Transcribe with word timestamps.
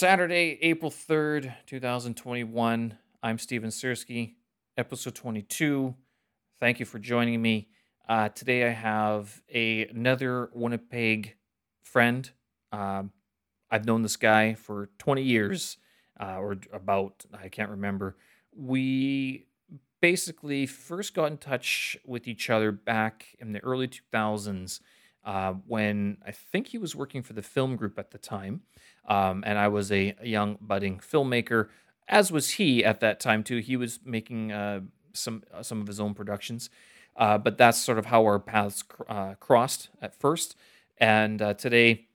Saturday, 0.00 0.58
April 0.62 0.90
3rd, 0.90 1.54
2021. 1.66 2.96
I'm 3.22 3.36
Steven 3.36 3.68
Sirski, 3.68 4.36
episode 4.78 5.14
22. 5.14 5.94
Thank 6.58 6.80
you 6.80 6.86
for 6.86 6.98
joining 6.98 7.42
me. 7.42 7.68
Uh, 8.08 8.30
today 8.30 8.66
I 8.66 8.70
have 8.70 9.42
a, 9.52 9.88
another 9.88 10.48
Winnipeg 10.54 11.36
friend. 11.82 12.30
Um, 12.72 13.12
I've 13.70 13.84
known 13.84 14.00
this 14.00 14.16
guy 14.16 14.54
for 14.54 14.88
20 14.96 15.22
years, 15.22 15.76
uh, 16.18 16.38
or 16.38 16.56
about, 16.72 17.26
I 17.38 17.50
can't 17.50 17.68
remember. 17.68 18.16
We 18.56 19.48
basically 20.00 20.64
first 20.64 21.12
got 21.12 21.30
in 21.30 21.36
touch 21.36 21.98
with 22.06 22.26
each 22.26 22.48
other 22.48 22.72
back 22.72 23.36
in 23.38 23.52
the 23.52 23.60
early 23.62 23.86
2000s 23.86 24.80
uh, 25.24 25.54
when 25.66 26.18
I 26.26 26.32
think 26.32 26.68
he 26.68 26.78
was 26.78 26.94
working 26.96 27.22
for 27.22 27.32
the 27.32 27.42
film 27.42 27.76
group 27.76 27.98
at 27.98 28.10
the 28.10 28.18
time. 28.18 28.62
Um, 29.06 29.42
and 29.46 29.58
I 29.58 29.68
was 29.68 29.90
a, 29.90 30.14
young 30.22 30.58
budding 30.60 30.98
filmmaker, 30.98 31.68
as 32.08 32.30
was 32.30 32.50
he 32.52 32.84
at 32.84 33.00
that 33.00 33.20
time 33.20 33.42
too. 33.42 33.58
He 33.58 33.76
was 33.76 34.00
making 34.04 34.52
uh, 34.52 34.80
some 35.12 35.42
uh, 35.52 35.62
some 35.62 35.80
of 35.80 35.86
his 35.86 35.98
own 35.98 36.14
productions, 36.14 36.70
uh, 37.16 37.38
but 37.38 37.58
that's 37.58 37.78
sort 37.78 37.98
of 37.98 38.06
how 38.06 38.22
our 38.24 38.38
paths 38.38 38.82
cr- 38.82 39.02
uh, 39.08 39.34
crossed 39.34 39.88
at 40.00 40.14
first. 40.14 40.56
And 40.98 41.40
uh, 41.40 41.54
today, 41.54 42.08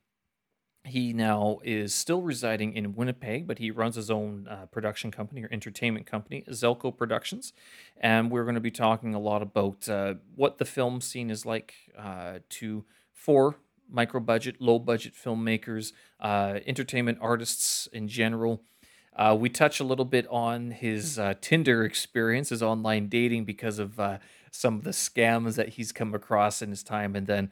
he 0.86 1.14
now 1.14 1.60
is 1.64 1.94
still 1.94 2.22
residing 2.22 2.74
in 2.74 2.96
Winnipeg, 2.96 3.48
but 3.48 3.60
he 3.60 3.72
runs 3.72 3.96
his 3.96 4.12
own 4.12 4.48
uh, 4.48 4.66
production 4.68 5.12
company 5.12 5.44
or 5.44 5.50
entertainment 5.52 6.06
company, 6.06 6.44
Zellco 6.50 6.96
Productions. 6.96 7.54
And 7.98 8.32
we're 8.32 8.44
going 8.44 8.56
to 8.56 8.62
be 8.62 8.72
talking 8.72 9.14
a 9.14 9.20
lot 9.20 9.42
about 9.42 9.88
what 10.36 10.58
the 10.58 10.66
film 10.66 11.02
scene 11.02 11.30
is 11.30 11.46
like 11.46 11.74
to 12.50 12.86
for 13.14 13.56
micro 13.90 14.20
budget, 14.20 14.62
low 14.62 14.80
budget 14.80 15.14
filmmakers, 15.14 15.94
uh, 16.20 16.60
entertainment 16.66 17.18
artists 17.22 17.88
in 17.92 18.08
general. 18.08 18.62
Uh, 19.16 19.36
we 19.40 19.50
touch 19.50 19.80
a 19.80 19.84
little 19.84 20.06
bit 20.06 20.28
on 20.28 20.72
his 20.72 21.18
uh, 21.18 21.34
Tinder 21.40 21.84
experience, 21.84 22.50
his 22.50 22.62
online 22.62 23.08
dating, 23.08 23.46
because 23.46 23.80
of 23.80 24.00
uh, 24.00 24.18
some 24.52 24.76
of 24.76 24.84
the 24.84 24.92
scams 24.92 25.56
that 25.56 25.70
he's 25.70 25.92
come 25.92 26.14
across 26.14 26.62
in 26.62 26.70
his 26.70 26.84
time. 26.84 27.16
And 27.16 27.26
then, 27.26 27.50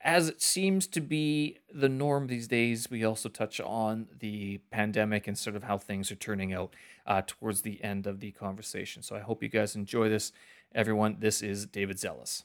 as 0.00 0.28
it 0.28 0.40
seems 0.40 0.86
to 0.88 1.00
be 1.00 1.58
the 1.72 1.88
norm 1.88 2.28
these 2.28 2.46
days, 2.46 2.88
we 2.90 3.04
also 3.04 3.28
touch 3.28 3.60
on 3.60 4.06
the 4.20 4.58
pandemic 4.70 5.26
and 5.26 5.36
sort 5.36 5.56
of 5.56 5.64
how 5.64 5.76
things 5.76 6.12
are 6.12 6.16
turning 6.16 6.52
out 6.52 6.74
uh, 7.06 7.22
towards 7.26 7.62
the 7.62 7.82
end 7.82 8.06
of 8.06 8.20
the 8.20 8.30
conversation. 8.32 9.02
So 9.02 9.16
I 9.16 9.20
hope 9.20 9.42
you 9.42 9.48
guys 9.48 9.74
enjoy 9.74 10.08
this. 10.08 10.32
Everyone, 10.74 11.16
this 11.18 11.42
is 11.42 11.66
David 11.66 11.96
Zellis. 11.96 12.44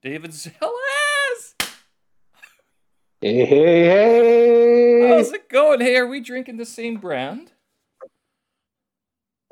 David 0.00 0.30
Zellis. 0.30 1.54
Hey, 3.20 3.44
hey, 3.44 3.84
hey. 3.84 5.08
How's 5.08 5.32
it 5.32 5.48
going? 5.48 5.80
Hey, 5.80 5.96
are 5.96 6.06
we 6.06 6.20
drinking 6.20 6.56
the 6.56 6.66
same 6.66 6.96
brand? 6.96 7.52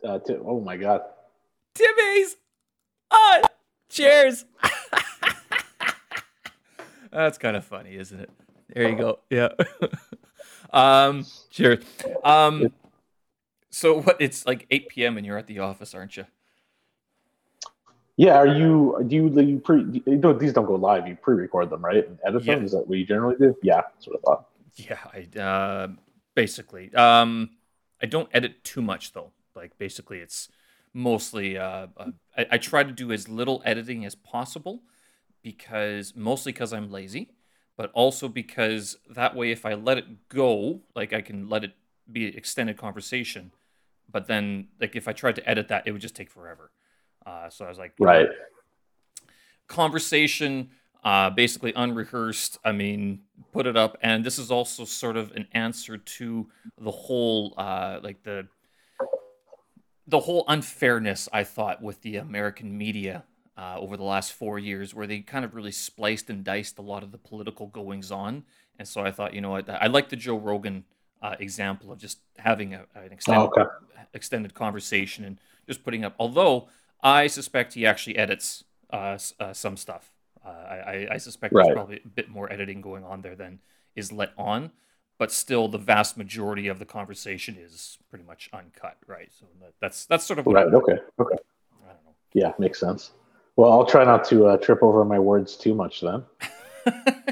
Uh, 0.02 0.18
t- 0.18 0.36
oh 0.44 0.60
my 0.60 0.76
god. 0.76 1.02
Timmy's. 1.74 2.36
Oh, 3.10 3.42
cheers. 3.92 4.44
That's 7.12 7.38
kind 7.38 7.56
of 7.56 7.64
funny, 7.64 7.94
isn't 7.96 8.18
it? 8.18 8.30
There 8.74 8.88
you 8.88 8.96
go. 8.96 9.18
Yeah. 9.28 9.50
um, 10.72 11.26
cheers. 11.50 11.84
Um, 12.24 12.72
so 13.70 14.00
what? 14.00 14.16
It's 14.18 14.46
like 14.46 14.66
8 14.70 14.88
p.m. 14.88 15.16
and 15.18 15.26
you're 15.26 15.36
at 15.36 15.46
the 15.46 15.58
office, 15.58 15.94
aren't 15.94 16.16
you? 16.16 16.24
Yeah, 18.16 18.36
are 18.38 18.46
you? 18.46 19.02
Do 19.06 19.16
you? 19.16 19.40
you 19.40 19.58
pre? 19.58 20.02
You 20.06 20.16
know, 20.16 20.32
these 20.32 20.52
don't 20.52 20.66
go 20.66 20.74
live. 20.74 21.08
You 21.08 21.16
pre-record 21.16 21.70
them, 21.70 21.84
right? 21.84 22.06
And 22.06 22.18
edit 22.24 22.44
yeah. 22.44 22.54
them. 22.54 22.64
Is 22.64 22.72
that 22.72 22.86
what 22.86 22.98
you 22.98 23.06
generally 23.06 23.36
do? 23.38 23.56
Yeah, 23.62 23.80
that's 23.80 24.06
what 24.06 24.18
I 24.18 24.20
thought. 24.20 24.48
Yeah, 24.76 24.98
I 25.12 25.38
uh, 25.38 25.88
basically. 26.34 26.94
Um, 26.94 27.50
I 28.02 28.06
don't 28.06 28.28
edit 28.32 28.64
too 28.64 28.82
much 28.82 29.12
though. 29.12 29.32
Like 29.54 29.78
basically, 29.78 30.18
it's 30.18 30.48
mostly. 30.94 31.58
Uh, 31.58 31.88
uh, 31.96 32.10
I, 32.36 32.46
I 32.52 32.58
try 32.58 32.82
to 32.82 32.92
do 32.92 33.12
as 33.12 33.28
little 33.28 33.62
editing 33.64 34.04
as 34.04 34.14
possible 34.14 34.82
because 35.42 36.14
mostly 36.14 36.52
because 36.52 36.72
I'm 36.72 36.90
lazy, 36.90 37.30
but 37.76 37.90
also 37.92 38.28
because 38.28 38.96
that 39.10 39.34
way, 39.34 39.50
if 39.50 39.66
I 39.66 39.74
let 39.74 39.98
it 39.98 40.28
go, 40.28 40.80
like 40.94 41.12
I 41.12 41.20
can 41.20 41.48
let 41.48 41.64
it 41.64 41.72
be 42.10 42.26
extended 42.26 42.76
conversation. 42.76 43.52
But 44.10 44.26
then, 44.26 44.68
like 44.80 44.94
if 44.94 45.08
I 45.08 45.12
tried 45.12 45.36
to 45.36 45.48
edit 45.48 45.68
that, 45.68 45.86
it 45.86 45.92
would 45.92 46.00
just 46.00 46.14
take 46.14 46.30
forever. 46.30 46.70
Uh, 47.24 47.48
so 47.48 47.64
I 47.64 47.68
was 47.68 47.78
like, 47.78 47.94
right. 47.98 48.28
Conversation, 49.68 50.70
uh, 51.02 51.30
basically 51.30 51.72
unrehearsed. 51.74 52.58
I 52.64 52.72
mean, 52.72 53.20
put 53.52 53.66
it 53.66 53.76
up. 53.76 53.96
And 54.02 54.24
this 54.24 54.38
is 54.38 54.50
also 54.50 54.84
sort 54.84 55.16
of 55.16 55.32
an 55.32 55.48
answer 55.52 55.96
to 55.96 56.48
the 56.78 56.90
whole, 56.90 57.54
uh, 57.56 58.00
like 58.02 58.22
the, 58.22 58.48
the 60.06 60.20
whole 60.20 60.44
unfairness 60.48 61.28
I 61.32 61.44
thought 61.44 61.82
with 61.82 62.02
the 62.02 62.16
American 62.16 62.76
media 62.76 63.24
uh, 63.56 63.76
over 63.78 63.96
the 63.96 64.02
last 64.02 64.32
four 64.32 64.58
years, 64.58 64.94
where 64.94 65.06
they 65.06 65.20
kind 65.20 65.44
of 65.44 65.54
really 65.54 65.72
spliced 65.72 66.30
and 66.30 66.42
diced 66.42 66.78
a 66.78 66.82
lot 66.82 67.02
of 67.02 67.12
the 67.12 67.18
political 67.18 67.66
goings 67.66 68.10
on. 68.10 68.44
And 68.78 68.88
so 68.88 69.02
I 69.02 69.10
thought, 69.12 69.34
you 69.34 69.40
know 69.40 69.50
what, 69.50 69.68
I 69.68 69.86
like 69.86 70.08
the 70.08 70.16
Joe 70.16 70.38
Rogan 70.38 70.84
uh, 71.20 71.36
example 71.38 71.92
of 71.92 71.98
just 71.98 72.18
having 72.38 72.74
a, 72.74 72.86
an 72.94 73.12
extended, 73.12 73.50
oh, 73.56 73.60
okay. 73.60 73.70
extended 74.12 74.54
conversation 74.54 75.24
and 75.24 75.38
just 75.66 75.84
putting 75.84 76.04
up. 76.04 76.14
Although 76.18 76.68
I 77.02 77.26
suspect 77.26 77.74
he 77.74 77.86
actually 77.86 78.16
edits 78.16 78.64
uh, 78.92 79.18
uh, 79.38 79.52
some 79.52 79.76
stuff. 79.76 80.12
Uh, 80.44 80.48
I, 80.48 81.08
I, 81.12 81.16
suspect 81.18 81.54
right. 81.54 81.64
there's 81.64 81.74
probably 81.74 82.00
a 82.04 82.08
bit 82.08 82.28
more 82.28 82.52
editing 82.52 82.80
going 82.80 83.04
on 83.04 83.22
there 83.22 83.36
than 83.36 83.60
is 83.94 84.10
let 84.10 84.32
on, 84.36 84.72
but 85.22 85.30
still, 85.30 85.68
the 85.68 85.78
vast 85.78 86.18
majority 86.18 86.66
of 86.66 86.80
the 86.80 86.84
conversation 86.84 87.56
is 87.56 87.96
pretty 88.10 88.24
much 88.24 88.50
uncut, 88.52 88.96
right? 89.06 89.30
So 89.38 89.46
that's 89.80 90.04
that's 90.06 90.24
sort 90.24 90.40
of 90.40 90.48
right. 90.48 90.66
Okay. 90.66 90.98
Okay. 91.20 91.36
I 91.84 91.86
don't 91.86 92.04
know. 92.04 92.14
Yeah, 92.32 92.50
makes 92.58 92.80
sense. 92.80 93.12
Well, 93.54 93.70
I'll 93.70 93.86
try 93.86 94.02
not 94.02 94.24
to 94.30 94.46
uh, 94.46 94.56
trip 94.56 94.82
over 94.82 95.04
my 95.04 95.20
words 95.20 95.54
too 95.56 95.76
much 95.76 96.00
then. 96.00 96.24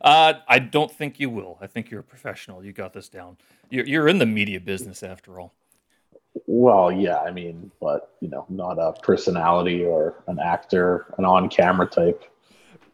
uh, 0.00 0.32
I 0.48 0.58
don't 0.58 0.90
think 0.90 1.20
you 1.20 1.28
will. 1.28 1.58
I 1.60 1.66
think 1.66 1.90
you're 1.90 2.00
a 2.00 2.04
professional. 2.04 2.64
You 2.64 2.72
got 2.72 2.94
this 2.94 3.10
down. 3.10 3.36
You're, 3.68 3.84
you're 3.84 4.08
in 4.08 4.16
the 4.16 4.24
media 4.24 4.58
business 4.58 5.02
after 5.02 5.38
all. 5.38 5.52
Well, 6.46 6.90
yeah, 6.90 7.18
I 7.18 7.32
mean, 7.32 7.70
but 7.82 8.14
you 8.20 8.28
know, 8.28 8.46
not 8.48 8.78
a 8.78 8.94
personality 9.02 9.84
or 9.84 10.24
an 10.26 10.38
actor, 10.38 11.14
an 11.18 11.26
on-camera 11.26 11.88
type 11.88 12.24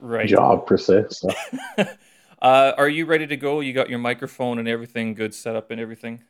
right. 0.01 0.27
job 0.27 0.67
per 0.67 0.79
se. 0.79 1.05
So. 1.11 1.31
uh, 2.43 2.73
are 2.77 2.89
you 2.89 3.07
ready 3.07 3.27
to 3.29 3.37
go? 3.37 3.61
You 3.61 3.73
got 3.73 3.89
your 3.89 4.01
microphone 4.01 4.59
and 4.59 4.67
everything 4.67 5.15
good 5.15 5.33
set 5.33 5.55
up 5.55 5.71
and 5.71 5.81
everything. 5.81 6.25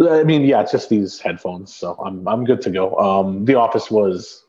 I 0.00 0.22
mean, 0.22 0.44
yeah, 0.44 0.60
it's 0.60 0.70
just 0.70 0.90
these 0.90 1.18
headphones, 1.18 1.74
so 1.74 1.94
I'm 1.94 2.28
I'm 2.28 2.44
good 2.44 2.60
to 2.62 2.70
go. 2.70 2.96
Um, 2.98 3.44
the 3.44 3.56
office 3.56 3.90
was, 3.90 4.44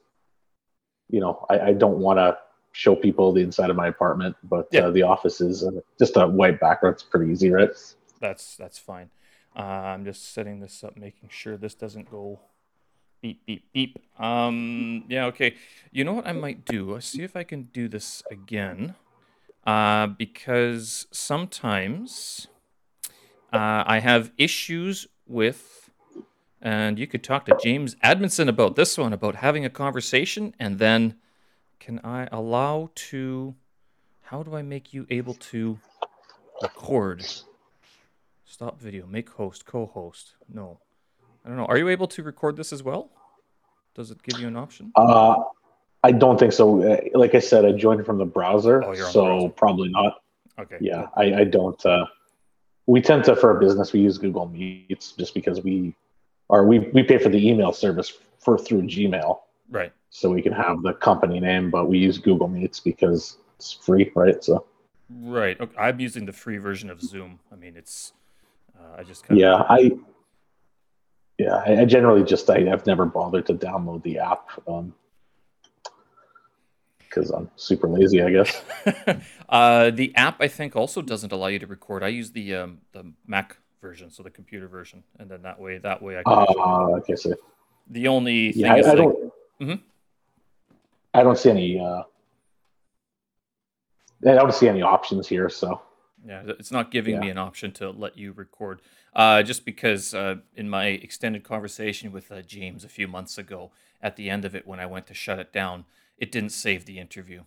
you 1.10 1.20
know, 1.20 1.46
I, 1.50 1.60
I 1.60 1.74
don't 1.74 1.98
want 1.98 2.20
to 2.20 2.38
show 2.74 2.96
people 2.96 3.32
the 3.32 3.42
inside 3.42 3.70
of 3.70 3.76
my 3.76 3.88
apartment, 3.88 4.36
but 4.44 4.68
yeah. 4.72 4.82
uh, 4.82 4.92
the 4.92 5.02
office 5.02 5.42
is 5.42 5.64
uh, 5.64 5.72
just 5.98 6.18
a 6.18 6.28
white 6.28 6.60
background. 6.60 6.96
It's 6.96 7.04
pretty 7.04 7.32
easy, 7.32 7.50
right? 7.50 7.72
That's 8.20 8.58
that's 8.58 8.78
fine. 8.78 9.10
Uh, 9.56 9.62
I'm 9.62 10.06
just 10.06 10.34
setting 10.34 10.60
this 10.60 10.84
up, 10.84 10.98
making 10.98 11.30
sure 11.30 11.58
this 11.58 11.74
doesn't 11.74 12.12
go 12.12 12.40
beep, 13.22 13.46
beep, 13.46 13.64
beep. 13.74 13.98
Um, 14.20 15.06
yeah, 15.08 15.26
okay. 15.28 15.56
You 15.92 16.04
know 16.04 16.14
what 16.14 16.28
I 16.28 16.34
might 16.34 16.66
do? 16.66 16.94
Let's 16.94 17.08
see 17.08 17.24
if 17.24 17.36
I 17.36 17.44
can 17.44 17.64
do 17.74 17.88
this 17.88 18.22
again. 18.30 18.96
Uh, 19.66 20.08
because 20.08 21.06
sometimes 21.12 22.48
uh, 23.54 23.84
I 23.86 24.00
have 24.00 24.32
issues 24.38 25.08
with, 25.28 25.92
and 26.62 26.98
you 26.98 27.06
could 27.06 27.24
talk 27.24 27.46
to 27.46 27.58
James 27.62 27.96
Admonson 28.04 28.48
about 28.48 28.76
this 28.76 28.98
one, 28.98 29.14
about 29.14 29.36
having 29.36 29.66
a 29.66 29.70
conversation, 29.70 30.56
and 30.60 30.80
then 30.80 31.16
can 31.80 32.00
I 32.04 32.28
allow 32.32 32.90
to, 32.96 33.56
how 34.22 34.44
do 34.44 34.56
I 34.56 34.62
make 34.62 34.94
you 34.94 35.06
able 35.10 35.36
to 35.36 35.78
record? 36.62 37.26
Stop 38.46 38.82
video. 38.82 39.06
Make 39.06 39.30
host. 39.30 39.66
Co-host. 39.66 40.34
No. 40.52 40.80
I 41.46 41.50
don't 41.50 41.58
know. 41.58 41.66
Are 41.66 41.78
you 41.78 41.90
able 41.90 42.08
to 42.08 42.24
record 42.24 42.58
this 42.58 42.74
as 42.74 42.82
well? 42.82 43.12
Does 43.96 44.12
it 44.12 44.22
give 44.24 44.40
you 44.40 44.48
an 44.48 44.58
option? 44.58 44.92
Uh, 44.96 45.36
I 46.04 46.12
don't 46.12 46.40
think 46.40 46.54
so. 46.54 46.82
Uh, 46.82 46.98
like 47.14 47.36
I 47.36 47.40
said, 47.40 47.66
I 47.66 47.74
joined 47.74 48.06
from 48.06 48.18
the 48.18 48.26
browser, 48.26 48.84
oh, 48.84 48.94
so 48.94 49.24
browser. 49.26 49.50
probably 49.50 49.90
not. 49.90 50.22
Okay. 50.58 50.78
Yeah, 50.80 51.08
I, 51.16 51.34
I 51.34 51.44
don't. 51.44 51.84
Uh, 51.86 52.06
we 52.86 53.02
tend 53.02 53.24
to, 53.26 53.36
for 53.36 53.54
our 53.54 53.60
business, 53.60 53.94
we 53.94 54.00
use 54.00 54.18
Google 54.18 54.48
Meets 54.48 55.14
just 55.14 55.34
because 55.34 55.62
we 55.62 55.96
are 56.50 56.66
we 56.66 56.80
we 56.80 57.04
pay 57.04 57.18
for 57.18 57.30
the 57.30 57.48
email 57.48 57.72
service 57.72 58.14
for 58.40 58.58
through 58.58 58.84
Gmail. 58.84 59.40
Right. 59.70 59.92
So 60.10 60.32
we 60.32 60.42
can 60.42 60.54
have 60.54 60.82
the 60.82 60.94
company 60.94 61.40
name, 61.40 61.70
but 61.70 61.88
we 61.88 62.00
use 62.00 62.18
Google 62.18 62.48
Meets 62.48 62.80
because 62.80 63.38
it's 63.58 63.74
free, 63.74 64.12
right? 64.16 64.44
So. 64.44 64.66
Right. 65.10 65.60
Okay. 65.60 65.76
I'm 65.78 66.00
using 66.00 66.26
the 66.26 66.34
free 66.34 66.58
version 66.58 66.90
of 66.90 67.02
Zoom. 67.02 67.40
I 67.52 67.56
mean, 67.56 67.76
it's 67.76 68.14
uh, 68.80 69.00
I 69.00 69.04
just 69.04 69.26
yeah, 69.30 69.56
of... 69.56 69.66
I 69.70 69.92
yeah, 71.38 71.64
I, 71.66 71.82
I 71.82 71.86
generally 71.86 72.24
just 72.24 72.50
I, 72.50 72.62
have 72.62 72.86
never 72.86 73.06
bothered 73.06 73.46
to 73.48 73.54
download 73.54 74.04
the 74.04 74.20
app. 74.20 74.50
Um, 74.68 74.94
because 77.10 77.32
I'm 77.32 77.50
super 77.56 77.88
lazy, 77.88 78.22
I 78.22 78.32
guess. 78.32 78.64
uh, 79.50 79.90
the 79.92 80.16
app 80.16 80.42
I 80.42 80.48
think 80.48 80.76
also 80.76 81.02
doesn't 81.02 81.32
allow 81.32 81.48
you 81.48 81.60
to 81.60 81.68
record. 81.68 82.04
I 82.04 82.10
use 82.10 82.32
the 82.32 82.56
um, 82.56 82.80
the 82.92 83.12
Mac 83.26 83.58
version, 83.82 84.10
so 84.10 84.24
the 84.24 84.30
computer 84.30 84.68
version, 84.68 85.04
and 85.18 85.30
then 85.30 85.42
that 85.42 85.60
way 85.60 85.78
that 85.80 86.02
way 86.02 86.20
I 86.20 86.24
can. 86.24 86.34
Uh, 86.34 86.98
okay, 86.98 87.16
so 87.16 87.34
the 87.90 88.08
only 88.08 88.52
thing 88.52 88.62
yeah, 88.62 88.76
is 88.76 88.88
I, 88.88 88.92
I 88.92 88.94
like, 88.94 88.98
don't. 88.98 89.34
Mm-hmm. 89.62 89.84
I 91.14 91.24
don't 91.24 91.38
see 91.38 91.50
any. 91.50 91.80
Uh, 91.80 92.04
I 94.28 94.36
don't 94.36 94.54
see 94.54 94.68
any 94.68 94.82
options 94.82 95.28
here, 95.28 95.50
so. 95.50 95.82
Yeah, 96.28 96.44
it's 96.46 96.72
not 96.72 96.92
giving 96.92 97.16
yeah. 97.16 97.22
me 97.22 97.30
an 97.30 97.38
option 97.38 97.72
to 97.74 97.92
let 97.92 98.18
you 98.18 98.34
record. 98.34 98.82
Uh, 99.16 99.42
just 99.42 99.64
because 99.64 100.14
uh, 100.14 100.36
in 100.54 100.70
my 100.70 100.88
extended 100.88 101.46
conversation 101.46 102.12
with 102.12 102.30
uh, 102.30 102.42
James 102.42 102.84
a 102.84 102.90
few 102.90 103.08
months 103.08 103.38
ago, 103.38 103.72
at 104.02 104.18
the 104.18 104.30
end 104.30 104.44
of 104.44 104.54
it, 104.54 104.68
when 104.68 104.82
I 104.82 104.86
went 104.86 105.08
to 105.08 105.14
shut 105.14 105.40
it 105.40 105.54
down, 105.54 105.86
it 106.20 106.32
didn't 106.32 106.52
save 106.52 106.86
the 106.86 107.00
interview. 107.00 107.44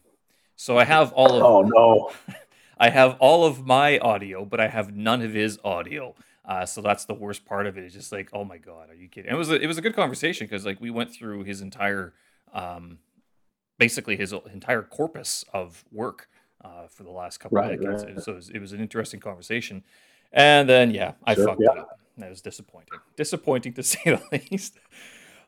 So 0.56 0.78
I 0.78 0.84
have 0.84 1.12
all 1.12 1.34
of. 1.34 1.42
Oh 1.42 1.62
no! 1.62 2.34
I 2.78 2.90
have 2.90 3.16
all 3.20 3.44
of 3.44 3.64
my 3.66 3.98
audio, 3.98 4.44
but 4.44 4.60
I 4.60 4.68
have 4.68 4.94
none 4.94 5.22
of 5.22 5.32
his 5.32 5.58
audio. 5.64 6.14
Uh, 6.44 6.66
so 6.66 6.80
that's 6.80 7.04
the 7.04 7.14
worst 7.14 7.44
part 7.44 7.66
of 7.66 7.78
it. 7.78 7.84
It's 7.84 7.94
just 7.94 8.10
like, 8.10 8.30
oh 8.32 8.44
my 8.44 8.58
god, 8.58 8.90
are 8.90 8.94
you 8.94 9.08
kidding? 9.08 9.30
it 9.30 9.36
was 9.36 9.50
a, 9.50 9.54
it 9.54 9.66
was 9.66 9.78
a 9.78 9.80
good 9.80 9.94
conversation 9.94 10.46
because 10.46 10.66
like 10.66 10.80
we 10.80 10.90
went 10.90 11.12
through 11.12 11.44
his 11.44 11.60
entire, 11.60 12.14
um, 12.52 12.98
basically 13.78 14.16
his 14.16 14.34
entire 14.52 14.82
corpus 14.82 15.44
of 15.52 15.84
work 15.92 16.28
uh, 16.64 16.88
for 16.88 17.04
the 17.04 17.10
last 17.10 17.38
couple 17.38 17.56
right, 17.56 17.74
of 17.74 17.80
decades. 17.80 18.04
Right. 18.04 18.20
So 18.20 18.32
it 18.32 18.34
was, 18.34 18.50
it 18.50 18.58
was, 18.58 18.72
an 18.72 18.80
interesting 18.80 19.20
conversation. 19.20 19.84
And 20.32 20.68
then 20.68 20.90
yeah, 20.90 21.12
I 21.24 21.34
sure, 21.34 21.46
fucked 21.46 21.60
yeah. 21.60 21.72
it 21.72 21.78
up. 21.78 22.00
That 22.18 22.30
was 22.30 22.40
disappointing. 22.40 22.98
Disappointing 23.16 23.74
to 23.74 23.82
say 23.84 24.00
the 24.04 24.22
least. 24.50 24.78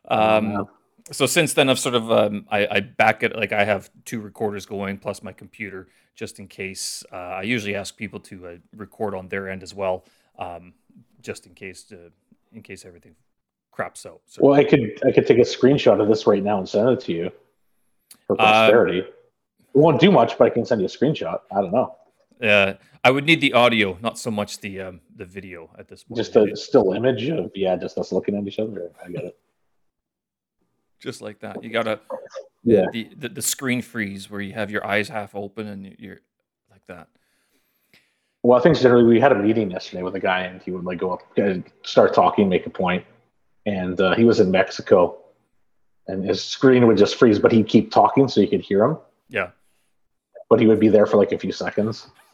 Um, 0.07 0.67
so 1.11 1.25
since 1.25 1.53
then 1.53 1.69
I've 1.69 1.79
sort 1.79 1.95
of 1.95 2.11
um, 2.11 2.45
I, 2.49 2.67
I, 2.67 2.79
back 2.79 3.21
it 3.21 3.35
like 3.35 3.51
I 3.51 3.63
have 3.63 3.89
two 4.05 4.19
recorders 4.19 4.65
going 4.65 4.97
plus 4.97 5.21
my 5.21 5.31
computer 5.31 5.87
just 6.15 6.39
in 6.39 6.47
case. 6.47 7.03
Uh, 7.11 7.15
I 7.15 7.41
usually 7.43 7.75
ask 7.75 7.95
people 7.95 8.19
to 8.21 8.47
uh, 8.47 8.55
record 8.75 9.13
on 9.13 9.27
their 9.27 9.49
end 9.49 9.61
as 9.61 9.73
well, 9.73 10.05
um, 10.39 10.73
just 11.21 11.45
in 11.45 11.53
case 11.53 11.83
to, 11.85 12.11
in 12.53 12.63
case 12.63 12.85
everything 12.85 13.15
craps 13.71 14.05
out. 14.05 14.21
So, 14.25 14.41
well, 14.43 14.53
I 14.53 14.63
could 14.63 14.99
I 15.05 15.11
could 15.11 15.27
take 15.27 15.37
a 15.37 15.41
screenshot 15.41 16.01
of 16.01 16.07
this 16.07 16.25
right 16.25 16.43
now 16.43 16.57
and 16.57 16.67
send 16.67 16.89
it 16.89 17.01
to 17.01 17.13
you 17.13 17.31
for 18.25 18.39
uh, 18.39 18.43
posterity. 18.43 19.01
Uh, 19.01 19.05
it 19.05 19.77
won't 19.77 19.99
do 19.99 20.11
much, 20.11 20.37
but 20.37 20.45
I 20.45 20.49
can 20.49 20.65
send 20.65 20.81
you 20.81 20.87
a 20.87 20.89
screenshot. 20.89 21.41
I 21.51 21.61
don't 21.61 21.73
know. 21.73 21.95
Uh, 22.41 22.73
I 23.03 23.11
would 23.11 23.25
need 23.25 23.41
the 23.41 23.53
audio, 23.53 23.97
not 24.01 24.17
so 24.17 24.31
much 24.31 24.59
the 24.59 24.81
um, 24.81 25.01
the 25.15 25.25
video 25.25 25.69
at 25.77 25.87
this 25.87 26.03
point. 26.03 26.17
Just 26.17 26.35
a 26.35 26.55
still 26.55 26.93
image 26.93 27.29
of 27.29 27.51
yeah, 27.53 27.75
just 27.75 27.97
us 27.99 28.11
looking 28.11 28.35
at 28.35 28.47
each 28.47 28.57
other. 28.57 28.91
I 29.05 29.09
get 29.09 29.25
it 29.25 29.37
just 30.99 31.21
like 31.21 31.39
that. 31.39 31.63
You 31.63 31.69
gotta 31.69 31.99
yeah 32.63 32.85
the, 32.91 33.09
the, 33.17 33.29
the 33.29 33.41
screen 33.41 33.81
freeze 33.81 34.29
where 34.29 34.41
you 34.41 34.53
have 34.53 34.71
your 34.71 34.85
eyes 34.85 35.09
half 35.09 35.35
open 35.35 35.67
and 35.67 35.95
you're 35.99 36.21
like 36.71 36.85
that. 36.87 37.07
Well, 38.43 38.59
I 38.59 38.61
think 38.61 38.77
generally 38.77 39.05
we 39.05 39.19
had 39.19 39.31
a 39.31 39.35
meeting 39.35 39.71
yesterday 39.71 40.03
with 40.03 40.15
a 40.15 40.19
guy 40.19 40.41
and 40.41 40.61
he 40.61 40.71
would 40.71 40.83
like 40.83 40.99
go 40.99 41.11
up, 41.11 41.21
and 41.37 41.63
start 41.83 42.13
talking, 42.13 42.47
make 42.47 42.65
a 42.67 42.69
point, 42.69 43.03
and 43.65 43.99
uh, 43.99 44.15
he 44.15 44.23
was 44.23 44.39
in 44.39 44.51
Mexico, 44.51 45.17
and 46.07 46.23
his 46.23 46.43
screen 46.43 46.85
would 46.85 46.97
just 46.97 47.15
freeze, 47.15 47.39
but 47.39 47.51
he'd 47.51 47.67
keep 47.67 47.91
talking 47.91 48.27
so 48.27 48.41
you 48.41 48.47
could 48.47 48.61
hear 48.61 48.83
him. 48.83 48.97
Yeah. 49.29 49.49
But 50.47 50.59
he 50.59 50.67
would 50.67 50.79
be 50.79 50.89
there 50.89 51.07
for 51.07 51.17
like 51.17 51.31
a 51.31 51.39
few 51.39 51.51
seconds. 51.51 52.07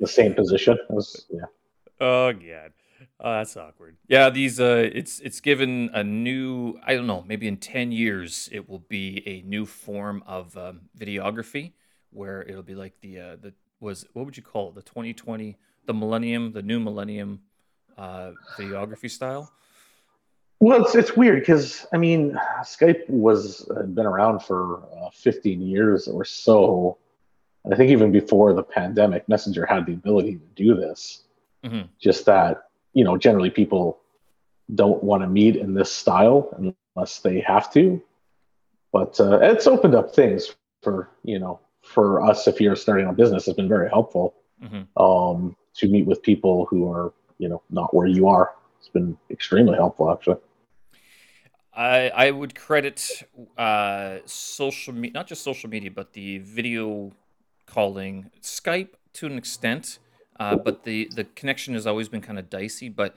the 0.00 0.06
same 0.06 0.32
position. 0.32 0.78
It 0.88 0.94
was 0.94 1.26
yeah. 1.30 1.44
Oh 2.00 2.32
god. 2.32 2.72
Oh, 3.22 3.32
that's 3.32 3.56
awkward. 3.56 3.96
Yeah, 4.08 4.30
these 4.30 4.58
uh 4.60 4.88
it's 4.92 5.20
it's 5.20 5.40
given 5.40 5.90
a 5.92 6.02
new 6.02 6.78
I 6.84 6.94
don't 6.94 7.06
know, 7.06 7.24
maybe 7.26 7.46
in 7.48 7.58
10 7.58 7.92
years 7.92 8.48
it 8.50 8.68
will 8.68 8.78
be 8.88 9.22
a 9.26 9.42
new 9.46 9.66
form 9.66 10.22
of 10.26 10.56
um, 10.56 10.82
videography 10.98 11.72
where 12.10 12.42
it'll 12.42 12.62
be 12.62 12.74
like 12.74 12.94
the 13.02 13.20
uh 13.20 13.36
the 13.36 13.52
was 13.78 14.06
what 14.14 14.24
would 14.24 14.36
you 14.36 14.42
call 14.42 14.70
it? 14.70 14.74
The 14.74 14.82
2020 14.82 15.58
the 15.86 15.94
millennium, 15.94 16.52
the 16.52 16.62
new 16.62 16.80
millennium 16.80 17.40
uh 17.98 18.32
videography 18.56 19.10
style. 19.10 19.52
Well, 20.60 20.82
it's 20.84 20.94
it's 20.94 21.16
weird 21.16 21.40
because 21.40 21.86
I 21.92 21.98
mean, 21.98 22.38
Skype 22.62 23.08
was 23.08 23.68
uh, 23.70 23.82
been 23.82 24.06
around 24.06 24.40
for 24.40 24.82
uh, 24.98 25.10
15 25.12 25.60
years 25.60 26.08
or 26.08 26.24
so. 26.24 26.98
And 27.64 27.74
I 27.74 27.76
think 27.76 27.90
even 27.90 28.12
before 28.12 28.54
the 28.54 28.62
pandemic, 28.62 29.28
Messenger 29.28 29.66
had 29.66 29.84
the 29.84 29.92
ability 29.92 30.36
to 30.36 30.46
do 30.54 30.74
this. 30.74 31.24
Mm-hmm. 31.64 31.86
Just 31.98 32.24
that 32.24 32.69
you 32.92 33.04
know, 33.04 33.16
generally 33.16 33.50
people 33.50 33.98
don't 34.74 35.02
want 35.02 35.22
to 35.22 35.28
meet 35.28 35.56
in 35.56 35.74
this 35.74 35.92
style 35.92 36.74
unless 36.96 37.20
they 37.20 37.40
have 37.40 37.72
to. 37.72 38.02
But 38.92 39.20
uh, 39.20 39.38
it's 39.40 39.66
opened 39.66 39.94
up 39.94 40.14
things 40.14 40.54
for 40.82 41.10
you 41.22 41.38
know 41.38 41.60
for 41.82 42.22
us 42.22 42.48
if 42.48 42.60
you're 42.60 42.76
starting 42.76 43.06
a 43.06 43.12
business. 43.12 43.46
It's 43.46 43.56
been 43.56 43.68
very 43.68 43.88
helpful 43.88 44.34
mm-hmm. 44.62 45.02
um, 45.02 45.56
to 45.74 45.88
meet 45.88 46.06
with 46.06 46.22
people 46.22 46.66
who 46.66 46.90
are 46.90 47.12
you 47.38 47.48
know 47.48 47.62
not 47.70 47.94
where 47.94 48.06
you 48.06 48.28
are. 48.28 48.52
It's 48.78 48.88
been 48.88 49.16
extremely 49.30 49.76
helpful 49.76 50.10
actually. 50.10 50.38
I 51.72 52.10
I 52.10 52.30
would 52.32 52.54
credit 52.54 53.22
uh, 53.56 54.18
social 54.26 54.92
media, 54.92 55.12
not 55.12 55.26
just 55.28 55.42
social 55.42 55.70
media, 55.70 55.90
but 55.90 56.12
the 56.12 56.38
video 56.38 57.12
calling, 57.66 58.30
Skype 58.42 58.90
to 59.12 59.26
an 59.26 59.38
extent 59.38 59.98
uh, 60.40 60.56
but 60.56 60.84
the 60.84 61.08
the 61.14 61.24
connection 61.24 61.74
has 61.74 61.86
always 61.86 62.08
been 62.08 62.22
kind 62.22 62.38
of 62.38 62.48
dicey. 62.48 62.88
But 62.88 63.14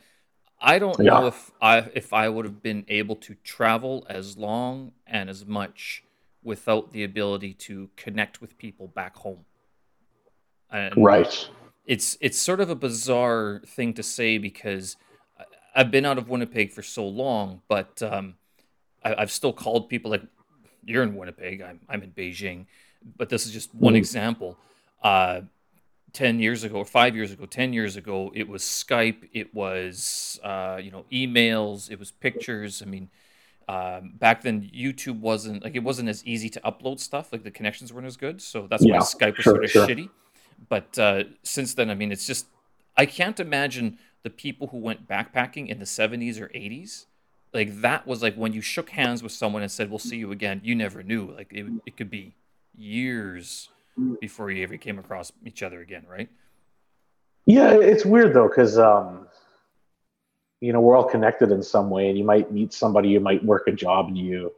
I 0.61 0.77
don't 0.77 0.99
yeah. 0.99 1.11
know 1.11 1.27
if 1.27 1.51
I 1.61 1.77
if 1.95 2.11
I 2.11 2.27
would 2.27 2.43
have 2.45 2.61
been 2.61 2.85
able 2.89 3.15
to 3.15 3.35
travel 3.43 4.05
as 4.09 4.37
long 4.37 4.91
and 5.07 5.29
as 5.29 5.45
much 5.45 6.03
without 6.43 6.91
the 6.91 7.05
ability 7.05 7.53
to 7.53 7.89
connect 7.95 8.41
with 8.41 8.57
people 8.57 8.87
back 8.87 9.15
home. 9.15 9.45
And 10.69 10.93
right. 10.97 11.49
It's 11.85 12.17
it's 12.19 12.37
sort 12.37 12.59
of 12.59 12.69
a 12.69 12.75
bizarre 12.75 13.61
thing 13.65 13.93
to 13.93 14.03
say 14.03 14.37
because 14.37 14.97
I've 15.73 15.91
been 15.91 16.05
out 16.05 16.17
of 16.17 16.29
Winnipeg 16.29 16.71
for 16.71 16.83
so 16.83 17.07
long, 17.07 17.61
but 17.67 18.01
um, 18.03 18.35
I, 19.03 19.15
have 19.19 19.31
still 19.31 19.53
called 19.53 19.89
people 19.89 20.11
like 20.11 20.23
you're 20.83 21.03
in 21.03 21.15
Winnipeg. 21.15 21.61
I'm 21.61 21.79
I'm 21.87 22.03
in 22.03 22.11
Beijing, 22.11 22.65
but 23.17 23.29
this 23.29 23.45
is 23.45 23.53
just 23.53 23.73
one 23.73 23.93
mm. 23.93 23.97
example. 23.97 24.57
Uh, 25.01 25.41
10 26.13 26.39
years 26.39 26.63
ago 26.63 26.75
or 26.75 26.85
five 26.85 27.15
years 27.15 27.31
ago 27.31 27.45
10 27.45 27.73
years 27.73 27.95
ago 27.95 28.31
it 28.35 28.47
was 28.47 28.63
skype 28.63 29.27
it 29.33 29.53
was 29.53 30.39
uh, 30.43 30.79
you 30.81 30.91
know 30.91 31.05
emails 31.11 31.89
it 31.89 31.99
was 31.99 32.11
pictures 32.11 32.81
i 32.81 32.85
mean 32.85 33.09
um, 33.67 34.13
back 34.15 34.41
then 34.41 34.69
youtube 34.75 35.19
wasn't 35.19 35.63
like 35.63 35.75
it 35.75 35.83
wasn't 35.83 36.07
as 36.07 36.23
easy 36.25 36.49
to 36.49 36.59
upload 36.61 36.99
stuff 36.99 37.31
like 37.31 37.43
the 37.43 37.51
connections 37.51 37.91
weren't 37.91 38.05
as 38.05 38.17
good 38.17 38.41
so 38.41 38.67
that's 38.67 38.83
yeah, 38.83 38.93
why 38.93 38.99
skype 38.99 39.37
was 39.37 39.43
sure, 39.43 39.53
sort 39.53 39.63
of 39.63 39.71
sure. 39.71 39.87
shitty 39.87 40.09
but 40.69 40.97
uh, 40.99 41.23
since 41.43 41.73
then 41.73 41.89
i 41.89 41.95
mean 41.95 42.11
it's 42.11 42.27
just 42.27 42.47
i 42.95 43.05
can't 43.05 43.39
imagine 43.39 43.97
the 44.23 44.29
people 44.29 44.67
who 44.67 44.77
went 44.77 45.07
backpacking 45.07 45.67
in 45.67 45.79
the 45.79 45.85
70s 45.85 46.39
or 46.39 46.47
80s 46.49 47.05
like 47.53 47.81
that 47.81 48.05
was 48.05 48.21
like 48.21 48.35
when 48.35 48.53
you 48.53 48.61
shook 48.61 48.91
hands 48.91 49.23
with 49.23 49.31
someone 49.31 49.61
and 49.61 49.71
said 49.71 49.89
we'll 49.89 49.99
see 49.99 50.17
you 50.17 50.31
again 50.31 50.61
you 50.63 50.75
never 50.75 51.01
knew 51.01 51.31
like 51.31 51.51
it, 51.51 51.65
it 51.85 51.97
could 51.97 52.09
be 52.09 52.35
years 52.75 53.69
before 54.19 54.51
you 54.51 54.63
ever 54.63 54.77
came 54.77 54.99
across 54.99 55.31
each 55.45 55.63
other 55.63 55.81
again, 55.81 56.05
right? 56.07 56.29
Yeah, 57.45 57.73
it's 57.73 58.05
weird 58.05 58.33
though, 58.33 58.47
because 58.47 58.77
um, 58.77 59.27
you 60.61 60.71
know 60.71 60.81
we're 60.81 60.95
all 60.95 61.03
connected 61.03 61.51
in 61.51 61.61
some 61.61 61.89
way, 61.89 62.09
and 62.09 62.17
you 62.17 62.23
might 62.23 62.51
meet 62.51 62.73
somebody, 62.73 63.09
you 63.09 63.19
might 63.19 63.43
work 63.43 63.67
a 63.67 63.71
job, 63.71 64.07
and 64.07 64.17
you 64.17 64.53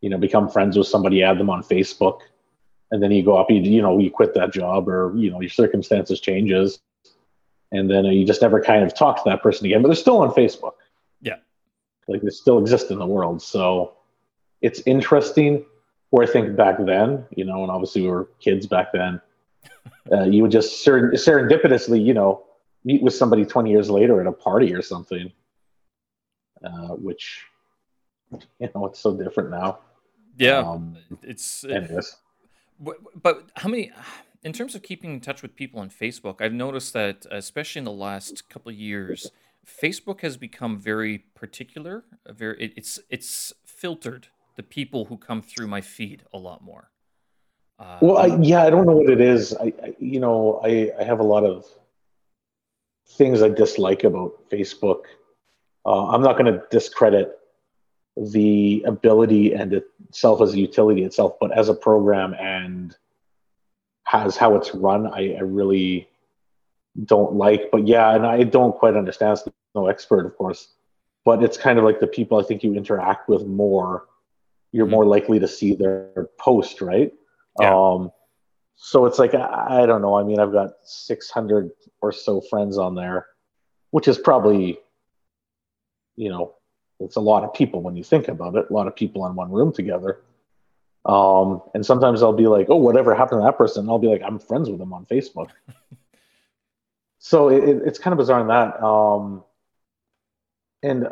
you 0.00 0.10
know 0.10 0.18
become 0.18 0.48
friends 0.48 0.76
with 0.76 0.88
somebody, 0.88 1.22
add 1.22 1.38
them 1.38 1.50
on 1.50 1.62
Facebook, 1.62 2.20
and 2.90 3.02
then 3.02 3.10
you 3.12 3.22
go 3.22 3.36
up, 3.36 3.50
you 3.50 3.60
you 3.60 3.80
know 3.80 3.98
you 3.98 4.10
quit 4.10 4.34
that 4.34 4.52
job, 4.52 4.88
or 4.88 5.14
you 5.16 5.30
know 5.30 5.40
your 5.40 5.50
circumstances 5.50 6.20
changes, 6.20 6.80
and 7.70 7.88
then 7.88 8.04
you 8.06 8.26
just 8.26 8.42
never 8.42 8.60
kind 8.60 8.82
of 8.82 8.94
talk 8.94 9.22
to 9.22 9.30
that 9.30 9.42
person 9.42 9.66
again, 9.66 9.80
but 9.82 9.88
they're 9.88 9.94
still 9.94 10.18
on 10.18 10.30
Facebook. 10.30 10.74
Yeah, 11.22 11.36
like 12.08 12.22
they 12.22 12.30
still 12.30 12.58
exist 12.58 12.90
in 12.90 12.98
the 12.98 13.06
world, 13.06 13.40
so 13.40 13.92
it's 14.60 14.82
interesting 14.84 15.64
where 16.10 16.26
I 16.26 16.30
think 16.30 16.56
back 16.56 16.76
then, 16.84 17.24
you 17.36 17.44
know, 17.44 17.62
and 17.62 17.70
obviously 17.70 18.02
we 18.02 18.08
were 18.08 18.28
kids 18.40 18.66
back 18.66 18.92
then, 18.92 19.20
uh, 20.12 20.24
you 20.24 20.42
would 20.42 20.50
just 20.50 20.82
ser- 20.82 21.12
serendipitously, 21.12 22.04
you 22.04 22.14
know, 22.14 22.44
meet 22.84 23.02
with 23.02 23.14
somebody 23.14 23.44
20 23.44 23.70
years 23.70 23.90
later 23.90 24.20
at 24.20 24.26
a 24.26 24.32
party 24.32 24.74
or 24.74 24.82
something, 24.82 25.30
uh, 26.64 26.94
which, 26.94 27.44
you 28.32 28.68
know, 28.74 28.86
it's 28.86 29.00
so 29.00 29.16
different 29.16 29.50
now. 29.50 29.78
Yeah. 30.36 30.58
Um, 30.58 30.96
it's, 31.22 31.64
anyways. 31.64 32.16
But, 32.78 32.96
but 33.22 33.50
how 33.56 33.68
many, 33.68 33.92
in 34.42 34.52
terms 34.52 34.74
of 34.74 34.82
keeping 34.82 35.12
in 35.12 35.20
touch 35.20 35.42
with 35.42 35.54
people 35.54 35.80
on 35.80 35.90
Facebook, 35.90 36.40
I've 36.40 36.52
noticed 36.52 36.92
that, 36.94 37.26
especially 37.30 37.80
in 37.80 37.84
the 37.84 37.92
last 37.92 38.48
couple 38.48 38.70
of 38.70 38.76
years, 38.76 39.30
Facebook 39.66 40.22
has 40.22 40.36
become 40.36 40.78
very 40.78 41.18
particular. 41.18 42.04
Very, 42.26 42.60
it, 42.60 42.72
it's 42.76 42.98
it's 43.10 43.52
filtered 43.64 44.28
the 44.56 44.62
people 44.62 45.04
who 45.04 45.16
come 45.16 45.42
through 45.42 45.66
my 45.66 45.80
feed 45.80 46.22
a 46.32 46.38
lot 46.38 46.62
more. 46.62 46.90
Uh, 47.78 47.98
well, 48.02 48.18
I, 48.18 48.26
yeah, 48.42 48.62
I 48.62 48.70
don't 48.70 48.86
know 48.86 48.96
what 48.96 49.08
it 49.08 49.20
is. 49.20 49.54
I, 49.54 49.72
I, 49.82 49.94
you 49.98 50.20
know, 50.20 50.60
I, 50.62 50.92
I 50.98 51.04
have 51.04 51.20
a 51.20 51.24
lot 51.24 51.44
of 51.44 51.64
things 53.08 53.42
I 53.42 53.48
dislike 53.48 54.04
about 54.04 54.50
Facebook. 54.50 55.04
Uh, 55.86 56.08
I'm 56.08 56.22
not 56.22 56.36
going 56.36 56.52
to 56.52 56.62
discredit 56.70 57.38
the 58.16 58.84
ability 58.86 59.54
and 59.54 59.72
itself 59.72 60.42
as 60.42 60.52
a 60.52 60.58
utility 60.58 61.04
itself, 61.04 61.36
but 61.40 61.56
as 61.56 61.68
a 61.68 61.74
program 61.74 62.34
and 62.34 62.94
has 64.04 64.36
how 64.36 64.56
it's 64.56 64.74
run, 64.74 65.06
I, 65.06 65.36
I 65.36 65.40
really 65.40 66.08
don't 67.04 67.34
like. 67.34 67.70
But 67.70 67.86
yeah, 67.86 68.14
and 68.14 68.26
I 68.26 68.42
don't 68.42 68.76
quite 68.76 68.96
understand. 68.96 69.38
no 69.74 69.86
expert, 69.86 70.26
of 70.26 70.36
course, 70.36 70.68
but 71.24 71.42
it's 71.42 71.56
kind 71.56 71.78
of 71.78 71.84
like 71.84 72.00
the 72.00 72.06
people 72.06 72.38
I 72.38 72.42
think 72.42 72.62
you 72.62 72.74
interact 72.74 73.28
with 73.28 73.46
more, 73.46 74.06
you're 74.72 74.86
mm-hmm. 74.86 74.94
more 74.94 75.06
likely 75.06 75.38
to 75.38 75.48
see 75.48 75.74
their 75.74 76.28
post, 76.38 76.80
right? 76.80 77.12
Yeah. 77.60 77.74
Um, 77.74 78.10
so 78.76 79.06
it's 79.06 79.18
like 79.18 79.34
I, 79.34 79.82
I 79.82 79.86
don't 79.86 80.02
know. 80.02 80.14
I 80.14 80.22
mean, 80.22 80.40
I've 80.40 80.52
got 80.52 80.70
600 80.84 81.70
or 82.00 82.12
so 82.12 82.40
friends 82.40 82.78
on 82.78 82.94
there, 82.94 83.26
which 83.90 84.08
is 84.08 84.18
probably, 84.18 84.78
you 86.16 86.30
know, 86.30 86.54
it's 86.98 87.16
a 87.16 87.20
lot 87.20 87.44
of 87.44 87.52
people 87.54 87.82
when 87.82 87.96
you 87.96 88.04
think 88.04 88.28
about 88.28 88.54
it. 88.56 88.66
A 88.70 88.72
lot 88.72 88.86
of 88.86 88.96
people 88.96 89.26
in 89.26 89.34
one 89.34 89.50
room 89.50 89.72
together. 89.72 90.20
Um, 91.04 91.62
and 91.74 91.84
sometimes 91.84 92.22
I'll 92.22 92.34
be 92.34 92.46
like, 92.46 92.66
"Oh, 92.68 92.76
whatever 92.76 93.14
happened 93.14 93.40
to 93.40 93.44
that 93.44 93.56
person?" 93.56 93.82
And 93.82 93.90
I'll 93.90 93.98
be 93.98 94.08
like, 94.08 94.22
"I'm 94.22 94.38
friends 94.38 94.68
with 94.68 94.78
them 94.78 94.92
on 94.92 95.06
Facebook." 95.06 95.48
so 97.18 97.48
it, 97.48 97.64
it's 97.86 97.98
kind 97.98 98.12
of 98.12 98.18
bizarre 98.18 98.40
in 98.40 98.48
that. 98.48 98.82
Um, 98.82 99.42
and 100.82 101.08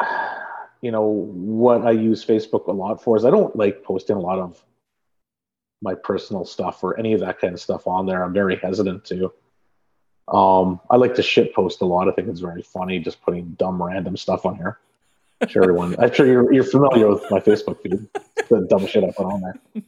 you 0.80 0.90
know 0.90 1.06
what 1.06 1.86
I 1.86 1.90
use 1.90 2.24
Facebook 2.24 2.66
a 2.66 2.72
lot 2.72 3.02
for 3.02 3.16
is 3.16 3.24
I 3.24 3.30
don't 3.30 3.54
like 3.56 3.82
posting 3.82 4.16
a 4.16 4.20
lot 4.20 4.38
of 4.38 4.62
my 5.82 5.94
personal 5.94 6.44
stuff 6.44 6.82
or 6.82 6.98
any 6.98 7.12
of 7.12 7.20
that 7.20 7.40
kind 7.40 7.54
of 7.54 7.60
stuff 7.60 7.86
on 7.86 8.06
there. 8.06 8.22
I'm 8.22 8.32
very 8.32 8.56
hesitant 8.56 9.04
to. 9.06 9.32
Um, 10.28 10.80
I 10.90 10.96
like 10.96 11.14
to 11.14 11.22
shit 11.22 11.54
post 11.54 11.80
a 11.80 11.84
lot. 11.86 12.08
I 12.08 12.12
think 12.12 12.28
it's 12.28 12.40
very 12.40 12.62
funny 12.62 12.98
just 12.98 13.22
putting 13.22 13.50
dumb 13.52 13.82
random 13.82 14.16
stuff 14.16 14.44
on 14.44 14.56
here. 14.56 14.78
I'm 15.40 15.48
sure 15.48 15.62
everyone, 15.62 15.94
I'm 15.98 16.12
sure 16.12 16.26
you're, 16.26 16.52
you're 16.52 16.64
familiar 16.64 17.08
with 17.08 17.30
my 17.30 17.38
Facebook 17.38 17.80
feed, 17.80 18.08
the 18.48 18.66
dumb 18.68 18.86
shit 18.86 19.04
I 19.04 19.12
put 19.12 19.26
on 19.26 19.40
there. 19.40 19.82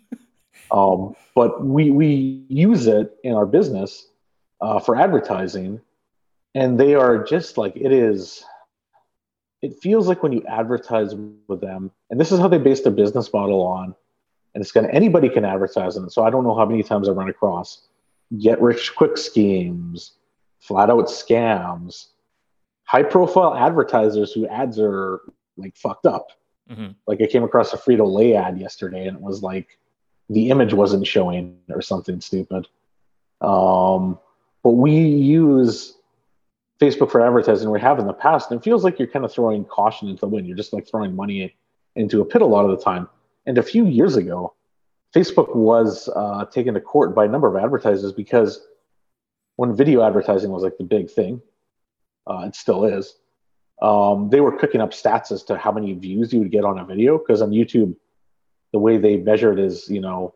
Um, 0.70 1.16
but 1.34 1.64
we 1.64 1.90
we 1.90 2.44
use 2.48 2.86
it 2.86 3.16
in 3.24 3.34
our 3.34 3.46
business 3.46 4.06
uh, 4.60 4.78
for 4.78 4.96
advertising, 4.96 5.80
and 6.54 6.78
they 6.78 6.94
are 6.94 7.24
just 7.24 7.58
like 7.58 7.76
it 7.76 7.92
is. 7.92 8.44
It 9.62 9.80
feels 9.82 10.08
like 10.08 10.22
when 10.22 10.32
you 10.32 10.42
advertise 10.48 11.14
with 11.48 11.60
them, 11.60 11.90
and 12.08 12.18
this 12.18 12.32
is 12.32 12.38
how 12.38 12.48
they 12.48 12.58
base 12.58 12.80
their 12.80 12.92
business 12.92 13.32
model 13.32 13.60
on 13.62 13.94
and 14.54 14.62
it's 14.62 14.72
going 14.72 14.86
to 14.86 14.94
anybody 14.94 15.28
can 15.28 15.44
advertise 15.44 15.96
on 15.96 16.04
it. 16.04 16.12
So 16.12 16.24
I 16.24 16.30
don't 16.30 16.44
know 16.44 16.54
how 16.54 16.66
many 16.66 16.82
times 16.82 17.08
I've 17.08 17.16
run 17.16 17.28
across 17.28 17.82
get 18.38 18.62
rich 18.62 18.94
quick 18.94 19.16
schemes, 19.16 20.12
flat 20.60 20.88
out 20.88 21.06
scams, 21.06 22.06
high 22.84 23.02
profile 23.02 23.56
advertisers 23.56 24.32
who 24.32 24.46
ads 24.46 24.78
are 24.78 25.20
like 25.56 25.76
fucked 25.76 26.06
up. 26.06 26.28
Mm-hmm. 26.70 26.92
Like 27.08 27.20
I 27.20 27.26
came 27.26 27.42
across 27.42 27.72
a 27.72 27.76
Frito 27.76 28.06
Lay 28.06 28.34
ad 28.36 28.58
yesterday, 28.58 29.06
and 29.06 29.16
it 29.16 29.22
was 29.22 29.42
like 29.42 29.78
the 30.28 30.50
image 30.50 30.72
wasn't 30.72 31.06
showing 31.06 31.58
or 31.70 31.82
something 31.82 32.20
stupid. 32.20 32.68
Um, 33.40 34.18
but 34.62 34.70
we 34.70 34.92
use 34.92 35.96
Facebook 36.80 37.10
for 37.10 37.20
advertising. 37.20 37.70
We 37.70 37.80
have 37.80 37.98
in 37.98 38.06
the 38.06 38.12
past, 38.12 38.50
and 38.50 38.60
it 38.60 38.64
feels 38.64 38.84
like 38.84 38.98
you're 38.98 39.08
kind 39.08 39.24
of 39.24 39.32
throwing 39.32 39.64
caution 39.64 40.08
into 40.08 40.20
the 40.20 40.28
wind. 40.28 40.46
You're 40.46 40.56
just 40.56 40.72
like 40.72 40.88
throwing 40.88 41.14
money 41.14 41.54
into 41.96 42.20
a 42.20 42.24
pit 42.24 42.40
a 42.40 42.46
lot 42.46 42.64
of 42.64 42.70
the 42.70 42.82
time 42.82 43.08
and 43.46 43.58
a 43.58 43.62
few 43.62 43.86
years 43.86 44.16
ago, 44.16 44.54
Facebook 45.14 45.56
was 45.56 46.08
uh, 46.14 46.44
taken 46.46 46.74
to 46.74 46.80
court 46.80 47.14
by 47.14 47.24
a 47.24 47.28
number 47.28 47.48
of 47.48 47.62
advertisers 47.62 48.12
because 48.12 48.64
when 49.56 49.74
video 49.74 50.02
advertising 50.02 50.50
was 50.50 50.62
like 50.62 50.78
the 50.78 50.84
big 50.84 51.10
thing, 51.10 51.42
uh, 52.28 52.44
it 52.46 52.54
still 52.54 52.84
is. 52.84 53.16
Um, 53.82 54.28
they 54.30 54.40
were 54.40 54.56
cooking 54.56 54.80
up 54.80 54.92
stats 54.92 55.32
as 55.32 55.42
to 55.44 55.58
how 55.58 55.72
many 55.72 55.94
views 55.94 56.32
you 56.32 56.38
would 56.38 56.52
get 56.52 56.64
on 56.64 56.78
a 56.78 56.84
video 56.84 57.18
because 57.18 57.42
on 57.42 57.50
YouTube, 57.50 57.96
the 58.72 58.78
way 58.78 58.98
they 58.98 59.16
measure 59.16 59.52
it 59.52 59.58
is, 59.58 59.88
you 59.88 60.00
know, 60.00 60.34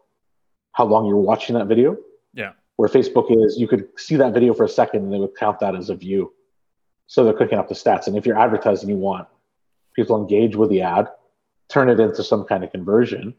how 0.73 0.85
long 0.85 1.07
you're 1.07 1.17
watching 1.17 1.55
that 1.55 1.69
video. 1.69 1.97
Yeah. 2.33 2.53
Where 2.77 2.89
Facebook 2.89 3.27
is, 3.31 3.57
you 3.59 3.69
could 3.69 3.87
see 3.97 4.17
that 4.17 4.35
video 4.35 4.55
for 4.55 4.65
a 4.65 4.69
second 4.69 5.05
and 5.05 5.13
they 5.13 5.19
would 5.19 5.37
count 5.37 5.61
that 5.61 5.77
as 5.77 5.89
a 5.89 5.95
view. 5.95 6.33
So 7.15 7.23
they're 7.23 7.33
cooking 7.33 7.59
up 7.59 7.69
the 7.69 7.77
stats. 7.77 8.09
And 8.09 8.17
if 8.17 8.27
you're 8.27 8.37
advertising, 8.37 8.89
you 8.89 8.97
want 8.97 9.29
people 9.95 10.21
engage 10.21 10.57
with 10.57 10.69
the 10.69 10.83
ad 10.83 11.07
turn 11.69 11.89
it 11.89 12.01
into 12.01 12.25
some 12.25 12.45
kind 12.45 12.65
of 12.65 12.73
conversion. 12.73 13.35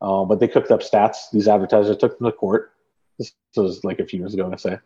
Uh, 0.00 0.24
but 0.24 0.40
they 0.40 0.48
cooked 0.48 0.72
up 0.72 0.80
stats. 0.80 1.30
These 1.32 1.46
advertisers 1.46 1.96
took 1.96 2.18
them 2.18 2.26
to 2.26 2.32
court. 2.32 2.72
This 3.16 3.34
was 3.54 3.84
like 3.84 4.00
a 4.00 4.04
few 4.04 4.18
years 4.18 4.34
ago, 4.34 4.50
I 4.52 4.56
say. 4.56 4.78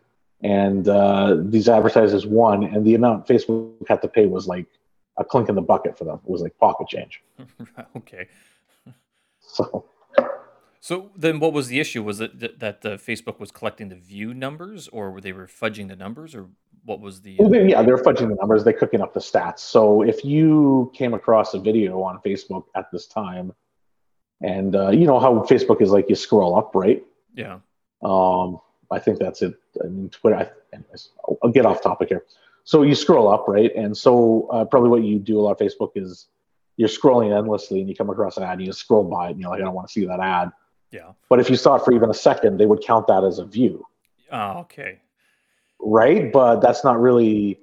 And 0.43 0.87
uh, 0.87 1.37
these 1.39 1.67
advertisers 1.67 2.27
won, 2.27 2.63
and 2.63 2.85
the 2.85 2.93
amount 2.93 3.25
Facebook 3.25 3.87
had 3.87 4.03
to 4.03 4.07
pay 4.07 4.27
was 4.27 4.45
like 4.45 4.67
a 5.17 5.25
clink 5.25 5.49
in 5.49 5.55
the 5.55 5.61
bucket 5.61 5.97
for 5.97 6.05
them. 6.05 6.19
It 6.23 6.29
was 6.29 6.43
like 6.43 6.55
pocket 6.59 6.89
change. 6.89 7.23
okay. 7.97 8.27
So. 9.39 9.85
So 10.79 11.11
then, 11.15 11.39
what 11.39 11.53
was 11.53 11.67
the 11.67 11.79
issue? 11.79 12.03
Was 12.03 12.19
it 12.19 12.39
that, 12.39 12.59
that 12.59 12.85
uh, 12.85 12.89
Facebook 12.97 13.39
was 13.39 13.51
collecting 13.51 13.89
the 13.89 13.95
view 13.95 14.33
numbers, 14.33 14.87
or 14.89 15.11
were 15.11 15.21
they 15.21 15.31
were 15.31 15.47
fudging 15.47 15.87
the 15.87 15.95
numbers, 15.95 16.35
or 16.35 16.47
what 16.85 16.99
was 16.99 17.21
the? 17.21 17.39
Uh... 17.39 17.47
Well, 17.47 17.65
yeah, 17.67 17.81
they're 17.81 17.97
fudging 17.97 18.29
the 18.29 18.35
numbers. 18.35 18.63
They're 18.63 18.73
cooking 18.73 19.01
up 19.01 19.13
the 19.13 19.19
stats. 19.19 19.59
So 19.59 20.01
if 20.01 20.23
you 20.25 20.91
came 20.93 21.13
across 21.13 21.53
a 21.53 21.59
video 21.59 22.01
on 22.01 22.19
Facebook 22.19 22.65
at 22.75 22.91
this 22.91 23.07
time, 23.07 23.53
and 24.41 24.75
uh, 24.75 24.89
you 24.89 25.05
know 25.05 25.19
how 25.19 25.33
Facebook 25.43 25.81
is 25.81 25.91
like, 25.91 26.09
you 26.09 26.15
scroll 26.15 26.57
up, 26.57 26.71
right? 26.75 27.03
Yeah. 27.33 27.59
Um, 28.03 28.59
I 28.91 28.99
think 28.99 29.19
that's 29.19 29.41
it. 29.41 29.55
I 29.83 29.87
mean, 29.87 30.09
Twitter. 30.09 30.35
I, 30.35 30.49
anyways, 30.75 31.09
I'll, 31.27 31.37
I'll 31.43 31.51
get 31.51 31.65
off 31.65 31.81
topic 31.81 32.09
here. 32.09 32.25
So 32.65 32.81
you 32.83 32.95
scroll 32.95 33.27
up, 33.27 33.45
right? 33.47 33.73
And 33.75 33.95
so 33.95 34.47
uh, 34.51 34.65
probably 34.65 34.89
what 34.89 35.03
you 35.03 35.19
do 35.19 35.39
a 35.39 35.41
lot 35.41 35.51
of 35.51 35.57
Facebook 35.57 35.91
is 35.95 36.27
you're 36.77 36.89
scrolling 36.89 37.37
endlessly, 37.37 37.79
and 37.79 37.89
you 37.89 37.95
come 37.95 38.09
across 38.09 38.37
an 38.37 38.43
ad, 38.43 38.57
and 38.57 38.67
you 38.67 38.73
scroll 38.73 39.03
by 39.03 39.27
it, 39.27 39.31
and 39.31 39.39
you're 39.39 39.49
like, 39.49 39.61
I 39.61 39.63
don't 39.63 39.73
want 39.73 39.87
to 39.87 39.91
see 39.91 40.05
that 40.05 40.19
ad. 40.19 40.51
Yeah. 40.91 41.11
But 41.29 41.39
if 41.39 41.49
you 41.49 41.55
saw 41.55 41.75
it 41.75 41.85
for 41.85 41.93
even 41.93 42.09
a 42.09 42.13
second, 42.13 42.57
they 42.57 42.65
would 42.65 42.81
count 42.81 43.07
that 43.07 43.23
as 43.23 43.39
a 43.39 43.45
view. 43.45 43.85
Oh, 44.31 44.59
okay 44.59 44.99
right? 45.79 46.31
But 46.31 46.61
that's 46.61 46.83
not 46.83 46.99
really 46.99 47.59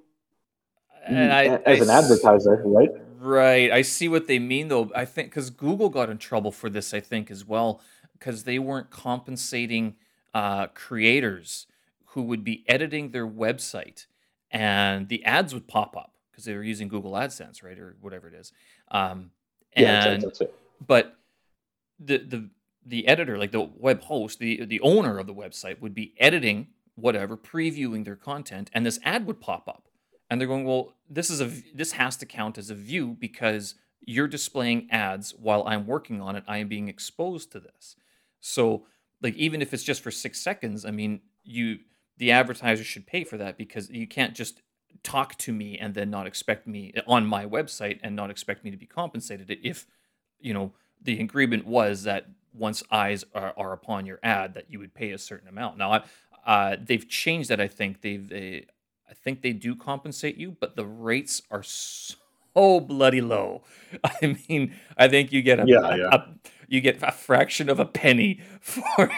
and 1.06 1.32
I, 1.32 1.44
as 1.66 1.80
I, 1.80 1.84
an 1.84 1.90
advertiser, 1.90 2.62
right? 2.64 2.90
Right. 3.18 3.70
I 3.70 3.82
see 3.82 4.08
what 4.08 4.26
they 4.26 4.38
mean, 4.38 4.68
though. 4.68 4.90
I 4.94 5.04
think 5.04 5.30
because 5.30 5.50
Google 5.50 5.88
got 5.88 6.10
in 6.10 6.18
trouble 6.18 6.52
for 6.52 6.70
this, 6.70 6.94
I 6.94 7.00
think 7.00 7.30
as 7.30 7.44
well, 7.44 7.80
because 8.12 8.44
they 8.44 8.58
weren't 8.58 8.90
compensating 8.90 9.96
uh, 10.32 10.68
creators 10.68 11.66
who 12.06 12.22
would 12.22 12.44
be 12.44 12.64
editing 12.68 13.10
their 13.10 13.26
website, 13.26 14.06
and 14.50 15.08
the 15.08 15.24
ads 15.24 15.54
would 15.54 15.68
pop 15.68 15.96
up 15.96 16.14
because 16.30 16.44
they 16.44 16.54
were 16.54 16.62
using 16.62 16.88
Google 16.88 17.12
AdSense, 17.12 17.62
right, 17.62 17.78
or 17.78 17.96
whatever 18.00 18.28
it 18.28 18.34
is. 18.34 18.52
Um, 18.90 19.30
and 19.74 19.86
yeah, 19.86 20.16
that's 20.16 20.40
it. 20.40 20.54
but 20.84 21.16
the 21.98 22.18
the 22.18 22.48
the 22.86 23.06
editor, 23.06 23.38
like 23.38 23.52
the 23.52 23.68
web 23.76 24.02
host, 24.02 24.38
the 24.38 24.64
the 24.64 24.80
owner 24.80 25.18
of 25.18 25.26
the 25.26 25.34
website, 25.34 25.80
would 25.80 25.94
be 25.94 26.14
editing 26.18 26.68
whatever, 26.94 27.36
previewing 27.36 28.04
their 28.04 28.16
content, 28.16 28.70
and 28.72 28.84
this 28.84 29.00
ad 29.04 29.26
would 29.26 29.40
pop 29.40 29.68
up. 29.68 29.88
And 30.28 30.40
they're 30.40 30.48
going, 30.48 30.64
well, 30.64 30.94
this 31.08 31.28
is 31.30 31.40
a 31.40 31.50
this 31.74 31.92
has 31.92 32.16
to 32.18 32.26
count 32.26 32.56
as 32.56 32.70
a 32.70 32.74
view 32.74 33.16
because 33.18 33.74
you're 34.00 34.28
displaying 34.28 34.88
ads 34.90 35.34
while 35.34 35.64
I'm 35.66 35.86
working 35.86 36.20
on 36.20 36.36
it. 36.36 36.44
I 36.46 36.58
am 36.58 36.68
being 36.68 36.88
exposed 36.88 37.52
to 37.52 37.60
this. 37.60 37.96
So, 38.40 38.86
like, 39.20 39.34
even 39.34 39.60
if 39.60 39.74
it's 39.74 39.82
just 39.82 40.02
for 40.02 40.10
six 40.10 40.40
seconds, 40.40 40.84
I 40.84 40.90
mean, 40.92 41.20
you 41.42 41.80
the 42.16 42.30
advertiser 42.30 42.84
should 42.84 43.06
pay 43.06 43.24
for 43.24 43.38
that 43.38 43.56
because 43.56 43.90
you 43.90 44.06
can't 44.06 44.34
just 44.34 44.60
talk 45.02 45.36
to 45.38 45.52
me 45.52 45.78
and 45.78 45.94
then 45.94 46.10
not 46.10 46.26
expect 46.26 46.66
me 46.66 46.92
uh, 46.96 47.00
on 47.06 47.26
my 47.26 47.46
website 47.46 47.98
and 48.02 48.14
not 48.14 48.30
expect 48.30 48.64
me 48.64 48.70
to 48.70 48.76
be 48.76 48.86
compensated 48.86 49.58
if 49.62 49.86
you 50.38 50.52
know 50.52 50.72
the 51.02 51.18
agreement 51.20 51.66
was 51.66 52.02
that 52.02 52.26
once 52.52 52.82
eyes 52.90 53.24
are, 53.34 53.54
are 53.56 53.72
upon 53.72 54.04
your 54.04 54.18
ad 54.22 54.54
that 54.54 54.66
you 54.68 54.78
would 54.78 54.92
pay 54.92 55.12
a 55.12 55.18
certain 55.18 55.48
amount 55.48 55.78
now 55.78 55.92
I, 55.92 56.02
uh, 56.46 56.76
they've 56.80 57.08
changed 57.08 57.50
that. 57.50 57.60
I 57.60 57.68
think 57.68 58.00
they've. 58.02 58.28
They, 58.28 58.66
I 59.08 59.14
think 59.14 59.42
they 59.42 59.52
do 59.52 59.74
compensate 59.74 60.36
you, 60.36 60.56
but 60.60 60.76
the 60.76 60.86
rates 60.86 61.42
are 61.50 61.64
so 61.64 62.80
bloody 62.80 63.20
low. 63.20 63.62
I 64.04 64.38
mean, 64.48 64.74
I 64.96 65.08
think 65.08 65.32
you 65.32 65.42
get 65.42 65.58
a, 65.58 65.64
yeah, 65.66 65.94
yeah. 65.96 66.08
a, 66.12 66.22
you 66.68 66.80
get 66.80 67.02
a 67.02 67.10
fraction 67.10 67.68
of 67.68 67.80
a 67.80 67.84
penny 67.84 68.40
for 68.60 69.10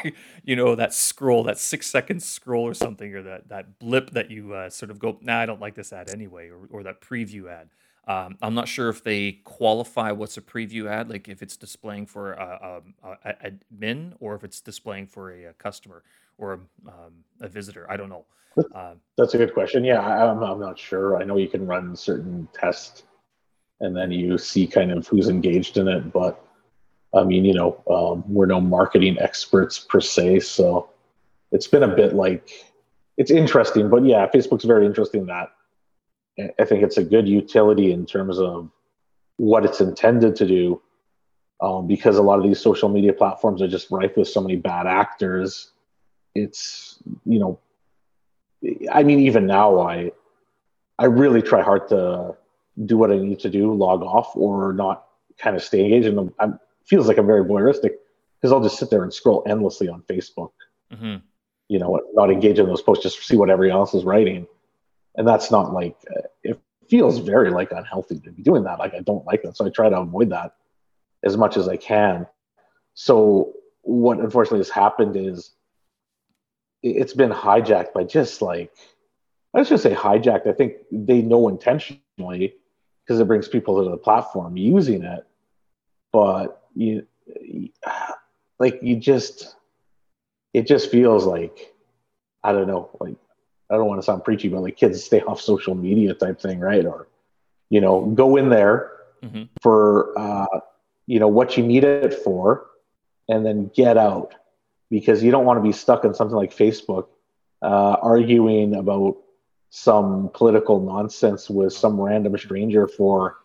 you 0.43 0.57
know 0.57 0.75
that 0.75 0.95
scroll, 0.95 1.45
that 1.45 1.59
six 1.59 1.87
second 1.87 2.23
scroll 2.23 2.65
or 2.65 2.75
something, 2.75 3.15
or 3.15 3.23
that 3.23 3.49
that 3.49 3.79
blip 3.79 4.11
that 4.11 4.31
you 4.31 4.55
uh, 4.55 4.71
sort 4.71 4.91
of 4.91 4.99
go, 4.99 5.19
nah, 5.21 5.41
I 5.41 5.47
don't 5.47 5.61
like 5.61 5.75
this 5.75 5.93
ad 5.93 6.11
anyway, 6.11 6.49
or 6.49 6.67
or 6.71 6.83
that 6.85 7.01
preview 7.01 7.51
ad. 7.51 7.69
Um, 8.09 8.37
I'm 8.43 8.55
not 8.55 8.67
sure 8.67 8.89
if 8.89 9.05
they 9.05 9.33
qualify 9.45 10.11
what's 10.11 10.37
a 10.37 10.41
preview 10.41 10.89
ad, 10.89 11.09
like 11.09 11.29
if 11.29 11.41
it's 11.41 11.57
displaying 11.57 12.07
for 12.07 12.33
a, 12.33 12.83
a, 13.05 13.11
a 13.31 13.53
admin 13.53 14.15
or 14.19 14.35
if 14.35 14.43
it's 14.43 14.61
displaying 14.61 15.07
for 15.07 15.31
a, 15.31 15.45
a 15.45 15.53
customer 15.53 16.03
or 16.39 16.61
um, 16.87 17.25
a 17.41 17.49
visitor. 17.49 17.91
I 17.91 17.97
don't 17.97 18.09
know. 18.09 18.25
Uh, 18.75 18.95
That's 19.17 19.35
a 19.35 19.39
good 19.39 19.55
question. 19.55 19.85
Yeah, 19.85 20.01
I'm, 20.01 20.43
I'm 20.43 20.61
not 20.61 20.79
sure. 20.79 21.21
I 21.21 21.25
know 21.25 21.37
you 21.37 21.49
can 21.49 21.67
run 21.67 21.97
certain 21.97 22.49
tests 22.53 23.05
and 23.81 23.97
then 23.97 24.11
you 24.13 24.39
see 24.39 24.67
kind 24.67 24.93
of 24.93 25.07
who's 25.07 25.29
engaged 25.29 25.77
in 25.77 25.89
it. 25.89 26.13
But 26.13 26.45
I 27.15 27.25
mean, 27.25 27.45
you 27.45 27.55
know, 27.55 27.83
um, 27.91 28.25
we're 28.27 28.47
no 28.47 28.61
marketing 28.61 29.17
experts 29.21 29.79
per 29.79 30.01
se. 30.01 30.41
So 30.41 30.91
it's 31.51 31.67
been 31.67 31.83
a 31.83 31.95
bit 31.95 32.15
like, 32.15 32.51
it's 33.17 33.31
interesting. 33.31 33.91
But 33.91 34.05
yeah, 34.05 34.27
Facebook's 34.29 34.65
very 34.65 34.87
interesting 34.87 35.27
that 35.27 35.51
I 36.59 36.65
think 36.65 36.83
it's 36.83 36.97
a 36.97 37.05
good 37.05 37.29
utility 37.29 37.93
in 37.93 38.07
terms 38.07 38.39
of 38.39 38.71
what 39.37 39.65
it's 39.65 39.81
intended 39.81 40.37
to 40.37 40.47
do 40.47 40.81
um, 41.61 41.87
because 41.87 42.17
a 42.17 42.23
lot 42.23 42.39
of 42.39 42.45
these 42.45 42.61
social 42.61 42.89
media 42.89 43.13
platforms 43.13 43.61
are 43.61 43.69
just 43.69 43.91
rife 43.91 44.17
with 44.17 44.29
so 44.29 44.41
many 44.41 44.57
bad 44.57 44.87
actors. 44.87 45.72
It's 46.35 46.99
you 47.25 47.39
know, 47.39 47.59
I 48.91 49.03
mean, 49.03 49.21
even 49.21 49.47
now, 49.47 49.81
I 49.81 50.13
I 50.99 51.07
really 51.07 51.43
try 51.43 51.63
hard 51.63 51.89
to 51.89 52.37
do 52.87 52.97
what 52.97 53.11
I 53.11 53.19
need 53.19 53.41
to 53.41 53.51
do, 53.51 53.75
log 53.75 54.03
off, 54.03 54.37
or 54.37 54.73
not 54.73 55.07
kind 55.39 55.57
of 55.57 55.63
stay 55.63 55.85
engaged. 55.85 56.07
And 56.07 56.31
it 56.41 56.61
feels 56.85 57.09
like 57.09 57.19
I'm 57.19 57.27
very 57.27 57.45
voyeuristic 57.45 57.93
because 58.41 58.53
I'll 58.53 58.63
just 58.63 58.79
sit 58.79 58.91
there 58.91 59.03
and 59.03 59.13
scroll 59.13 59.43
endlessly 59.47 59.89
on 59.89 60.03
Facebook. 60.03 60.53
Mm-hmm. 60.93 61.17
You 61.69 61.79
know, 61.79 62.01
not 62.15 62.31
engage 62.31 62.59
in 62.59 62.67
those 62.67 62.83
posts, 62.83 63.03
just 63.03 63.27
see 63.27 63.37
what 63.37 63.51
everyone 63.51 63.79
else 63.79 63.95
is 63.95 64.05
writing, 64.05 64.47
and 65.17 65.27
that's 65.27 65.51
not 65.51 65.73
like 65.73 65.97
uh, 66.15 66.23
it 66.43 66.61
feels 66.89 67.19
very 67.19 67.51
like 67.51 67.73
unhealthy 67.73 68.21
to 68.21 68.31
be 68.31 68.43
doing 68.43 68.65
that. 68.65 68.79
Like 68.79 68.95
I 68.95 69.01
don't 69.01 69.25
like 69.25 69.43
that, 69.43 69.57
so 69.57 69.65
I 69.65 69.71
try 69.71 69.89
to 69.89 69.99
avoid 69.99 70.31
that 70.31 70.55
as 71.23 71.37
much 71.37 71.57
as 71.57 71.69
I 71.69 71.77
can. 71.77 72.27
So 72.95 73.55
what 73.83 74.19
unfortunately 74.19 74.59
has 74.59 74.71
happened 74.71 75.17
is 75.17 75.53
it's 76.83 77.15
been 77.15 77.31
hijacked 77.31 77.93
by 77.93 78.05
just 78.05 78.43
like 78.43 78.73
let's 79.55 79.69
just 79.69 79.83
say 79.83 79.95
hijacked. 79.95 80.47
I 80.47 80.53
think 80.53 80.75
they 80.91 81.23
know 81.23 81.49
intentionally 81.49 82.55
because 83.05 83.21
it 83.21 83.27
brings 83.27 83.49
people 83.49 83.83
to 83.83 83.91
the 83.91 83.97
platform 83.97 84.57
using 84.57 85.03
it, 85.03 85.27
but 86.13 86.63
you 86.75 87.07
like 88.59 88.79
you 88.83 88.97
just 88.97 89.57
it 90.55 90.67
just 90.67 90.91
feels 90.91 91.25
like 91.25 91.75
I 92.43 92.53
don't 92.53 92.67
know 92.67 92.91
like 93.01 93.17
I 93.71 93.77
don't 93.77 93.87
want 93.87 94.01
to 94.01 94.05
sound 94.05 94.25
preachy, 94.25 94.49
but 94.49 94.63
like 94.63 94.77
kids 94.77 95.03
stay 95.03 95.23
off 95.23 95.41
social 95.41 95.75
media 95.75 96.15
type 96.15 96.41
thing, 96.41 96.61
right? 96.61 96.85
Or 96.85 97.09
you 97.71 97.81
know, 97.81 98.05
go 98.07 98.37
in 98.37 98.51
there 98.51 98.93
mm-hmm. 99.23 99.45
for 99.63 100.19
uh, 100.19 100.61
you 101.07 101.19
know 101.19 101.29
what 101.29 101.57
you 101.57 101.65
need 101.65 101.85
it 101.85 102.15
for 102.15 102.67
and 103.29 103.47
then 103.47 103.71
get 103.75 103.97
out 103.97 104.35
because 104.93 105.25
you 105.25 105.31
don't 105.31 105.47
want 105.47 105.57
to 105.57 105.63
be 105.63 105.73
stuck 105.73 106.05
on 106.05 106.15
something 106.15 106.37
like 106.37 106.55
facebook 106.55 107.07
uh, 107.63 107.97
arguing 108.03 108.75
about 108.77 109.17
some 109.71 110.31
political 110.35 110.81
nonsense 110.81 111.49
with 111.49 111.73
some 111.73 112.01
random 112.01 112.37
stranger 112.37 112.87
for 112.87 113.39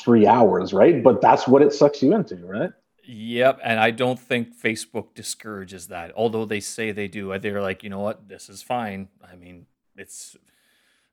three 0.00 0.26
hours 0.26 0.72
right 0.72 1.02
but 1.02 1.20
that's 1.22 1.46
what 1.48 1.62
it 1.62 1.72
sucks 1.72 2.02
you 2.02 2.14
into 2.14 2.36
right 2.44 2.72
Yep, 3.10 3.60
and 3.64 3.80
I 3.80 3.90
don't 3.90 4.20
think 4.20 4.54
Facebook 4.54 5.14
discourages 5.14 5.86
that. 5.86 6.12
Although 6.14 6.44
they 6.44 6.60
say 6.60 6.92
they 6.92 7.08
do, 7.08 7.38
they're 7.38 7.62
like, 7.62 7.82
you 7.82 7.88
know 7.88 8.00
what, 8.00 8.28
this 8.28 8.50
is 8.50 8.62
fine. 8.62 9.08
I 9.26 9.34
mean, 9.34 9.64
it's 9.96 10.36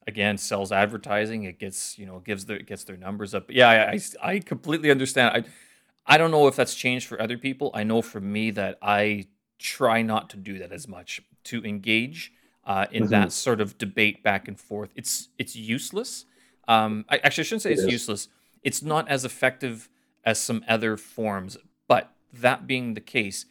again 0.07 0.37
sells 0.37 0.71
advertising. 0.71 1.43
It 1.43 1.59
gets 1.59 1.97
you 1.97 2.05
know 2.05 2.19
gives 2.19 2.45
their 2.45 2.59
gets 2.59 2.83
their 2.83 2.97
numbers 2.97 3.33
up. 3.33 3.47
But 3.47 3.55
yeah, 3.55 3.69
I, 3.69 3.91
I, 3.93 4.31
I 4.31 4.39
completely 4.39 4.91
understand. 4.91 5.35
I 5.35 6.13
I 6.15 6.17
don't 6.17 6.31
know 6.31 6.47
if 6.47 6.55
that's 6.55 6.75
changed 6.75 7.07
for 7.07 7.21
other 7.21 7.37
people. 7.37 7.71
I 7.73 7.83
know 7.83 8.01
for 8.01 8.21
me 8.21 8.51
that 8.51 8.77
I 8.81 9.27
try 9.59 10.01
not 10.01 10.29
to 10.31 10.37
do 10.37 10.59
that 10.59 10.71
as 10.71 10.87
much 10.87 11.21
to 11.45 11.63
engage 11.63 12.31
uh, 12.65 12.87
in 12.91 13.03
mm-hmm. 13.03 13.11
that 13.11 13.31
sort 13.31 13.61
of 13.61 13.77
debate 13.77 14.23
back 14.23 14.47
and 14.47 14.59
forth. 14.59 14.89
It's 14.95 15.29
it's 15.37 15.55
useless. 15.55 16.25
Um, 16.67 17.05
I 17.09 17.17
actually 17.17 17.43
I 17.43 17.45
shouldn't 17.45 17.61
say 17.61 17.71
it 17.71 17.73
it's 17.73 17.83
is. 17.83 17.91
useless. 17.91 18.27
It's 18.63 18.81
not 18.81 19.07
as 19.07 19.23
effective 19.23 19.89
as 20.23 20.39
some 20.41 20.63
other 20.67 20.97
forms. 20.97 21.57
But 21.87 22.11
that 22.33 22.65
being 22.65 22.95
the 22.95 23.01
case, 23.01 23.45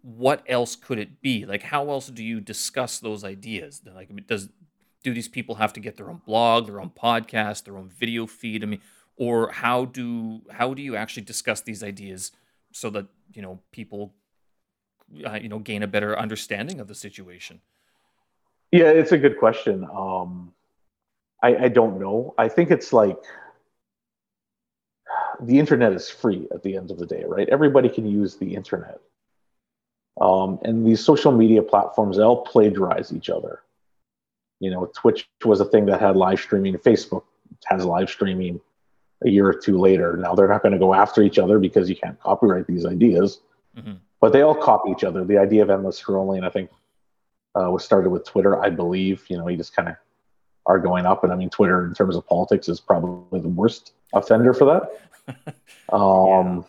what 0.00 0.42
else 0.46 0.76
could 0.76 0.98
it 0.98 1.20
be? 1.20 1.44
Like, 1.44 1.62
how 1.62 1.90
else 1.90 2.08
do 2.08 2.22
you 2.22 2.40
discuss 2.40 2.98
those 2.98 3.24
ideas? 3.24 3.82
Like, 3.84 4.26
does 4.26 4.48
do 5.02 5.12
these 5.12 5.28
people 5.28 5.56
have 5.56 5.72
to 5.74 5.80
get 5.80 5.96
their 5.96 6.08
own 6.08 6.22
blog, 6.24 6.66
their 6.66 6.80
own 6.80 6.90
podcast, 6.90 7.64
their 7.64 7.76
own 7.76 7.88
video 7.88 8.26
feed? 8.26 8.62
I 8.62 8.66
mean, 8.66 8.80
or 9.16 9.50
how 9.50 9.84
do 9.84 10.42
how 10.50 10.74
do 10.74 10.82
you 10.82 10.96
actually 10.96 11.24
discuss 11.24 11.60
these 11.60 11.82
ideas 11.82 12.32
so 12.72 12.90
that 12.90 13.06
you 13.32 13.42
know 13.42 13.60
people 13.72 14.14
uh, 15.24 15.34
you 15.34 15.48
know 15.48 15.58
gain 15.58 15.82
a 15.82 15.86
better 15.86 16.18
understanding 16.18 16.80
of 16.80 16.88
the 16.88 16.94
situation? 16.94 17.60
Yeah 18.70 18.90
it's 18.90 19.12
a 19.12 19.18
good 19.18 19.38
question. 19.38 19.86
Um 19.92 20.52
i 21.42 21.56
i 21.64 21.68
don't 21.68 22.00
know. 22.00 22.34
I 22.38 22.48
think 22.48 22.70
it's 22.70 22.92
like 22.92 23.18
the 25.40 25.58
internet 25.58 25.92
is 25.92 26.08
free 26.08 26.46
at 26.54 26.62
the 26.62 26.76
end 26.76 26.90
of 26.90 26.98
the 26.98 27.06
day 27.06 27.24
right? 27.26 27.48
Everybody 27.48 27.88
can 27.88 28.06
use 28.06 28.36
the 28.36 28.54
internet. 28.54 29.00
Um, 30.20 30.60
and 30.62 30.86
these 30.86 31.04
social 31.04 31.32
media 31.32 31.62
platforms 31.62 32.16
they 32.16 32.22
all 32.22 32.42
plagiarize 32.42 33.12
each 33.12 33.30
other. 33.30 33.62
You 34.60 34.70
know 34.70 34.90
twitch 34.94 35.28
was 35.44 35.60
a 35.60 35.64
thing 35.64 35.86
that 35.86 36.00
had 36.00 36.16
live 36.16 36.40
streaming. 36.40 36.74
Facebook 36.78 37.24
has 37.66 37.84
live 37.84 38.10
streaming 38.10 38.60
a 39.24 39.30
year 39.30 39.46
or 39.46 39.54
two 39.54 39.78
later. 39.78 40.16
Now 40.16 40.34
they're 40.34 40.48
not 40.48 40.62
going 40.62 40.72
to 40.72 40.78
go 40.78 40.94
after 40.94 41.22
each 41.22 41.38
other 41.38 41.58
because 41.58 41.88
you 41.88 41.96
can't 41.96 42.18
copyright 42.20 42.66
these 42.66 42.86
ideas, 42.86 43.40
mm-hmm. 43.76 43.94
But 44.24 44.32
they 44.32 44.40
all 44.40 44.54
copy 44.54 44.90
each 44.90 45.04
other. 45.04 45.22
The 45.22 45.36
idea 45.36 45.62
of 45.62 45.68
endless 45.68 46.02
scrolling, 46.02 46.46
I 46.46 46.48
think, 46.48 46.70
uh, 47.54 47.70
was 47.70 47.84
started 47.84 48.08
with 48.08 48.24
Twitter, 48.24 48.58
I 48.58 48.70
believe. 48.70 49.22
You 49.28 49.36
know, 49.36 49.46
you 49.48 49.58
just 49.58 49.76
kind 49.76 49.86
of 49.86 49.96
are 50.64 50.78
going 50.78 51.04
up, 51.04 51.24
and 51.24 51.30
I 51.30 51.36
mean, 51.36 51.50
Twitter 51.50 51.84
in 51.84 51.92
terms 51.92 52.16
of 52.16 52.26
politics 52.26 52.66
is 52.66 52.80
probably 52.80 53.40
the 53.40 53.50
worst 53.50 53.92
offender 54.14 54.54
for 54.54 54.64
that. 54.64 55.54
um, 55.92 56.56
yeah. 56.56 56.62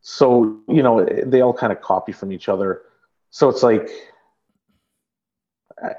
So 0.00 0.58
you 0.68 0.82
know, 0.82 1.04
they 1.04 1.42
all 1.42 1.52
kind 1.52 1.70
of 1.70 1.82
copy 1.82 2.12
from 2.12 2.32
each 2.32 2.48
other. 2.48 2.80
So 3.28 3.50
it's 3.50 3.62
like, 3.62 3.90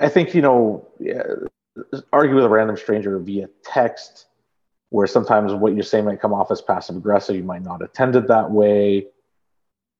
I 0.01 0.09
think 0.09 0.33
you 0.33 0.41
know, 0.41 0.87
yeah, 0.99 1.21
argue 2.11 2.33
with 2.33 2.45
a 2.45 2.49
random 2.49 2.75
stranger 2.75 3.19
via 3.19 3.49
text 3.63 4.25
where 4.89 5.05
sometimes 5.05 5.53
what 5.53 5.75
you're 5.75 5.83
saying 5.83 6.05
might 6.05 6.19
come 6.19 6.33
off 6.33 6.49
as 6.49 6.59
passive 6.59 6.95
aggressive. 6.95 7.35
You 7.35 7.43
might 7.43 7.61
not 7.61 7.83
attend 7.83 8.15
it 8.15 8.27
that 8.29 8.49
way. 8.49 9.09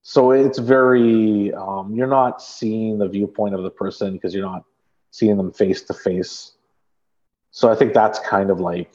So 0.02 0.32
it's 0.32 0.60
very, 0.60 1.54
um, 1.54 1.94
you're 1.94 2.08
not 2.08 2.42
seeing 2.42 2.98
the 2.98 3.08
viewpoint 3.08 3.54
of 3.56 3.64
the 3.64 3.70
person 3.70 4.14
because 4.14 4.34
you're 4.34 4.46
not 4.46 4.64
seeing 5.12 5.38
them 5.38 5.52
face 5.52 5.82
to 5.84 5.94
face. 5.94 6.54
So 7.52 7.72
I 7.72 7.76
think 7.76 7.94
that's 7.94 8.20
kind 8.20 8.50
of 8.50 8.60
like 8.60 8.94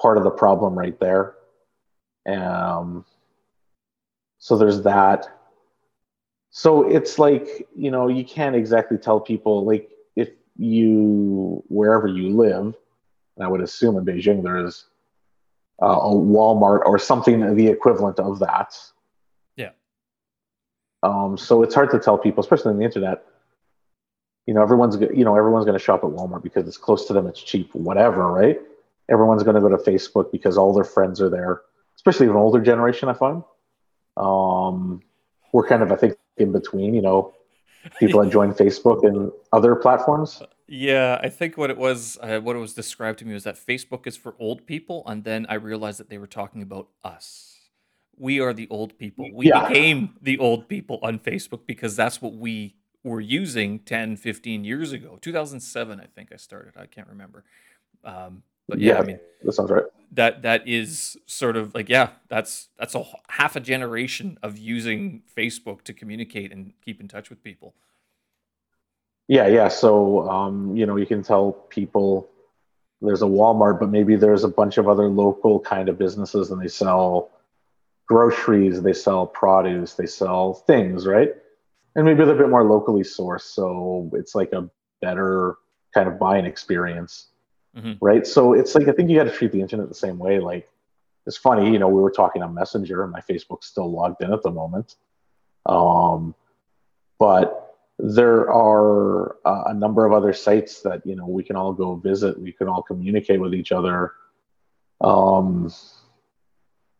part 0.00 0.18
of 0.18 0.24
the 0.24 0.30
problem 0.30 0.78
right 0.78 0.98
there. 1.00 1.34
Um, 2.26 3.04
so 4.38 4.56
there's 4.56 4.82
that. 4.82 5.26
So 6.50 6.88
it's 6.88 7.18
like, 7.18 7.66
you 7.74 7.90
know, 7.90 8.08
you 8.08 8.24
can't 8.24 8.54
exactly 8.54 8.98
tell 8.98 9.18
people, 9.20 9.64
like, 9.64 9.90
if 10.16 10.28
you, 10.56 11.64
wherever 11.68 12.06
you 12.06 12.36
live, 12.36 12.74
and 13.36 13.44
I 13.44 13.48
would 13.48 13.62
assume 13.62 13.96
in 13.96 14.04
Beijing 14.04 14.42
there 14.42 14.64
is 14.64 14.84
uh, 15.82 15.86
a 15.86 16.14
Walmart 16.14 16.84
or 16.84 16.98
something 16.98 17.56
the 17.56 17.68
equivalent 17.68 18.18
of 18.18 18.38
that. 18.40 18.76
Um, 21.02 21.36
so 21.36 21.62
it's 21.62 21.74
hard 21.74 21.90
to 21.90 21.98
tell 21.98 22.18
people, 22.18 22.42
especially 22.42 22.70
on 22.70 22.78
the 22.78 22.84
internet. 22.84 23.24
You 24.46 24.54
know, 24.54 24.62
everyone's 24.62 24.96
you 25.14 25.24
know 25.24 25.36
everyone's 25.36 25.64
going 25.64 25.78
to 25.78 25.84
shop 25.84 26.02
at 26.04 26.10
Walmart 26.10 26.42
because 26.42 26.66
it's 26.66 26.76
close 26.76 27.06
to 27.06 27.12
them, 27.12 27.26
it's 27.26 27.42
cheap, 27.42 27.74
whatever, 27.74 28.26
right? 28.26 28.60
Everyone's 29.08 29.42
going 29.42 29.54
to 29.54 29.60
go 29.60 29.68
to 29.68 29.76
Facebook 29.76 30.32
because 30.32 30.56
all 30.56 30.72
their 30.72 30.84
friends 30.84 31.20
are 31.20 31.28
there, 31.28 31.62
especially 31.96 32.26
an 32.26 32.36
older 32.36 32.60
generation. 32.60 33.08
I 33.08 33.14
find 33.14 33.42
um, 34.16 35.02
we're 35.52 35.66
kind 35.66 35.82
of 35.82 35.92
I 35.92 35.96
think 35.96 36.16
in 36.36 36.52
between. 36.52 36.94
You 36.94 37.02
know, 37.02 37.34
people 37.98 38.22
that 38.22 38.30
join 38.30 38.52
Facebook 38.52 39.06
and 39.06 39.30
other 39.52 39.74
platforms. 39.76 40.42
Yeah, 40.66 41.20
I 41.22 41.28
think 41.28 41.58
what 41.58 41.70
it 41.70 41.76
was, 41.76 42.16
uh, 42.22 42.40
what 42.40 42.56
it 42.56 42.58
was 42.58 42.72
described 42.72 43.18
to 43.18 43.26
me 43.26 43.34
was 43.34 43.44
that 43.44 43.56
Facebook 43.56 44.06
is 44.06 44.16
for 44.16 44.34
old 44.38 44.66
people, 44.66 45.02
and 45.06 45.22
then 45.24 45.44
I 45.48 45.54
realized 45.54 46.00
that 46.00 46.08
they 46.08 46.18
were 46.18 46.26
talking 46.26 46.62
about 46.62 46.88
us. 47.04 47.51
We 48.22 48.38
are 48.38 48.52
the 48.52 48.68
old 48.70 48.96
people. 48.98 49.28
We 49.34 49.48
yeah. 49.48 49.66
became 49.66 50.14
the 50.22 50.38
old 50.38 50.68
people 50.68 51.00
on 51.02 51.18
Facebook 51.18 51.62
because 51.66 51.96
that's 51.96 52.22
what 52.22 52.34
we 52.34 52.76
were 53.02 53.20
using 53.20 53.80
10, 53.80 54.16
15 54.16 54.62
years 54.62 54.92
ago. 54.92 55.18
2007, 55.20 55.98
I 55.98 56.06
think 56.06 56.30
I 56.32 56.36
started. 56.36 56.74
I 56.76 56.86
can't 56.86 57.08
remember. 57.08 57.42
Um, 58.04 58.44
but 58.68 58.78
yeah, 58.78 58.92
yeah, 58.92 59.00
I 59.00 59.02
mean, 59.02 59.20
that 59.42 59.52
sounds 59.54 59.72
right. 59.72 59.82
That 60.12 60.42
that 60.42 60.68
is 60.68 61.16
sort 61.26 61.56
of 61.56 61.74
like 61.74 61.88
yeah, 61.88 62.10
that's 62.28 62.68
that's 62.78 62.94
a 62.94 63.02
half 63.28 63.56
a 63.56 63.60
generation 63.60 64.38
of 64.40 64.56
using 64.56 65.22
Facebook 65.36 65.82
to 65.82 65.92
communicate 65.92 66.52
and 66.52 66.74
keep 66.84 67.00
in 67.00 67.08
touch 67.08 67.28
with 67.28 67.42
people. 67.42 67.74
Yeah, 69.26 69.48
yeah. 69.48 69.66
So 69.66 70.30
um, 70.30 70.76
you 70.76 70.86
know, 70.86 70.94
you 70.94 71.06
can 71.06 71.24
tell 71.24 71.52
people 71.70 72.28
there's 73.00 73.22
a 73.22 73.26
Walmart, 73.26 73.80
but 73.80 73.90
maybe 73.90 74.14
there's 74.14 74.44
a 74.44 74.48
bunch 74.48 74.78
of 74.78 74.86
other 74.86 75.08
local 75.08 75.58
kind 75.58 75.88
of 75.88 75.98
businesses, 75.98 76.52
and 76.52 76.62
they 76.62 76.68
sell 76.68 77.28
groceries, 78.06 78.82
they 78.82 78.92
sell 78.92 79.26
produce, 79.26 79.94
they 79.94 80.06
sell 80.06 80.54
things, 80.54 81.06
right? 81.06 81.34
And 81.94 82.04
maybe 82.04 82.24
they're 82.24 82.34
a 82.34 82.38
bit 82.38 82.48
more 82.48 82.64
locally 82.64 83.02
sourced, 83.02 83.42
so 83.42 84.10
it's 84.14 84.34
like 84.34 84.52
a 84.52 84.68
better 85.00 85.56
kind 85.94 86.08
of 86.08 86.18
buying 86.18 86.46
experience, 86.46 87.28
mm-hmm. 87.76 87.92
right? 88.00 88.26
So 88.26 88.54
it's 88.54 88.74
like 88.74 88.88
I 88.88 88.92
think 88.92 89.10
you 89.10 89.16
got 89.16 89.24
to 89.24 89.30
treat 89.30 89.52
the 89.52 89.60
internet 89.60 89.88
the 89.88 89.94
same 89.94 90.18
way. 90.18 90.40
Like 90.40 90.68
it's 91.26 91.36
funny, 91.36 91.70
you 91.70 91.78
know, 91.78 91.88
we 91.88 92.00
were 92.00 92.10
talking 92.10 92.42
on 92.42 92.54
Messenger, 92.54 93.02
and 93.02 93.12
my 93.12 93.20
Facebook's 93.20 93.66
still 93.66 93.90
logged 93.90 94.22
in 94.22 94.32
at 94.32 94.42
the 94.42 94.50
moment, 94.50 94.96
um, 95.66 96.34
but 97.18 97.76
there 97.98 98.50
are 98.50 99.36
uh, 99.44 99.64
a 99.66 99.74
number 99.74 100.06
of 100.06 100.12
other 100.12 100.32
sites 100.32 100.80
that 100.82 101.06
you 101.06 101.14
know 101.14 101.26
we 101.26 101.44
can 101.44 101.56
all 101.56 101.72
go 101.72 101.94
visit 101.94 102.40
we 102.40 102.50
can 102.50 102.66
all 102.68 102.82
communicate 102.82 103.40
with 103.40 103.54
each 103.54 103.70
other 103.70 104.12
um, 105.02 105.72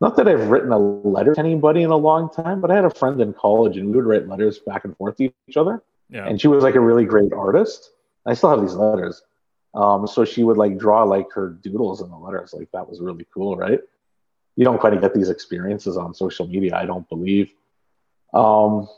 not 0.02 0.16
that 0.16 0.26
I've 0.26 0.48
written 0.48 0.72
a 0.72 0.78
letter 0.78 1.32
to 1.32 1.38
anybody 1.38 1.84
in 1.84 1.90
a 1.90 1.96
long 1.96 2.28
time, 2.28 2.60
but 2.60 2.72
I 2.72 2.74
had 2.74 2.84
a 2.84 2.90
friend 2.90 3.20
in 3.20 3.32
college 3.32 3.76
and 3.76 3.88
we 3.88 3.94
would 3.94 4.04
write 4.04 4.26
letters 4.26 4.58
back 4.58 4.84
and 4.84 4.96
forth 4.96 5.16
to 5.18 5.30
each 5.46 5.56
other. 5.56 5.80
Yeah. 6.10 6.26
And 6.26 6.40
she 6.40 6.48
was 6.48 6.64
like 6.64 6.74
a 6.74 6.80
really 6.80 7.04
great 7.04 7.32
artist. 7.32 7.92
I 8.26 8.34
still 8.34 8.50
have 8.50 8.60
these 8.60 8.74
letters. 8.74 9.22
Um, 9.74 10.08
so 10.08 10.24
she 10.24 10.42
would 10.42 10.56
like 10.56 10.76
draw 10.76 11.04
like 11.04 11.30
her 11.34 11.50
doodles 11.50 12.02
in 12.02 12.10
the 12.10 12.16
letters. 12.16 12.52
Like 12.52 12.68
that 12.72 12.90
was 12.90 13.00
really 13.00 13.24
cool, 13.32 13.56
right? 13.56 13.78
You 14.56 14.64
don't 14.64 14.80
quite 14.80 15.00
get 15.00 15.14
these 15.14 15.30
experiences 15.30 15.96
on 15.96 16.14
social 16.14 16.48
media, 16.48 16.74
I 16.74 16.84
don't 16.84 17.08
believe. 17.08 17.52
Um, 18.34 18.88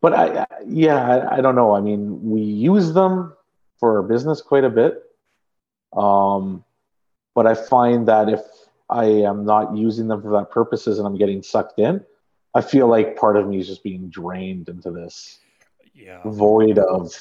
but 0.00 0.14
I, 0.14 0.46
yeah, 0.64 1.04
I, 1.04 1.38
I 1.38 1.40
don't 1.40 1.56
know. 1.56 1.74
I 1.74 1.80
mean, 1.80 2.30
we 2.30 2.42
use 2.42 2.92
them 2.92 3.34
for 3.80 3.96
our 3.96 4.02
business 4.04 4.40
quite 4.40 4.62
a 4.62 4.70
bit. 4.70 5.02
Um, 5.96 6.64
but 7.34 7.48
I 7.48 7.54
find 7.54 8.06
that 8.06 8.28
if 8.28 8.40
I 8.90 9.04
am 9.04 9.44
not 9.44 9.76
using 9.76 10.08
them 10.08 10.22
for 10.22 10.30
that 10.32 10.50
purposes 10.50 10.98
and 10.98 11.06
I'm 11.06 11.16
getting 11.16 11.42
sucked 11.42 11.78
in, 11.78 12.04
I 12.54 12.60
feel 12.60 12.88
like 12.88 13.16
part 13.16 13.36
of 13.36 13.46
me 13.46 13.58
is 13.58 13.66
just 13.66 13.82
being 13.82 14.08
drained 14.08 14.68
into 14.68 14.90
this 14.90 15.38
yeah. 15.94 16.20
void 16.24 16.78
of 16.78 17.12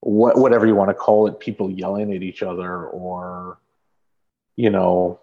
what 0.00 0.38
whatever 0.38 0.66
you 0.66 0.76
want 0.76 0.90
to 0.90 0.94
call 0.94 1.26
it, 1.26 1.40
people 1.40 1.70
yelling 1.70 2.14
at 2.14 2.22
each 2.22 2.42
other 2.42 2.86
or 2.86 3.58
you 4.56 4.70
know 4.70 5.20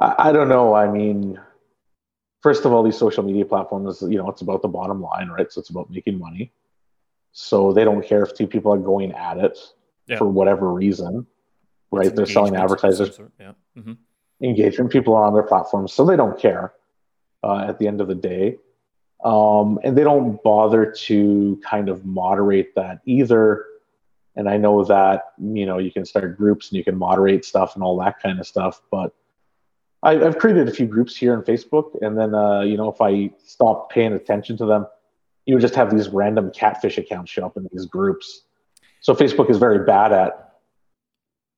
I, 0.00 0.14
I 0.18 0.32
don't 0.32 0.48
know. 0.48 0.74
I 0.74 0.88
mean 0.88 1.40
first 2.42 2.64
of 2.64 2.72
all, 2.72 2.82
these 2.82 2.96
social 2.98 3.22
media 3.22 3.44
platforms, 3.44 4.02
you 4.02 4.18
know, 4.18 4.28
it's 4.28 4.42
about 4.42 4.62
the 4.62 4.68
bottom 4.68 5.00
line, 5.00 5.28
right? 5.28 5.50
So 5.50 5.60
it's 5.60 5.70
about 5.70 5.90
making 5.90 6.18
money. 6.18 6.52
So 7.32 7.72
they 7.72 7.84
don't 7.84 8.04
care 8.04 8.22
if 8.22 8.34
two 8.34 8.46
people 8.46 8.74
are 8.74 8.78
going 8.78 9.12
at 9.12 9.38
it 9.38 9.58
Yeah. 10.06 10.18
for 10.18 10.28
whatever 10.28 10.72
reason, 10.72 11.26
right? 11.90 12.06
It's 12.06 12.16
They're 12.16 12.26
selling 12.26 12.54
engagement 12.54 12.72
of 12.72 12.80
some 12.80 12.90
advertisers. 12.90 13.30
Yeah. 13.40 13.52
hmm 13.80 13.92
engagement. 14.42 14.90
People 14.90 15.14
are 15.14 15.24
on 15.24 15.34
their 15.34 15.42
platforms, 15.42 15.92
so 15.92 16.04
they 16.04 16.16
don't 16.16 16.38
care 16.38 16.72
uh, 17.42 17.64
at 17.68 17.78
the 17.78 17.86
end 17.86 18.00
of 18.00 18.08
the 18.08 18.14
day. 18.14 18.58
Um, 19.24 19.78
and 19.84 19.96
they 19.96 20.02
don't 20.02 20.42
bother 20.42 20.90
to 21.06 21.60
kind 21.64 21.88
of 21.88 22.04
moderate 22.04 22.74
that 22.74 23.00
either. 23.06 23.66
And 24.34 24.48
I 24.48 24.56
know 24.56 24.82
that, 24.84 25.32
you 25.38 25.64
know, 25.66 25.78
you 25.78 25.92
can 25.92 26.04
start 26.04 26.36
groups 26.36 26.70
and 26.70 26.78
you 26.78 26.84
can 26.84 26.96
moderate 26.96 27.44
stuff 27.44 27.74
and 27.74 27.84
all 27.84 27.96
that 27.98 28.20
kind 28.20 28.40
of 28.40 28.46
stuff. 28.46 28.80
But 28.90 29.14
I, 30.02 30.12
I've 30.12 30.38
created 30.38 30.68
a 30.68 30.72
few 30.72 30.86
groups 30.86 31.16
here 31.16 31.36
on 31.36 31.42
Facebook. 31.42 31.96
And 32.00 32.18
then, 32.18 32.34
uh, 32.34 32.62
you 32.62 32.76
know, 32.76 32.88
if 32.88 33.00
I 33.00 33.30
stop 33.44 33.90
paying 33.90 34.12
attention 34.12 34.56
to 34.56 34.66
them, 34.66 34.86
you 35.46 35.54
would 35.54 35.60
just 35.60 35.74
have 35.74 35.94
these 35.94 36.08
random 36.08 36.50
catfish 36.50 36.98
accounts 36.98 37.30
show 37.30 37.46
up 37.46 37.56
in 37.56 37.68
these 37.72 37.86
groups. 37.86 38.42
So 39.00 39.14
Facebook 39.14 39.50
is 39.50 39.58
very 39.58 39.84
bad 39.84 40.12
at 40.12 40.51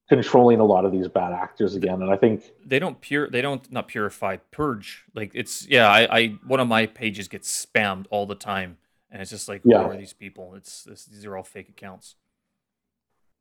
controlling 0.08 0.60
a 0.60 0.64
lot 0.64 0.84
of 0.84 0.92
these 0.92 1.08
bad 1.08 1.32
actors 1.32 1.74
again. 1.74 2.02
And 2.02 2.10
I 2.10 2.16
think 2.16 2.44
They 2.64 2.78
don't 2.78 3.00
pure. 3.00 3.28
They 3.30 3.40
don't 3.40 3.70
not 3.72 3.88
purify. 3.88 4.36
Purge. 4.50 5.04
Like 5.14 5.30
it's 5.34 5.66
yeah. 5.66 5.88
I, 5.88 6.18
I 6.18 6.26
one 6.46 6.60
of 6.60 6.68
my 6.68 6.86
pages 6.86 7.28
gets 7.28 7.66
spammed 7.66 8.06
all 8.10 8.26
the 8.26 8.34
time, 8.34 8.76
and 9.10 9.22
it's 9.22 9.30
just 9.30 9.48
like 9.48 9.62
Yeah. 9.64 9.82
who 9.84 9.90
are 9.90 9.96
these 9.96 10.12
people? 10.12 10.54
It's 10.54 10.84
this, 10.84 11.04
these 11.06 11.24
are 11.24 11.36
all 11.36 11.42
fake 11.42 11.68
accounts. 11.68 12.16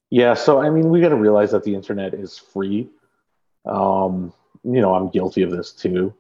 Yeah, 0.10 0.36
so 0.36 0.62
I 0.62 0.70
mean, 0.70 0.90
we 0.90 1.02
got 1.02 1.10
to 1.10 1.16
realize 1.16 1.52
that 1.52 1.64
the 1.64 1.74
internet 1.74 2.14
is 2.14 2.38
free. 2.38 2.88
Um, 3.66 4.32
you 4.64 4.80
know, 4.80 4.94
I'm 4.94 5.10
guilty 5.10 5.42
of 5.42 5.50
this 5.52 5.72
too. 5.72 6.14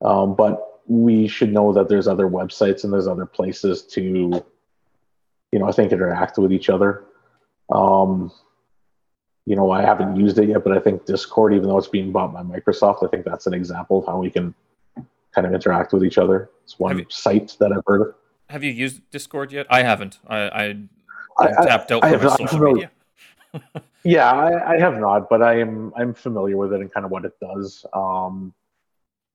Um, 0.00 0.36
but 0.36 0.80
we 0.86 1.26
should 1.26 1.52
know 1.52 1.72
that 1.72 1.88
there's 1.88 2.06
other 2.06 2.28
websites 2.28 2.84
and 2.84 2.92
there's 2.92 3.08
other 3.08 3.26
places 3.26 3.82
to, 3.82 4.00
you 4.00 5.58
know, 5.58 5.68
I 5.68 5.72
think 5.72 5.90
interact 5.92 6.38
with 6.38 6.52
each 6.52 6.70
other. 6.70 7.04
Um, 7.70 8.30
you 9.48 9.56
know, 9.56 9.70
I 9.70 9.82
haven't 9.82 10.16
used 10.16 10.38
it 10.38 10.48
yet, 10.48 10.62
but 10.64 10.72
I 10.76 10.80
think 10.80 11.06
Discord, 11.06 11.54
even 11.54 11.68
though 11.68 11.78
it's 11.78 11.88
being 11.88 12.12
bought 12.12 12.32
by 12.34 12.42
Microsoft, 12.42 13.02
I 13.04 13.08
think 13.08 13.24
that's 13.24 13.46
an 13.46 13.54
example 13.54 14.00
of 14.00 14.06
how 14.06 14.18
we 14.18 14.30
can 14.30 14.54
kind 15.34 15.46
of 15.46 15.52
interact 15.54 15.92
with 15.92 16.04
each 16.04 16.18
other. 16.18 16.50
It's 16.64 16.78
one 16.78 16.98
you- 16.98 17.06
site 17.08 17.56
that 17.60 17.72
I've 17.72 17.82
heard 17.86 18.02
of. 18.02 18.14
Have 18.50 18.62
you 18.64 18.70
used 18.70 18.96
Discord 19.10 19.52
yet? 19.52 19.66
I 19.70 19.82
haven't. 19.82 20.18
I 20.26 20.38
I, 20.62 20.64
I- 21.38 21.66
tapped 21.66 21.90
out 21.92 22.04
I 22.04 22.10
from 22.12 22.20
have 22.20 22.22
not- 22.30 22.38
social 22.38 22.58
familiar- 22.58 22.90
media. 23.54 23.62
Yeah, 24.04 24.30
I, 24.30 24.74
I 24.74 24.78
have 24.78 24.96
not, 24.98 25.28
but 25.28 25.42
I 25.42 25.58
am 25.58 25.92
I'm 25.96 26.14
familiar 26.14 26.56
with 26.56 26.72
it 26.72 26.80
and 26.80 26.90
kind 26.92 27.04
of 27.04 27.10
what 27.10 27.24
it 27.24 27.32
does. 27.40 27.84
Um, 27.92 28.54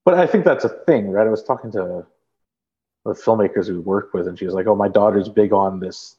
but 0.06 0.14
I 0.16 0.26
think 0.26 0.46
that's 0.46 0.64
a 0.64 0.70
thing, 0.70 1.10
right? 1.12 1.28
I 1.28 1.30
was 1.30 1.44
talking 1.44 1.70
to 1.74 2.06
the 3.06 3.12
filmmakers 3.12 3.68
we 3.70 3.78
work 3.80 4.14
with, 4.14 4.28
and 4.28 4.40
she 4.40 4.46
was 4.46 4.54
like, 4.56 4.66
"Oh, 4.66 4.74
my 4.76 4.88
daughter's 4.88 5.28
big 5.30 5.52
on 5.54 5.80
this 5.80 6.16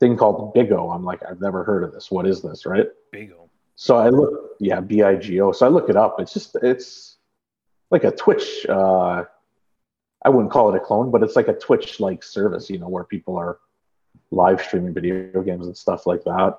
thing 0.00 0.16
called 0.16 0.54
Bigo." 0.54 0.94
I'm 0.94 1.04
like, 1.04 1.20
"I've 1.28 1.40
never 1.40 1.64
heard 1.64 1.84
of 1.84 1.92
this. 1.92 2.10
What 2.10 2.26
is 2.26 2.42
this?" 2.42 2.66
Right? 2.66 2.86
Bigo. 3.14 3.48
So 3.76 3.96
I 3.96 4.08
look, 4.08 4.56
yeah, 4.58 4.80
B 4.80 5.02
I 5.02 5.16
G 5.16 5.40
O. 5.40 5.52
So 5.52 5.66
I 5.66 5.68
look 5.68 5.90
it 5.90 5.96
up. 5.96 6.18
It's 6.18 6.32
just 6.32 6.56
it's 6.62 7.16
like 7.90 8.04
a 8.04 8.10
Twitch. 8.10 8.66
Uh, 8.68 9.24
I 10.24 10.28
wouldn't 10.28 10.50
call 10.50 10.74
it 10.74 10.76
a 10.76 10.80
clone, 10.80 11.10
but 11.10 11.22
it's 11.22 11.36
like 11.36 11.48
a 11.48 11.52
Twitch 11.52 12.00
like 12.00 12.22
service, 12.22 12.68
you 12.70 12.78
know, 12.78 12.88
where 12.88 13.04
people 13.04 13.36
are 13.36 13.58
live 14.30 14.60
streaming 14.60 14.94
video 14.94 15.42
games 15.42 15.66
and 15.66 15.76
stuff 15.76 16.06
like 16.06 16.24
that. 16.24 16.58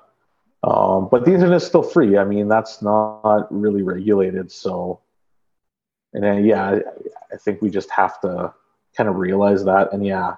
Um, 0.62 1.08
but 1.10 1.24
the 1.24 1.34
internet's 1.34 1.66
still 1.66 1.82
free. 1.82 2.16
I 2.18 2.24
mean, 2.24 2.48
that's 2.48 2.82
not 2.82 3.46
really 3.50 3.82
regulated. 3.82 4.50
So, 4.50 5.00
and 6.14 6.24
then, 6.24 6.44
yeah, 6.44 6.70
I, 6.70 6.80
I 7.32 7.36
think 7.36 7.60
we 7.60 7.70
just 7.70 7.90
have 7.90 8.20
to 8.22 8.54
kind 8.96 9.08
of 9.08 9.16
realize 9.16 9.64
that. 9.64 9.92
And 9.92 10.04
yeah, 10.04 10.36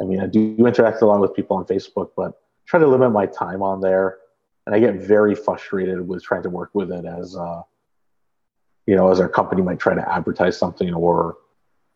I 0.00 0.04
mean, 0.04 0.20
I 0.20 0.26
do 0.26 0.56
interact 0.58 1.02
a 1.02 1.06
lot 1.06 1.20
with 1.20 1.34
people 1.34 1.56
on 1.56 1.66
Facebook, 1.66 2.10
but 2.16 2.40
try 2.66 2.80
to 2.80 2.86
limit 2.86 3.12
my 3.12 3.26
time 3.26 3.62
on 3.62 3.80
there. 3.80 4.18
And 4.66 4.74
I 4.74 4.78
get 4.78 4.94
very 4.94 5.34
frustrated 5.34 6.06
with 6.06 6.22
trying 6.22 6.42
to 6.44 6.50
work 6.50 6.70
with 6.72 6.90
it 6.90 7.04
as, 7.04 7.36
uh, 7.36 7.62
you 8.86 8.96
know, 8.96 9.10
as 9.10 9.20
our 9.20 9.28
company 9.28 9.62
might 9.62 9.78
try 9.78 9.94
to 9.94 10.12
advertise 10.12 10.58
something 10.58 10.94
or 10.94 11.36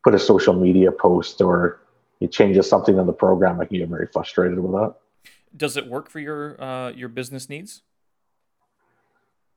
put 0.02 0.14
a 0.14 0.18
social 0.18 0.54
media 0.54 0.92
post 0.92 1.40
or 1.40 1.80
it 2.20 2.30
changes 2.30 2.68
something 2.68 2.98
in 2.98 3.06
the 3.06 3.12
program. 3.12 3.60
I 3.60 3.64
can 3.64 3.78
get 3.78 3.88
very 3.88 4.06
frustrated 4.12 4.58
with 4.58 4.72
that. 4.72 4.94
Does 5.56 5.76
it 5.76 5.86
work 5.86 6.10
for 6.10 6.18
your 6.20 6.60
uh, 6.62 6.90
your 6.90 7.08
business 7.08 7.48
needs? 7.48 7.82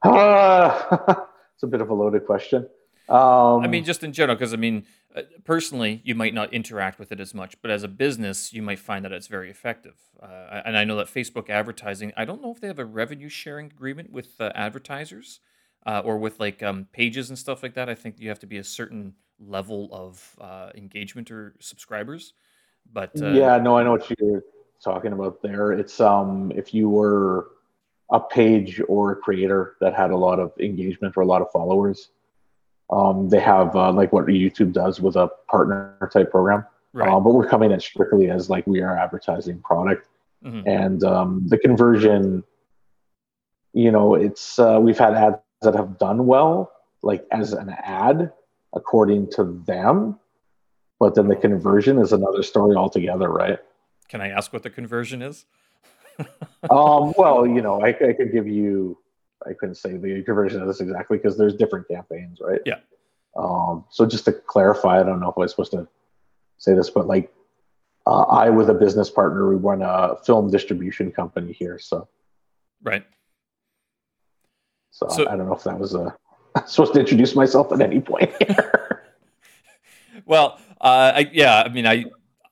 Uh, 0.04 0.98
it's 1.54 1.64
a 1.64 1.68
bit 1.68 1.82
of 1.82 1.90
a 1.90 1.94
loaded 1.94 2.26
question. 2.26 2.68
Um, 3.10 3.64
I 3.64 3.68
mean, 3.68 3.86
just 3.86 4.04
in 4.04 4.12
general, 4.12 4.36
because 4.36 4.54
I 4.54 4.58
mean, 4.58 4.86
uh, 5.16 5.22
personally, 5.46 6.02
you 6.04 6.14
might 6.14 6.34
not 6.34 6.54
interact 6.54 7.00
with 7.00 7.12
it 7.12 7.20
as 7.20 7.34
much, 7.34 7.62
but 7.62 7.72
as 7.72 7.84
a 7.84 7.88
business, 7.88 8.54
you 8.54 8.62
might 8.62 8.80
find 8.80 9.06
that 9.06 9.12
it's 9.12 9.28
very 9.28 9.50
effective. 9.50 9.96
Uh, 10.22 10.62
and 10.66 10.78
I 10.78 10.84
know 10.84 10.98
that 10.98 11.08
Facebook 11.08 11.50
advertising, 11.50 12.12
I 12.18 12.26
don't 12.26 12.42
know 12.42 12.52
if 12.52 12.60
they 12.60 12.68
have 12.68 12.80
a 12.80 12.86
revenue 12.86 13.30
sharing 13.30 13.68
agreement 13.68 14.12
with 14.12 14.40
uh, 14.40 14.52
advertisers 14.56 15.40
uh, 15.86 16.02
or 16.04 16.18
with 16.18 16.40
like 16.40 16.62
um, 16.62 16.88
pages 16.92 17.30
and 17.30 17.40
stuff 17.40 17.64
like 17.64 17.76
that. 17.76 17.90
I 17.90 17.96
think 17.96 18.20
you 18.20 18.30
have 18.30 18.40
to 18.40 18.48
be 18.48 18.58
a 18.58 18.64
certain 18.64 19.14
level 19.40 19.90
of 19.92 20.36
uh, 20.42 20.72
engagement 20.76 21.32
or 21.32 21.56
subscribers. 21.60 22.34
But 22.92 23.12
uh, 23.22 23.30
yeah, 23.30 23.58
no, 23.58 23.78
I 23.78 23.84
know 23.84 23.92
what 23.92 24.12
you're 24.20 24.44
talking 24.84 25.14
about 25.14 25.42
there. 25.42 25.72
It's 25.72 26.00
um, 26.00 26.52
if 26.56 26.74
you 26.74 26.90
were 26.90 27.50
a 28.12 28.20
page 28.20 28.82
or 28.88 29.12
a 29.12 29.16
creator 29.16 29.76
that 29.82 29.94
had 29.94 30.12
a 30.12 30.18
lot 30.18 30.40
of 30.40 30.52
engagement 30.60 31.16
or 31.18 31.22
a 31.22 31.26
lot 31.26 31.42
of 31.42 31.52
followers, 31.52 32.10
um, 32.90 33.30
they 33.30 33.40
have 33.40 33.76
uh, 33.76 33.92
like 33.92 34.14
what 34.14 34.26
YouTube 34.26 34.72
does 34.74 35.02
with 35.02 35.16
a 35.16 35.30
partner 35.50 36.10
type 36.14 36.32
program. 36.32 36.66
right. 36.94 37.10
Um, 37.10 37.24
but 37.24 37.34
we're 37.34 37.48
coming 37.48 37.72
in 37.72 37.80
strictly 37.80 38.30
as 38.30 38.50
like 38.50 38.66
we 38.68 38.82
are 38.82 38.98
advertising 38.98 39.60
product. 39.62 40.08
Mhm. 40.46 40.64
and 40.68 41.04
um, 41.04 41.42
the 41.48 41.58
conversion 41.58 42.44
you 43.74 43.92
know 43.92 44.14
it's 44.14 44.60
uh, 44.60 44.78
we've 44.80 44.98
had 45.00 45.16
ads 45.16 45.38
that 45.64 45.74
have 45.74 45.98
done 45.98 46.28
well 46.28 46.72
like 47.02 47.26
as 47.32 47.54
an 47.54 47.70
ad 47.70 48.32
according 48.76 49.30
to 49.32 49.44
them 49.66 50.20
but 51.00 51.16
then 51.16 51.28
the 51.28 51.36
conversion 51.36 51.98
is 51.98 52.14
another 52.14 52.44
story 52.44 52.76
altogether 52.76 53.30
right 53.30 53.58
Can 54.10 54.22
I 54.22 54.30
ask 54.30 54.54
what 54.54 54.62
the 54.62 54.70
conversion 54.70 55.24
is? 55.24 55.46
um, 56.70 57.14
well 57.18 57.48
you 57.48 57.62
know 57.62 57.82
I, 57.82 57.90
I 57.90 58.14
could 58.14 58.32
give 58.32 58.48
you 58.48 58.98
i 59.48 59.54
couldn't 59.54 59.76
say 59.76 59.98
the 59.98 60.22
conversion 60.24 60.62
of 60.62 60.68
this 60.68 60.82
exactly 60.82 61.18
because 61.18 61.38
there's 61.38 61.56
different 61.56 61.88
campaigns 61.88 62.40
right 62.42 62.62
Yeah. 62.66 62.80
um, 63.38 63.86
so 63.90 64.06
just 64.06 64.26
to 64.26 64.32
clarify 64.34 65.00
i 65.00 65.04
don't 65.04 65.20
know 65.20 65.30
if 65.30 65.38
i 65.38 65.42
was 65.42 65.52
supposed 65.52 65.72
to 65.72 65.88
say 66.58 66.74
this 66.74 66.90
but 66.90 67.08
like 67.08 67.34
uh, 68.06 68.24
i 68.24 68.50
with 68.50 68.70
a 68.70 68.74
business 68.74 69.10
partner 69.10 69.48
we 69.50 69.56
run 69.56 69.82
a 69.82 70.16
film 70.26 70.50
distribution 70.52 71.12
company 71.12 71.52
here 71.54 71.80
so 71.80 72.08
Right. 72.84 73.04
So, 74.92 75.08
So- 75.10 75.28
I 75.28 75.36
don't 75.36 75.48
know 75.48 75.56
if 75.56 75.64
that 75.64 75.80
was 75.80 75.96
a 75.96 76.16
supposed 76.68 76.94
to 76.94 77.00
introduce 77.00 77.36
myself 77.36 77.72
at 77.72 77.82
any 77.82 78.00
point 78.00 78.32
here. 78.40 79.04
Well, 80.26 80.60
uh, 80.82 81.12
I, 81.16 81.30
yeah, 81.32 81.62
I 81.66 81.70
mean, 81.70 81.86
I, 81.88 82.06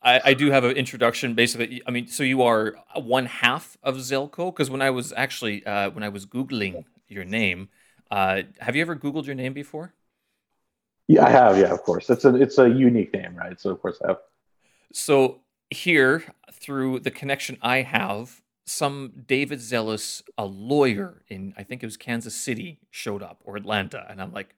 I, 0.05 0.21
I 0.23 0.33
do 0.35 0.51
have 0.51 0.63
an 0.63 0.77
introduction. 0.77 1.33
Basically, 1.33 1.81
I 1.85 1.91
mean, 1.91 2.07
so 2.07 2.23
you 2.23 2.43
are 2.43 2.75
one 2.95 3.25
half 3.25 3.77
of 3.83 3.95
Zellco 3.97 4.53
because 4.53 4.69
when 4.69 4.81
I 4.81 4.91
was 4.91 5.11
actually 5.17 5.65
uh, 5.65 5.89
when 5.89 6.03
I 6.03 6.09
was 6.09 6.25
googling 6.25 6.85
your 7.07 7.25
name, 7.25 7.69
uh, 8.11 8.43
have 8.59 8.75
you 8.75 8.81
ever 8.81 8.95
googled 8.95 9.25
your 9.25 9.35
name 9.35 9.53
before? 9.53 9.93
yeah, 11.07 11.25
I 11.25 11.29
have. 11.29 11.57
Yeah, 11.57 11.71
of 11.71 11.83
course. 11.83 12.09
It's 12.09 12.25
a 12.25 12.35
it's 12.35 12.57
a 12.57 12.69
unique 12.69 13.13
name, 13.13 13.35
right? 13.35 13.59
So 13.59 13.69
of 13.71 13.81
course 13.81 13.99
I 14.03 14.09
have. 14.09 14.17
So 14.93 15.41
here, 15.69 16.23
through 16.51 16.99
the 16.99 17.11
connection 17.11 17.57
I 17.61 17.81
have, 17.81 18.41
some 18.65 19.11
David 19.27 19.59
Zellis, 19.59 20.23
a 20.37 20.45
lawyer 20.45 21.23
in 21.27 21.53
I 21.57 21.63
think 21.63 21.83
it 21.83 21.85
was 21.85 21.97
Kansas 21.97 22.35
City, 22.35 22.79
showed 22.89 23.21
up 23.21 23.41
or 23.43 23.55
Atlanta, 23.55 24.05
and 24.09 24.21
I'm 24.21 24.33
like, 24.33 24.55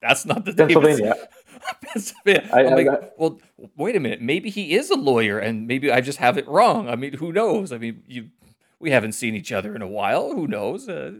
That's 0.00 0.24
not 0.24 0.44
the 0.44 0.52
Pennsylvania. 0.54 1.14
Pennsylvania. 1.82 2.50
I, 2.52 2.62
am 2.62 2.74
like, 2.74 2.88
I, 2.88 3.08
well, 3.18 3.38
wait 3.76 3.96
a 3.96 4.00
minute. 4.00 4.22
Maybe 4.22 4.50
he 4.50 4.74
is 4.74 4.90
a 4.90 4.96
lawyer, 4.96 5.38
and 5.38 5.66
maybe 5.66 5.92
I 5.92 6.00
just 6.00 6.18
have 6.18 6.38
it 6.38 6.48
wrong. 6.48 6.88
I 6.88 6.96
mean, 6.96 7.14
who 7.14 7.32
knows? 7.32 7.72
I 7.72 7.78
mean, 7.78 8.02
you 8.06 8.30
we 8.78 8.90
haven't 8.90 9.12
seen 9.12 9.34
each 9.34 9.52
other 9.52 9.74
in 9.74 9.82
a 9.82 9.88
while. 9.88 10.32
Who 10.32 10.46
knows? 10.46 10.88
Uh, 10.88 11.12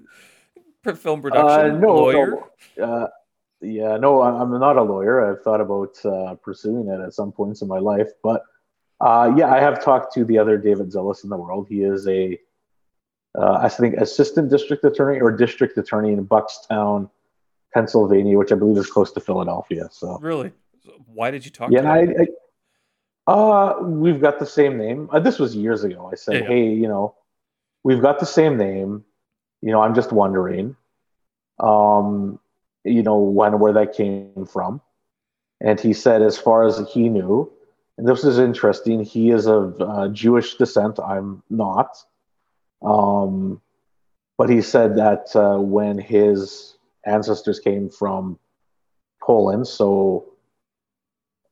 film 0.97 1.21
production 1.21 1.77
uh, 1.77 1.79
no, 1.79 1.95
lawyer. 1.95 2.39
No. 2.77 2.85
Uh, 2.85 3.09
yeah, 3.61 3.99
no, 3.99 4.23
I'm 4.23 4.59
not 4.59 4.79
a 4.79 4.83
lawyer. 4.83 5.31
I've 5.31 5.43
thought 5.43 5.61
about 5.61 6.03
uh, 6.05 6.35
pursuing 6.37 6.89
it 6.89 7.01
at 7.01 7.13
some 7.13 7.31
points 7.31 7.61
in 7.61 7.69
my 7.69 7.79
life, 7.79 8.09
but 8.23 8.43
uh, 9.01 9.33
yeah, 9.37 9.53
I 9.53 9.61
have 9.61 9.83
talked 9.83 10.15
to 10.15 10.25
the 10.25 10.39
other 10.39 10.59
David 10.59 10.91
Zellis 10.91 11.25
in 11.25 11.31
the 11.31 11.37
world. 11.37 11.67
He 11.69 11.83
is 11.83 12.07
a, 12.07 12.39
uh, 13.39 13.59
I 13.63 13.69
think, 13.69 13.97
assistant 13.97 14.51
district 14.51 14.85
attorney 14.85 15.21
or 15.21 15.31
district 15.31 15.79
attorney 15.79 16.13
in 16.13 16.27
Buckstown, 16.27 17.11
Pennsylvania, 17.73 18.37
which 18.39 18.53
I 18.53 18.57
believe 18.57 18.79
is 18.79 18.91
close 18.91 19.13
to 19.13 19.21
Philadelphia. 19.21 19.89
So 19.93 20.19
really, 20.21 20.53
why 21.07 21.31
did 21.31 21.45
you 21.45 21.51
talk? 21.51 21.71
Yeah, 21.71 21.91
I, 21.91 22.01
I, 22.01 22.27
uh, 23.31 23.83
we've 23.83 24.21
got 24.21 24.39
the 24.39 24.47
same 24.47 24.77
name. 24.77 25.09
Uh, 25.13 25.21
this 25.21 25.39
was 25.39 25.55
years 25.55 25.85
ago. 25.85 26.09
I 26.11 26.17
said, 26.17 26.43
yeah. 26.43 26.49
hey, 26.49 26.69
you 26.69 26.89
know, 26.89 27.15
we've 27.85 28.03
got 28.03 28.19
the 28.19 28.27
same 28.27 28.57
name. 28.57 29.05
You 29.63 29.73
know, 29.73 29.83
I'm 29.83 29.95
just 29.95 30.11
wondering, 30.11 30.75
um, 31.59 32.41
you 32.85 33.03
know, 33.03 33.19
when 33.19 33.59
where 33.59 33.73
that 33.75 33.95
came 33.95 34.47
from. 34.47 34.81
And 35.61 35.79
he 35.79 35.93
said, 35.93 36.23
as 36.23 36.39
far 36.39 36.65
as 36.65 36.83
he 36.91 37.09
knew, 37.11 37.53
and 37.99 38.09
this 38.09 38.25
is 38.25 38.39
interesting, 38.39 39.05
he 39.05 39.31
is 39.31 39.47
of 39.47 39.79
uh, 39.81 40.09
Jewish 40.09 40.55
descent. 40.55 40.99
I'm 40.99 41.43
not. 41.51 41.99
Um, 42.81 43.61
but 44.39 44.49
he 44.49 44.63
said 44.63 44.97
that 44.97 45.37
uh, 45.37 45.59
when 45.59 45.99
his 45.99 46.77
ancestors 47.07 47.61
came 47.61 47.89
from 47.89 48.39
Poland, 49.23 49.67
so 49.67 50.33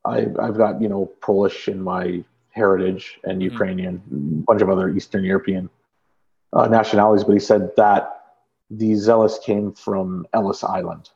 I, 0.05 0.27
I've 0.39 0.57
got 0.57 0.81
you 0.81 0.89
know 0.89 1.11
Polish 1.21 1.67
in 1.67 1.81
my 1.81 2.23
heritage 2.51 3.19
and 3.23 3.33
mm-hmm. 3.33 3.51
Ukrainian, 3.51 3.99
mm-hmm. 3.99 4.39
a 4.39 4.43
bunch 4.43 4.61
of 4.61 4.69
other 4.69 4.89
Eastern 4.89 5.23
European 5.23 5.69
uh, 6.53 6.67
nationalities, 6.67 7.23
but 7.23 7.33
he 7.33 7.39
said 7.39 7.71
that 7.77 8.19
the 8.69 8.91
Zellis 8.91 9.41
came 9.41 9.71
from 9.73 10.25
Ellis 10.33 10.63
Island. 10.63 11.09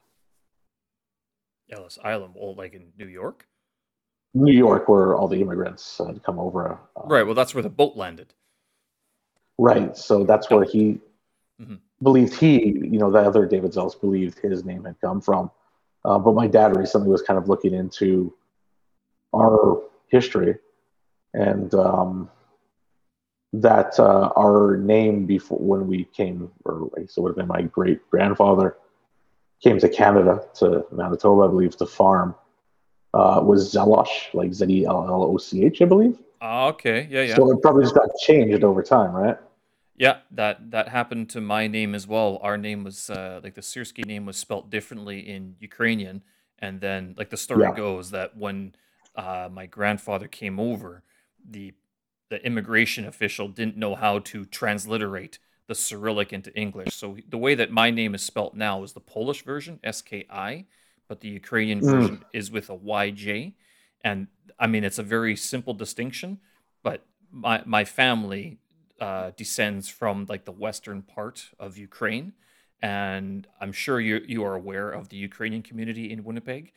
Ellis 1.71 1.97
Island, 2.03 2.33
well, 2.35 2.55
like 2.55 2.73
in 2.73 2.91
New 2.97 3.07
York? 3.07 3.47
New 4.33 4.51
York, 4.51 4.89
where 4.89 5.15
all 5.15 5.27
the 5.27 5.39
immigrants 5.41 5.99
had 6.05 6.23
come 6.23 6.39
over. 6.39 6.79
Uh, 6.95 7.01
right. 7.05 7.23
Well, 7.23 7.35
that's 7.35 7.53
where 7.53 7.63
the 7.63 7.69
boat 7.69 7.95
landed. 7.95 8.33
Right. 9.57 9.95
So 9.95 10.23
that's 10.23 10.49
where 10.49 10.63
he 10.63 10.99
mm-hmm. 11.61 11.75
believed 12.01 12.33
he, 12.33 12.65
you 12.67 12.99
know, 12.99 13.11
the 13.11 13.19
other 13.19 13.45
David 13.45 13.71
Zellis 13.71 13.99
believed 13.99 14.39
his 14.39 14.65
name 14.65 14.85
had 14.85 14.99
come 15.01 15.21
from. 15.21 15.51
Uh, 16.05 16.19
but 16.19 16.33
my 16.33 16.47
dad 16.47 16.75
recently 16.75 17.09
was 17.09 17.21
kind 17.21 17.37
of 17.37 17.47
looking 17.47 17.73
into 17.73 18.33
our 19.33 19.81
history 20.07 20.55
and 21.33 21.73
um, 21.73 22.29
that 23.53 23.99
uh, 23.99 24.31
our 24.35 24.77
name 24.77 25.25
before 25.25 25.59
when 25.59 25.87
we 25.87 26.05
came, 26.05 26.51
or 26.65 26.89
it 26.97 27.11
would 27.17 27.29
have 27.29 27.37
been 27.37 27.47
my 27.47 27.61
great 27.61 28.07
grandfather, 28.09 28.75
came 29.61 29.79
to 29.79 29.89
Canada 29.89 30.45
to 30.55 30.85
Manitoba, 30.91 31.43
I 31.43 31.47
believe, 31.47 31.77
to 31.77 31.85
farm, 31.85 32.35
uh, 33.13 33.41
was 33.43 33.73
Zelosh, 33.73 34.33
like 34.33 34.53
Z 34.53 34.65
E 34.69 34.85
L 34.85 35.05
L 35.07 35.23
O 35.23 35.37
C 35.37 35.63
H, 35.63 35.81
I 35.81 35.85
believe. 35.85 36.17
Oh, 36.41 36.67
okay, 36.69 37.07
yeah, 37.09 37.21
yeah. 37.21 37.35
So 37.35 37.51
it 37.51 37.61
probably 37.61 37.83
just 37.83 37.95
got 37.95 38.09
changed 38.19 38.63
over 38.63 38.83
time, 38.83 39.13
right? 39.13 39.37
Yeah, 40.05 40.17
that 40.41 40.55
that 40.75 40.87
happened 40.97 41.25
to 41.35 41.39
my 41.55 41.63
name 41.77 41.91
as 41.99 42.05
well. 42.13 42.31
Our 42.47 42.57
name 42.67 42.81
was 42.89 42.97
uh, 43.09 43.39
like 43.43 43.55
the 43.59 43.67
Syrski 43.71 44.03
name 44.13 44.25
was 44.29 44.37
spelt 44.45 44.65
differently 44.75 45.19
in 45.35 45.41
Ukrainian, 45.69 46.17
and 46.65 46.75
then 46.85 47.01
like 47.19 47.29
the 47.35 47.41
story 47.47 47.67
yeah. 47.67 47.83
goes 47.85 48.05
that 48.17 48.29
when 48.43 48.57
uh, 49.23 49.47
my 49.59 49.65
grandfather 49.77 50.27
came 50.41 50.57
over, 50.69 50.91
the 51.55 51.65
the 52.31 52.39
immigration 52.49 53.03
official 53.13 53.47
didn't 53.59 53.77
know 53.83 53.95
how 54.05 54.15
to 54.31 54.37
transliterate 54.61 55.35
the 55.69 55.75
Cyrillic 55.85 56.29
into 56.37 56.51
English. 56.65 56.91
So 57.01 57.05
the 57.35 57.41
way 57.45 57.53
that 57.55 57.69
my 57.71 57.89
name 57.99 58.13
is 58.17 58.23
spelt 58.31 58.53
now 58.67 58.75
is 58.85 58.91
the 58.93 59.05
Polish 59.15 59.41
version, 59.51 59.79
S 59.97 59.99
K 60.09 60.25
I, 60.29 60.65
but 61.07 61.21
the 61.21 61.29
Ukrainian 61.41 61.79
mm. 61.81 61.89
version 61.91 62.17
is 62.39 62.51
with 62.55 62.67
a 62.69 62.75
Y 62.75 63.05
J. 63.11 63.27
And 64.09 64.27
I 64.59 64.67
mean, 64.67 64.83
it's 64.83 64.99
a 65.05 65.09
very 65.17 65.35
simple 65.53 65.75
distinction, 65.83 66.39
but 66.87 66.99
my 67.31 67.57
my 67.77 67.85
family 68.01 68.45
uh, 68.99 69.31
descends 69.35 69.89
from 69.89 70.25
like 70.29 70.45
the 70.45 70.51
western 70.51 71.01
part 71.01 71.49
of 71.59 71.77
Ukraine, 71.77 72.33
and 72.81 73.47
I'm 73.59 73.71
sure 73.71 73.99
you 73.99 74.21
you 74.27 74.43
are 74.43 74.55
aware 74.55 74.91
of 74.91 75.09
the 75.09 75.17
Ukrainian 75.17 75.61
community 75.61 76.11
in 76.11 76.23
Winnipeg. 76.23 76.73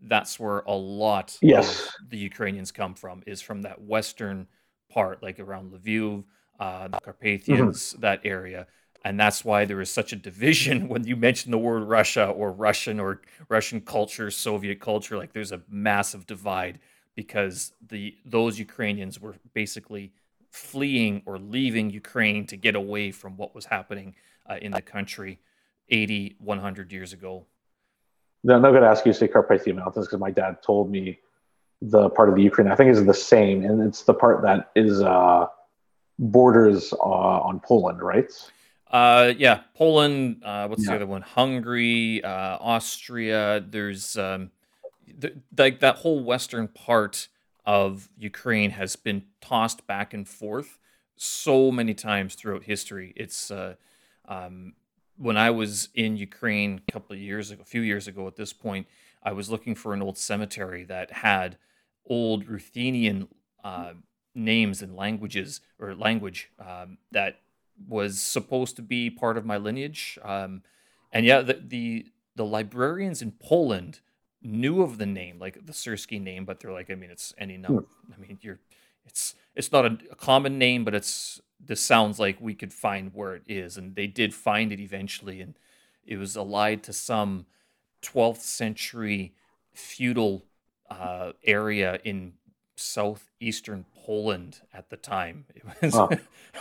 That's 0.00 0.40
where 0.40 0.60
a 0.60 0.74
lot 0.74 1.38
yes. 1.40 1.86
of 1.86 2.10
the 2.10 2.18
Ukrainians 2.18 2.72
come 2.72 2.94
from 2.94 3.22
is 3.26 3.40
from 3.40 3.62
that 3.62 3.80
western 3.80 4.48
part, 4.90 5.22
like 5.22 5.38
around 5.38 5.72
Lviv, 5.72 6.24
uh, 6.58 6.88
the 6.88 7.00
Carpathians, 7.00 7.92
mm-hmm. 7.92 8.00
that 8.00 8.20
area. 8.24 8.66
And 9.04 9.18
that's 9.18 9.44
why 9.44 9.64
there 9.64 9.80
is 9.80 9.90
such 9.90 10.12
a 10.12 10.16
division 10.16 10.88
when 10.92 11.04
you 11.04 11.16
mention 11.16 11.50
the 11.50 11.58
word 11.58 11.84
Russia 11.84 12.26
or 12.26 12.52
Russian 12.52 13.00
or 13.00 13.22
Russian 13.48 13.80
culture, 13.80 14.30
Soviet 14.30 14.80
culture. 14.80 15.16
Like 15.16 15.32
there's 15.32 15.52
a 15.52 15.62
massive 15.68 16.26
divide 16.26 16.78
because 17.14 17.72
the 17.86 18.14
those 18.24 18.58
Ukrainians 18.58 19.20
were 19.20 19.36
basically 19.54 20.12
fleeing 20.52 21.22
or 21.24 21.38
leaving 21.38 21.90
Ukraine 21.90 22.46
to 22.46 22.56
get 22.56 22.76
away 22.76 23.10
from 23.10 23.36
what 23.36 23.54
was 23.54 23.64
happening 23.64 24.14
uh, 24.48 24.58
in 24.60 24.72
the 24.72 24.82
country 24.82 25.40
80, 25.88 26.36
100 26.38 26.92
years 26.92 27.12
ago. 27.12 27.46
I'm 28.48 28.60
not 28.60 28.70
going 28.70 28.82
to 28.82 28.88
ask 28.88 29.06
you 29.06 29.12
to 29.12 29.18
say 29.18 29.28
Carpathian 29.28 29.76
Mountains 29.76 30.06
because 30.06 30.20
my 30.20 30.30
dad 30.30 30.62
told 30.62 30.90
me 30.90 31.20
the 31.80 32.10
part 32.10 32.28
of 32.28 32.34
the 32.34 32.42
Ukraine 32.42 32.68
I 32.68 32.76
think 32.76 32.90
is 32.90 33.04
the 33.04 33.14
same, 33.14 33.64
and 33.64 33.82
it's 33.82 34.02
the 34.02 34.14
part 34.14 34.42
that 34.42 34.70
is 34.76 35.00
uh, 35.00 35.46
borders 36.18 36.92
uh, 36.92 36.96
on 37.48 37.60
Poland, 37.60 38.02
right? 38.02 38.30
Uh, 38.90 39.32
yeah, 39.38 39.60
Poland. 39.74 40.42
Uh, 40.44 40.66
what's 40.68 40.84
yeah. 40.84 40.90
the 40.90 40.96
other 40.96 41.06
one? 41.06 41.22
Hungary, 41.22 42.22
uh, 42.22 42.58
Austria. 42.60 43.64
There's 43.66 44.18
um, 44.18 44.50
th- 45.20 45.34
like 45.56 45.80
that 45.80 45.96
whole 45.96 46.22
western 46.22 46.68
part 46.68 47.28
of 47.64 48.08
Ukraine 48.16 48.70
has 48.70 48.96
been 48.96 49.24
tossed 49.40 49.86
back 49.86 50.12
and 50.12 50.28
forth 50.28 50.78
so 51.16 51.70
many 51.70 51.94
times 51.94 52.34
throughout 52.34 52.64
history. 52.64 53.12
It's 53.16 53.50
uh, 53.50 53.74
um, 54.26 54.74
when 55.16 55.36
I 55.36 55.50
was 55.50 55.88
in 55.94 56.16
Ukraine 56.16 56.80
a 56.88 56.92
couple 56.92 57.14
of 57.14 57.22
years 57.22 57.50
ago, 57.50 57.62
a 57.62 57.66
few 57.66 57.82
years 57.82 58.08
ago 58.08 58.26
at 58.26 58.36
this 58.36 58.52
point, 58.52 58.86
I 59.22 59.32
was 59.32 59.50
looking 59.50 59.74
for 59.74 59.94
an 59.94 60.02
old 60.02 60.18
cemetery 60.18 60.84
that 60.84 61.12
had 61.12 61.58
old 62.06 62.48
Ruthenian 62.48 63.28
uh, 63.62 63.92
names 64.34 64.82
and 64.82 64.96
languages 64.96 65.60
or 65.78 65.94
language 65.94 66.50
um, 66.58 66.98
that 67.12 67.40
was 67.88 68.20
supposed 68.20 68.76
to 68.76 68.82
be 68.82 69.10
part 69.10 69.36
of 69.36 69.44
my 69.44 69.56
lineage. 69.56 70.18
Um, 70.22 70.62
and 71.12 71.24
yeah, 71.24 71.40
the, 71.40 71.62
the, 71.64 72.06
the 72.34 72.44
librarians 72.44 73.22
in 73.22 73.32
Poland 73.32 74.00
knew 74.42 74.82
of 74.82 74.98
the 74.98 75.06
name, 75.06 75.38
like 75.38 75.66
the 75.66 75.72
Syrski 75.72 76.20
name, 76.20 76.44
but 76.44 76.60
they're 76.60 76.72
like, 76.72 76.90
I 76.90 76.94
mean, 76.94 77.10
it's 77.10 77.34
any 77.38 77.56
number. 77.56 77.84
I 78.12 78.20
mean, 78.20 78.38
you're, 78.40 78.58
it's 79.04 79.34
it's 79.54 79.72
not 79.72 79.86
a, 79.86 79.98
a 80.10 80.14
common 80.14 80.58
name, 80.58 80.84
but 80.84 80.94
it's 80.94 81.40
this 81.64 81.80
sounds 81.80 82.18
like 82.18 82.40
we 82.40 82.54
could 82.54 82.72
find 82.72 83.12
where 83.14 83.34
it 83.34 83.42
is, 83.46 83.76
and 83.76 83.94
they 83.94 84.06
did 84.06 84.34
find 84.34 84.72
it 84.72 84.80
eventually, 84.80 85.40
and 85.40 85.54
it 86.04 86.16
was 86.16 86.36
allied 86.36 86.82
to 86.84 86.92
some 86.92 87.46
12th 88.02 88.40
century 88.40 89.34
feudal 89.72 90.44
uh, 90.90 91.32
area 91.44 92.00
in 92.04 92.34
southeastern 92.76 93.84
Poland 94.04 94.60
at 94.72 94.90
the 94.90 94.96
time. 94.96 95.46
Was, 95.82 95.94
oh. 95.94 96.10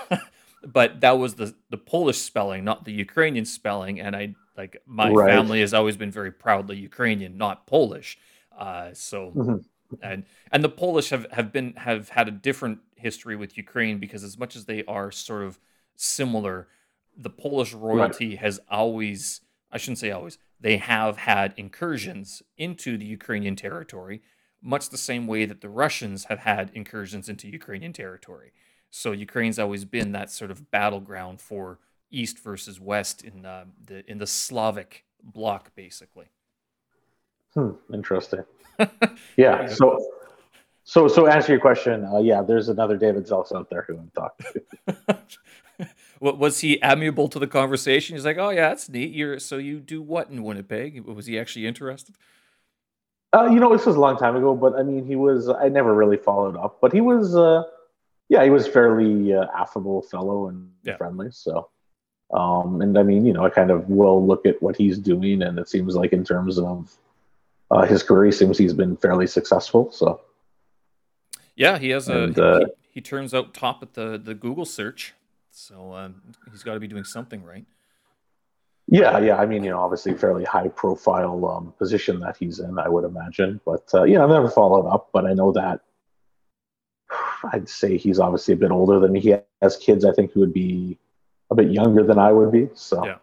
but 0.63 1.01
that 1.01 1.17
was 1.17 1.35
the 1.35 1.55
the 1.69 1.77
Polish 1.77 2.19
spelling, 2.19 2.63
not 2.63 2.85
the 2.85 2.93
Ukrainian 2.93 3.45
spelling. 3.45 3.99
And 3.99 4.15
I 4.15 4.35
like 4.57 4.81
my 4.85 5.09
right. 5.09 5.29
family 5.29 5.61
has 5.61 5.73
always 5.73 5.97
been 5.97 6.11
very 6.11 6.31
proudly 6.31 6.77
Ukrainian, 6.77 7.37
not 7.37 7.67
Polish. 7.67 8.17
Uh, 8.57 8.89
so 8.93 9.31
mm-hmm. 9.31 9.55
and 10.01 10.25
and 10.51 10.63
the 10.63 10.69
Polish 10.69 11.09
have 11.09 11.25
have 11.31 11.51
been 11.51 11.73
have 11.77 12.09
had 12.09 12.27
a 12.27 12.31
different 12.31 12.79
history 12.95 13.35
with 13.35 13.57
Ukraine 13.57 13.97
because 13.97 14.23
as 14.23 14.37
much 14.37 14.55
as 14.55 14.65
they 14.65 14.83
are 14.85 15.11
sort 15.11 15.43
of 15.43 15.59
similar, 15.95 16.67
the 17.17 17.29
Polish 17.29 17.73
royalty 17.73 18.29
right. 18.29 18.39
has 18.39 18.59
always 18.69 19.41
I 19.71 19.77
shouldn't 19.77 19.99
say 19.99 20.11
always 20.11 20.37
they 20.59 20.77
have 20.77 21.17
had 21.17 21.53
incursions 21.57 22.43
into 22.57 22.97
the 22.97 23.05
Ukrainian 23.05 23.55
territory, 23.55 24.21
much 24.61 24.89
the 24.89 24.97
same 24.97 25.25
way 25.27 25.45
that 25.45 25.61
the 25.61 25.69
Russians 25.69 26.25
have 26.25 26.39
had 26.39 26.71
incursions 26.73 27.29
into 27.29 27.47
Ukrainian 27.47 27.93
territory. 27.93 28.51
So 28.91 29.13
Ukraine's 29.13 29.57
always 29.57 29.85
been 29.85 30.11
that 30.11 30.29
sort 30.29 30.51
of 30.51 30.69
battleground 30.69 31.39
for 31.39 31.79
East 32.11 32.39
versus 32.39 32.79
West 32.79 33.23
in 33.23 33.45
uh, 33.45 33.65
the 33.85 34.09
in 34.09 34.17
the 34.17 34.27
Slavic 34.27 35.05
block, 35.23 35.73
basically. 35.75 36.27
Hmm, 37.53 37.71
interesting. 37.93 38.43
yeah. 39.37 39.67
So, 39.67 39.99
so, 40.83 41.07
so 41.07 41.27
answer 41.27 41.51
your 41.51 41.61
question. 41.61 42.05
Uh, 42.05 42.19
yeah, 42.19 42.41
there's 42.41 42.69
another 42.69 42.97
David 42.97 43.27
Zellis 43.27 43.53
out 43.53 43.69
there 43.69 43.85
who 43.87 43.97
I'm 43.97 44.11
talking 44.15 44.61
to. 44.87 45.87
what 46.19 46.37
was 46.37 46.59
he 46.59 46.79
amiable 46.83 47.27
to 47.29 47.39
the 47.39 47.47
conversation? 47.47 48.15
He's 48.15 48.25
like, 48.25 48.37
"Oh 48.37 48.49
yeah, 48.49 48.69
that's 48.69 48.89
neat. 48.89 49.13
You're 49.13 49.39
so 49.39 49.57
you 49.57 49.79
do 49.79 50.01
what 50.01 50.29
in 50.29 50.43
Winnipeg?" 50.43 51.05
Was 51.05 51.25
he 51.25 51.39
actually 51.39 51.67
interested? 51.67 52.15
Uh, 53.33 53.45
you 53.45 53.59
know, 53.59 53.71
this 53.71 53.85
was 53.85 53.95
a 53.95 53.99
long 53.99 54.17
time 54.17 54.35
ago, 54.35 54.55
but 54.55 54.75
I 54.75 54.83
mean, 54.83 55.05
he 55.05 55.15
was. 55.15 55.49
I 55.49 55.69
never 55.69 55.93
really 55.93 56.17
followed 56.17 56.57
up, 56.57 56.79
but 56.81 56.93
he 56.93 57.01
was. 57.01 57.35
Uh, 57.35 57.63
yeah, 58.29 58.43
he 58.45 58.49
was 58.49 58.65
fairly 58.65 59.33
uh, 59.33 59.45
affable 59.53 60.01
fellow 60.03 60.47
and 60.47 60.71
yeah. 60.83 60.95
friendly. 60.95 61.31
So, 61.31 61.69
um, 62.33 62.81
and 62.81 62.97
I 62.97 63.03
mean, 63.03 63.25
you 63.25 63.33
know, 63.33 63.45
I 63.45 63.49
kind 63.49 63.71
of 63.71 63.89
will 63.89 64.25
look 64.25 64.45
at 64.45 64.61
what 64.61 64.75
he's 64.75 64.97
doing, 64.97 65.41
and 65.41 65.59
it 65.59 65.69
seems 65.69 65.95
like 65.95 66.13
in 66.13 66.23
terms 66.23 66.57
of 66.57 66.91
uh, 67.69 67.85
his 67.85 68.03
career, 68.03 68.25
he 68.25 68.31
seems 68.31 68.57
he's 68.57 68.73
been 68.73 68.95
fairly 68.97 69.27
successful. 69.27 69.91
So, 69.91 70.21
yeah, 71.55 71.77
he 71.77 71.89
has 71.89 72.07
a. 72.07 72.23
Uh, 72.41 72.59
he, 72.59 72.65
he, 72.91 73.01
turns 73.01 73.33
out 73.33 73.53
top 73.53 73.83
at 73.83 73.93
the 73.93 74.17
the 74.17 74.33
Google 74.33 74.65
search, 74.65 75.13
so 75.51 75.93
um, 75.93 76.21
he's 76.51 76.63
got 76.63 76.75
to 76.75 76.79
be 76.79 76.87
doing 76.87 77.03
something 77.03 77.43
right. 77.43 77.65
Yeah, 78.87 79.19
yeah. 79.19 79.37
I 79.37 79.45
mean, 79.45 79.63
you 79.63 79.69
know, 79.69 79.79
obviously 79.79 80.13
fairly 80.13 80.43
high 80.43 80.67
profile 80.69 81.45
um, 81.45 81.73
position 81.77 82.19
that 82.21 82.37
he's 82.37 82.59
in, 82.59 82.79
I 82.79 82.89
would 82.89 83.03
imagine. 83.03 83.59
But 83.65 83.89
uh, 83.93 84.03
yeah, 84.03 84.23
I've 84.23 84.29
never 84.29 84.49
followed 84.49 84.87
up, 84.87 85.09
but 85.11 85.25
I 85.25 85.33
know 85.33 85.51
that 85.51 85.81
I'd 87.53 87.67
say 87.67 87.97
he's 87.97 88.19
obviously 88.19 88.53
a 88.53 88.57
bit 88.57 88.71
older 88.71 88.99
than 88.99 89.11
me. 89.11 89.19
He 89.19 89.35
has 89.61 89.75
kids, 89.77 90.05
I 90.05 90.13
think, 90.13 90.31
who 90.31 90.39
would 90.41 90.53
be 90.53 90.97
a 91.51 91.55
bit 91.55 91.71
younger 91.71 92.03
than 92.03 92.17
I 92.17 92.31
would 92.31 92.51
be. 92.51 92.69
So 92.73 93.05
yeah. 93.05 93.17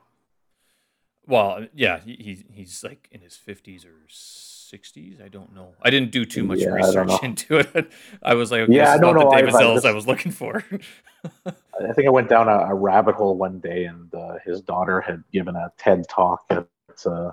Well, 1.26 1.66
yeah, 1.74 2.00
he, 2.00 2.44
he's 2.52 2.84
like 2.84 3.08
in 3.10 3.20
his 3.20 3.36
fifties 3.36 3.84
or 3.84 3.94
60s. 4.08 5.22
I 5.22 5.28
don't 5.28 5.54
know. 5.54 5.74
I 5.82 5.90
didn't 5.90 6.10
do 6.10 6.24
too 6.24 6.44
much 6.44 6.60
yeah, 6.60 6.68
research 6.68 7.10
into 7.22 7.58
it. 7.58 7.90
I 8.22 8.34
was 8.34 8.50
like, 8.50 8.62
okay, 8.62 8.74
yeah, 8.74 8.92
I 8.92 8.98
don't 8.98 9.14
know. 9.14 9.30
David 9.30 9.54
I, 9.54 9.62
I, 9.62 9.90
I, 9.90 9.92
was 9.92 10.06
looking 10.06 10.32
for. 10.32 10.62
I 11.46 11.92
think 11.94 12.06
I 12.06 12.10
went 12.10 12.28
down 12.28 12.48
a, 12.48 12.58
a, 12.58 12.74
rabbit 12.74 13.14
hole 13.14 13.36
one 13.36 13.60
day, 13.60 13.84
and 13.84 14.14
uh, 14.14 14.34
his 14.44 14.60
daughter 14.60 15.00
had 15.00 15.24
given 15.32 15.56
a 15.56 15.72
TED 15.78 16.06
talk 16.08 16.44
at 16.50 16.66
uh, 17.06 17.32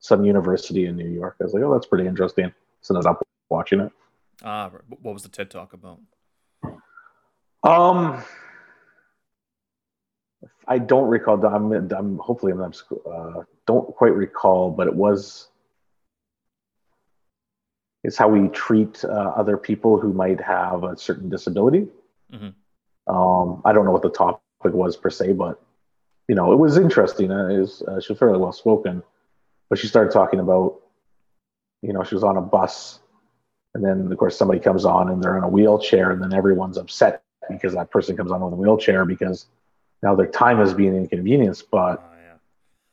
some 0.00 0.24
university 0.24 0.86
in 0.86 0.96
New 0.96 1.08
York. 1.08 1.36
I 1.40 1.44
was 1.44 1.54
like, 1.54 1.62
oh, 1.62 1.72
that's 1.72 1.86
pretty 1.86 2.06
interesting. 2.06 2.52
So 2.80 2.94
I 2.94 2.98
ended 2.98 3.10
up 3.10 3.22
watching 3.48 3.80
it. 3.80 3.92
Ah, 4.44 4.70
what 5.02 5.14
was 5.14 5.22
the 5.22 5.28
TED 5.28 5.50
talk 5.50 5.72
about? 5.72 6.00
Um, 7.62 8.22
I 10.74 10.78
don't 10.78 11.08
recall. 11.16 11.36
I'm, 11.46 11.66
I'm 12.00 12.18
hopefully 12.18 12.52
I'm 12.52 12.62
not. 12.66 12.80
Uh, 13.14 13.42
don't 13.66 13.86
quite 14.00 14.14
recall, 14.14 14.70
but 14.70 14.86
it 14.86 14.94
was 14.94 15.48
It's 18.04 18.16
how 18.16 18.28
we 18.28 18.48
treat 18.48 19.04
uh, 19.04 19.32
other 19.36 19.56
people 19.56 19.98
who 19.98 20.12
might 20.12 20.40
have 20.40 20.82
a 20.82 20.96
certain 20.96 21.28
disability. 21.28 21.86
Mm-hmm. 22.32 23.14
Um, 23.14 23.62
I 23.64 23.72
don't 23.72 23.84
know 23.84 23.92
what 23.92 24.02
the 24.02 24.10
topic 24.10 24.40
was 24.64 24.96
per 24.96 25.10
se, 25.10 25.34
but 25.34 25.60
you 26.28 26.34
know, 26.34 26.52
it 26.52 26.56
was 26.56 26.76
interesting. 26.76 27.30
Uh, 27.30 27.48
it 27.48 27.58
was, 27.58 27.82
uh, 27.82 28.00
she 28.00 28.12
was 28.12 28.18
fairly 28.18 28.38
well 28.38 28.52
spoken, 28.52 29.02
but 29.68 29.78
she 29.78 29.86
started 29.86 30.12
talking 30.12 30.40
about, 30.40 30.80
you 31.82 31.92
know, 31.92 32.02
she 32.02 32.14
was 32.14 32.24
on 32.24 32.36
a 32.36 32.40
bus, 32.40 33.00
and 33.74 33.84
then 33.84 34.10
of 34.10 34.18
course 34.18 34.36
somebody 34.36 34.60
comes 34.60 34.84
on 34.84 35.08
and 35.10 35.22
they're 35.22 35.38
in 35.38 35.44
a 35.44 35.48
wheelchair, 35.48 36.10
and 36.10 36.22
then 36.22 36.32
everyone's 36.32 36.78
upset 36.78 37.22
because 37.50 37.74
that 37.74 37.90
person 37.90 38.16
comes 38.16 38.30
on 38.32 38.40
with 38.40 38.52
a 38.52 38.56
wheelchair 38.56 39.04
because 39.04 39.46
now 40.02 40.14
their 40.14 40.26
time 40.26 40.60
is 40.60 40.74
being 40.74 40.94
inconvenienced. 40.94 41.70
But 41.70 42.02
oh, 42.02 42.16
yeah. 42.16 42.34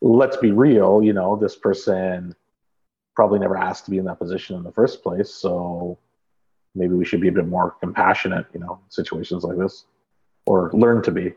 let's 0.02 0.38
be 0.38 0.52
real, 0.52 1.02
you 1.04 1.14
know, 1.14 1.36
this 1.36 1.56
person 1.56 2.36
probably 3.16 3.40
never 3.40 3.58
asked 3.58 3.86
to 3.86 3.92
be 3.92 3.98
in 3.98 4.06
that 4.06 4.20
position 4.20 4.56
in 4.56 4.64
the 4.64 4.72
first 4.72 5.04
place. 5.04 5.30
So 5.30 5.98
maybe 6.76 6.94
we 6.94 7.06
should 7.06 7.22
be 7.22 7.28
a 7.28 7.32
bit 7.32 7.48
more 7.48 7.72
compassionate, 7.80 8.46
you 8.54 8.60
know, 8.60 8.80
situations 8.90 9.44
like 9.44 9.58
this, 9.58 9.86
or 10.46 10.72
learn 10.74 11.02
to 11.04 11.12
be. 11.12 11.34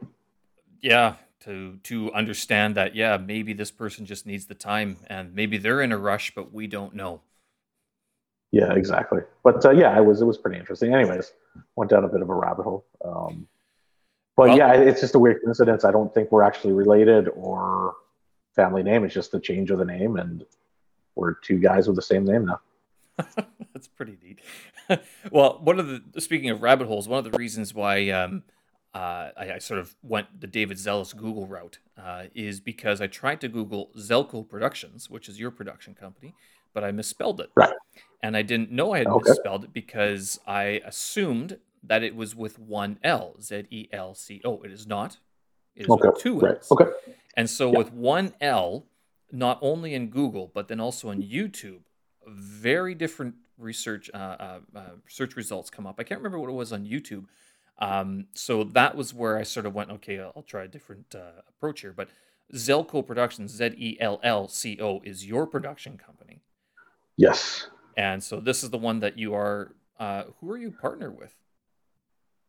Yeah, 0.80 1.16
to 1.40 1.78
to 1.84 2.12
understand 2.12 2.74
that, 2.76 2.94
yeah, 2.94 3.16
maybe 3.16 3.52
this 3.52 3.70
person 3.70 4.06
just 4.06 4.26
needs 4.26 4.46
the 4.46 4.54
time, 4.54 4.98
and 5.06 5.34
maybe 5.34 5.58
they're 5.58 5.80
in 5.80 5.92
a 5.92 5.98
rush, 5.98 6.34
but 6.34 6.52
we 6.52 6.66
don't 6.66 6.94
know. 6.94 7.20
Yeah, 8.52 8.74
exactly. 8.74 9.20
But 9.42 9.64
uh, 9.64 9.70
yeah, 9.70 9.96
it 9.98 10.04
was 10.04 10.20
it 10.20 10.26
was 10.26 10.38
pretty 10.38 10.58
interesting. 10.58 10.94
Anyways, 10.94 11.32
went 11.76 11.90
down 11.90 12.04
a 12.04 12.08
bit 12.08 12.22
of 12.22 12.30
a 12.30 12.34
rabbit 12.34 12.64
hole. 12.64 12.84
Um, 13.04 13.48
but 14.36 14.48
well, 14.48 14.56
yeah, 14.56 14.72
it's 14.72 15.00
just 15.00 15.14
a 15.14 15.18
weird 15.18 15.42
coincidence. 15.42 15.84
I 15.84 15.90
don't 15.90 16.12
think 16.12 16.32
we're 16.32 16.42
actually 16.42 16.72
related 16.72 17.28
or 17.28 17.94
family 18.54 18.82
name. 18.82 19.04
It's 19.04 19.14
just 19.14 19.34
a 19.34 19.40
change 19.40 19.70
of 19.70 19.78
the 19.78 19.84
name, 19.84 20.16
and 20.16 20.44
we're 21.14 21.34
two 21.34 21.58
guys 21.58 21.86
with 21.86 21.96
the 21.96 22.02
same 22.02 22.24
name 22.24 22.46
now. 22.46 22.60
That's 23.74 23.88
pretty 23.88 24.16
neat. 24.22 24.40
well, 25.30 25.60
one 25.62 25.78
of 25.78 25.86
the 25.86 26.20
speaking 26.20 26.50
of 26.50 26.62
rabbit 26.62 26.86
holes, 26.86 27.08
one 27.08 27.18
of 27.24 27.30
the 27.30 27.36
reasons 27.38 27.74
why 27.74 28.08
um, 28.10 28.42
uh, 28.94 29.30
I, 29.36 29.52
I, 29.54 29.58
sort 29.58 29.80
of 29.80 29.94
went 30.02 30.40
the 30.40 30.46
David 30.46 30.76
Zellis 30.76 31.16
Google 31.16 31.46
route 31.46 31.78
uh, 32.02 32.24
is 32.34 32.60
because 32.60 33.00
I 33.00 33.06
tried 33.06 33.40
to 33.42 33.48
Google 33.48 33.90
Zellco 33.96 34.48
Productions, 34.48 35.08
which 35.08 35.28
is 35.28 35.38
your 35.38 35.50
production 35.50 35.94
company, 35.94 36.34
but 36.74 36.84
I 36.84 36.90
misspelled 36.90 37.40
it. 37.40 37.50
Right. 37.54 37.72
And 38.22 38.36
I 38.36 38.42
didn't 38.42 38.70
know 38.70 38.92
I 38.92 38.98
had 38.98 39.06
okay. 39.08 39.30
misspelled 39.30 39.64
it 39.64 39.72
because 39.72 40.38
I 40.46 40.80
assumed 40.84 41.58
that 41.82 42.02
it 42.02 42.14
was 42.14 42.34
with 42.34 42.58
one 42.58 42.98
L, 43.02 43.34
Z 43.40 43.64
E 43.70 43.88
L 43.92 44.14
C 44.14 44.40
O. 44.44 44.62
It 44.62 44.72
is 44.72 44.86
not. 44.86 45.18
It 45.74 45.84
is 45.84 45.90
okay. 45.90 46.08
with 46.08 46.18
two 46.18 46.34
L's. 46.34 46.42
Right. 46.42 46.62
Okay. 46.70 46.90
And 47.36 47.48
so 47.48 47.72
yeah. 47.72 47.78
with 47.78 47.92
one 47.92 48.34
L, 48.40 48.86
not 49.30 49.58
only 49.62 49.94
in 49.94 50.08
Google 50.08 50.50
but 50.54 50.68
then 50.68 50.80
also 50.80 51.08
on 51.08 51.22
YouTube, 51.22 51.80
very 52.26 52.94
different 52.94 53.34
research 53.58 54.10
uh, 54.12 54.16
uh, 54.16 54.58
uh, 54.74 54.80
search 55.08 55.36
results 55.36 55.70
come 55.70 55.86
up. 55.86 55.96
I 55.98 56.02
can't 56.02 56.20
remember 56.20 56.38
what 56.38 56.50
it 56.50 56.54
was 56.54 56.72
on 56.72 56.84
YouTube. 56.84 57.26
Um, 57.78 58.26
so 58.34 58.64
that 58.64 58.96
was 58.96 59.12
where 59.12 59.38
I 59.38 59.42
sort 59.42 59.66
of 59.66 59.74
went, 59.74 59.90
okay, 59.90 60.20
I'll 60.20 60.44
try 60.46 60.64
a 60.64 60.68
different 60.68 61.14
uh, 61.14 61.42
approach 61.48 61.80
here. 61.80 61.92
But 61.92 62.08
Zellco 62.54 63.04
Productions, 63.04 63.52
Z 63.52 63.74
E 63.76 63.96
L 64.00 64.20
L 64.22 64.46
C 64.46 64.78
O, 64.80 65.00
is 65.04 65.26
your 65.26 65.46
production 65.46 65.96
company. 65.96 66.42
Yes. 67.16 67.66
And 67.96 68.22
so 68.22 68.40
this 68.40 68.62
is 68.62 68.70
the 68.70 68.78
one 68.78 69.00
that 69.00 69.18
you 69.18 69.34
are. 69.34 69.74
Uh, 69.98 70.24
who 70.40 70.50
are 70.50 70.58
you 70.58 70.70
partner 70.70 71.10
with? 71.10 71.34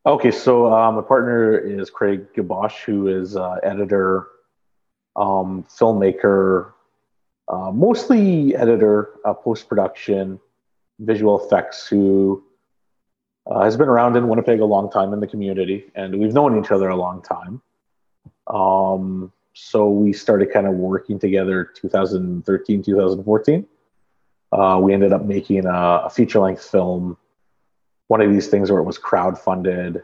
Okay, 0.05 0.31
so 0.31 0.73
um, 0.73 0.95
my 0.95 1.01
partner 1.01 1.57
is 1.57 1.89
Craig 1.89 2.33
Guiboche, 2.33 2.83
who 2.83 3.07
is 3.07 3.37
uh, 3.37 3.55
editor 3.63 4.27
um, 5.15 5.65
filmmaker, 5.69 6.73
uh, 7.47 7.71
mostly 7.71 8.53
editor, 8.53 9.11
uh, 9.23 9.33
post 9.33 9.69
production, 9.69 10.41
visual 10.99 11.45
effects, 11.45 11.87
who 11.87 12.43
uh, 13.47 13.63
has 13.63 13.77
been 13.77 13.87
around 13.87 14.17
in 14.17 14.27
Winnipeg 14.27 14.59
a 14.59 14.65
long 14.65 14.91
time 14.91 15.13
in 15.13 15.21
the 15.21 15.27
community, 15.27 15.85
and 15.95 16.19
we've 16.19 16.33
known 16.33 16.61
each 16.61 16.71
other 16.71 16.89
a 16.89 16.97
long 16.97 17.21
time. 17.21 17.61
Um, 18.47 19.31
so 19.53 19.89
we 19.89 20.11
started 20.11 20.51
kind 20.51 20.67
of 20.67 20.73
working 20.73 21.17
together 21.17 21.63
2013, 21.63 22.83
2014. 22.83 23.65
Uh, 24.51 24.79
we 24.83 24.93
ended 24.93 25.13
up 25.13 25.23
making 25.23 25.65
a, 25.65 26.01
a 26.03 26.09
feature 26.09 26.39
length 26.39 26.69
film, 26.69 27.15
one 28.13 28.21
of 28.21 28.31
these 28.31 28.47
things 28.47 28.69
where 28.69 28.79
it 28.79 28.83
was 28.83 28.99
crowdfunded. 28.99 30.03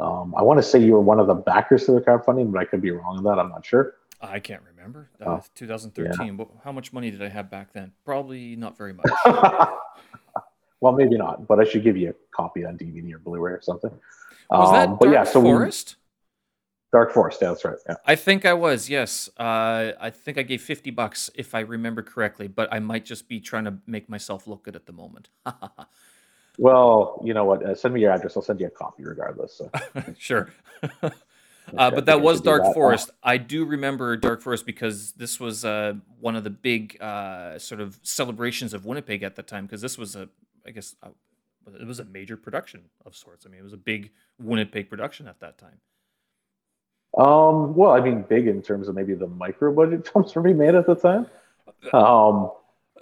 Um, 0.00 0.34
I 0.34 0.42
want 0.42 0.56
to 0.56 0.62
say 0.62 0.78
you 0.78 0.92
were 0.92 1.02
one 1.02 1.20
of 1.20 1.26
the 1.26 1.34
backers 1.34 1.84
to 1.84 1.92
the 1.92 2.00
crowdfunding, 2.00 2.50
but 2.50 2.60
I 2.60 2.64
could 2.64 2.80
be 2.80 2.92
wrong 2.92 3.18
on 3.18 3.24
that. 3.24 3.38
I'm 3.38 3.50
not 3.50 3.66
sure. 3.66 3.96
I 4.22 4.40
can't 4.40 4.62
remember. 4.74 5.10
Uh, 5.20 5.40
2013. 5.54 6.38
Yeah. 6.38 6.44
How 6.64 6.72
much 6.72 6.94
money 6.94 7.10
did 7.10 7.22
I 7.22 7.28
have 7.28 7.50
back 7.50 7.74
then? 7.74 7.92
Probably 8.06 8.56
not 8.56 8.78
very 8.78 8.94
much. 8.94 9.10
well, 10.80 10.94
maybe 10.94 11.18
not, 11.18 11.46
but 11.46 11.60
I 11.60 11.64
should 11.64 11.84
give 11.84 11.98
you 11.98 12.08
a 12.08 12.14
copy 12.34 12.64
on 12.64 12.78
DVD 12.78 13.12
or 13.12 13.18
Blu-ray 13.18 13.52
or 13.52 13.60
something. 13.60 13.90
Was 14.48 14.68
um, 14.68 14.74
that 14.74 14.86
Dark 14.86 15.00
but 15.00 15.10
yeah, 15.10 15.24
so 15.24 15.42
Forest? 15.42 15.96
We, 16.94 16.98
Dark 16.98 17.12
Forest, 17.12 17.40
yeah, 17.42 17.48
that's 17.48 17.64
right. 17.66 17.76
Yeah. 17.86 17.96
I 18.06 18.14
think 18.14 18.46
I 18.46 18.54
was. 18.54 18.88
Yes, 18.88 19.28
uh, 19.38 19.92
I 20.00 20.08
think 20.08 20.38
I 20.38 20.42
gave 20.42 20.62
50 20.62 20.90
bucks 20.92 21.28
if 21.34 21.54
I 21.54 21.60
remember 21.60 22.00
correctly, 22.00 22.48
but 22.48 22.72
I 22.72 22.78
might 22.78 23.04
just 23.04 23.28
be 23.28 23.40
trying 23.40 23.64
to 23.64 23.74
make 23.86 24.08
myself 24.08 24.46
look 24.46 24.62
good 24.62 24.74
at 24.74 24.86
the 24.86 24.92
moment. 24.94 25.28
well, 26.60 27.18
you 27.24 27.32
know 27.32 27.46
what? 27.46 27.64
Uh, 27.64 27.74
send 27.74 27.94
me 27.94 28.02
your 28.02 28.12
address. 28.12 28.36
I'll 28.36 28.42
send 28.42 28.60
you 28.60 28.66
a 28.66 28.70
copy 28.70 29.02
regardless. 29.02 29.54
So. 29.54 29.70
sure. 30.18 30.52
Uh, 31.78 31.88
but 31.88 32.06
that 32.06 32.20
was 32.20 32.40
Dark 32.40 32.74
Forest. 32.74 33.12
I 33.22 33.36
do 33.36 33.64
remember 33.64 34.16
Dark 34.16 34.42
Forest 34.42 34.66
because 34.66 35.12
this 35.12 35.38
was 35.38 35.64
uh, 35.64 35.92
one 36.18 36.34
of 36.34 36.42
the 36.42 36.50
big 36.50 37.00
uh, 37.00 37.60
sort 37.60 37.80
of 37.80 38.00
celebrations 38.02 38.74
of 38.74 38.86
Winnipeg 38.86 39.22
at 39.22 39.36
the 39.36 39.44
time. 39.44 39.66
Because 39.66 39.80
this 39.80 39.96
was 39.96 40.16
a, 40.16 40.28
I 40.66 40.72
guess, 40.72 40.96
uh, 41.00 41.10
it 41.80 41.86
was 41.86 42.00
a 42.00 42.04
major 42.04 42.36
production 42.36 42.86
of 43.06 43.14
sorts. 43.14 43.46
I 43.46 43.50
mean, 43.50 43.60
it 43.60 43.62
was 43.62 43.72
a 43.72 43.76
big 43.76 44.10
Winnipeg 44.40 44.90
production 44.90 45.28
at 45.28 45.38
that 45.40 45.58
time. 45.58 45.78
Um. 47.16 47.76
Well, 47.76 47.92
I 47.92 48.00
mean, 48.00 48.22
big 48.22 48.48
in 48.48 48.62
terms 48.62 48.88
of 48.88 48.96
maybe 48.96 49.14
the 49.14 49.28
micro 49.28 49.72
budget 49.72 50.08
films 50.12 50.34
were 50.34 50.42
being 50.42 50.58
made 50.58 50.74
at 50.74 50.86
the 50.86 50.96
time. 50.96 51.26
Um 51.92 52.50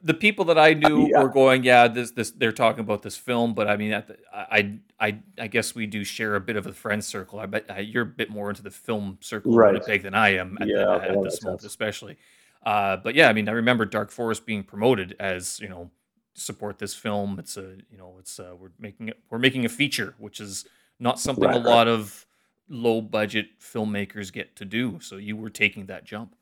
the 0.02 0.14
people 0.14 0.44
that 0.46 0.58
I 0.58 0.74
knew 0.74 1.08
yeah. 1.08 1.22
were 1.22 1.28
going, 1.28 1.64
yeah, 1.64 1.88
this 1.88 2.12
this 2.12 2.30
they're 2.30 2.52
talking 2.52 2.80
about 2.80 3.02
this 3.02 3.16
film, 3.16 3.54
but 3.54 3.68
I 3.68 3.76
mean, 3.76 3.90
the, 3.90 4.16
I 4.32 4.78
I 5.00 5.18
I 5.38 5.46
guess 5.46 5.74
we 5.74 5.86
do 5.86 6.04
share 6.04 6.34
a 6.36 6.40
bit 6.40 6.56
of 6.56 6.66
a 6.66 6.72
friend 6.72 7.04
circle. 7.04 7.40
I 7.40 7.46
bet 7.46 7.66
uh, 7.70 7.74
you're 7.74 8.04
a 8.04 8.06
bit 8.06 8.30
more 8.30 8.48
into 8.50 8.62
the 8.62 8.70
film 8.70 9.18
circle 9.20 9.54
right. 9.54 9.72
Winnipeg 9.72 10.02
than 10.02 10.14
I 10.14 10.36
am 10.36 10.58
at, 10.60 10.68
yeah, 10.68 10.76
the, 10.76 11.10
at 11.10 11.22
this 11.22 11.42
moment, 11.42 11.64
especially. 11.64 12.16
Uh, 12.64 12.96
but 12.96 13.14
yeah, 13.14 13.28
I 13.28 13.32
mean, 13.32 13.48
I 13.48 13.52
remember 13.52 13.84
Dark 13.84 14.10
Forest 14.10 14.46
being 14.46 14.62
promoted 14.62 15.16
as 15.18 15.58
you 15.60 15.68
know 15.68 15.90
support 16.34 16.78
this 16.78 16.94
film. 16.94 17.38
It's 17.38 17.56
a 17.56 17.76
you 17.90 17.98
know 17.98 18.16
it's 18.18 18.38
uh, 18.38 18.54
we're 18.58 18.70
making 18.78 19.08
it 19.08 19.18
we're 19.30 19.38
making 19.38 19.64
a 19.64 19.68
feature, 19.68 20.14
which 20.18 20.40
is 20.40 20.64
not 21.00 21.18
something 21.18 21.44
right, 21.44 21.56
a 21.56 21.60
lot 21.60 21.88
of 21.88 22.26
low 22.68 23.00
budget 23.00 23.46
filmmakers 23.60 24.32
get 24.32 24.54
to 24.56 24.64
do. 24.64 24.98
So 25.00 25.16
you 25.16 25.36
were 25.36 25.50
taking 25.50 25.86
that 25.86 26.04
jump. 26.04 26.34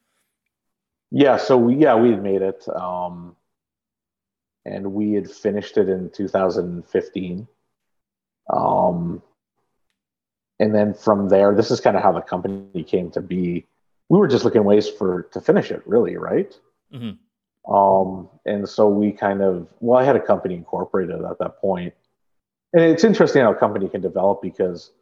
Yeah. 1.11 1.37
So 1.37 1.57
we, 1.57 1.77
yeah, 1.77 1.95
we 1.95 2.11
had 2.11 2.23
made 2.23 2.43
it. 2.43 2.67
Um, 2.69 3.37
and 4.67 4.93
we 4.93 5.13
had 5.13 5.31
finished 5.31 5.79
it 5.79 5.89
in 5.89 6.11
2015. 6.11 7.47
Um, 8.53 9.23
and 10.59 10.75
then 10.75 10.93
from 10.93 11.29
there, 11.29 11.55
this 11.55 11.71
is 11.71 11.81
kind 11.81 11.97
of 11.97 12.03
how 12.03 12.13
the 12.13 12.21
company 12.21 12.83
came 12.83 13.11
to 13.13 13.21
be. 13.21 13.65
We 14.09 14.19
were 14.19 14.29
just 14.29 14.45
looking 14.45 14.65
ways 14.65 14.89
for 14.89 15.23
to 15.33 15.41
finish 15.41 15.71
it, 15.71 15.83
really, 15.87 16.17
right? 16.17 16.53
Mm-hmm. 16.93 17.73
Um, 17.73 18.29
and 18.45 18.69
so 18.69 18.89
we 18.89 19.13
kind 19.13 19.43
of 19.43 19.69
well, 19.81 19.99
I 20.01 20.05
had 20.05 20.17
a 20.17 20.21
company 20.21 20.55
incorporated 20.55 21.25
at 21.25 21.39
that 21.39 21.61
point, 21.61 21.95
and 22.73 22.83
it's 22.83 23.05
interesting 23.05 23.43
how 23.43 23.53
a 23.53 23.57
company 23.57 23.89
can 23.89 24.01
develop 24.01 24.43
because 24.43 24.93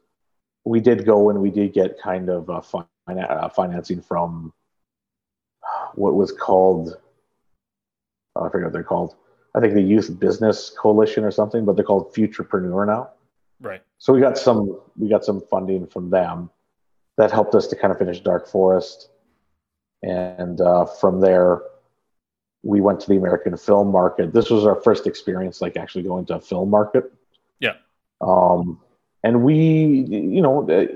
we 0.64 0.80
did 0.80 1.06
go 1.06 1.30
and 1.30 1.40
we 1.40 1.50
did 1.50 1.72
get 1.72 2.00
kind 2.00 2.28
of 2.30 2.48
uh, 2.48 2.60
fin- 2.60 3.18
uh, 3.18 3.48
financing 3.50 4.00
from 4.00 4.52
what 5.94 6.14
was 6.14 6.32
called 6.32 6.96
oh, 8.36 8.44
I 8.44 8.48
forget 8.50 8.66
what 8.66 8.72
they're 8.72 8.82
called. 8.82 9.14
I 9.54 9.60
think 9.60 9.74
the 9.74 9.82
Youth 9.82 10.18
Business 10.18 10.70
Coalition 10.70 11.24
or 11.24 11.30
something, 11.30 11.64
but 11.64 11.76
they're 11.76 11.84
called 11.84 12.12
Futurpreneur 12.12 12.86
now. 12.86 13.10
Right. 13.60 13.82
So 13.98 14.12
we 14.12 14.20
got 14.20 14.36
some 14.36 14.80
we 14.98 15.08
got 15.08 15.24
some 15.24 15.40
funding 15.40 15.86
from 15.86 16.10
them 16.10 16.50
that 17.16 17.30
helped 17.30 17.54
us 17.54 17.68
to 17.68 17.76
kind 17.76 17.92
of 17.92 17.98
finish 17.98 18.20
Dark 18.20 18.48
Forest, 18.48 19.10
and 20.02 20.60
uh, 20.60 20.84
from 20.86 21.20
there 21.20 21.62
we 22.64 22.80
went 22.80 22.98
to 22.98 23.08
the 23.08 23.16
American 23.16 23.56
film 23.56 23.92
market. 23.92 24.32
This 24.32 24.50
was 24.50 24.64
our 24.64 24.74
first 24.74 25.06
experience, 25.06 25.60
like 25.60 25.76
actually 25.76 26.02
going 26.02 26.24
to 26.26 26.36
a 26.36 26.40
film 26.40 26.70
market. 26.70 27.12
Yeah. 27.60 27.74
Um, 28.20 28.80
and 29.22 29.42
we, 29.42 30.06
you 30.08 30.40
know, 30.40 30.68
uh, 30.68 30.86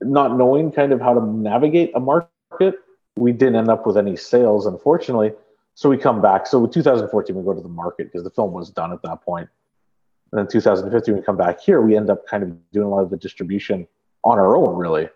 not 0.00 0.36
knowing 0.36 0.70
kind 0.72 0.92
of 0.92 1.00
how 1.00 1.14
to 1.14 1.20
navigate 1.20 1.90
a 1.94 2.00
market, 2.00 2.76
we 3.16 3.32
didn't 3.32 3.56
end 3.56 3.68
up 3.68 3.84
with 3.84 3.96
any 3.96 4.16
sales, 4.16 4.66
unfortunately. 4.66 5.32
So 5.74 5.88
we 5.88 5.96
come 5.96 6.20
back. 6.20 6.46
So 6.46 6.64
in 6.64 6.70
2014, 6.70 7.34
we 7.34 7.42
go 7.42 7.54
to 7.54 7.60
the 7.60 7.68
market 7.68 8.12
because 8.12 8.24
the 8.24 8.30
film 8.30 8.52
was 8.52 8.70
done 8.70 8.92
at 8.92 9.02
that 9.02 9.22
point. 9.22 9.48
And 10.32 10.38
then 10.38 10.46
2015, 10.46 11.14
we 11.14 11.22
come 11.22 11.36
back 11.36 11.60
here, 11.60 11.80
we 11.80 11.96
end 11.96 12.10
up 12.10 12.26
kind 12.26 12.42
of 12.42 12.56
doing 12.72 12.86
a 12.86 12.90
lot 12.90 13.02
of 13.02 13.10
the 13.10 13.16
distribution 13.16 13.86
on 14.22 14.38
our 14.38 14.56
own, 14.56 14.76
really. 14.76 15.08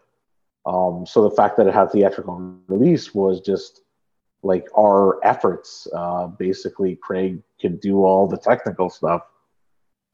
Um, 0.67 1.05
so 1.07 1.23
the 1.23 1.35
fact 1.37 1.57
that 1.59 1.67
it 1.67 1.75
had 1.75 1.93
theatrical 1.93 2.57
release 2.67 3.15
was 3.15 3.41
just 3.41 3.83
like 4.43 4.67
our 4.77 5.25
efforts. 5.25 5.87
Uh, 5.95 6.27
basically, 6.27 6.97
Craig 6.97 7.43
could 7.61 7.81
do 7.81 8.05
all 8.05 8.27
the 8.27 8.37
technical 8.37 8.91
stuff. 8.91 9.23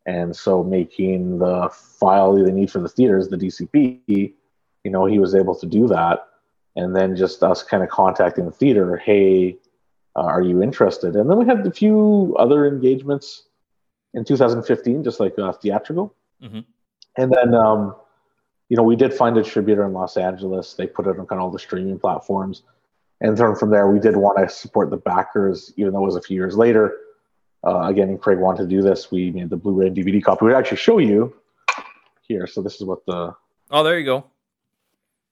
And 0.07 0.35
so 0.35 0.63
making 0.63 1.39
the 1.39 1.69
file 1.73 2.35
they 2.35 2.51
need 2.51 2.71
for 2.71 2.81
the 2.81 2.89
theaters, 2.89 3.29
the 3.29 3.37
DCP, 3.37 4.01
you 4.07 4.91
know, 4.91 5.07
he 5.07 5.19
was 5.19 5.35
able 5.35 5.55
to 5.57 5.67
do 5.67 5.87
that. 5.89 6.27
And 6.77 6.95
then 6.95 7.17
just 7.17 7.43
us 7.43 7.63
kind 7.63 7.83
of 7.83 7.89
contacting 7.91 8.47
the 8.47 8.51
theater, 8.51 8.97
hey, 8.97 9.59
uh, 10.17 10.23
are 10.23 10.43
you 10.43 10.63
interested? 10.63 11.17
And 11.17 11.31
then 11.31 11.39
we 11.39 11.47
had 11.47 11.67
a 11.67 11.71
few 11.71 12.35
other 12.39 12.67
engagements 12.67 13.45
in 14.15 14.25
2015, 14.25 15.05
just 15.05 15.21
like 15.21 15.39
uh, 15.39 15.53
theatrical. 15.53 16.15
Mm-hmm. 16.43 16.61
And 17.17 17.33
then, 17.33 17.55
um, 17.55 17.95
you 18.69 18.77
know, 18.77 18.83
we 18.83 18.97
did 18.97 19.15
find 19.15 19.37
a 19.37 19.43
distributor 19.43 19.85
in 19.85 19.93
Los 19.93 20.17
Angeles. 20.17 20.75
They 20.75 20.87
put 20.87 21.07
it 21.07 21.19
on 21.19 21.27
kind 21.27 21.41
of 21.41 21.41
all 21.41 21.51
the 21.51 21.59
streaming 21.59 21.99
platforms. 21.99 22.63
And 23.21 23.37
then 23.37 23.55
from 23.55 23.71
there, 23.71 23.91
we 23.91 24.01
did 24.01 24.17
want 24.17 24.39
to 24.39 24.49
support 24.49 24.91
the 24.91 24.97
backers, 24.97 25.73
even 25.77 25.93
though 25.93 26.03
it 26.03 26.07
was 26.07 26.17
a 26.17 26.23
few 26.23 26.37
years 26.37 26.57
later. 26.57 26.97
Uh, 27.65 27.83
again, 27.83 28.17
Craig 28.17 28.39
wanted 28.39 28.63
to 28.63 28.69
do 28.69 28.81
this. 28.81 29.11
We 29.11 29.31
made 29.31 29.51
the 29.51 29.57
Blu-ray 29.57 29.89
and 29.89 29.97
DVD 29.97 30.23
copy. 30.23 30.47
We 30.47 30.55
actually 30.55 30.79
show 30.79 30.99
you 30.99 31.35
here. 32.23 32.47
So 32.47 32.63
this 32.63 32.77
is 32.77 32.85
what 32.85 33.05
the 33.05 33.35
oh, 33.71 33.83
there 33.83 33.99
you 33.99 34.05
go. 34.07 34.25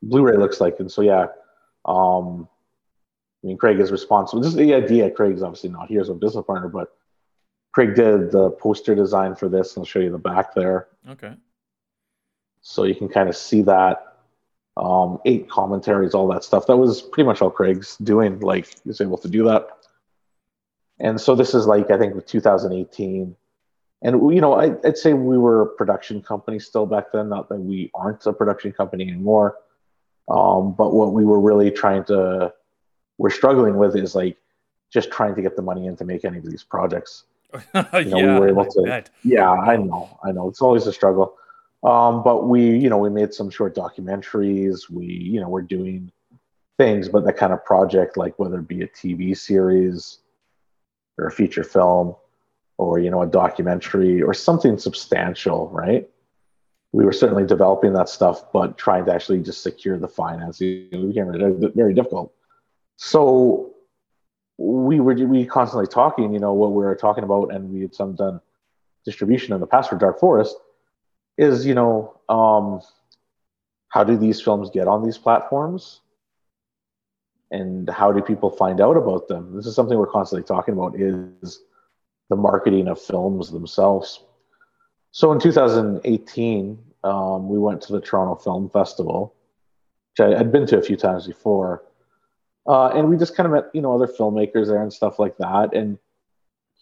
Blu-ray 0.02 0.36
looks 0.36 0.60
like. 0.60 0.78
And 0.80 0.92
so 0.92 1.00
yeah, 1.00 1.26
um, 1.86 2.48
I 3.42 3.46
mean, 3.46 3.56
Craig 3.56 3.78
is 3.78 3.92
responsible. 3.92 4.42
This 4.42 4.50
is 4.50 4.56
the 4.56 4.74
idea. 4.74 5.10
Craig's 5.10 5.42
obviously 5.42 5.70
not 5.70 5.88
here 5.88 6.00
as 6.00 6.08
a 6.08 6.14
business 6.14 6.44
partner, 6.44 6.68
but 6.68 6.92
Craig 7.72 7.94
did 7.94 8.32
the 8.32 8.50
poster 8.50 8.94
design 8.94 9.36
for 9.36 9.48
this. 9.48 9.76
I'll 9.78 9.84
show 9.84 10.00
you 10.00 10.10
the 10.10 10.18
back 10.18 10.54
there. 10.54 10.88
Okay. 11.08 11.34
So 12.60 12.84
you 12.84 12.94
can 12.94 13.08
kind 13.08 13.28
of 13.28 13.36
see 13.36 13.62
that. 13.62 14.04
Um, 14.76 15.18
eight 15.24 15.50
commentaries, 15.50 16.14
all 16.14 16.28
that 16.28 16.44
stuff. 16.44 16.66
That 16.68 16.76
was 16.76 17.02
pretty 17.02 17.26
much 17.26 17.42
all 17.42 17.50
Craig's 17.50 17.96
doing. 17.96 18.38
Like 18.40 18.66
he 18.66 18.88
was 18.88 19.00
able 19.00 19.18
to 19.18 19.28
do 19.28 19.44
that. 19.44 19.68
And 21.00 21.20
so 21.20 21.34
this 21.34 21.54
is 21.54 21.66
like 21.66 21.90
I 21.90 21.98
think 21.98 22.14
with 22.14 22.26
2018, 22.26 23.36
and 24.02 24.34
you 24.34 24.40
know 24.40 24.54
I, 24.54 24.68
would 24.68 24.96
say 24.96 25.14
we 25.14 25.38
were 25.38 25.62
a 25.62 25.66
production 25.66 26.22
company 26.22 26.58
still 26.58 26.86
back 26.86 27.12
then. 27.12 27.28
Not 27.28 27.48
that 27.48 27.58
we 27.58 27.90
aren't 27.94 28.24
a 28.26 28.32
production 28.32 28.72
company 28.72 29.04
anymore, 29.08 29.56
um, 30.28 30.74
but 30.76 30.92
what 30.92 31.12
we 31.12 31.24
were 31.24 31.40
really 31.40 31.70
trying 31.70 32.04
to 32.04 32.52
we're 33.18 33.30
struggling 33.30 33.76
with 33.76 33.96
is 33.96 34.14
like 34.14 34.36
just 34.92 35.10
trying 35.10 35.34
to 35.34 35.42
get 35.42 35.56
the 35.56 35.62
money 35.62 35.86
in 35.86 35.96
to 35.96 36.04
make 36.04 36.24
any 36.24 36.38
of 36.38 36.44
these 36.44 36.62
projects. 36.62 37.24
You 37.74 38.04
know, 38.04 38.18
yeah, 38.18 38.34
we 38.34 38.40
were 38.40 38.48
able 38.48 38.66
to. 38.66 39.04
Yeah, 39.24 39.50
I 39.50 39.76
know, 39.76 40.18
I 40.22 40.32
know. 40.32 40.48
It's 40.48 40.60
always 40.60 40.86
a 40.86 40.92
struggle. 40.92 41.36
Um, 41.82 42.22
but 42.22 42.46
we, 42.46 42.76
you 42.76 42.90
know, 42.90 42.98
we 42.98 43.10
made 43.10 43.32
some 43.32 43.50
short 43.50 43.74
documentaries. 43.74 44.90
We, 44.90 45.06
you 45.06 45.40
know, 45.40 45.48
we're 45.48 45.62
doing 45.62 46.12
things, 46.76 47.08
but 47.08 47.24
that 47.24 47.36
kind 47.36 47.52
of 47.52 47.64
project, 47.64 48.16
like 48.16 48.38
whether 48.38 48.58
it 48.58 48.68
be 48.68 48.82
a 48.82 48.88
TV 48.88 49.36
series 49.36 50.18
or 51.16 51.26
a 51.26 51.30
feature 51.30 51.64
film 51.64 52.16
or, 52.76 52.98
you 52.98 53.10
know, 53.10 53.22
a 53.22 53.26
documentary 53.26 54.22
or 54.22 54.34
something 54.34 54.78
substantial, 54.78 55.68
right? 55.70 56.08
We 56.92 57.04
were 57.04 57.12
certainly 57.12 57.44
developing 57.44 57.92
that 57.94 58.08
stuff, 58.08 58.52
but 58.52 58.78
trying 58.78 59.04
to 59.06 59.14
actually 59.14 59.42
just 59.42 59.62
secure 59.62 59.98
the 59.98 60.08
financing 60.08 60.88
became 60.90 61.32
very 61.74 61.94
difficult. 61.94 62.32
So 62.98 63.76
we 64.58 64.98
were 64.98 65.14
we 65.14 65.46
constantly 65.46 65.86
talking, 65.86 66.32
you 66.32 66.40
know, 66.40 66.52
what 66.52 66.72
we 66.72 66.84
were 66.84 66.96
talking 66.96 67.22
about, 67.22 67.54
and 67.54 67.70
we 67.70 67.80
had 67.80 67.94
some 67.94 68.16
done 68.16 68.40
distribution 69.04 69.54
in 69.54 69.60
the 69.60 69.66
past 69.66 69.88
for 69.88 69.96
Dark 69.96 70.18
Forest. 70.18 70.56
Is 71.38 71.64
you 71.64 71.74
know, 71.74 72.18
um, 72.28 72.82
how 73.88 74.02
do 74.02 74.16
these 74.16 74.40
films 74.40 74.68
get 74.70 74.88
on 74.88 75.04
these 75.04 75.16
platforms, 75.16 76.00
and 77.52 77.88
how 77.88 78.10
do 78.10 78.20
people 78.20 78.50
find 78.50 78.80
out 78.80 78.96
about 78.96 79.28
them? 79.28 79.54
This 79.54 79.66
is 79.66 79.76
something 79.76 79.96
we're 79.96 80.08
constantly 80.08 80.44
talking 80.44 80.74
about. 80.74 80.96
Is 80.98 81.62
the 82.30 82.36
marketing 82.36 82.88
of 82.88 83.00
films 83.00 83.52
themselves. 83.52 84.24
So 85.12 85.30
in 85.30 85.38
2018, 85.38 86.78
um, 87.04 87.48
we 87.48 87.58
went 87.58 87.80
to 87.82 87.92
the 87.92 88.00
Toronto 88.00 88.34
Film 88.34 88.68
Festival, 88.68 89.34
which 90.10 90.26
I 90.26 90.36
had 90.36 90.52
been 90.52 90.66
to 90.66 90.78
a 90.78 90.82
few 90.82 90.96
times 90.96 91.26
before 91.26 91.84
uh, 92.68 92.88
and 92.88 93.08
we 93.08 93.16
just 93.16 93.34
kind 93.34 93.46
of 93.46 93.52
met, 93.52 93.70
you 93.72 93.80
know, 93.80 93.94
other 93.94 94.06
filmmakers 94.06 94.66
there 94.66 94.82
and 94.82 94.92
stuff 94.92 95.18
like 95.18 95.38
that. 95.38 95.74
And 95.74 95.98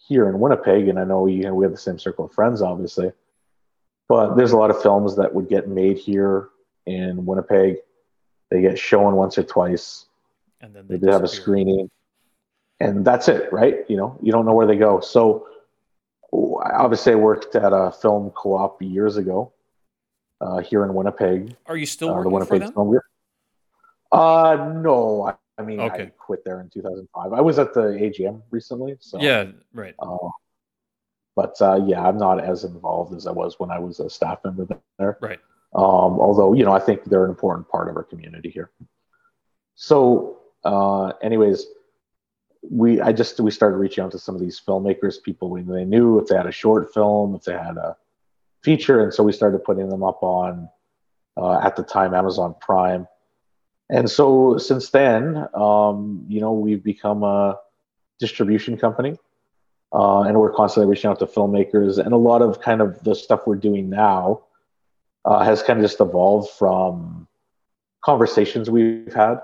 here 0.07 0.27
in 0.27 0.39
Winnipeg, 0.39 0.89
and 0.89 0.99
I 0.99 1.05
know 1.05 1.21
we, 1.21 1.49
we 1.49 1.63
have 1.63 1.71
the 1.71 1.77
same 1.77 1.97
circle 1.97 2.25
of 2.25 2.33
friends, 2.33 2.61
obviously, 2.61 3.13
but 4.09 4.35
there's 4.35 4.51
a 4.51 4.57
lot 4.57 4.69
of 4.69 4.81
films 4.81 5.15
that 5.15 5.33
would 5.33 5.47
get 5.47 5.69
made 5.69 5.97
here 5.97 6.49
in 6.85 7.25
Winnipeg. 7.25 7.77
They 8.51 8.61
get 8.61 8.77
shown 8.77 9.15
once 9.15 9.37
or 9.37 9.43
twice, 9.43 10.05
and 10.61 10.73
then 10.73 10.85
they, 10.87 10.97
they 10.97 11.11
have 11.11 11.23
a 11.23 11.27
screening, 11.27 11.89
and 12.79 13.03
that's 13.03 13.29
it, 13.29 13.51
right? 13.51 13.79
You 13.89 13.97
know, 13.97 14.17
you 14.21 14.31
don't 14.31 14.45
know 14.45 14.53
where 14.53 14.67
they 14.67 14.77
go. 14.77 14.99
So, 15.01 15.47
obviously, 16.31 17.13
I 17.13 17.15
worked 17.15 17.55
at 17.55 17.73
a 17.73 17.91
film 17.91 18.31
co-op 18.31 18.81
years 18.81 19.17
ago 19.17 19.51
uh, 20.39 20.59
here 20.59 20.85
in 20.85 20.93
Winnipeg. 20.93 21.55
Are 21.65 21.75
you 21.75 21.85
still 21.85 22.09
uh, 22.09 22.13
working 22.13 22.29
the 22.29 22.35
Winnipeg 22.35 22.73
for 22.73 22.85
them? 22.93 23.01
Uh, 24.13 24.71
no, 24.81 25.37
I 25.57 25.63
mean, 25.63 25.79
okay. 25.79 26.03
I 26.03 26.05
quit 26.17 26.45
there 26.45 26.61
in 26.61 26.69
2005. 26.69 27.33
I 27.33 27.41
was 27.41 27.57
at 27.57 27.73
the 27.73 27.81
AGM 27.81 28.41
recently. 28.51 28.95
So 28.99 29.19
yeah, 29.19 29.47
right. 29.73 29.95
Uh, 29.99 30.29
but 31.35 31.55
uh, 31.61 31.81
yeah, 31.85 32.01
I'm 32.01 32.17
not 32.17 32.43
as 32.43 32.63
involved 32.63 33.13
as 33.13 33.27
I 33.27 33.31
was 33.31 33.59
when 33.59 33.71
I 33.71 33.79
was 33.79 33.99
a 33.99 34.09
staff 34.09 34.39
member 34.43 34.67
there. 34.99 35.17
Right. 35.21 35.39
Um, 35.75 36.19
although 36.19 36.53
you 36.53 36.63
know, 36.63 36.73
I 36.73 36.79
think 36.79 37.05
they're 37.05 37.23
an 37.23 37.29
important 37.29 37.67
part 37.69 37.89
of 37.89 37.95
our 37.95 38.03
community 38.03 38.49
here. 38.49 38.71
So, 39.75 40.39
uh, 40.63 41.13
anyways, 41.21 41.65
we 42.69 43.01
I 43.01 43.11
just 43.11 43.39
we 43.39 43.51
started 43.51 43.77
reaching 43.77 44.03
out 44.03 44.11
to 44.11 44.19
some 44.19 44.35
of 44.35 44.41
these 44.41 44.59
filmmakers, 44.59 45.21
people 45.21 45.49
we 45.49 45.61
they 45.61 45.85
knew 45.85 46.19
if 46.19 46.27
they 46.27 46.35
had 46.35 46.47
a 46.47 46.51
short 46.51 46.93
film, 46.93 47.35
if 47.35 47.43
they 47.43 47.53
had 47.53 47.77
a 47.77 47.97
feature, 48.63 49.03
and 49.03 49.13
so 49.13 49.23
we 49.23 49.31
started 49.31 49.63
putting 49.63 49.89
them 49.89 50.03
up 50.03 50.21
on 50.21 50.69
uh, 51.35 51.59
at 51.59 51.75
the 51.75 51.83
time 51.83 52.13
Amazon 52.13 52.55
Prime 52.59 53.07
and 53.89 54.09
so 54.09 54.57
since 54.57 54.89
then, 54.89 55.47
um, 55.53 56.25
you 56.27 56.41
know, 56.41 56.53
we've 56.53 56.83
become 56.83 57.23
a 57.23 57.57
distribution 58.19 58.77
company, 58.77 59.17
uh, 59.93 60.21
and 60.21 60.37
we're 60.37 60.53
constantly 60.53 60.89
reaching 60.89 61.09
out 61.09 61.19
to 61.19 61.25
filmmakers. 61.25 61.97
And 61.97 62.13
a 62.13 62.17
lot 62.17 62.41
of 62.41 62.59
kind 62.59 62.81
of 62.81 63.01
the 63.03 63.15
stuff 63.15 63.47
we're 63.47 63.55
doing 63.55 63.89
now 63.89 64.43
uh, 65.23 65.43
has 65.43 65.63
kind 65.63 65.79
of 65.79 65.85
just 65.85 66.01
evolved 66.01 66.49
from 66.51 67.27
conversations 68.03 68.69
we've 68.69 69.13
had, 69.13 69.41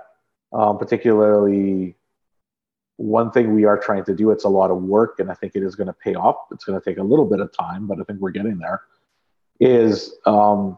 um, 0.51 0.77
particularly 0.77 1.95
one 2.97 3.31
thing 3.31 3.53
we 3.53 3.65
are 3.65 3.77
trying 3.77 4.03
to 4.05 4.13
do. 4.13 4.31
It's 4.31 4.43
a 4.43 4.49
lot 4.49 4.71
of 4.71 4.81
work, 4.83 5.19
and 5.19 5.31
I 5.31 5.33
think 5.33 5.55
it 5.55 5.63
is 5.63 5.75
going 5.75 5.87
to 5.87 5.93
pay 5.93 6.15
off. 6.15 6.35
It's 6.51 6.65
going 6.65 6.79
to 6.79 6.83
take 6.83 6.97
a 6.97 7.03
little 7.03 7.25
bit 7.25 7.39
of 7.39 7.51
time, 7.57 7.87
but 7.87 7.99
I 7.99 8.03
think 8.03 8.19
we're 8.19 8.31
getting 8.31 8.57
there. 8.57 8.81
Is 9.59 10.15
um, 10.25 10.77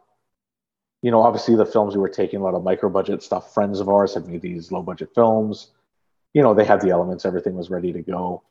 you 1.06 1.12
know, 1.12 1.22
obviously 1.22 1.56
the 1.56 1.68
films 1.68 1.94
we 1.94 2.02
were 2.02 2.10
taking 2.10 2.40
a 2.40 2.44
lot 2.44 2.56
of 2.56 2.64
micro 2.64 2.90
budget 2.90 3.22
stuff. 3.22 3.54
Friends 3.54 3.80
of 3.80 3.88
ours 3.88 4.16
had 4.16 4.28
made 4.28 4.42
these 4.42 4.72
low 4.72 4.82
budget 4.82 5.14
films. 5.14 5.70
You 6.34 6.42
know, 6.42 6.56
they 6.56 6.66
had 6.66 6.82
the 6.82 6.90
elements, 6.90 7.26
everything 7.26 7.54
was 7.54 7.70
ready 7.70 7.94
to 7.94 8.02
go. 8.02 8.42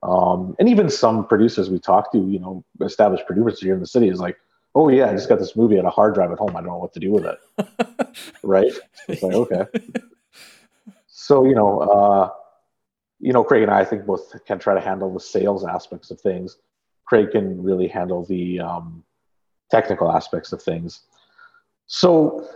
Um, 0.00 0.54
and 0.60 0.68
even 0.68 0.88
some 0.88 1.26
producers 1.26 1.68
we 1.68 1.80
talked 1.80 2.12
to, 2.12 2.18
you 2.18 2.38
know, 2.38 2.64
established 2.80 3.26
producers 3.26 3.62
here 3.62 3.74
in 3.74 3.80
the 3.80 3.88
city 3.88 4.08
is 4.08 4.20
like, 4.20 4.36
oh 4.76 4.88
yeah, 4.88 5.10
I 5.10 5.14
just 5.14 5.28
got 5.28 5.40
this 5.40 5.56
movie 5.56 5.80
on 5.80 5.84
a 5.84 5.90
hard 5.90 6.14
drive 6.14 6.30
at 6.30 6.38
home. 6.38 6.50
I 6.50 6.60
don't 6.60 6.68
know 6.68 6.76
what 6.76 6.92
to 6.92 7.00
do 7.00 7.10
with 7.10 7.26
it. 7.26 7.38
right? 8.44 8.72
It's 9.08 9.24
like 9.24 9.34
okay. 9.34 9.64
So 11.08 11.44
you 11.44 11.56
know, 11.56 11.80
uh, 11.80 12.30
you 13.18 13.32
know, 13.32 13.42
Craig 13.42 13.64
and 13.64 13.70
I, 13.72 13.80
I 13.80 13.84
think 13.84 14.06
both 14.06 14.32
can 14.46 14.60
try 14.60 14.74
to 14.74 14.80
handle 14.80 15.12
the 15.12 15.18
sales 15.18 15.66
aspects 15.66 16.12
of 16.12 16.20
things. 16.20 16.56
Craig 17.04 17.32
can 17.32 17.60
really 17.60 17.88
handle 17.88 18.24
the 18.24 18.60
um, 18.60 19.02
technical 19.72 20.12
aspects 20.12 20.52
of 20.52 20.62
things. 20.62 21.00
So 21.92 22.46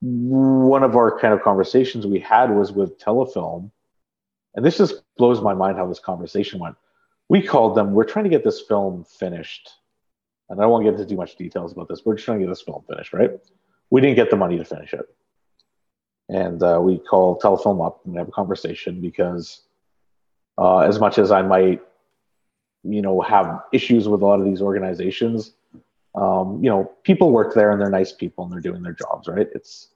one 0.00 0.82
of 0.82 0.96
our 0.96 1.18
kind 1.18 1.34
of 1.34 1.42
conversations 1.42 2.06
we 2.06 2.20
had 2.20 2.50
was 2.50 2.72
with 2.72 2.98
Telefilm, 2.98 3.70
and 4.54 4.64
this 4.64 4.78
just 4.78 5.02
blows 5.18 5.42
my 5.42 5.52
mind 5.52 5.76
how 5.76 5.86
this 5.86 5.98
conversation 5.98 6.58
went. 6.58 6.76
We 7.28 7.42
called 7.42 7.76
them. 7.76 7.92
We're 7.92 8.04
trying 8.04 8.24
to 8.24 8.30
get 8.30 8.44
this 8.44 8.62
film 8.62 9.04
finished, 9.04 9.68
and 10.48 10.58
I 10.58 10.64
won't 10.64 10.84
get 10.84 10.94
into 10.94 11.04
too 11.04 11.16
much 11.16 11.36
details 11.36 11.72
about 11.72 11.88
this. 11.88 12.06
We're 12.06 12.14
just 12.14 12.24
trying 12.24 12.38
to 12.38 12.46
get 12.46 12.50
this 12.50 12.62
film 12.62 12.82
finished, 12.88 13.12
right? 13.12 13.32
We 13.90 14.00
didn't 14.00 14.16
get 14.16 14.30
the 14.30 14.36
money 14.36 14.56
to 14.56 14.64
finish 14.64 14.94
it, 14.94 15.06
and 16.30 16.62
uh, 16.62 16.80
we 16.82 16.96
called 16.96 17.42
Telefilm 17.42 17.86
up 17.86 18.00
and 18.06 18.16
have 18.16 18.28
a 18.28 18.32
conversation 18.32 19.02
because 19.02 19.64
uh, 20.56 20.78
as 20.78 20.98
much 20.98 21.18
as 21.18 21.30
I 21.30 21.42
might, 21.42 21.82
you 22.84 23.02
know, 23.02 23.20
have 23.20 23.64
issues 23.70 24.08
with 24.08 24.22
a 24.22 24.26
lot 24.26 24.40
of 24.40 24.46
these 24.46 24.62
organizations, 24.62 25.52
um, 26.14 26.62
you 26.62 26.68
know, 26.68 26.92
people 27.04 27.30
work 27.30 27.54
there 27.54 27.70
and 27.70 27.80
they're 27.80 27.90
nice 27.90 28.12
people 28.12 28.44
and 28.44 28.52
they're 28.52 28.60
doing 28.60 28.82
their 28.82 28.92
jobs, 28.92 29.28
right? 29.28 29.48
It's, 29.54 29.88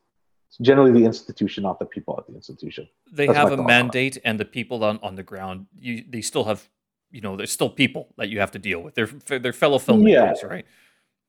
it's 0.48 0.58
generally 0.58 0.92
the 0.92 1.04
institution, 1.04 1.62
not 1.62 1.78
the 1.78 1.84
people 1.84 2.16
at 2.18 2.26
the 2.26 2.34
institution. 2.34 2.88
They 3.12 3.26
That's 3.26 3.38
have 3.38 3.52
a 3.52 3.62
mandate, 3.62 4.18
and 4.24 4.40
the 4.40 4.44
people 4.44 4.84
on, 4.84 4.98
on 5.02 5.16
the 5.16 5.22
ground, 5.22 5.66
you, 5.78 6.04
they 6.08 6.22
still 6.22 6.44
have, 6.44 6.68
you 7.10 7.20
know, 7.20 7.36
there's 7.36 7.52
still 7.52 7.68
people 7.68 8.14
that 8.16 8.28
you 8.28 8.40
have 8.40 8.52
to 8.52 8.58
deal 8.58 8.80
with. 8.80 8.94
They're 8.94 9.38
they're 9.38 9.52
fellow 9.52 9.78
filmmakers, 9.78 10.42
yeah. 10.42 10.46
right? 10.46 10.66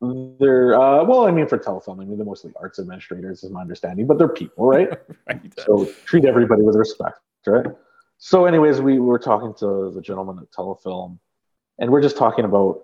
They're 0.02 0.80
uh, 0.80 1.04
well, 1.04 1.26
I 1.26 1.32
mean, 1.32 1.48
for 1.48 1.58
Telefilm, 1.58 2.00
I 2.02 2.06
mean, 2.06 2.18
they're 2.18 2.26
mostly 2.26 2.52
arts 2.56 2.78
administrators, 2.80 3.44
is 3.44 3.52
my 3.52 3.62
understanding, 3.62 4.06
but 4.06 4.18
they're 4.18 4.30
people, 4.30 4.68
right? 4.68 4.90
right. 5.28 5.60
So 5.66 5.86
treat 6.06 6.26
everybody 6.26 6.62
with 6.62 6.76
respect, 6.76 7.20
right? 7.48 7.66
So, 8.20 8.46
anyways, 8.46 8.82
we 8.82 9.00
were 9.00 9.20
talking 9.20 9.54
to 9.60 9.92
the 9.92 10.02
gentleman 10.02 10.40
at 10.40 10.52
Telefilm, 10.52 11.20
and 11.80 11.92
we're 11.92 12.02
just 12.02 12.18
talking 12.18 12.46
about, 12.46 12.84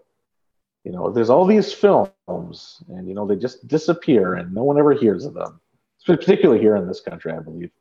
you 0.84 0.92
know, 0.92 1.10
there's 1.10 1.30
all 1.30 1.46
these 1.46 1.72
films, 1.72 2.84
and 2.90 3.08
you 3.08 3.14
know, 3.14 3.26
they 3.26 3.36
just 3.36 3.68
disappear, 3.68 4.36
and 4.36 4.54
no 4.54 4.64
one 4.64 4.78
ever 4.78 4.94
hears 4.94 5.26
of 5.26 5.34
them. 5.34 5.60
Particularly 6.06 6.60
here 6.60 6.76
in 6.76 6.86
this 6.86 7.00
country, 7.00 7.32
I 7.32 7.40
believe. 7.40 7.72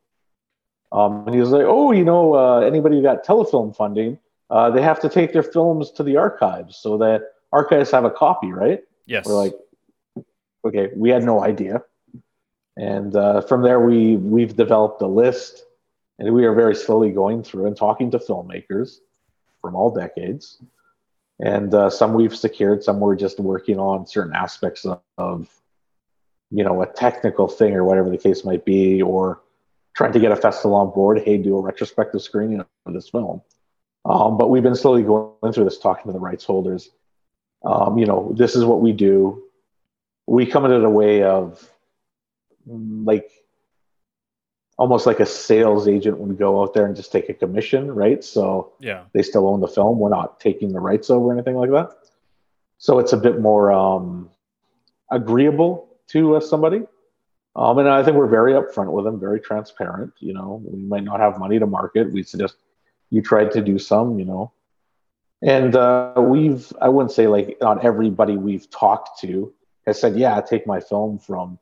Um, 0.92 1.24
and 1.26 1.34
he 1.34 1.40
was 1.40 1.50
like, 1.50 1.66
"Oh, 1.66 1.90
you 1.90 2.04
know, 2.04 2.34
uh, 2.34 2.60
anybody 2.60 2.96
who 2.96 3.02
got 3.02 3.24
Telefilm 3.24 3.74
funding, 3.74 4.18
uh, 4.50 4.70
they 4.70 4.82
have 4.82 5.00
to 5.00 5.08
take 5.08 5.32
their 5.32 5.42
films 5.42 5.90
to 5.92 6.04
the 6.04 6.16
archives, 6.16 6.76
so 6.76 6.96
that 6.98 7.22
archives 7.50 7.90
have 7.90 8.04
a 8.04 8.10
copy, 8.10 8.52
right?" 8.52 8.84
Yes. 9.06 9.26
We're 9.26 9.34
like, 9.34 9.54
okay, 10.64 10.90
we 10.94 11.10
had 11.10 11.24
no 11.24 11.42
idea, 11.42 11.82
and 12.76 13.16
uh, 13.16 13.40
from 13.40 13.62
there 13.62 13.80
we 13.80 14.16
we've 14.16 14.54
developed 14.54 15.02
a 15.02 15.08
list 15.08 15.64
and 16.18 16.32
we 16.32 16.44
are 16.44 16.54
very 16.54 16.74
slowly 16.74 17.10
going 17.10 17.42
through 17.42 17.66
and 17.66 17.76
talking 17.76 18.10
to 18.10 18.18
filmmakers 18.18 18.98
from 19.60 19.74
all 19.74 19.90
decades. 19.90 20.58
And 21.44 21.74
uh, 21.74 21.90
some 21.90 22.14
we've 22.14 22.36
secured, 22.36 22.84
some 22.84 23.00
we're 23.00 23.16
just 23.16 23.40
working 23.40 23.80
on 23.80 24.06
certain 24.06 24.32
aspects 24.32 24.84
of, 24.86 25.00
of, 25.18 25.50
you 26.52 26.62
know, 26.62 26.82
a 26.82 26.86
technical 26.86 27.48
thing 27.48 27.74
or 27.74 27.84
whatever 27.84 28.08
the 28.10 28.16
case 28.16 28.44
might 28.44 28.64
be, 28.64 29.02
or 29.02 29.40
trying 29.96 30.12
to 30.12 30.20
get 30.20 30.30
a 30.30 30.36
festival 30.36 30.76
on 30.76 30.90
board. 30.90 31.20
Hey, 31.20 31.38
do 31.38 31.58
a 31.58 31.60
retrospective 31.60 32.22
screening 32.22 32.60
of 32.60 32.94
this 32.94 33.08
film. 33.08 33.42
Um, 34.04 34.38
but 34.38 34.50
we've 34.50 34.62
been 34.62 34.76
slowly 34.76 35.02
going 35.02 35.52
through 35.52 35.64
this, 35.64 35.78
talking 35.78 36.06
to 36.06 36.12
the 36.12 36.20
rights 36.20 36.44
holders. 36.44 36.90
Um, 37.64 37.98
you 37.98 38.06
know, 38.06 38.32
this 38.36 38.54
is 38.54 38.64
what 38.64 38.80
we 38.80 38.92
do. 38.92 39.42
We 40.28 40.46
come 40.46 40.64
at 40.64 40.70
it 40.70 40.84
a 40.84 40.90
way 40.90 41.24
of 41.24 41.68
like 42.66 43.30
almost 44.82 45.06
like 45.06 45.20
a 45.20 45.26
sales 45.26 45.86
agent 45.86 46.18
would 46.18 46.36
go 46.36 46.60
out 46.60 46.74
there 46.74 46.86
and 46.86 46.96
just 46.96 47.12
take 47.12 47.28
a 47.28 47.34
commission, 47.34 47.88
right? 47.92 48.24
So 48.24 48.72
yeah, 48.80 49.04
they 49.12 49.22
still 49.22 49.46
own 49.46 49.60
the 49.60 49.68
film. 49.68 50.00
We're 50.00 50.08
not 50.08 50.40
taking 50.40 50.72
the 50.72 50.80
rights 50.80 51.08
over 51.08 51.26
or 51.26 51.32
anything 51.32 51.54
like 51.54 51.70
that. 51.70 51.90
So 52.78 52.98
it's 52.98 53.12
a 53.12 53.16
bit 53.16 53.40
more 53.40 53.70
um, 53.70 54.28
agreeable 55.08 55.88
to 56.08 56.34
uh, 56.34 56.40
somebody. 56.40 56.82
Um, 57.54 57.78
and 57.78 57.88
I 57.88 58.02
think 58.02 58.16
we're 58.16 58.26
very 58.26 58.54
upfront 58.54 58.90
with 58.90 59.04
them, 59.04 59.20
very 59.20 59.38
transparent. 59.38 60.14
You 60.18 60.34
know, 60.34 60.60
we 60.64 60.80
might 60.80 61.04
not 61.04 61.20
have 61.20 61.38
money 61.38 61.60
to 61.60 61.66
market. 61.66 62.10
We 62.10 62.24
suggest 62.24 62.56
you 63.10 63.22
tried 63.22 63.52
to 63.52 63.62
do 63.62 63.78
some, 63.78 64.18
you 64.18 64.24
know. 64.24 64.50
And 65.42 65.76
uh, 65.76 66.14
we've, 66.16 66.72
I 66.80 66.88
wouldn't 66.88 67.12
say 67.12 67.28
like 67.28 67.56
not 67.60 67.84
everybody 67.84 68.36
we've 68.36 68.68
talked 68.68 69.20
to 69.20 69.54
has 69.86 70.00
said, 70.00 70.16
yeah, 70.16 70.40
take 70.40 70.66
my 70.66 70.80
film 70.80 71.20
from 71.20 71.60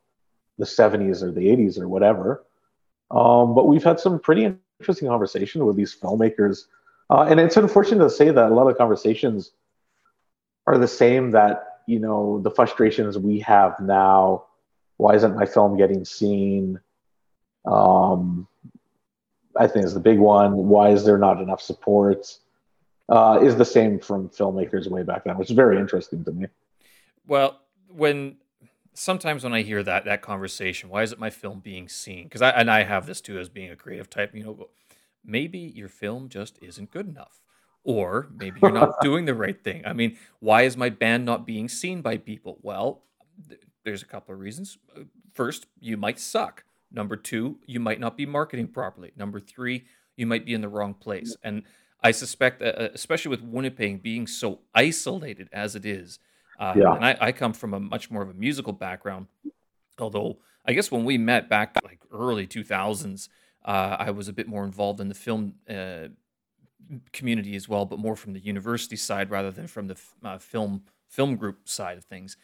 the 0.57 0.65
70s 0.65 1.21
or 1.21 1.31
the 1.31 1.41
80s 1.41 1.79
or 1.79 1.87
whatever. 1.87 2.43
Um, 3.11 3.53
but 3.53 3.67
we've 3.67 3.83
had 3.83 3.99
some 3.99 4.19
pretty 4.19 4.55
interesting 4.79 5.09
conversations 5.09 5.63
with 5.63 5.75
these 5.75 5.95
filmmakers. 5.95 6.65
Uh, 7.09 7.27
and 7.29 7.39
it's 7.39 7.57
unfortunate 7.57 8.03
to 8.03 8.09
say 8.09 8.31
that 8.31 8.51
a 8.51 8.55
lot 8.55 8.67
of 8.67 8.77
conversations 8.77 9.51
are 10.65 10.77
the 10.77 10.87
same 10.87 11.31
that, 11.31 11.81
you 11.87 11.99
know, 11.99 12.39
the 12.39 12.51
frustrations 12.51 13.17
we 13.17 13.39
have 13.39 13.79
now. 13.79 14.45
Why 14.97 15.15
isn't 15.15 15.35
my 15.35 15.45
film 15.45 15.77
getting 15.77 16.05
seen? 16.05 16.79
Um, 17.65 18.47
I 19.57 19.67
think 19.67 19.85
is 19.85 19.93
the 19.93 19.99
big 19.99 20.19
one. 20.19 20.55
Why 20.55 20.89
is 20.91 21.03
there 21.03 21.17
not 21.17 21.41
enough 21.41 21.61
support? 21.61 22.37
Uh, 23.09 23.39
is 23.43 23.57
the 23.57 23.65
same 23.65 23.99
from 23.99 24.29
filmmakers 24.29 24.87
way 24.87 25.03
back 25.03 25.25
then, 25.25 25.37
which 25.37 25.49
is 25.49 25.55
very 25.55 25.77
interesting 25.77 26.23
to 26.23 26.31
me. 26.31 26.47
Well, 27.27 27.59
when 27.89 28.37
sometimes 28.93 29.43
when 29.43 29.53
I 29.53 29.61
hear 29.61 29.83
that 29.83 30.05
that 30.05 30.21
conversation, 30.21 30.89
why 30.89 31.03
is 31.03 31.11
it 31.11 31.19
my 31.19 31.29
film 31.29 31.59
being 31.59 31.87
seen? 31.87 32.23
Because 32.23 32.41
I 32.41 32.49
and 32.51 32.69
I 32.69 32.83
have 32.83 33.05
this 33.05 33.21
too 33.21 33.39
as 33.39 33.49
being 33.49 33.71
a 33.71 33.75
creative 33.75 34.09
type. 34.09 34.35
You 34.35 34.43
know, 34.43 34.69
maybe 35.23 35.59
your 35.59 35.89
film 35.89 36.29
just 36.29 36.59
isn't 36.61 36.91
good 36.91 37.07
enough, 37.07 37.41
or 37.83 38.29
maybe 38.33 38.59
you're 38.61 38.71
not 38.71 38.95
doing 39.01 39.25
the 39.25 39.35
right 39.35 39.61
thing. 39.63 39.83
I 39.85 39.93
mean, 39.93 40.17
why 40.39 40.63
is 40.63 40.77
my 40.77 40.89
band 40.89 41.25
not 41.25 41.45
being 41.45 41.69
seen 41.69 42.01
by 42.01 42.17
people? 42.17 42.59
Well, 42.61 43.03
th- 43.47 43.61
there's 43.83 44.03
a 44.03 44.07
couple 44.07 44.33
of 44.33 44.39
reasons. 44.39 44.77
First, 45.33 45.67
you 45.79 45.97
might 45.97 46.19
suck. 46.19 46.63
Number 46.91 47.15
two, 47.15 47.59
you 47.65 47.79
might 47.79 47.99
not 47.99 48.17
be 48.17 48.25
marketing 48.25 48.67
properly. 48.67 49.13
Number 49.15 49.39
three, 49.39 49.85
you 50.17 50.25
might 50.27 50.45
be 50.45 50.53
in 50.53 50.61
the 50.61 50.67
wrong 50.67 50.93
place. 50.93 51.37
And 51.41 51.63
I 52.03 52.11
suspect, 52.11 52.61
uh, 52.61 52.65
uh 52.65 52.89
especially 52.93 53.29
with 53.29 53.41
Winnipeg 53.41 54.03
being 54.03 54.27
so 54.27 54.59
isolated 54.75 55.47
as 55.53 55.75
it 55.75 55.85
is, 55.85 56.19
uh, 56.59 56.73
yeah. 56.75 56.95
And 56.95 57.05
I, 57.05 57.17
I, 57.19 57.31
come 57.31 57.53
from 57.53 57.73
a 57.73 57.79
much 57.79 58.11
more 58.11 58.21
of 58.21 58.29
a 58.29 58.33
musical 58.33 58.73
background. 58.73 59.27
Although 59.99 60.37
I 60.65 60.73
guess 60.73 60.91
when 60.91 61.05
we 61.05 61.17
met 61.17 61.49
back 61.49 61.75
like 61.83 61.99
early 62.11 62.47
2000s, 62.47 63.29
uh, 63.65 63.95
I 63.99 64.11
was 64.11 64.27
a 64.27 64.33
bit 64.33 64.47
more 64.47 64.63
involved 64.63 64.99
in 64.99 65.07
the 65.07 65.15
film 65.15 65.55
uh, 65.69 66.09
community 67.13 67.55
as 67.55 67.67
well, 67.69 67.85
but 67.85 67.99
more 67.99 68.15
from 68.15 68.33
the 68.33 68.39
university 68.39 68.95
side 68.95 69.29
rather 69.29 69.51
than 69.51 69.67
from 69.67 69.87
the 69.87 69.97
uh, 70.23 70.37
film 70.37 70.83
film 71.07 71.35
group 71.35 71.67
side 71.67 71.97
of 71.97 72.05
things. 72.05 72.37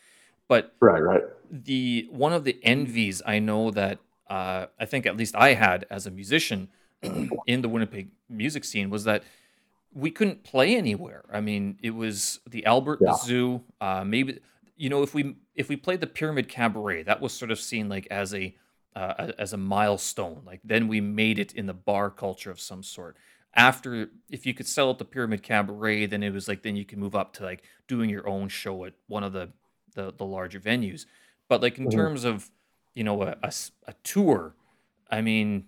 But 0.48 0.74
right, 0.80 1.02
right. 1.02 1.24
The 1.52 2.08
one 2.10 2.34
of 2.34 2.44
the 2.44 2.60
envies 2.64 3.22
I 3.26 3.40
know 3.40 3.72
that 3.72 4.00
uh, 4.30 4.68
I 4.80 4.86
think 4.86 5.06
at 5.06 5.18
least 5.18 5.36
I 5.36 5.54
had 5.54 5.86
as 5.90 6.08
a 6.08 6.12
musician 6.12 6.70
in 7.48 7.62
the 7.62 7.70
Winnipeg 7.70 8.10
music 8.30 8.64
scene 8.64 8.90
was 8.90 9.04
that 9.06 9.24
we 9.94 10.12
couldn't 10.12 10.44
play 10.44 10.76
anywhere. 10.76 11.26
I 11.32 11.42
mean, 11.42 11.80
it 11.82 11.92
was 11.92 12.40
the 12.50 12.66
Albert, 12.66 13.00
yeah. 13.02 13.12
the 13.12 13.18
Zoo. 13.18 13.64
Uh, 13.82 14.04
maybe 14.04 14.40
you 14.76 14.90
know 14.90 15.04
if 15.04 15.14
we 15.14 15.36
if 15.56 15.70
we 15.70 15.76
played 15.76 16.02
the 16.02 16.08
Pyramid 16.08 16.48
Cabaret, 16.50 17.04
that 17.04 17.22
was 17.22 17.34
sort 17.34 17.52
of 17.52 17.60
seen 17.60 17.90
like 17.90 18.08
as 18.12 18.34
a 18.34 18.56
uh, 18.96 19.32
as 19.38 19.54
a 19.54 19.58
milestone. 19.58 20.42
Like 20.46 20.62
then 20.64 20.88
we 20.88 21.02
made 21.02 21.40
it 21.40 21.54
in 21.54 21.66
the 21.66 21.74
bar 21.74 22.10
culture 22.10 22.52
of 22.52 22.60
some 22.60 22.84
sort. 22.84 23.18
After, 23.54 24.12
if 24.30 24.46
you 24.46 24.54
could 24.54 24.68
sell 24.68 24.92
at 24.92 25.00
the 25.00 25.06
Pyramid 25.06 25.42
Cabaret, 25.42 26.06
then 26.08 26.22
it 26.22 26.32
was 26.32 26.48
like 26.48 26.62
then 26.62 26.76
you 26.76 26.86
can 26.86 27.00
move 27.00 27.16
up 27.16 27.34
to 27.34 27.44
like 27.44 27.64
doing 27.88 28.10
your 28.10 28.28
own 28.28 28.50
show 28.50 28.86
at 28.86 28.94
one 29.08 29.24
of 29.24 29.34
the 29.34 29.50
the, 29.96 30.14
the 30.16 30.26
larger 30.26 30.60
venues. 30.60 31.06
But 31.48 31.62
like 31.62 31.78
in 31.78 31.86
mm-hmm. 31.86 31.98
terms 31.98 32.24
of 32.24 32.50
you 32.94 33.04
know 33.04 33.22
a, 33.24 33.38
a, 33.42 33.52
a 33.88 33.94
tour, 34.04 34.56
I 35.10 35.22
mean, 35.22 35.66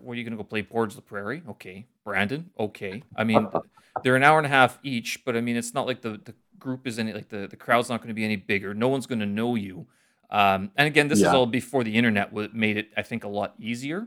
where 0.00 0.12
are 0.12 0.14
you 0.14 0.24
going 0.24 0.32
to 0.32 0.36
go 0.36 0.44
play 0.44 0.62
Portage 0.62 0.96
la 0.96 1.02
Prairie? 1.02 1.42
Okay. 1.48 1.86
Brandon? 2.06 2.50
Okay. 2.58 3.02
I 3.16 3.24
mean, 3.24 3.48
they're 4.04 4.14
an 4.14 4.22
hour 4.22 4.38
and 4.38 4.46
a 4.46 4.48
half 4.48 4.78
each, 4.84 5.24
but 5.24 5.36
I 5.36 5.40
mean, 5.40 5.56
it's 5.56 5.74
not 5.74 5.86
like 5.86 6.00
the, 6.00 6.20
the 6.24 6.34
group 6.58 6.86
is 6.86 7.00
any, 7.00 7.12
like 7.12 7.28
the, 7.28 7.48
the 7.48 7.56
crowd's 7.56 7.90
not 7.90 7.98
going 7.98 8.08
to 8.08 8.14
be 8.14 8.24
any 8.24 8.36
bigger. 8.36 8.72
No 8.72 8.86
one's 8.86 9.06
going 9.06 9.18
to 9.18 9.26
know 9.26 9.56
you. 9.56 9.88
Um, 10.30 10.70
and 10.76 10.86
again, 10.86 11.08
this 11.08 11.20
yeah. 11.20 11.28
is 11.28 11.34
all 11.34 11.46
before 11.46 11.82
the 11.82 11.96
internet 11.96 12.32
made 12.54 12.76
it, 12.76 12.90
I 12.96 13.02
think, 13.02 13.24
a 13.24 13.28
lot 13.28 13.54
easier. 13.58 14.06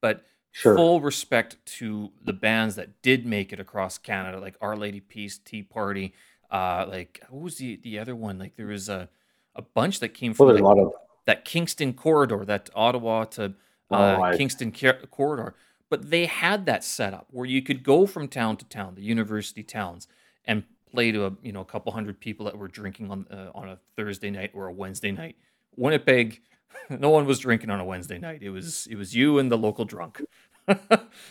But 0.00 0.24
sure. 0.52 0.74
full 0.74 1.02
respect 1.02 1.58
to 1.78 2.10
the 2.24 2.32
bands 2.32 2.76
that 2.76 3.02
did 3.02 3.26
make 3.26 3.52
it 3.52 3.60
across 3.60 3.98
Canada, 3.98 4.40
like 4.40 4.56
Our 4.62 4.74
Lady 4.74 5.00
Peace, 5.00 5.38
Tea 5.38 5.62
Party. 5.62 6.14
Uh, 6.50 6.86
like, 6.88 7.22
what 7.28 7.42
was 7.42 7.58
the, 7.58 7.76
the 7.82 7.98
other 7.98 8.16
one? 8.16 8.38
Like, 8.38 8.56
there 8.56 8.68
was 8.68 8.88
a, 8.88 9.10
a 9.54 9.62
bunch 9.62 10.00
that 10.00 10.14
came 10.14 10.32
from. 10.32 10.46
Well, 10.46 10.54
like, 10.54 10.62
a 10.62 10.66
lot 10.66 10.78
of 10.78 10.92
that 11.26 11.44
Kingston 11.44 11.92
corridor, 11.92 12.44
that 12.46 12.70
Ottawa 12.74 13.24
to 13.24 13.54
uh, 13.90 14.30
oh, 14.32 14.36
Kingston 14.36 14.72
corridor. 15.10 15.54
But 15.88 16.10
they 16.10 16.26
had 16.26 16.66
that 16.66 16.82
setup 16.82 17.28
where 17.30 17.46
you 17.46 17.62
could 17.62 17.84
go 17.84 18.06
from 18.06 18.28
town 18.28 18.56
to 18.56 18.64
town, 18.64 18.96
the 18.96 19.02
university 19.02 19.62
towns, 19.62 20.08
and 20.44 20.64
play 20.90 21.12
to 21.12 21.26
a 21.26 21.32
you 21.42 21.52
know 21.52 21.60
a 21.60 21.64
couple 21.64 21.92
hundred 21.92 22.18
people 22.20 22.46
that 22.46 22.56
were 22.56 22.68
drinking 22.68 23.10
on 23.10 23.26
uh, 23.30 23.50
on 23.54 23.68
a 23.68 23.78
Thursday 23.96 24.30
night 24.30 24.50
or 24.54 24.66
a 24.66 24.72
Wednesday 24.72 25.12
night. 25.12 25.36
Winnipeg, 25.76 26.40
no 26.90 27.10
one 27.10 27.26
was 27.26 27.38
drinking 27.38 27.70
on 27.70 27.80
a 27.80 27.84
Wednesday 27.84 28.18
night. 28.18 28.42
It 28.42 28.50
was 28.50 28.86
it 28.90 28.96
was 28.96 29.14
you 29.14 29.38
and 29.38 29.50
the 29.50 29.58
local 29.58 29.84
drunk. 29.84 30.22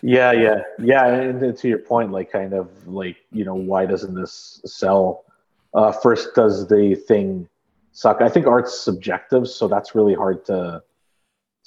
yeah, 0.01 0.32
yeah, 0.32 0.62
yeah. 0.80 1.08
And 1.08 1.58
to 1.58 1.68
your 1.68 1.80
point, 1.80 2.12
like 2.12 2.32
kind 2.32 2.53
of 2.53 2.88
like 2.88 3.18
you 3.32 3.43
know 3.43 3.56
why 3.56 3.86
doesn't 3.86 4.14
this 4.14 4.62
sell? 4.66 5.26
Uh, 5.74 5.91
first, 5.91 6.34
does 6.36 6.68
the 6.68 6.95
thing 6.95 7.49
suck? 7.91 8.22
I 8.22 8.30
think 8.30 8.47
art's 8.47 8.80
subjective, 8.80 9.49
so 9.49 9.68
that's 9.68 9.93
really 9.93 10.14
hard 10.14 10.45
to 10.45 10.82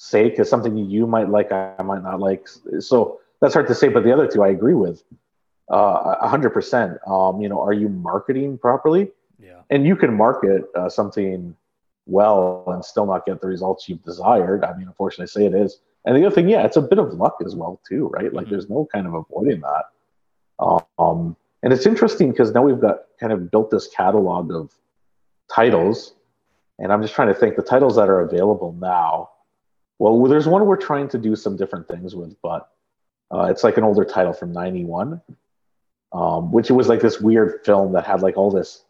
say 0.01 0.30
because 0.30 0.49
something 0.49 0.76
you 0.76 1.09
might 1.09 1.28
like, 1.28 1.51
I 1.51 1.74
might 1.84 2.05
not 2.05 2.20
like. 2.20 2.49
So 2.78 3.20
that's 3.40 3.53
hard 3.53 3.66
to 3.66 3.74
say. 3.74 3.88
But 3.88 4.05
the 4.05 4.12
other 4.12 4.28
two, 4.28 4.44
I 4.44 4.49
agree 4.49 4.74
with 4.74 5.03
uh, 5.70 6.14
a 6.20 6.28
hundred 6.28 6.51
percent. 6.51 6.99
Um, 7.07 7.40
you 7.40 7.49
know, 7.49 7.61
are 7.61 7.72
you 7.72 7.88
marketing 7.88 8.59
properly? 8.59 9.11
Yeah. 9.42 9.62
And 9.70 9.84
you 9.84 9.96
can 9.96 10.14
market 10.14 10.62
uh, 10.76 10.88
something 10.88 11.55
well 12.07 12.64
and 12.68 12.84
still 12.84 13.07
not 13.07 13.26
get 13.26 13.40
the 13.40 13.49
results 13.49 13.88
you've 13.88 14.05
desired. 14.05 14.64
I 14.64 14.72
mean, 14.76 14.86
unfortunately, 14.86 15.26
say 15.26 15.46
it 15.46 15.55
is. 15.55 15.80
And 16.05 16.16
the 16.16 16.24
other 16.24 16.34
thing, 16.34 16.49
yeah, 16.49 16.64
it's 16.64 16.76
a 16.76 16.80
bit 16.80 17.01
of 17.01 17.14
luck 17.14 17.38
as 17.44 17.57
well 17.57 17.80
too, 17.86 18.07
right? 18.07 18.32
Like, 18.32 18.46
mm-hmm. 18.46 18.53
there's 18.53 18.70
no 18.70 18.88
kind 18.92 19.07
of 19.07 19.14
avoiding 19.14 19.62
that. 19.62 20.86
Um, 20.99 21.36
and 21.64 21.72
it's 21.72 21.86
interesting 21.86 22.30
because 22.30 22.53
now 22.53 22.62
we've 22.62 22.80
got 22.80 23.01
kind 23.18 23.32
of 23.32 23.51
built 23.51 23.72
this 23.72 23.88
catalog 23.88 24.53
of 24.53 24.70
titles, 25.53 26.14
and 26.78 26.92
I'm 26.92 27.03
just 27.03 27.14
trying 27.14 27.28
to 27.28 27.34
think 27.34 27.57
the 27.57 27.62
titles 27.62 27.96
that 27.96 28.09
are 28.09 28.20
available 28.20 28.72
now 28.80 29.30
well, 29.99 30.20
there's 30.24 30.46
one 30.46 30.64
we're 30.66 30.76
trying 30.76 31.09
to 31.09 31.18
do 31.18 31.34
some 31.34 31.57
different 31.57 31.88
things 31.88 32.14
with, 32.14 32.36
but 32.42 32.70
uh, 33.32 33.49
it's 33.51 33.64
like 33.64 33.76
an 33.76 33.84
older 33.84 34.05
title 34.05 34.32
from 34.32 34.53
'91, 34.53 35.20
um, 36.12 36.53
which 36.53 36.70
was 36.70 36.88
like 36.88 37.01
this 37.01 37.20
weird 37.20 37.61
film 37.64 37.92
that 37.92 38.07
had 38.07 38.22
like 38.22 38.36
all 38.36 38.51
this 38.51 38.84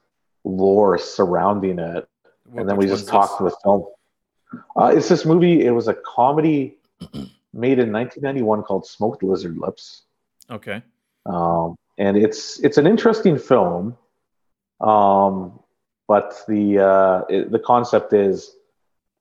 lore 0.44 0.98
surrounding 0.98 1.78
it, 1.78 2.08
what, 2.44 2.60
and 2.60 2.68
then 2.68 2.76
we 2.76 2.86
just 2.86 3.08
talked 3.08 3.42
this? 3.42 3.52
the 3.52 3.58
film. 3.62 3.86
Uh, 4.76 4.92
it's 4.94 5.08
this 5.08 5.24
movie. 5.24 5.64
It 5.64 5.70
was 5.70 5.88
a 5.88 5.94
comedy 5.94 6.78
made 7.52 7.78
in 7.78 7.92
1991 7.92 8.62
called 8.62 8.86
Smoked 8.86 9.22
Lizard 9.22 9.58
Lips. 9.58 10.02
Okay. 10.50 10.82
Um, 11.26 11.76
and 11.98 12.16
it's 12.16 12.58
it's 12.60 12.78
an 12.78 12.86
interesting 12.86 13.38
film, 13.38 13.96
um, 14.80 15.58
but 16.06 16.42
the 16.46 16.78
uh, 16.78 17.24
it, 17.28 17.50
the 17.50 17.58
concept 17.58 18.12
is 18.12 18.54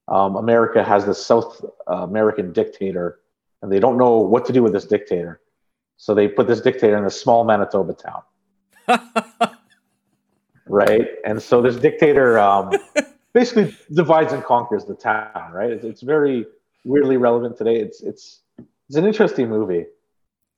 um, 0.07 0.35
America 0.35 0.83
has 0.83 1.05
this 1.05 1.23
South 1.23 1.63
American 1.87 2.53
dictator, 2.53 3.19
and 3.61 3.71
they 3.71 3.79
don't 3.79 3.97
know 3.97 4.17
what 4.17 4.45
to 4.45 4.53
do 4.53 4.63
with 4.63 4.73
this 4.73 4.85
dictator. 4.85 5.41
So 5.97 6.13
they 6.13 6.27
put 6.27 6.47
this 6.47 6.61
dictator 6.61 6.97
in 6.97 7.05
a 7.05 7.09
small 7.09 7.43
Manitoba 7.43 7.93
town. 7.93 8.21
right? 10.67 11.07
And 11.25 11.41
so 11.41 11.61
this 11.61 11.75
dictator 11.75 12.39
um, 12.39 12.71
basically 13.33 13.75
divides 13.91 14.33
and 14.33 14.43
conquers 14.43 14.85
the 14.85 14.95
town, 14.95 15.51
right? 15.51 15.71
It's, 15.71 15.83
it's, 15.83 16.01
very 16.01 16.45
weirdly 16.83 17.17
relevant 17.17 17.57
today. 17.57 17.77
It's 17.77 18.01
it's 18.01 18.41
it's 18.87 18.97
an 18.97 19.05
interesting 19.05 19.49
movie. 19.49 19.85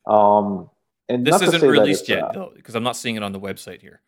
Um, 0.06 0.70
and 1.08 1.26
this 1.26 1.42
isn't 1.42 1.62
released 1.62 2.08
yet, 2.08 2.24
uh, 2.24 2.32
though, 2.32 2.52
because 2.56 2.76
I'm 2.76 2.84
not 2.84 2.96
seeing 2.96 3.16
it 3.16 3.24
on 3.24 3.32
the 3.32 3.40
website 3.40 3.82
here. 3.82 4.02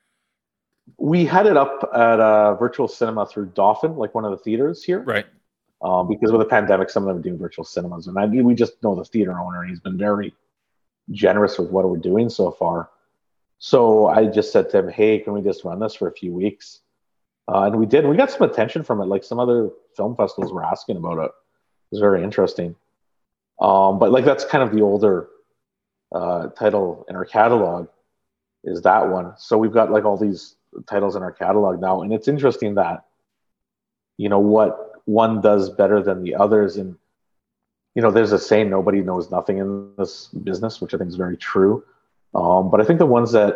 We 0.97 1.25
had 1.25 1.45
it 1.45 1.57
up 1.57 1.89
at 1.93 2.19
a 2.19 2.55
virtual 2.59 2.87
cinema 2.87 3.25
through 3.25 3.47
Dauphin, 3.47 3.95
like 3.95 4.13
one 4.13 4.25
of 4.25 4.31
the 4.31 4.37
theaters 4.37 4.83
here. 4.83 5.01
Right. 5.01 5.25
Um, 5.81 6.07
because 6.07 6.31
with 6.31 6.41
the 6.41 6.47
pandemic, 6.47 6.89
some 6.89 7.03
of 7.03 7.07
them 7.07 7.17
are 7.17 7.21
doing 7.21 7.39
virtual 7.39 7.65
cinemas, 7.65 8.05
and 8.05 8.17
I 8.19 8.27
mean, 8.27 8.43
we 8.43 8.53
just 8.53 8.81
know 8.83 8.93
the 8.93 9.03
theater 9.03 9.39
owner. 9.39 9.61
And 9.61 9.69
he's 9.69 9.79
been 9.79 9.97
very 9.97 10.33
generous 11.09 11.57
with 11.57 11.71
what 11.71 11.89
we're 11.89 11.97
doing 11.97 12.29
so 12.29 12.51
far. 12.51 12.91
So 13.57 14.07
I 14.07 14.27
just 14.27 14.51
said 14.51 14.69
to 14.71 14.79
him, 14.79 14.89
"Hey, 14.89 15.19
can 15.19 15.33
we 15.33 15.41
just 15.41 15.63
run 15.63 15.79
this 15.79 15.95
for 15.95 16.07
a 16.07 16.11
few 16.11 16.33
weeks?" 16.33 16.81
Uh, 17.47 17.63
and 17.63 17.77
we 17.77 17.85
did. 17.85 18.05
We 18.05 18.15
got 18.15 18.29
some 18.29 18.47
attention 18.47 18.83
from 18.83 19.01
it. 19.01 19.05
Like 19.05 19.23
some 19.23 19.39
other 19.39 19.71
film 19.97 20.15
festivals 20.15 20.53
were 20.53 20.63
asking 20.63 20.97
about 20.97 21.17
it. 21.17 21.31
It 21.31 21.93
was 21.93 21.99
very 21.99 22.23
interesting. 22.23 22.75
Um, 23.59 23.99
but 23.99 24.11
like 24.11 24.25
that's 24.25 24.45
kind 24.45 24.63
of 24.63 24.71
the 24.71 24.81
older 24.81 25.29
uh, 26.13 26.47
title 26.47 27.05
in 27.09 27.15
our 27.15 27.25
catalog 27.25 27.87
is 28.63 28.81
that 28.83 29.09
one. 29.09 29.33
So 29.37 29.57
we've 29.57 29.71
got 29.71 29.91
like 29.91 30.05
all 30.05 30.17
these 30.17 30.55
titles 30.87 31.15
in 31.15 31.23
our 31.23 31.31
catalog 31.31 31.79
now, 31.79 32.01
and 32.01 32.13
it's 32.13 32.27
interesting 32.27 32.75
that 32.75 33.05
you 34.17 34.29
know 34.29 34.39
what 34.39 35.01
one 35.05 35.41
does 35.41 35.69
better 35.69 36.01
than 36.01 36.23
the 36.23 36.35
others, 36.35 36.77
and 36.77 36.97
you 37.95 38.01
know 38.01 38.11
there's 38.11 38.31
a 38.31 38.39
saying 38.39 38.69
nobody 38.69 39.01
knows 39.01 39.31
nothing 39.31 39.57
in 39.57 39.91
this 39.97 40.27
business, 40.27 40.81
which 40.81 40.93
I 40.93 40.97
think 40.97 41.09
is 41.09 41.15
very 41.15 41.37
true. 41.37 41.83
Um, 42.33 42.69
but 42.69 42.79
I 42.79 42.85
think 42.85 42.99
the 42.99 43.05
ones 43.05 43.31
that 43.33 43.55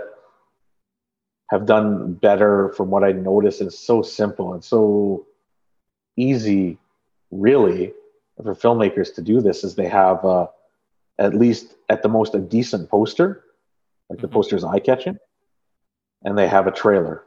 have 1.49 1.65
done 1.65 2.13
better, 2.13 2.69
from 2.69 2.89
what 2.89 3.03
I 3.03 3.11
notice, 3.11 3.61
is 3.61 3.77
so 3.77 4.01
simple 4.01 4.53
and 4.53 4.63
so 4.63 5.25
easy, 6.17 6.77
really, 7.31 7.93
for 8.41 8.55
filmmakers 8.55 9.13
to 9.15 9.21
do 9.21 9.41
this. 9.41 9.63
Is 9.63 9.75
they 9.75 9.87
have 9.87 10.25
uh, 10.25 10.47
at 11.19 11.33
least 11.33 11.75
at 11.89 12.01
the 12.01 12.09
most 12.09 12.35
a 12.35 12.39
decent 12.39 12.89
poster, 12.89 13.43
like 14.09 14.17
mm-hmm. 14.17 14.27
the 14.27 14.33
poster's 14.33 14.63
eye 14.63 14.79
catching 14.79 15.17
and 16.25 16.37
they 16.37 16.47
have 16.47 16.67
a 16.67 16.71
trailer. 16.71 17.23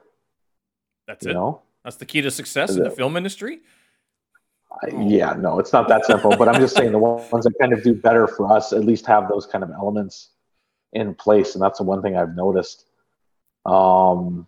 That's 1.06 1.24
it. 1.24 1.32
Know? 1.32 1.62
That's 1.84 1.96
the 1.96 2.04
key 2.04 2.20
to 2.20 2.30
success 2.30 2.76
in 2.76 2.82
the 2.82 2.90
film 2.90 3.16
industry. 3.16 3.60
I, 4.70 4.88
yeah, 4.98 5.32
no, 5.32 5.58
it's 5.58 5.72
not 5.72 5.88
that 5.88 6.04
simple. 6.04 6.36
but 6.36 6.48
I'm 6.48 6.60
just 6.60 6.76
saying 6.76 6.92
the 6.92 6.98
ones 6.98 7.44
that 7.44 7.54
kind 7.58 7.72
of 7.72 7.82
do 7.82 7.94
better 7.94 8.26
for 8.26 8.52
us 8.52 8.74
at 8.74 8.84
least 8.84 9.06
have 9.06 9.28
those 9.28 9.46
kind 9.46 9.64
of 9.64 9.70
elements 9.70 10.30
in 10.92 11.14
place, 11.14 11.54
and 11.54 11.62
that's 11.62 11.78
the 11.78 11.84
one 11.84 12.02
thing 12.02 12.16
I've 12.16 12.36
noticed. 12.36 12.84
Um, 13.64 14.46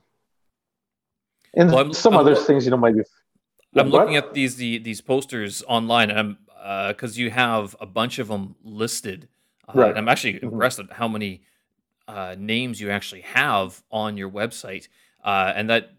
and 1.54 1.72
well, 1.72 1.94
some 1.94 2.14
I'm, 2.14 2.20
other 2.20 2.36
I'm, 2.36 2.44
things, 2.44 2.66
you 2.66 2.70
know, 2.70 2.76
might 2.76 2.94
be. 2.94 3.02
I'm 3.76 3.90
what? 3.90 4.02
looking 4.02 4.16
at 4.16 4.34
these 4.34 4.56
the, 4.56 4.78
these 4.78 5.00
posters 5.00 5.62
online, 5.66 6.10
and 6.10 6.18
I'm 6.18 6.38
because 6.88 7.16
uh, 7.16 7.22
you 7.22 7.30
have 7.30 7.74
a 7.80 7.86
bunch 7.86 8.18
of 8.18 8.28
them 8.28 8.56
listed. 8.62 9.28
Uh, 9.66 9.72
right. 9.80 9.96
I'm 9.96 10.08
actually 10.08 10.34
mm-hmm. 10.34 10.48
impressed 10.48 10.78
at 10.78 10.92
how 10.92 11.08
many 11.08 11.42
uh, 12.10 12.34
names 12.38 12.80
you 12.80 12.90
actually 12.90 13.20
have 13.20 13.82
on 13.90 14.16
your 14.16 14.30
website, 14.30 14.88
uh, 15.24 15.52
and 15.54 15.70
that 15.70 15.92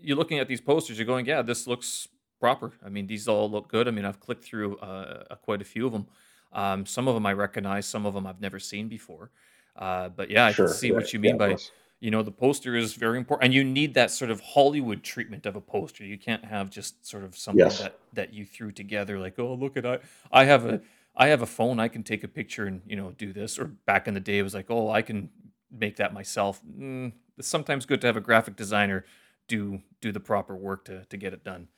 you're 0.00 0.16
looking 0.16 0.38
at 0.38 0.48
these 0.48 0.60
posters, 0.60 0.98
you're 0.98 1.06
going, 1.06 1.26
yeah, 1.26 1.42
this 1.42 1.66
looks 1.66 2.08
proper. 2.40 2.72
I 2.84 2.88
mean, 2.88 3.06
these 3.06 3.28
all 3.28 3.50
look 3.50 3.68
good. 3.68 3.88
I 3.88 3.90
mean, 3.90 4.04
I've 4.04 4.20
clicked 4.20 4.44
through 4.44 4.78
uh, 4.78 5.34
quite 5.36 5.60
a 5.60 5.64
few 5.64 5.86
of 5.86 5.92
them. 5.92 6.06
Um, 6.52 6.86
some 6.86 7.08
of 7.08 7.14
them 7.14 7.26
I 7.26 7.34
recognize, 7.34 7.86
some 7.86 8.06
of 8.06 8.14
them 8.14 8.26
I've 8.26 8.40
never 8.40 8.58
seen 8.58 8.88
before. 8.88 9.30
Uh, 9.76 10.08
but 10.08 10.30
yeah, 10.30 10.46
I 10.46 10.52
sure, 10.52 10.66
can 10.66 10.74
see 10.74 10.92
what 10.92 11.12
you 11.12 11.18
mean 11.18 11.38
yeah, 11.38 11.48
by 11.48 11.56
you 12.00 12.10
know 12.10 12.22
the 12.22 12.32
poster 12.32 12.74
is 12.74 12.94
very 12.94 13.18
important, 13.18 13.44
and 13.44 13.54
you 13.54 13.62
need 13.62 13.94
that 13.94 14.10
sort 14.10 14.30
of 14.30 14.40
Hollywood 14.40 15.02
treatment 15.02 15.46
of 15.46 15.56
a 15.56 15.60
poster. 15.60 16.04
You 16.04 16.18
can't 16.18 16.44
have 16.44 16.70
just 16.70 17.06
sort 17.06 17.24
of 17.24 17.36
something 17.36 17.64
yes. 17.64 17.80
that 17.80 17.98
that 18.14 18.32
you 18.32 18.44
threw 18.44 18.72
together 18.72 19.18
like, 19.18 19.38
oh, 19.38 19.54
look 19.54 19.76
at 19.76 19.84
I 19.84 19.98
I 20.32 20.44
have 20.44 20.64
a 20.64 20.80
I 21.14 21.28
have 21.28 21.42
a 21.42 21.46
phone, 21.46 21.78
I 21.80 21.88
can 21.88 22.02
take 22.02 22.24
a 22.24 22.28
picture 22.28 22.66
and 22.66 22.80
you 22.86 22.96
know 22.96 23.12
do 23.18 23.32
this. 23.32 23.58
Or 23.58 23.66
back 23.66 24.08
in 24.08 24.14
the 24.14 24.20
day, 24.20 24.38
it 24.38 24.42
was 24.42 24.54
like, 24.54 24.66
oh, 24.70 24.90
I 24.90 25.02
can 25.02 25.28
make 25.70 25.96
that 25.96 26.12
myself. 26.12 26.60
Mm, 26.64 27.12
it's 27.36 27.48
sometimes 27.48 27.86
good 27.86 28.00
to 28.00 28.06
have 28.06 28.16
a 28.16 28.20
graphic 28.20 28.56
designer 28.56 29.04
do 29.48 29.80
do 30.00 30.12
the 30.12 30.20
proper 30.20 30.56
work 30.56 30.84
to 30.84 31.04
to 31.06 31.16
get 31.16 31.32
it 31.32 31.44
done. 31.44 31.68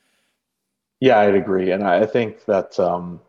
Yeah, 1.00 1.20
I'd 1.20 1.34
agree, 1.34 1.70
and 1.70 1.82
I 1.82 2.04
think 2.04 2.44
that 2.44 2.78
um, 2.78 3.20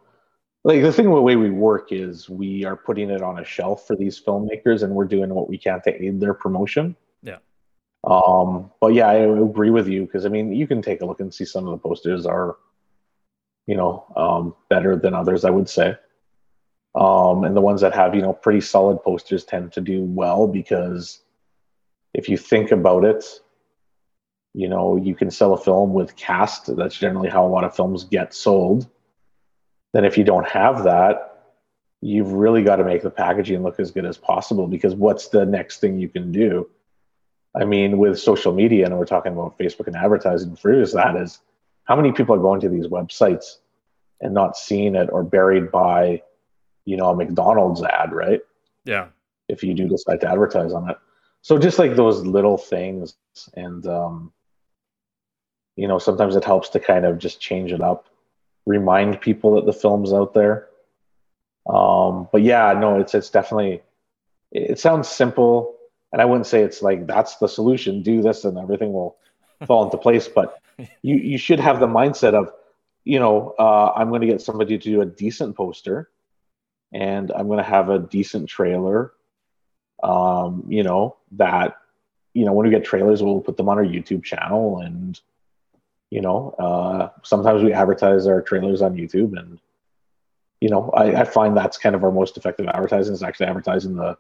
like 0.64 0.82
the 0.82 0.92
thing 0.92 1.10
with 1.10 1.20
the 1.20 1.22
way 1.22 1.36
we 1.38 1.50
work 1.50 1.92
is 1.92 2.30
we 2.30 2.66
are 2.66 2.76
putting 2.76 3.10
it 3.10 3.22
on 3.22 3.40
a 3.40 3.46
shelf 3.46 3.88
for 3.88 3.96
these 3.96 4.20
filmmakers, 4.20 4.84
and 4.84 4.94
we're 4.94 5.06
doing 5.06 5.34
what 5.34 5.50
we 5.50 5.58
can 5.58 5.82
to 5.84 6.04
aid 6.04 6.20
their 6.20 6.34
promotion. 6.34 6.96
Yeah. 7.24 7.38
Um, 8.04 8.72
but 8.82 8.94
yeah, 8.94 9.08
I 9.08 9.16
agree 9.16 9.70
with 9.70 9.88
you 9.88 10.02
because 10.06 10.26
I 10.26 10.30
mean, 10.30 10.52
you 10.52 10.68
can 10.68 10.82
take 10.82 11.02
a 11.02 11.06
look 11.06 11.20
and 11.22 11.34
see 11.34 11.46
some 11.46 11.66
of 11.68 11.72
the 11.72 11.78
posters 11.78 12.26
are, 12.26 12.58
you 13.68 13.76
know, 13.76 14.06
um, 14.16 14.56
better 14.70 14.96
than 14.96 15.14
others. 15.14 15.46
I 15.46 15.50
would 15.50 15.70
say. 15.70 15.96
Um, 16.94 17.46
and 17.46 17.56
the 17.56 17.62
ones 17.62 17.82
that 17.82 17.94
have, 17.94 18.16
you 18.16 18.22
know, 18.22 18.34
pretty 18.34 18.62
solid 18.62 19.02
posters 19.02 19.46
tend 19.46 19.72
to 19.74 19.82
do 19.82 20.04
well 20.04 20.48
because 20.48 21.22
if 22.14 22.28
you 22.28 22.38
think 22.38 22.72
about 22.72 23.06
it, 23.06 23.24
you 24.54 24.68
know, 24.68 24.98
you 24.98 25.16
can 25.16 25.32
sell 25.32 25.54
a 25.54 25.58
film 25.58 25.94
with 25.94 26.16
cast. 26.18 26.76
That's 26.76 26.98
generally 26.98 27.30
how 27.30 27.46
a 27.46 27.48
lot 27.48 27.64
of 27.64 27.76
films 27.76 28.04
get 28.04 28.34
sold. 28.34 28.90
Then 29.94 30.04
if 30.04 30.18
you 30.18 30.26
don't 30.26 30.48
have 30.48 30.84
that, 30.84 31.28
you've 32.02 32.34
really 32.34 32.64
got 32.64 32.78
to 32.78 32.84
make 32.84 33.04
the 33.04 33.10
packaging 33.10 33.64
look 33.64 33.80
as 33.80 33.92
good 33.92 34.06
as 34.06 34.18
possible 34.18 34.68
because 34.68 34.96
what's 34.96 35.30
the 35.30 35.46
next 35.46 35.80
thing 35.80 36.00
you 36.00 36.10
can 36.10 36.32
do? 36.32 36.70
I 37.56 37.66
mean, 37.66 37.98
with 37.98 38.20
social 38.20 38.54
media, 38.54 38.86
and 38.86 38.98
we're 38.98 39.06
talking 39.06 39.34
about 39.34 39.58
Facebook 39.58 39.88
and 39.88 39.96
advertising 39.96 40.58
is 40.64 40.94
that 40.94 41.16
is 41.16 41.40
how 41.84 41.96
many 41.96 42.12
people 42.12 42.36
are 42.36 42.40
going 42.40 42.62
to 42.62 42.70
these 42.70 42.88
websites 42.88 43.58
and 44.22 44.34
not 44.34 44.56
seeing 44.56 44.96
it 44.96 45.10
or 45.12 45.24
buried 45.24 45.72
by 45.72 46.22
you 46.86 46.98
know 46.98 47.10
a 47.10 47.16
McDonald's 47.16 47.84
ad, 47.84 48.12
right? 48.12 48.42
Yeah. 48.86 49.08
If 49.48 49.64
you 49.64 49.74
do 49.74 49.88
decide 49.88 50.22
to 50.22 50.30
advertise 50.30 50.74
on 50.74 50.90
it, 50.90 50.98
so 51.42 51.58
just 51.58 51.80
like 51.80 51.96
those 51.96 52.26
little 52.26 52.58
things, 52.58 53.16
and 53.56 53.86
um, 53.88 54.32
you 55.76 55.88
know 55.88 56.00
sometimes 56.00 56.36
it 56.36 56.46
helps 56.46 56.70
to 56.70 56.80
kind 56.80 57.06
of 57.06 57.18
just 57.18 57.42
change 57.42 57.72
it 57.72 57.82
up. 57.82 58.08
remind 58.66 59.20
people 59.22 59.56
that 59.56 59.66
the 59.66 59.74
film's 59.74 60.14
out 60.14 60.34
there. 60.34 60.68
Um, 61.68 62.28
but 62.32 62.42
yeah, 62.42 62.74
no, 62.74 63.00
it's 63.00 63.14
it's 63.16 63.30
definitely 63.30 63.82
it 64.52 64.80
sounds 64.80 65.08
simple, 65.08 65.76
and 66.12 66.22
I 66.22 66.26
wouldn't 66.26 66.48
say 66.48 66.64
it's 66.64 66.82
like 66.82 67.08
that's 67.08 67.38
the 67.38 67.48
solution. 67.48 68.04
Do 68.04 68.22
this, 68.22 68.46
and 68.46 68.58
everything 68.58 68.94
will 68.94 69.18
fall 69.66 69.84
into 69.86 69.98
place. 69.98 70.28
But 70.28 70.62
you 71.02 71.16
you 71.16 71.38
should 71.38 71.60
have 71.60 71.80
the 71.80 71.88
mindset 71.88 72.34
of, 72.34 72.52
you 73.04 73.20
know, 73.20 73.56
uh, 73.58 73.94
I'm 73.96 74.10
going 74.10 74.22
to 74.22 74.28
get 74.28 74.42
somebody 74.42 74.78
to 74.78 74.84
do 74.84 75.02
a 75.02 75.06
decent 75.06 75.56
poster, 75.56 76.10
and 76.94 77.32
I'm 77.32 77.48
going 77.48 77.58
to 77.58 77.70
have 77.70 77.90
a 77.90 78.00
decent 78.00 78.50
trailer. 78.50 79.14
Um, 80.04 80.66
you 80.68 80.84
know 80.84 81.18
that, 81.34 81.78
you 82.34 82.46
know, 82.46 82.54
when 82.54 82.66
we 82.66 82.72
get 82.72 82.84
trailers, 82.84 83.22
we'll 83.22 83.40
put 83.40 83.58
them 83.58 83.70
on 83.70 83.78
our 83.78 83.86
YouTube 83.86 84.24
channel, 84.24 84.80
and 84.80 85.20
you 86.10 86.22
know, 86.22 86.56
uh, 86.60 87.10
sometimes 87.24 87.64
we 87.64 87.74
advertise 87.74 88.28
our 88.28 88.42
trailers 88.42 88.82
on 88.82 88.96
YouTube, 88.96 89.38
and 89.38 89.60
you 90.60 90.70
know, 90.70 90.92
I, 90.92 91.22
I 91.22 91.24
find 91.24 91.58
that's 91.58 91.78
kind 91.78 91.96
of 91.96 92.04
our 92.04 92.12
most 92.12 92.38
effective 92.38 92.68
advertising 92.68 93.14
is 93.14 93.24
actually 93.24 93.48
advertising 93.48 93.96
the 93.96 94.18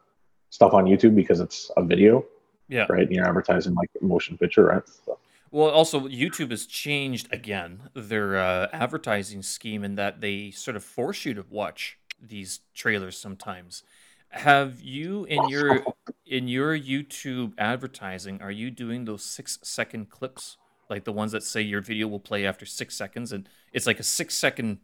stuff 0.49 0.73
on 0.73 0.85
YouTube 0.85 1.15
because 1.15 1.39
it's 1.39 1.71
a 1.77 1.83
video. 1.83 2.25
Yeah. 2.67 2.85
Right. 2.89 3.03
And 3.03 3.11
you're 3.11 3.27
advertising 3.27 3.73
like 3.75 3.89
motion 4.01 4.37
picture, 4.37 4.65
right? 4.65 4.83
So. 5.05 5.19
Well, 5.51 5.69
also 5.69 6.07
YouTube 6.07 6.51
has 6.51 6.65
changed 6.65 7.31
again 7.33 7.89
their 7.93 8.37
uh, 8.37 8.67
advertising 8.71 9.41
scheme 9.41 9.83
in 9.83 9.95
that 9.95 10.21
they 10.21 10.51
sort 10.51 10.77
of 10.77 10.83
force 10.83 11.25
you 11.25 11.33
to 11.33 11.45
watch 11.49 11.97
these 12.21 12.61
trailers 12.73 13.17
sometimes. 13.17 13.83
Have 14.29 14.79
you 14.81 15.25
in 15.25 15.49
your 15.49 15.83
in 16.25 16.47
your 16.47 16.77
YouTube 16.77 17.53
advertising 17.57 18.41
are 18.41 18.51
you 18.51 18.71
doing 18.71 19.03
those 19.03 19.23
6 19.23 19.59
second 19.63 20.09
clips 20.09 20.55
like 20.89 21.03
the 21.03 21.11
ones 21.11 21.33
that 21.33 21.43
say 21.43 21.61
your 21.61 21.81
video 21.81 22.07
will 22.07 22.19
play 22.19 22.45
after 22.45 22.65
6 22.65 22.95
seconds 22.95 23.33
and 23.33 23.49
it's 23.73 23.85
like 23.85 23.99
a 23.99 24.03
6 24.03 24.33
second 24.33 24.79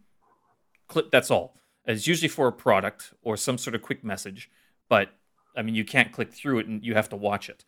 clip 0.87 1.11
that's 1.11 1.31
all. 1.31 1.55
It's 1.85 2.07
usually 2.07 2.27
for 2.27 2.47
a 2.47 2.51
product 2.51 3.13
or 3.21 3.37
some 3.37 3.57
sort 3.57 3.73
of 3.75 3.81
quick 3.81 4.03
message, 4.03 4.49
but 4.89 5.11
I 5.55 5.61
mean 5.61 5.75
you 5.75 5.85
can't 5.85 6.11
click 6.11 6.33
through 6.33 6.59
it 6.59 6.67
and 6.67 6.83
you 6.83 6.95
have 6.95 7.07
to 7.09 7.15
watch 7.15 7.47
it. 7.49 7.63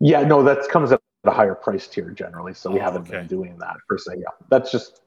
Yeah, 0.00 0.22
no, 0.22 0.42
that 0.42 0.68
comes 0.68 0.90
at 0.90 1.00
a 1.24 1.30
higher 1.30 1.54
price 1.54 1.86
tier 1.86 2.10
generally, 2.10 2.54
so 2.54 2.70
we 2.70 2.80
Oh, 2.80 2.82
haven't 2.82 3.02
okay. 3.02 3.18
been 3.18 3.26
doing 3.28 3.56
that 3.58 3.76
per 3.88 3.98
se. 3.98 4.14
Yeah, 4.18 4.24
that's 4.48 4.72
just 4.72 5.02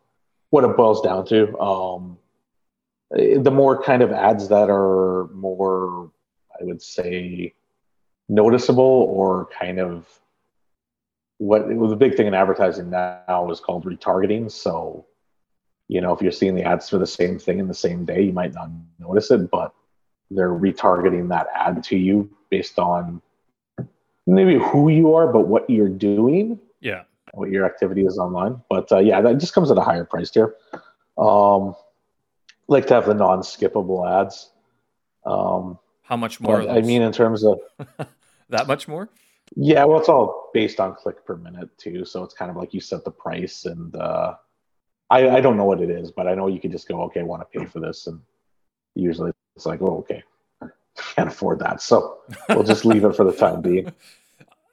what 0.52 0.64
it 0.64 0.78
boils 0.78 1.02
down 1.02 1.26
to. 1.26 1.60
Um, 1.60 2.18
the 3.12 3.52
more 3.52 3.82
kind 3.82 4.02
of 4.02 4.12
ads 4.12 4.48
that 4.50 4.70
are 4.70 5.28
more, 5.34 6.12
I 6.60 6.64
would 6.64 6.82
say, 6.82 7.54
noticeable 8.30 8.84
or 8.84 9.48
kind 9.60 9.80
of 9.80 10.08
what 11.38 11.68
the 11.68 11.96
big 11.96 12.16
thing 12.16 12.28
in 12.28 12.34
advertising 12.34 12.90
now 12.90 13.50
is 13.52 13.60
called 13.60 13.86
retargeting. 13.86 14.50
So, 14.50 15.06
you 15.90 16.00
know, 16.00 16.14
if 16.14 16.22
you're 16.22 16.32
seeing 16.32 16.56
the 16.56 16.64
ads 16.64 16.90
for 16.90 16.98
the 16.98 17.08
same 17.08 17.38
thing 17.38 17.60
in 17.60 17.68
the 17.68 17.74
same 17.74 18.06
day, 18.06 18.22
you 18.24 18.32
might 18.34 18.54
not 18.54 18.70
notice 19.00 19.30
it, 19.32 19.52
but 19.52 19.74
they're 20.32 20.54
retargeting 20.54 21.28
that 21.30 21.48
ad 21.54 21.84
to 21.86 21.98
you 21.98 22.30
based 22.50 22.80
on 22.80 23.22
maybe 24.26 24.58
who 24.58 24.90
you 24.90 25.14
are, 25.14 25.28
but 25.32 25.48
what 25.48 25.70
you're 25.70 25.90
doing, 25.90 26.58
Yeah. 26.80 27.04
what 27.34 27.50
your 27.50 27.66
activity 27.66 28.06
is 28.06 28.18
online. 28.18 28.62
But 28.70 28.90
uh, 28.92 29.00
yeah, 29.00 29.22
that 29.22 29.38
just 29.40 29.54
comes 29.54 29.70
at 29.70 29.78
a 29.78 29.82
higher 29.82 30.06
price 30.06 30.32
tier. 30.32 30.56
Um, 31.18 31.76
like 32.68 32.88
to 32.88 32.94
have 32.94 33.06
the 33.06 33.14
non-skippable 33.14 34.22
ads. 34.22 34.50
Um, 35.26 35.80
How 36.04 36.18
much 36.18 36.40
more? 36.40 36.70
I 36.70 36.82
mean, 36.82 37.02
in 37.02 37.12
terms 37.12 37.44
of 37.44 37.60
that 38.50 38.68
much 38.68 38.88
more? 38.88 39.10
yeah, 39.56 39.84
well, 39.84 40.00
it's 40.00 40.10
all 40.10 40.50
based 40.54 40.80
on 40.80 40.96
click 40.96 41.26
per 41.26 41.36
minute 41.36 41.70
too. 41.78 42.06
So 42.06 42.24
it's 42.24 42.34
kind 42.34 42.50
of 42.50 42.58
like 42.58 42.74
you 42.74 42.80
set 42.80 43.04
the 43.04 43.12
price, 43.12 43.66
and 43.66 43.96
uh, 43.96 44.36
I, 45.10 45.30
I 45.30 45.42
don't 45.42 45.58
know 45.58 45.66
what 45.66 45.82
it 45.82 45.90
is, 45.90 46.12
but 46.12 46.28
I 46.28 46.36
know 46.36 46.48
you 46.48 46.60
can 46.60 46.72
just 46.72 46.88
go, 46.88 47.02
okay, 47.04 47.20
I 47.20 47.24
want 47.24 47.42
to 47.42 47.60
pay 47.60 47.66
for 47.66 47.80
this, 47.80 48.08
and 48.08 48.20
usually 48.96 49.32
it's 49.56 49.66
like, 49.66 49.82
oh, 49.82 50.00
okay, 50.00 50.24
can't 51.16 51.30
afford 51.30 51.60
that, 51.60 51.82
so 51.82 52.20
we'll 52.50 52.64
just 52.64 52.86
leave 52.86 53.06
it 53.06 53.16
for 53.16 53.24
the 53.24 53.34
time 53.34 53.62
being. 53.62 53.92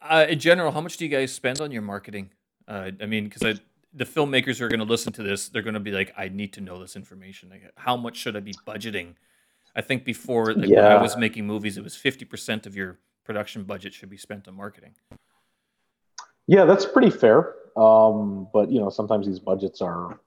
Uh, 0.02 0.26
in 0.28 0.40
general, 0.40 0.72
how 0.72 0.80
much 0.80 0.96
do 0.96 1.04
you 1.04 1.10
guys 1.10 1.30
spend 1.30 1.60
on 1.60 1.70
your 1.70 1.82
marketing? 1.82 2.30
Uh, 2.66 2.90
I 3.00 3.06
mean, 3.06 3.28
because 3.28 3.60
the 3.92 4.04
filmmakers 4.04 4.58
who 4.58 4.64
are 4.64 4.68
going 4.68 4.80
to 4.80 4.86
listen 4.86 5.12
to 5.14 5.22
this, 5.22 5.48
they're 5.48 5.62
going 5.62 5.74
to 5.74 5.80
be 5.80 5.90
like, 5.90 6.12
I 6.16 6.28
need 6.28 6.52
to 6.54 6.60
know 6.60 6.80
this 6.80 6.96
information. 6.96 7.50
Like, 7.50 7.70
how 7.76 7.96
much 7.96 8.16
should 8.16 8.36
I 8.36 8.40
be 8.40 8.54
budgeting? 8.66 9.14
I 9.74 9.80
think 9.82 10.04
before, 10.04 10.54
like 10.54 10.68
when 10.68 10.84
I 10.84 11.00
was 11.00 11.16
making 11.16 11.46
movies, 11.46 11.76
it 11.76 11.84
was 11.84 11.94
50% 11.94 12.66
of 12.66 12.76
your 12.76 12.98
production 13.24 13.64
budget 13.64 13.94
should 13.94 14.10
be 14.10 14.16
spent 14.16 14.48
on 14.48 14.54
marketing. 14.54 14.94
Yeah, 16.46 16.64
that's 16.64 16.84
pretty 16.84 17.10
fair. 17.10 17.54
Um, 17.76 18.48
but 18.52 18.70
you 18.70 18.80
know, 18.80 18.90
sometimes 18.90 19.26
these 19.26 19.38
budgets 19.38 19.80
are, 19.80 20.18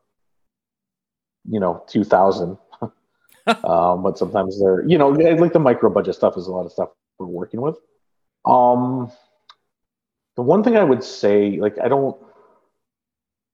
you 1.50 1.60
know, 1.60 1.84
two 1.88 2.06
thousand. 2.06 2.58
um, 2.82 4.04
but 4.04 4.18
sometimes 4.18 4.60
they're, 4.62 4.88
you 4.88 4.98
know, 4.98 5.10
like 5.10 5.52
the 5.52 5.60
micro 5.60 5.90
budget 5.90 6.16
stuff 6.16 6.38
is 6.38 6.48
a 6.48 6.52
lot 6.52 6.66
of 6.66 6.72
stuff 6.72 6.90
we're 7.20 7.26
working 7.26 7.60
with. 7.60 7.76
Um, 8.46 9.12
the 10.36 10.42
one 10.42 10.64
thing 10.64 10.78
I 10.78 10.84
would 10.84 11.04
say, 11.04 11.58
like, 11.58 11.78
I 11.80 11.88
don't. 11.88 12.16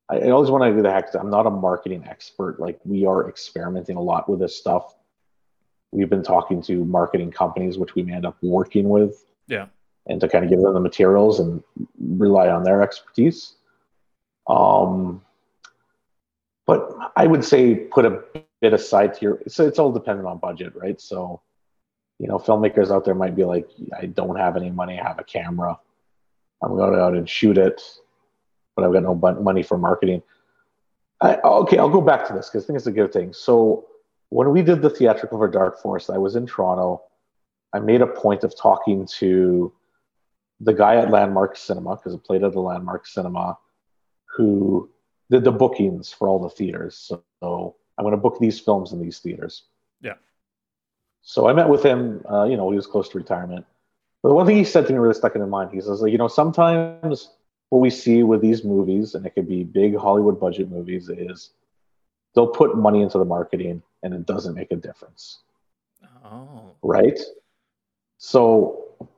I, 0.09 0.17
I 0.17 0.29
always 0.29 0.49
want 0.49 0.63
to 0.63 0.73
do 0.73 0.81
the 0.81 0.91
hack. 0.91 1.13
I'm 1.13 1.29
not 1.29 1.45
a 1.45 1.49
marketing 1.49 2.05
expert. 2.07 2.59
Like, 2.59 2.79
we 2.85 3.05
are 3.05 3.29
experimenting 3.29 3.95
a 3.95 4.01
lot 4.01 4.29
with 4.29 4.39
this 4.39 4.57
stuff. 4.57 4.95
We've 5.91 6.09
been 6.09 6.23
talking 6.23 6.61
to 6.63 6.85
marketing 6.85 7.31
companies, 7.31 7.77
which 7.77 7.95
we 7.95 8.03
may 8.03 8.13
end 8.13 8.25
up 8.25 8.37
working 8.41 8.89
with 8.89 9.25
Yeah. 9.47 9.67
and 10.07 10.21
to 10.21 10.27
kind 10.27 10.43
of 10.43 10.49
give 10.49 10.61
them 10.61 10.73
the 10.73 10.79
materials 10.79 11.39
and 11.39 11.63
rely 11.99 12.49
on 12.49 12.63
their 12.63 12.81
expertise. 12.81 13.53
Um, 14.47 15.21
but 16.65 16.95
I 17.15 17.25
would 17.25 17.43
say 17.43 17.75
put 17.75 18.05
a 18.05 18.23
bit 18.61 18.73
aside 18.73 19.15
to 19.15 19.21
your. 19.21 19.39
So 19.47 19.67
it's 19.67 19.79
all 19.79 19.91
dependent 19.91 20.27
on 20.27 20.37
budget, 20.37 20.75
right? 20.75 20.99
So, 21.01 21.41
you 22.19 22.27
know, 22.27 22.37
filmmakers 22.37 22.91
out 22.91 23.05
there 23.05 23.15
might 23.15 23.35
be 23.35 23.43
like, 23.43 23.67
I 23.97 24.05
don't 24.05 24.35
have 24.35 24.55
any 24.55 24.69
money. 24.69 24.99
I 24.99 25.07
have 25.07 25.17
a 25.17 25.23
camera. 25.23 25.79
I'm 26.61 26.75
going 26.75 26.99
out 26.99 27.15
and 27.15 27.27
shoot 27.27 27.57
it, 27.57 27.81
but 28.79 28.85
I've 28.85 28.93
got 28.93 29.03
no 29.03 29.15
money 29.41 29.63
for 29.63 29.77
marketing. 29.77 30.21
I, 31.21 31.35
okay, 31.37 31.77
I'll 31.77 31.89
go 31.89 32.01
back 32.01 32.25
to 32.27 32.33
this 32.33 32.49
because 32.49 32.63
I 32.63 32.67
think 32.67 32.77
it's 32.77 32.87
a 32.87 32.91
good 32.91 33.11
thing. 33.11 33.33
So 33.33 33.87
when 34.29 34.51
we 34.51 34.61
did 34.61 34.81
the 34.81 34.89
theatrical 34.89 35.37
for 35.37 35.47
Dark 35.47 35.81
Forest, 35.81 36.09
I 36.09 36.17
was 36.17 36.35
in 36.35 36.45
Toronto. 36.45 37.01
I 37.73 37.79
made 37.79 38.01
a 38.01 38.07
point 38.07 38.43
of 38.43 38.57
talking 38.57 39.05
to 39.17 39.73
the 40.61 40.73
guy 40.73 40.95
at 40.95 41.11
Landmark 41.11 41.57
Cinema 41.57 41.97
because 41.97 42.13
it 42.13 42.23
played 42.23 42.43
at 42.43 42.53
the 42.53 42.59
Landmark 42.59 43.05
Cinema, 43.05 43.57
who 44.25 44.89
did 45.29 45.43
the 45.43 45.51
bookings 45.51 46.11
for 46.11 46.27
all 46.27 46.39
the 46.39 46.49
theaters. 46.49 46.95
So, 46.95 47.23
so 47.41 47.75
I'm 47.97 48.03
going 48.03 48.13
to 48.13 48.21
book 48.21 48.39
these 48.39 48.59
films 48.59 48.93
in 48.93 49.01
these 49.01 49.19
theaters. 49.19 49.63
Yeah. 50.01 50.15
So 51.21 51.47
I 51.47 51.53
met 51.53 51.69
with 51.69 51.83
him. 51.83 52.23
Uh, 52.29 52.45
you 52.45 52.55
know, 52.55 52.69
he 52.69 52.75
was 52.75 52.87
close 52.87 53.09
to 53.09 53.17
retirement. 53.17 53.65
But 54.23 54.29
the 54.29 54.35
one 54.35 54.45
thing 54.45 54.57
he 54.57 54.63
said 54.63 54.87
to 54.87 54.93
me 54.93 54.99
really 54.99 55.13
stuck 55.13 55.35
in 55.35 55.41
my 55.41 55.47
mind. 55.47 55.71
He 55.73 55.81
says, 55.81 56.01
like, 56.01 56.11
you 56.11 56.17
know, 56.17 56.27
sometimes 56.27 57.29
what 57.69 57.79
we 57.79 57.89
see 57.89 58.23
with 58.23 58.41
these 58.41 58.63
movies, 58.63 59.15
and 59.15 59.25
it 59.25 59.31
could 59.31 59.47
be 59.47 59.63
big 59.63 59.95
Hollywood 59.95 60.39
budget 60.39 60.69
movies, 60.69 61.09
is 61.09 61.51
they'll 62.33 62.47
put 62.47 62.77
money 62.77 63.01
into 63.01 63.17
the 63.17 63.25
marketing 63.25 63.81
and 64.03 64.13
it 64.13 64.25
doesn't 64.25 64.55
make 64.55 64.71
a 64.71 64.75
difference 64.75 65.39
Oh, 66.23 66.75
right? 66.81 67.19
So 68.17 69.09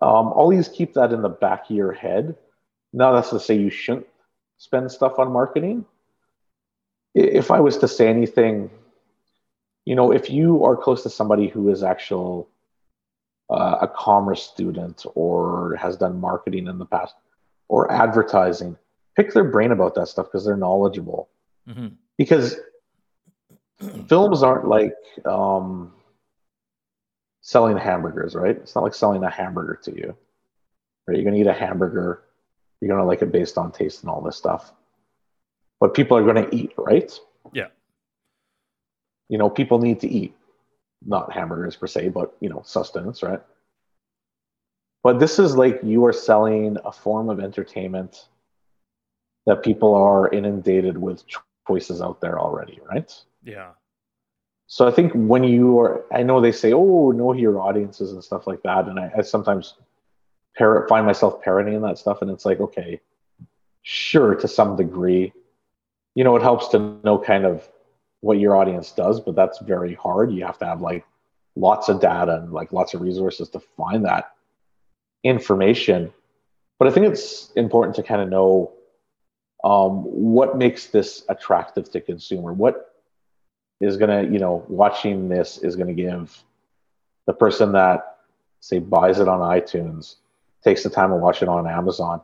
um, 0.00 0.32
always 0.32 0.68
keep 0.68 0.94
that 0.94 1.12
in 1.12 1.22
the 1.22 1.28
back 1.28 1.70
of 1.70 1.76
your 1.76 1.92
head. 1.92 2.36
Now 2.92 3.12
that's 3.12 3.30
to 3.30 3.40
say 3.40 3.56
you 3.56 3.70
shouldn't 3.70 4.06
spend 4.58 4.90
stuff 4.90 5.18
on 5.18 5.32
marketing. 5.32 5.84
If 7.14 7.50
I 7.50 7.60
was 7.60 7.78
to 7.78 7.88
say 7.88 8.08
anything, 8.08 8.70
you 9.84 9.94
know, 9.94 10.12
if 10.12 10.30
you 10.30 10.64
are 10.64 10.76
close 10.76 11.02
to 11.02 11.10
somebody 11.10 11.48
who 11.48 11.68
is 11.68 11.82
actual 11.82 12.48
uh, 13.50 13.78
a 13.82 13.88
commerce 13.88 14.42
student 14.42 15.04
or 15.14 15.76
has 15.76 15.96
done 15.96 16.20
marketing 16.20 16.68
in 16.68 16.78
the 16.78 16.86
past 16.86 17.14
or 17.72 17.90
advertising, 17.90 18.76
pick 19.16 19.32
their 19.32 19.44
brain 19.44 19.72
about 19.72 19.94
that 19.94 20.06
stuff 20.06 20.26
because 20.26 20.44
they're 20.44 20.58
knowledgeable. 20.58 21.30
hmm 21.66 21.88
Because 22.18 22.60
films 24.08 24.42
aren't 24.42 24.68
like 24.68 24.94
um, 25.24 25.90
selling 27.40 27.78
hamburgers, 27.78 28.34
right? 28.34 28.56
It's 28.56 28.74
not 28.74 28.84
like 28.84 28.92
selling 28.94 29.24
a 29.24 29.30
hamburger 29.30 29.80
to 29.84 29.90
you. 29.90 30.14
Right? 31.06 31.16
You're 31.16 31.24
gonna 31.24 31.38
eat 31.38 31.46
a 31.46 31.54
hamburger, 31.54 32.24
you're 32.82 32.90
gonna 32.94 33.06
like 33.06 33.22
it 33.22 33.32
based 33.32 33.56
on 33.56 33.72
taste 33.72 34.02
and 34.02 34.10
all 34.10 34.20
this 34.20 34.36
stuff. 34.36 34.70
But 35.80 35.94
people 35.94 36.18
are 36.18 36.26
gonna 36.26 36.48
eat, 36.52 36.74
right? 36.76 37.10
Yeah. 37.54 37.68
You 39.30 39.38
know, 39.38 39.48
people 39.48 39.78
need 39.78 40.00
to 40.00 40.08
eat, 40.08 40.36
not 41.06 41.32
hamburgers 41.32 41.76
per 41.76 41.86
se, 41.86 42.10
but 42.10 42.36
you 42.40 42.50
know, 42.50 42.60
sustenance, 42.66 43.22
right? 43.22 43.40
But 45.02 45.18
this 45.18 45.38
is 45.38 45.56
like 45.56 45.80
you 45.82 46.04
are 46.06 46.12
selling 46.12 46.76
a 46.84 46.92
form 46.92 47.28
of 47.28 47.40
entertainment 47.40 48.28
that 49.46 49.62
people 49.62 49.94
are 49.94 50.28
inundated 50.30 50.96
with 50.96 51.24
choices 51.66 52.00
out 52.00 52.20
there 52.20 52.38
already, 52.38 52.80
right? 52.88 53.12
yeah. 53.44 53.70
So 54.68 54.86
I 54.86 54.90
think 54.90 55.12
when 55.12 55.44
you 55.44 55.78
are, 55.80 56.04
I 56.12 56.22
know 56.22 56.40
they 56.40 56.52
say, 56.52 56.72
"Oh, 56.72 57.10
know 57.10 57.34
your 57.34 57.60
audiences" 57.60 58.12
and 58.12 58.24
stuff 58.24 58.46
like 58.46 58.62
that, 58.62 58.86
and 58.86 58.98
I, 58.98 59.12
I 59.18 59.20
sometimes 59.20 59.74
parrot, 60.56 60.88
find 60.88 61.04
myself 61.04 61.42
parroting 61.42 61.80
that 61.82 61.98
stuff, 61.98 62.22
and 62.22 62.30
it's 62.30 62.46
like, 62.46 62.60
okay, 62.60 63.00
sure, 63.82 64.34
to 64.34 64.48
some 64.48 64.76
degree, 64.76 65.32
you 66.14 66.24
know, 66.24 66.36
it 66.36 66.42
helps 66.42 66.68
to 66.68 66.78
know 67.04 67.18
kind 67.18 67.44
of 67.44 67.68
what 68.20 68.38
your 68.38 68.56
audience 68.56 68.92
does, 68.92 69.20
but 69.20 69.34
that's 69.34 69.58
very 69.58 69.94
hard. 69.94 70.32
You 70.32 70.44
have 70.46 70.58
to 70.58 70.66
have 70.66 70.80
like 70.80 71.04
lots 71.56 71.88
of 71.88 72.00
data 72.00 72.36
and 72.36 72.52
like 72.52 72.72
lots 72.72 72.94
of 72.94 73.00
resources 73.00 73.48
to 73.50 73.60
find 73.60 74.04
that 74.04 74.31
information. 75.24 76.12
But 76.78 76.88
I 76.88 76.90
think 76.90 77.06
it's 77.06 77.52
important 77.52 77.96
to 77.96 78.02
kind 78.02 78.20
of 78.20 78.28
know 78.28 78.72
um, 79.64 80.02
what 80.02 80.58
makes 80.58 80.86
this 80.86 81.24
attractive 81.28 81.90
to 81.92 82.00
consumer. 82.00 82.52
What 82.52 82.94
is 83.80 83.96
going 83.96 84.10
to, 84.10 84.32
you 84.32 84.38
know, 84.38 84.64
watching 84.68 85.28
this 85.28 85.58
is 85.58 85.76
going 85.76 85.88
to 85.88 85.94
give 85.94 86.42
the 87.26 87.32
person 87.32 87.72
that 87.72 88.18
say 88.60 88.78
buys 88.78 89.18
it 89.18 89.28
on 89.28 89.40
iTunes, 89.40 90.16
takes 90.64 90.82
the 90.82 90.90
time 90.90 91.10
to 91.10 91.16
watch 91.16 91.42
it 91.42 91.48
on 91.48 91.66
Amazon, 91.66 92.22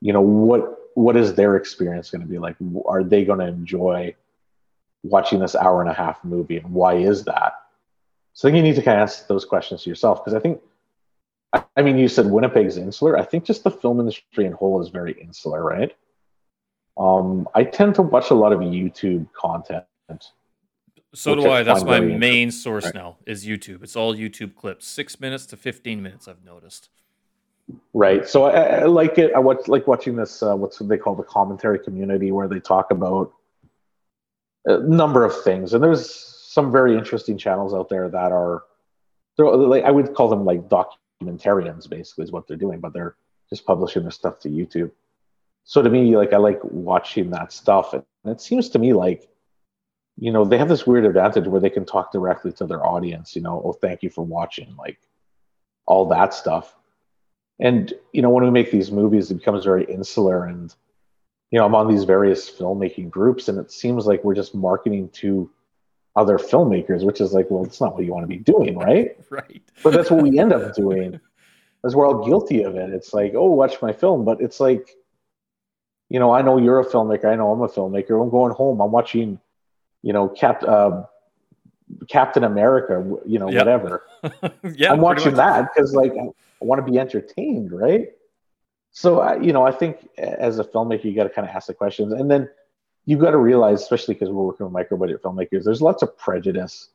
you 0.00 0.12
know, 0.12 0.20
what 0.20 0.76
what 0.94 1.16
is 1.16 1.34
their 1.34 1.56
experience 1.56 2.10
going 2.10 2.22
to 2.22 2.26
be 2.26 2.38
like? 2.38 2.56
Are 2.86 3.04
they 3.04 3.24
going 3.24 3.38
to 3.38 3.46
enjoy 3.46 4.14
watching 5.04 5.38
this 5.38 5.54
hour 5.54 5.80
and 5.80 5.90
a 5.90 5.94
half 5.94 6.24
movie, 6.24 6.56
and 6.56 6.72
why 6.72 6.94
is 6.94 7.24
that? 7.24 7.54
So 8.32 8.48
I 8.48 8.52
think 8.52 8.56
you 8.58 8.68
need 8.68 8.76
to 8.76 8.82
kind 8.82 8.98
of 8.98 9.02
ask 9.02 9.26
those 9.26 9.44
questions 9.44 9.82
to 9.82 9.90
yourself 9.90 10.24
because 10.24 10.34
I 10.34 10.40
think, 10.40 10.60
I 11.52 11.82
mean, 11.82 11.96
you 11.96 12.08
said 12.08 12.26
Winnipeg's 12.26 12.76
insular. 12.76 13.18
I 13.18 13.24
think 13.24 13.44
just 13.44 13.64
the 13.64 13.70
film 13.70 14.00
industry 14.00 14.44
in 14.44 14.52
whole 14.52 14.82
is 14.82 14.90
very 14.90 15.12
insular, 15.12 15.62
right? 15.64 15.96
Um, 16.98 17.48
I 17.54 17.64
tend 17.64 17.94
to 17.94 18.02
watch 18.02 18.30
a 18.30 18.34
lot 18.34 18.52
of 18.52 18.60
YouTube 18.60 19.32
content. 19.32 19.84
So 21.14 21.34
do 21.34 21.50
I. 21.50 21.62
That's 21.62 21.84
my 21.84 22.00
main 22.00 22.50
source 22.50 22.84
right. 22.84 22.94
now 22.94 23.16
is 23.24 23.46
YouTube. 23.46 23.82
It's 23.82 23.96
all 23.96 24.14
YouTube 24.14 24.56
clips, 24.56 24.86
six 24.86 25.18
minutes 25.20 25.46
to 25.46 25.56
fifteen 25.56 26.02
minutes. 26.02 26.28
I've 26.28 26.44
noticed. 26.44 26.90
Right. 27.94 28.28
So 28.28 28.44
I, 28.44 28.80
I 28.80 28.84
like 28.84 29.16
it. 29.16 29.32
I 29.34 29.38
watch 29.38 29.68
like 29.68 29.86
watching 29.86 30.16
this. 30.16 30.42
Uh, 30.42 30.54
what's 30.54 30.80
what 30.80 30.90
they 30.90 30.98
call 30.98 31.14
the 31.14 31.22
commentary 31.22 31.78
community, 31.78 32.30
where 32.30 32.46
they 32.46 32.60
talk 32.60 32.90
about 32.90 33.32
a 34.66 34.80
number 34.80 35.24
of 35.24 35.42
things, 35.44 35.72
and 35.72 35.82
there's 35.82 36.14
some 36.14 36.70
very 36.70 36.96
interesting 36.96 37.38
channels 37.38 37.72
out 37.72 37.88
there 37.88 38.08
that 38.10 38.32
are. 38.32 38.64
Like, 39.40 39.84
I 39.84 39.92
would 39.92 40.14
call 40.14 40.28
them 40.28 40.44
like 40.44 40.68
documentarians, 41.22 41.88
basically, 41.88 42.24
is 42.24 42.32
what 42.32 42.46
they're 42.46 42.56
doing, 42.56 42.80
but 42.80 42.92
they're 42.92 43.16
just 43.50 43.66
publishing 43.66 44.02
their 44.02 44.10
stuff 44.10 44.38
to 44.40 44.48
YouTube. 44.48 44.90
So 45.64 45.82
to 45.82 45.90
me, 45.90 46.16
like 46.16 46.32
I 46.32 46.38
like 46.38 46.60
watching 46.64 47.30
that 47.30 47.52
stuff, 47.52 47.94
and 47.94 48.04
it 48.24 48.40
seems 48.40 48.70
to 48.70 48.78
me 48.78 48.92
like, 48.92 49.28
you 50.16 50.32
know, 50.32 50.44
they 50.44 50.58
have 50.58 50.68
this 50.68 50.86
weird 50.86 51.04
advantage 51.04 51.46
where 51.46 51.60
they 51.60 51.70
can 51.70 51.84
talk 51.84 52.12
directly 52.12 52.52
to 52.52 52.66
their 52.66 52.84
audience. 52.84 53.36
You 53.36 53.42
know, 53.42 53.62
oh, 53.64 53.72
thank 53.72 54.02
you 54.02 54.10
for 54.10 54.24
watching, 54.24 54.74
like 54.76 54.98
all 55.86 56.06
that 56.06 56.34
stuff 56.34 56.74
and 57.60 57.92
you 58.12 58.22
know 58.22 58.30
when 58.30 58.44
we 58.44 58.50
make 58.50 58.70
these 58.70 58.90
movies 58.90 59.30
it 59.30 59.38
becomes 59.38 59.64
very 59.64 59.84
insular 59.84 60.44
and 60.44 60.74
you 61.50 61.58
know 61.58 61.64
i'm 61.64 61.74
on 61.74 61.88
these 61.88 62.04
various 62.04 62.50
filmmaking 62.50 63.10
groups 63.10 63.48
and 63.48 63.58
it 63.58 63.70
seems 63.70 64.06
like 64.06 64.22
we're 64.24 64.34
just 64.34 64.54
marketing 64.54 65.08
to 65.10 65.50
other 66.18 66.38
filmmakers 66.38 67.04
which 67.04 67.20
is 67.20 67.32
like 67.32 67.46
well 67.50 67.64
it's 67.64 67.80
not 67.80 67.94
what 67.94 68.04
you 68.04 68.12
want 68.12 68.24
to 68.24 68.28
be 68.28 68.38
doing 68.38 68.76
right? 68.88 69.16
Right. 69.30 69.62
But 69.82 69.92
that's 69.92 70.10
what 70.10 70.22
we 70.22 70.38
end 70.38 70.52
up 70.52 70.74
doing. 70.74 71.20
As 71.84 71.94
we're 71.94 72.06
all 72.06 72.26
guilty 72.26 72.64
of 72.64 72.74
it. 72.74 72.90
It's 72.90 73.14
like 73.14 73.34
oh 73.34 73.50
watch 73.50 73.80
my 73.80 73.92
film. 73.92 74.24
But 74.24 74.40
it's 74.40 74.60
like 74.60 74.90
you 76.08 76.18
know 76.18 76.32
i 76.32 76.42
know 76.42 76.58
you're 76.58 76.80
a 76.80 76.86
filmmaker. 76.86 77.26
I 77.26 77.36
know 77.36 77.52
i'm 77.52 77.62
a 77.62 77.68
filmmaker. 77.68 78.22
I'm 78.22 78.30
going 78.30 78.52
home. 78.52 78.80
I'm 78.80 78.90
watching 78.90 79.38
you 80.02 80.12
know 80.12 80.28
cap 80.28 80.62
uh, 80.62 81.02
captain 82.08 82.44
america 82.44 83.02
you 83.24 83.38
know 83.38 83.50
yep. 83.50 83.60
whatever. 83.60 84.04
Yeah 84.74 84.92
i'm 84.92 85.00
watching 85.00 85.34
that 85.34 85.70
because 85.72 85.94
like 85.94 86.12
I 86.60 86.64
want 86.64 86.84
to 86.84 86.90
be 86.90 86.98
entertained, 86.98 87.72
right? 87.72 88.08
So, 88.90 89.20
uh, 89.20 89.38
you 89.40 89.52
know, 89.52 89.64
I 89.64 89.70
think 89.70 90.08
as 90.18 90.58
a 90.58 90.64
filmmaker, 90.64 91.04
you 91.04 91.14
got 91.14 91.24
to 91.24 91.30
kind 91.30 91.48
of 91.48 91.54
ask 91.54 91.68
the 91.68 91.74
questions. 91.74 92.12
And 92.12 92.30
then 92.30 92.48
you 93.08 93.16
got 93.16 93.30
to 93.30 93.38
realize, 93.38 93.80
especially 93.80 94.12
because 94.12 94.28
we're 94.28 94.44
working 94.44 94.66
with 94.66 94.72
micro 94.74 94.98
budget 94.98 95.22
filmmakers, 95.22 95.64
there's 95.64 95.80
lots 95.80 96.02
of 96.02 96.14
prejudice 96.18 96.90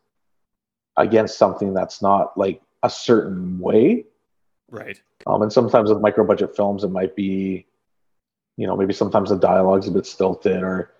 against 0.95 1.39
something 1.39 1.74
that's 1.74 2.03
not 2.03 2.38
like 2.38 2.61
a 2.84 2.89
certain 2.89 3.57
way. 3.57 4.05
Right. 4.70 5.01
Um, 5.26 5.41
and 5.41 5.51
sometimes 5.51 5.89
with 5.89 6.01
micro 6.01 6.24
budget 6.24 6.55
films, 6.55 6.84
it 6.84 6.89
might 6.89 7.16
be, 7.16 7.66
you 8.57 8.68
know, 8.68 8.78
maybe 8.78 8.93
sometimes 8.93 9.32
the 9.32 9.38
dialogue's 9.38 9.88
a 9.88 9.91
bit 9.91 10.05
stilted 10.05 10.61
or, 10.61 10.91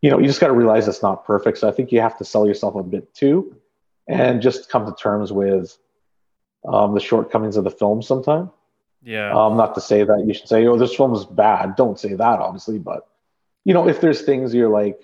you 0.00 0.08
know, 0.08 0.18
you 0.18 0.26
just 0.26 0.40
got 0.40 0.46
to 0.46 0.54
realize 0.54 0.88
it's 0.88 1.02
not 1.02 1.26
perfect. 1.26 1.58
So 1.58 1.68
I 1.68 1.70
think 1.70 1.92
you 1.92 2.00
have 2.00 2.16
to 2.16 2.24
sell 2.24 2.46
yourself 2.46 2.74
a 2.74 2.82
bit 2.82 3.12
too 3.12 3.54
and 4.08 4.40
just 4.40 4.70
come 4.70 4.86
to 4.86 4.94
terms 4.94 5.30
with 5.30 5.76
um, 6.66 6.94
the 6.94 7.00
shortcomings 7.00 7.58
of 7.58 7.64
the 7.64 7.70
film 7.70 8.00
sometime. 8.00 8.50
Yeah. 9.02 9.30
Um, 9.30 9.58
not 9.58 9.74
to 9.74 9.82
say 9.82 10.04
that 10.04 10.24
you 10.26 10.32
should 10.32 10.48
say, 10.48 10.66
oh, 10.66 10.78
this 10.78 10.94
film 10.94 11.12
is 11.12 11.26
bad. 11.26 11.76
Don't 11.76 12.00
say 12.00 12.14
that, 12.14 12.40
obviously. 12.40 12.78
But, 12.78 13.06
you 13.64 13.74
know, 13.74 13.88
if 13.88 14.00
there's 14.00 14.22
things 14.22 14.54
you're 14.54 14.68
like, 14.68 15.00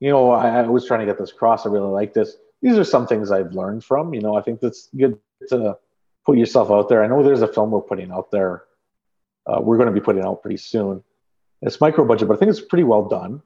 you 0.00 0.10
know, 0.10 0.30
I, 0.30 0.48
I 0.48 0.62
was 0.62 0.86
trying 0.86 1.00
to 1.00 1.06
get 1.06 1.18
this 1.18 1.30
across. 1.30 1.64
I 1.64 1.70
really 1.70 1.90
like 1.90 2.12
this. 2.12 2.36
These 2.60 2.76
are 2.78 2.84
some 2.84 3.06
things 3.06 3.30
I've 3.30 3.52
learned 3.52 3.84
from. 3.84 4.14
You 4.14 4.20
know, 4.20 4.36
I 4.36 4.42
think 4.42 4.60
that's 4.60 4.88
good 4.96 5.18
to 5.48 5.78
put 6.26 6.38
yourself 6.38 6.70
out 6.70 6.88
there. 6.88 7.04
I 7.04 7.06
know 7.06 7.22
there's 7.22 7.42
a 7.42 7.48
film 7.48 7.70
we're 7.70 7.80
putting 7.80 8.10
out 8.10 8.30
there. 8.30 8.64
Uh, 9.46 9.60
we're 9.60 9.76
going 9.76 9.88
to 9.88 9.92
be 9.92 10.00
putting 10.00 10.24
out 10.24 10.42
pretty 10.42 10.56
soon. 10.56 11.02
It's 11.62 11.80
micro 11.80 12.04
budget, 12.04 12.28
but 12.28 12.34
I 12.34 12.36
think 12.38 12.50
it's 12.50 12.60
pretty 12.60 12.84
well 12.84 13.08
done. 13.08 13.42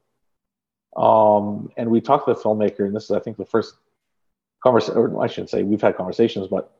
Um, 0.95 1.71
and 1.77 1.89
we 1.89 2.01
talked 2.01 2.27
to 2.27 2.33
the 2.33 2.39
filmmaker, 2.39 2.85
and 2.85 2.95
this 2.95 3.05
is, 3.05 3.11
I 3.11 3.19
think, 3.19 3.37
the 3.37 3.45
first 3.45 3.75
conversation. 4.63 5.15
I 5.21 5.27
shouldn't 5.27 5.49
say 5.49 5.63
we've 5.63 5.81
had 5.81 5.95
conversations, 5.95 6.47
but 6.47 6.73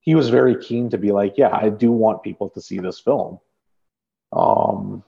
he 0.00 0.14
was 0.14 0.28
very 0.28 0.56
keen 0.62 0.90
to 0.90 0.98
be 0.98 1.12
like, 1.12 1.34
yeah, 1.38 1.50
I 1.50 1.70
do 1.70 1.90
want 1.90 2.22
people 2.22 2.50
to 2.50 2.60
see 2.60 2.78
this 2.78 3.00
film. 3.00 3.38
Um, 4.32 5.02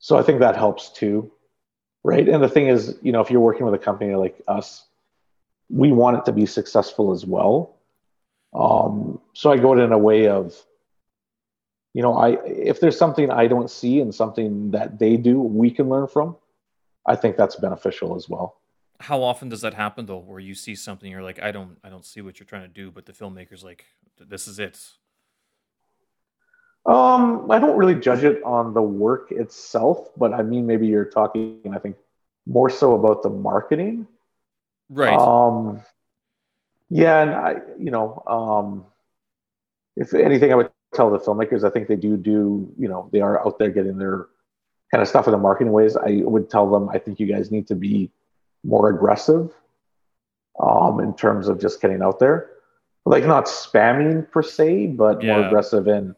so 0.00 0.16
I 0.16 0.22
think 0.22 0.40
that 0.40 0.56
helps 0.56 0.90
too, 0.90 1.30
right? 2.02 2.28
And 2.28 2.42
the 2.42 2.48
thing 2.48 2.66
is, 2.66 2.98
you 3.02 3.12
know, 3.12 3.20
if 3.20 3.30
you're 3.30 3.40
working 3.40 3.64
with 3.64 3.74
a 3.74 3.78
company 3.78 4.14
like 4.14 4.40
us, 4.48 4.86
we 5.68 5.92
want 5.92 6.18
it 6.18 6.24
to 6.24 6.32
be 6.32 6.46
successful 6.46 7.12
as 7.12 7.24
well. 7.24 7.76
Um, 8.52 9.20
so 9.34 9.52
I 9.52 9.56
go 9.56 9.74
it 9.74 9.78
in 9.78 9.92
a 9.92 9.98
way 9.98 10.26
of, 10.26 10.56
you 11.94 12.02
know, 12.02 12.16
I 12.16 12.38
if 12.44 12.80
there's 12.80 12.98
something 12.98 13.30
I 13.30 13.46
don't 13.46 13.70
see 13.70 14.00
and 14.00 14.12
something 14.12 14.72
that 14.72 14.98
they 14.98 15.16
do, 15.16 15.40
we 15.40 15.70
can 15.70 15.88
learn 15.88 16.08
from. 16.08 16.36
I 17.06 17.14
think 17.14 17.36
that's 17.36 17.56
beneficial 17.56 18.16
as 18.16 18.28
well 18.28 18.60
how 19.00 19.22
often 19.22 19.48
does 19.48 19.62
that 19.62 19.74
happen 19.74 20.06
though 20.06 20.18
where 20.18 20.38
you 20.38 20.54
see 20.54 20.74
something 20.74 21.10
you're 21.10 21.22
like 21.22 21.42
i 21.42 21.50
don't 21.50 21.78
i 21.82 21.88
don't 21.88 22.04
see 22.04 22.20
what 22.20 22.38
you're 22.38 22.46
trying 22.46 22.62
to 22.62 22.68
do 22.68 22.90
but 22.90 23.06
the 23.06 23.12
filmmaker's 23.12 23.64
like 23.64 23.86
this 24.18 24.46
is 24.46 24.58
it 24.58 24.78
um 26.86 27.50
i 27.50 27.58
don't 27.58 27.76
really 27.76 27.94
judge 27.94 28.24
it 28.24 28.42
on 28.42 28.72
the 28.74 28.82
work 28.82 29.30
itself 29.32 30.08
but 30.16 30.32
i 30.32 30.42
mean 30.42 30.66
maybe 30.66 30.86
you're 30.86 31.04
talking 31.04 31.60
i 31.74 31.78
think 31.78 31.96
more 32.46 32.70
so 32.70 32.94
about 32.94 33.22
the 33.22 33.28
marketing 33.28 34.06
right 34.88 35.18
um 35.18 35.80
yeah 36.88 37.22
and 37.22 37.30
i 37.30 37.56
you 37.78 37.90
know 37.90 38.22
um 38.26 38.84
if 39.96 40.14
anything 40.14 40.52
i 40.52 40.54
would 40.54 40.70
tell 40.94 41.10
the 41.10 41.18
filmmakers 41.18 41.64
i 41.64 41.70
think 41.70 41.86
they 41.86 41.96
do 41.96 42.16
do 42.16 42.72
you 42.78 42.88
know 42.88 43.08
they 43.12 43.20
are 43.20 43.46
out 43.46 43.58
there 43.58 43.70
getting 43.70 43.98
their 43.98 44.26
kind 44.90 45.02
of 45.02 45.08
stuff 45.08 45.26
in 45.26 45.32
the 45.32 45.38
marketing 45.38 45.72
ways 45.72 45.96
i 45.96 46.22
would 46.24 46.48
tell 46.48 46.68
them 46.70 46.88
i 46.88 46.98
think 46.98 47.20
you 47.20 47.26
guys 47.26 47.50
need 47.50 47.66
to 47.66 47.74
be 47.74 48.10
more 48.64 48.88
aggressive 48.88 49.54
um, 50.60 51.00
in 51.00 51.14
terms 51.14 51.48
of 51.48 51.60
just 51.60 51.80
getting 51.80 52.02
out 52.02 52.18
there. 52.18 52.50
Like 53.06 53.24
not 53.24 53.46
spamming 53.46 54.30
per 54.30 54.42
se, 54.42 54.88
but 54.88 55.22
yeah. 55.22 55.36
more 55.36 55.46
aggressive 55.46 55.88
in 55.88 56.14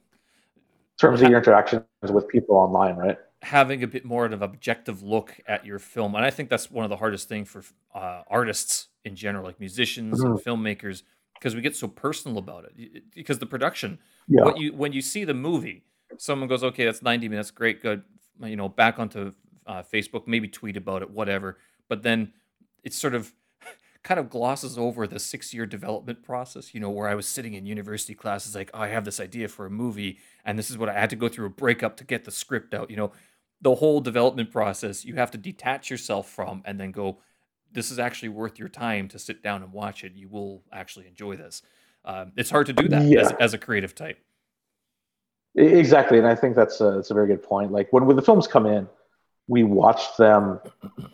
terms 1.02 1.20
of 1.20 1.28
your 1.28 1.38
interactions 1.38 1.84
with 2.08 2.26
people 2.28 2.56
online, 2.56 2.96
right? 2.96 3.18
Having 3.42 3.82
a 3.82 3.86
bit 3.86 4.04
more 4.04 4.24
of 4.24 4.32
an 4.32 4.42
objective 4.42 5.02
look 5.02 5.38
at 5.46 5.66
your 5.66 5.78
film, 5.78 6.14
and 6.14 6.24
I 6.24 6.30
think 6.30 6.48
that's 6.48 6.70
one 6.70 6.84
of 6.84 6.90
the 6.90 6.96
hardest 6.96 7.28
things 7.28 7.48
for 7.48 7.62
uh, 7.94 8.22
artists 8.28 8.88
in 9.04 9.14
general, 9.14 9.44
like 9.44 9.60
musicians 9.60 10.20
mm-hmm. 10.20 10.32
and 10.32 10.40
filmmakers, 10.40 11.02
because 11.34 11.54
we 11.54 11.60
get 11.60 11.76
so 11.76 11.88
personal 11.88 12.38
about 12.38 12.64
it. 12.64 13.04
Because 13.14 13.38
the 13.38 13.46
production, 13.46 13.98
yeah. 14.28 14.44
what 14.44 14.58
you 14.58 14.72
when 14.72 14.92
you 14.92 15.02
see 15.02 15.24
the 15.24 15.34
movie, 15.34 15.84
someone 16.18 16.48
goes, 16.48 16.64
"Okay, 16.64 16.84
that's 16.84 17.02
ninety 17.02 17.28
minutes, 17.28 17.50
great, 17.50 17.82
good," 17.82 18.02
you 18.40 18.56
know, 18.56 18.68
back 18.68 18.98
onto 18.98 19.32
uh, 19.66 19.82
Facebook, 19.82 20.26
maybe 20.26 20.48
tweet 20.48 20.76
about 20.76 21.02
it, 21.02 21.10
whatever 21.10 21.58
but 21.92 22.02
then 22.02 22.32
it's 22.84 22.96
sort 22.96 23.14
of 23.14 23.34
kind 24.02 24.18
of 24.18 24.28
glosses 24.28 24.76
over 24.76 25.06
the 25.06 25.18
six 25.18 25.54
year 25.54 25.64
development 25.64 26.22
process, 26.22 26.74
you 26.74 26.80
know, 26.80 26.90
where 26.90 27.08
I 27.08 27.14
was 27.14 27.26
sitting 27.26 27.54
in 27.54 27.66
university 27.66 28.14
classes 28.14 28.54
like, 28.54 28.70
oh, 28.74 28.80
I 28.80 28.88
have 28.88 29.04
this 29.04 29.20
idea 29.20 29.48
for 29.48 29.66
a 29.66 29.70
movie, 29.70 30.18
and 30.44 30.58
this 30.58 30.70
is 30.70 30.78
what 30.78 30.88
I 30.88 30.94
had 30.94 31.10
to 31.10 31.16
go 31.16 31.28
through 31.28 31.46
a 31.46 31.50
breakup 31.50 31.96
to 31.98 32.04
get 32.04 32.24
the 32.24 32.30
script 32.30 32.74
out. 32.74 32.90
You 32.90 32.96
know, 32.96 33.12
the 33.60 33.76
whole 33.76 34.00
development 34.00 34.50
process 34.50 35.04
you 35.04 35.14
have 35.14 35.30
to 35.30 35.38
detach 35.38 35.90
yourself 35.90 36.28
from 36.28 36.62
and 36.64 36.80
then 36.80 36.90
go, 36.90 37.18
this 37.72 37.90
is 37.90 37.98
actually 37.98 38.28
worth 38.28 38.58
your 38.58 38.68
time 38.68 39.08
to 39.08 39.18
sit 39.18 39.42
down 39.42 39.62
and 39.62 39.72
watch 39.72 40.04
it. 40.04 40.12
You 40.14 40.28
will 40.28 40.62
actually 40.72 41.06
enjoy 41.06 41.36
this. 41.36 41.62
Um, 42.04 42.32
it's 42.36 42.50
hard 42.50 42.66
to 42.66 42.72
do 42.72 42.88
that 42.88 43.04
yeah. 43.04 43.20
as, 43.20 43.32
as 43.38 43.54
a 43.54 43.58
creative 43.58 43.94
type. 43.94 44.18
Exactly, 45.54 46.18
and 46.18 46.26
I 46.26 46.34
think 46.34 46.56
that's 46.56 46.80
a, 46.80 46.92
that's 46.92 47.10
a 47.10 47.14
very 47.14 47.28
good 47.28 47.42
point. 47.42 47.70
Like 47.70 47.92
when, 47.92 48.06
when 48.06 48.16
the 48.16 48.22
films 48.22 48.46
come 48.46 48.66
in, 48.66 48.88
we 49.52 49.64
watch 49.64 50.16
them. 50.16 50.58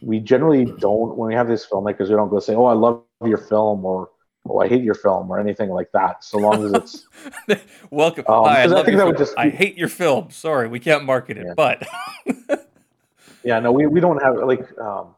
We 0.00 0.20
generally 0.20 0.64
don't 0.64 1.16
when 1.16 1.26
we 1.26 1.34
have 1.34 1.48
these 1.48 1.66
filmmakers. 1.66 2.08
We 2.08 2.14
don't 2.14 2.28
go 2.28 2.38
say, 2.38 2.54
"Oh, 2.54 2.66
I 2.66 2.72
love 2.72 3.02
your 3.24 3.36
film," 3.36 3.84
or 3.84 4.10
"Oh, 4.48 4.60
I 4.60 4.68
hate 4.68 4.84
your 4.84 4.94
film," 4.94 5.28
or 5.28 5.40
anything 5.40 5.70
like 5.70 5.90
that. 5.92 6.22
So 6.22 6.38
long 6.38 6.64
as 6.64 6.72
it's 6.72 7.06
welcome. 7.90 8.24
Um, 8.28 8.44
Hi, 8.44 8.62
I, 8.62 8.66
love 8.66 8.78
I 8.78 8.84
think 8.84 8.98
that 8.98 9.06
would 9.06 9.18
just 9.18 9.36
I 9.36 9.48
hate 9.48 9.76
your 9.76 9.88
film. 9.88 10.30
Sorry, 10.30 10.68
we 10.68 10.78
can't 10.78 11.04
market 11.04 11.36
it, 11.36 11.46
yeah. 11.48 11.54
but 11.56 11.84
yeah, 13.42 13.58
no, 13.58 13.72
we, 13.72 13.88
we 13.88 13.98
don't 13.98 14.22
have 14.22 14.36
like 14.36 14.66
um, 14.78 15.16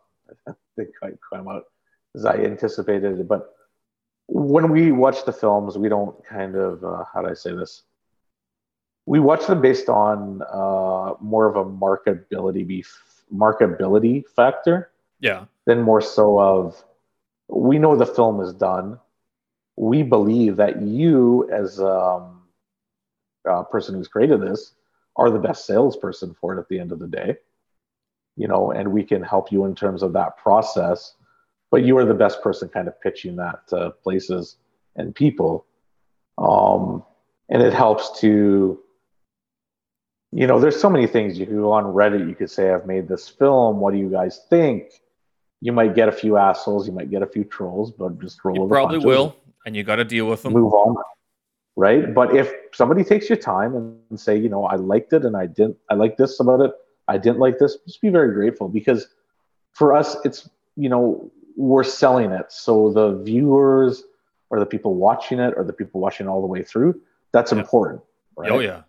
I 0.49 0.53
think 0.77 0.89
quite 0.99 1.19
come 1.31 1.47
out 1.47 1.65
as 2.15 2.25
I 2.25 2.37
anticipated, 2.37 3.29
but 3.29 3.55
when 4.29 4.71
we 4.71 4.93
watch 4.93 5.27
the 5.27 5.33
films, 5.33 5.77
we 5.77 5.91
don't 5.91 6.17
kind 6.25 6.57
of 6.57 6.83
uh, 6.83 7.05
how 7.13 7.21
do 7.21 7.29
I 7.29 7.35
say 7.35 7.53
this? 7.55 7.83
We 9.05 9.21
watch 9.21 9.47
them 9.47 9.61
based 9.61 9.91
on 9.91 10.41
uh, 10.43 11.17
more 11.21 11.47
of 11.47 11.57
a 11.57 11.65
marketability 11.65 12.67
marketability 13.35 14.25
factor. 14.35 14.91
Yeah. 15.21 15.45
Than 15.67 15.83
more 15.83 16.01
so 16.01 16.41
of 16.41 16.83
we 17.49 17.79
know 17.79 17.97
the 17.97 18.07
film 18.07 18.41
is 18.41 18.55
done. 18.55 18.99
We 19.77 20.03
believe 20.03 20.57
that 20.57 20.83
you, 20.83 21.49
as 21.51 21.81
um, 21.81 22.43
a 23.45 23.65
person 23.65 23.95
who's 23.95 24.09
created 24.09 24.41
this, 24.41 24.73
are 25.17 25.31
the 25.31 25.39
best 25.39 25.67
salesperson 25.67 26.35
for 26.41 26.55
it 26.55 26.61
at 26.61 26.69
the 26.69 26.79
end 26.79 26.93
of 26.93 26.99
the 26.99 27.07
day. 27.07 27.37
You 28.37 28.49
know, 28.49 28.71
and 28.71 28.93
we 28.93 29.03
can 29.03 29.23
help 29.23 29.53
you 29.53 29.65
in 29.65 29.75
terms 29.75 30.03
of 30.03 30.13
that 30.15 30.37
process. 30.39 31.15
But 31.71 31.85
you 31.85 31.97
are 31.99 32.05
the 32.05 32.15
best 32.15 32.43
person 32.43 32.69
kind 32.69 32.89
of 32.89 33.01
pitching 33.01 33.37
that 33.37 33.67
to 33.69 33.91
places 34.03 34.57
and 34.97 35.15
people. 35.15 35.67
Um, 36.39 37.05
and 37.49 37.63
it 37.63 37.75
helps 37.75 38.19
to, 38.21 38.81
you 40.33 40.47
know, 40.47 40.61
there's 40.61 40.81
so 40.81 40.89
many 40.89 41.07
things 41.07 41.39
you 41.39 41.47
could 41.47 41.57
go 41.57 41.73
on 41.73 41.85
Reddit. 41.85 42.29
You 42.29 42.35
could 42.35 42.51
say, 42.51 42.71
I've 42.73 42.87
made 42.87 43.09
this 43.09 43.29
film. 43.29 43.81
What 43.81 43.93
do 43.93 43.99
you 43.99 44.11
guys 44.11 44.41
think? 44.49 44.93
you 45.61 45.73
might 45.73 45.95
get 45.95 46.09
a 46.09 46.13
few 46.13 46.37
assholes, 46.37 46.87
you 46.87 46.93
might 46.93 47.11
get 47.11 47.23
a 47.23 47.27
few 47.27 47.45
trolls, 47.45 47.91
but 47.91 48.19
just 48.21 48.43
roll. 48.45 48.63
Over. 48.63 48.65
You 48.65 48.69
probably 48.69 48.99
will, 48.99 49.37
and 49.67 49.77
you 49.77 49.85
got 49.85 49.97
to 49.97 50.05
deal 50.05 50.27
with 50.27 50.43
them. 50.43 50.55
Move 50.55 50.73
on, 50.73 50.97
right? 51.77 52.15
But 52.15 52.35
if 52.35 52.53
somebody 52.73 53.05
takes 53.05 53.29
your 53.29 53.37
time 53.37 53.75
and 54.11 54.19
say, 54.19 54.37
you 54.37 54.49
know, 54.49 54.65
I 54.65 54.77
liked 54.77 55.13
it 55.13 55.25
and 55.25 55.37
I 55.37 55.47
didn't, 55.47 55.77
I 55.91 55.95
like 55.95 56.17
this 56.17 56.41
about 56.41 56.61
it, 56.61 56.73
I 57.09 57.19
didn't 57.19 57.39
like 57.39 57.59
this, 57.59 57.77
just 57.87 58.01
be 58.01 58.09
very 58.09 58.33
grateful 58.33 58.69
because 58.69 59.09
for 59.73 59.95
us, 59.95 60.17
it's 60.25 60.49
you 60.77 60.89
know, 60.89 61.31
we're 61.57 61.85
selling 61.85 62.31
it, 62.31 62.51
so 62.51 62.91
the 62.91 63.23
viewers 63.23 64.05
or 64.49 64.59
the 64.59 64.67
people 64.67 64.95
watching 64.95 65.39
it 65.39 65.55
or 65.57 65.65
the 65.65 65.73
people 65.73 66.01
watching 66.01 66.27
all 66.27 66.41
the 66.41 66.47
way 66.47 66.63
through, 66.65 66.99
that's 67.33 67.53
yeah. 67.53 67.59
important. 67.59 68.01
Right? 68.37 68.51
Oh 68.51 68.61
yeah. 68.61 68.83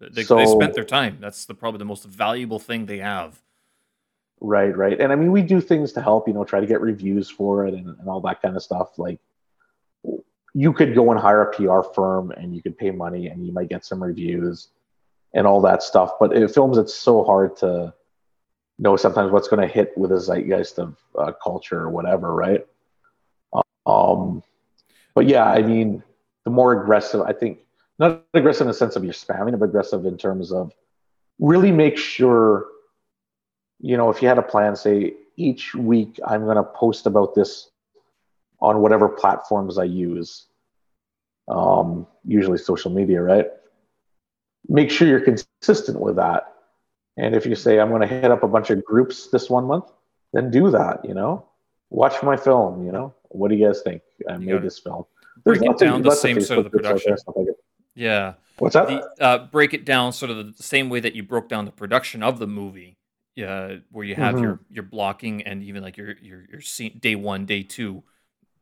They, 0.00 0.22
so, 0.22 0.36
they 0.36 0.46
spent 0.46 0.74
their 0.74 0.84
time. 0.84 1.18
That's 1.20 1.44
the 1.44 1.54
probably 1.54 1.78
the 1.78 1.84
most 1.84 2.04
valuable 2.04 2.58
thing 2.58 2.86
they 2.86 2.98
have 2.98 3.40
Right, 4.40 4.76
right. 4.76 4.98
And 5.00 5.12
I 5.12 5.16
mean, 5.16 5.32
we 5.32 5.42
do 5.42 5.60
things 5.60 5.92
to 5.94 6.02
help, 6.02 6.28
you 6.28 6.34
know, 6.34 6.44
try 6.44 6.60
to 6.60 6.66
get 6.66 6.80
reviews 6.80 7.28
for 7.28 7.66
it 7.66 7.74
and, 7.74 7.88
and 7.98 8.08
all 8.08 8.20
that 8.20 8.40
kind 8.40 8.56
of 8.56 8.62
stuff. 8.62 8.98
Like, 8.98 9.18
you 10.54 10.72
could 10.72 10.94
go 10.94 11.10
and 11.10 11.20
hire 11.20 11.42
a 11.42 11.52
PR 11.52 11.82
firm 11.94 12.30
and 12.30 12.54
you 12.54 12.62
could 12.62 12.78
pay 12.78 12.90
money 12.90 13.28
and 13.28 13.46
you 13.46 13.52
might 13.52 13.68
get 13.68 13.84
some 13.84 14.02
reviews 14.02 14.68
and 15.34 15.46
all 15.46 15.60
that 15.62 15.82
stuff. 15.82 16.12
But 16.20 16.32
in 16.32 16.46
films, 16.48 16.78
it's 16.78 16.94
so 16.94 17.24
hard 17.24 17.56
to 17.58 17.92
know 18.78 18.96
sometimes 18.96 19.32
what's 19.32 19.48
going 19.48 19.66
to 19.66 19.72
hit 19.72 19.96
with 19.98 20.12
a 20.12 20.20
zeitgeist 20.20 20.78
of 20.78 20.96
uh, 21.18 21.32
culture 21.42 21.80
or 21.80 21.90
whatever, 21.90 22.32
right? 22.32 22.64
Um, 23.86 24.42
but 25.14 25.26
yeah, 25.26 25.46
I 25.46 25.62
mean, 25.62 26.02
the 26.44 26.50
more 26.50 26.80
aggressive, 26.80 27.22
I 27.22 27.32
think, 27.32 27.58
not 27.98 28.24
aggressive 28.34 28.62
in 28.62 28.68
the 28.68 28.74
sense 28.74 28.96
of 28.96 29.04
you're 29.04 29.12
spamming, 29.12 29.58
but 29.58 29.66
aggressive 29.66 30.04
in 30.06 30.16
terms 30.16 30.52
of 30.52 30.72
really 31.38 31.72
make 31.72 31.96
sure 31.96 32.66
you 33.80 33.96
know, 33.96 34.10
if 34.10 34.22
you 34.22 34.28
had 34.28 34.38
a 34.38 34.42
plan, 34.42 34.76
say 34.76 35.14
each 35.36 35.74
week 35.74 36.18
I'm 36.26 36.44
going 36.44 36.56
to 36.56 36.64
post 36.64 37.06
about 37.06 37.34
this 37.34 37.70
on 38.60 38.80
whatever 38.80 39.08
platforms 39.08 39.78
I 39.78 39.84
use, 39.84 40.46
um, 41.46 42.06
usually 42.26 42.58
social 42.58 42.90
media, 42.90 43.22
right? 43.22 43.46
Make 44.68 44.90
sure 44.90 45.06
you're 45.06 45.20
consistent 45.20 46.00
with 46.00 46.16
that. 46.16 46.54
And 47.16 47.34
if 47.34 47.46
you 47.46 47.54
say, 47.54 47.78
I'm 47.78 47.88
going 47.88 48.02
to 48.02 48.06
hit 48.06 48.30
up 48.30 48.42
a 48.42 48.48
bunch 48.48 48.70
of 48.70 48.84
groups 48.84 49.28
this 49.28 49.48
one 49.48 49.64
month, 49.64 49.90
then 50.32 50.50
do 50.50 50.70
that, 50.70 51.04
you 51.04 51.14
know? 51.14 51.46
Watch 51.90 52.22
my 52.22 52.36
film, 52.36 52.84
you 52.84 52.92
know? 52.92 53.14
What 53.28 53.48
do 53.48 53.56
you 53.56 53.66
guys 53.66 53.80
think? 53.82 54.02
I 54.28 54.36
made 54.36 54.62
this 54.62 54.78
film. 54.78 55.04
There's 55.44 55.58
break 55.58 55.70
it 55.70 55.78
down 55.78 56.02
the 56.02 56.10
same 56.10 56.40
sort 56.40 56.58
of 56.58 56.64
the 56.64 56.70
production. 56.70 57.16
Like 57.34 57.46
yeah. 57.98 58.34
What's 58.58 58.74
that? 58.74 58.88
The, 58.88 59.24
uh, 59.24 59.46
break 59.46 59.74
it 59.74 59.84
down 59.84 60.12
sort 60.12 60.30
of 60.30 60.56
the 60.56 60.62
same 60.62 60.88
way 60.88 61.00
that 61.00 61.14
you 61.14 61.22
broke 61.22 61.48
down 61.48 61.64
the 61.64 61.70
production 61.70 62.22
of 62.22 62.38
the 62.38 62.46
movie 62.46 62.96
uh, 63.44 63.76
where 63.90 64.04
you 64.04 64.14
have 64.14 64.34
mm-hmm. 64.34 64.44
your 64.44 64.60
your 64.70 64.82
blocking 64.82 65.42
and 65.42 65.62
even 65.62 65.82
like 65.82 65.96
your 65.96 66.14
your 66.22 66.44
your 66.50 66.60
scene, 66.60 66.98
day 67.00 67.14
one, 67.14 67.46
day 67.46 67.62
two, 67.62 68.02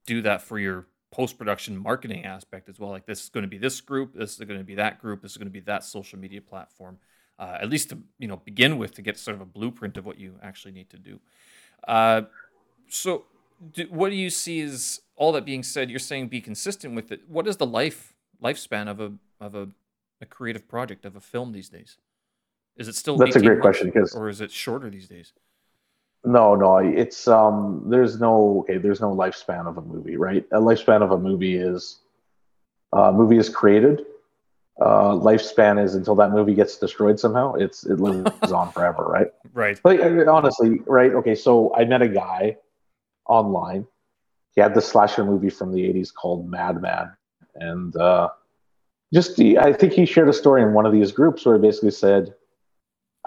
do 0.07 0.23
that 0.23 0.43
for 0.43 0.59
your 0.59 0.87
post 1.11 1.39
production 1.39 1.77
marketing 1.77 2.25
aspect 2.25 2.69
as 2.69 2.79
well. 2.79 2.91
Like 2.91 3.07
this 3.07 3.25
is 3.25 3.29
going 3.29 3.43
to 3.43 3.49
be 3.49 3.59
this 3.59 3.81
group, 3.81 4.15
this 4.15 4.33
is 4.33 4.39
going 4.39 4.59
to 4.59 4.65
be 4.65 4.75
that 4.75 5.01
group, 5.01 5.23
this 5.23 5.33
is 5.33 5.37
going 5.39 5.49
to 5.49 5.53
be 5.53 5.61
that 5.61 5.85
social 5.85 6.19
media 6.19 6.41
platform. 6.41 6.99
Uh, 7.39 7.59
at 7.61 7.69
least 7.69 7.91
to 7.91 7.99
you 8.19 8.29
know 8.29 8.37
begin 8.37 8.79
with 8.79 8.95
to 8.95 9.03
get 9.03 9.19
sort 9.19 9.35
of 9.35 9.41
a 9.41 9.47
blueprint 9.47 9.97
of 9.97 10.07
what 10.07 10.19
you 10.19 10.35
actually 10.43 10.73
need 10.73 10.89
to 10.91 10.99
do. 10.99 11.21
Uh, 11.87 12.23
so, 12.89 13.25
do, 13.73 13.87
what 13.91 14.11
do 14.11 14.17
you 14.17 14.31
see 14.31 14.61
as 14.63 15.01
all 15.17 15.33
that 15.33 15.45
being 15.45 15.63
said? 15.63 15.91
You're 15.91 15.99
saying 15.99 16.29
be 16.29 16.41
consistent 16.41 16.95
with 16.95 17.13
it. 17.13 17.29
What 17.29 17.47
is 17.47 17.59
the 17.59 17.67
life 17.67 18.15
lifespan 18.43 18.89
of 18.89 19.01
a 19.01 19.13
of 19.41 19.55
a, 19.55 19.69
a 20.21 20.27
creative 20.27 20.69
project 20.69 21.05
of 21.05 21.17
a 21.17 21.21
film 21.21 21.53
these 21.53 21.69
days? 21.69 21.99
Is 22.77 22.89
it 22.89 22.95
still? 22.95 23.17
That's 23.17 23.37
a 23.37 23.41
great 23.41 23.61
question 23.61 23.89
because, 23.89 24.15
or 24.15 24.29
is 24.29 24.41
it 24.41 24.51
shorter 24.51 24.91
these 24.91 25.09
days? 25.09 25.33
No, 26.25 26.55
no, 26.55 26.79
it's 26.79 27.27
um. 27.29 27.85
There's 27.87 28.21
no 28.21 28.61
okay. 28.61 28.79
There's 28.79 29.01
no 29.01 29.15
lifespan 29.15 29.67
of 29.67 29.79
a 29.79 29.83
movie, 29.83 30.17
right? 30.17 30.45
A 30.53 30.61
lifespan 30.61 31.03
of 31.03 31.13
a 31.13 31.19
movie 31.19 31.57
is, 31.57 32.01
uh, 32.93 33.13
movie 33.13 33.39
is 33.39 33.49
created. 33.49 34.05
Uh, 34.79 35.13
lifespan 35.13 35.83
is 35.83 35.95
until 35.95 36.15
that 36.17 36.33
movie 36.33 36.55
gets 36.55 36.77
destroyed 36.77 37.19
somehow. 37.19 37.55
It's 37.55 37.87
it 37.87 37.99
lives 37.99 38.31
on 38.53 38.73
forever, 38.73 39.05
right? 39.05 39.29
Right. 39.55 39.81
But 39.83 40.01
uh, 40.01 40.31
honestly, 40.31 40.81
right? 40.87 41.13
Okay, 41.15 41.35
so 41.35 41.75
I 41.75 41.85
met 41.85 42.03
a 42.03 42.09
guy 42.09 42.59
online. 43.27 43.87
He 44.55 44.61
had 44.61 44.75
this 44.75 44.87
slasher 44.87 45.25
movie 45.25 45.49
from 45.49 45.73
the 45.73 45.81
'80s 45.81 46.13
called 46.13 46.51
Madman, 46.51 47.17
and 47.55 47.97
uh, 47.97 48.29
just 49.13 49.37
the 49.37 49.59
I 49.59 49.73
think 49.73 49.93
he 49.93 50.07
shared 50.07 50.29
a 50.29 50.33
story 50.33 50.63
in 50.63 50.73
one 50.73 50.87
of 50.87 50.93
these 50.93 51.13
groups 51.13 51.45
where 51.45 51.57
he 51.57 51.63
basically 51.63 51.91
said 51.91 52.35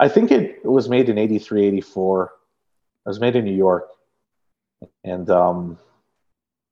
I 0.00 0.08
think 0.08 0.32
it 0.32 0.64
was 0.64 0.88
made 0.88 1.10
in 1.10 1.18
83, 1.18 1.66
84. 1.66 2.24
It 2.24 3.08
was 3.08 3.20
made 3.20 3.36
in 3.36 3.44
New 3.44 3.54
York. 3.54 3.90
And 5.04 5.28
um, 5.28 5.78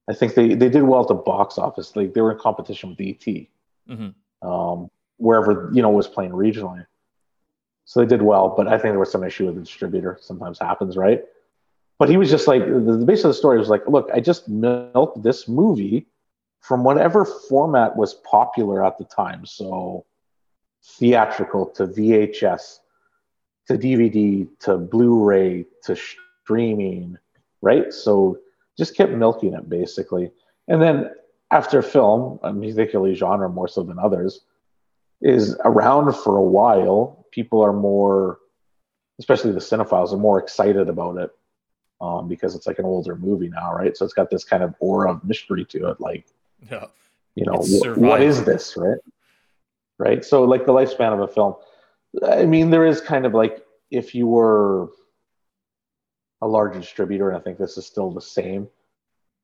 I 0.09 0.15
think 0.15 0.35
they, 0.35 0.55
they 0.55 0.71
did 0.71 0.83
well 0.83 1.03
at 1.03 1.09
the 1.09 1.15
box 1.15 1.59
office. 1.59 1.95
Like 1.95 2.15
they 2.15 2.23
were 2.23 2.33
in 2.33 2.39
competition 2.39 2.89
with 2.89 3.01
ET, 3.03 3.47
mm-hmm. 3.87 4.49
um, 4.49 4.91
wherever, 5.19 5.71
you 5.75 5.83
know, 5.83 5.91
was 5.91 6.09
playing 6.09 6.33
regionally. 6.33 6.87
So 7.85 8.01
they 8.01 8.07
did 8.07 8.23
well, 8.23 8.55
but 8.57 8.67
I 8.67 8.73
think 8.73 8.93
there 8.93 8.99
was 8.99 9.13
some 9.13 9.25
issue 9.25 9.45
with 9.45 9.57
the 9.57 9.61
distributor. 9.61 10.19
Sometimes 10.23 10.59
happens, 10.59 10.97
right? 10.97 11.23
But 11.99 12.09
he 12.09 12.17
was 12.17 12.31
just 12.31 12.49
like, 12.49 12.65
the, 12.65 12.97
the 12.97 13.05
base 13.05 13.25
of 13.25 13.29
the 13.29 13.35
story 13.35 13.59
was 13.59 13.69
like, 13.69 13.87
look, 13.87 14.09
I 14.15 14.21
just 14.21 14.49
milked 14.49 15.23
this 15.23 15.49
movie 15.49 16.07
from 16.69 16.85
whatever 16.85 17.25
format 17.25 17.97
was 17.97 18.13
popular 18.13 18.85
at 18.85 18.99
the 18.99 19.05
time. 19.05 19.47
So 19.47 20.05
theatrical 20.85 21.65
to 21.71 21.87
VHS 21.87 22.81
to 23.69 23.79
DVD 23.79 24.47
to 24.61 24.77
Blu-ray 24.77 25.65
to 25.85 25.97
streaming, 25.97 27.17
right? 27.63 27.91
So 27.91 28.41
just 28.77 28.95
kept 28.95 29.13
milking 29.13 29.55
it 29.55 29.71
basically. 29.71 30.31
And 30.69 30.83
then 30.83 31.11
after 31.51 31.81
film, 31.81 32.39
particularly 32.43 33.15
genre 33.15 33.49
more 33.49 33.69
so 33.69 33.83
than 33.83 33.99
others, 33.99 34.43
is 35.23 35.57
around 35.65 36.15
for 36.17 36.37
a 36.37 36.43
while. 36.43 37.25
People 37.33 37.63
are 37.65 37.73
more, 37.73 38.41
especially 39.19 39.53
the 39.53 39.59
cinephiles, 39.59 40.13
are 40.13 40.19
more 40.19 40.39
excited 40.39 40.91
about 40.91 41.17
it 41.17 41.31
um, 42.03 42.29
because 42.29 42.55
it's 42.55 42.67
like 42.67 42.79
an 42.79 42.85
older 42.85 43.17
movie 43.17 43.49
now, 43.49 43.75
right? 43.75 43.97
So 43.97 44.05
it's 44.05 44.13
got 44.13 44.29
this 44.29 44.45
kind 44.45 44.63
of 44.63 44.75
aura 44.81 45.13
of 45.13 45.25
mystery 45.25 45.65
to 45.65 45.89
it, 45.89 45.99
like, 45.99 46.27
yeah. 46.71 46.87
you 47.35 47.45
know, 47.45 47.59
wh- 47.59 47.99
what 47.99 48.23
is 48.23 48.45
this, 48.45 48.77
right? 48.77 48.99
Right. 49.99 50.25
So 50.25 50.45
like 50.45 50.65
the 50.67 50.73
lifespan 50.73 51.13
of 51.13 51.21
a 51.21 51.29
film 51.29 51.55
I 52.27 52.47
mean, 52.47 52.71
there 52.71 52.87
is 52.87 53.01
kind 53.01 53.27
of 53.27 53.35
like 53.35 53.63
if 53.91 54.15
you 54.15 54.27
were 54.27 54.89
a 56.41 56.47
large 56.47 56.75
distributor, 56.75 57.29
and 57.29 57.37
I 57.37 57.41
think 57.41 57.59
this 57.59 57.77
is 57.77 57.87
still 57.87 58.11
the 58.11 58.21
same, 58.21 58.69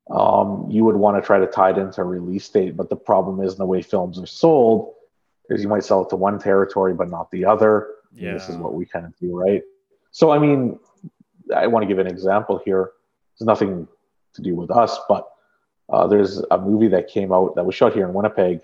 um, 0.09 0.67
you 0.69 0.83
would 0.85 0.95
want 0.95 1.21
to 1.21 1.25
try 1.25 1.39
to 1.39 1.47
tie 1.47 1.71
it 1.71 1.77
into 1.77 2.01
a 2.01 2.03
release 2.03 2.47
date. 2.49 2.75
But 2.77 2.89
the 2.89 2.95
problem 2.95 3.41
is, 3.41 3.55
the 3.55 3.65
way 3.65 3.81
films 3.81 4.19
are 4.19 4.25
sold, 4.25 4.93
is 5.49 5.61
you 5.61 5.67
might 5.67 5.83
sell 5.83 6.03
it 6.03 6.09
to 6.09 6.15
one 6.15 6.39
territory 6.39 6.93
but 6.93 7.09
not 7.09 7.29
the 7.31 7.45
other. 7.45 7.89
Yeah. 8.13 8.33
This 8.33 8.49
is 8.49 8.55
what 8.55 8.73
we 8.73 8.85
kind 8.85 9.05
of 9.05 9.15
do, 9.17 9.37
right? 9.37 9.61
So, 10.11 10.31
I 10.31 10.39
mean, 10.39 10.79
I 11.55 11.67
want 11.67 11.83
to 11.83 11.87
give 11.87 11.99
an 11.99 12.07
example 12.07 12.61
here. 12.63 12.91
It's 13.33 13.41
nothing 13.41 13.87
to 14.33 14.41
do 14.41 14.55
with 14.55 14.71
us, 14.71 14.97
but 15.09 15.27
uh, 15.89 16.07
there's 16.07 16.39
a 16.51 16.57
movie 16.57 16.87
that 16.89 17.07
came 17.07 17.31
out 17.31 17.55
that 17.55 17.65
was 17.65 17.75
shot 17.75 17.93
here 17.93 18.07
in 18.07 18.13
Winnipeg 18.13 18.61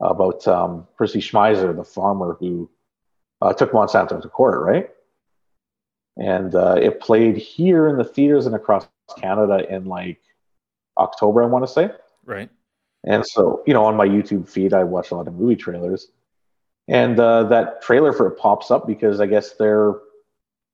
about 0.00 0.46
um, 0.46 0.86
Percy 0.96 1.20
Schmeiser, 1.20 1.74
the 1.74 1.84
farmer 1.84 2.36
who 2.38 2.70
uh, 3.42 3.52
took 3.52 3.72
Monsanto 3.72 4.20
to 4.20 4.28
court, 4.28 4.60
right? 4.60 4.90
And 6.16 6.54
uh, 6.54 6.76
it 6.80 7.00
played 7.00 7.36
here 7.36 7.88
in 7.88 7.96
the 7.96 8.04
theaters 8.04 8.46
and 8.46 8.54
across 8.54 8.88
Canada 9.18 9.66
in 9.68 9.84
like 9.84 10.20
October, 10.96 11.42
I 11.42 11.46
want 11.46 11.66
to 11.66 11.72
say. 11.72 11.90
Right. 12.24 12.50
And 13.04 13.24
so, 13.26 13.62
you 13.66 13.74
know, 13.74 13.84
on 13.84 13.96
my 13.96 14.06
YouTube 14.06 14.48
feed, 14.48 14.72
I 14.72 14.82
watch 14.84 15.10
a 15.10 15.14
lot 15.14 15.28
of 15.28 15.34
movie 15.34 15.56
trailers. 15.56 16.08
And 16.88 17.18
uh, 17.18 17.44
that 17.44 17.82
trailer 17.82 18.12
for 18.12 18.28
it 18.28 18.38
pops 18.38 18.70
up 18.70 18.86
because 18.86 19.20
I 19.20 19.26
guess 19.26 19.52
they're 19.54 19.94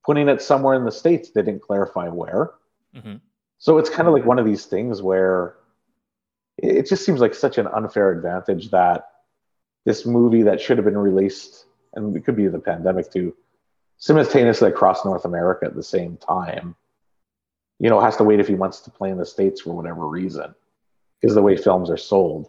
putting 0.05 0.29
it 0.29 0.43
somewhere 0.43 0.75
in 0.75 0.85
the 0.85 0.93
states. 0.93 1.31
They 1.31 1.43
didn't 1.43 1.63
clarify 1.63 2.09
where. 2.09 2.53
hmm 2.95 3.17
So 3.59 3.79
it's 3.79 3.91
kind 3.91 4.09
of 4.09 4.15
like 4.15 4.25
one 4.25 4.39
of 4.39 4.47
these 4.47 4.67
things 4.67 5.03
where 5.03 5.57
it 6.63 6.89
just 6.89 7.05
seems 7.05 7.21
like 7.21 7.35
such 7.35 7.59
an 7.59 7.67
unfair 7.67 8.13
advantage 8.13 8.71
that 8.71 9.09
this 9.85 10.07
movie 10.07 10.45
that 10.45 10.61
should 10.61 10.79
have 10.79 10.85
been 10.85 10.97
released, 10.97 11.67
and 11.95 12.17
it 12.17 12.25
could 12.25 12.37
be 12.37 12.47
the 12.47 12.59
pandemic 12.59 13.13
too, 13.13 13.35
simultaneously 13.99 14.69
across 14.69 15.05
North 15.05 15.25
America 15.25 15.67
at 15.67 15.75
the 15.75 15.83
same 15.83 16.17
time, 16.17 16.77
you 17.81 17.91
know, 17.91 18.01
has 18.01 18.17
to 18.17 18.25
wait 18.25 18.39
a 18.39 18.45
few 18.45 18.57
months 18.57 18.81
to 18.81 18.91
play 18.91 19.11
in 19.11 19.19
the 19.19 19.27
States 19.27 19.61
for 19.61 19.75
whatever 19.75 20.07
reason, 20.07 20.55
because 21.21 21.35
the 21.35 21.43
way 21.43 21.57
films 21.57 21.91
are 21.91 21.97
sold. 21.97 22.49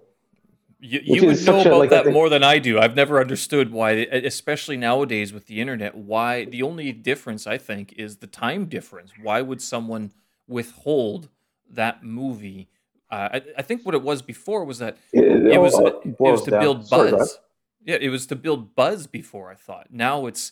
You, 0.79 0.99
you 1.01 1.25
would 1.25 1.37
know 1.37 1.57
such 1.57 1.65
a- 1.65 1.69
about 1.69 1.79
like, 1.79 1.89
that 1.89 2.11
more 2.11 2.29
than 2.29 2.43
I 2.43 2.59
do. 2.59 2.77
I've 2.77 2.95
never 2.95 3.19
understood 3.19 3.71
why, 3.71 3.91
especially 3.91 4.77
nowadays 4.77 5.33
with 5.33 5.47
the 5.47 5.59
internet, 5.59 5.95
why 5.95 6.45
the 6.45 6.61
only 6.61 6.91
difference 6.91 7.47
I 7.47 7.57
think 7.57 7.93
is 7.97 8.17
the 8.17 8.27
time 8.27 8.65
difference. 8.65 9.13
Why 9.19 9.41
would 9.41 9.61
someone 9.61 10.11
withhold 10.47 11.29
that 11.69 12.03
movie? 12.03 12.67
Uh, 13.13 13.29
I, 13.35 13.41
I 13.59 13.61
think 13.61 13.85
what 13.85 13.93
it 13.93 14.01
was 14.01 14.21
before 14.23 14.65
was 14.65 14.79
that 14.79 14.97
It, 15.11 15.23
it 15.53 15.61
was 15.61 15.73
all 15.75 15.87
it 16.03 16.19
was 16.19 16.41
to 16.43 16.51
down- 16.51 16.61
build 16.61 16.87
Sorry, 16.87 17.11
buzz. 17.11 17.39
Yeah, 17.85 17.97
it 18.01 18.09
was 18.09 18.25
to 18.27 18.35
build 18.35 18.75
buzz 18.75 19.05
before. 19.07 19.51
I 19.51 19.55
thought. 19.55 19.87
Now 19.91 20.25
it's 20.25 20.51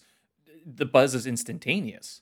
the 0.66 0.86
buzz 0.86 1.16
is 1.16 1.26
instantaneous. 1.26 2.22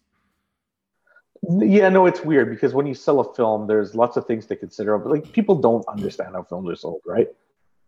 Yeah, 1.50 1.90
no, 1.90 2.06
it's 2.06 2.22
weird 2.22 2.50
because 2.50 2.74
when 2.74 2.86
you 2.86 2.94
sell 2.94 3.20
a 3.20 3.34
film, 3.34 3.68
there's 3.68 3.96
lots 3.96 4.18
of 4.18 4.26
things 4.28 4.46
to 4.48 4.56
consider. 4.56 4.98
But 4.98 5.10
like 5.12 5.32
people 5.32 5.56
don't 5.56 5.86
understand 5.88 6.36
how 6.36 6.44
films 6.44 6.70
are 6.70 6.76
sold, 6.76 7.02
right? 7.06 7.28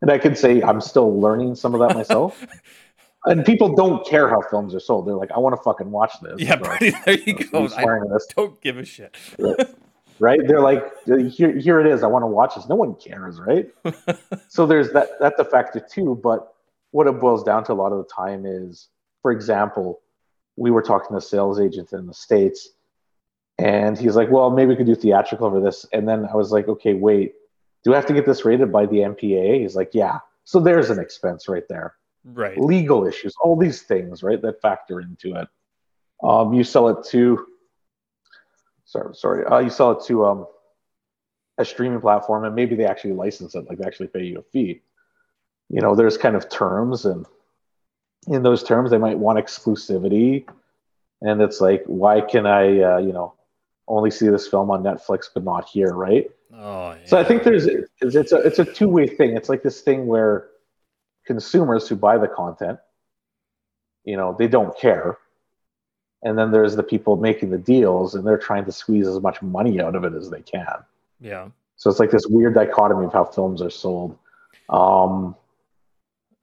And 0.01 0.09
I 0.11 0.17
can 0.17 0.35
say 0.35 0.61
I'm 0.61 0.81
still 0.81 1.19
learning 1.19 1.55
some 1.55 1.73
of 1.75 1.79
that 1.81 1.95
myself. 1.95 2.45
and 3.25 3.45
people 3.45 3.75
don't 3.75 4.05
care 4.05 4.27
how 4.29 4.41
films 4.41 4.73
are 4.73 4.79
sold. 4.79 5.07
They're 5.07 5.15
like, 5.15 5.31
I 5.31 5.39
want 5.39 5.55
to 5.55 5.61
fucking 5.61 5.91
watch 5.91 6.13
this. 6.21 6.35
Yeah, 6.39 6.57
So, 6.61 6.97
there 7.05 7.19
you 7.19 7.35
I'm 7.53 7.67
go. 7.67 7.75
I 7.75 8.13
this, 8.13 8.25
don't 8.35 8.59
give 8.61 8.77
a 8.77 8.85
shit. 8.85 9.15
right? 10.21 10.39
They're 10.47 10.61
like, 10.61 10.83
here, 11.05 11.57
here 11.57 11.81
it 11.81 11.87
is. 11.87 12.03
I 12.03 12.07
want 12.07 12.21
to 12.23 12.27
watch 12.27 12.53
this. 12.55 12.69
No 12.69 12.75
one 12.75 12.93
cares, 12.93 13.39
right? 13.39 13.67
so 14.47 14.67
there's 14.67 14.91
that. 14.93 15.19
That's 15.19 15.39
a 15.39 15.45
factor 15.45 15.79
too. 15.79 16.19
But 16.23 16.53
what 16.91 17.07
it 17.07 17.19
boils 17.19 17.43
down 17.43 17.63
to 17.65 17.73
a 17.73 17.73
lot 17.73 17.91
of 17.91 17.97
the 17.97 18.13
time 18.13 18.45
is, 18.45 18.87
for 19.23 19.31
example, 19.31 19.99
we 20.55 20.69
were 20.69 20.83
talking 20.83 21.09
to 21.09 21.17
a 21.17 21.21
sales 21.21 21.59
agent 21.59 21.91
in 21.91 22.05
the 22.05 22.13
states, 22.13 22.69
and 23.57 23.97
he's 23.97 24.15
like, 24.15 24.29
"Well, 24.29 24.51
maybe 24.51 24.69
we 24.69 24.75
could 24.75 24.85
do 24.85 24.95
theatrical 24.95 25.49
for 25.49 25.59
this." 25.59 25.87
And 25.91 26.07
then 26.07 26.27
I 26.31 26.35
was 26.35 26.51
like, 26.51 26.67
"Okay, 26.67 26.93
wait, 26.93 27.33
do 27.83 27.93
I 27.93 27.95
have 27.95 28.05
to 28.05 28.13
get 28.13 28.27
this 28.27 28.45
rated 28.45 28.71
by 28.71 28.85
the 28.85 28.97
MPAA?" 28.97 29.61
He's 29.61 29.75
like, 29.75 29.89
"Yeah." 29.93 30.19
So 30.43 30.59
there's 30.59 30.91
an 30.91 30.99
expense 30.99 31.47
right 31.47 31.67
there. 31.67 31.95
Right. 32.23 32.57
Legal 32.59 33.07
issues, 33.07 33.33
all 33.41 33.55
these 33.55 33.81
things, 33.81 34.21
right, 34.21 34.39
that 34.43 34.61
factor 34.61 35.01
into 35.01 35.35
it. 35.35 35.47
Um, 36.23 36.53
you 36.53 36.63
sell 36.63 36.89
it 36.89 37.03
to, 37.07 37.47
sorry, 38.91 39.15
sorry, 39.15 39.45
uh, 39.45 39.59
you 39.59 39.69
sell 39.69 39.91
it 39.91 40.03
to 40.05 40.25
um, 40.25 40.45
a 41.57 41.65
streaming 41.65 42.01
platform, 42.01 42.43
and 42.43 42.55
maybe 42.55 42.75
they 42.75 42.85
actually 42.85 43.13
license 43.13 43.55
it, 43.55 43.67
like 43.67 43.77
they 43.77 43.85
actually 43.85 44.07
pay 44.07 44.23
you 44.23 44.39
a 44.39 44.43
fee. 44.43 44.81
You 45.69 45.81
know, 45.81 45.95
there's 45.95 46.17
kind 46.17 46.35
of 46.35 46.49
terms, 46.49 47.05
and 47.05 47.25
in 48.27 48.43
those 48.43 48.63
terms, 48.63 48.91
they 48.91 48.97
might 48.97 49.17
want 49.17 49.39
exclusivity, 49.39 50.45
and 51.21 51.41
it's 51.41 51.61
like, 51.61 51.83
why 51.85 52.19
can 52.19 52.45
I, 52.45 52.81
uh, 52.81 52.97
you 52.97 53.13
know, 53.13 53.33
only 53.87 54.11
see 54.11 54.27
this 54.27 54.47
film 54.47 54.69
on 54.69 54.83
Netflix 54.83 55.25
but 55.33 55.43
not 55.43 55.67
here, 55.69 55.93
right? 55.93 56.29
Oh, 56.53 56.91
yeah. 56.91 56.97
So 57.05 57.17
I 57.17 57.23
think 57.23 57.43
there's 57.43 57.65
it's 57.65 57.89
it's 58.01 58.31
a 58.33 58.37
it's 58.37 58.59
a 58.59 58.65
two 58.65 58.89
way 58.89 59.07
thing. 59.07 59.37
It's 59.37 59.47
like 59.47 59.63
this 59.63 59.81
thing 59.81 60.05
where 60.05 60.47
consumers 61.25 61.87
who 61.87 61.95
buy 61.95 62.17
the 62.17 62.27
content, 62.27 62.79
you 64.03 64.17
know, 64.17 64.35
they 64.37 64.47
don't 64.47 64.77
care, 64.77 65.17
and 66.23 66.37
then 66.37 66.51
there's 66.51 66.75
the 66.75 66.83
people 66.83 67.15
making 67.15 67.49
the 67.49 67.57
deals, 67.57 68.15
and 68.15 68.25
they're 68.25 68.37
trying 68.37 68.65
to 68.65 68.71
squeeze 68.71 69.07
as 69.07 69.19
much 69.21 69.41
money 69.41 69.81
out 69.81 69.95
of 69.95 70.03
it 70.03 70.13
as 70.13 70.29
they 70.29 70.41
can. 70.41 70.77
yeah. 71.19 71.47
So 71.77 71.89
it's 71.89 71.99
like 71.99 72.11
this 72.11 72.27
weird 72.27 72.53
dichotomy 72.53 73.05
of 73.07 73.13
how 73.13 73.25
films 73.25 73.59
are 73.59 73.71
sold. 73.71 74.15
Um, 74.69 75.35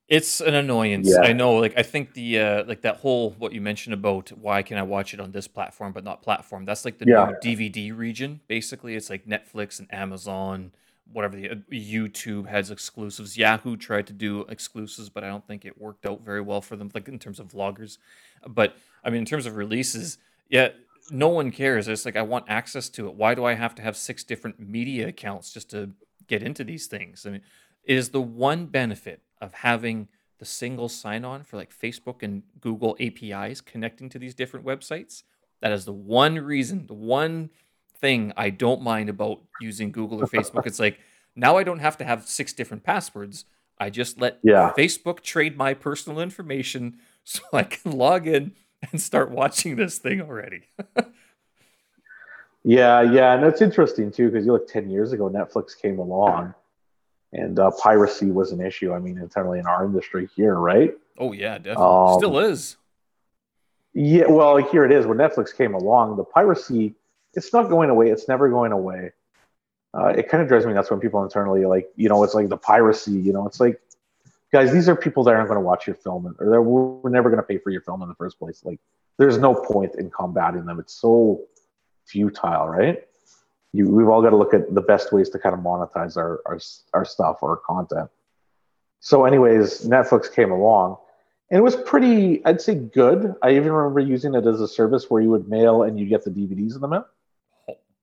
It's 0.09 0.41
an 0.41 0.55
annoyance. 0.55 1.09
Yeah. 1.13 1.21
I 1.29 1.33
know. 1.33 1.53
Like 1.57 1.75
I 1.77 1.83
think 1.85 2.15
the 2.15 2.41
uh 2.41 2.65
like 2.67 2.81
that 2.83 2.97
whole 2.97 3.31
what 3.39 3.53
you 3.53 3.61
mentioned 3.61 3.95
about 3.95 4.31
why 4.31 4.63
can 4.63 4.79
I 4.79 4.83
watch 4.83 5.15
it 5.15 5.21
on 5.21 5.31
this 5.33 5.47
platform 5.47 5.93
but 5.93 6.03
not 6.03 6.23
platform. 6.23 6.65
That's 6.65 6.85
like 6.85 6.99
the 6.99 7.07
Yeah. 7.07 7.27
new 7.45 7.57
DVD 7.57 7.97
region. 7.97 8.41
Basically, 8.49 8.97
it's 8.97 9.11
like 9.11 9.27
Netflix 9.27 9.79
and 9.79 9.87
Amazon, 9.95 10.73
whatever 11.13 11.37
the 11.37 11.51
uh, 11.51 11.55
YouTube 11.73 12.47
has 12.47 12.71
exclusives. 12.71 13.37
Yahoo 13.37 13.77
tried 13.77 14.07
to 14.09 14.13
do 14.13 14.43
exclusives, 14.49 15.09
but 15.09 15.25
I 15.25 15.29
don't 15.29 15.47
think 15.47 15.65
it 15.65 15.81
worked 15.81 16.07
out 16.07 16.23
very 16.23 16.41
well 16.41 16.61
for 16.61 16.77
them. 16.77 16.91
Like 16.95 17.09
in 17.09 17.19
terms 17.19 17.41
of 17.41 17.49
vloggers, 17.49 17.99
but 18.47 18.77
I 19.05 19.11
mean 19.11 19.21
in 19.21 19.27
terms 19.27 19.47
of 19.47 19.57
releases, 19.57 20.19
yeah. 20.49 20.69
No 21.11 21.29
one 21.29 21.51
cares. 21.51 21.89
It's 21.89 22.05
like 22.05 22.17
I 22.17 22.23
want 22.23 22.45
access 22.49 22.91
to 22.91 23.09
it. 23.09 23.15
Why 23.15 23.35
do 23.35 23.47
I 23.47 23.55
have 23.55 23.75
to 23.77 23.83
have 23.83 23.97
six 23.97 24.25
different 24.25 24.61
media 24.61 25.09
accounts 25.09 25.51
just 25.51 25.71
to 25.71 25.93
get 26.27 26.43
into 26.43 26.65
these 26.65 26.87
things? 26.87 27.25
I 27.25 27.31
mean, 27.31 27.41
it 27.83 27.97
is 27.97 28.11
the 28.11 28.21
one 28.21 28.67
benefit 28.67 29.23
of 29.41 29.55
having 29.55 30.09
the 30.39 30.45
single 30.45 30.89
sign 30.89 31.25
on 31.25 31.45
for 31.45 31.57
like 31.57 31.75
Facebook 31.75 32.23
and 32.23 32.43
Google 32.61 32.97
APIs 33.01 33.63
connecting 33.63 34.09
to 34.11 34.19
these 34.19 34.35
different 34.35 34.67
websites. 34.67 35.23
That 35.61 35.73
is 35.73 35.85
the 35.85 35.93
one 35.93 36.39
reason, 36.39 36.87
the 36.87 36.95
one 36.95 37.51
thing 38.01 38.33
I 38.37 38.51
don't 38.51 38.83
mind 38.83 39.09
about 39.09 39.41
using 39.59 39.91
Google 39.93 40.21
or 40.23 40.27
Facebook. 40.39 40.67
it's 40.67 40.79
like 40.81 40.99
now 41.37 41.57
I 41.57 41.63
don't 41.65 41.79
have 41.81 41.97
to 41.99 42.05
have 42.05 42.27
six 42.27 42.53
different 42.53 42.83
passwords. 42.83 43.45
I 43.79 43.91
just 43.91 44.21
let 44.21 44.39
Yeah. 44.43 44.73
Facebook 44.77 45.21
trade 45.21 45.57
my 45.57 45.75
personal 45.75 46.19
information 46.21 46.99
so 47.25 47.41
I 47.53 47.63
can 47.65 47.93
log 47.93 48.27
in 48.27 48.53
and 48.91 49.01
start 49.01 49.31
watching 49.31 49.77
this 49.77 49.99
thing 49.99 50.21
already. 50.21 50.63
yeah, 52.65 53.03
yeah, 53.03 53.35
and 53.35 53.45
it's 53.45 53.61
interesting 53.63 54.11
too 54.11 54.31
because 54.31 54.45
you 54.47 54.53
look 54.53 54.69
ten 54.69 54.91
years 54.91 55.13
ago, 55.13 55.29
Netflix 55.29 55.81
came 55.81 55.99
along, 55.99 56.55
and 57.33 57.59
uh, 57.59 57.71
piracy 57.83 58.31
was 58.31 58.53
an 58.53 58.61
issue. 58.61 58.93
I 58.93 58.99
mean, 58.99 59.19
internally 59.19 59.59
in 59.59 59.67
our 59.67 59.85
industry 59.85 60.29
here, 60.37 60.55
right? 60.55 60.95
oh 61.19 61.33
yeah, 61.33 61.59
definitely. 61.59 61.85
Um, 62.13 62.19
Still 62.19 62.39
is. 62.39 62.77
Yeah, 63.95 64.27
well, 64.29 64.57
here 64.59 64.85
it 64.85 64.93
is. 64.93 65.07
When 65.07 65.19
Netflix 65.19 65.57
came 65.57 65.75
along, 65.75 66.17
the 66.17 66.25
piracy, 66.25 66.95
it's 67.39 67.53
not 67.53 67.71
going 67.71 67.89
away. 67.89 68.11
It's 68.11 68.27
never 68.29 68.49
going 68.49 68.73
away. 68.73 69.13
Uh, 69.95 70.09
it 70.09 70.29
kind 70.29 70.43
of 70.43 70.49
drives 70.49 70.67
me 70.67 70.73
nuts 70.75 70.91
when 70.91 71.01
people 71.01 71.23
internally, 71.23 71.65
like, 71.65 71.89
you 71.97 72.09
know, 72.09 72.23
it's 72.25 72.35
like 72.35 72.49
the 72.49 72.57
piracy, 72.57 73.13
you 73.13 73.33
know, 73.33 73.47
it's 73.47 73.61
like, 73.61 73.81
guys, 74.53 74.73
these 74.73 74.89
are 74.89 74.97
people 74.97 75.25
that 75.25 75.35
aren't 75.35 75.49
going 75.49 75.57
to 75.57 75.65
watch 75.65 75.87
your 75.87 75.97
film, 75.97 76.37
or 76.39 76.51
they're, 76.51 76.61
we're 76.61 77.11
never 77.11 77.31
going 77.31 77.39
to 77.39 77.47
pay 77.47 77.57
for 77.59 77.71
your 77.71 77.81
film 77.81 78.03
in 78.03 78.09
the 78.09 78.15
first 78.17 78.39
place. 78.39 78.65
Like, 78.65 78.81
there's 79.19 79.39
no 79.39 79.55
point 79.55 79.95
in 79.95 80.11
combating 80.11 80.67
them. 80.67 80.79
It's 80.79 80.93
so 80.93 81.45
futile, 82.05 82.69
right? 82.69 83.05
You, 83.73 83.89
we've 83.89 84.09
all 84.09 84.21
got 84.21 84.31
to 84.31 84.37
look 84.37 84.53
at 84.53 84.75
the 84.75 84.81
best 84.81 85.13
ways 85.13 85.31
to 85.31 85.39
kind 85.39 85.55
of 85.55 85.61
monetize 85.61 86.17
our, 86.17 86.41
our, 86.45 86.59
our 86.93 87.05
stuff 87.05 87.39
or 87.43 87.51
our 87.51 87.57
content. 87.57 88.11
So, 89.01 89.25
anyways, 89.25 89.87
Netflix 89.87 90.33
came 90.33 90.51
along 90.51 90.97
and 91.51 91.59
it 91.59 91.63
was 91.63 91.77
pretty, 91.77 92.45
I'd 92.45 92.61
say, 92.61 92.75
good. 92.75 93.35
I 93.43 93.53
even 93.53 93.73
remember 93.73 94.01
using 94.01 94.35
it 94.35 94.47
as 94.47 94.61
a 94.61 94.69
service 94.69 95.09
where 95.09 95.23
you 95.23 95.31
would 95.31 95.49
mail 95.49 95.83
and 95.83 95.99
you 95.99 96.07
get 96.07 96.25
the 96.25 96.31
DVDs 96.31 96.75
in 96.75 96.81
the 96.81 96.89
mail 96.89 97.07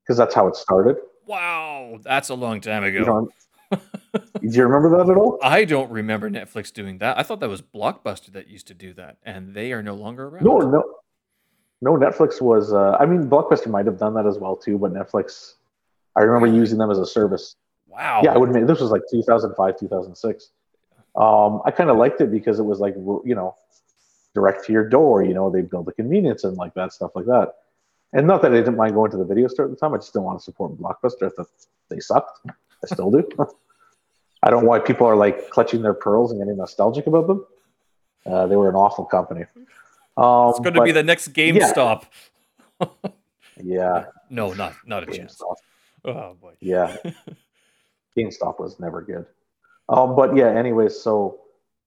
because 0.06 0.18
that's 0.18 0.36
how 0.36 0.48
it 0.48 0.56
started. 0.56 0.98
Wow, 1.26 2.00
that's 2.04 2.30
a 2.30 2.36
long 2.36 2.62
time 2.62 2.84
ago. 2.84 3.00
You 3.00 3.06
know, 3.06 3.30
do 4.12 4.20
you 4.42 4.64
remember 4.64 4.98
that 4.98 5.10
at 5.10 5.18
all? 5.18 5.40
I 5.42 5.66
don't 5.66 5.90
remember 5.90 6.30
Netflix 6.30 6.72
doing 6.72 7.00
that. 7.00 7.18
I 7.18 7.24
thought 7.24 7.40
that 7.40 7.50
was 7.50 7.62
Blockbuster 7.62 8.32
that 8.34 8.48
used 8.48 8.68
to 8.68 8.74
do 8.74 8.94
that, 8.94 9.18
and 9.24 9.54
they 9.54 9.72
are 9.74 9.82
no 9.82 9.96
longer 9.96 10.28
around. 10.28 10.46
No, 10.46 10.60
no, 10.60 10.84
no. 11.82 11.98
Netflix 11.98 12.42
was. 12.42 12.74
Uh, 12.74 12.98
I 13.00 13.06
mean, 13.06 13.28
Blockbuster 13.28 13.68
might 13.68 13.86
have 13.86 13.98
done 13.98 14.14
that 14.14 14.28
as 14.28 14.38
well 14.38 14.56
too, 14.56 14.78
but 14.78 14.94
Netflix. 14.94 15.54
I 16.16 16.22
remember 16.22 16.48
using 16.48 16.78
them 16.78 16.92
as 16.92 17.00
a 17.00 17.06
service. 17.06 17.56
Wow. 17.88 18.22
Yeah, 18.24 18.34
I 18.34 18.38
would 18.38 18.50
admit 18.50 18.68
this 18.68 18.80
was 18.80 18.92
like 18.92 19.02
2005, 19.12 19.80
2006. 19.80 20.50
Um, 21.18 21.62
I 21.66 21.72
kind 21.72 21.90
of 21.90 21.98
liked 21.98 22.22
it 22.22 22.32
because 22.32 22.60
it 22.60 22.64
was 22.64 22.80
like 22.80 22.94
you 22.96 23.36
know, 23.36 23.56
direct 24.34 24.66
to 24.66 24.74
your 24.74 24.88
door. 24.88 25.24
You 25.24 25.34
know, 25.34 25.50
they 25.50 25.62
build 25.62 25.88
the 25.88 25.94
convenience 25.94 26.44
and 26.44 26.56
like 26.56 26.74
that 26.76 26.94
stuff 26.94 27.12
like 27.16 27.26
that. 27.26 27.56
And 28.14 28.28
not 28.28 28.42
that 28.42 28.54
I 28.54 28.56
didn't 28.56 28.78
mind 28.78 28.94
going 28.94 29.12
to 29.12 29.18
the 29.18 29.26
video 29.26 29.48
store 29.48 29.66
at 29.66 29.72
the 29.72 29.78
time. 29.78 29.94
I 29.94 29.98
just 29.98 30.14
didn't 30.14 30.26
want 30.26 30.40
to 30.40 30.44
support 30.44 30.78
Blockbuster. 30.78 31.28
I 31.28 31.30
thought 31.30 31.48
they 31.90 32.00
sucked. 32.00 32.40
I 32.48 32.88
still 32.88 33.12
do. 33.12 33.28
I 34.44 34.50
don't 34.50 34.64
know 34.64 34.70
why 34.70 34.80
people 34.80 35.08
are 35.08 35.16
like 35.16 35.50
clutching 35.50 35.82
their 35.82 35.94
pearls 35.94 36.32
and 36.32 36.40
getting 36.40 36.58
nostalgic 36.58 37.08
about 37.08 37.28
them. 37.28 37.46
Uh, 38.26 38.48
they 38.48 38.56
were 38.56 38.70
an 38.70 38.76
awful 38.76 39.06
company. 39.06 39.46
Um, 40.18 40.50
it's 40.50 40.60
going 40.60 40.74
to 40.74 40.80
but 40.80 40.86
be 40.86 40.92
the 40.92 41.04
next 41.04 41.34
GameStop. 41.34 42.04
yeah, 43.64 44.06
No, 44.30 44.54
not 44.54 44.74
not 44.86 45.04
a 45.04 45.12
chance. 45.12 45.42
Oh 46.06 46.36
boy. 46.40 46.54
Yeah, 46.60 46.96
GameStop 48.18 48.60
was 48.60 48.80
never 48.80 49.02
good. 49.02 49.26
Um, 49.90 50.16
but 50.16 50.36
yeah, 50.36 50.50
anyways, 50.50 51.00
so 51.00 51.42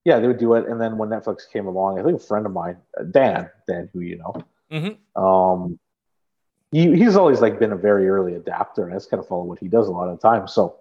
yeah, 0.05 0.19
they 0.19 0.27
would 0.27 0.39
do 0.39 0.55
it, 0.55 0.69
and 0.69 0.81
then 0.81 0.99
when 0.99 1.09
Netflix 1.09 1.43
came 1.51 1.67
along, 1.67 1.99
I 1.99 2.03
think 2.03 2.21
a 2.21 2.25
friend 2.25 2.47
of 2.47 2.53
mine, 2.53 2.77
uh, 2.99 3.05
Dan, 3.05 3.51
Dan, 3.67 3.89
who 3.93 4.01
you 4.01 4.19
know, 4.19 4.35
mm-hmm. 4.71 5.23
um, 5.23 5.79
he, 6.71 6.97
he's 6.97 7.17
always 7.17 7.41
like 7.41 7.59
been 7.59 7.73
a 7.73 7.77
very 7.77 8.09
early 8.09 8.35
adapter, 8.35 8.85
and 8.85 8.93
that's 8.93 9.07
kind 9.07 9.21
of 9.21 9.29
follow 9.29 9.45
what 9.45 9.59
he 9.59 9.69
does 9.69 9.89
a 9.89 9.91
lot 9.91 10.09
of 10.09 10.21
the 10.21 10.29
time. 10.29 10.47
So 10.49 10.77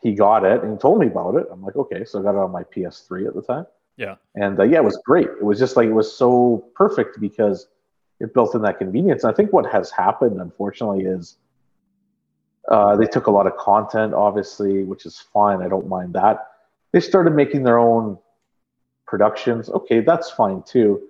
he 0.00 0.14
got 0.14 0.44
it 0.44 0.62
and 0.62 0.72
he 0.72 0.78
told 0.78 0.98
me 0.98 1.06
about 1.06 1.36
it. 1.36 1.46
I'm 1.52 1.62
like, 1.62 1.76
okay, 1.76 2.04
so 2.04 2.18
I 2.18 2.22
got 2.22 2.34
it 2.34 2.38
on 2.38 2.50
my 2.50 2.64
PS3 2.64 3.26
at 3.26 3.34
the 3.34 3.42
time. 3.42 3.66
Yeah. 3.96 4.14
And 4.34 4.58
uh, 4.58 4.62
yeah, 4.62 4.78
it 4.78 4.84
was 4.84 4.98
great. 5.04 5.26
It 5.26 5.44
was 5.44 5.58
just 5.58 5.76
like 5.76 5.88
it 5.88 5.92
was 5.92 6.16
so 6.16 6.64
perfect 6.74 7.20
because 7.20 7.68
it 8.18 8.32
built 8.32 8.54
in 8.54 8.62
that 8.62 8.78
convenience. 8.78 9.24
And 9.24 9.32
I 9.32 9.34
think 9.34 9.52
what 9.52 9.70
has 9.70 9.90
happened, 9.90 10.40
unfortunately, 10.40 11.04
is 11.04 11.36
uh, 12.68 12.96
they 12.96 13.06
took 13.06 13.26
a 13.26 13.30
lot 13.30 13.46
of 13.46 13.56
content, 13.56 14.14
obviously, 14.14 14.84
which 14.84 15.04
is 15.04 15.20
fine. 15.32 15.60
I 15.60 15.68
don't 15.68 15.88
mind 15.88 16.14
that. 16.14 16.46
They 16.92 17.00
started 17.00 17.34
making 17.34 17.64
their 17.64 17.78
own 17.78 18.18
productions. 19.06 19.68
Okay, 19.68 20.00
that's 20.00 20.30
fine 20.30 20.62
too. 20.62 21.02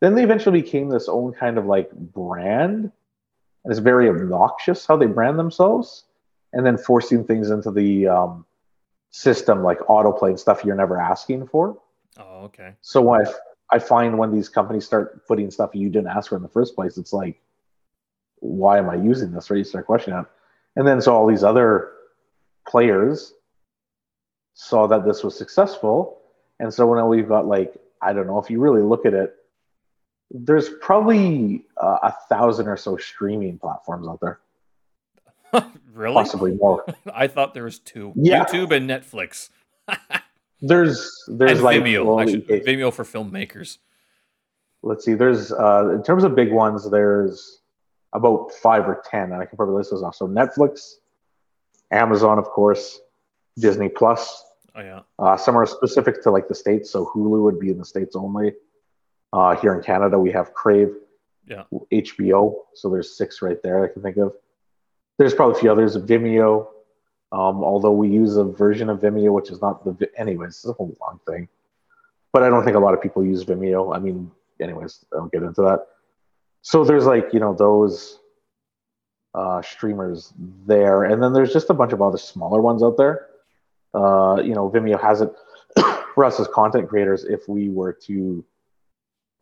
Then 0.00 0.14
they 0.14 0.22
eventually 0.22 0.62
became 0.62 0.88
this 0.88 1.08
own 1.08 1.32
kind 1.32 1.58
of 1.58 1.66
like 1.66 1.90
brand. 1.92 2.92
And 3.64 3.72
it's 3.72 3.80
very 3.80 4.08
obnoxious 4.08 4.86
how 4.86 4.96
they 4.96 5.06
brand 5.06 5.38
themselves. 5.38 6.04
And 6.52 6.64
then 6.64 6.78
forcing 6.78 7.24
things 7.24 7.50
into 7.50 7.70
the 7.70 8.08
um, 8.08 8.46
system 9.10 9.62
like 9.62 9.78
autoplay 9.80 10.30
and 10.30 10.40
stuff 10.40 10.64
you're 10.64 10.76
never 10.76 11.00
asking 11.00 11.46
for. 11.48 11.78
Oh, 12.18 12.44
okay. 12.44 12.74
So 12.80 13.12
I, 13.12 13.24
I 13.70 13.78
find 13.78 14.16
when 14.16 14.32
these 14.32 14.48
companies 14.48 14.86
start 14.86 15.26
putting 15.26 15.50
stuff 15.50 15.74
you 15.74 15.90
didn't 15.90 16.08
ask 16.08 16.30
for 16.30 16.36
in 16.36 16.42
the 16.42 16.48
first 16.48 16.74
place, 16.74 16.96
it's 16.96 17.12
like, 17.12 17.40
why 18.40 18.78
am 18.78 18.88
I 18.88 18.94
using 18.94 19.32
this? 19.32 19.50
Right? 19.50 19.58
You 19.58 19.64
start 19.64 19.86
questioning 19.86 20.20
it. 20.20 20.26
And 20.76 20.86
then 20.86 21.00
so 21.00 21.14
all 21.14 21.26
these 21.26 21.44
other 21.44 21.92
players 22.66 23.34
saw 24.54 24.86
that 24.86 25.04
this 25.04 25.22
was 25.22 25.36
successful. 25.36 26.20
And 26.60 26.72
so 26.72 26.92
now 26.94 27.06
we've 27.06 27.28
got 27.28 27.46
like, 27.46 27.74
I 28.00 28.12
don't 28.12 28.26
know, 28.26 28.38
if 28.38 28.50
you 28.50 28.60
really 28.60 28.82
look 28.82 29.06
at 29.06 29.14
it, 29.14 29.34
there's 30.30 30.68
probably 30.80 31.64
uh, 31.76 31.98
a 32.02 32.14
thousand 32.28 32.68
or 32.68 32.76
so 32.76 32.96
streaming 32.96 33.58
platforms 33.58 34.06
out 34.06 34.20
there. 34.20 34.40
really? 35.92 36.14
Possibly 36.14 36.52
more. 36.52 36.84
I 37.14 37.26
thought 37.26 37.54
there 37.54 37.64
was 37.64 37.78
two. 37.78 38.12
Yeah. 38.14 38.44
YouTube 38.44 38.70
and 38.72 38.88
Netflix. 38.88 39.50
there's 40.60 41.24
there's 41.28 41.52
and 41.52 41.62
like 41.62 41.82
Vimeo. 41.82 42.04
well, 42.04 42.20
actually, 42.20 42.42
Vimeo 42.42 42.92
for 42.92 43.04
filmmakers. 43.04 43.78
let's 44.82 45.04
see. 45.04 45.14
There's 45.14 45.50
uh, 45.52 45.90
in 45.94 46.02
terms 46.02 46.24
of 46.24 46.34
big 46.34 46.52
ones, 46.52 46.90
there's 46.90 47.60
about 48.12 48.52
five 48.52 48.86
or 48.86 49.02
ten, 49.08 49.32
and 49.32 49.40
I 49.40 49.46
can 49.46 49.56
probably 49.56 49.76
list 49.76 49.90
those 49.90 50.02
off. 50.02 50.14
So 50.14 50.28
Netflix, 50.28 50.96
Amazon, 51.90 52.38
of 52.38 52.44
course, 52.44 53.00
Disney 53.58 53.88
Plus. 53.88 54.44
Oh 54.74 54.80
yeah. 54.82 55.00
Uh, 55.18 55.38
some 55.38 55.56
are 55.56 55.64
specific 55.64 56.22
to 56.22 56.30
like 56.30 56.48
the 56.48 56.54
states, 56.54 56.90
so 56.90 57.10
Hulu 57.14 57.42
would 57.42 57.58
be 57.58 57.70
in 57.70 57.78
the 57.78 57.84
states 57.84 58.14
only. 58.14 58.52
Uh, 59.32 59.56
here 59.56 59.74
in 59.74 59.82
Canada, 59.82 60.18
we 60.18 60.30
have 60.32 60.54
Crave, 60.54 60.94
Yeah. 61.46 61.64
HBO. 61.92 62.54
So 62.74 62.88
there's 62.88 63.16
six 63.16 63.42
right 63.42 63.62
there 63.62 63.84
I 63.84 63.88
can 63.88 64.02
think 64.02 64.16
of. 64.16 64.34
There's 65.18 65.34
probably 65.34 65.56
a 65.56 65.60
few 65.60 65.70
others. 65.72 65.96
Vimeo, 65.96 66.68
um, 67.32 67.62
although 67.64 67.92
we 67.92 68.08
use 68.08 68.36
a 68.36 68.44
version 68.44 68.88
of 68.88 69.00
Vimeo, 69.00 69.32
which 69.32 69.50
is 69.50 69.60
not 69.60 69.84
the. 69.84 70.08
Anyways, 70.16 70.50
it's 70.50 70.66
a 70.66 70.72
whole 70.72 70.96
long 71.00 71.20
thing. 71.26 71.48
But 72.32 72.42
I 72.42 72.48
don't 72.50 72.64
think 72.64 72.76
a 72.76 72.80
lot 72.80 72.94
of 72.94 73.02
people 73.02 73.24
use 73.24 73.44
Vimeo. 73.44 73.94
I 73.94 73.98
mean, 73.98 74.30
anyways, 74.60 75.04
I'll 75.12 75.26
get 75.28 75.42
into 75.42 75.62
that. 75.62 75.86
So 76.62 76.84
there's 76.84 77.06
like 77.06 77.32
you 77.32 77.40
know 77.40 77.54
those 77.54 78.18
uh, 79.34 79.60
streamers 79.62 80.32
there, 80.66 81.04
and 81.04 81.22
then 81.22 81.32
there's 81.32 81.52
just 81.52 81.70
a 81.70 81.74
bunch 81.74 81.92
of 81.92 82.00
other 82.02 82.18
smaller 82.18 82.60
ones 82.60 82.82
out 82.82 82.96
there. 82.96 83.26
Uh, 83.94 84.40
you 84.42 84.54
know, 84.54 84.70
Vimeo 84.70 85.00
has 85.00 85.20
it 85.20 85.32
for 86.14 86.24
us 86.24 86.38
as 86.38 86.46
content 86.48 86.88
creators. 86.88 87.24
If 87.24 87.48
we 87.48 87.70
were 87.70 87.92
to, 88.06 88.44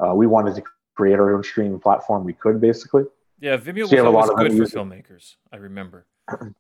uh, 0.01 0.15
we 0.15 0.27
wanted 0.27 0.55
to 0.57 0.63
create 0.95 1.19
our 1.19 1.35
own 1.35 1.43
streaming 1.43 1.79
platform, 1.79 2.25
we 2.25 2.33
could 2.33 2.61
basically. 2.61 3.05
Yeah, 3.41 3.57
Vimeo 3.57 3.89
So 3.89 3.97
was 3.97 4.05
a 4.05 4.11
lot 4.11 4.31
of 4.31 4.37
good 4.37 4.53
for 4.57 4.79
filmmakers. 4.79 5.37
I 5.53 5.57
remember. 5.57 6.07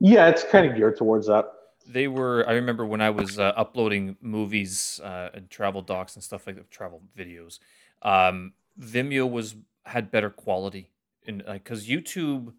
Yeah, 0.00 0.28
it's 0.28 0.44
kind 0.44 0.64
of 0.64 0.76
geared 0.76 0.96
towards 0.96 1.26
that. 1.26 1.52
They 1.86 2.06
were. 2.06 2.44
I 2.48 2.52
remember 2.52 2.86
when 2.86 3.00
I 3.00 3.10
was 3.10 3.38
uh, 3.38 3.52
uploading 3.56 4.16
movies 4.20 5.00
uh, 5.02 5.30
and 5.34 5.50
travel 5.50 5.82
docs 5.82 6.14
and 6.14 6.22
stuff 6.22 6.46
like 6.46 6.56
that, 6.56 6.70
travel 6.70 7.02
videos. 7.16 7.58
Um, 8.02 8.52
Vimeo 8.80 9.28
was 9.28 9.56
had 9.86 10.10
better 10.10 10.30
quality, 10.30 10.90
in 11.26 11.42
because 11.52 11.88
YouTube. 11.88 12.52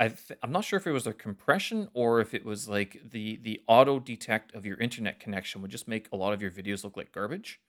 I 0.00 0.08
th- 0.08 0.36
I'm 0.42 0.50
not 0.50 0.64
sure 0.64 0.76
if 0.76 0.88
it 0.88 0.90
was 0.90 1.06
a 1.06 1.12
compression 1.12 1.88
or 1.94 2.20
if 2.20 2.34
it 2.34 2.44
was 2.44 2.68
like 2.68 3.00
the 3.08 3.36
the 3.36 3.60
auto 3.68 4.00
detect 4.00 4.52
of 4.52 4.66
your 4.66 4.76
internet 4.78 5.20
connection 5.20 5.62
would 5.62 5.70
just 5.70 5.86
make 5.86 6.08
a 6.10 6.16
lot 6.16 6.32
of 6.32 6.42
your 6.42 6.50
videos 6.50 6.82
look 6.82 6.96
like 6.96 7.12
garbage. 7.12 7.60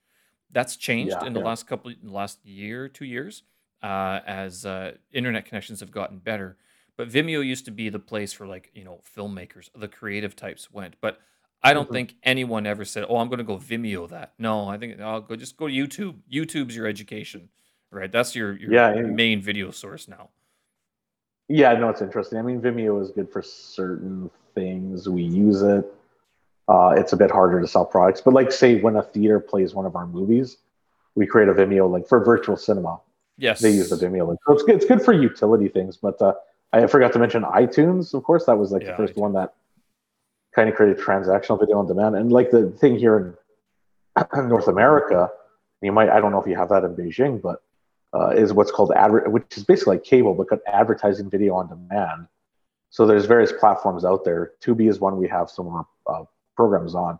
That's 0.50 0.76
changed 0.76 1.12
Yeah, 1.12 1.26
in 1.26 1.32
the 1.32 1.40
yeah. 1.40 1.46
last 1.46 1.66
couple, 1.66 1.90
in 1.90 1.98
the 2.04 2.12
last 2.12 2.44
year, 2.44 2.88
two 2.88 3.04
years, 3.04 3.42
uh, 3.82 4.20
as 4.26 4.64
uh, 4.64 4.92
internet 5.12 5.44
connections 5.44 5.80
have 5.80 5.90
gotten 5.90 6.18
better. 6.18 6.56
But 6.96 7.08
Vimeo 7.08 7.44
used 7.44 7.64
to 7.66 7.70
be 7.70 7.88
the 7.88 7.98
place 7.98 8.32
for 8.32 8.46
like 8.46 8.70
you 8.74 8.84
know 8.84 9.00
filmmakers, 9.16 9.68
the 9.74 9.88
creative 9.88 10.34
types 10.36 10.70
went. 10.70 10.96
But 11.00 11.20
I 11.62 11.74
don't 11.74 11.88
Mhm. 11.88 11.92
think 11.92 12.14
anyone 12.22 12.66
ever 12.66 12.84
said, 12.84 13.04
"Oh, 13.08 13.16
I'm 13.16 13.28
going 13.28 13.38
to 13.38 13.44
go 13.44 13.58
Vimeo 13.58 14.08
that." 14.08 14.34
No, 14.38 14.68
I 14.68 14.78
think 14.78 15.00
I'll 15.00 15.20
go 15.20 15.36
just 15.36 15.56
go 15.56 15.68
to 15.68 15.74
YouTube. 15.74 16.22
YouTube's 16.32 16.76
your 16.76 16.86
education, 16.86 17.50
right? 17.90 18.10
That's 18.10 18.34
your 18.34 18.56
your 18.56 18.72
yeah. 18.72 18.92
main 19.02 19.42
video 19.42 19.70
source 19.72 20.08
now. 20.08 20.30
Yeah, 21.48 21.74
no, 21.74 21.90
it's 21.90 22.02
interesting. 22.02 22.38
I 22.38 22.42
mean, 22.42 22.60
Vimeo 22.60 23.00
is 23.00 23.10
good 23.10 23.30
for 23.30 23.42
certain 23.42 24.30
things. 24.54 25.08
We 25.08 25.22
use 25.22 25.62
it. 25.62 25.84
Uh, 26.68 26.94
it's 26.96 27.12
a 27.12 27.16
bit 27.16 27.30
harder 27.30 27.60
to 27.60 27.66
sell 27.68 27.84
products, 27.84 28.20
but 28.20 28.34
like, 28.34 28.50
say, 28.50 28.80
when 28.80 28.96
a 28.96 29.02
theater 29.02 29.38
plays 29.38 29.72
one 29.74 29.86
of 29.86 29.94
our 29.94 30.06
movies, 30.06 30.56
we 31.14 31.24
create 31.26 31.48
a 31.48 31.54
Vimeo 31.54 31.90
link 31.90 32.08
for 32.08 32.22
virtual 32.24 32.56
cinema. 32.56 33.00
Yes, 33.38 33.60
They 33.60 33.70
use 33.70 33.90
the 33.90 33.96
Vimeo 33.96 34.26
link, 34.26 34.40
so 34.46 34.52
it's 34.54 34.62
good. 34.64 34.74
It's 34.76 34.84
good 34.84 35.02
for 35.02 35.12
utility 35.12 35.68
things. 35.68 35.96
But 35.96 36.20
uh, 36.20 36.32
I 36.72 36.86
forgot 36.86 37.12
to 37.12 37.18
mention 37.18 37.42
iTunes. 37.44 38.14
Of 38.14 38.24
course, 38.24 38.46
that 38.46 38.56
was 38.58 38.72
like 38.72 38.82
Yeah, 38.82 38.92
the 38.92 38.96
first 38.96 39.14
iTunes. 39.14 39.18
one 39.20 39.32
that 39.34 39.54
kind 40.54 40.68
of 40.68 40.74
created 40.74 40.98
transactional 41.02 41.60
video 41.60 41.78
on 41.78 41.86
demand. 41.86 42.16
And 42.16 42.32
like 42.32 42.50
the 42.50 42.70
thing 42.70 42.98
here 42.98 43.36
in 44.16 44.48
North 44.48 44.68
America, 44.68 45.30
you 45.82 45.92
might 45.92 46.08
I 46.08 46.18
don't 46.20 46.32
know 46.32 46.40
if 46.40 46.46
you 46.48 46.56
have 46.56 46.70
that 46.70 46.82
in 46.82 46.96
Beijing, 46.96 47.40
but 47.40 47.62
uh, 48.14 48.30
is 48.30 48.52
what's 48.52 48.70
called 48.72 48.90
adver- 48.96 49.28
which 49.28 49.44
is 49.56 49.64
basically 49.64 49.96
like 49.96 50.04
cable, 50.04 50.34
but 50.34 50.48
advertising 50.66 51.28
video 51.30 51.54
on 51.54 51.68
demand. 51.68 52.26
So 52.90 53.06
there's 53.06 53.26
various 53.26 53.52
platforms 53.52 54.04
out 54.04 54.24
there. 54.24 54.52
Tubi 54.62 54.88
is 54.88 54.98
one 54.98 55.18
we 55.18 55.28
have 55.28 55.50
some 55.50 55.66
of 55.68 55.74
our 55.74 55.86
uh, 56.22 56.24
programs 56.56 56.94
on. 56.94 57.18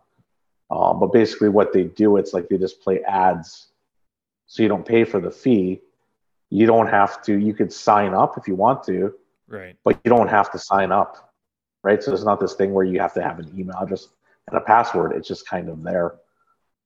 Um, 0.69 0.99
but 0.99 1.13
basically, 1.13 1.49
what 1.49 1.71
they 1.71 1.85
do, 1.85 2.17
it's 2.17 2.33
like 2.33 2.49
they 2.49 2.57
just 2.57 2.81
play 2.81 3.01
ads, 3.03 3.67
so 4.47 4.63
you 4.63 4.69
don't 4.69 4.85
pay 4.85 5.03
for 5.03 5.19
the 5.19 5.31
fee. 5.31 5.81
You 6.49 6.65
don't 6.65 6.87
have 6.87 7.21
to. 7.23 7.37
You 7.37 7.53
could 7.53 7.71
sign 7.71 8.13
up 8.13 8.37
if 8.37 8.47
you 8.47 8.55
want 8.55 8.83
to, 8.85 9.13
right. 9.47 9.75
but 9.83 9.99
you 10.03 10.09
don't 10.09 10.27
have 10.27 10.51
to 10.51 10.59
sign 10.59 10.91
up, 10.91 11.33
right? 11.83 12.03
So 12.03 12.13
it's 12.13 12.23
not 12.23 12.39
this 12.39 12.53
thing 12.53 12.73
where 12.73 12.85
you 12.85 12.99
have 12.99 13.13
to 13.13 13.21
have 13.21 13.39
an 13.39 13.53
email 13.57 13.77
address 13.81 14.07
and 14.47 14.57
a 14.57 14.61
password. 14.61 15.13
It's 15.13 15.27
just 15.27 15.47
kind 15.47 15.69
of 15.69 15.83
there. 15.83 16.15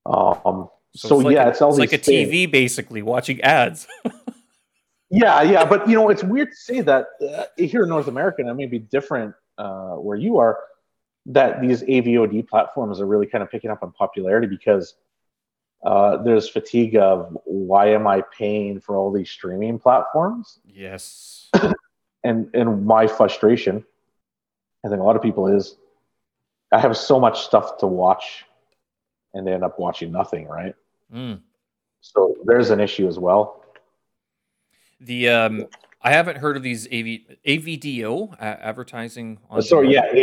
Um, 0.06 0.69
so, 0.95 1.15
it's 1.15 1.26
like 1.26 1.34
yeah, 1.34 1.45
a, 1.45 1.49
it's 1.49 1.61
all 1.61 1.69
it's 1.69 1.80
like 1.80 1.94
a 1.94 1.98
things. 1.98 2.30
TV 2.30 2.52
basically 2.52 3.02
watching 3.02 3.41
ads. 3.41 3.88
Yeah, 5.14 5.41
yeah, 5.41 5.65
but 5.65 5.90
you 5.90 5.95
know, 5.95 6.07
it's 6.07 6.23
weird 6.23 6.52
to 6.52 6.56
say 6.56 6.80
that 6.80 7.07
uh, 7.22 7.44
here 7.57 7.84
in 7.84 7.90
North 7.90 8.07
America, 8.07 8.38
and 8.40 8.49
it 8.49 8.53
may 8.53 8.65
be 8.65 8.80
different 8.80 9.36
uh, 9.57 9.95
where 9.95 10.15
you 10.15 10.38
are, 10.38 10.57
that 11.27 11.61
these 11.61 11.84
AVOD 11.84 12.48
platforms 12.48 12.99
are 12.99 13.06
really 13.06 13.27
kind 13.27 13.43
of 13.43 13.49
picking 13.49 13.69
up 13.69 13.84
on 13.84 13.91
popularity 13.91 14.48
because 14.48 14.95
uh, 15.84 16.18
there's 16.18 16.49
fatigue 16.49 16.95
of 16.95 17.38
why 17.45 17.89
am 17.89 18.07
I 18.07 18.23
paying 18.38 18.80
for 18.80 18.95
all 18.95 19.11
these 19.11 19.30
streaming 19.30 19.80
platforms, 19.80 20.60
yes. 20.65 21.49
and 22.23 22.49
and 22.53 22.85
my 22.85 23.07
frustration, 23.07 23.84
I 24.85 24.89
think 24.89 25.02
a 25.02 25.03
lot 25.03 25.15
of 25.15 25.23
people 25.23 25.48
is, 25.48 25.77
I 26.72 26.80
have 26.80 26.95
so 26.95 27.19
much 27.19 27.41
stuff 27.41 27.80
to 27.80 27.88
watch, 27.88 28.45
and 29.34 29.45
they 29.45 29.53
end 29.53 29.64
up 29.64 29.80
watching 29.80 30.11
nothing, 30.11 30.48
right? 30.48 30.76
Mm. 31.14 31.41
So 32.02 32.35
there's 32.45 32.69
an 32.69 32.80
issue 32.80 33.07
as 33.07 33.18
well. 33.18 33.64
The 34.99 35.30
um, 35.30 35.65
I 36.03 36.11
haven't 36.11 36.38
heard 36.38 36.57
of 36.57 36.64
these 36.64 36.88
AV 36.88 37.19
AVDO 37.48 38.34
uh, 38.34 38.36
advertising 38.40 39.38
on. 39.49 39.61
So 39.61 39.82
demand. 39.84 40.18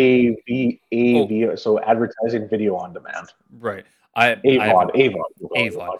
yeah, 0.46 0.74
AV, 0.90 1.52
AV, 1.52 1.58
so 1.58 1.80
advertising 1.80 2.48
video 2.48 2.76
on 2.76 2.92
demand. 2.92 3.32
right. 3.58 3.84
I 4.16 4.32
I 4.32 4.34
AVOD, 4.36 4.58
haven't- 4.60 4.94
AVOD. 4.96 5.56
AVOD. 5.56 5.98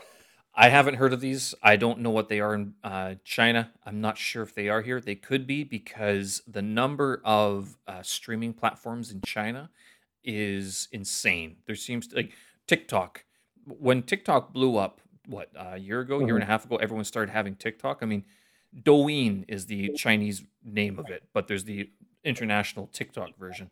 I 0.61 0.71
haven't 0.71 0.95
heard 0.95 1.13
of 1.13 1.21
these. 1.21 1.55
I 1.63 1.77
don't 1.77 2.01
know 2.01 2.11
what 2.11 2.29
they 2.29 2.41
are 2.41 2.53
in 2.55 2.75
uh, 2.83 3.15
China. 3.23 3.71
I'm 3.87 4.01
not 4.01 4.19
sure 4.19 4.43
if 4.43 4.53
they 4.57 4.69
are 4.69 4.83
here. 4.83 5.01
They 5.01 5.15
could 5.15 5.47
be 5.47 5.63
because 5.63 6.43
the 6.49 6.63
number 6.63 7.23
of 7.25 7.77
uh, 7.87 8.03
streaming 8.03 8.55
platforms 8.55 9.13
in 9.13 9.21
China 9.21 9.71
is 10.25 10.89
insane. 10.91 11.59
There 11.67 11.77
seems 11.77 12.09
to 12.09 12.17
like 12.17 12.33
TikTok. 12.67 13.23
When 13.67 14.03
TikTok 14.03 14.53
blew 14.53 14.77
up, 14.77 15.01
what 15.27 15.51
a 15.55 15.79
year 15.79 16.01
ago, 16.01 16.19
year 16.19 16.35
and 16.35 16.43
a 16.43 16.47
half 16.47 16.65
ago, 16.65 16.75
everyone 16.77 17.05
started 17.05 17.31
having 17.31 17.55
TikTok. 17.55 17.99
I 18.03 18.07
mean, 18.07 18.25
Douyin 18.75 19.45
is 19.49 19.67
the 19.67 19.91
Chinese 19.97 20.45
name 20.65 20.99
of 20.99 21.09
it, 21.11 21.25
but 21.33 21.49
there's 21.49 21.65
the 21.65 21.91
international 22.25 22.87
TikTok 22.89 23.37
version. 23.39 23.71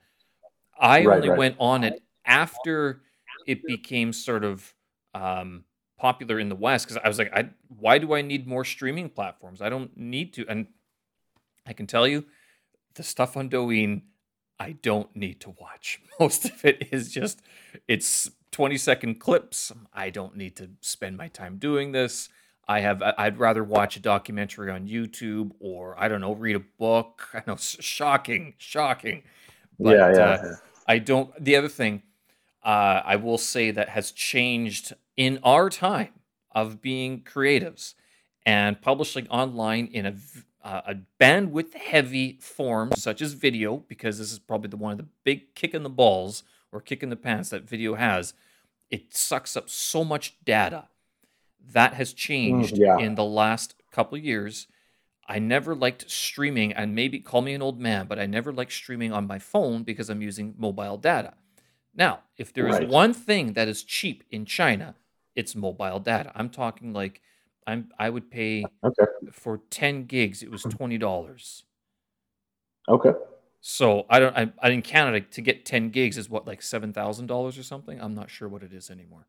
I 0.79 1.05
Right, 1.05 1.17
only 1.17 1.29
right. 1.31 1.39
went 1.39 1.57
on 1.59 1.85
it 1.85 2.03
after 2.25 3.03
it 3.47 3.63
became 3.65 4.13
sort 4.13 4.45
of 4.45 4.75
um, 5.15 5.65
popular 5.99 6.39
in 6.39 6.49
the 6.49 6.55
West 6.55 6.87
because 6.87 7.01
I 7.03 7.09
was 7.09 7.19
like, 7.19 7.33
I 7.35 7.51
why 7.69 7.99
do 7.99 8.15
I 8.15 8.23
need 8.23 8.47
more 8.47 8.65
streaming 8.65 9.09
platforms? 9.09 9.61
I 9.63 9.69
don't 9.69 9.97
need 9.97 10.33
to. 10.35 10.47
And 10.49 10.67
I 11.67 11.73
can 11.73 11.87
tell 11.87 12.07
you, 12.07 12.25
the 12.95 13.03
stuff 13.03 13.37
on 13.37 13.49
Douyin, 13.51 14.03
I 14.59 14.73
don't 14.73 15.15
need 15.15 15.41
to 15.43 15.51
watch. 15.51 16.01
Most 16.21 16.47
of 16.47 16.65
it 16.65 16.89
is 16.93 17.13
just 17.13 17.43
it's 17.89 18.31
20 18.53 18.77
second 18.79 19.21
clips. 19.21 19.73
I 19.93 20.11
don't 20.11 20.37
need 20.37 20.57
to 20.57 20.71
spend 20.81 21.17
my 21.17 21.29
time 21.29 21.59
doing 21.59 21.93
this. 21.93 22.29
I 22.69 22.81
have. 22.81 23.03
I'd 23.03 23.39
rather 23.39 23.63
watch 23.63 23.97
a 23.97 24.01
documentary 24.01 24.71
on 24.71 24.89
YouTube 24.89 25.53
or 25.61 25.95
I 25.99 26.09
don't 26.09 26.21
know, 26.21 26.35
read 26.35 26.57
a 26.57 26.61
book. 26.61 27.29
I 27.35 27.43
know, 27.47 27.57
shocking, 27.57 28.55
shocking. 28.59 29.23
But, 29.79 29.97
yeah, 29.97 30.13
yeah. 30.13 30.25
Uh, 30.25 30.55
I 30.87 30.99
don't. 30.99 31.33
The 31.43 31.57
other 31.57 31.69
thing, 31.69 32.03
uh, 32.65 33.03
I 33.05 33.17
will 33.17 33.39
say 33.39 33.71
that 33.71 33.91
has 33.91 34.11
changed 34.11 34.95
in 35.17 35.39
our 35.43 35.71
time 35.71 36.15
of 36.53 36.81
being 36.81 37.21
creatives 37.23 37.95
and 38.45 38.81
publishing 38.81 39.29
online 39.29 39.87
in 39.87 40.07
a 40.07 40.15
uh, 40.67 40.83
a 40.89 40.97
bandwidth 41.21 41.75
heavy 41.75 42.39
form 42.41 42.91
such 42.97 43.23
as 43.23 43.35
video 43.35 43.77
because 43.77 44.19
this 44.19 44.33
is 44.33 44.41
probably 44.41 44.69
the 44.69 44.77
one 44.77 44.93
of 44.93 44.99
the 44.99 45.07
big 45.23 45.55
kick 45.55 45.73
in 45.73 45.85
the 45.85 45.89
balls 45.89 46.43
or 46.73 46.81
kick 46.81 47.05
in 47.05 47.11
the 47.11 47.17
pants 47.17 47.51
that 47.51 47.69
video 47.69 47.95
has 47.95 48.35
it 48.91 49.15
sucks 49.15 49.57
up 49.57 49.71
so 49.71 50.03
much 50.03 50.37
data 50.45 50.89
that 51.73 51.95
has 51.95 52.13
changed 52.13 52.75
mm, 52.75 52.79
yeah. 52.79 52.99
in 52.99 53.15
the 53.15 53.25
last 53.25 53.75
couple 53.91 54.17
years 54.19 54.67
i 55.29 55.39
never 55.39 55.75
liked 55.75 56.11
streaming 56.11 56.73
and 56.73 56.95
maybe 56.95 57.19
call 57.19 57.43
me 57.43 57.55
an 57.55 57.63
old 57.63 57.81
man 57.81 58.07
but 58.07 58.19
i 58.19 58.27
never 58.27 58.53
liked 58.53 58.73
streaming 58.73 59.13
on 59.13 59.27
my 59.27 59.39
phone 59.39 59.83
because 59.83 60.11
i'm 60.11 60.23
using 60.23 60.55
mobile 60.59 60.97
data 60.97 61.35
now 61.95 62.21
if 62.37 62.53
there 62.53 62.69
is 62.69 62.79
right. 62.79 62.89
one 62.89 63.13
thing 63.13 63.55
that 63.55 63.69
is 63.69 63.83
cheap 63.83 64.25
in 64.31 64.45
china 64.45 64.95
it's 65.35 65.55
mobile 65.55 65.99
data 66.01 66.31
i'm 66.35 66.49
talking 66.49 66.93
like 66.93 67.21
I'm 67.67 67.91
I 67.99 68.11
would 68.11 68.31
pay 68.31 68.65
okay. 68.85 69.05
for 69.33 69.61
10 69.71 70.05
gigs 70.05 70.43
it 70.43 70.51
was 70.51 70.63
$20. 70.63 71.63
Okay. 72.89 73.13
So 73.61 74.07
I 74.09 74.21
don't 74.21 74.37
I, 74.37 74.53
I 74.61 74.71
in 74.71 74.83
Canada 74.83 75.21
to 75.21 75.41
get 75.41 75.65
10 75.65 75.91
gigs 75.91 76.17
is 76.17 76.31
what 76.31 76.47
like 76.47 76.61
$7,000 76.61 77.31
or 77.31 77.63
something. 77.63 78.01
I'm 78.01 78.15
not 78.15 78.31
sure 78.31 78.49
what 78.49 78.63
it 78.63 78.73
is 78.73 78.91
anymore. 78.91 79.27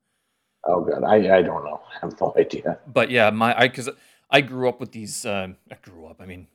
Oh 0.68 0.82
god, 0.82 1.04
I 1.04 1.38
I 1.38 1.42
don't 1.42 1.64
know. 1.64 1.82
I 1.96 2.00
have 2.02 2.20
no 2.20 2.34
idea. 2.38 2.80
But 2.88 3.10
yeah, 3.10 3.30
my 3.30 3.58
I 3.58 3.68
cuz 3.70 3.90
I 4.30 4.42
grew 4.42 4.68
up 4.70 4.80
with 4.80 4.92
these 4.92 5.26
uh, 5.26 5.50
I 5.72 5.76
grew 5.82 6.06
up. 6.06 6.22
I 6.22 6.26
mean, 6.26 6.48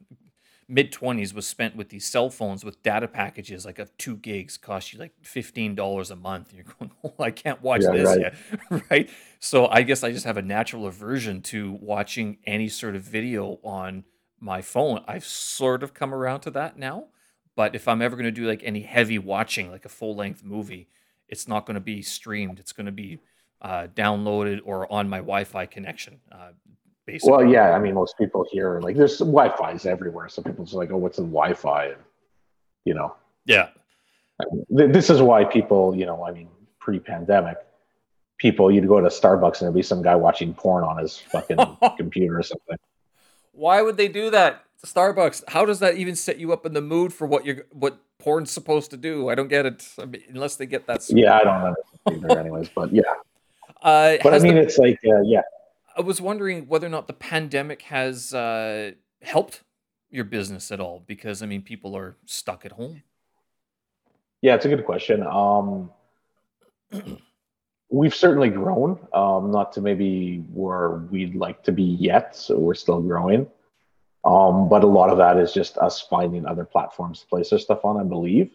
mid 0.68 0.90
20s 0.90 1.34
was 1.34 1.46
spent 1.46 1.76
with 1.76 1.90
these 1.90 2.06
cell 2.06 2.30
phones 2.30 2.64
with 2.64 2.82
data 2.82 3.06
packages 3.06 3.64
like 3.64 3.78
of 3.78 3.96
two 3.98 4.16
gigs 4.16 4.56
cost 4.56 4.92
you 4.92 4.98
like 4.98 5.12
$15 5.22 6.10
a 6.10 6.16
month. 6.16 6.48
And 6.48 6.56
you're 6.56 6.74
going, 6.78 6.90
oh, 7.04 7.22
I 7.22 7.30
can't 7.30 7.62
watch 7.62 7.82
yeah, 7.82 7.92
this 7.92 8.08
right. 8.08 8.20
yet. 8.20 8.82
right. 8.90 9.10
So 9.38 9.66
I 9.66 9.82
guess 9.82 10.02
I 10.02 10.12
just 10.12 10.24
have 10.24 10.36
a 10.36 10.42
natural 10.42 10.86
aversion 10.86 11.42
to 11.42 11.72
watching 11.72 12.38
any 12.46 12.68
sort 12.68 12.96
of 12.96 13.02
video 13.02 13.58
on 13.62 14.04
my 14.40 14.62
phone. 14.62 15.04
I've 15.06 15.26
sort 15.26 15.82
of 15.82 15.94
come 15.94 16.14
around 16.14 16.40
to 16.40 16.50
that 16.52 16.78
now. 16.78 17.06
But 17.54 17.74
if 17.74 17.86
I'm 17.86 18.00
ever 18.00 18.16
going 18.16 18.24
to 18.24 18.30
do 18.30 18.46
like 18.46 18.62
any 18.64 18.80
heavy 18.80 19.18
watching, 19.18 19.70
like 19.70 19.84
a 19.84 19.90
full 19.90 20.16
length 20.16 20.42
movie, 20.42 20.88
it's 21.28 21.46
not 21.46 21.66
going 21.66 21.74
to 21.74 21.80
be 21.80 22.00
streamed. 22.00 22.58
It's 22.58 22.72
going 22.72 22.86
to 22.86 22.92
be 22.92 23.18
uh, 23.62 23.86
downloaded 23.94 24.60
or 24.64 24.92
on 24.92 25.08
my 25.08 25.18
Wi 25.18 25.44
Fi 25.44 25.66
connection. 25.66 26.20
Uh, 26.30 26.50
basically. 27.06 27.30
Well, 27.30 27.46
yeah, 27.46 27.70
I 27.70 27.78
mean, 27.78 27.94
most 27.94 28.16
people 28.18 28.44
here 28.50 28.80
like 28.80 28.96
there's 28.96 29.18
Wi-Fi's 29.18 29.86
everywhere, 29.86 30.28
so 30.28 30.42
people 30.42 30.64
just 30.64 30.74
like, 30.74 30.90
oh, 30.90 30.96
what's 30.96 31.18
in 31.18 31.26
Wi-Fi? 31.26 31.86
And 31.86 32.02
you 32.84 32.94
know, 32.94 33.14
yeah. 33.46 33.68
I 34.40 34.44
mean, 34.70 34.92
this 34.92 35.10
is 35.10 35.22
why 35.22 35.44
people, 35.44 35.94
you 35.94 36.04
know, 36.04 36.24
I 36.24 36.32
mean, 36.32 36.48
pre-pandemic, 36.80 37.58
people 38.38 38.72
you'd 38.72 38.88
go 38.88 39.00
to 39.00 39.08
Starbucks 39.08 39.60
and 39.60 39.66
there'd 39.66 39.74
be 39.74 39.82
some 39.82 40.02
guy 40.02 40.16
watching 40.16 40.52
porn 40.52 40.82
on 40.84 40.98
his 40.98 41.16
fucking 41.16 41.58
computer 41.96 42.38
or 42.38 42.42
something. 42.42 42.76
Why 43.52 43.82
would 43.82 43.96
they 43.96 44.08
do 44.08 44.30
that? 44.30 44.64
Starbucks. 44.84 45.44
How 45.48 45.64
does 45.64 45.78
that 45.78 45.96
even 45.96 46.16
set 46.16 46.38
you 46.38 46.52
up 46.52 46.66
in 46.66 46.72
the 46.72 46.80
mood 46.80 47.12
for 47.12 47.26
what 47.26 47.44
you're 47.44 47.66
what 47.70 47.98
porn's 48.18 48.50
supposed 48.50 48.90
to 48.90 48.96
do? 48.96 49.28
I 49.28 49.36
don't 49.36 49.48
get 49.48 49.64
it. 49.64 49.88
I 49.96 50.06
mean, 50.06 50.22
unless 50.28 50.56
they 50.56 50.66
get 50.66 50.86
that. 50.88 51.08
Yeah, 51.08 51.36
I 51.36 51.44
don't 51.44 51.60
know 51.60 52.28
either. 52.28 52.38
anyways, 52.40 52.68
but 52.74 52.92
yeah. 52.92 53.02
Uh, 53.82 54.16
but 54.22 54.32
I 54.32 54.38
mean, 54.38 54.54
the, 54.54 54.62
it's 54.62 54.78
like, 54.78 54.98
uh, 55.04 55.22
yeah. 55.22 55.42
I 55.96 56.00
was 56.00 56.20
wondering 56.20 56.68
whether 56.68 56.86
or 56.86 56.90
not 56.90 57.06
the 57.06 57.12
pandemic 57.12 57.82
has 57.82 58.32
uh, 58.32 58.92
helped 59.20 59.62
your 60.10 60.24
business 60.24 60.70
at 60.70 60.80
all 60.80 61.02
because 61.06 61.42
I 61.42 61.46
mean 61.46 61.62
people 61.62 61.96
are 61.96 62.16
stuck 62.24 62.64
at 62.64 62.72
home. 62.72 63.02
Yeah, 64.40 64.54
it's 64.54 64.64
a 64.64 64.68
good 64.68 64.84
question. 64.84 65.22
Um, 65.26 65.90
we've 67.90 68.14
certainly 68.14 68.50
grown, 68.50 68.98
um, 69.12 69.50
not 69.50 69.72
to 69.72 69.80
maybe 69.80 70.38
where 70.52 70.90
we'd 71.10 71.34
like 71.34 71.62
to 71.64 71.72
be 71.72 71.82
yet, 71.82 72.36
so 72.36 72.58
we're 72.58 72.74
still 72.74 73.00
growing. 73.00 73.46
Um, 74.24 74.68
but 74.68 74.84
a 74.84 74.86
lot 74.86 75.10
of 75.10 75.18
that 75.18 75.36
is 75.36 75.52
just 75.52 75.78
us 75.78 76.00
finding 76.00 76.46
other 76.46 76.64
platforms 76.64 77.20
to 77.20 77.26
place 77.26 77.52
our 77.52 77.58
stuff 77.58 77.84
on, 77.84 78.00
I 78.00 78.04
believe. 78.04 78.54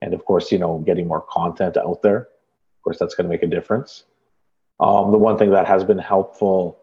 And 0.00 0.14
of 0.14 0.24
course, 0.24 0.50
you 0.52 0.58
know, 0.58 0.78
getting 0.78 1.06
more 1.06 1.20
content 1.20 1.76
out 1.76 2.02
there. 2.02 2.20
Of 2.20 2.82
course, 2.82 2.98
that's 2.98 3.14
going 3.14 3.26
to 3.26 3.30
make 3.30 3.42
a 3.42 3.46
difference. 3.46 4.04
Um, 4.80 5.10
the 5.10 5.18
one 5.18 5.38
thing 5.38 5.50
that 5.50 5.66
has 5.66 5.84
been 5.84 5.98
helpful 5.98 6.78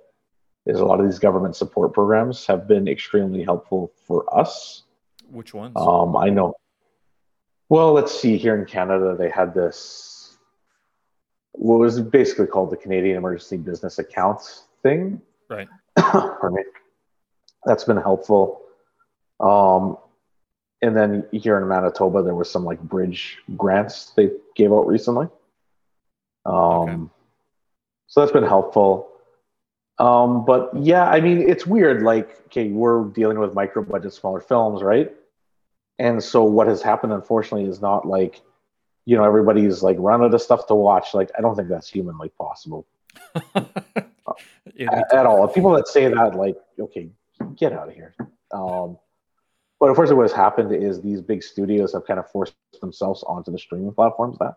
is 0.65 0.79
a 0.79 0.85
lot 0.85 0.99
of 0.99 1.05
these 1.05 1.19
government 1.19 1.55
support 1.55 1.93
programs 1.93 2.45
have 2.45 2.67
been 2.67 2.87
extremely 2.87 3.43
helpful 3.43 3.91
for 4.05 4.25
us. 4.37 4.83
Which 5.29 5.53
ones? 5.53 5.73
Um, 5.75 6.17
I 6.17 6.29
know. 6.29 6.55
Well, 7.69 7.93
let's 7.93 8.19
see. 8.19 8.37
Here 8.37 8.55
in 8.57 8.65
Canada, 8.65 9.15
they 9.17 9.29
had 9.29 9.53
this, 9.53 10.37
what 11.53 11.79
was 11.79 11.99
basically 12.01 12.47
called 12.47 12.71
the 12.71 12.77
Canadian 12.77 13.17
Emergency 13.17 13.57
Business 13.57 13.99
Accounts 13.99 14.65
thing. 14.83 15.21
Right. 15.49 15.67
Pardon 15.95 16.55
me. 16.55 16.63
That's 17.65 17.83
been 17.83 17.97
helpful. 17.97 18.61
Um, 19.39 19.97
and 20.81 20.95
then 20.95 21.25
here 21.31 21.57
in 21.57 21.67
Manitoba, 21.67 22.21
there 22.21 22.35
was 22.35 22.49
some 22.49 22.65
like 22.65 22.79
bridge 22.79 23.37
grants 23.55 24.11
they 24.15 24.31
gave 24.55 24.71
out 24.71 24.87
recently. 24.87 25.27
Um, 26.45 26.53
okay. 26.53 26.97
So 28.15 28.21
that's 28.21 28.31
been 28.31 28.45
helpful. 28.45 29.09
Um, 29.99 30.45
but 30.45 30.71
yeah, 30.73 31.05
I 31.05 31.19
mean, 31.19 31.49
it's 31.49 31.65
weird. 31.65 32.01
Like, 32.01 32.45
okay, 32.45 32.69
we're 32.69 33.03
dealing 33.09 33.39
with 33.39 33.53
micro 33.53 33.83
budget, 33.83 34.13
smaller 34.13 34.39
films, 34.39 34.81
right? 34.81 35.11
And 35.99 36.23
so 36.23 36.45
what 36.45 36.67
has 36.67 36.81
happened, 36.81 37.11
unfortunately, 37.11 37.69
is 37.69 37.81
not 37.81 38.07
like, 38.07 38.41
you 39.03 39.17
know, 39.17 39.25
everybody's 39.25 39.83
like 39.83 39.97
run 39.99 40.23
out 40.23 40.33
of 40.33 40.41
stuff 40.41 40.65
to 40.67 40.75
watch. 40.75 41.13
Like, 41.13 41.29
I 41.37 41.41
don't 41.41 41.57
think 41.57 41.67
that's 41.67 41.89
humanly 41.89 42.29
possible 42.29 42.87
at, 43.55 44.07
at, 44.79 45.25
all. 45.25 45.45
People 45.49 45.71
that 45.71 45.89
say 45.89 46.07
that, 46.07 46.35
like, 46.35 46.55
okay, 46.79 47.09
get 47.57 47.73
out 47.73 47.89
of 47.89 47.95
here. 47.95 48.15
Um, 48.53 48.97
but 49.77 49.89
unfortunately, 49.89 50.15
what 50.15 50.31
has 50.31 50.31
happened 50.31 50.73
is 50.73 51.01
these 51.01 51.19
big 51.19 51.43
studios 51.43 51.91
have 51.91 52.07
kind 52.07 52.21
of 52.21 52.31
forced 52.31 52.55
themselves 52.79 53.23
onto 53.23 53.51
the 53.51 53.59
streaming 53.59 53.91
platforms 53.91 54.37
that 54.39 54.55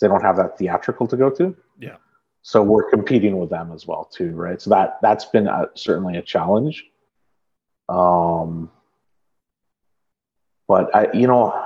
they 0.00 0.08
don't 0.08 0.22
have 0.22 0.38
that 0.38 0.56
theatrical 0.56 1.06
to 1.06 1.16
go 1.18 1.28
to. 1.28 1.54
Yeah 1.78 1.96
so 2.48 2.62
we're 2.62 2.88
competing 2.88 3.36
with 3.36 3.50
them 3.50 3.70
as 3.72 3.86
well 3.86 4.06
too 4.06 4.30
right? 4.30 4.58
So 4.58 4.70
that 4.70 4.98
that's 5.02 5.26
been 5.26 5.48
a, 5.48 5.66
certainly 5.74 6.16
a 6.16 6.22
challenge. 6.22 6.86
Um 7.90 8.70
but 10.66 10.94
i 10.96 11.12
you 11.12 11.26
know 11.26 11.62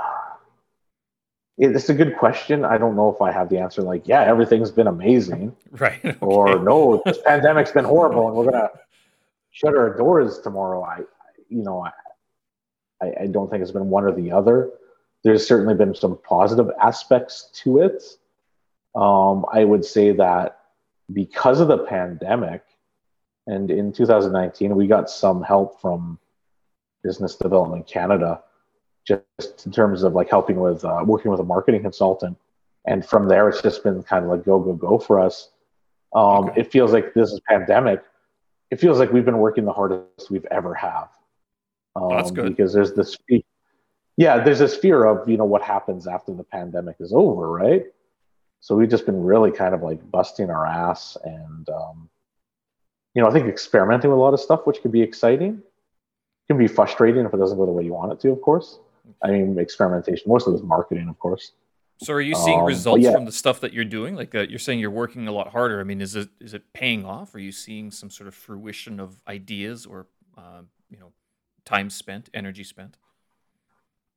it's 1.56 1.88
a 1.88 1.94
good 1.94 2.16
question. 2.16 2.64
I 2.64 2.78
don't 2.78 2.96
know 2.96 3.08
if 3.14 3.22
i 3.22 3.30
have 3.30 3.48
the 3.48 3.58
answer 3.58 3.80
like 3.82 4.08
yeah 4.08 4.22
everything's 4.22 4.72
been 4.72 4.88
amazing. 4.88 5.54
Right 5.70 6.04
okay. 6.04 6.16
or 6.20 6.58
no 6.58 7.00
this 7.06 7.18
pandemic's 7.24 7.70
been 7.70 7.84
horrible 7.84 8.26
and 8.26 8.36
we're 8.36 8.50
gonna 8.50 8.70
shut 9.52 9.76
our 9.76 9.96
doors 9.96 10.40
tomorrow. 10.40 10.82
I 10.82 11.02
you 11.48 11.62
know 11.62 11.86
i 13.00 13.12
i 13.22 13.26
don't 13.28 13.48
think 13.48 13.62
it's 13.62 13.70
been 13.70 13.88
one 13.88 14.02
or 14.02 14.10
the 14.10 14.32
other. 14.32 14.72
There's 15.22 15.46
certainly 15.46 15.76
been 15.76 15.94
some 15.94 16.18
positive 16.28 16.68
aspects 16.80 17.50
to 17.62 17.78
it. 17.78 18.02
Um, 18.96 19.46
I 19.52 19.62
would 19.62 19.84
say 19.84 20.10
that 20.10 20.58
because 21.12 21.60
of 21.60 21.68
the 21.68 21.78
pandemic, 21.78 22.62
and 23.46 23.70
in 23.70 23.92
2019, 23.92 24.74
we 24.74 24.86
got 24.86 25.10
some 25.10 25.42
help 25.42 25.80
from 25.80 26.18
Business 27.02 27.36
Development 27.36 27.86
Canada, 27.86 28.42
just 29.04 29.66
in 29.66 29.72
terms 29.72 30.02
of 30.02 30.14
like 30.14 30.30
helping 30.30 30.60
with 30.60 30.84
uh, 30.84 31.02
working 31.04 31.30
with 31.30 31.40
a 31.40 31.44
marketing 31.44 31.82
consultant. 31.82 32.36
And 32.86 33.04
from 33.04 33.28
there, 33.28 33.48
it's 33.48 33.62
just 33.62 33.82
been 33.82 34.02
kind 34.02 34.24
of 34.24 34.30
like 34.30 34.44
go, 34.44 34.58
go, 34.58 34.74
go 34.74 34.98
for 34.98 35.20
us. 35.20 35.50
Um, 36.14 36.50
okay. 36.50 36.62
It 36.62 36.72
feels 36.72 36.92
like 36.92 37.14
this 37.14 37.32
is 37.32 37.40
pandemic. 37.48 38.02
It 38.70 38.80
feels 38.80 38.98
like 38.98 39.12
we've 39.12 39.24
been 39.24 39.38
working 39.38 39.64
the 39.64 39.72
hardest 39.72 40.30
we've 40.30 40.46
ever 40.50 40.74
have. 40.74 41.08
Um, 41.94 42.10
That's 42.10 42.30
good 42.30 42.56
because 42.56 42.72
there's 42.72 42.94
this, 42.94 43.16
yeah, 44.16 44.42
there's 44.42 44.58
this 44.58 44.76
fear 44.76 45.04
of 45.04 45.28
you 45.28 45.36
know 45.36 45.44
what 45.44 45.62
happens 45.62 46.06
after 46.06 46.32
the 46.32 46.44
pandemic 46.44 46.96
is 47.00 47.12
over, 47.12 47.50
right? 47.50 47.86
So 48.62 48.76
we've 48.76 48.88
just 48.88 49.06
been 49.06 49.20
really 49.22 49.50
kind 49.50 49.74
of 49.74 49.82
like 49.82 49.98
busting 50.10 50.48
our 50.48 50.64
ass 50.64 51.16
and, 51.24 51.68
um, 51.68 52.08
you 53.12 53.20
know, 53.20 53.28
I 53.28 53.32
think 53.32 53.48
experimenting 53.48 54.08
with 54.08 54.18
a 54.18 54.22
lot 54.22 54.34
of 54.34 54.40
stuff, 54.40 54.66
which 54.66 54.80
can 54.80 54.92
be 54.92 55.02
exciting, 55.02 55.60
can 56.46 56.56
be 56.56 56.68
frustrating 56.68 57.26
if 57.26 57.34
it 57.34 57.36
doesn't 57.38 57.58
go 57.58 57.66
the 57.66 57.72
way 57.72 57.84
you 57.84 57.92
want 57.92 58.12
it 58.12 58.20
to, 58.20 58.30
of 58.30 58.40
course. 58.40 58.78
I 59.20 59.32
mean, 59.32 59.58
experimentation, 59.58 60.30
mostly 60.30 60.52
with 60.52 60.62
marketing, 60.62 61.08
of 61.08 61.18
course. 61.18 61.52
So 61.98 62.12
are 62.14 62.20
you 62.20 62.36
seeing 62.36 62.60
um, 62.60 62.64
results 62.66 63.02
yeah. 63.02 63.12
from 63.12 63.24
the 63.24 63.32
stuff 63.32 63.60
that 63.60 63.72
you're 63.72 63.84
doing? 63.84 64.14
Like 64.14 64.32
uh, 64.32 64.46
you're 64.48 64.60
saying 64.60 64.78
you're 64.78 64.90
working 64.90 65.26
a 65.26 65.32
lot 65.32 65.48
harder. 65.48 65.80
I 65.80 65.84
mean, 65.84 66.00
is 66.00 66.14
it 66.14 66.28
is 66.40 66.54
it 66.54 66.72
paying 66.72 67.04
off? 67.04 67.34
Are 67.34 67.40
you 67.40 67.52
seeing 67.52 67.90
some 67.90 68.10
sort 68.10 68.28
of 68.28 68.34
fruition 68.34 69.00
of 69.00 69.20
ideas 69.26 69.86
or 69.86 70.06
uh, 70.38 70.62
you 70.88 70.98
know 70.98 71.12
time 71.64 71.90
spent, 71.90 72.30
energy 72.32 72.64
spent? 72.64 72.96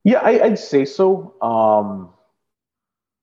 Yeah, 0.04 0.20
I, 0.20 0.48
would 0.48 0.60
say 0.60 0.86
so. 0.86 1.34
Um, 1.42 2.10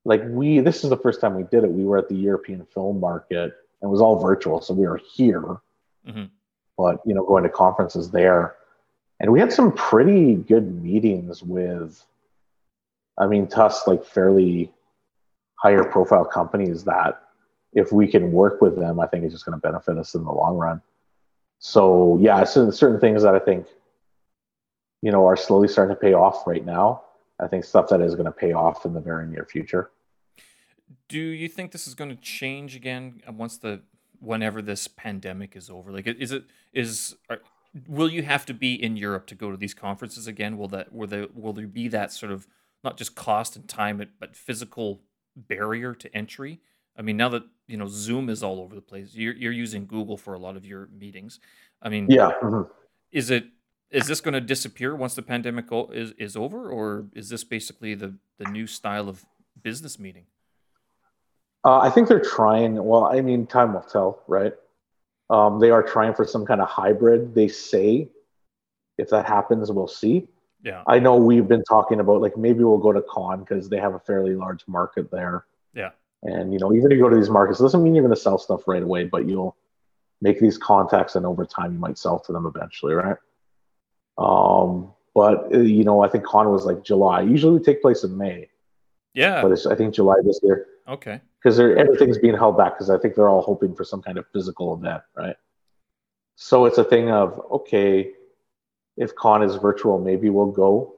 like 0.05 0.23
we 0.27 0.61
this 0.61 0.85
is 0.85 0.91
the 0.91 0.97
first 0.97 1.21
time 1.21 1.35
we 1.35 1.45
did 1.45 1.65
it 1.65 1.71
we 1.71 1.85
were 1.85 1.99
at 1.99 2.09
the 2.09 2.15
european 2.15 2.65
film 2.67 2.99
market 3.01 3.53
and 3.81 3.89
it 3.89 3.89
was 3.89 4.01
all 4.01 4.19
virtual 4.19 4.61
so 4.61 4.75
we 4.75 4.87
were 4.87 5.01
here 5.15 5.61
mm-hmm. 6.07 6.25
but 6.77 7.01
you 7.07 7.15
know, 7.15 7.25
going 7.25 7.45
to 7.45 7.49
conferences 7.49 8.11
there, 8.11 8.57
and 9.21 9.33
we 9.33 9.41
had 9.41 9.53
some 9.53 9.73
pretty 9.73 10.37
good 10.37 10.83
meetings 10.83 11.43
with. 11.43 12.05
I 13.19 13.27
mean, 13.27 13.47
to 13.49 13.65
us, 13.65 13.87
like 13.87 14.05
fairly 14.05 14.73
higher 15.57 15.85
profile 15.85 16.25
companies 16.25 16.85
that 16.85 17.23
if 17.75 17.93
we 17.93 18.09
can 18.09 18.33
work 18.33 18.61
with 18.63 18.77
them, 18.77 18.99
I 18.99 19.07
think 19.07 19.25
it's 19.25 19.35
just 19.35 19.45
going 19.45 19.57
to 19.57 19.61
benefit 19.61 19.99
us 19.99 20.15
in 20.15 20.25
the 20.25 20.33
long 20.33 20.57
run. 20.57 20.81
So 21.59 22.19
yeah, 22.21 22.43
certain 22.45 22.73
certain 22.73 23.01
things 23.01 23.23
that 23.23 23.35
I 23.35 23.39
think, 23.39 23.67
you 25.03 25.13
know, 25.13 25.27
are 25.27 25.37
slowly 25.37 25.69
starting 25.69 25.95
to 25.95 26.01
pay 26.01 26.15
off 26.15 26.47
right 26.47 26.65
now. 26.65 27.03
I 27.43 27.49
think 27.49 27.65
stuff 27.65 27.89
that 27.89 28.01
is 28.01 28.15
going 28.15 28.27
to 28.27 28.33
pay 28.33 28.53
off 28.53 28.87
in 28.87 28.95
the 28.95 29.01
very 29.01 29.27
near 29.27 29.45
future. 29.45 29.91
Do 31.09 31.19
you 31.19 31.49
think 31.49 31.73
this 31.73 31.87
is 31.87 31.95
going 31.95 32.11
to 32.11 32.17
change 32.17 32.77
again 32.77 33.21
once 33.29 33.59
the 33.59 33.83
whenever 34.21 34.63
this 34.63 34.87
pandemic 34.87 35.57
is 35.57 35.69
over? 35.69 35.91
Like, 35.91 36.07
is 36.07 36.31
it 36.31 36.45
is 36.73 37.17
are, 37.29 37.41
will 37.89 38.09
you 38.09 38.23
have 38.23 38.47
to 38.47 38.55
be 38.55 38.81
in 38.81 38.97
Europe 38.97 39.27
to 39.27 39.35
go 39.35 39.51
to 39.51 39.57
these 39.57 39.75
conferences 39.75 40.27
again? 40.27 40.57
Will 40.57 40.69
that 40.69 40.93
will 40.93 41.09
there 41.09 41.27
will 41.35 41.53
there 41.53 41.67
be 41.67 41.89
that 41.89 42.13
sort 42.13 42.31
of 42.31 42.47
not 42.85 42.97
just 42.97 43.15
cost 43.15 43.57
and 43.57 43.69
time, 43.69 44.07
but 44.19 44.37
physical 44.37 45.03
barrier 45.37 45.95
to 45.95 46.15
entry? 46.17 46.61
I 46.97 47.03
mean, 47.03 47.17
now 47.17 47.31
that 47.31 47.43
you 47.67 47.77
know 47.77 47.89
Zoom 47.89 48.29
is 48.29 48.43
all 48.43 48.61
over 48.61 48.75
the 48.75 48.83
place, 48.83 49.15
you're 49.15 49.35
you're 49.35 49.53
using 49.53 49.87
Google 49.87 50.17
for 50.17 50.35
a 50.35 50.39
lot 50.39 50.57
of 50.57 50.65
your 50.65 50.89
meetings. 50.97 51.41
I 51.81 51.89
mean, 51.89 52.07
yeah, 52.09 52.33
mm-hmm. 52.43 52.71
is 53.11 53.31
it 53.31 53.47
is 53.93 54.07
this 54.07 54.21
going 54.21 54.35
to 54.35 54.41
disappear 54.41 54.97
once 54.97 55.15
the 55.15 55.23
pandemic 55.23 55.67
is 55.93 56.13
is 56.13 56.37
over, 56.37 56.69
or 56.69 57.07
is 57.15 57.29
this 57.29 57.45
basically 57.45 57.95
the 57.95 58.15
the 58.39 58.51
new 58.51 58.67
style 58.67 59.09
of 59.09 59.25
business 59.63 59.99
meeting? 59.99 60.25
Uh, 61.65 61.79
I 61.79 61.91
think 61.91 62.09
they're 62.09 62.21
trying. 62.21 62.83
Well, 62.83 63.05
I 63.05 63.21
mean, 63.21 63.47
time 63.47 63.75
will 63.75 63.83
tell, 63.83 64.23
right? 64.27 64.55
Um, 65.31 65.61
they 65.61 65.71
are 65.71 65.83
trying 65.83 66.15
for 66.15 66.25
some 66.25 66.45
kind 66.45 66.61
of 66.61 66.69
hybrid. 66.69 67.35
They 67.35 67.49
say, 67.49 68.09
if 68.99 69.11
that 69.11 69.27
happens, 69.27 69.71
we'll 69.71 69.87
see. 69.87 70.27
Yeah. 70.65 70.83
I 70.87 70.99
know 70.99 71.17
we've 71.17 71.49
been 71.49 71.65
talking 71.65 72.01
about 72.01 72.21
like 72.21 72.37
maybe 72.37 72.65
we'll 72.65 72.79
go 72.79 72.93
to 72.93 73.03
Cannes 73.15 73.41
because 73.41 73.69
they 73.69 73.79
have 73.79 73.95
a 73.95 74.01
fairly 74.01 74.35
large 74.35 74.67
market 74.67 75.11
there. 75.11 75.45
Yeah. 75.75 75.91
And 76.23 76.53
you 76.53 76.59
know, 76.59 76.73
even 76.73 76.91
if 76.91 76.97
you 76.97 77.03
go 77.03 77.09
to 77.09 77.17
these 77.17 77.31
markets, 77.31 77.61
it 77.61 77.65
doesn't 77.65 77.83
mean 77.83 77.95
you're 77.95 78.05
going 78.05 78.15
to 78.15 78.21
sell 78.21 78.39
stuff 78.39 78.67
right 78.67 78.83
away, 78.83 79.05
but 79.05 79.29
you'll 79.29 79.57
make 80.21 80.39
these 80.39 80.57
contacts, 80.57 81.17
and 81.17 81.27
over 81.27 81.45
time, 81.45 81.73
you 81.73 81.79
might 81.79 81.99
sell 81.99 82.19
to 82.21 82.33
them 82.33 82.47
eventually, 82.47 82.95
right? 82.95 83.17
Um, 84.19 84.93
but 85.15 85.55
uh, 85.55 85.59
you 85.59 85.85
know, 85.85 86.03
I 86.03 86.09
think 86.09 86.25
Cannes 86.29 86.51
was 86.51 86.65
like 86.65 86.85
July. 86.85 87.23
Usually, 87.23 87.59
we 87.59 87.65
take 87.65 87.83
place 87.83 88.05
in 88.05 88.17
May. 88.17 88.49
Yeah. 89.15 89.43
But 89.43 89.53
it's 89.53 89.67
I 89.67 89.75
think 89.75 89.95
July 89.95 90.17
this 90.25 90.41
year. 90.43 90.67
Okay. 90.89 91.21
Because 91.43 91.59
everything's 91.59 92.19
being 92.19 92.37
held 92.37 92.57
back 92.57 92.75
because 92.75 92.89
I 92.89 92.99
think 92.99 93.15
they're 93.15 93.29
all 93.29 93.43
hoping 93.43 93.75
for 93.75 93.83
some 93.83 94.01
kind 94.01 94.17
of 94.17 94.27
physical 94.33 94.75
event, 94.75 95.03
right? 95.17 95.35
So 96.37 96.67
it's 96.67 96.79
a 96.79 96.85
thing 96.85 97.11
of 97.11 97.41
okay, 97.51 98.13
if 98.97 99.13
Cannes 99.21 99.51
is 99.51 99.57
virtual, 99.57 99.99
maybe 99.99 100.31
we'll 100.31 100.53
go 100.53 100.95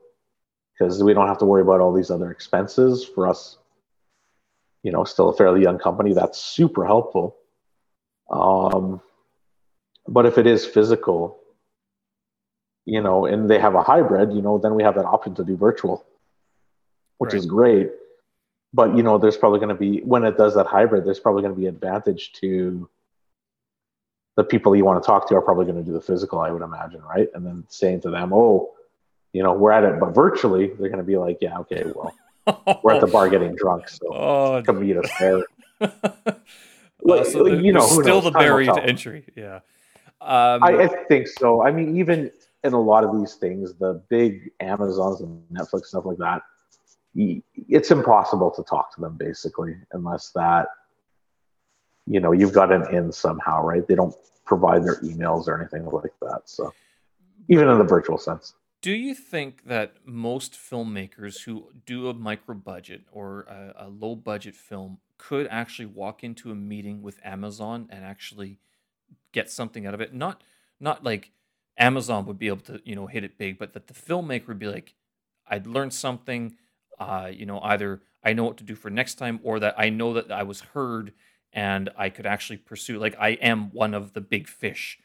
because 0.73 1.03
we 1.03 1.15
don't 1.15 1.29
have 1.29 1.39
to 1.39 1.45
worry 1.47 1.63
about 1.63 1.81
all 1.81 1.93
these 1.93 2.11
other 2.11 2.31
expenses 2.31 3.05
for 3.05 3.27
us 3.27 3.59
you 4.85 4.93
know, 4.93 5.03
still 5.03 5.31
a 5.31 5.37
fairly 5.37 5.63
young 5.63 5.79
company. 5.79 6.13
That's 6.13 6.39
super 6.39 6.87
helpful. 6.87 7.37
Um, 8.31 9.01
but 10.07 10.27
if 10.27 10.39
it 10.39 10.47
is 10.47 10.65
physical, 10.65 11.41
you 12.87 13.01
know, 13.01 13.27
and 13.27 13.49
they 13.49 13.59
have 13.59 13.75
a 13.75 13.83
hybrid, 13.83 14.33
you 14.33 14.43
know, 14.43 14.59
then 14.59 14.75
we 14.75 14.83
have 14.83 14.95
that 14.97 15.07
option 15.07 15.35
to 15.37 15.45
do 15.45 15.57
virtual, 15.57 16.05
which 17.19 17.33
right. 17.33 17.39
is 17.39 17.47
great. 17.47 17.91
But 18.73 18.97
you 18.97 19.03
know, 19.03 19.19
there's 19.19 19.37
probably 19.37 19.61
going 19.61 19.69
to 19.71 19.75
be 19.75 20.01
when 20.01 20.25
it 20.25 20.37
does 20.37 20.55
that 20.55 20.67
hybrid, 20.67 21.05
there's 21.05 21.21
probably 21.21 21.43
going 21.43 21.55
to 21.55 21.61
be 21.61 21.67
advantage 21.67 22.33
to 22.41 22.89
the 24.37 24.45
people 24.45 24.75
you 24.75 24.85
want 24.85 25.03
to 25.03 25.07
talk 25.07 25.29
to 25.29 25.37
are 25.37 25.43
probably 25.43 25.65
going 25.65 25.79
to 25.79 25.85
do 25.85 25.93
the 25.93 26.01
physical, 26.01 26.41
I 26.41 26.51
would 26.51 26.63
imagine, 26.63 27.01
right? 27.03 27.29
And 27.35 27.47
then 27.47 27.65
saying 27.69 28.01
to 28.01 28.11
them, 28.11 28.33
"Oh, 28.33 28.73
you 29.33 29.45
know, 29.45 29.53
we're 29.53 29.71
at 29.71 29.85
it," 29.85 30.01
but 30.01 30.11
virtually, 30.11 30.67
they're 30.67 30.89
going 30.89 30.99
to 30.99 31.05
be 31.05 31.17
like, 31.17 31.39
"Yeah, 31.41 31.59
okay, 31.61 31.85
well." 31.95 32.13
We're 32.83 32.93
at 32.93 33.01
the 33.01 33.07
bar 33.07 33.31
getting 33.31 33.55
drunk, 33.57 33.89
so 33.89 34.07
oh, 34.13 34.63
come 34.67 34.81
meet 34.81 34.99
us 34.99 35.11
there. 35.19 35.45
well, 37.01 37.25
so 37.25 37.47
you 37.47 37.73
know, 37.73 37.87
still 37.87 38.21
the 38.21 38.33
barrier 38.33 38.71
to 38.71 38.85
entry. 38.85 39.25
Yeah, 39.35 39.61
um, 40.21 40.63
I, 40.63 40.83
I, 40.83 41.05
think 41.09 41.27
so. 41.27 41.63
I 41.63 41.71
mean, 41.71 41.97
even 41.97 42.31
in 42.65 42.73
a 42.73 42.81
lot 42.81 43.05
of 43.05 43.19
these 43.19 43.35
things, 43.35 43.75
the 43.75 44.03
big 44.09 44.51
Amazons 44.61 45.21
and 45.21 45.43
Netflix 45.53 45.87
stuff 45.87 46.07
like 46.07 46.19
that, 46.19 46.43
it's 47.15 47.91
impossible 47.91 48.51
to 48.51 48.63
talk 48.65 48.93
to 48.95 49.01
them 49.01 49.17
basically 49.17 49.77
unless 49.93 50.31
that 50.31 50.67
you 52.07 52.19
know 52.19 52.33
you've 52.33 52.53
got 52.53 52.73
an 52.73 52.93
in 52.93 53.13
somehow, 53.13 53.63
right? 53.63 53.87
They 53.87 53.95
don't 53.95 54.15
provide 54.45 54.85
their 54.85 54.97
emails 54.97 55.47
or 55.47 55.61
anything 55.61 55.87
like 55.87 56.13
that. 56.23 56.43
So 56.47 56.75
even 57.49 57.69
in 57.69 57.79
the 57.79 57.85
virtual 57.85 58.19
sense. 58.19 58.55
Do 58.83 58.93
you 58.93 59.15
think 59.15 59.65
that 59.65 59.95
most 60.05 60.53
filmmakers 60.53 61.45
who 61.45 61.71
do 61.87 62.09
a 62.09 62.15
micro 62.15 62.55
budget 62.55 63.03
or 63.11 63.43
a, 63.43 63.87
a, 63.87 63.89
low 63.89 64.15
budget 64.15 64.55
film 64.55 64.99
could 65.17 65.47
actually 65.51 65.87
walk 65.87 66.23
into 66.23 66.51
a 66.51 66.55
meeting 66.55 67.01
with 67.01 67.19
Amazon 67.25 67.89
and 67.89 68.05
actually 68.05 68.59
get 69.33 69.51
something 69.51 69.87
out 69.87 69.95
of 69.95 70.03
it? 70.03 70.13
Not 70.13 70.43
not 70.81 71.03
like 71.03 71.31
Amazon 71.77 72.27
would 72.27 72.39
be 72.39 72.49
able 72.49 72.63
to 72.63 72.81
you 72.85 72.95
know 72.95 73.07
hit 73.07 73.25
it 73.25 73.39
big, 73.39 73.59
but 73.59 73.73
that 73.75 73.87
the 73.87 73.95
filmmaker 73.95 74.49
would 74.49 74.59
be 74.59 74.69
like, 74.69 74.95
I'd 75.47 75.67
learned 75.67 75.93
something. 75.95 76.57
Uh, 76.99 77.31
you 77.33 77.45
know, 77.45 77.61
either 77.61 78.03
I 78.23 78.33
know 78.35 78.45
what 78.45 78.57
to 78.59 78.65
do 78.65 78.77
for 78.77 78.91
next 78.91 79.17
time, 79.17 79.41
or 79.43 79.59
that 79.61 79.75
I 79.77 79.91
know 79.91 80.13
that 80.15 80.31
I 80.31 80.45
was 80.45 80.61
heard 80.61 81.13
and 81.53 81.91
I 81.97 82.09
could 82.09 82.27
actually 82.27 82.59
pursue. 82.59 82.99
Like 82.99 83.17
I 83.19 83.31
am 83.31 83.73
one 83.73 83.95
of 83.95 84.13
the 84.13 84.21
big 84.21 84.49
fish 84.49 84.99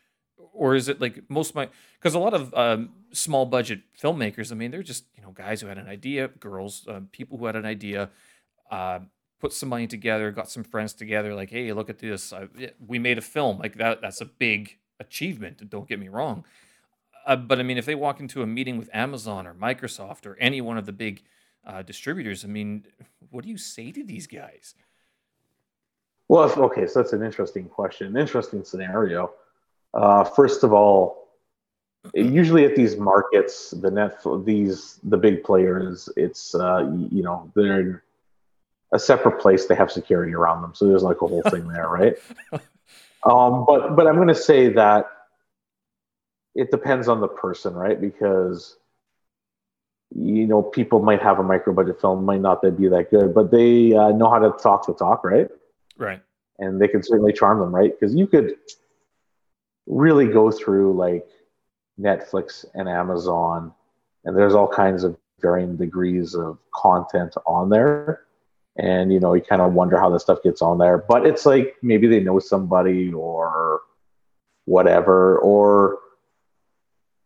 or 0.53 0.75
is 0.75 0.87
it 0.87 1.01
like 1.01 1.23
most 1.29 1.49
of 1.49 1.55
my 1.55 1.69
because 1.97 2.13
a 2.13 2.19
lot 2.19 2.33
of 2.33 2.53
um, 2.53 2.89
small 3.11 3.45
budget 3.45 3.81
filmmakers 4.01 4.51
i 4.51 4.55
mean 4.55 4.71
they're 4.71 4.83
just 4.83 5.05
you 5.15 5.23
know 5.23 5.31
guys 5.31 5.61
who 5.61 5.67
had 5.67 5.77
an 5.77 5.87
idea 5.87 6.27
girls 6.39 6.87
uh, 6.87 7.01
people 7.11 7.37
who 7.37 7.45
had 7.45 7.55
an 7.55 7.65
idea 7.65 8.09
uh, 8.71 8.99
put 9.39 9.53
some 9.53 9.69
money 9.69 9.87
together 9.87 10.31
got 10.31 10.49
some 10.49 10.63
friends 10.63 10.93
together 10.93 11.33
like 11.33 11.49
hey 11.49 11.71
look 11.73 11.89
at 11.89 11.99
this 11.99 12.33
I, 12.33 12.47
we 12.85 12.99
made 12.99 13.17
a 13.17 13.21
film 13.21 13.59
like 13.59 13.77
that 13.77 14.01
that's 14.01 14.21
a 14.21 14.25
big 14.25 14.77
achievement 14.99 15.69
don't 15.69 15.87
get 15.87 15.99
me 15.99 16.09
wrong 16.09 16.43
uh, 17.25 17.35
but 17.35 17.59
i 17.59 17.63
mean 17.63 17.77
if 17.77 17.85
they 17.85 17.95
walk 17.95 18.19
into 18.19 18.41
a 18.41 18.47
meeting 18.47 18.77
with 18.77 18.89
amazon 18.93 19.47
or 19.47 19.53
microsoft 19.53 20.25
or 20.25 20.37
any 20.39 20.61
one 20.61 20.77
of 20.77 20.85
the 20.85 20.93
big 20.93 21.21
uh, 21.65 21.81
distributors 21.81 22.43
i 22.43 22.47
mean 22.47 22.85
what 23.31 23.43
do 23.43 23.49
you 23.49 23.57
say 23.57 23.91
to 23.91 24.03
these 24.03 24.27
guys 24.27 24.75
well 26.27 26.51
okay 26.59 26.87
so 26.87 27.01
that's 27.01 27.13
an 27.13 27.23
interesting 27.23 27.65
question 27.65 28.17
interesting 28.17 28.63
scenario 28.63 29.31
uh, 29.93 30.23
first 30.23 30.63
of 30.63 30.73
all, 30.73 31.29
usually 32.13 32.65
at 32.65 32.75
these 32.75 32.97
markets, 32.97 33.71
the 33.71 33.91
net 33.91 34.21
these 34.45 34.99
the 35.03 35.17
big 35.17 35.43
players, 35.43 36.09
it's 36.15 36.55
uh, 36.55 36.89
you 37.11 37.23
know 37.23 37.51
they're 37.55 38.03
a 38.93 38.99
separate 38.99 39.39
place. 39.39 39.65
They 39.65 39.75
have 39.75 39.91
security 39.91 40.33
around 40.33 40.61
them, 40.61 40.73
so 40.75 40.87
there's 40.87 41.03
like 41.03 41.21
a 41.21 41.27
whole 41.27 41.43
thing 41.43 41.67
there, 41.67 41.89
right? 41.89 42.15
Um, 43.25 43.65
but 43.67 43.95
but 43.95 44.07
I'm 44.07 44.15
going 44.15 44.29
to 44.29 44.35
say 44.35 44.69
that 44.69 45.05
it 46.55 46.71
depends 46.71 47.07
on 47.07 47.21
the 47.21 47.27
person, 47.27 47.73
right? 47.73 47.99
Because 47.99 48.77
you 50.15 50.47
know 50.47 50.61
people 50.61 51.01
might 51.01 51.21
have 51.21 51.39
a 51.39 51.43
micro 51.43 51.73
budget 51.73 51.99
film, 52.01 52.25
might 52.25 52.41
not 52.41 52.61
be 52.61 52.87
that 52.87 53.11
good, 53.11 53.33
but 53.33 53.51
they 53.51 53.93
uh, 53.93 54.09
know 54.09 54.29
how 54.29 54.39
to 54.39 54.51
talk 54.61 54.85
the 54.85 54.93
talk, 54.93 55.23
right? 55.23 55.49
Right. 55.97 56.21
And 56.59 56.81
they 56.81 56.87
can 56.87 57.03
certainly 57.03 57.33
charm 57.33 57.59
them, 57.59 57.73
right? 57.73 57.91
Because 57.97 58.15
you 58.15 58.27
could 58.27 58.55
really 59.85 60.27
go 60.27 60.51
through 60.51 60.93
like 60.93 61.27
Netflix 61.99 62.65
and 62.73 62.87
Amazon, 62.87 63.73
and 64.25 64.37
there's 64.37 64.55
all 64.55 64.67
kinds 64.67 65.03
of 65.03 65.17
varying 65.41 65.77
degrees 65.77 66.35
of 66.35 66.57
content 66.73 67.35
on 67.45 67.69
there. 67.69 68.23
And 68.79 69.11
you 69.11 69.19
know, 69.19 69.33
you 69.33 69.41
kind 69.41 69.61
of 69.61 69.73
wonder 69.73 69.99
how 69.99 70.09
this 70.09 70.23
stuff 70.23 70.41
gets 70.41 70.61
on 70.61 70.77
there. 70.77 70.97
But 70.97 71.25
it's 71.25 71.45
like 71.45 71.75
maybe 71.81 72.07
they 72.07 72.21
know 72.21 72.39
somebody 72.39 73.11
or 73.11 73.81
whatever, 74.65 75.37
or 75.39 75.99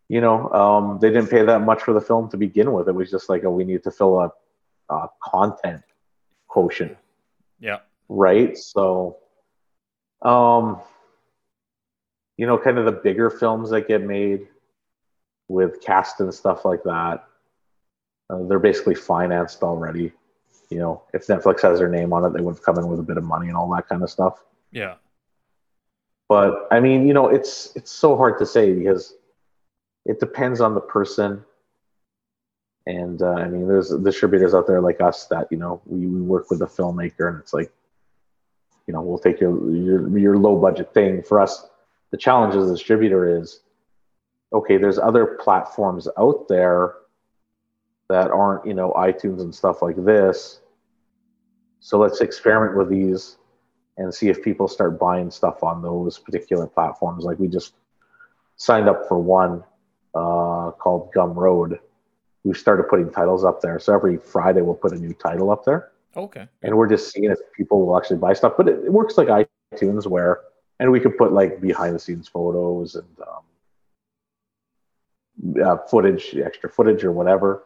you 0.10 0.20
know, 0.20 0.50
um, 0.50 1.00
they 1.00 1.10
didn't 1.10 1.30
pay 1.30 1.44
that 1.44 1.62
much 1.62 1.82
for 1.82 1.94
the 1.94 2.02
film 2.02 2.30
to 2.30 2.38
begin 2.38 2.74
with. 2.74 2.88
It 2.88 2.96
was 2.96 3.12
just 3.12 3.30
like, 3.30 3.44
oh, 3.44 3.52
we 3.52 3.64
need 3.64 3.84
to 3.84 3.92
fill 3.92 4.20
a, 4.20 4.32
a 4.90 5.08
content 5.24 5.84
quotient. 6.48 6.98
Yeah. 7.60 7.80
Right. 8.10 8.58
So, 8.58 9.18
um, 10.22 10.82
you 12.38 12.48
know, 12.48 12.58
kind 12.58 12.78
of 12.78 12.86
the 12.86 12.92
bigger 12.92 13.30
films 13.30 13.70
that 13.70 13.88
get 13.88 14.02
made 14.02 14.48
with 15.48 15.82
cast 15.82 16.20
and 16.20 16.34
stuff 16.34 16.66
like 16.66 16.84
that. 16.84 17.26
Uh, 18.30 18.44
they're 18.44 18.60
basically 18.60 18.96
financed 18.96 19.64
already. 19.64 20.12
You 20.74 20.80
know, 20.80 21.04
if 21.14 21.28
Netflix 21.28 21.62
has 21.62 21.80
their 21.80 21.90
name 21.90 22.14
on 22.14 22.26
it, 22.26 22.34
they 22.34 22.42
would 22.42 22.56
have 22.56 22.64
come 22.64 22.78
in 22.78 22.88
with 22.88 23.00
a 23.00 23.04
bit 23.04 23.18
of 23.18 23.24
money 23.24 23.48
and 23.48 23.56
all 23.56 23.70
that 23.76 23.88
kind 23.88 24.04
of 24.04 24.10
stuff. 24.10 24.44
Yeah. 24.72 24.96
But 26.28 26.68
I 26.72 26.80
mean, 26.80 27.08
you 27.08 27.14
know, 27.14 27.28
it's 27.28 27.72
it's 27.76 27.92
so 27.92 28.18
hard 28.18 28.40
to 28.40 28.46
say 28.46 28.74
because 28.74 29.14
it 30.06 30.20
depends 30.20 30.62
on 30.62 30.74
the 30.74 30.82
person. 30.82 31.44
And 32.86 33.22
uh, 33.22 33.34
I 33.34 33.48
mean, 33.48 33.68
there's 33.68 33.90
distributors 33.90 34.54
out 34.54 34.68
there 34.68 34.82
like 34.82 35.00
us 35.00 35.26
that 35.28 35.48
you 35.52 35.58
know 35.58 35.82
we, 35.86 36.08
we 36.08 36.22
work 36.22 36.50
with 36.50 36.62
a 36.62 36.66
filmmaker, 36.66 37.30
and 37.30 37.40
it's 37.40 37.54
like, 37.54 37.72
you 38.88 38.94
know, 38.94 39.02
we'll 39.02 39.20
take 39.20 39.40
your 39.40 39.72
your 39.72 40.18
your 40.18 40.38
low 40.38 40.58
budget 40.58 40.94
thing 40.94 41.24
for 41.24 41.40
us 41.40 41.68
the 42.14 42.18
challenge 42.18 42.54
as 42.54 42.70
a 42.70 42.72
distributor 42.72 43.42
is 43.42 43.62
okay, 44.54 44.78
there's 44.78 45.00
other 45.00 45.26
platforms 45.42 46.08
out 46.20 46.48
there 46.48 46.94
that 48.08 48.30
aren't, 48.30 48.68
you 48.68 48.76
know, 48.76 48.92
iTunes 48.92 49.42
and 49.42 49.54
stuff 49.54 49.82
like 49.82 49.96
this. 50.06 50.60
So 51.84 51.98
let's 51.98 52.22
experiment 52.22 52.78
with 52.78 52.90
these 52.90 53.36
and 53.98 54.14
see 54.14 54.30
if 54.30 54.42
people 54.42 54.70
start 54.70 54.98
buying 54.98 55.30
stuff 55.30 55.64
on 55.64 55.82
those 55.82 56.18
particular 56.18 56.66
platforms. 56.66 57.26
Like 57.26 57.40
we 57.40 57.50
just 57.50 57.74
signed 58.56 58.88
up 58.88 59.06
for 59.10 59.20
one 59.20 59.66
uh, 60.16 60.72
called 60.72 61.12
Gumroad. 61.14 61.80
We 62.46 62.54
started 62.54 62.84
putting 62.84 63.12
titles 63.12 63.44
up 63.44 63.60
there. 63.60 63.80
So 63.80 63.94
every 63.94 64.16
Friday 64.16 64.62
we'll 64.62 64.76
put 64.76 64.94
a 64.94 64.96
new 64.96 65.14
title 65.14 65.52
up 65.52 65.66
there. 65.66 65.92
Okay. 66.16 66.48
And 66.62 66.78
we're 66.78 66.88
just 66.88 67.12
seeing 67.12 67.30
if 67.30 67.40
people 67.56 67.86
will 67.86 67.98
actually 67.98 68.20
buy 68.20 68.32
stuff. 68.32 68.54
But 68.56 68.70
it, 68.70 68.86
it 68.86 68.94
works 68.94 69.18
like 69.18 69.28
iTunes 69.74 70.08
where, 70.08 70.40
and 70.80 70.90
we 70.90 71.02
could 71.02 71.18
put 71.18 71.34
like 71.34 71.60
behind 71.60 71.96
the 71.96 72.00
scenes 72.00 72.30
photos 72.30 72.96
and 72.96 73.08
um, 73.28 73.44
uh, 75.62 75.78
footage, 75.90 76.34
extra 76.34 76.70
footage 76.70 77.04
or 77.04 77.12
whatever. 77.12 77.66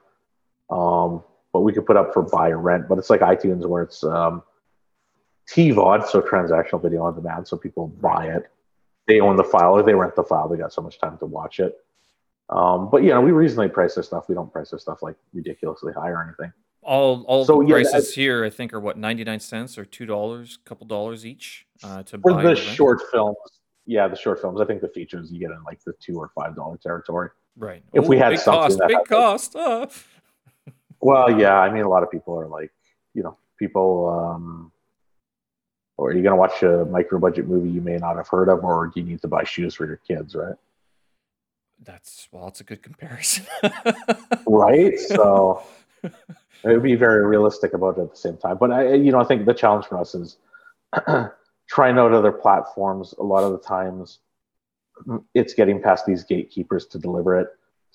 Um, 0.72 1.24
but 1.54 1.62
we 1.62 1.74
could 1.74 1.86
put 1.86 1.98
up 1.98 2.14
for 2.14 2.24
buy 2.24 2.50
or 2.50 2.60
rent. 2.60 2.88
But 2.88 2.98
it's 2.98 3.10
like 3.10 3.22
iTunes 3.22 3.66
where 3.66 3.84
it's 3.84 4.04
um, 4.04 4.44
TVOD, 5.50 6.08
so 6.08 6.22
transactional 6.22 6.82
video 6.82 7.04
on 7.04 7.16
demand. 7.16 7.48
So 7.48 7.58
people 7.58 7.88
buy 7.88 8.28
it, 8.28 8.50
they 9.08 9.20
own 9.20 9.38
the 9.38 9.44
file 9.44 9.74
or 9.74 9.84
they 9.84 9.96
rent 9.96 10.16
the 10.16 10.24
file. 10.24 10.48
They 10.50 10.58
got 10.58 10.74
so 10.74 10.82
much 10.82 11.00
time 11.00 11.18
to 11.20 11.26
watch 11.26 11.60
it. 11.60 11.78
Um, 12.50 12.90
but 12.90 13.04
you 13.04 13.10
know, 13.10 13.22
we 13.22 13.32
reasonably 13.32 13.70
price 13.70 13.96
this 13.96 14.08
stuff. 14.08 14.30
We 14.30 14.36
don't 14.36 14.52
price 14.52 14.72
this 14.72 14.82
stuff 14.82 15.02
like 15.02 15.16
ridiculously 15.34 15.94
high 15.94 16.10
or 16.10 16.24
anything. 16.24 16.54
All 16.82 17.24
all 17.24 17.44
so, 17.44 17.62
the 17.62 17.68
prices 17.68 18.16
yeah, 18.16 18.22
here, 18.22 18.46
I 18.46 18.50
think, 18.50 18.74
are 18.74 18.80
what 18.80 18.98
ninety 18.98 19.24
nine 19.24 19.40
cents 19.40 19.78
or 19.78 19.84
two 19.84 20.06
dollars, 20.06 20.60
a 20.64 20.70
couple 20.70 20.88
dollars 20.88 21.26
each 21.26 21.66
uh, 21.84 22.04
to 22.04 22.18
for 22.20 22.34
buy 22.34 22.44
the 22.44 22.56
short 22.56 23.02
films. 23.12 23.38
Yeah, 23.86 24.08
the 24.08 24.16
short 24.16 24.42
films. 24.42 24.62
I 24.62 24.66
think 24.66 24.82
the 24.82 24.90
features 24.90 25.32
you 25.32 25.40
get 25.40 25.52
in 25.52 25.62
like 25.64 25.84
the 25.86 25.94
two 26.00 26.16
or 26.16 26.32
five 26.36 26.56
dollar 26.56 26.78
territory. 26.78 27.30
Right. 27.58 27.84
If 27.94 28.06
Ooh, 28.06 28.08
we 28.08 28.18
had 28.18 28.30
big 28.30 28.40
something 28.40 28.78
cost, 28.78 28.88
big 28.88 29.06
cost. 29.10 29.56
Like, 29.56 29.92
well, 31.08 31.40
yeah. 31.40 31.58
I 31.58 31.72
mean, 31.72 31.84
a 31.84 31.90
lot 31.90 32.04
of 32.04 32.12
people 32.12 32.38
are 32.38 32.48
like, 32.48 32.72
you 33.14 33.24
know, 33.24 33.38
people. 33.58 34.10
Um, 34.10 34.72
or 35.96 36.10
are 36.10 36.14
you 36.14 36.22
going 36.22 36.34
to 36.34 36.38
watch 36.38 36.62
a 36.62 36.86
micro 36.86 37.18
budget 37.18 37.48
movie 37.48 37.70
you 37.70 37.82
may 37.82 37.98
not 37.98 38.18
have 38.18 38.28
heard 38.28 38.50
of, 38.50 38.64
or 38.64 38.88
do 38.88 39.00
you 39.00 39.06
need 39.06 39.22
to 39.22 39.28
buy 39.28 39.44
shoes 39.44 39.74
for 39.74 39.88
your 39.88 39.96
kids, 39.96 40.36
right? 40.36 40.56
That's 41.84 42.28
well, 42.32 42.48
it's 42.50 42.60
a 42.60 42.64
good 42.64 42.84
comparison, 42.84 43.46
right? 44.48 45.00
So 45.00 45.64
it 46.04 46.14
would 46.64 46.84
be 46.84 46.96
very 46.96 47.26
realistic 47.26 47.74
about 47.74 47.98
it 47.98 48.02
at 48.02 48.12
the 48.12 48.18
same 48.18 48.38
time. 48.38 48.58
But 48.58 48.72
I, 48.72 48.94
you 48.94 49.12
know, 49.12 49.20
I 49.20 49.24
think 49.24 49.46
the 49.46 49.54
challenge 49.54 49.86
for 49.86 49.98
us 49.98 50.14
is 50.14 50.38
trying 51.70 51.98
out 51.98 52.14
other 52.14 52.32
platforms. 52.32 53.16
A 53.18 53.24
lot 53.24 53.44
of 53.44 53.54
the 53.54 53.60
times, 53.60 54.20
it's 55.34 55.54
getting 55.54 55.82
past 55.82 56.06
these 56.06 56.24
gatekeepers 56.24 56.86
to 56.88 57.00
deliver 57.00 57.40
it. 57.40 57.48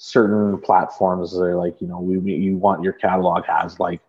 Certain 0.05 0.59
platforms 0.59 1.39
they're 1.39 1.55
like, 1.55 1.81
you 1.81 1.87
know, 1.87 2.01
we, 2.01 2.19
we 2.19 2.35
you 2.35 2.57
want 2.57 2.83
your 2.83 2.93
catalog 2.93 3.45
has 3.45 3.79
like 3.79 4.01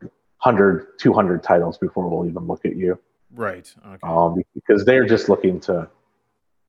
100, 0.00 0.98
200 0.98 1.42
titles 1.42 1.76
before 1.76 2.08
we'll 2.08 2.26
even 2.26 2.46
look 2.46 2.64
at 2.64 2.74
you. 2.74 2.98
Right. 3.34 3.70
Okay. 3.86 3.98
Um, 4.02 4.42
because 4.54 4.86
they're 4.86 5.04
just 5.04 5.28
looking 5.28 5.60
to. 5.60 5.90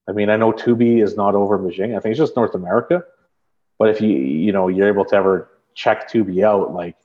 I 0.05 0.11
mean, 0.11 0.29
I 0.29 0.35
know 0.35 0.51
Tubi 0.51 1.01
is 1.01 1.15
not 1.15 1.33
over 1.33 1.57
Beijing. 1.57 1.95
I 1.95 2.01
think 2.01 2.11
it's 2.11 2.19
just 2.19 2.35
North 2.35 2.55
America. 2.55 3.05
But 3.79 3.89
if 3.89 4.01
you 4.01 4.09
you 4.09 4.51
know 4.51 4.67
you're 4.67 4.89
able 4.89 5.05
to 5.05 5.15
ever 5.15 5.49
check 5.75 6.11
Tubi 6.11 6.43
out, 6.43 6.73
like 6.73 6.97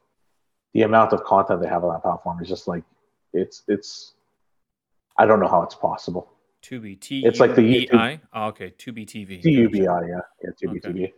the 0.74 0.82
amount 0.82 1.12
of 1.12 1.22
content 1.22 1.62
they 1.62 1.68
have 1.68 1.84
on 1.84 1.92
that 1.92 2.02
platform 2.02 2.42
is 2.42 2.48
just 2.48 2.66
like 2.66 2.82
it's 3.32 3.62
it's. 3.68 4.14
I 5.16 5.26
don't 5.26 5.38
know 5.38 5.48
how 5.48 5.62
it's 5.62 5.76
possible. 5.76 6.28
Tubi 6.60 6.98
T. 6.98 7.24
It's 7.24 7.38
like 7.38 7.54
the. 7.54 7.88
Oh, 8.34 8.46
okay. 8.48 8.74
Tubi 8.76 9.06
TV. 9.06 9.40
T 9.40 9.52
U 9.52 9.70
B 9.70 9.86
I. 9.86 10.00
Yeah. 10.00 10.20
Yeah. 10.42 10.50
Tubi 10.60 10.84
okay. 10.84 10.88
TV. 10.88 11.12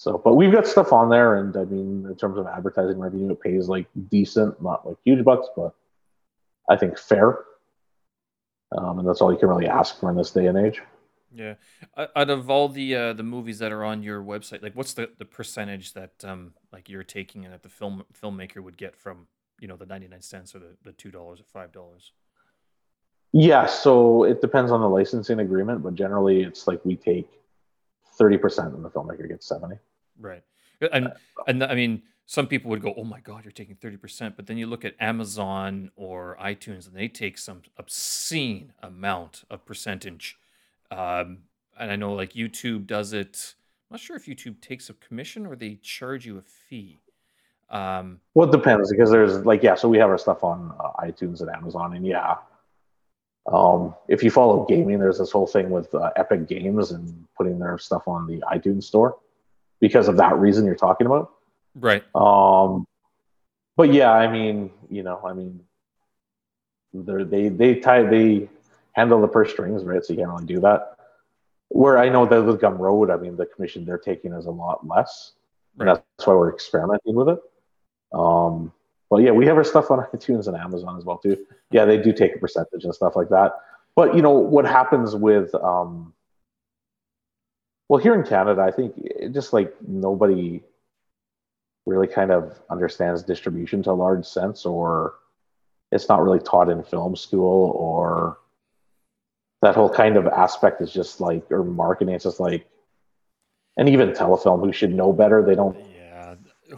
So, 0.00 0.16
but 0.16 0.32
we've 0.32 0.50
got 0.50 0.66
stuff 0.66 0.94
on 0.94 1.10
there, 1.10 1.36
and 1.36 1.54
I 1.54 1.64
mean, 1.64 2.06
in 2.08 2.16
terms 2.16 2.38
of 2.38 2.46
advertising 2.46 2.98
revenue, 2.98 3.32
it 3.32 3.40
pays 3.42 3.68
like 3.68 3.86
decent, 4.08 4.62
not 4.62 4.88
like 4.88 4.96
huge 5.04 5.22
bucks, 5.22 5.46
but 5.54 5.74
I 6.70 6.76
think, 6.76 6.96
fair. 6.96 7.40
Um, 8.72 8.98
and 8.98 9.06
that's 9.06 9.20
all 9.20 9.30
you 9.30 9.38
can 9.38 9.50
really 9.50 9.66
ask 9.66 10.00
for 10.00 10.08
in 10.08 10.16
this 10.16 10.30
day 10.30 10.46
and 10.46 10.56
age. 10.56 10.80
Yeah. 11.34 11.56
Out 12.16 12.30
of 12.30 12.48
all 12.48 12.70
the 12.70 12.96
uh, 12.96 13.12
the 13.12 13.22
movies 13.22 13.58
that 13.58 13.72
are 13.72 13.84
on 13.84 14.02
your 14.02 14.22
website, 14.22 14.62
like 14.62 14.74
what's 14.74 14.94
the, 14.94 15.10
the 15.18 15.26
percentage 15.26 15.92
that 15.92 16.24
um 16.24 16.54
like 16.72 16.88
you're 16.88 17.04
taking 17.04 17.44
and 17.44 17.52
that 17.52 17.62
the 17.62 17.68
film 17.68 18.04
filmmaker 18.22 18.60
would 18.60 18.78
get 18.78 18.96
from 18.96 19.26
you 19.60 19.68
know 19.68 19.76
the 19.76 19.84
ninety 19.84 20.08
nine 20.08 20.22
cents 20.22 20.54
or 20.54 20.60
the, 20.60 20.76
the 20.82 20.92
two 20.92 21.10
dollars 21.10 21.40
or 21.40 21.44
five 21.44 21.72
dollars? 21.72 22.12
Yeah, 23.32 23.66
so 23.66 24.24
it 24.24 24.40
depends 24.40 24.72
on 24.72 24.80
the 24.80 24.88
licensing 24.88 25.40
agreement, 25.40 25.82
but 25.82 25.94
generally 25.94 26.42
it's 26.42 26.66
like 26.66 26.82
we 26.86 26.96
take 26.96 27.28
thirty 28.16 28.38
percent 28.38 28.72
and 28.72 28.82
the 28.82 28.88
filmmaker 28.88 29.28
gets 29.28 29.46
seventy. 29.46 29.76
Right. 30.20 30.42
And 30.92 31.08
uh, 31.08 31.10
and 31.46 31.64
I 31.64 31.74
mean 31.74 32.02
some 32.30 32.46
people 32.46 32.70
would 32.70 32.80
go, 32.80 32.94
"Oh 32.96 33.02
my 33.02 33.18
God, 33.18 33.44
you're 33.44 33.50
taking 33.50 33.74
thirty 33.74 33.96
percent," 33.96 34.36
but 34.36 34.46
then 34.46 34.56
you 34.56 34.68
look 34.68 34.84
at 34.84 34.94
Amazon 35.00 35.90
or 35.96 36.36
iTunes, 36.40 36.86
and 36.86 36.94
they 36.94 37.08
take 37.08 37.36
some 37.36 37.62
obscene 37.76 38.72
amount 38.82 39.42
of 39.50 39.66
percentage. 39.66 40.38
Um, 40.92 41.38
and 41.78 41.90
I 41.90 41.96
know 41.96 42.12
like 42.14 42.34
YouTube 42.34 42.86
does 42.86 43.12
it. 43.12 43.56
I'm 43.90 43.94
not 43.94 44.00
sure 44.00 44.14
if 44.14 44.26
YouTube 44.26 44.60
takes 44.60 44.88
a 44.88 44.94
commission 44.94 45.44
or 45.44 45.56
they 45.56 45.74
charge 45.82 46.24
you 46.24 46.38
a 46.38 46.42
fee. 46.42 47.00
Um, 47.68 48.20
well, 48.34 48.48
it 48.48 48.52
depends 48.52 48.92
because 48.92 49.10
there's 49.10 49.44
like 49.44 49.64
yeah, 49.64 49.74
so 49.74 49.88
we 49.88 49.98
have 49.98 50.08
our 50.08 50.18
stuff 50.18 50.44
on 50.44 50.72
uh, 50.78 51.04
iTunes 51.04 51.40
and 51.40 51.50
Amazon, 51.50 51.96
and 51.96 52.06
yeah, 52.06 52.36
um, 53.52 53.92
if 54.06 54.22
you 54.22 54.30
follow 54.30 54.64
gaming, 54.66 55.00
there's 55.00 55.18
this 55.18 55.32
whole 55.32 55.48
thing 55.48 55.68
with 55.70 55.92
uh, 55.96 56.10
Epic 56.14 56.46
Games 56.46 56.92
and 56.92 57.26
putting 57.36 57.58
their 57.58 57.76
stuff 57.76 58.06
on 58.06 58.28
the 58.28 58.40
iTunes 58.52 58.84
store 58.84 59.16
because 59.80 60.08
of 60.08 60.16
that 60.18 60.36
reason 60.38 60.64
you're 60.64 60.74
talking 60.74 61.06
about. 61.06 61.32
Right. 61.74 62.04
Um, 62.14 62.86
but 63.76 63.92
yeah, 63.92 64.12
I 64.12 64.30
mean, 64.30 64.70
you 64.90 65.02
know, 65.02 65.20
I 65.24 65.32
mean, 65.32 65.60
they 66.92 67.24
they 67.24 67.48
they 67.48 67.74
tie 67.76 68.02
they 68.02 68.48
handle 68.92 69.20
the 69.20 69.28
purse 69.28 69.50
strings, 69.50 69.84
right? 69.84 70.04
So 70.04 70.12
you 70.12 70.18
can't 70.18 70.30
really 70.30 70.46
do 70.46 70.60
that. 70.60 70.96
Where 71.68 71.98
I 71.98 72.08
know 72.08 72.26
that 72.26 72.42
with 72.42 72.60
Gumroad, 72.60 73.12
I 73.12 73.16
mean, 73.16 73.36
the 73.36 73.46
commission 73.46 73.84
they're 73.84 73.98
taking 73.98 74.32
is 74.32 74.46
a 74.46 74.50
lot 74.50 74.86
less. 74.86 75.32
Right. 75.76 75.88
And 75.88 75.96
that's 75.96 76.26
why 76.26 76.34
we're 76.34 76.52
experimenting 76.52 77.14
with 77.14 77.28
it. 77.28 77.38
Um, 78.12 78.72
but 79.08 79.18
yeah, 79.22 79.30
we 79.30 79.46
have 79.46 79.56
our 79.56 79.64
stuff 79.64 79.90
on 79.90 79.98
iTunes 80.12 80.48
and 80.48 80.56
Amazon 80.56 80.96
as 80.96 81.04
well 81.04 81.18
too. 81.18 81.36
Yeah, 81.70 81.84
they 81.84 81.96
do 81.96 82.12
take 82.12 82.34
a 82.34 82.38
percentage 82.38 82.84
and 82.84 82.94
stuff 82.94 83.14
like 83.14 83.28
that. 83.28 83.52
But 83.94 84.14
you 84.14 84.22
know 84.22 84.30
what 84.32 84.64
happens 84.64 85.14
with 85.14 85.54
um, 85.54 86.12
well 87.90 88.00
here 88.00 88.14
in 88.14 88.22
Canada, 88.24 88.62
I 88.62 88.70
think 88.70 88.94
just 89.32 89.52
like 89.52 89.74
nobody 89.86 90.62
really 91.86 92.06
kind 92.06 92.30
of 92.30 92.56
understands 92.70 93.24
distribution 93.24 93.82
to 93.82 93.90
a 93.90 93.92
large 93.92 94.24
sense, 94.24 94.64
or 94.64 95.14
it's 95.90 96.08
not 96.08 96.22
really 96.22 96.38
taught 96.38 96.68
in 96.68 96.84
film 96.84 97.16
school, 97.16 97.72
or 97.72 98.38
that 99.62 99.74
whole 99.74 99.90
kind 99.90 100.16
of 100.16 100.28
aspect 100.28 100.80
is 100.80 100.92
just 100.92 101.20
like, 101.20 101.50
or 101.50 101.64
marketing, 101.64 102.14
it's 102.14 102.22
just 102.22 102.38
like, 102.38 102.64
and 103.76 103.88
even 103.88 104.12
telefilm, 104.12 104.60
who 104.64 104.72
should 104.72 104.94
know 104.94 105.12
better, 105.12 105.44
they 105.44 105.56
don't. 105.56 105.76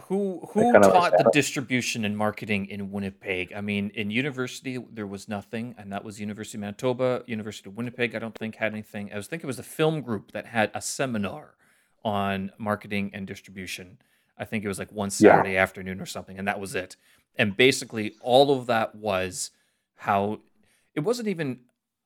Who 0.07 0.47
who 0.51 0.73
taught 0.73 1.17
the 1.17 1.29
distribution 1.31 2.05
and 2.05 2.17
marketing 2.17 2.67
in 2.67 2.91
Winnipeg? 2.91 3.53
I 3.53 3.61
mean, 3.61 3.91
in 3.95 4.11
university 4.11 4.77
there 4.91 5.07
was 5.07 5.27
nothing, 5.27 5.75
and 5.77 5.91
that 5.91 6.03
was 6.03 6.19
University 6.19 6.57
of 6.57 6.61
Manitoba, 6.61 7.23
University 7.27 7.69
of 7.69 7.77
Winnipeg. 7.77 8.15
I 8.15 8.19
don't 8.19 8.35
think 8.35 8.55
had 8.55 8.71
anything. 8.71 9.11
I 9.13 9.17
was 9.17 9.27
thinking 9.27 9.45
it 9.45 9.47
was 9.47 9.57
the 9.57 9.63
film 9.63 10.01
group 10.01 10.31
that 10.31 10.47
had 10.47 10.71
a 10.73 10.81
seminar 10.81 11.55
on 12.03 12.51
marketing 12.57 13.11
and 13.13 13.25
distribution 13.25 13.97
I 14.37 14.45
think 14.45 14.63
it 14.63 14.67
was 14.67 14.79
like 14.79 14.91
one 14.91 15.09
Saturday 15.09 15.53
yeah. 15.53 15.63
afternoon 15.63 16.01
or 16.01 16.05
something, 16.05 16.37
and 16.37 16.47
that 16.47 16.59
was 16.59 16.75
it. 16.75 16.95
And 17.35 17.55
basically, 17.55 18.15
all 18.21 18.57
of 18.57 18.67
that 18.67 18.95
was 18.95 19.51
how 19.95 20.39
it 20.95 21.01
wasn't 21.01 21.27
even 21.27 21.59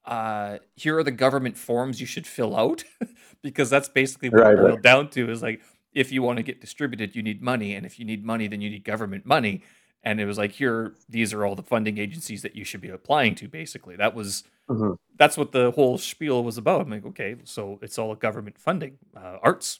uh, 0.05 0.59
here 0.75 0.97
are 0.97 1.03
the 1.03 1.11
government 1.11 1.57
forms 1.57 1.99
you 1.99 2.07
should 2.07 2.27
fill 2.27 2.55
out 2.55 2.83
because 3.41 3.69
that's 3.69 3.89
basically 3.89 4.29
what 4.29 4.41
right, 4.41 4.53
it 4.53 4.57
boiled 4.57 4.71
right. 4.71 4.81
down 4.81 5.09
to 5.09 5.29
is 5.29 5.41
like 5.41 5.61
if 5.93 6.11
you 6.11 6.21
want 6.21 6.37
to 6.37 6.43
get 6.43 6.61
distributed, 6.61 7.15
you 7.15 7.23
need 7.23 7.41
money, 7.41 7.73
and 7.75 7.85
if 7.85 7.99
you 7.99 8.05
need 8.05 8.25
money, 8.25 8.47
then 8.47 8.61
you 8.61 8.69
need 8.69 8.83
government 8.83 9.25
money. 9.25 9.63
And 10.03 10.21
it 10.21 10.25
was 10.25 10.37
like 10.37 10.51
here, 10.51 10.95
these 11.09 11.33
are 11.33 11.45
all 11.45 11.55
the 11.55 11.63
funding 11.63 11.97
agencies 11.97 12.41
that 12.43 12.55
you 12.55 12.63
should 12.63 12.81
be 12.81 12.89
applying 12.89 13.35
to. 13.35 13.47
Basically, 13.47 13.95
that 13.97 14.13
was 14.13 14.43
mm-hmm. 14.69 14.93
that's 15.17 15.37
what 15.37 15.51
the 15.51 15.71
whole 15.71 15.97
spiel 15.97 16.43
was 16.43 16.57
about. 16.57 16.81
I'm 16.81 16.89
like, 16.89 17.05
okay, 17.05 17.35
so 17.43 17.79
it's 17.81 17.97
all 17.97 18.11
a 18.11 18.15
government 18.15 18.57
funding 18.57 18.97
uh, 19.15 19.37
arts 19.41 19.79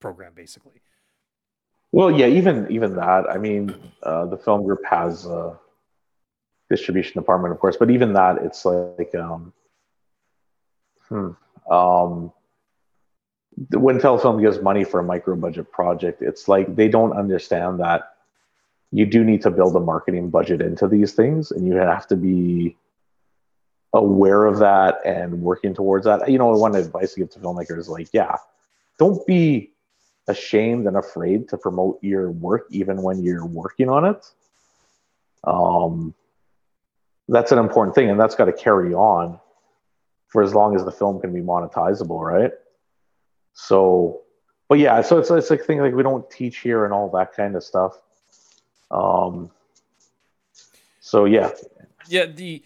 program, 0.00 0.32
basically. 0.34 0.80
Well, 1.92 2.10
yeah, 2.10 2.26
even 2.26 2.66
even 2.70 2.96
that. 2.96 3.30
I 3.30 3.38
mean, 3.38 3.74
uh, 4.02 4.26
the 4.26 4.36
film 4.36 4.64
group 4.64 4.84
has 4.84 5.26
a 5.26 5.58
distribution 6.68 7.20
department, 7.20 7.52
of 7.52 7.60
course, 7.60 7.76
but 7.76 7.90
even 7.90 8.12
that, 8.12 8.38
it's 8.38 8.64
like, 8.64 9.14
um, 9.14 9.52
hmm, 11.08 11.30
um, 11.70 12.32
when 13.72 13.98
Telefilm 13.98 14.40
gives 14.40 14.60
money 14.60 14.84
for 14.84 15.00
a 15.00 15.04
micro 15.04 15.36
budget 15.36 15.70
project, 15.72 16.22
it's 16.22 16.48
like 16.48 16.76
they 16.76 16.88
don't 16.88 17.12
understand 17.12 17.80
that 17.80 18.14
you 18.90 19.04
do 19.04 19.24
need 19.24 19.42
to 19.42 19.50
build 19.50 19.76
a 19.76 19.80
marketing 19.80 20.30
budget 20.30 20.60
into 20.60 20.88
these 20.88 21.12
things, 21.12 21.50
and 21.50 21.66
you 21.66 21.74
have 21.74 22.06
to 22.08 22.16
be 22.16 22.76
aware 23.94 24.44
of 24.44 24.58
that 24.58 24.98
and 25.04 25.42
working 25.42 25.74
towards 25.74 26.04
that. 26.04 26.30
You 26.30 26.38
know, 26.38 26.48
one 26.50 26.74
advice 26.74 27.14
to 27.14 27.20
give 27.20 27.30
to 27.30 27.38
filmmakers 27.38 27.78
is 27.78 27.88
like, 27.88 28.08
yeah, 28.12 28.36
don't 28.98 29.26
be 29.26 29.72
ashamed 30.28 30.86
and 30.86 30.96
afraid 30.96 31.48
to 31.48 31.56
promote 31.56 31.98
your 32.02 32.30
work 32.30 32.66
even 32.70 33.02
when 33.02 33.22
you're 33.22 33.46
working 33.46 33.88
on 33.88 34.04
it. 34.04 34.30
Um, 35.44 36.14
that's 37.28 37.52
an 37.52 37.58
important 37.58 37.94
thing, 37.94 38.10
and 38.10 38.20
that's 38.20 38.34
got 38.34 38.46
to 38.46 38.52
carry 38.52 38.94
on 38.94 39.40
for 40.28 40.42
as 40.42 40.54
long 40.54 40.76
as 40.76 40.84
the 40.84 40.92
film 40.92 41.20
can 41.20 41.32
be 41.32 41.40
monetizable, 41.40 42.20
right? 42.20 42.52
So, 43.60 44.20
but 44.68 44.78
yeah, 44.78 45.02
so 45.02 45.18
it's 45.18 45.30
it's 45.32 45.50
like 45.50 45.64
thing 45.64 45.80
like 45.80 45.92
we 45.92 46.04
don't 46.04 46.30
teach 46.30 46.58
here 46.58 46.84
and 46.84 46.94
all 46.94 47.10
that 47.10 47.34
kind 47.34 47.56
of 47.56 47.64
stuff. 47.64 47.98
Um, 48.92 49.50
so 51.00 51.24
yeah, 51.24 51.50
yeah. 52.08 52.26
The 52.26 52.62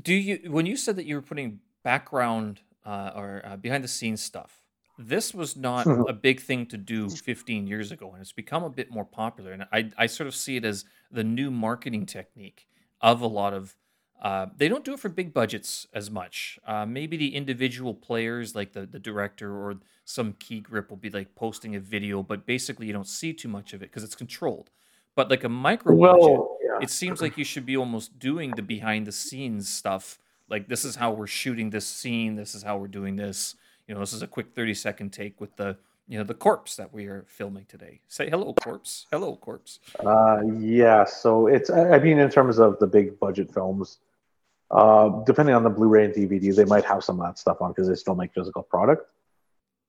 do 0.00 0.14
you 0.14 0.50
when 0.50 0.64
you 0.64 0.78
said 0.78 0.96
that 0.96 1.04
you 1.04 1.16
were 1.16 1.22
putting 1.22 1.60
background 1.82 2.60
uh, 2.86 3.10
or 3.14 3.42
uh, 3.44 3.56
behind 3.58 3.84
the 3.84 3.88
scenes 3.88 4.22
stuff, 4.22 4.62
this 4.98 5.34
was 5.34 5.56
not 5.56 5.86
a 5.86 6.14
big 6.14 6.40
thing 6.40 6.64
to 6.66 6.78
do 6.78 7.10
15 7.10 7.66
years 7.66 7.92
ago, 7.92 8.10
and 8.10 8.22
it's 8.22 8.32
become 8.32 8.64
a 8.64 8.70
bit 8.70 8.90
more 8.90 9.04
popular. 9.04 9.52
And 9.52 9.66
I 9.70 9.90
I 9.98 10.06
sort 10.06 10.26
of 10.26 10.34
see 10.34 10.56
it 10.56 10.64
as 10.64 10.86
the 11.12 11.22
new 11.22 11.50
marketing 11.50 12.06
technique 12.06 12.66
of 13.02 13.20
a 13.20 13.26
lot 13.26 13.52
of 13.52 13.76
uh, 14.20 14.46
they 14.56 14.68
don't 14.68 14.84
do 14.84 14.92
it 14.92 15.00
for 15.00 15.08
big 15.08 15.32
budgets 15.32 15.86
as 15.94 16.10
much. 16.10 16.58
Uh, 16.66 16.84
maybe 16.84 17.16
the 17.16 17.34
individual 17.34 17.94
players, 17.94 18.54
like 18.54 18.72
the, 18.72 18.84
the 18.84 18.98
director 18.98 19.56
or 19.56 19.76
some 20.04 20.34
key 20.34 20.60
grip, 20.60 20.90
will 20.90 20.98
be 20.98 21.08
like 21.08 21.34
posting 21.34 21.74
a 21.74 21.80
video, 21.80 22.22
but 22.22 22.44
basically 22.44 22.86
you 22.86 22.92
don't 22.92 23.08
see 23.08 23.32
too 23.32 23.48
much 23.48 23.72
of 23.72 23.82
it 23.82 23.86
because 23.86 24.04
it's 24.04 24.14
controlled. 24.14 24.70
But 25.14 25.30
like 25.30 25.44
a 25.44 25.48
micro 25.48 25.94
well, 25.94 26.18
budget, 26.18 26.46
yeah. 26.62 26.78
it 26.82 26.90
seems 26.90 27.22
like 27.22 27.38
you 27.38 27.44
should 27.44 27.64
be 27.64 27.76
almost 27.76 28.18
doing 28.18 28.52
the 28.52 28.62
behind 28.62 29.06
the 29.06 29.12
scenes 29.12 29.68
stuff. 29.68 30.18
Like 30.48 30.68
this 30.68 30.84
is 30.84 30.96
how 30.96 31.12
we're 31.12 31.26
shooting 31.26 31.70
this 31.70 31.86
scene. 31.86 32.36
This 32.36 32.54
is 32.54 32.62
how 32.62 32.76
we're 32.76 32.88
doing 32.88 33.16
this. 33.16 33.56
You 33.88 33.94
know, 33.94 34.00
this 34.00 34.12
is 34.12 34.22
a 34.22 34.26
quick 34.26 34.54
thirty 34.54 34.74
second 34.74 35.10
take 35.12 35.40
with 35.40 35.56
the 35.56 35.76
you 36.06 36.18
know 36.18 36.24
the 36.24 36.34
corpse 36.34 36.76
that 36.76 36.92
we 36.92 37.06
are 37.06 37.24
filming 37.26 37.64
today. 37.66 38.00
Say 38.08 38.28
hello, 38.28 38.52
corpse. 38.52 39.06
Hello, 39.10 39.36
corpse. 39.36 39.80
Uh, 40.04 40.42
yeah. 40.58 41.04
So 41.04 41.46
it's 41.46 41.70
I 41.70 41.98
mean 41.98 42.18
in 42.18 42.30
terms 42.30 42.58
of 42.58 42.78
the 42.78 42.86
big 42.86 43.18
budget 43.18 43.52
films 43.52 43.98
uh, 44.70 45.08
depending 45.24 45.54
on 45.54 45.64
the 45.64 45.70
Blu-ray 45.70 46.04
and 46.04 46.14
DVD, 46.14 46.54
they 46.54 46.64
might 46.64 46.84
have 46.84 47.02
some 47.02 47.20
of 47.20 47.26
that 47.26 47.38
stuff 47.38 47.60
on 47.60 47.72
because 47.72 47.88
they 47.88 47.94
still 47.96 48.14
make 48.14 48.32
physical 48.32 48.62
product. 48.62 49.06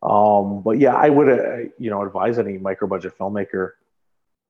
Um, 0.01 0.63
but 0.63 0.79
yeah, 0.79 0.95
I 0.95 1.09
would 1.09 1.29
uh, 1.29 1.57
you 1.77 1.91
know 1.91 2.01
advise 2.01 2.39
any 2.39 2.57
micro-budget 2.57 3.17
filmmaker 3.17 3.73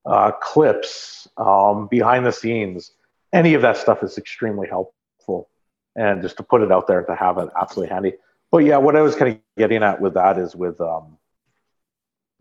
uh, 0.06 0.32
clips 0.32 1.28
um, 1.38 1.88
behind 1.88 2.26
the 2.26 2.32
scenes. 2.32 2.92
Any 3.34 3.54
of 3.54 3.62
that 3.62 3.78
stuff 3.78 4.04
is 4.04 4.18
extremely 4.18 4.68
helpful, 4.68 5.50
and 5.96 6.22
just 6.22 6.38
to 6.38 6.44
put 6.44 6.62
it 6.62 6.72
out 6.72 6.88
there 6.88 7.04
to 7.04 7.16
have 7.16 7.38
it 7.38 7.50
absolutely 7.60 7.94
handy. 7.94 8.14
But 8.50 8.60
yeah, 8.60 8.78
what 8.78 8.96
I 8.96 9.02
was 9.02 9.16
kind 9.16 9.34
of 9.34 9.40
getting 9.58 9.84
at 9.84 10.00
with 10.00 10.14
that 10.14 10.38
is 10.38 10.56
with 10.56 10.80
um, 10.80 11.18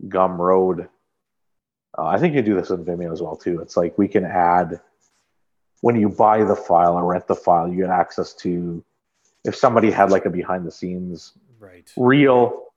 Gumroad. 0.05 0.87
Uh, 1.97 2.05
I 2.05 2.17
think 2.19 2.35
you 2.35 2.41
do 2.41 2.55
this 2.55 2.69
in 2.69 2.85
Vimeo 2.85 3.11
as 3.11 3.21
well 3.21 3.35
too. 3.35 3.59
It's 3.59 3.75
like 3.75 3.97
we 3.97 4.07
can 4.07 4.23
add 4.23 4.79
when 5.81 5.99
you 5.99 6.09
buy 6.09 6.43
the 6.43 6.55
file 6.55 6.93
or 6.93 7.05
rent 7.05 7.27
the 7.27 7.35
file, 7.35 7.67
you 7.67 7.77
get 7.77 7.89
access 7.89 8.33
to 8.35 8.83
if 9.43 9.55
somebody 9.55 9.91
had 9.91 10.11
like 10.11 10.25
a 10.25 10.29
behind 10.29 10.65
the 10.65 10.71
scenes 10.71 11.33
right. 11.59 11.91
reel, 11.97 12.67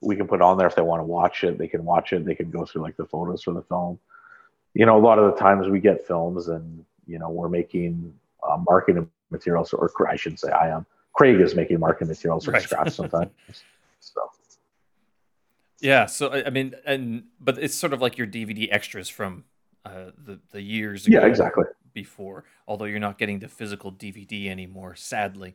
we 0.00 0.16
can 0.16 0.26
put 0.26 0.40
on 0.40 0.56
there 0.56 0.68
if 0.68 0.76
they 0.76 0.82
want 0.82 1.00
to 1.00 1.04
watch 1.04 1.44
it. 1.44 1.58
They 1.58 1.68
can 1.68 1.84
watch 1.84 2.12
it. 2.12 2.24
They 2.24 2.34
can 2.34 2.50
go 2.50 2.64
through 2.64 2.82
like 2.82 2.96
the 2.96 3.04
photos 3.04 3.42
for 3.42 3.52
the 3.52 3.62
film. 3.62 3.98
You 4.74 4.86
know, 4.86 4.96
a 4.96 5.00
lot 5.02 5.18
of 5.18 5.32
the 5.32 5.38
times 5.38 5.68
we 5.68 5.80
get 5.80 6.06
films 6.06 6.48
and 6.48 6.84
you 7.06 7.18
know 7.18 7.28
we're 7.28 7.48
making 7.48 8.14
uh, 8.48 8.56
marketing 8.68 9.10
materials, 9.30 9.72
or 9.72 9.90
I 10.08 10.16
should 10.16 10.38
say 10.38 10.50
I 10.50 10.68
am. 10.68 10.86
Craig 11.14 11.40
is 11.40 11.54
making 11.54 11.78
marketing 11.80 12.08
materials 12.08 12.44
from 12.44 12.54
right. 12.54 12.62
scratch 12.62 12.90
sometimes. 12.92 13.30
so. 14.00 14.20
Yeah, 15.80 16.06
so 16.06 16.30
I 16.30 16.50
mean, 16.50 16.74
and 16.86 17.24
but 17.40 17.58
it's 17.58 17.74
sort 17.74 17.92
of 17.92 18.00
like 18.00 18.16
your 18.16 18.26
DVD 18.26 18.68
extras 18.70 19.08
from 19.08 19.44
uh, 19.84 20.12
the 20.16 20.38
the 20.52 20.62
years 20.62 21.08
ago. 21.08 21.20
Yeah, 21.20 21.26
exactly 21.26 21.64
before, 21.92 22.44
although 22.66 22.84
you're 22.84 23.00
not 23.00 23.18
getting 23.18 23.38
the 23.38 23.48
physical 23.48 23.92
DVD 23.92 24.48
anymore, 24.48 24.94
sadly. 24.94 25.54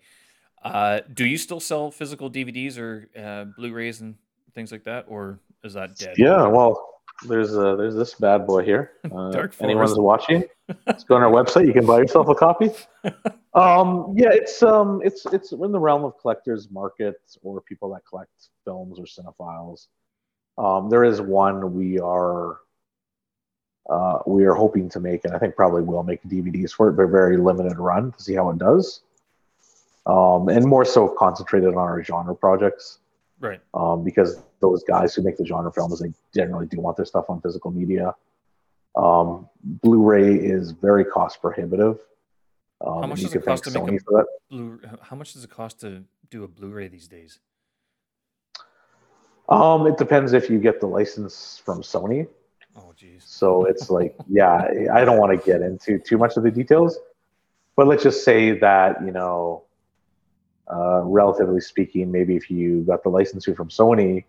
Uh, 0.64 1.02
do 1.14 1.26
you 1.26 1.38
still 1.38 1.60
sell 1.60 1.92
physical 1.92 2.30
DVDs 2.30 2.78
or 2.78 3.10
uh, 3.18 3.46
Blu-rays 3.58 4.02
and 4.02 4.16
things 4.54 4.72
like 4.72 4.84
that, 4.86 5.06
or 5.08 5.40
is 5.64 5.74
that 5.74 5.96
dead? 5.98 6.16
Yeah, 6.18 6.48
well, 6.48 7.02
there's 7.28 7.56
uh, 7.56 7.76
there's 7.76 7.96
this 7.96 8.16
bad 8.16 8.46
boy 8.46 8.64
here. 8.64 8.92
Uh, 9.12 9.48
anyone's 9.62 9.98
watching, 9.98 10.44
let's 10.86 11.04
go 11.06 11.16
on 11.16 11.24
our 11.24 11.32
website. 11.32 11.66
You 11.66 11.74
can 11.74 11.86
buy 11.86 12.00
yourself 12.00 12.28
a 12.28 12.36
copy. 12.36 12.72
Um, 13.58 14.14
yeah, 14.16 14.30
it's 14.32 14.62
um, 14.62 15.02
it's 15.04 15.26
it's 15.34 15.52
in 15.52 15.72
the 15.72 15.80
realm 15.80 16.04
of 16.04 16.14
collectors 16.22 16.70
markets 16.70 17.40
or 17.42 17.60
people 17.62 17.92
that 17.92 18.02
collect 18.08 18.30
films 18.64 19.00
or 19.00 19.06
cinephiles. 19.06 19.88
Um, 20.60 20.92
there 20.92 21.04
is 21.04 21.22
one 21.22 21.74
we 21.74 22.00
are 22.00 22.60
uh, 23.90 24.20
we 24.26 24.46
are 24.46 24.54
hoping 24.54 24.90
to 24.90 25.00
make, 25.00 25.24
and 25.26 25.34
I 25.34 25.40
think 25.40 25.56
probably 25.56 25.82
will 25.82 26.04
make 26.04 26.22
DVDs 26.24 26.72
for 26.72 26.90
it, 26.90 26.94
but 26.94 27.04
a 27.04 27.08
very 27.08 27.38
limited 27.38 27.78
run 27.78 28.12
to 28.12 28.24
see 28.24 28.36
how 28.36 28.50
it 28.50 28.58
does. 28.58 29.02
Um, 30.06 30.50
and 30.50 30.66
more 30.66 30.86
so 30.86 31.08
concentrated 31.08 31.70
on 31.70 31.78
our 31.78 32.04
genre 32.04 32.36
projects. 32.36 33.00
Right. 33.40 33.60
Um, 33.74 34.04
because 34.04 34.42
those 34.62 34.84
guys 34.84 35.14
who 35.14 35.22
make 35.22 35.38
the 35.38 35.46
genre 35.46 35.72
films, 35.72 36.00
they 36.00 36.12
generally 36.34 36.66
do 36.66 36.80
want 36.80 36.98
their 36.98 37.06
stuff 37.06 37.30
on 37.30 37.42
physical 37.42 37.72
media. 37.72 38.16
Um, 38.96 39.48
Blu-ray 39.64 40.36
is 40.36 40.72
very 40.72 41.06
cost 41.06 41.42
prohibitive. 41.42 42.00
Um, 42.86 43.02
how 43.02 43.08
much 43.08 43.22
does 43.22 43.36
it 43.36 43.46
cost 43.46 43.64
to 43.66 43.70
Sony 43.70 43.92
make 43.92 44.02
a 44.02 44.24
Blu? 44.50 44.80
How 45.02 45.16
much 45.16 45.34
does 45.34 45.44
it 45.44 45.50
cost 45.50 45.82
to 45.82 46.04
do 46.30 46.44
a 46.44 46.48
Blu-ray 46.48 46.88
these 46.88 47.08
days? 47.08 47.40
Um, 49.50 49.88
it 49.88 49.98
depends 49.98 50.34
if 50.34 50.50
you 50.50 50.60
get 50.60 50.80
the 50.80 50.88
license 50.88 51.62
from 51.64 51.82
Sony. 51.82 52.28
Oh, 52.78 52.94
geez. 52.96 53.24
So 53.26 53.66
it's 53.66 53.90
like, 53.90 54.16
yeah, 54.30 54.68
I 54.94 55.04
don't 55.04 55.18
want 55.18 55.38
to 55.38 55.46
get 55.46 55.62
into 55.62 56.00
too 56.00 56.18
much 56.18 56.38
of 56.38 56.44
the 56.44 56.52
details, 56.52 56.98
but 57.76 57.88
let's 57.88 58.04
just 58.04 58.24
say 58.24 58.58
that 58.60 59.04
you 59.04 59.12
know, 59.12 59.64
uh, 60.72 61.02
relatively 61.04 61.62
speaking, 61.62 62.12
maybe 62.12 62.36
if 62.36 62.52
you 62.52 62.82
got 62.82 63.04
the 63.04 63.10
licensing 63.10 63.56
from 63.56 63.70
Sony, 63.70 64.26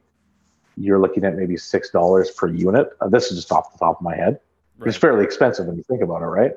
you're 0.77 0.99
looking 0.99 1.25
at 1.25 1.37
maybe 1.37 1.57
six 1.57 1.91
dollars 1.91 2.31
per 2.31 2.49
unit. 2.49 2.91
Uh, 3.01 3.09
this 3.09 3.31
is 3.31 3.39
just 3.39 3.53
off 3.53 3.73
the 3.73 3.79
top 3.79 3.97
of 3.99 4.03
my 4.03 4.15
head. 4.15 4.41
Right. 4.79 4.89
It's 4.89 4.97
fairly 4.97 5.25
expensive 5.25 5.66
when 5.66 5.77
you 5.77 5.83
think 5.83 6.03
about 6.03 6.23
it, 6.23 6.27
right? 6.27 6.53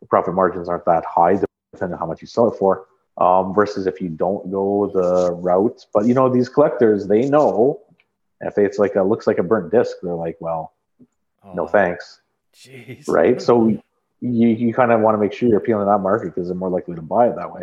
The 0.00 0.06
profit 0.06 0.34
margins 0.34 0.68
aren't 0.68 0.86
that 0.86 1.04
high, 1.04 1.38
depending 1.72 1.94
on 1.94 1.98
how 1.98 2.06
much 2.06 2.20
you 2.20 2.26
sell 2.26 2.48
it 2.50 2.58
for. 2.58 2.86
Um, 3.18 3.54
versus 3.54 3.86
if 3.86 4.00
you 4.00 4.08
don't 4.10 4.50
go 4.50 4.90
the 4.92 5.32
route, 5.32 5.86
but 5.94 6.04
you 6.04 6.12
know 6.12 6.28
these 6.28 6.50
collectors, 6.50 7.06
they 7.06 7.28
know 7.28 7.80
if 8.42 8.58
it's 8.58 8.78
like 8.78 8.94
a 8.94 9.02
looks 9.02 9.26
like 9.26 9.38
a 9.38 9.42
burnt 9.42 9.70
disc, 9.70 9.96
they're 10.02 10.14
like, 10.14 10.36
well, 10.40 10.74
Oh, 11.46 11.52
no 11.54 11.66
thanks. 11.66 12.20
Jeez. 12.54 13.08
Right. 13.08 13.40
So 13.40 13.68
you, 14.20 14.48
you 14.48 14.74
kind 14.74 14.92
of 14.92 15.00
want 15.00 15.14
to 15.14 15.18
make 15.18 15.32
sure 15.32 15.48
you're 15.48 15.58
appealing 15.58 15.86
to 15.86 15.90
that 15.90 15.98
market 15.98 16.34
because 16.34 16.48
they're 16.48 16.56
more 16.56 16.70
likely 16.70 16.94
to 16.94 17.02
buy 17.02 17.28
it 17.28 17.36
that 17.36 17.52
way. 17.52 17.62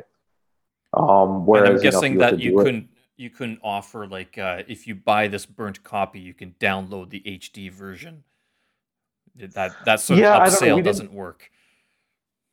Um, 0.93 1.45
whereas 1.45 1.69
and 1.69 1.77
I'm 1.77 1.83
guessing 1.83 2.13
you 2.13 2.19
know, 2.19 2.29
that 2.31 2.39
you 2.39 2.57
couldn't 2.57 2.83
it, 2.83 2.89
you 3.17 3.29
couldn't 3.29 3.59
offer 3.63 4.07
like 4.07 4.37
uh, 4.37 4.63
if 4.67 4.87
you 4.87 4.95
buy 4.95 5.27
this 5.27 5.45
burnt 5.45 5.83
copy, 5.83 6.19
you 6.19 6.33
can 6.33 6.55
download 6.59 7.09
the 7.09 7.21
HD 7.25 7.71
version. 7.71 8.23
That 9.35 9.73
that 9.85 9.99
sort 9.99 10.19
yeah, 10.19 10.37
of 10.37 10.53
upsale 10.53 10.83
doesn't 10.83 11.11
work. 11.11 11.49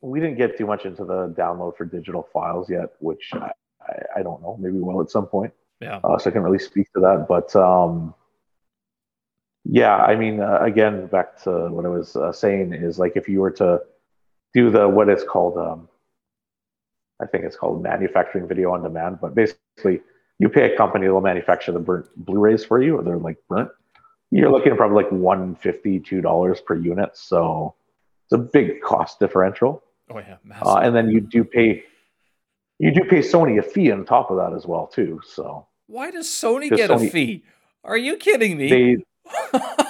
We 0.01 0.19
didn't 0.19 0.37
get 0.37 0.57
too 0.57 0.65
much 0.65 0.85
into 0.85 1.05
the 1.05 1.27
download 1.37 1.77
for 1.77 1.85
digital 1.85 2.27
files 2.33 2.67
yet, 2.71 2.89
which 2.99 3.29
I, 3.33 3.51
I, 3.87 3.93
I 4.17 4.23
don't 4.23 4.41
know. 4.41 4.57
Maybe 4.59 4.73
we 4.73 4.81
will 4.81 4.99
at 5.01 5.11
some 5.11 5.27
point. 5.27 5.53
Yeah. 5.79 5.99
Uh, 6.03 6.17
so 6.17 6.31
I 6.31 6.33
can 6.33 6.41
really 6.41 6.57
speak 6.57 6.91
to 6.93 6.99
that, 7.01 7.27
but 7.27 7.55
um, 7.55 8.15
yeah, 9.73 9.95
I 9.95 10.17
mean, 10.17 10.41
uh, 10.41 10.59
again, 10.59 11.07
back 11.07 11.41
to 11.43 11.69
what 11.69 11.85
I 11.85 11.87
was 11.87 12.17
uh, 12.17 12.33
saying 12.33 12.73
is 12.73 12.99
like 12.99 13.13
if 13.15 13.29
you 13.29 13.39
were 13.39 13.51
to 13.51 13.81
do 14.53 14.69
the 14.69 14.89
what 14.89 15.07
it's 15.07 15.23
called, 15.23 15.57
um, 15.57 15.87
I 17.21 17.25
think 17.25 17.45
it's 17.45 17.55
called 17.55 17.81
manufacturing 17.81 18.49
video 18.49 18.73
on 18.73 18.83
demand, 18.83 19.19
but 19.21 19.33
basically 19.33 20.01
you 20.39 20.49
pay 20.49 20.73
a 20.73 20.75
company 20.75 21.07
that 21.07 21.13
will 21.13 21.21
manufacture 21.21 21.71
the 21.71 21.79
burnt 21.79 22.07
Blu-rays 22.17 22.65
for 22.65 22.83
you, 22.83 22.97
or 22.97 23.03
they're 23.03 23.17
like 23.17 23.37
burnt. 23.47 23.69
You're 24.29 24.51
looking 24.51 24.73
at 24.73 24.77
probably 24.77 25.03
like 25.03 25.11
one 25.13 25.55
fifty, 25.55 26.01
two 26.01 26.19
dollars 26.19 26.59
per 26.59 26.75
unit, 26.75 27.15
so 27.15 27.73
it's 28.25 28.33
a 28.33 28.39
big 28.39 28.81
cost 28.81 29.21
differential. 29.21 29.81
Oh 30.09 30.19
yeah, 30.19 30.35
uh, 30.63 30.81
and 30.83 30.93
then 30.93 31.09
you 31.09 31.21
do 31.21 31.45
pay 31.45 31.85
you 32.77 32.93
do 32.93 33.05
pay 33.05 33.19
Sony 33.19 33.57
a 33.57 33.61
fee 33.61 33.89
on 33.89 34.03
top 34.03 34.31
of 34.31 34.35
that 34.35 34.53
as 34.53 34.65
well 34.65 34.87
too. 34.87 35.21
So 35.25 35.65
why 35.87 36.11
does 36.11 36.27
Sony 36.27 36.69
get 36.69 36.89
Sony, 36.89 37.07
a 37.07 37.09
fee? 37.09 37.43
Are 37.85 37.95
you 37.95 38.17
kidding 38.17 38.57
me? 38.57 38.69
They 38.69 38.97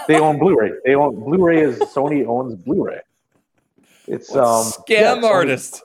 they 0.07 0.19
own 0.19 0.39
Blu-ray. 0.39 0.71
They 0.85 0.95
own 0.95 1.15
Blu-ray 1.15 1.61
is 1.61 1.79
Sony 1.79 2.25
owns 2.25 2.55
Blu-ray. 2.55 3.01
It's 4.07 4.31
what 4.31 4.43
um 4.43 4.65
scam 4.65 5.21
yeah, 5.21 5.27
artist. 5.27 5.83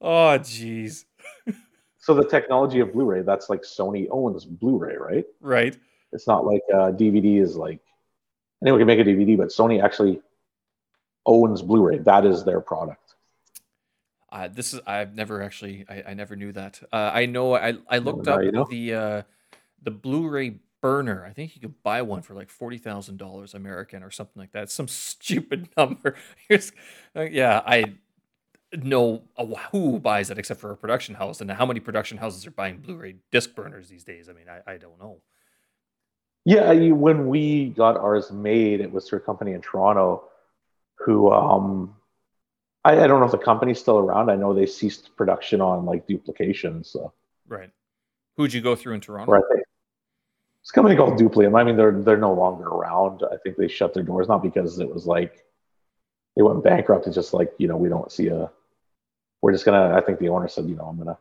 Oh 0.00 0.38
jeez. 0.38 1.04
so 1.98 2.14
the 2.14 2.24
technology 2.24 2.80
of 2.80 2.92
Blu-ray, 2.92 3.22
that's 3.22 3.50
like 3.50 3.62
Sony 3.62 4.06
owns 4.10 4.44
Blu-ray, 4.44 4.96
right? 4.96 5.24
Right. 5.40 5.76
It's 6.12 6.26
not 6.26 6.46
like 6.46 6.62
uh, 6.72 6.92
DVD 6.92 7.40
is 7.40 7.56
like 7.56 7.80
anyone 8.62 8.80
can 8.80 8.86
make 8.86 9.00
a 9.00 9.04
DVD, 9.04 9.36
but 9.36 9.48
Sony 9.48 9.82
actually 9.82 10.20
owns 11.24 11.62
Blu-ray. 11.62 11.98
That 11.98 12.24
is 12.24 12.44
their 12.44 12.60
product. 12.60 13.14
Uh, 14.30 14.48
this 14.48 14.74
is 14.74 14.80
I've 14.86 15.14
never 15.14 15.42
actually 15.42 15.84
I, 15.88 16.04
I 16.08 16.14
never 16.14 16.36
knew 16.36 16.52
that. 16.52 16.82
Uh, 16.92 17.10
I 17.12 17.26
know 17.26 17.54
I 17.54 17.74
I 17.88 17.98
looked 17.98 18.26
now 18.26 18.34
up 18.34 18.42
you 18.42 18.52
know. 18.52 18.66
the 18.68 18.94
uh, 18.94 19.22
the 19.82 19.90
Blu-ray 19.90 20.58
burner. 20.86 21.26
I 21.28 21.32
think 21.32 21.56
you 21.56 21.60
could 21.60 21.82
buy 21.82 22.02
one 22.02 22.22
for 22.22 22.34
like 22.34 22.48
forty 22.48 22.78
thousand 22.78 23.16
dollars 23.16 23.54
American 23.54 24.04
or 24.04 24.10
something 24.12 24.38
like 24.40 24.52
that. 24.52 24.70
Some 24.78 24.88
stupid 24.88 25.68
number. 25.76 26.14
Uh, 27.16 27.22
yeah, 27.22 27.62
I 27.66 27.94
know 28.74 29.22
who 29.72 29.98
buys 29.98 30.28
that 30.28 30.38
except 30.38 30.60
for 30.60 30.70
a 30.70 30.76
production 30.76 31.14
house, 31.14 31.40
and 31.40 31.50
how 31.50 31.64
many 31.64 31.80
production 31.80 32.18
houses 32.18 32.46
are 32.46 32.50
buying 32.50 32.76
Blu-ray 32.76 33.16
disc 33.32 33.54
burners 33.54 33.88
these 33.88 34.04
days. 34.04 34.28
I 34.28 34.34
mean, 34.34 34.44
I, 34.50 34.72
I 34.72 34.76
don't 34.76 34.98
know. 35.00 35.22
Yeah, 36.44 36.70
when 36.90 37.28
we 37.28 37.70
got 37.70 37.96
ours 37.96 38.30
made, 38.30 38.82
it 38.82 38.92
was 38.92 39.08
through 39.08 39.20
a 39.20 39.22
company 39.22 39.52
in 39.52 39.62
Toronto 39.62 40.24
who 40.98 41.32
um 41.32 41.96
I, 42.84 43.02
I 43.02 43.06
don't 43.06 43.20
know 43.20 43.26
if 43.26 43.32
the 43.32 43.38
company's 43.38 43.80
still 43.80 43.98
around. 43.98 44.30
I 44.30 44.36
know 44.36 44.52
they 44.52 44.66
ceased 44.66 45.16
production 45.16 45.60
on 45.60 45.86
like 45.86 46.06
duplications. 46.06 46.90
So 46.90 47.12
Right. 47.48 47.70
Who'd 48.36 48.52
you 48.52 48.60
go 48.60 48.76
through 48.76 48.94
in 48.94 49.00
Toronto? 49.00 49.32
right. 49.32 49.62
It's 50.66 50.72
a 50.72 50.74
company 50.74 50.96
called 50.96 51.16
Duplium. 51.16 51.56
I 51.56 51.62
mean, 51.62 51.76
they're 51.76 51.92
they're 52.02 52.16
no 52.16 52.34
longer 52.34 52.64
around. 52.66 53.22
I 53.22 53.36
think 53.36 53.56
they 53.56 53.68
shut 53.68 53.94
their 53.94 54.02
doors 54.02 54.26
not 54.26 54.42
because 54.42 54.80
it 54.80 54.92
was 54.92 55.06
like 55.06 55.44
they 56.34 56.42
went 56.42 56.64
bankrupt. 56.64 57.06
It's 57.06 57.14
just 57.14 57.32
like 57.32 57.52
you 57.58 57.68
know 57.68 57.76
we 57.76 57.88
don't 57.88 58.10
see 58.10 58.26
a. 58.26 58.50
We're 59.42 59.52
just 59.52 59.64
gonna. 59.64 59.96
I 59.96 60.00
think 60.00 60.18
the 60.18 60.28
owner 60.28 60.48
said, 60.48 60.66
you 60.68 60.74
know, 60.74 60.86
I'm 60.86 60.98
gonna 60.98 61.16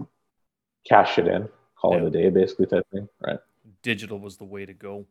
cash 0.90 1.20
it 1.20 1.28
in, 1.28 1.48
call 1.80 1.92
Yeah. 1.92 1.98
it 2.00 2.04
a 2.06 2.10
day, 2.10 2.30
basically 2.32 2.66
type 2.66 2.88
thing. 2.92 3.08
Right. 3.24 3.38
digital 3.84 4.20
was 4.20 4.38
the 4.38 4.46
way 4.46 4.66
to 4.66 4.74
go. 4.74 5.06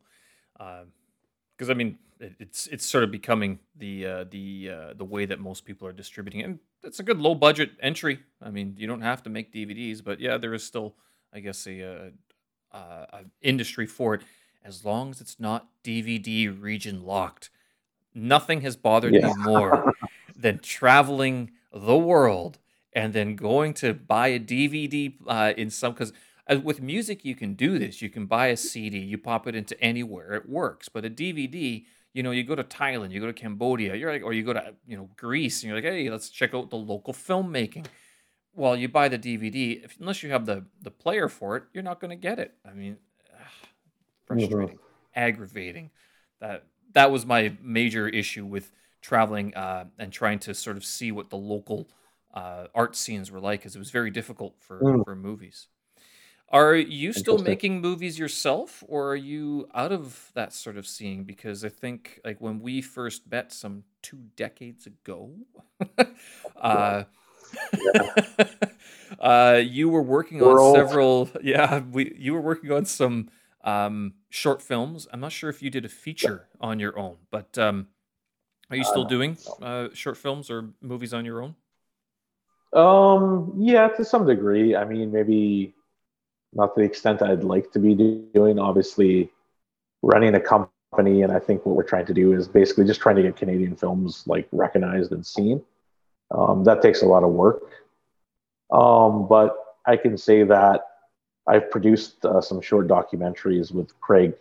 Because 0.58 1.70
I 1.70 1.74
mean, 1.74 1.96
it, 2.18 2.32
it's 2.40 2.66
it's 2.66 2.84
sort 2.84 3.04
of 3.04 3.12
becoming 3.12 3.60
the 3.76 4.04
uh, 4.04 4.24
the 4.28 4.68
uh, 4.68 4.94
the 4.94 5.04
way 5.04 5.26
that 5.26 5.38
most 5.38 5.64
people 5.64 5.86
are 5.86 5.92
distributing, 5.92 6.40
it. 6.40 6.44
and 6.46 6.58
it's 6.82 6.98
a 6.98 7.04
good 7.04 7.18
low 7.20 7.36
budget 7.36 7.70
entry. 7.80 8.18
I 8.42 8.50
mean, 8.50 8.74
you 8.78 8.88
don't 8.88 9.02
have 9.02 9.22
to 9.22 9.30
make 9.30 9.52
DVDs, 9.54 10.02
but 10.02 10.18
yeah, 10.18 10.38
there 10.38 10.54
is 10.54 10.64
still, 10.64 10.96
I 11.32 11.38
guess, 11.38 11.68
a, 11.68 11.82
uh 11.88 12.10
uh 12.76 13.22
industry 13.42 13.86
for 13.86 14.14
it 14.14 14.22
as 14.64 14.84
long 14.84 15.10
as 15.10 15.20
it's 15.20 15.38
not 15.40 15.68
DVD 15.84 16.48
region 16.48 17.04
locked. 17.04 17.50
Nothing 18.14 18.60
has 18.62 18.76
bothered 18.76 19.14
Yeah. 19.14 19.20
me 19.20 19.32
more 19.34 19.90
than 20.36 20.58
traveling 20.60 21.50
the 21.72 21.96
world 21.96 22.58
and 22.92 23.12
then 23.12 23.34
going 23.36 23.74
to 23.74 23.92
buy 23.94 24.28
a 24.28 24.38
DVD 24.38 25.16
uh, 25.26 25.52
in 25.56 25.70
some 25.70 25.92
because 25.92 26.12
uh, 26.48 26.60
with 26.62 26.80
music 26.80 27.24
you 27.24 27.34
can 27.34 27.54
do 27.54 27.78
this. 27.78 28.00
You 28.00 28.08
can 28.10 28.26
buy 28.26 28.48
a 28.48 28.56
CD, 28.56 28.98
you 28.98 29.18
pop 29.18 29.46
it 29.48 29.56
into 29.56 29.80
anywhere, 29.82 30.34
it 30.34 30.48
works. 30.48 30.88
But 30.88 31.04
a 31.04 31.10
DVD, 31.10 31.84
you 32.12 32.22
know, 32.22 32.30
you 32.30 32.44
go 32.44 32.54
to 32.54 32.64
Thailand, 32.64 33.10
you 33.10 33.20
go 33.20 33.26
to 33.26 33.32
Cambodia, 33.32 33.94
you're 33.96 34.12
like, 34.12 34.22
or 34.22 34.32
you 34.32 34.44
go 34.44 34.52
to 34.52 34.74
you 34.86 34.96
know 34.96 35.10
Greece, 35.16 35.62
and 35.62 35.68
you're 35.68 35.76
like, 35.78 35.84
hey, 35.84 36.08
let's 36.10 36.30
check 36.30 36.54
out 36.54 36.70
the 36.70 36.76
local 36.76 37.12
filmmaking. 37.12 37.86
Well, 38.54 38.76
you 38.76 38.88
buy 38.88 39.08
the 39.08 39.18
DVD, 39.18 39.82
if, 39.84 39.98
unless 39.98 40.22
you 40.22 40.30
have 40.30 40.46
the 40.46 40.64
the 40.80 40.90
player 40.90 41.28
for 41.28 41.56
it, 41.56 41.64
you're 41.72 41.82
not 41.82 42.00
going 42.00 42.10
to 42.10 42.16
get 42.16 42.38
it. 42.38 42.54
I 42.64 42.72
mean, 42.72 42.98
frustrating, 44.26 44.78
aggravating. 45.14 45.90
That 46.40 46.64
that 46.92 47.10
was 47.10 47.26
my 47.26 47.56
major 47.62 48.08
issue 48.08 48.44
with 48.46 48.72
traveling 49.02 49.54
uh, 49.54 49.86
and 49.98 50.12
trying 50.12 50.38
to 50.40 50.54
sort 50.54 50.76
of 50.76 50.84
see 50.84 51.12
what 51.12 51.30
the 51.30 51.36
local 51.36 51.88
uh, 52.32 52.66
art 52.74 52.96
scenes 52.96 53.30
were 53.30 53.40
like, 53.40 53.60
because 53.60 53.76
it 53.76 53.78
was 53.80 53.90
very 53.90 54.10
difficult 54.10 54.54
for 54.60 54.80
Mm. 54.80 55.04
for 55.04 55.16
movies. 55.16 55.68
Are 56.50 56.76
you 56.76 57.12
still 57.12 57.38
making 57.38 57.80
movies 57.80 58.18
yourself, 58.18 58.84
or 58.86 59.10
are 59.10 59.16
you 59.16 59.66
out 59.74 59.90
of 59.90 60.30
that 60.34 60.52
sort 60.52 60.76
of 60.76 60.86
scene? 60.86 61.24
Because 61.24 61.64
I 61.64 61.68
think, 61.68 62.20
like 62.24 62.40
when 62.40 62.60
we 62.60 62.80
first 62.82 63.28
met 63.28 63.52
some 63.52 63.82
two 64.02 64.18
decades 64.36 64.86
ago, 64.86 65.32
uh, 66.56 67.04
uh, 69.20 69.60
you 69.62 69.88
were 69.88 70.02
working 70.02 70.38
We're 70.38 70.52
on 70.52 70.58
old. 70.58 70.76
several. 70.76 71.30
Yeah, 71.42 71.80
we 71.80 72.14
you 72.18 72.34
were 72.34 72.40
working 72.40 72.72
on 72.72 72.84
some 72.84 73.28
um, 73.62 74.14
short 74.30 74.62
films. 74.62 75.06
I'm 75.12 75.20
not 75.20 75.32
sure 75.32 75.50
if 75.50 75.62
you 75.62 75.70
did 75.70 75.84
a 75.84 75.88
feature 75.88 76.48
on 76.60 76.78
your 76.80 76.98
own, 76.98 77.16
but 77.30 77.56
um, 77.58 77.88
are 78.70 78.76
you 78.76 78.82
Uh, 78.82 78.86
still 78.86 79.02
no, 79.04 79.08
doing 79.08 79.38
uh, 79.62 79.88
short 79.92 80.16
films 80.16 80.50
or 80.50 80.70
movies 80.80 81.12
on 81.14 81.24
your 81.24 81.42
own? 81.42 81.54
Um, 82.72 83.52
yeah, 83.56 83.88
to 83.88 84.04
some 84.04 84.26
degree. 84.26 84.74
I 84.74 84.84
mean, 84.84 85.12
maybe 85.12 85.74
not 86.52 86.74
to 86.74 86.80
the 86.80 86.86
extent 86.86 87.22
I'd 87.22 87.44
like 87.44 87.70
to 87.72 87.78
be 87.78 87.94
doing. 88.34 88.58
Obviously, 88.58 89.30
running 90.02 90.34
a 90.34 90.40
company, 90.40 91.22
and 91.22 91.32
I 91.32 91.38
think 91.38 91.64
what 91.66 91.76
we're 91.76 91.84
trying 91.84 92.06
to 92.06 92.14
do 92.14 92.32
is 92.32 92.48
basically 92.48 92.84
just 92.84 93.00
trying 93.00 93.16
to 93.16 93.22
get 93.22 93.36
Canadian 93.36 93.76
films 93.76 94.24
like 94.26 94.48
recognized 94.52 95.12
and 95.12 95.24
seen. 95.24 95.62
Um, 96.36 96.64
that 96.64 96.82
takes 96.82 97.02
a 97.02 97.06
lot 97.06 97.22
of 97.22 97.30
work. 97.30 97.62
Um, 98.72 99.28
but 99.28 99.56
I 99.86 99.96
can 99.96 100.16
say 100.18 100.42
that 100.42 100.86
I've 101.46 101.70
produced 101.70 102.24
uh, 102.24 102.40
some 102.40 102.60
short 102.60 102.88
documentaries 102.88 103.72
with 103.72 103.98
Craig. 104.00 104.34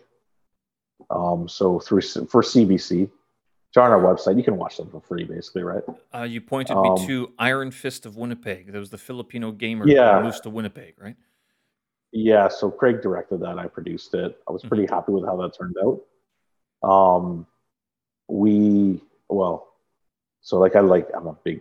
Um, 1.10 1.48
so 1.48 1.78
through 1.78 2.00
for 2.00 2.42
CBC, 2.42 3.02
it's 3.68 3.76
on 3.76 3.90
our 3.90 4.00
website. 4.00 4.36
You 4.36 4.42
can 4.44 4.56
watch 4.56 4.76
them 4.78 4.88
for 4.90 5.00
free, 5.00 5.24
basically, 5.24 5.62
right? 5.62 5.82
Uh, 6.14 6.22
you 6.22 6.40
pointed 6.40 6.76
Um, 6.76 6.82
me 6.82 7.06
to 7.06 7.32
Iron 7.38 7.70
Fist 7.70 8.06
of 8.06 8.16
Winnipeg. 8.16 8.72
There 8.72 8.80
was 8.80 8.90
the 8.90 8.98
Filipino 8.98 9.52
gamer 9.52 9.86
Yeah. 9.86 10.22
who 10.22 10.30
to 10.32 10.50
Winnipeg, 10.50 10.94
right? 10.98 11.16
Yeah, 12.12 12.48
so 12.48 12.70
Craig 12.70 13.02
directed 13.02 13.40
that. 13.40 13.58
I 13.58 13.66
produced 13.66 14.14
it. 14.14 14.38
I 14.48 14.52
was 14.52 14.62
pretty 14.62 14.86
happy 14.86 15.12
with 15.12 15.24
how 15.24 15.36
that 15.36 15.52
turned 15.58 15.76
out. 15.84 16.00
Um, 16.88 17.46
we 18.28 19.02
well, 19.28 19.68
so 20.40 20.58
like 20.58 20.76
I 20.76 20.80
like 20.80 21.08
I'm 21.14 21.26
a 21.26 21.32
big, 21.44 21.60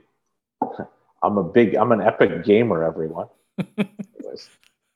I'm 1.21 1.37
a 1.37 1.43
big 1.43 1.75
I'm 1.75 1.91
an 1.91 2.01
epic 2.01 2.43
gamer. 2.43 2.83
Everyone, 2.83 3.27
Anyways, 3.77 4.49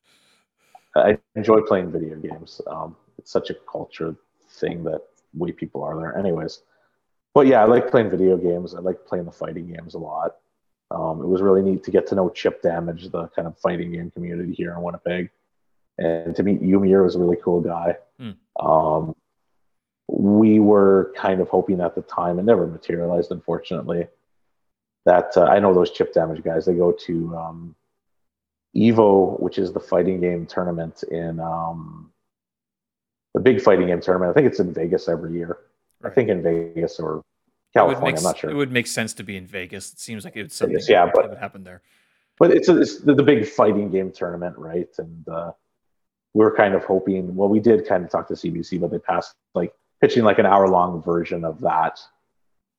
I 0.95 1.17
enjoy 1.35 1.61
playing 1.61 1.91
video 1.91 2.15
games. 2.17 2.61
Um, 2.67 2.95
it's 3.17 3.31
such 3.31 3.49
a 3.49 3.55
culture 3.71 4.15
thing 4.49 4.83
that 4.85 5.01
way 5.33 5.51
people 5.51 5.83
are 5.83 5.97
there. 5.99 6.17
Anyways, 6.17 6.61
but 7.33 7.47
yeah, 7.47 7.61
I 7.61 7.65
like 7.65 7.89
playing 7.89 8.09
video 8.09 8.37
games. 8.37 8.73
I 8.73 8.79
like 8.79 9.05
playing 9.05 9.25
the 9.25 9.31
fighting 9.31 9.71
games 9.73 9.93
a 9.93 9.99
lot. 9.99 10.37
Um, 10.89 11.21
it 11.21 11.27
was 11.27 11.41
really 11.41 11.61
neat 11.61 11.83
to 11.83 11.91
get 11.91 12.07
to 12.07 12.15
know 12.15 12.29
Chip 12.29 12.61
Damage, 12.61 13.09
the 13.09 13.27
kind 13.27 13.47
of 13.47 13.57
fighting 13.59 13.91
game 13.91 14.09
community 14.11 14.53
here 14.53 14.73
in 14.73 14.81
Winnipeg, 14.81 15.29
and 15.97 16.35
to 16.35 16.43
meet 16.43 16.61
Yumir 16.61 17.03
was 17.03 17.15
a 17.15 17.19
really 17.19 17.37
cool 17.43 17.61
guy. 17.61 17.97
Hmm. 18.19 18.65
Um, 18.65 19.15
we 20.07 20.59
were 20.59 21.13
kind 21.15 21.41
of 21.41 21.49
hoping 21.49 21.81
at 21.81 21.95
the 21.95 22.01
time, 22.01 22.39
it 22.39 22.43
never 22.43 22.65
materialized, 22.65 23.31
unfortunately. 23.31 24.07
That 25.07 25.37
uh, 25.37 25.45
I 25.45 25.59
know 25.59 25.73
those 25.73 25.91
Chip 25.91 26.13
Damage 26.13 26.43
guys. 26.43 26.65
They 26.65 26.73
go 26.73 26.91
to 26.91 27.35
um, 27.37 27.75
Evo, 28.75 29.39
which 29.39 29.57
is 29.57 29.71
the 29.71 29.79
fighting 29.79 30.19
game 30.19 30.45
tournament 30.45 31.01
in 31.09 31.39
um, 31.39 32.11
the 33.33 33.39
big 33.39 33.61
fighting 33.61 33.87
game 33.87 34.01
tournament. 34.01 34.31
I 34.31 34.33
think 34.33 34.47
it's 34.47 34.59
in 34.59 34.73
Vegas 34.73 35.07
every 35.07 35.31
year. 35.31 35.59
I 36.03 36.09
think 36.09 36.27
in 36.27 36.43
Vegas 36.43 36.99
or 36.99 37.23
California. 37.73 38.11
make, 38.11 38.17
I'm 38.17 38.23
not 38.23 38.37
sure. 38.37 38.49
it 38.49 38.55
would 38.55 38.73
make 38.73 38.85
sense 38.85 39.13
to 39.13 39.23
be 39.23 39.37
in 39.37 39.47
Vegas. 39.47 39.93
It 39.93 39.99
seems 39.99 40.25
like 40.25 40.35
it 40.35 40.41
would 40.41 40.51
something 40.51 40.75
Vegas, 40.75 40.89
yeah, 40.89 41.05
that 41.05 41.13
but- 41.15 41.29
would 41.29 41.37
happen 41.39 41.63
there. 41.63 41.81
but 42.37 42.51
it's, 42.51 42.67
it's 42.67 42.99
the, 42.99 43.15
the 43.15 43.23
big 43.23 43.47
fighting 43.47 43.89
game 43.89 44.11
tournament, 44.11 44.57
right? 44.57 44.89
And 44.97 45.29
uh, 45.29 45.53
we 46.33 46.43
were 46.43 46.53
kind 46.53 46.75
of 46.75 46.83
hoping. 46.83 47.33
Well, 47.33 47.47
we 47.47 47.61
did 47.61 47.87
kind 47.87 48.03
of 48.03 48.11
talk 48.11 48.27
to 48.27 48.33
CBC, 48.33 48.81
but 48.81 48.91
they 48.91 48.99
passed 48.99 49.35
like 49.55 49.71
pitching 50.01 50.25
like 50.25 50.37
an 50.37 50.45
hour 50.45 50.67
long 50.67 51.01
version 51.01 51.45
of 51.45 51.61
that, 51.61 51.97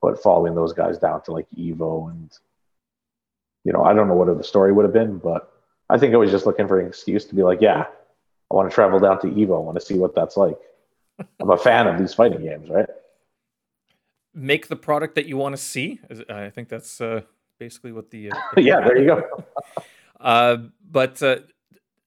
but 0.00 0.22
following 0.22 0.54
those 0.54 0.72
guys 0.72 0.98
down 0.98 1.22
to 1.22 1.32
like 1.32 1.46
Evo 1.56 2.10
and 2.10 2.30
you 3.64 3.72
know 3.72 3.82
I 3.82 3.92
don't 3.92 4.08
know 4.08 4.14
what 4.14 4.36
the 4.36 4.44
story 4.44 4.72
would 4.72 4.84
have 4.84 4.92
been, 4.92 5.18
but 5.18 5.52
I 5.90 5.98
think 5.98 6.14
I 6.14 6.18
was 6.18 6.30
just 6.30 6.46
looking 6.46 6.68
for 6.68 6.80
an 6.80 6.86
excuse 6.86 7.24
to 7.26 7.34
be 7.34 7.42
like, 7.42 7.60
yeah, 7.60 7.86
I 8.50 8.54
want 8.54 8.70
to 8.70 8.74
travel 8.74 8.98
down 8.98 9.20
to 9.20 9.26
Evo. 9.28 9.56
I 9.56 9.60
want 9.60 9.78
to 9.78 9.84
see 9.84 9.98
what 9.98 10.14
that's 10.14 10.36
like. 10.36 10.58
I'm 11.40 11.50
a 11.50 11.56
fan 11.56 11.86
of 11.86 11.98
these 11.98 12.14
fighting 12.14 12.42
games, 12.42 12.68
right? 12.68 12.88
Make 14.34 14.68
the 14.68 14.76
product 14.76 15.14
that 15.16 15.26
you 15.26 15.36
want 15.36 15.56
to 15.56 15.62
see. 15.62 16.00
I 16.28 16.50
think 16.50 16.68
that's 16.68 17.00
uh, 17.00 17.22
basically 17.58 17.92
what 17.92 18.10
the. 18.10 18.30
Uh, 18.30 18.36
yeah, 18.56 18.80
there 18.80 18.98
you 18.98 19.06
go. 19.06 19.44
Uh, 20.20 20.56
but 20.90 21.22
uh, 21.22 21.36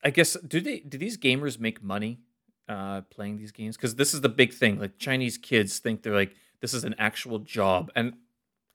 I 0.04 0.10
guess 0.10 0.34
do 0.46 0.60
they 0.60 0.80
do 0.80 0.98
these 0.98 1.18
gamers 1.18 1.58
make 1.58 1.82
money 1.82 2.20
uh, 2.68 3.00
playing 3.10 3.38
these 3.38 3.54
games? 3.54 3.78
Because 3.78 3.96
this 3.96 4.14
is 4.14 4.20
the 4.20 4.28
big 4.28 4.54
thing. 4.54 4.78
Like 4.78 4.98
Chinese 4.98 5.38
kids 5.38 5.80
think 5.80 6.04
they're 6.04 6.14
like 6.14 6.36
this 6.62 6.74
is 6.74 6.84
an 6.84 6.96
actual 6.98 7.40
job, 7.40 7.92
and 7.96 8.14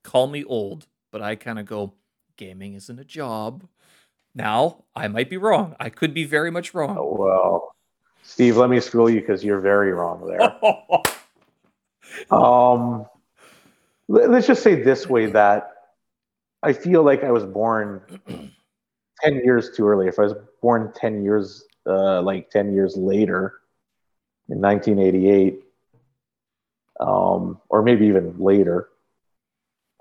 call 0.04 0.26
me 0.26 0.44
old, 0.44 0.86
but 1.10 1.22
I 1.22 1.36
kind 1.36 1.58
of 1.58 1.66
go, 1.66 1.94
gaming 2.36 2.74
isn't 2.74 2.98
a 2.98 3.04
job. 3.04 3.66
Now 4.34 4.84
I 4.94 5.08
might 5.08 5.30
be 5.30 5.36
wrong. 5.38 5.74
I 5.80 5.88
could 5.88 6.12
be 6.12 6.24
very 6.24 6.50
much 6.50 6.74
wrong. 6.74 6.96
Well, 6.96 7.74
Steve, 8.22 8.56
let 8.56 8.68
me 8.68 8.80
school 8.80 9.08
you 9.08 9.20
because 9.20 9.42
you're 9.42 9.60
very 9.60 9.92
wrong 9.92 10.26
there. 10.26 10.54
Um, 12.30 13.06
let- 14.08 14.30
let's 14.30 14.46
just 14.46 14.62
say 14.62 14.82
this 14.82 15.06
way 15.08 15.26
that 15.26 15.70
I 16.62 16.72
feel 16.72 17.02
like 17.02 17.24
I 17.24 17.30
was 17.30 17.44
born 17.44 18.00
10 19.20 19.34
years 19.44 19.70
too 19.76 19.86
early. 19.86 20.08
If 20.08 20.18
I 20.18 20.22
was 20.22 20.34
born 20.62 20.92
10 20.94 21.22
years, 21.24 21.64
uh, 21.86 22.22
like 22.22 22.50
10 22.50 22.72
years 22.72 22.96
later 22.96 23.60
in 24.48 24.60
1988, 24.60 25.62
um, 27.00 27.60
or 27.68 27.82
maybe 27.82 28.06
even 28.06 28.38
later, 28.38 28.88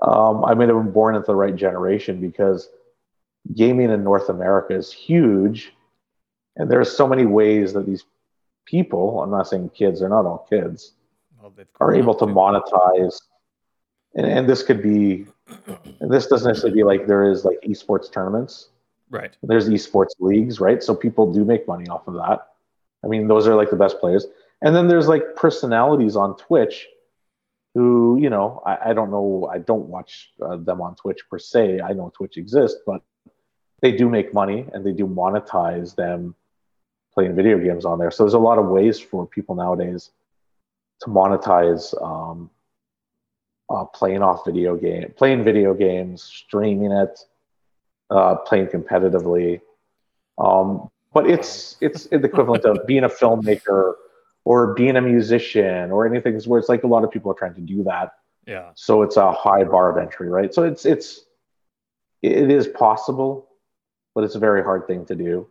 um, 0.01 0.43
I 0.45 0.53
might 0.53 0.69
have 0.69 0.77
been 0.77 0.91
born 0.91 1.15
into 1.15 1.27
the 1.27 1.35
right 1.35 1.55
generation 1.55 2.19
because 2.19 2.69
gaming 3.53 3.91
in 3.91 4.03
North 4.03 4.29
America 4.29 4.73
is 4.73 4.91
huge, 4.91 5.73
and 6.55 6.69
there 6.69 6.79
are 6.79 6.85
so 6.85 7.07
many 7.07 7.25
ways 7.25 7.73
that 7.73 7.85
these 7.85 8.05
people, 8.65 9.21
I'm 9.21 9.31
not 9.31 9.47
saying 9.47 9.69
kids, 9.69 9.99
they're 9.99 10.09
not 10.09 10.25
all 10.25 10.47
kids, 10.49 10.93
well, 11.41 11.53
are 11.79 11.93
able 11.93 12.15
to 12.15 12.25
monetize. 12.25 13.19
And, 14.15 14.25
and 14.25 14.49
this 14.49 14.63
could 14.63 14.81
be, 14.81 15.25
and 15.99 16.11
this 16.11 16.27
doesn't 16.27 16.47
necessarily 16.47 16.79
be 16.79 16.83
like 16.83 17.07
there 17.07 17.29
is 17.29 17.45
like 17.45 17.59
esports 17.61 18.11
tournaments. 18.11 18.69
Right. 19.09 19.35
There's 19.43 19.69
esports 19.69 20.15
leagues, 20.19 20.59
right? 20.59 20.81
So 20.81 20.95
people 20.95 21.31
do 21.31 21.45
make 21.45 21.67
money 21.67 21.87
off 21.87 22.07
of 22.07 22.15
that. 22.15 22.47
I 23.03 23.07
mean, 23.07 23.27
those 23.27 23.47
are 23.47 23.55
like 23.55 23.69
the 23.69 23.75
best 23.75 23.99
players. 23.99 24.25
And 24.65 24.75
then 24.75 24.87
there's 24.87 25.07
like 25.07 25.35
personalities 25.35 26.15
on 26.15 26.35
Twitch 26.37 26.87
who, 27.75 28.17
you 28.19 28.31
know, 28.31 28.63
I, 28.65 28.89
I 28.89 28.93
don't 28.93 29.11
know, 29.11 29.47
I 29.53 29.59
don't 29.59 29.85
watch 29.85 30.31
uh, 30.41 30.55
them 30.55 30.81
on 30.81 30.95
Twitch 30.95 31.19
per 31.29 31.37
se. 31.37 31.81
I 31.81 31.93
know 31.93 32.11
Twitch 32.15 32.35
exists, 32.35 32.79
but 32.83 33.03
they 33.81 33.91
do 33.91 34.09
make 34.09 34.33
money 34.33 34.65
and 34.73 34.83
they 34.83 34.91
do 34.91 35.05
monetize 35.05 35.95
them 35.95 36.33
playing 37.13 37.35
video 37.35 37.59
games 37.59 37.85
on 37.85 37.99
there. 37.99 38.09
So 38.09 38.23
there's 38.23 38.33
a 38.33 38.39
lot 38.39 38.57
of 38.57 38.65
ways 38.65 38.99
for 38.99 39.27
people 39.27 39.53
nowadays 39.53 40.09
to 41.01 41.11
monetize 41.11 41.93
um, 42.03 42.49
uh, 43.69 43.85
playing 43.85 44.23
off 44.23 44.45
video 44.45 44.75
game, 44.75 45.13
playing 45.15 45.43
video 45.43 45.75
games, 45.75 46.23
streaming 46.23 46.91
it, 46.91 47.19
uh, 48.09 48.37
playing 48.37 48.67
competitively. 48.67 49.61
Um, 50.39 50.89
but 51.13 51.29
it's 51.29 51.77
it's 51.81 52.07
the 52.07 52.25
equivalent 52.25 52.65
of 52.65 52.87
being 52.87 53.03
a 53.03 53.09
filmmaker 53.09 53.93
or 54.45 54.73
being 54.75 54.95
a 54.95 55.01
musician 55.01 55.91
or 55.91 56.05
anything 56.05 56.39
where 56.45 56.59
it's 56.59 56.69
like 56.69 56.83
a 56.83 56.87
lot 56.87 57.03
of 57.03 57.11
people 57.11 57.31
are 57.31 57.35
trying 57.35 57.55
to 57.55 57.61
do 57.61 57.83
that. 57.83 58.13
Yeah. 58.47 58.69
So 58.75 59.01
it's 59.01 59.17
a 59.17 59.31
high 59.31 59.63
bar 59.63 59.89
of 59.89 59.97
entry, 59.97 60.29
right? 60.29 60.53
So 60.53 60.63
it's 60.63 60.85
it's 60.85 61.25
it 62.21 62.49
is 62.49 62.67
possible, 62.67 63.49
but 64.13 64.23
it's 64.23 64.35
a 64.35 64.39
very 64.39 64.63
hard 64.63 64.87
thing 64.87 65.05
to 65.07 65.15
do. 65.15 65.47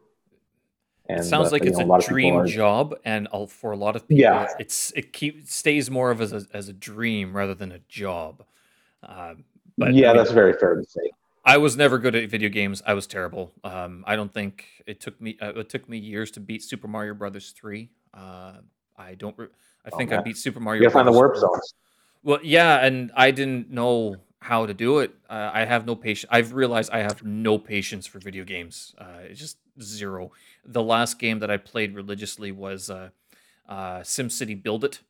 And, 1.06 1.20
it 1.20 1.24
sounds 1.24 1.48
uh, 1.48 1.52
like 1.52 1.64
it's 1.64 1.78
know, 1.78 1.92
a, 1.92 1.98
a 1.98 2.00
dream 2.00 2.36
are, 2.36 2.46
job, 2.46 2.94
and 3.04 3.28
for 3.48 3.72
a 3.72 3.76
lot 3.76 3.94
of 3.94 4.08
people, 4.08 4.22
yeah. 4.22 4.48
it's 4.58 4.90
it 4.92 5.12
keep 5.12 5.46
stays 5.46 5.90
more 5.90 6.10
of 6.10 6.20
as 6.20 6.32
a, 6.32 6.46
as 6.54 6.68
a 6.68 6.72
dream 6.72 7.36
rather 7.36 7.54
than 7.54 7.72
a 7.72 7.80
job. 7.88 8.42
Uh, 9.02 9.34
but 9.76 9.92
yeah, 9.92 10.10
I 10.10 10.12
mean, 10.12 10.18
that's 10.18 10.30
very 10.30 10.54
fair 10.54 10.76
to 10.76 10.84
say. 10.84 11.10
I 11.44 11.58
was 11.58 11.76
never 11.76 11.98
good 11.98 12.14
at 12.14 12.30
video 12.30 12.48
games. 12.48 12.82
I 12.86 12.94
was 12.94 13.06
terrible. 13.06 13.52
Um, 13.64 14.02
I 14.06 14.16
don't 14.16 14.32
think 14.32 14.64
it 14.86 15.00
took 15.00 15.20
me. 15.20 15.36
Uh, 15.42 15.52
it 15.56 15.68
took 15.68 15.88
me 15.90 15.98
years 15.98 16.30
to 16.32 16.40
beat 16.40 16.62
Super 16.62 16.88
Mario 16.88 17.12
Brothers 17.12 17.50
three. 17.50 17.90
I 18.96 19.14
don't. 19.14 19.36
Re- 19.38 19.48
I 19.84 19.90
think. 19.90 20.12
I 20.12 20.20
beat 20.20 20.36
Super 20.36 20.60
Mario. 20.60 20.80
You 20.80 20.88
gotta 20.88 20.94
find 20.94 21.08
the 21.08 21.12
warp 21.12 21.36
zones. 21.36 21.74
Well, 22.22 22.40
yeah, 22.42 22.84
and 22.84 23.12
I 23.14 23.30
didn't 23.30 23.70
know 23.70 24.16
how 24.40 24.66
to 24.66 24.74
do 24.74 24.98
it. 24.98 25.14
Uh, 25.28 25.50
I 25.52 25.64
have 25.64 25.86
no 25.86 25.94
patience. 25.96 26.30
I've 26.30 26.52
realized 26.52 26.90
I 26.90 26.98
have 26.98 27.22
no 27.22 27.58
patience 27.58 28.06
for 28.06 28.18
video 28.18 28.44
games. 28.44 28.94
Uh, 28.98 29.20
it's 29.22 29.40
just 29.40 29.58
zero. 29.80 30.32
The 30.64 30.82
last 30.82 31.18
game 31.18 31.38
that 31.40 31.50
I 31.50 31.56
played 31.56 31.94
religiously 31.94 32.52
was 32.52 32.90
uh, 32.90 33.10
uh, 33.68 34.00
SimCity 34.00 34.62
Build 34.62 34.84
It. 34.84 35.00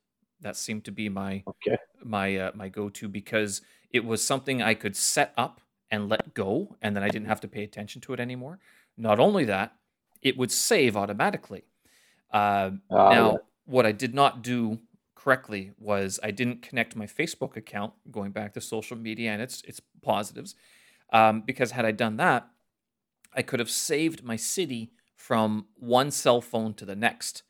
That 0.40 0.56
seemed 0.56 0.85
to 0.85 0.93
be 0.93 1.09
my 1.09 1.43
okay. 1.47 1.78
my 2.05 2.36
uh, 2.36 2.51
my 2.55 2.69
go 2.69 2.89
to 2.90 3.09
because 3.09 3.62
it 3.90 4.05
was 4.05 4.24
something 4.24 4.62
I 4.62 4.74
could 4.74 4.97
set 4.97 5.32
up 5.36 5.61
and 5.90 6.09
let 6.09 6.35
go, 6.35 6.77
and 6.82 6.94
then 6.94 7.02
I 7.02 7.09
didn't 7.09 7.28
have 7.28 7.40
to 7.40 7.48
pay 7.48 7.62
attention 7.62 8.01
to 8.02 8.12
it 8.12 8.20
anymore. 8.20 8.59
Not 8.97 9.20
only 9.20 9.44
that, 9.44 9.74
it 10.23 10.36
would 10.36 10.51
save 10.51 10.97
automatically. 10.97 11.65
Uh, 12.32 12.70
oh, 12.90 13.11
now. 13.11 13.39
What 13.65 13.86
I 13.86 13.93
did 13.93 14.15
not 14.15 14.43
do 14.43 14.81
correctly 15.15 15.73
was 15.78 16.20
I 16.23 16.31
didn't 16.31 16.62
connect 16.62 16.97
my 16.97 17.07
Facebook 17.07 17.57
account, 17.57 17.95
going 18.11 18.32
back 18.32 18.53
to 18.55 18.61
social 18.61 18.97
media 18.97 19.31
and 19.31 19.41
its 19.43 19.62
its 19.62 19.81
positives, 20.03 20.55
um, 21.12 21.43
because 21.43 21.70
had 21.70 21.85
I 21.85 21.93
done 21.93 22.16
that, 22.16 22.49
I 23.32 23.43
could 23.43 23.61
have 23.61 23.70
saved 23.70 24.23
my 24.23 24.36
city 24.36 24.93
from 25.16 25.66
one 25.77 26.11
cell 26.11 26.41
phone 26.41 26.74
to 26.74 26.85
the 26.85 26.97
next. 26.97 27.43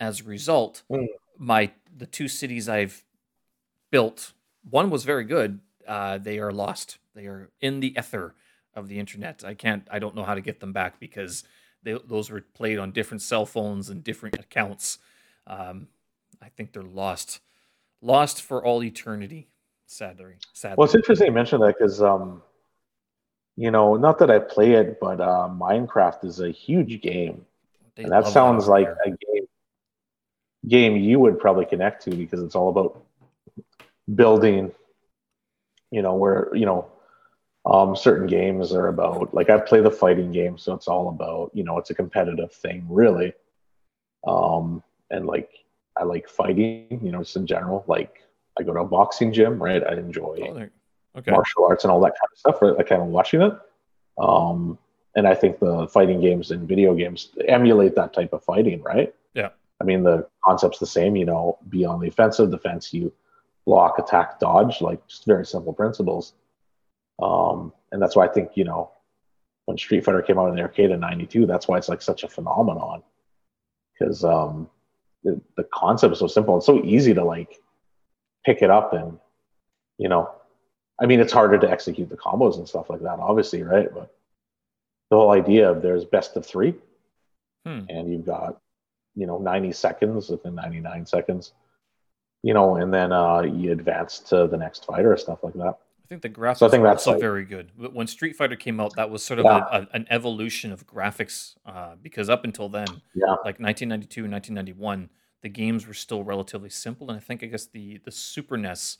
As 0.00 0.20
a 0.20 0.24
result, 0.24 0.82
mm. 0.90 1.06
my 1.38 1.70
the 1.96 2.06
two 2.06 2.26
cities 2.26 2.68
I've 2.68 3.04
built, 3.90 4.32
one 4.68 4.90
was 4.90 5.04
very 5.04 5.24
good. 5.24 5.60
Uh, 5.86 6.18
they 6.18 6.38
are 6.38 6.50
lost 6.50 6.98
they 7.14 7.26
are 7.26 7.50
in 7.60 7.80
the 7.80 7.94
ether 7.98 8.34
of 8.74 8.88
the 8.88 8.98
internet. 8.98 9.44
I 9.44 9.54
can't. 9.54 9.86
I 9.90 9.98
don't 9.98 10.14
know 10.14 10.24
how 10.24 10.34
to 10.34 10.40
get 10.40 10.60
them 10.60 10.72
back 10.72 10.98
because 10.98 11.44
they, 11.82 11.98
those 12.04 12.30
were 12.30 12.40
played 12.40 12.78
on 12.78 12.92
different 12.92 13.22
cell 13.22 13.46
phones 13.46 13.88
and 13.88 14.02
different 14.02 14.38
accounts. 14.38 14.98
Um, 15.46 15.88
I 16.40 16.48
think 16.48 16.72
they're 16.72 16.82
lost, 16.82 17.40
lost 18.00 18.42
for 18.42 18.64
all 18.64 18.82
eternity. 18.82 19.48
Sadly, 19.86 20.34
sadly. 20.52 20.76
Well, 20.78 20.86
it's 20.86 20.94
interesting 20.94 21.26
you 21.26 21.32
mentioned 21.32 21.62
that 21.62 21.76
because, 21.78 22.00
um, 22.02 22.42
you 23.56 23.70
know, 23.70 23.96
not 23.96 24.18
that 24.20 24.30
I 24.30 24.38
play 24.38 24.72
it, 24.72 24.98
but 25.00 25.20
uh, 25.20 25.48
Minecraft 25.50 26.24
is 26.24 26.40
a 26.40 26.50
huge 26.50 27.02
game, 27.02 27.44
they 27.96 28.04
and 28.04 28.12
that 28.12 28.26
sounds 28.26 28.64
that 28.66 28.70
like 28.70 28.88
a 29.04 29.10
game 29.10 29.46
game 30.68 30.96
you 30.96 31.18
would 31.18 31.38
probably 31.38 31.64
connect 31.64 32.04
to 32.04 32.10
because 32.10 32.42
it's 32.42 32.54
all 32.54 32.68
about 32.70 33.04
building. 34.14 34.72
You 35.90 36.00
know, 36.00 36.14
where 36.14 36.48
you 36.54 36.64
know 36.64 36.90
um, 37.66 37.94
certain 37.94 38.26
games 38.26 38.72
are 38.72 38.88
about 38.88 39.34
like 39.34 39.50
I 39.50 39.58
play 39.58 39.80
the 39.80 39.90
fighting 39.90 40.32
game, 40.32 40.56
so 40.56 40.72
it's 40.72 40.88
all 40.88 41.08
about 41.08 41.50
you 41.54 41.64
know 41.64 41.78
it's 41.78 41.90
a 41.90 41.94
competitive 41.94 42.52
thing 42.52 42.86
really, 42.88 43.34
um, 44.26 44.82
and 45.12 45.26
like 45.26 45.50
I 45.96 46.04
like 46.04 46.28
fighting, 46.28 47.00
you 47.02 47.12
know, 47.12 47.20
just 47.20 47.36
in 47.36 47.46
general. 47.46 47.84
Like 47.86 48.22
I 48.58 48.64
go 48.64 48.72
to 48.72 48.80
a 48.80 48.84
boxing 48.84 49.32
gym, 49.32 49.62
right? 49.62 49.82
I 49.84 49.94
enjoy 49.94 50.38
oh, 50.42 51.18
okay. 51.18 51.30
martial 51.30 51.66
arts 51.66 51.84
and 51.84 51.92
all 51.92 52.00
that 52.00 52.14
kind 52.14 52.28
of 52.32 52.38
stuff. 52.38 52.62
Right? 52.62 52.74
I 52.78 52.82
kind 52.82 53.02
of 53.02 53.08
watching 53.08 53.42
it, 53.42 53.54
um, 54.18 54.78
and 55.14 55.28
I 55.28 55.34
think 55.34 55.60
the 55.60 55.86
fighting 55.88 56.20
games 56.20 56.50
and 56.50 56.66
video 56.66 56.94
games 56.94 57.30
emulate 57.46 57.94
that 57.94 58.12
type 58.12 58.32
of 58.32 58.42
fighting, 58.42 58.82
right? 58.82 59.14
Yeah. 59.34 59.50
I 59.80 59.84
mean 59.84 60.02
the 60.02 60.26
concept's 60.44 60.78
the 60.78 60.86
same. 60.86 61.14
You 61.14 61.26
know, 61.26 61.58
be 61.68 61.84
on 61.84 62.00
the 62.00 62.08
offensive, 62.08 62.50
defense. 62.50 62.92
You 62.92 63.12
block, 63.64 64.00
attack, 64.00 64.40
dodge, 64.40 64.80
like 64.80 65.06
just 65.06 65.24
very 65.24 65.46
simple 65.46 65.72
principles 65.72 66.34
um, 67.22 67.72
and 67.90 68.02
that's 68.02 68.16
why 68.16 68.26
I 68.26 68.28
think, 68.28 68.50
you 68.54 68.64
know, 68.64 68.90
when 69.66 69.78
Street 69.78 70.04
Fighter 70.04 70.22
came 70.22 70.38
out 70.38 70.48
in 70.48 70.56
the 70.56 70.62
arcade 70.62 70.90
in 70.90 71.00
92, 71.00 71.46
that's 71.46 71.68
why 71.68 71.78
it's 71.78 71.88
like 71.88 72.02
such 72.02 72.24
a 72.24 72.28
phenomenon. 72.28 73.02
Because 73.92 74.24
um, 74.24 74.68
the, 75.24 75.40
the 75.56 75.64
concept 75.64 76.12
is 76.12 76.18
so 76.18 76.26
simple 76.26 76.54
and 76.54 76.62
so 76.62 76.82
easy 76.84 77.14
to 77.14 77.24
like 77.24 77.60
pick 78.44 78.62
it 78.62 78.70
up 78.70 78.92
and, 78.92 79.18
you 79.98 80.08
know, 80.08 80.30
I 81.00 81.06
mean, 81.06 81.20
it's 81.20 81.32
harder 81.32 81.58
to 81.58 81.70
execute 81.70 82.08
the 82.08 82.16
combos 82.16 82.58
and 82.58 82.68
stuff 82.68 82.90
like 82.90 83.00
that, 83.02 83.18
obviously, 83.18 83.62
right? 83.62 83.92
But 83.92 84.14
the 85.10 85.16
whole 85.16 85.32
idea 85.32 85.70
of 85.70 85.82
there's 85.82 86.04
best 86.04 86.36
of 86.36 86.46
three, 86.46 86.74
hmm. 87.66 87.80
and 87.88 88.10
you've 88.10 88.26
got, 88.26 88.60
you 89.14 89.26
know, 89.26 89.38
90 89.38 89.72
seconds 89.72 90.28
within 90.28 90.54
99 90.54 91.06
seconds, 91.06 91.52
you 92.42 92.54
know, 92.54 92.76
and 92.76 92.92
then 92.92 93.12
uh, 93.12 93.40
you 93.40 93.72
advance 93.72 94.18
to 94.20 94.46
the 94.46 94.56
next 94.56 94.84
fighter 94.84 95.12
or 95.12 95.16
stuff 95.16 95.42
like 95.42 95.54
that 95.54 95.78
think 96.12 96.22
the 96.22 96.40
graphics 96.40 96.58
so 96.58 96.66
I 96.66 96.70
think 96.70 96.84
that's 96.84 97.06
also 97.06 97.12
like, 97.12 97.20
very 97.20 97.44
good. 97.44 97.70
But 97.76 97.92
when 97.92 98.06
Street 98.06 98.36
Fighter 98.36 98.56
came 98.56 98.80
out, 98.80 98.94
that 98.96 99.10
was 99.10 99.24
sort 99.24 99.38
of 99.38 99.44
yeah. 99.44 99.64
a, 99.70 99.80
a, 99.80 99.88
an 99.92 100.06
evolution 100.10 100.72
of 100.72 100.86
graphics 100.86 101.54
uh, 101.66 101.94
because 102.00 102.28
up 102.28 102.44
until 102.44 102.68
then, 102.68 102.86
yeah. 103.14 103.30
like 103.44 103.58
1992, 103.58 104.22
1991, 104.22 105.10
the 105.42 105.48
games 105.48 105.86
were 105.86 105.94
still 105.94 106.22
relatively 106.22 106.70
simple. 106.70 107.08
And 107.10 107.16
I 107.16 107.20
think 107.20 107.42
I 107.42 107.46
guess 107.46 107.66
the 107.66 108.00
the 108.04 108.10
Super 108.10 108.56
NES 108.56 108.98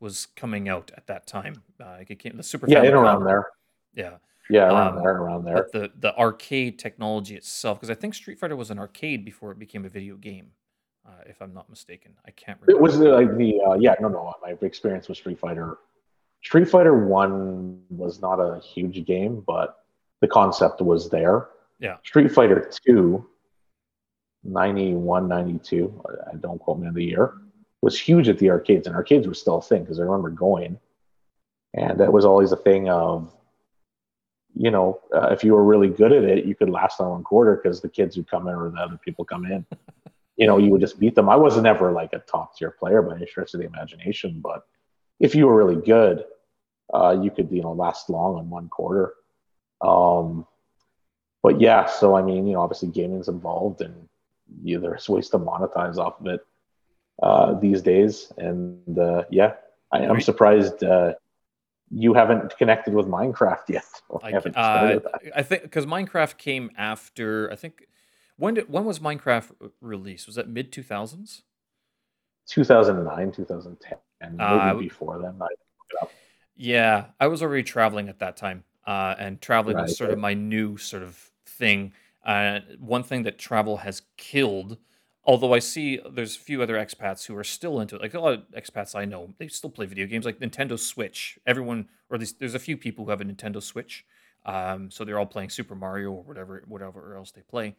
was 0.00 0.26
coming 0.36 0.68
out 0.68 0.90
at 0.96 1.06
that 1.06 1.26
time. 1.26 1.62
Uh, 1.80 1.98
it 2.06 2.18
came, 2.18 2.36
the 2.36 2.42
Super 2.42 2.68
yeah, 2.68 2.82
in 2.82 2.94
around 2.94 3.24
there. 3.24 3.46
Yeah. 3.94 4.16
Yeah, 4.50 4.66
around 4.66 4.98
um, 4.98 5.02
there, 5.02 5.16
around 5.16 5.44
there. 5.44 5.68
The 5.72 5.92
the 5.98 6.16
arcade 6.18 6.78
technology 6.78 7.36
itself, 7.36 7.78
because 7.78 7.90
I 7.90 7.94
think 7.94 8.14
Street 8.14 8.38
Fighter 8.38 8.56
was 8.56 8.70
an 8.70 8.78
arcade 8.78 9.24
before 9.24 9.52
it 9.52 9.58
became 9.58 9.84
a 9.84 9.88
video 9.88 10.16
game. 10.16 10.50
Uh, 11.06 11.10
if 11.26 11.40
I'm 11.40 11.54
not 11.54 11.70
mistaken, 11.70 12.12
I 12.26 12.32
can't 12.32 12.60
remember. 12.60 12.78
It 12.78 12.82
was 12.82 12.98
like 12.98 13.36
the 13.36 13.60
uh, 13.60 13.74
yeah, 13.74 13.94
no, 14.00 14.08
no. 14.08 14.32
My 14.42 14.54
experience 14.62 15.08
with 15.08 15.18
Street 15.18 15.38
Fighter 15.38 15.78
Street 16.42 16.68
Fighter 16.68 17.06
One 17.06 17.80
was 17.88 18.20
not 18.20 18.40
a 18.40 18.60
huge 18.60 19.04
game, 19.06 19.42
but 19.46 19.78
the 20.20 20.28
concept 20.28 20.80
was 20.80 21.08
there. 21.08 21.48
Yeah. 21.78 21.96
Street 22.04 22.30
Fighter 22.32 22.68
2, 22.86 23.24
91, 24.44 25.28
92, 25.28 26.02
I 26.32 26.36
don't 26.36 26.58
quote 26.58 26.78
me 26.78 26.88
on 26.88 26.94
the 26.94 27.04
year, 27.04 27.34
was 27.80 27.98
huge 27.98 28.28
at 28.28 28.38
the 28.38 28.50
arcades, 28.50 28.86
and 28.86 28.96
arcades 28.96 29.26
were 29.26 29.34
still 29.34 29.58
a 29.58 29.62
thing 29.62 29.82
because 29.82 30.00
I 30.00 30.04
remember 30.04 30.30
going. 30.30 30.78
And 31.74 31.98
that 32.00 32.12
was 32.12 32.24
always 32.24 32.52
a 32.52 32.56
thing 32.56 32.88
of, 32.88 33.32
you 34.54 34.70
know, 34.70 35.00
uh, 35.14 35.28
if 35.30 35.42
you 35.42 35.54
were 35.54 35.64
really 35.64 35.88
good 35.88 36.12
at 36.12 36.24
it, 36.24 36.44
you 36.44 36.54
could 36.54 36.70
last 36.70 37.00
on 37.00 37.10
one 37.10 37.24
quarter 37.24 37.56
because 37.56 37.80
the 37.80 37.88
kids 37.88 38.16
would 38.16 38.28
come 38.28 38.46
in 38.48 38.54
or 38.54 38.70
the 38.70 38.78
other 38.78 38.98
people 39.02 39.24
come 39.24 39.46
in. 39.46 39.64
you 40.36 40.46
know, 40.46 40.58
you 40.58 40.70
would 40.70 40.80
just 40.80 40.98
beat 40.98 41.14
them. 41.14 41.28
I 41.28 41.36
wasn't 41.36 41.66
ever 41.66 41.92
like 41.92 42.12
a 42.12 42.18
top 42.18 42.56
tier 42.56 42.70
player 42.70 43.00
by 43.00 43.16
any 43.16 43.26
stretch 43.26 43.54
of 43.54 43.60
the 43.60 43.66
imagination, 43.66 44.40
but 44.42 44.66
if 45.22 45.34
you 45.34 45.46
were 45.46 45.56
really 45.56 45.80
good, 45.80 46.24
uh, 46.92 47.16
you 47.22 47.30
could 47.30 47.50
you 47.50 47.62
know 47.62 47.72
last 47.72 48.10
long 48.10 48.36
on 48.36 48.50
one 48.50 48.68
quarter. 48.68 49.14
Um, 49.80 50.46
but 51.42 51.60
yeah, 51.60 51.86
so 51.86 52.14
I 52.14 52.22
mean, 52.22 52.46
you 52.46 52.54
know, 52.54 52.60
obviously 52.60 52.88
gaming's 52.88 53.28
involved, 53.28 53.80
and 53.80 54.08
you, 54.62 54.78
there's 54.78 55.08
ways 55.08 55.30
to 55.30 55.38
monetize 55.38 55.96
off 55.96 56.20
of 56.20 56.26
it 56.26 56.40
uh, 57.22 57.54
these 57.54 57.80
days. 57.80 58.32
And 58.36 58.98
uh, 58.98 59.24
yeah, 59.30 59.54
I, 59.92 60.00
am 60.00 60.20
surprised 60.20 60.84
uh, 60.84 61.14
you 61.90 62.14
haven't 62.14 62.56
connected 62.58 62.92
with 62.92 63.06
Minecraft 63.06 63.62
yet. 63.68 63.84
I, 64.22 64.32
uh, 64.32 65.00
I 65.34 65.42
think 65.42 65.62
because 65.62 65.86
Minecraft 65.86 66.36
came 66.36 66.70
after. 66.76 67.50
I 67.50 67.56
think 67.56 67.86
when 68.36 68.54
did 68.54 68.68
when 68.68 68.84
was 68.84 68.98
Minecraft 68.98 69.52
released? 69.80 70.26
Was 70.26 70.36
that 70.36 70.48
mid 70.48 70.72
two 70.72 70.82
thousands? 70.82 71.42
2009, 72.48 73.32
2010, 73.32 73.98
and 74.22 74.40
uh, 74.40 74.74
before 74.74 75.18
then. 75.20 75.34
I 75.40 75.48
yeah, 76.56 77.06
I 77.18 77.26
was 77.26 77.42
already 77.42 77.62
traveling 77.62 78.08
at 78.08 78.18
that 78.20 78.36
time, 78.36 78.64
uh, 78.86 79.14
and 79.18 79.40
traveling 79.40 79.76
right, 79.76 79.82
was 79.82 79.96
sort 79.96 80.10
of 80.10 80.18
my 80.18 80.34
new 80.34 80.76
sort 80.76 81.02
of 81.02 81.30
thing. 81.46 81.92
Uh, 82.24 82.60
one 82.78 83.02
thing 83.02 83.24
that 83.24 83.38
travel 83.38 83.78
has 83.78 84.02
killed, 84.16 84.78
although 85.24 85.54
I 85.54 85.58
see 85.58 86.00
there's 86.08 86.36
a 86.36 86.38
few 86.38 86.62
other 86.62 86.74
expats 86.76 87.26
who 87.26 87.36
are 87.36 87.44
still 87.44 87.80
into 87.80 87.96
it. 87.96 88.02
Like 88.02 88.14
a 88.14 88.20
lot 88.20 88.34
of 88.34 88.42
expats 88.52 88.94
I 88.94 89.04
know, 89.06 89.34
they 89.38 89.48
still 89.48 89.70
play 89.70 89.86
video 89.86 90.06
games, 90.06 90.24
like 90.24 90.38
Nintendo 90.38 90.78
Switch. 90.78 91.38
Everyone, 91.46 91.88
or 92.10 92.18
there's, 92.18 92.34
there's 92.34 92.54
a 92.54 92.60
few 92.60 92.76
people 92.76 93.04
who 93.04 93.10
have 93.10 93.20
a 93.20 93.24
Nintendo 93.24 93.62
Switch, 93.62 94.04
um, 94.44 94.90
so 94.90 95.04
they're 95.04 95.18
all 95.18 95.26
playing 95.26 95.50
Super 95.50 95.74
Mario 95.74 96.12
or 96.12 96.22
whatever, 96.22 96.62
whatever 96.68 97.16
else 97.16 97.32
they 97.32 97.42
play. 97.42 97.74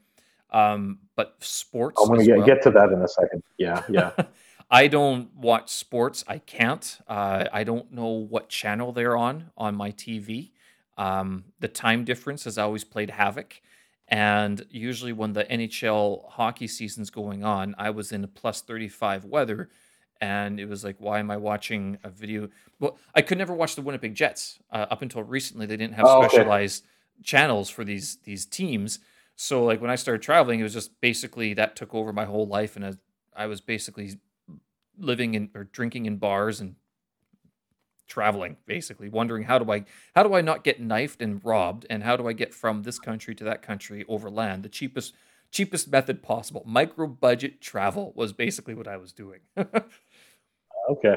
Um, 0.51 0.99
but 1.15 1.35
sports. 1.39 1.99
I'm 2.01 2.09
gonna 2.09 2.25
get, 2.25 2.37
well, 2.37 2.45
get 2.45 2.61
to 2.63 2.71
that 2.71 2.91
in 2.91 3.01
a 3.01 3.07
second. 3.07 3.43
Yeah, 3.57 3.83
yeah. 3.89 4.11
I 4.73 4.87
don't 4.87 5.31
watch 5.35 5.69
sports. 5.69 6.23
I 6.27 6.39
can't. 6.39 6.97
Uh, 7.07 7.45
I 7.53 7.63
don't 7.63 7.91
know 7.91 8.07
what 8.07 8.49
channel 8.49 8.91
they're 8.91 9.15
on 9.15 9.51
on 9.55 9.75
my 9.75 9.91
TV. 9.91 10.49
Um, 10.97 11.43
the 11.59 11.67
time 11.67 12.03
difference 12.03 12.45
has 12.45 12.57
always 12.57 12.83
played 12.83 13.11
havoc. 13.11 13.61
And 14.07 14.65
usually, 14.71 15.13
when 15.13 15.33
the 15.33 15.43
NHL 15.43 16.27
hockey 16.27 16.65
season's 16.65 17.11
going 17.11 17.43
on, 17.43 17.75
I 17.77 17.91
was 17.91 18.11
in 18.11 18.23
a 18.23 18.27
plus 18.27 18.61
35 18.61 19.25
weather. 19.25 19.69
And 20.19 20.59
it 20.59 20.67
was 20.67 20.83
like, 20.83 20.95
why 20.97 21.19
am 21.19 21.29
I 21.29 21.37
watching 21.37 21.99
a 22.03 22.09
video? 22.09 22.49
Well, 22.79 22.97
I 23.13 23.21
could 23.21 23.37
never 23.37 23.53
watch 23.53 23.75
the 23.75 23.83
Winnipeg 23.83 24.15
Jets. 24.15 24.57
Uh, 24.71 24.87
up 24.89 25.03
until 25.03 25.21
recently, 25.21 25.67
they 25.67 25.77
didn't 25.77 25.93
have 25.93 26.05
oh, 26.07 26.23
specialized 26.23 26.83
okay. 26.83 27.23
channels 27.23 27.69
for 27.69 27.83
these 27.83 28.17
these 28.23 28.43
teams. 28.43 28.97
So, 29.35 29.63
like 29.63 29.81
when 29.81 29.91
I 29.91 29.95
started 29.95 30.23
traveling, 30.23 30.59
it 30.59 30.63
was 30.63 30.73
just 30.73 30.99
basically 30.99 31.53
that 31.53 31.75
took 31.75 31.93
over 31.93 32.11
my 32.11 32.25
whole 32.25 32.47
life, 32.47 32.75
and 32.75 32.97
I 33.35 33.45
was 33.45 33.61
basically 33.61 34.17
living 34.97 35.33
in 35.33 35.49
or 35.55 35.65
drinking 35.65 36.05
in 36.05 36.17
bars 36.17 36.59
and 36.59 36.75
traveling 38.07 38.57
basically 38.65 39.09
wondering 39.09 39.43
how 39.43 39.57
do 39.57 39.71
i 39.71 39.83
how 40.13 40.23
do 40.23 40.33
i 40.33 40.41
not 40.41 40.63
get 40.63 40.79
knifed 40.79 41.21
and 41.21 41.41
robbed? 41.43 41.85
And 41.89 42.03
how 42.03 42.15
do 42.15 42.27
i 42.27 42.33
get 42.33 42.53
from 42.53 42.83
this 42.83 42.99
country 42.99 43.33
to 43.35 43.43
that 43.45 43.61
country 43.61 44.05
over 44.07 44.29
land? 44.29 44.63
The 44.63 44.69
cheapest 44.69 45.13
cheapest 45.51 45.91
method 45.91 46.21
possible. 46.23 46.63
Micro 46.65 47.07
budget 47.07 47.61
travel 47.61 48.13
was 48.15 48.33
basically 48.33 48.73
what 48.73 48.87
i 48.87 48.97
was 48.97 49.13
doing. 49.13 49.39
Okay. 50.89 51.15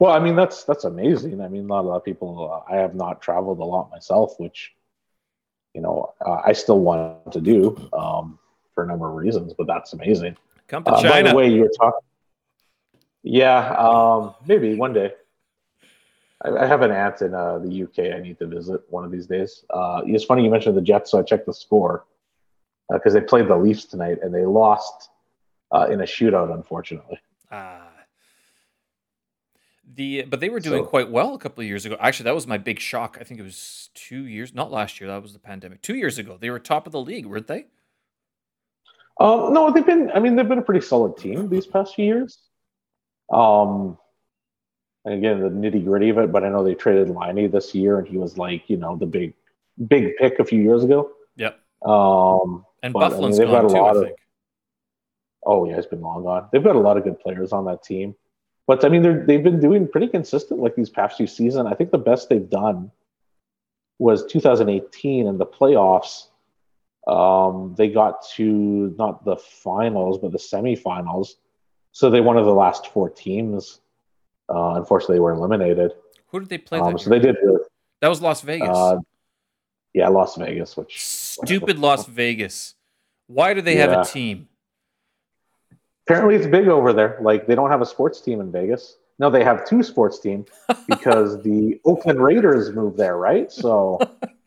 Well 0.00 0.12
i 0.12 0.18
mean 0.18 0.34
that's 0.34 0.64
that's 0.64 0.84
amazing. 0.84 1.40
I 1.40 1.46
mean 1.48 1.68
not 1.68 1.84
a 1.84 1.88
lot 1.88 1.96
of 1.96 2.04
people 2.04 2.50
uh, 2.52 2.72
i 2.72 2.76
have 2.76 2.96
not 2.96 3.22
traveled 3.22 3.60
a 3.60 3.64
lot 3.64 3.90
myself 3.90 4.34
which 4.38 4.74
you 5.72 5.80
know 5.80 6.12
uh, 6.26 6.40
i 6.44 6.52
still 6.52 6.80
want 6.80 7.32
to 7.32 7.40
do 7.40 7.76
um, 7.92 8.38
for 8.74 8.82
a 8.82 8.86
number 8.88 9.08
of 9.08 9.14
reasons 9.14 9.54
but 9.56 9.68
that's 9.68 9.92
amazing. 9.92 10.36
Come 10.66 10.82
to 10.82 10.90
china 10.92 11.08
uh, 11.08 11.10
by 11.10 11.22
the 11.22 11.36
way 11.36 11.48
you're 11.48 11.70
talking 11.78 12.00
yeah, 13.24 13.70
um, 13.72 14.34
maybe 14.46 14.74
one 14.74 14.92
day. 14.92 15.14
I, 16.44 16.50
I 16.50 16.66
have 16.66 16.82
an 16.82 16.92
aunt 16.92 17.22
in 17.22 17.34
uh, 17.34 17.58
the 17.58 17.84
UK. 17.84 18.14
I 18.14 18.20
need 18.20 18.38
to 18.38 18.46
visit 18.46 18.82
one 18.90 19.04
of 19.04 19.10
these 19.10 19.26
days. 19.26 19.64
Uh, 19.70 20.02
it's 20.04 20.24
funny 20.24 20.44
you 20.44 20.50
mentioned 20.50 20.76
the 20.76 20.82
Jets, 20.82 21.10
so 21.10 21.18
I 21.18 21.22
checked 21.22 21.46
the 21.46 21.54
score 21.54 22.04
because 22.92 23.16
uh, 23.16 23.20
they 23.20 23.24
played 23.24 23.48
the 23.48 23.56
Leafs 23.56 23.86
tonight 23.86 24.18
and 24.22 24.32
they 24.32 24.44
lost 24.44 25.08
uh, 25.72 25.88
in 25.90 26.02
a 26.02 26.04
shootout, 26.04 26.52
unfortunately. 26.54 27.18
Ah. 27.50 27.88
The 29.96 30.22
but 30.22 30.40
they 30.40 30.48
were 30.48 30.60
doing 30.60 30.82
so, 30.82 30.88
quite 30.88 31.10
well 31.10 31.34
a 31.34 31.38
couple 31.38 31.62
of 31.62 31.68
years 31.68 31.86
ago. 31.86 31.96
Actually, 32.00 32.24
that 32.24 32.34
was 32.34 32.46
my 32.46 32.58
big 32.58 32.80
shock. 32.80 33.16
I 33.20 33.24
think 33.24 33.38
it 33.38 33.42
was 33.44 33.90
two 33.94 34.26
years, 34.26 34.52
not 34.52 34.72
last 34.72 35.00
year. 35.00 35.08
That 35.08 35.22
was 35.22 35.32
the 35.32 35.38
pandemic. 35.38 35.82
Two 35.82 35.94
years 35.94 36.18
ago, 36.18 36.36
they 36.38 36.50
were 36.50 36.58
top 36.58 36.86
of 36.86 36.92
the 36.92 37.00
league, 37.00 37.26
weren't 37.26 37.46
they? 37.46 37.66
Um, 39.20 39.52
no, 39.52 39.70
they've 39.70 39.86
been. 39.86 40.10
I 40.12 40.20
mean, 40.20 40.36
they've 40.36 40.48
been 40.48 40.58
a 40.58 40.62
pretty 40.62 40.84
solid 40.84 41.16
team 41.16 41.48
these 41.48 41.66
past 41.66 41.94
few 41.94 42.06
years. 42.06 42.38
Um, 43.30 43.98
and 45.04 45.14
again, 45.14 45.40
the 45.40 45.48
nitty 45.48 45.84
gritty 45.84 46.08
of 46.08 46.18
it, 46.18 46.32
but 46.32 46.44
I 46.44 46.48
know 46.48 46.64
they 46.64 46.74
traded 46.74 47.10
Laine 47.10 47.50
this 47.50 47.74
year, 47.74 47.98
and 47.98 48.08
he 48.08 48.16
was 48.16 48.38
like, 48.38 48.68
you 48.70 48.76
know, 48.76 48.96
the 48.96 49.06
big, 49.06 49.34
big 49.88 50.16
pick 50.16 50.38
a 50.38 50.44
few 50.44 50.62
years 50.62 50.82
ago. 50.82 51.10
Yep. 51.36 51.58
Um, 51.84 52.64
and 52.82 52.94
Byfuglien's 52.94 53.38
I 53.40 53.44
mean, 53.44 53.52
gone 53.52 53.68
too, 53.68 53.84
I 53.84 53.92
think. 53.92 54.06
Of, 54.06 54.16
oh 55.44 55.68
yeah, 55.68 55.76
he's 55.76 55.86
been 55.86 56.00
long 56.00 56.22
gone. 56.22 56.48
They've 56.52 56.64
got 56.64 56.76
a 56.76 56.80
lot 56.80 56.96
of 56.96 57.04
good 57.04 57.20
players 57.20 57.52
on 57.52 57.66
that 57.66 57.82
team, 57.82 58.14
but 58.66 58.84
I 58.84 58.88
mean, 58.88 59.02
they're 59.02 59.24
they've 59.26 59.42
been 59.42 59.60
doing 59.60 59.88
pretty 59.88 60.08
consistent 60.08 60.60
like 60.60 60.74
these 60.74 60.90
past 60.90 61.18
few 61.18 61.26
seasons. 61.26 61.66
I 61.70 61.74
think 61.74 61.90
the 61.90 61.98
best 61.98 62.30
they've 62.30 62.48
done 62.48 62.90
was 63.98 64.24
2018 64.26 65.26
in 65.26 65.38
the 65.38 65.46
playoffs. 65.46 66.28
Um, 67.06 67.74
they 67.76 67.88
got 67.88 68.26
to 68.36 68.94
not 68.98 69.24
the 69.26 69.36
finals, 69.36 70.18
but 70.18 70.32
the 70.32 70.38
semifinals 70.38 71.34
so 71.94 72.10
they 72.10 72.20
one 72.20 72.36
of 72.36 72.44
the 72.44 72.52
last 72.52 72.88
four 72.88 73.08
teams. 73.08 73.80
Uh, 74.48 74.74
unfortunately, 74.74 75.16
they 75.16 75.20
were 75.20 75.32
eliminated. 75.32 75.92
Who 76.26 76.40
did 76.40 76.48
they 76.48 76.58
play? 76.58 76.80
Um, 76.80 76.98
so 76.98 77.08
they 77.08 77.20
did. 77.20 77.36
That 78.00 78.08
was 78.08 78.20
Las 78.20 78.42
Vegas. 78.42 78.68
Uh, 78.68 78.98
yeah, 79.94 80.08
Las 80.08 80.36
Vegas. 80.36 80.76
Which 80.76 81.00
stupid 81.00 81.78
Las 81.78 82.06
Vegas. 82.06 82.74
Why 83.28 83.54
do 83.54 83.62
they 83.62 83.76
yeah. 83.76 83.88
have 83.88 84.00
a 84.00 84.04
team? 84.04 84.48
Apparently, 86.06 86.34
it's 86.34 86.48
big 86.48 86.66
over 86.66 86.92
there. 86.92 87.16
Like 87.22 87.46
they 87.46 87.54
don't 87.54 87.70
have 87.70 87.80
a 87.80 87.86
sports 87.86 88.20
team 88.20 88.40
in 88.40 88.50
Vegas. 88.50 88.98
No, 89.20 89.30
they 89.30 89.44
have 89.44 89.64
two 89.64 89.84
sports 89.84 90.18
teams 90.18 90.48
because 90.88 91.40
the 91.44 91.80
Oakland 91.84 92.20
Raiders 92.20 92.72
moved 92.72 92.98
there, 92.98 93.16
right? 93.16 93.52
So 93.52 94.00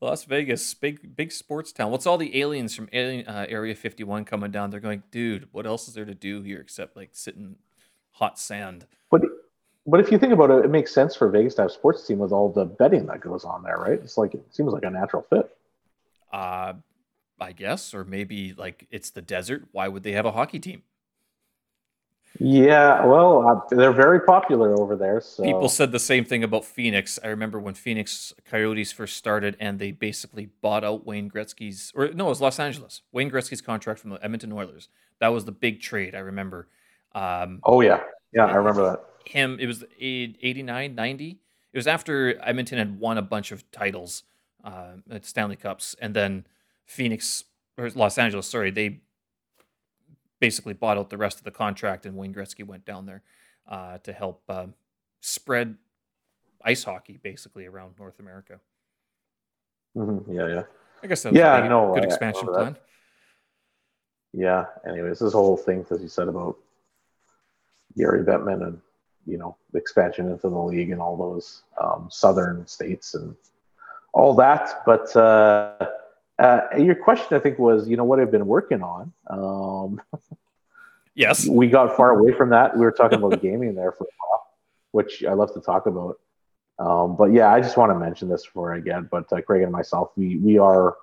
Las 0.00 0.24
Vegas, 0.24 0.72
big 0.74 1.14
big 1.14 1.30
sports 1.30 1.72
town. 1.72 1.90
What's 1.90 2.06
all 2.06 2.16
the 2.16 2.40
aliens 2.40 2.74
from 2.74 2.88
Alien, 2.92 3.26
uh, 3.26 3.46
Area 3.48 3.74
51 3.74 4.24
coming 4.24 4.50
down? 4.50 4.70
They're 4.70 4.80
going, 4.80 5.02
dude, 5.10 5.48
what 5.52 5.66
else 5.66 5.88
is 5.88 5.94
there 5.94 6.06
to 6.06 6.14
do 6.14 6.42
here 6.42 6.60
except 6.60 6.96
like 6.96 7.10
sit 7.12 7.36
in 7.36 7.56
hot 8.12 8.38
sand? 8.38 8.86
But 9.10 9.22
but 9.86 10.00
if 10.00 10.10
you 10.10 10.18
think 10.18 10.32
about 10.32 10.50
it, 10.50 10.64
it 10.64 10.70
makes 10.70 10.94
sense 10.94 11.14
for 11.14 11.28
Vegas 11.28 11.54
to 11.56 11.62
have 11.62 11.70
a 11.70 11.74
sports 11.74 12.06
team 12.06 12.18
with 12.18 12.32
all 12.32 12.50
the 12.50 12.64
betting 12.64 13.06
that 13.06 13.20
goes 13.20 13.44
on 13.44 13.62
there, 13.62 13.76
right? 13.76 14.00
It's 14.02 14.16
like 14.16 14.34
it 14.34 14.42
seems 14.50 14.72
like 14.72 14.84
a 14.84 14.90
natural 14.90 15.26
fit. 15.28 15.50
Uh 16.32 16.74
I 17.40 17.52
guess, 17.52 17.94
or 17.94 18.04
maybe 18.04 18.52
like 18.52 18.86
it's 18.90 19.10
the 19.10 19.22
desert. 19.22 19.68
Why 19.72 19.88
would 19.88 20.02
they 20.02 20.12
have 20.12 20.26
a 20.26 20.32
hockey 20.32 20.58
team? 20.58 20.82
Yeah, 22.38 23.04
well, 23.04 23.46
uh, 23.46 23.74
they're 23.74 23.92
very 23.92 24.20
popular 24.20 24.78
over 24.78 24.96
there. 24.96 25.20
So. 25.20 25.42
People 25.42 25.68
said 25.68 25.92
the 25.92 25.98
same 25.98 26.24
thing 26.24 26.44
about 26.44 26.64
Phoenix. 26.64 27.18
I 27.22 27.28
remember 27.28 27.58
when 27.58 27.74
Phoenix 27.74 28.32
Coyotes 28.48 28.92
first 28.92 29.16
started, 29.16 29.56
and 29.58 29.78
they 29.78 29.90
basically 29.90 30.50
bought 30.62 30.84
out 30.84 31.04
Wayne 31.04 31.30
Gretzky's, 31.30 31.92
or 31.94 32.08
no, 32.12 32.26
it 32.26 32.30
was 32.30 32.40
Los 32.40 32.60
Angeles. 32.60 33.02
Wayne 33.12 33.30
Gretzky's 33.30 33.60
contract 33.60 34.00
from 34.00 34.10
the 34.10 34.24
Edmonton 34.24 34.52
Oilers. 34.52 34.88
That 35.18 35.28
was 35.28 35.44
the 35.44 35.52
big 35.52 35.80
trade. 35.80 36.14
I 36.14 36.20
remember. 36.20 36.68
Um, 37.14 37.60
oh 37.64 37.80
yeah, 37.80 38.00
yeah, 38.32 38.46
I 38.46 38.54
remember 38.54 38.84
that. 38.90 39.04
Him. 39.26 39.58
It 39.60 39.66
was 39.66 39.84
89, 40.00 40.94
90. 40.94 41.38
It 41.72 41.78
was 41.78 41.86
after 41.86 42.40
Edmonton 42.42 42.78
had 42.78 42.98
won 42.98 43.18
a 43.18 43.22
bunch 43.22 43.52
of 43.52 43.70
titles, 43.70 44.22
uh, 44.64 44.92
at 45.10 45.24
Stanley 45.26 45.56
Cups, 45.56 45.94
and 46.00 46.14
then 46.14 46.46
Phoenix 46.86 47.44
or 47.76 47.90
Los 47.90 48.18
Angeles. 48.18 48.46
Sorry, 48.46 48.70
they 48.70 49.00
basically 50.40 50.72
bought 50.72 50.98
out 50.98 51.10
the 51.10 51.18
rest 51.18 51.38
of 51.38 51.44
the 51.44 51.50
contract, 51.50 52.06
and 52.06 52.16
Wayne 52.16 52.34
Gretzky 52.34 52.66
went 52.66 52.84
down 52.84 53.06
there 53.06 53.22
uh, 53.68 53.98
to 53.98 54.12
help 54.12 54.42
uh, 54.48 54.66
spread 55.20 55.76
ice 56.64 56.84
hockey 56.84 57.18
basically 57.22 57.66
around 57.66 57.94
North 57.98 58.18
America. 58.18 58.58
Mm-hmm. 59.96 60.32
Yeah, 60.32 60.48
yeah. 60.48 60.62
I 61.02 61.06
guess 61.06 61.22
that 61.22 61.32
was 61.32 61.38
yeah, 61.38 61.64
a 61.64 61.68
no, 61.68 61.94
good 61.94 62.04
expansion 62.04 62.46
plan. 62.46 62.76
Yeah. 64.32 64.66
Anyways, 64.88 65.18
this 65.18 65.32
whole 65.32 65.56
thing, 65.56 65.84
as 65.90 66.02
you 66.02 66.08
said 66.08 66.28
about 66.28 66.56
Gary 67.96 68.24
Bettman 68.24 68.66
and 68.66 68.80
you 69.26 69.36
know 69.36 69.56
the 69.72 69.78
expansion 69.78 70.30
into 70.30 70.48
the 70.48 70.58
league 70.58 70.90
and 70.90 71.00
all 71.00 71.16
those 71.16 71.62
um, 71.80 72.08
southern 72.10 72.66
states 72.66 73.14
and 73.14 73.36
all 74.12 74.34
that, 74.34 74.82
but. 74.86 75.14
Uh, 75.14 75.86
uh, 76.40 76.60
your 76.78 76.94
question, 76.94 77.36
I 77.36 77.40
think, 77.40 77.58
was, 77.58 77.86
you 77.88 77.96
know, 77.96 78.04
what 78.04 78.18
I've 78.18 78.30
been 78.30 78.46
working 78.46 78.82
on. 78.82 79.12
Um, 79.28 80.00
yes. 81.14 81.46
We 81.46 81.68
got 81.68 81.96
far 81.96 82.18
away 82.18 82.32
from 82.32 82.50
that. 82.50 82.74
We 82.74 82.80
were 82.80 82.92
talking 82.92 83.18
about 83.18 83.42
gaming 83.42 83.74
there 83.74 83.92
for 83.92 84.04
a 84.04 84.14
while, 84.18 84.46
which 84.92 85.22
I 85.22 85.34
love 85.34 85.52
to 85.52 85.60
talk 85.60 85.86
about. 85.86 86.18
Um, 86.78 87.14
but 87.14 87.32
yeah, 87.32 87.52
I 87.52 87.60
just 87.60 87.76
want 87.76 87.92
to 87.92 87.98
mention 87.98 88.28
this 88.28 88.46
before 88.46 88.74
I 88.74 88.80
get. 88.80 89.10
But 89.10 89.30
uh, 89.30 89.42
Craig 89.42 89.62
and 89.62 89.70
myself, 89.70 90.12
we 90.16 90.38
we 90.38 90.56
are 90.56 90.96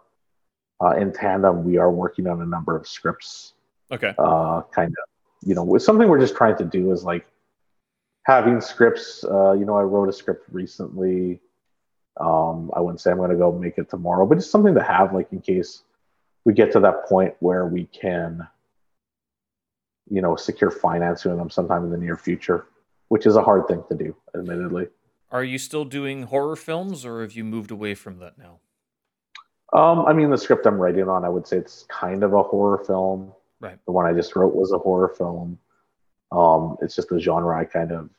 uh, 0.82 0.96
in 0.96 1.14
tandem. 1.14 1.64
We 1.64 1.78
are 1.78 1.92
working 1.92 2.26
on 2.26 2.42
a 2.42 2.46
number 2.46 2.76
of 2.76 2.88
scripts. 2.88 3.54
Okay. 3.92 4.14
Uh, 4.18 4.64
kind 4.72 4.90
of, 4.90 5.48
you 5.48 5.54
know, 5.54 5.78
something 5.78 6.10
we're 6.10 6.20
just 6.20 6.36
trying 6.36 6.58
to 6.58 6.66
do 6.66 6.92
is 6.92 7.04
like 7.04 7.28
having 8.24 8.60
scripts. 8.60 9.24
Uh, 9.24 9.52
you 9.52 9.66
know, 9.66 9.78
I 9.78 9.84
wrote 9.84 10.10
a 10.10 10.14
script 10.14 10.48
recently 10.52 11.40
um, 12.20 12.72
I 12.76 12.80
wouldn't 12.80 13.02
say 13.02 13.12
I'm 13.12 13.18
going 13.18 13.32
to 13.32 13.36
go 13.36 13.52
make 13.52 13.78
it 13.78 13.90
tomorrow, 13.90 14.26
but 14.26 14.38
it's 14.38 14.50
something 14.50 14.74
to 14.76 14.84
have, 14.84 15.14
like 15.14 15.32
in 15.32 15.40
case 15.40 15.84
we 16.46 16.54
get 16.54 16.72
to 16.72 16.80
that 16.80 17.06
point 17.06 17.36
where 17.40 17.66
we 17.66 17.86
can, 17.86 18.48
you 20.10 20.22
know, 20.22 20.36
secure 20.36 20.72
financing 20.72 21.32
with 21.32 21.40
them 21.40 21.50
sometime 21.50 21.84
in 21.84 21.92
the 21.92 21.98
near 21.98 22.16
future, 22.16 22.68
which 23.10 23.26
is 23.26 23.36
a 23.36 23.42
hard 23.42 23.68
thing 23.68 23.84
to 23.90 23.96
do, 23.96 24.16
admittedly. 24.36 24.88
Are 25.32 25.44
you 25.44 25.58
still 25.58 25.84
doing 25.84 26.24
horror 26.24 26.56
films, 26.56 27.06
or 27.06 27.22
have 27.22 27.34
you 27.34 27.44
moved 27.44 27.72
away 27.72 27.96
from 27.96 28.20
that 28.20 28.38
now? 28.38 28.60
Um, 29.74 30.06
I 30.06 30.14
mean, 30.14 30.30
the 30.30 30.38
script 30.38 30.66
I'm 30.66 30.78
writing 30.78 31.10
on, 31.10 31.26
I 31.26 31.30
would 31.30 31.46
say 31.46 31.58
it's 31.58 31.86
kind 31.90 32.24
of 32.24 32.34
a 32.34 32.42
horror 32.42 32.78
film. 32.86 33.34
Right. 33.60 33.78
The 33.86 33.92
one 33.92 34.06
I 34.06 34.14
just 34.14 34.36
wrote 34.36 34.56
was 34.56 34.72
a 34.72 34.78
horror 34.78 35.10
film. 35.10 35.60
Um, 36.32 36.78
it's 36.82 36.96
just 36.96 37.10
the 37.10 37.20
genre 37.20 37.60
I 37.60 37.66
kind 37.66 37.92
of, 37.92 38.10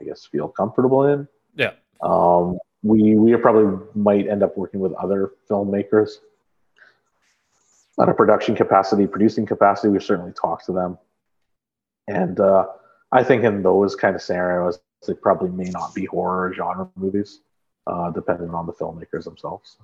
I 0.00 0.04
guess, 0.04 0.26
feel 0.26 0.48
comfortable 0.48 1.04
in. 1.04 1.28
Yeah. 1.54 1.74
Um, 2.00 2.58
we 2.82 3.14
we 3.14 3.34
probably 3.36 3.78
might 3.94 4.28
end 4.28 4.42
up 4.42 4.56
working 4.56 4.80
with 4.80 4.92
other 4.94 5.32
filmmakers 5.48 6.10
on 7.98 8.08
a 8.08 8.14
production 8.14 8.54
capacity, 8.56 9.06
producing 9.06 9.46
capacity. 9.46 9.88
We 9.88 10.00
certainly 10.00 10.32
talk 10.32 10.64
to 10.66 10.72
them, 10.72 10.98
and 12.08 12.40
uh, 12.40 12.66
I 13.12 13.22
think 13.22 13.44
in 13.44 13.62
those 13.62 13.94
kind 13.94 14.16
of 14.16 14.22
scenarios, 14.22 14.80
they 15.06 15.14
probably 15.14 15.50
may 15.50 15.70
not 15.70 15.94
be 15.94 16.06
horror 16.06 16.52
genre 16.54 16.88
movies, 16.96 17.40
uh, 17.86 18.10
depending 18.10 18.50
on 18.50 18.66
the 18.66 18.72
filmmakers 18.72 19.24
themselves. 19.24 19.76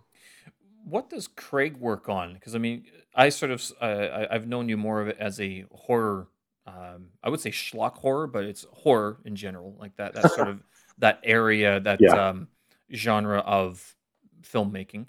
What 0.85 1.11
does 1.11 1.29
Craig 1.29 1.77
work 1.77 2.09
on? 2.09 2.35
Because 2.35 2.55
I 2.55 2.59
mean, 2.59 2.85
I 3.15 3.29
sort 3.29 3.53
of 3.53 3.70
uh, 3.81 4.27
I've 4.31 4.49
known 4.49 4.69
you 4.69 4.77
more 4.77 5.01
of 5.01 5.09
it 5.09 5.16
as 5.20 5.41
a 5.41 5.66
horror. 5.70 6.29
Um, 6.66 7.09
I 7.23 7.31
would 7.31 7.41
say 7.41 7.51
schlock 7.51 7.97
horror, 7.99 8.27
but 8.27 8.45
it's 8.45 8.66
horror 8.73 9.19
in 9.25 9.37
general, 9.37 9.77
like 9.79 9.97
that. 9.97 10.15
That 10.15 10.33
sort 10.33 10.49
of 10.49 10.62
that 10.99 11.20
area, 11.23 11.81
that 11.81 12.01
Yeah. 12.01 12.29
um, 12.29 12.49
genre 12.93 13.39
of 13.39 13.97
filmmaking. 14.43 15.06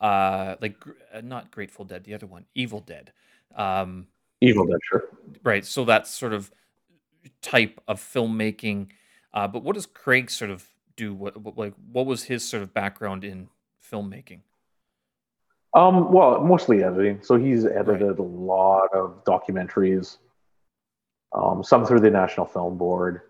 Uh, 0.00 0.56
like 0.60 0.76
uh, 1.12 1.20
not 1.22 1.50
Grateful 1.50 1.84
Dead, 1.84 2.04
the 2.04 2.14
other 2.14 2.26
one, 2.26 2.44
Evil 2.54 2.80
Dead. 2.80 3.12
Um, 3.54 4.08
Evil 4.40 4.66
Dead, 4.66 4.78
sure. 4.90 5.04
right. 5.42 5.64
So 5.64 5.84
that 5.86 6.06
sort 6.06 6.32
of 6.32 6.50
type 7.42 7.80
of 7.88 8.00
filmmaking. 8.00 8.88
Uh, 9.32 9.48
but 9.48 9.62
what 9.62 9.74
does 9.74 9.86
Craig 9.86 10.30
sort 10.30 10.50
of 10.50 10.66
do? 10.96 11.14
What, 11.14 11.36
what 11.40 11.56
like 11.56 11.74
what 11.92 12.06
was 12.06 12.24
his 12.24 12.46
sort 12.46 12.62
of 12.62 12.74
background 12.74 13.24
in 13.24 13.48
filmmaking? 13.90 14.40
Um, 15.74 16.10
well, 16.10 16.40
mostly 16.40 16.82
editing. 16.82 17.22
So 17.22 17.36
he's 17.36 17.66
edited 17.66 18.18
a 18.18 18.22
lot 18.22 18.88
of 18.94 19.22
documentaries, 19.24 20.18
um, 21.34 21.62
some 21.62 21.84
through 21.84 22.00
the 22.00 22.10
National 22.10 22.46
Film 22.46 22.78
Board, 22.78 23.22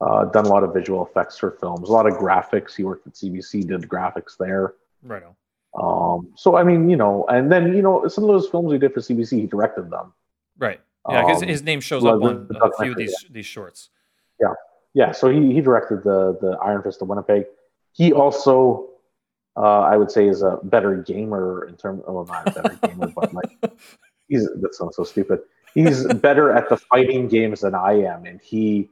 uh, 0.00 0.24
done 0.26 0.46
a 0.46 0.48
lot 0.48 0.64
of 0.64 0.74
visual 0.74 1.04
effects 1.06 1.38
for 1.38 1.52
films, 1.52 1.88
a 1.88 1.92
lot 1.92 2.06
of 2.06 2.14
graphics. 2.14 2.74
He 2.74 2.84
worked 2.84 3.06
at 3.06 3.14
CBC, 3.14 3.66
did 3.66 3.82
graphics 3.82 4.36
there. 4.38 4.74
Right. 5.02 5.22
Um, 5.80 6.32
so 6.36 6.56
I 6.56 6.62
mean, 6.62 6.88
you 6.88 6.96
know, 6.96 7.24
and 7.28 7.50
then 7.50 7.74
you 7.74 7.82
know, 7.82 8.06
some 8.08 8.24
of 8.24 8.28
those 8.28 8.48
films 8.48 8.72
he 8.72 8.78
did 8.78 8.92
for 8.92 9.00
CBC, 9.00 9.40
he 9.40 9.46
directed 9.46 9.90
them. 9.90 10.12
Right. 10.58 10.80
Yeah, 11.10 11.22
because 11.22 11.42
Um, 11.42 11.48
his 11.48 11.62
name 11.62 11.80
shows 11.80 12.02
well, 12.02 12.16
up 12.16 12.22
on 12.22 12.48
a 12.62 12.82
few 12.82 12.92
of 12.92 12.96
these 12.96 13.26
these 13.30 13.46
shorts. 13.46 13.90
Yeah, 14.40 14.54
yeah, 14.94 15.12
so 15.12 15.28
he 15.28 15.52
he 15.52 15.60
directed 15.60 16.02
the 16.02 16.38
the 16.40 16.56
Iron 16.62 16.82
Fist 16.82 17.02
of 17.02 17.08
Winnipeg. 17.08 17.44
He 17.92 18.12
also, 18.12 18.88
uh, 19.56 19.80
I 19.80 19.96
would 19.96 20.10
say, 20.10 20.28
is 20.28 20.42
a 20.42 20.58
better 20.62 20.96
gamer 20.96 21.66
in 21.66 21.76
terms. 21.76 22.02
Well, 22.06 22.24
not 22.24 22.48
a 22.48 22.62
better 22.62 22.76
gamer, 22.88 23.08
but 23.08 23.34
like 23.34 23.50
he's 24.28 24.46
that 24.46 24.74
sounds 24.74 24.96
so 24.96 25.04
stupid. 25.04 25.40
He's 25.74 26.06
better 26.14 26.52
at 26.52 26.68
the 26.68 26.76
fighting 26.76 27.28
games 27.28 27.60
than 27.60 27.74
I 27.74 27.94
am, 27.94 28.24
and 28.24 28.40
he 28.40 28.88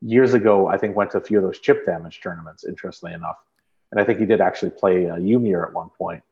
years 0.00 0.34
ago 0.34 0.66
I 0.66 0.78
think 0.78 0.96
went 0.96 1.10
to 1.12 1.18
a 1.18 1.20
few 1.20 1.38
of 1.38 1.44
those 1.44 1.58
chip 1.58 1.86
damage 1.86 2.20
tournaments. 2.20 2.64
Interestingly 2.64 3.14
enough, 3.14 3.36
and 3.92 4.00
I 4.00 4.04
think 4.04 4.18
he 4.18 4.26
did 4.26 4.40
actually 4.40 4.70
play 4.70 5.08
uh, 5.08 5.16
Yumir 5.16 5.66
at 5.66 5.72
one 5.72 5.90
point. 5.90 6.22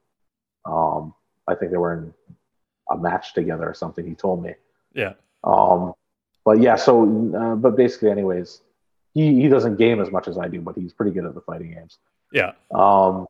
Um, 0.64 1.14
I 1.46 1.54
think 1.54 1.70
they 1.70 1.76
were 1.76 1.94
in 1.94 2.14
a 2.90 2.96
match 2.96 3.34
together 3.34 3.68
or 3.68 3.74
something. 3.74 4.06
He 4.06 4.14
told 4.14 4.42
me. 4.42 4.54
Yeah. 4.94 5.14
Um, 5.42 5.94
but 6.44 6.60
yeah, 6.60 6.76
so 6.76 7.04
uh, 7.36 7.54
but 7.54 7.76
basically, 7.76 8.10
anyways, 8.10 8.60
he 9.14 9.40
he 9.40 9.48
doesn't 9.48 9.76
game 9.76 10.00
as 10.00 10.10
much 10.10 10.28
as 10.28 10.38
I 10.38 10.48
do, 10.48 10.60
but 10.60 10.76
he's 10.76 10.92
pretty 10.92 11.12
good 11.12 11.24
at 11.24 11.34
the 11.34 11.40
fighting 11.40 11.72
games. 11.72 11.98
Yeah. 12.32 12.52
Um, 12.74 13.26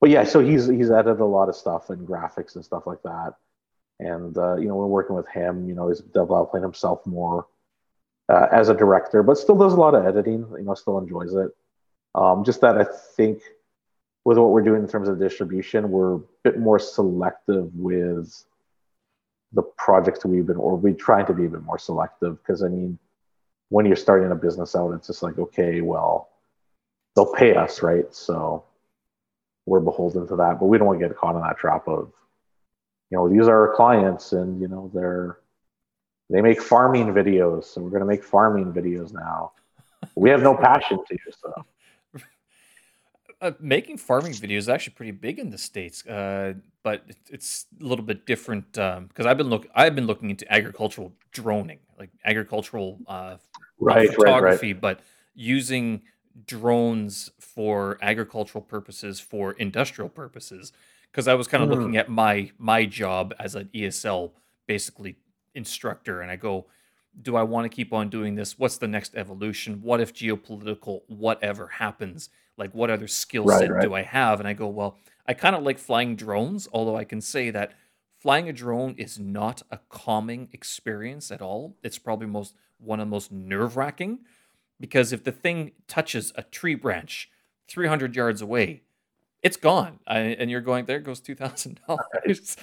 but 0.00 0.10
yeah, 0.10 0.24
so 0.24 0.40
he's 0.40 0.66
he's 0.66 0.90
edited 0.90 1.20
a 1.20 1.24
lot 1.24 1.48
of 1.48 1.56
stuff 1.56 1.90
and 1.90 2.06
graphics 2.06 2.56
and 2.56 2.64
stuff 2.64 2.86
like 2.86 3.02
that. 3.02 3.34
And 4.00 4.36
uh, 4.36 4.56
you 4.56 4.66
know, 4.66 4.76
we're 4.76 4.86
working 4.86 5.14
with 5.14 5.28
him. 5.28 5.68
You 5.68 5.74
know, 5.74 5.88
he's 5.88 6.00
developing 6.00 6.62
himself 6.62 7.06
more 7.06 7.46
uh, 8.28 8.46
as 8.52 8.68
a 8.68 8.74
director, 8.74 9.22
but 9.22 9.38
still 9.38 9.56
does 9.56 9.72
a 9.72 9.76
lot 9.76 9.94
of 9.94 10.06
editing. 10.06 10.46
You 10.56 10.64
know, 10.64 10.74
still 10.74 10.98
enjoys 10.98 11.34
it. 11.34 11.50
Um, 12.14 12.44
just 12.44 12.60
that 12.60 12.78
I 12.78 12.84
think 13.16 13.42
with 14.24 14.38
what 14.38 14.50
we're 14.50 14.62
doing 14.62 14.82
in 14.82 14.88
terms 14.88 15.08
of 15.08 15.18
distribution, 15.18 15.90
we're 15.90 16.14
a 16.14 16.20
bit 16.42 16.58
more 16.58 16.78
selective 16.78 17.74
with 17.74 18.44
the 19.52 19.62
projects 19.62 20.24
we've 20.24 20.46
been, 20.46 20.56
or 20.56 20.76
we're 20.76 20.94
trying 20.94 21.26
to 21.26 21.34
be 21.34 21.44
a 21.44 21.48
bit 21.48 21.62
more 21.62 21.78
selective 21.78 22.42
because 22.42 22.62
I 22.62 22.68
mean, 22.68 22.98
when 23.68 23.86
you're 23.86 23.96
starting 23.96 24.30
a 24.30 24.34
business 24.34 24.74
out, 24.76 24.92
it's 24.92 25.06
just 25.06 25.22
like, 25.22 25.38
okay, 25.38 25.80
well, 25.80 26.28
they'll 27.14 27.32
pay 27.32 27.54
us, 27.54 27.82
right? 27.82 28.12
So 28.14 28.64
we're 29.66 29.80
beholden 29.80 30.26
to 30.28 30.36
that, 30.36 30.58
but 30.60 30.66
we 30.66 30.78
don't 30.78 30.86
want 30.86 31.00
to 31.00 31.08
get 31.08 31.16
caught 31.16 31.36
in 31.36 31.42
that 31.42 31.58
trap 31.58 31.88
of, 31.88 32.12
you 33.10 33.18
know, 33.18 33.28
these 33.28 33.48
are 33.48 33.68
our 33.68 33.74
clients 33.74 34.32
and, 34.32 34.60
you 34.60 34.68
know, 34.68 34.90
they're, 34.92 35.38
they 36.30 36.40
make 36.40 36.60
farming 36.60 37.06
videos. 37.12 37.64
So 37.64 37.80
we're 37.80 37.90
going 37.90 38.00
to 38.00 38.06
make 38.06 38.24
farming 38.24 38.72
videos 38.72 39.12
now. 39.12 39.52
We 40.14 40.30
have 40.30 40.42
no 40.42 40.54
passion 40.56 40.98
to, 41.08 41.18
so. 41.40 41.64
Uh, 43.40 43.50
making 43.60 43.98
farming 43.98 44.32
videos 44.32 44.58
is 44.58 44.68
actually 44.70 44.94
pretty 44.94 45.10
big 45.10 45.38
in 45.38 45.50
the 45.50 45.58
states, 45.58 46.06
uh, 46.06 46.54
but 46.82 47.02
it- 47.08 47.16
it's 47.30 47.66
a 47.78 47.84
little 47.84 48.04
bit 48.04 48.24
different 48.24 48.72
because 48.72 49.26
I've 49.26 49.36
been 49.36 49.48
look 49.50 49.66
I've 49.74 49.94
been 49.94 50.06
looking 50.06 50.30
into 50.30 50.50
agricultural 50.50 51.12
droning, 51.32 51.80
like 51.98 52.10
agricultural 52.24 53.00
uh, 53.06 53.36
Right, 53.78 53.96
right, 53.96 54.06
right. 54.08 54.14
photography, 54.14 54.72
but 54.72 55.00
using 55.34 56.02
drones 56.46 57.30
for 57.38 57.98
agricultural 58.00 58.62
purposes, 58.62 59.20
for 59.20 59.52
industrial 59.52 60.08
purposes. 60.08 60.72
Because 61.10 61.28
I 61.28 61.34
was 61.34 61.46
kind 61.46 61.62
of 61.62 61.68
Hmm. 61.68 61.74
looking 61.74 61.96
at 61.98 62.08
my 62.08 62.50
my 62.56 62.86
job 62.86 63.34
as 63.38 63.54
an 63.56 63.68
ESL 63.74 64.32
basically 64.66 65.16
instructor, 65.54 66.20
and 66.20 66.30
I 66.30 66.36
go, 66.36 66.66
do 67.22 67.36
I 67.36 67.42
want 67.42 67.64
to 67.64 67.74
keep 67.74 67.92
on 67.92 68.08
doing 68.08 68.34
this? 68.34 68.58
What's 68.58 68.78
the 68.78 68.88
next 68.88 69.14
evolution? 69.14 69.80
What 69.82 70.00
if 70.00 70.12
geopolitical 70.12 71.02
whatever 71.06 71.68
happens? 71.68 72.28
Like, 72.56 72.74
what 72.74 72.90
other 72.90 73.08
skill 73.08 73.44
Right, 73.44 73.70
right. 73.70 73.82
do 73.82 73.94
I 73.94 74.02
have? 74.02 74.40
And 74.40 74.48
I 74.48 74.52
go, 74.52 74.68
well, 74.68 74.98
I 75.26 75.34
kind 75.34 75.56
of 75.56 75.62
like 75.62 75.78
flying 75.78 76.16
drones, 76.16 76.68
although 76.72 76.96
I 76.96 77.04
can 77.04 77.20
say 77.20 77.50
that 77.50 77.72
flying 78.18 78.48
a 78.48 78.52
drone 78.52 78.94
is 78.96 79.18
not 79.18 79.62
a 79.70 79.78
calming 79.88 80.48
experience 80.52 81.30
at 81.30 81.42
all. 81.42 81.76
It's 81.82 81.98
probably 81.98 82.26
most 82.26 82.54
one 82.78 83.00
of 83.00 83.06
the 83.06 83.10
most 83.10 83.30
nerve 83.32 83.76
wracking 83.76 84.20
because 84.80 85.12
if 85.12 85.24
the 85.24 85.32
thing 85.32 85.72
touches 85.88 86.32
a 86.36 86.42
tree 86.42 86.74
branch 86.74 87.30
300 87.68 88.14
yards 88.14 88.42
away, 88.42 88.82
it's 89.44 89.58
gone. 89.58 90.00
I, 90.06 90.20
and 90.20 90.50
you're 90.50 90.62
going, 90.62 90.86
there 90.86 90.98
goes 91.00 91.20
$2,000. 91.20 92.56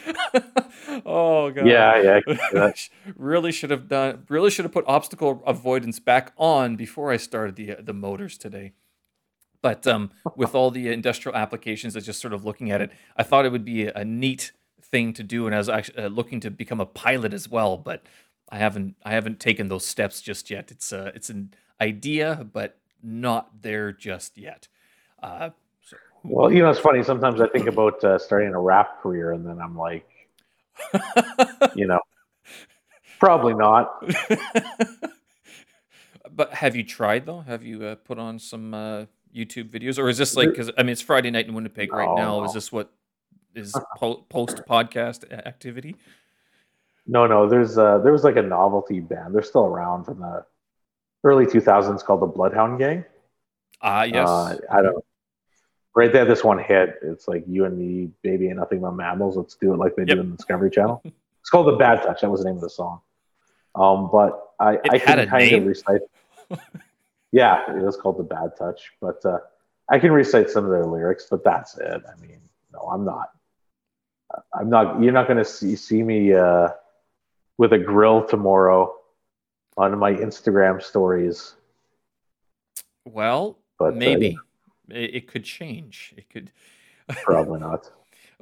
oh, 1.05 1.51
God. 1.51 1.67
Yeah, 1.67 2.01
yeah. 2.01 2.15
I 2.15 2.21
can 2.21 2.37
see 2.37 2.43
that. 2.53 2.89
really 3.15 3.51
should 3.51 3.69
have 3.69 3.87
done, 3.87 4.25
really 4.29 4.49
should 4.49 4.65
have 4.65 4.71
put 4.71 4.85
obstacle 4.87 5.43
avoidance 5.45 5.99
back 5.99 6.33
on 6.37 6.75
before 6.75 7.11
I 7.11 7.17
started 7.17 7.55
the, 7.55 7.75
the 7.79 7.93
motors 7.93 8.35
today. 8.35 8.73
But 9.61 9.85
um, 9.85 10.09
with 10.35 10.55
all 10.55 10.71
the 10.71 10.91
industrial 10.91 11.37
applications, 11.37 11.95
I 11.95 11.99
was 11.99 12.05
just 12.07 12.19
sort 12.19 12.33
of 12.33 12.43
looking 12.43 12.71
at 12.71 12.81
it. 12.81 12.91
I 13.15 13.21
thought 13.21 13.45
it 13.45 13.51
would 13.51 13.63
be 13.63 13.85
a, 13.85 14.03
neat 14.03 14.51
thing 14.81 15.13
to 15.13 15.21
do, 15.21 15.45
and 15.45 15.53
I 15.53 15.59
was 15.59 15.69
actually 15.69 16.03
uh, 16.03 16.07
looking 16.07 16.39
to 16.39 16.49
become 16.49 16.79
a 16.81 16.87
pilot 16.87 17.31
as 17.31 17.47
well. 17.47 17.77
But 17.77 18.03
I 18.49 18.57
haven't, 18.57 18.95
I 19.05 19.11
haven't 19.11 19.39
taken 19.39 19.67
those 19.67 19.85
steps 19.85 20.19
just 20.19 20.49
yet. 20.49 20.71
It's 20.71 20.91
a, 20.91 21.11
it's 21.13 21.29
an 21.29 21.53
idea, 21.79 22.43
but 22.51 22.79
not 23.03 23.61
there 23.61 23.91
just 23.91 24.35
yet. 24.35 24.67
Uh, 25.21 25.51
Well, 26.23 26.51
you 26.51 26.61
know, 26.61 26.69
it's 26.69 26.79
funny. 26.79 27.03
Sometimes 27.03 27.41
I 27.41 27.47
think 27.47 27.67
about 27.67 28.03
uh, 28.03 28.19
starting 28.19 28.53
a 28.53 28.59
rap 28.59 29.01
career, 29.01 29.31
and 29.31 29.45
then 29.45 29.59
I'm 29.59 29.77
like, 29.77 30.07
you 31.75 31.87
know, 31.87 31.99
probably 33.19 33.53
not. 33.53 34.01
but 36.31 36.53
have 36.53 36.75
you 36.75 36.83
tried 36.83 37.25
though? 37.25 37.41
Have 37.41 37.63
you 37.63 37.83
uh, 37.83 37.95
put 37.95 38.19
on 38.19 38.37
some 38.37 38.73
uh, 38.73 39.05
YouTube 39.35 39.69
videos, 39.69 39.97
or 39.97 40.09
is 40.09 40.17
this 40.17 40.35
like 40.35 40.49
because 40.49 40.69
I 40.77 40.83
mean 40.83 40.91
it's 40.91 41.01
Friday 41.01 41.31
night 41.31 41.47
in 41.47 41.53
Winnipeg 41.53 41.91
right 41.91 42.05
No, 42.05 42.15
now? 42.15 42.43
Is 42.43 42.53
this 42.53 42.71
what 42.71 42.91
is 43.55 43.73
po- 43.97 44.25
post 44.29 44.61
podcast 44.69 45.31
activity? 45.31 45.95
No, 47.07 47.25
no. 47.25 47.49
There's 47.49 47.77
uh, 47.77 47.97
there 47.99 48.11
was 48.11 48.23
like 48.23 48.35
a 48.35 48.43
novelty 48.43 48.99
band. 48.99 49.33
They're 49.33 49.41
still 49.41 49.65
around 49.65 50.05
from 50.05 50.19
the 50.19 50.45
early 51.23 51.45
2000s 51.45 52.03
called 52.03 52.21
the 52.21 52.27
Bloodhound 52.27 52.79
Gang. 52.79 53.05
Ah, 53.81 54.03
yes. 54.03 54.27
Uh, 54.27 54.57
I 54.71 54.81
don't. 54.81 55.03
Right 55.93 56.11
there, 56.13 56.23
this 56.25 56.43
one 56.43 56.57
hit. 56.57 56.95
It's 57.01 57.27
like 57.27 57.43
you 57.47 57.65
and 57.65 57.77
me, 57.77 58.09
baby, 58.21 58.47
and 58.47 58.59
nothing 58.59 58.79
but 58.79 58.91
mammals. 58.91 59.35
Let's 59.35 59.55
do 59.55 59.73
it 59.73 59.77
like 59.77 59.95
they 59.95 60.03
Yep. 60.03 60.15
do 60.15 60.21
in 60.21 60.29
the 60.31 60.37
Discovery 60.37 60.69
Channel. 60.71 61.01
It's 61.41 61.49
called 61.49 61.67
the 61.67 61.75
Bad 61.77 62.01
Touch. 62.03 62.21
That 62.21 62.29
was 62.31 62.41
the 62.43 62.47
name 62.47 62.55
of 62.55 62.61
the 62.61 62.69
song. 62.69 63.01
Um, 63.75 64.09
but 64.11 64.51
I, 64.59 64.77
I 64.89 64.99
can 64.99 65.27
kind 65.27 65.51
name? 65.51 65.61
of 65.63 65.67
recite. 65.67 66.01
yeah, 67.31 67.63
it 67.75 67.81
was 67.81 67.97
called 67.97 68.17
the 68.19 68.23
Bad 68.23 68.51
Touch, 68.57 68.91
but 69.01 69.23
uh, 69.25 69.39
I 69.89 69.99
can 69.99 70.11
recite 70.13 70.49
some 70.49 70.63
of 70.63 70.71
their 70.71 70.85
lyrics. 70.85 71.27
But 71.29 71.43
that's 71.43 71.77
it. 71.77 72.01
I 72.07 72.21
mean, 72.21 72.39
no, 72.71 72.79
I'm 72.81 73.03
not. 73.03 73.31
I'm 74.53 74.69
not. 74.69 75.01
You're 75.01 75.11
not 75.13 75.27
going 75.27 75.37
to 75.39 75.45
see 75.45 75.75
see 75.75 76.03
me 76.03 76.33
uh, 76.33 76.69
with 77.57 77.73
a 77.73 77.79
grill 77.79 78.23
tomorrow 78.25 78.95
on 79.77 79.97
my 79.97 80.13
Instagram 80.13 80.81
stories. 80.81 81.55
well, 83.05 83.57
But 83.77 83.95
maybe 83.95 84.37
uh, 84.37 84.41
it, 84.91 85.15
it 85.15 85.27
could 85.27 85.43
change. 85.43 86.13
It 86.17 86.29
could 86.29 86.51
probably 87.23 87.59
not. 87.59 87.91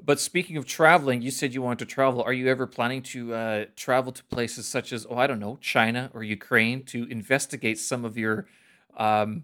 But 0.03 0.19
speaking 0.19 0.55
of 0.57 0.65
traveling, 0.65 1.21
you 1.21 1.31
said 1.31 1.53
you 1.53 1.61
want 1.61 1.79
to 1.79 1.85
travel. 1.85 2.21
Are 2.21 2.33
you 2.33 2.47
ever 2.47 2.65
planning 2.65 3.01
to 3.03 3.33
uh, 3.33 3.65
travel 3.75 4.11
to 4.13 4.23
places 4.25 4.65
such 4.67 4.93
as, 4.93 5.05
oh, 5.09 5.17
I 5.17 5.27
don't 5.27 5.39
know, 5.39 5.57
China 5.61 6.09
or 6.13 6.23
Ukraine 6.23 6.83
to 6.85 7.03
investigate 7.09 7.79
some 7.79 8.05
of 8.05 8.17
your 8.17 8.47
um, 8.97 9.43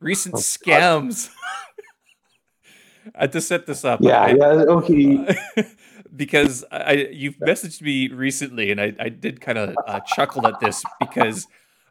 recent 0.00 0.34
oh, 0.34 0.38
scams? 0.38 1.30
I 3.14 3.22
had 3.22 3.32
to 3.32 3.40
set 3.40 3.66
this 3.66 3.84
up. 3.84 4.00
Yeah, 4.02 4.20
I, 4.20 4.34
yeah, 4.34 4.44
okay. 4.44 5.26
because 6.16 6.64
I 6.70 7.08
you've 7.10 7.38
messaged 7.38 7.80
me 7.80 8.08
recently, 8.08 8.70
and 8.70 8.78
I, 8.80 8.92
I 9.00 9.08
did 9.08 9.40
kind 9.40 9.56
of 9.56 9.74
uh, 9.86 10.00
chuckle 10.00 10.46
at 10.46 10.60
this 10.60 10.84
because 11.00 11.46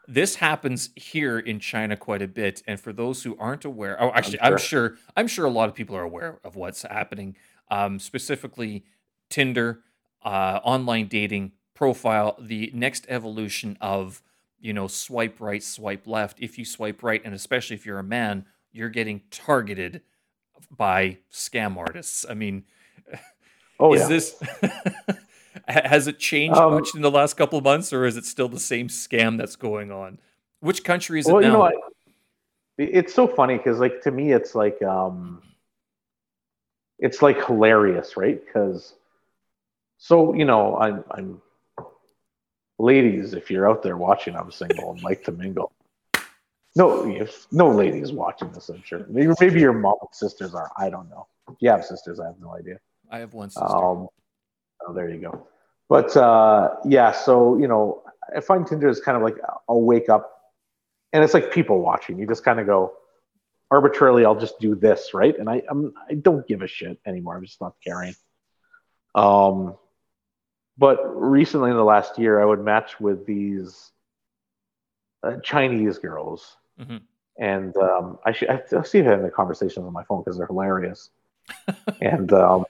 this 0.07 0.35
happens 0.35 0.89
here 0.95 1.38
in 1.38 1.59
China 1.59 1.97
quite 1.97 2.21
a 2.21 2.27
bit. 2.27 2.63
And 2.65 2.79
for 2.79 2.93
those 2.93 3.23
who 3.23 3.35
aren't 3.38 3.65
aware, 3.65 4.01
oh, 4.01 4.11
actually, 4.13 4.39
I'm 4.41 4.57
sure. 4.57 4.85
I'm 4.85 4.91
sure, 4.91 4.97
I'm 5.17 5.27
sure 5.27 5.45
a 5.45 5.49
lot 5.49 5.67
of 5.67 5.75
people 5.75 5.95
are 5.95 6.03
aware 6.03 6.39
of 6.43 6.55
what's 6.55 6.84
happening. 6.84 7.35
Um, 7.69 7.99
specifically, 7.99 8.85
Tinder, 9.29 9.81
uh, 10.23 10.59
online 10.63 11.07
dating 11.07 11.51
profile, 11.73 12.38
the 12.39 12.71
next 12.73 13.05
evolution 13.09 13.77
of 13.81 14.21
you 14.59 14.73
know 14.73 14.88
swipe 14.88 15.41
right, 15.41 15.61
swipe 15.61 16.07
left. 16.07 16.39
If 16.39 16.57
you 16.57 16.63
swipe 16.63 17.03
right, 17.03 17.21
and 17.23 17.34
especially 17.34 17.75
if 17.75 17.85
you're 17.85 17.99
a 17.99 18.03
man, 18.03 18.45
you're 18.71 18.89
getting 18.89 19.21
targeted 19.29 20.01
by 20.75 21.17
scam 21.31 21.75
artists. 21.75 22.25
I 22.27 22.34
mean, 22.34 22.63
oh, 23.79 23.93
is 23.93 24.01
yeah. 24.01 24.07
this 24.07 24.43
has 25.68 26.07
it 26.07 26.19
changed 26.19 26.57
um, 26.57 26.73
much 26.73 26.95
in 26.95 27.02
the 27.02 27.11
last 27.11 27.35
couple 27.35 27.57
of 27.57 27.64
months, 27.64 27.91
or 27.91 28.06
is 28.06 28.18
it 28.18 28.26
still 28.26 28.49
the 28.49 28.60
same 28.60 28.88
scam 28.88 29.38
that's 29.38 29.56
going 29.56 29.91
on? 29.91 30.19
Which 30.60 30.84
country 30.84 31.19
is 31.19 31.27
it 31.27 31.31
now? 31.31 31.39
You 31.39 31.48
know, 31.48 31.64
I, 31.64 31.72
it's 32.77 33.14
so 33.14 33.27
funny 33.27 33.57
because, 33.57 33.80
like, 33.80 34.02
to 34.03 34.11
me, 34.11 34.31
it's 34.31 34.56
like, 34.56 34.81
um, 34.81 35.41
it's 36.99 37.22
like 37.22 37.45
hilarious, 37.45 38.18
right? 38.18 38.44
Because, 38.44 38.94
so 39.98 40.34
you 40.34 40.45
know, 40.45 40.77
I'm, 40.77 41.03
I'm, 41.11 41.41
ladies, 42.80 43.34
if 43.34 43.52
you're 43.52 43.69
out 43.69 43.84
there 43.84 43.98
watching, 43.98 44.35
I'm 44.35 44.52
single 44.52 44.91
and 44.91 45.02
like 45.03 45.23
to 45.26 45.31
mingle. 45.31 45.72
No, 46.76 47.10
if 47.10 47.48
no 47.52 47.72
ladies 47.72 48.11
watching 48.11 48.52
this, 48.52 48.69
I'm 48.69 48.84
sure. 48.84 49.06
Maybe, 49.10 49.34
maybe 49.39 49.60
your 49.60 49.73
mom 49.73 49.95
and 49.99 50.14
sisters 50.14 50.53
are. 50.53 50.72
I 50.77 50.91
don't 50.91 51.10
know. 51.10 51.26
If 51.49 51.56
you 51.60 51.69
have 51.72 51.84
sisters, 51.84 52.19
I 52.19 52.27
have 52.27 52.39
no 52.39 52.56
idea. 52.56 52.80
I 53.10 53.18
have 53.18 53.34
one 53.34 53.49
sister. 53.49 53.65
Um, 53.65 54.07
oh, 54.85 54.94
there 54.94 55.10
you 55.10 55.19
go. 55.19 55.48
But 55.89 56.15
uh, 56.18 56.76
yeah, 56.85 57.11
so 57.11 57.57
you 57.57 57.68
know, 57.68 58.03
I 58.35 58.41
find 58.41 58.65
Tinder 58.65 58.89
is 58.89 58.99
kind 58.99 59.15
of 59.15 59.23
like 59.23 59.38
I'll 59.69 59.81
wake 59.81 60.09
up, 60.09 60.31
and 61.14 61.23
it's 61.23 61.34
like 61.34 61.51
people 61.51 61.80
watching. 61.80 62.19
You 62.19 62.27
just 62.27 62.43
kind 62.43 62.59
of 62.59 62.65
go 62.65 62.93
arbitrarily. 63.72 64.26
I'll 64.26 64.39
just 64.39 64.59
do 64.59 64.76
this, 64.76 65.14
right? 65.14 65.38
And 65.38 65.49
I 65.49 65.61
I'm, 65.69 65.93
I 66.09 66.15
don't 66.15 66.47
give 66.47 66.61
a 66.61 66.68
shit 66.68 66.99
anymore. 67.05 67.38
I'm 67.38 67.45
just 67.45 67.61
not 67.61 67.76
caring. 67.84 68.15
Um, 69.15 69.76
but 70.77 70.99
recently 71.15 71.72
in 71.72 71.77
the 71.77 71.84
last 71.84 72.19
year, 72.19 72.39
I 72.41 72.45
would 72.45 72.64
match 72.64 72.99
with 72.99 73.26
these 73.26 73.91
uh, 75.23 75.38
Chinese 75.43 75.97
girls 75.97 76.57
Mm-hmm. 76.80 76.97
And 77.39 77.76
um, 77.77 78.19
I, 78.26 78.31
should, 78.31 78.49
I 78.49 78.84
see 78.84 79.01
them 79.01 79.19
in 79.19 79.23
the 79.23 79.30
conversations 79.30 79.85
on 79.85 79.93
my 79.93 80.03
phone 80.03 80.23
because 80.23 80.38
they're 80.38 80.47
hilarious. 80.47 81.11
and 82.01 82.31
um, 82.34 82.65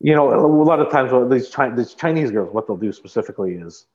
you 0.00 0.14
know, 0.14 0.32
a 0.32 0.46
lot 0.46 0.80
of 0.80 0.90
times 0.90 1.12
what 1.12 1.30
these, 1.30 1.48
Chi- 1.48 1.70
these 1.70 1.94
Chinese 1.94 2.30
girls, 2.30 2.52
what 2.52 2.66
they'll 2.66 2.76
do 2.76 2.92
specifically 2.92 3.54
is, 3.54 3.86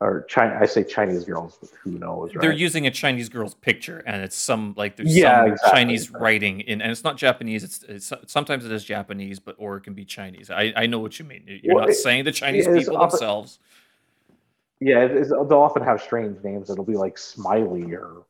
or 0.00 0.24
China, 0.28 0.56
I 0.60 0.66
say 0.66 0.84
Chinese 0.84 1.24
girls, 1.24 1.58
but 1.60 1.70
who 1.82 1.98
knows? 1.98 2.32
Right? 2.32 2.40
They're 2.40 2.52
using 2.52 2.86
a 2.86 2.90
Chinese 2.90 3.28
girl's 3.28 3.54
picture, 3.54 3.98
and 4.06 4.22
it's 4.22 4.36
some 4.36 4.74
like 4.76 4.94
there's 4.94 5.16
yeah, 5.16 5.40
some 5.40 5.52
exactly. 5.52 5.70
Chinese 5.72 6.10
writing 6.12 6.60
in, 6.60 6.80
and 6.80 6.92
it's 6.92 7.02
not 7.02 7.16
Japanese. 7.16 7.64
It's, 7.64 7.82
it's, 7.82 8.12
sometimes 8.26 8.64
it 8.64 8.70
is 8.70 8.84
Japanese, 8.84 9.40
but 9.40 9.56
or 9.58 9.76
it 9.76 9.80
can 9.80 9.94
be 9.94 10.04
Chinese. 10.04 10.50
I, 10.50 10.72
I 10.76 10.86
know 10.86 11.00
what 11.00 11.18
you 11.18 11.24
mean. 11.24 11.42
You're 11.46 11.74
well, 11.74 11.84
not 11.84 11.90
it, 11.90 11.96
saying 11.96 12.24
the 12.24 12.32
Chinese 12.32 12.68
people 12.68 12.96
often, 12.96 13.10
themselves. 13.10 13.58
Yeah, 14.80 15.08
they'll 15.08 15.54
often 15.54 15.82
have 15.82 16.00
strange 16.00 16.44
names. 16.44 16.70
It'll 16.70 16.84
be 16.84 16.96
like 16.96 17.18
Smiley 17.18 17.92
or 17.92 18.22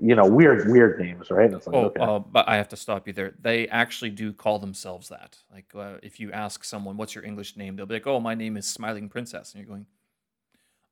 you 0.00 0.14
know 0.14 0.26
weird 0.26 0.70
weird 0.70 1.00
names, 1.00 1.30
right? 1.30 1.50
Like, 1.50 1.62
oh, 1.66 1.86
okay. 1.86 2.00
uh, 2.00 2.18
but 2.20 2.48
I 2.48 2.56
have 2.56 2.68
to 2.68 2.76
stop 2.76 3.06
you 3.06 3.12
there. 3.12 3.34
They 3.40 3.68
actually 3.68 4.10
do 4.10 4.32
call 4.32 4.58
themselves 4.58 5.08
that. 5.08 5.38
Like 5.52 5.66
uh, 5.74 5.98
if 6.02 6.20
you 6.20 6.32
ask 6.32 6.64
someone, 6.64 6.96
"What's 6.96 7.14
your 7.14 7.24
English 7.24 7.56
name?" 7.56 7.76
They'll 7.76 7.86
be 7.86 7.94
like, 7.94 8.06
"Oh, 8.06 8.20
my 8.20 8.34
name 8.34 8.56
is 8.56 8.66
Smiling 8.66 9.08
Princess," 9.08 9.52
and 9.52 9.60
you're 9.60 9.68
going, 9.68 9.86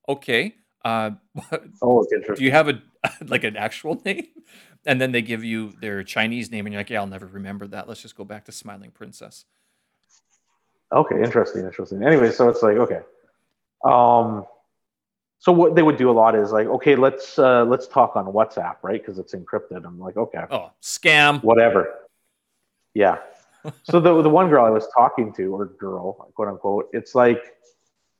"Okay." 0.08 0.56
Uh, 0.84 1.12
oh, 1.82 2.04
do 2.34 2.44
you 2.44 2.50
have 2.50 2.68
a 2.68 2.82
like 3.26 3.44
an 3.44 3.56
actual 3.56 4.00
name? 4.04 4.26
And 4.84 5.00
then 5.00 5.12
they 5.12 5.22
give 5.22 5.44
you 5.44 5.72
their 5.80 6.02
Chinese 6.02 6.50
name, 6.50 6.66
and 6.66 6.72
you're 6.72 6.80
like, 6.80 6.90
"Yeah, 6.90 7.00
I'll 7.00 7.06
never 7.06 7.26
remember 7.26 7.68
that. 7.68 7.88
Let's 7.88 8.02
just 8.02 8.16
go 8.16 8.24
back 8.24 8.44
to 8.46 8.52
Smiling 8.52 8.90
Princess." 8.90 9.44
Okay, 10.90 11.22
interesting, 11.22 11.64
interesting. 11.64 12.02
Anyway, 12.02 12.32
so 12.32 12.48
it's 12.48 12.62
like 12.62 12.76
okay, 12.78 13.00
um, 13.84 14.44
so 15.42 15.50
what 15.50 15.74
they 15.74 15.82
would 15.82 15.96
do 15.96 16.08
a 16.08 16.12
lot 16.12 16.36
is 16.36 16.52
like, 16.52 16.68
okay, 16.68 16.94
let's 16.94 17.36
uh, 17.36 17.64
let's 17.64 17.88
talk 17.88 18.14
on 18.14 18.26
WhatsApp, 18.26 18.76
right? 18.82 19.00
Because 19.00 19.18
it's 19.18 19.34
encrypted. 19.34 19.84
I'm 19.84 19.98
like, 19.98 20.16
okay, 20.16 20.44
oh, 20.52 20.70
scam, 20.80 21.42
whatever. 21.42 21.92
Yeah. 22.94 23.18
so 23.82 23.98
the 23.98 24.22
the 24.22 24.30
one 24.30 24.48
girl 24.50 24.64
I 24.64 24.70
was 24.70 24.86
talking 24.96 25.32
to, 25.32 25.52
or 25.52 25.66
girl, 25.66 26.30
quote 26.36 26.46
unquote, 26.46 26.90
it's 26.92 27.16
like 27.16 27.42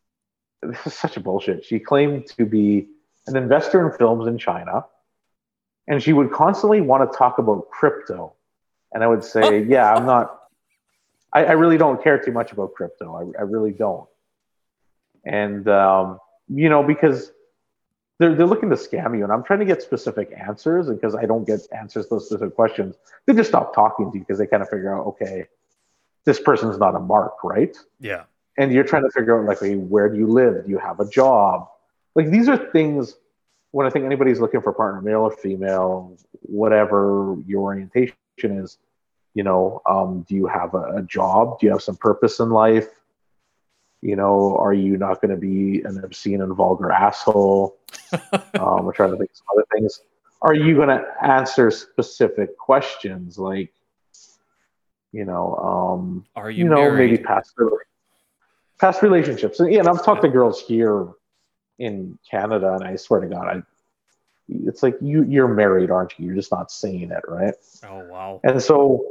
this 0.62 0.84
is 0.84 0.94
such 0.94 1.16
a 1.16 1.20
bullshit. 1.20 1.64
She 1.64 1.78
claimed 1.78 2.26
to 2.38 2.44
be 2.44 2.88
an 3.28 3.36
investor 3.36 3.86
in 3.86 3.96
films 3.96 4.26
in 4.26 4.36
China, 4.36 4.84
and 5.86 6.02
she 6.02 6.12
would 6.12 6.32
constantly 6.32 6.80
want 6.80 7.08
to 7.08 7.16
talk 7.16 7.38
about 7.38 7.70
crypto. 7.70 8.32
And 8.92 9.04
I 9.04 9.06
would 9.06 9.22
say, 9.22 9.62
yeah, 9.62 9.94
I'm 9.94 10.06
not. 10.06 10.40
I, 11.32 11.44
I, 11.44 11.52
really 11.52 11.78
don't 11.78 12.02
care 12.02 12.18
too 12.18 12.32
much 12.32 12.50
about 12.50 12.74
crypto. 12.74 13.14
I, 13.14 13.38
I 13.38 13.42
really 13.42 13.70
don't 13.70 14.08
and 15.24 15.68
um, 15.68 16.18
you 16.48 16.68
know 16.68 16.82
because 16.82 17.32
they're 18.18 18.34
they're 18.34 18.46
looking 18.46 18.70
to 18.70 18.76
scam 18.76 19.16
you, 19.16 19.24
and 19.24 19.32
I'm 19.32 19.42
trying 19.42 19.60
to 19.60 19.64
get 19.64 19.82
specific 19.82 20.32
answers, 20.36 20.88
and 20.88 21.00
because 21.00 21.14
I 21.14 21.26
don't 21.26 21.46
get 21.46 21.60
answers 21.72 22.06
to 22.06 22.14
those 22.14 22.26
specific 22.26 22.54
questions, 22.54 22.96
they 23.26 23.34
just 23.34 23.50
stop 23.50 23.74
talking 23.74 24.10
to 24.10 24.18
you 24.18 24.24
because 24.24 24.38
they 24.38 24.46
kind 24.46 24.62
of 24.62 24.68
figure 24.68 24.94
out, 24.94 25.06
okay, 25.06 25.46
this 26.24 26.40
person's 26.40 26.78
not 26.78 26.94
a 26.94 27.00
mark, 27.00 27.42
right? 27.42 27.76
Yeah. 28.00 28.24
And 28.58 28.72
you're 28.72 28.84
trying 28.84 29.02
to 29.02 29.10
figure 29.10 29.40
out 29.40 29.46
like, 29.46 29.60
hey, 29.60 29.76
where 29.76 30.08
do 30.08 30.18
you 30.18 30.26
live? 30.26 30.64
Do 30.64 30.70
you 30.70 30.78
have 30.78 31.00
a 31.00 31.08
job? 31.08 31.68
Like 32.14 32.30
these 32.30 32.48
are 32.48 32.56
things 32.56 33.16
when 33.72 33.86
I 33.86 33.90
think 33.90 34.04
anybody's 34.04 34.38
looking 34.38 34.60
for 34.60 34.70
a 34.70 34.74
partner, 34.74 35.00
male 35.00 35.22
or 35.22 35.30
female, 35.30 36.16
whatever 36.42 37.36
your 37.46 37.62
orientation 37.62 38.14
is, 38.42 38.78
you 39.34 39.42
know, 39.42 39.80
um, 39.86 40.24
do 40.28 40.34
you 40.34 40.46
have 40.46 40.74
a, 40.74 40.96
a, 40.96 41.02
job? 41.02 41.58
Do 41.58 41.66
you 41.66 41.72
have 41.72 41.82
some 41.82 41.96
purpose 41.96 42.38
in 42.38 42.50
life? 42.50 42.88
You 44.02 44.16
know, 44.16 44.56
are 44.56 44.74
you 44.74 44.96
not 44.96 45.22
going 45.22 45.30
to 45.30 45.36
be 45.36 45.80
an 45.82 46.02
obscene 46.04 46.42
and 46.42 46.54
vulgar 46.54 46.90
asshole? 46.90 47.78
um, 48.58 48.84
we're 48.84 48.92
trying 48.92 49.12
to 49.12 49.16
think 49.16 49.30
of 49.30 49.36
some 49.36 49.46
other 49.54 49.64
things. 49.72 50.02
Are 50.42 50.54
you 50.54 50.74
going 50.74 50.88
to 50.88 51.04
answer 51.22 51.70
specific 51.70 52.58
questions 52.58 53.38
like, 53.38 53.72
you 55.12 55.24
know, 55.24 55.54
um, 55.56 56.24
are 56.34 56.50
you, 56.50 56.64
you 56.64 56.70
know, 56.70 56.76
married? 56.76 57.10
maybe 57.12 57.22
past 57.22 57.54
past 58.80 59.02
relationships? 59.02 59.60
And, 59.60 59.72
yeah, 59.72 59.80
and 59.80 59.88
I've 59.88 60.04
talked 60.04 60.22
to 60.22 60.28
girls 60.28 60.60
here 60.60 61.08
in 61.78 62.18
Canada, 62.28 62.74
and 62.74 62.84
I 62.84 62.96
swear 62.96 63.20
to 63.20 63.28
God, 63.28 63.46
I 63.46 63.62
it's 64.48 64.82
like 64.82 64.96
you 65.00 65.24
you're 65.24 65.48
married, 65.48 65.90
aren't 65.90 66.18
you? 66.18 66.26
You're 66.26 66.34
just 66.34 66.52
not 66.52 66.70
saying 66.70 67.10
it, 67.10 67.22
right? 67.28 67.54
Oh 67.84 68.04
wow. 68.08 68.40
And 68.44 68.60
so, 68.62 69.04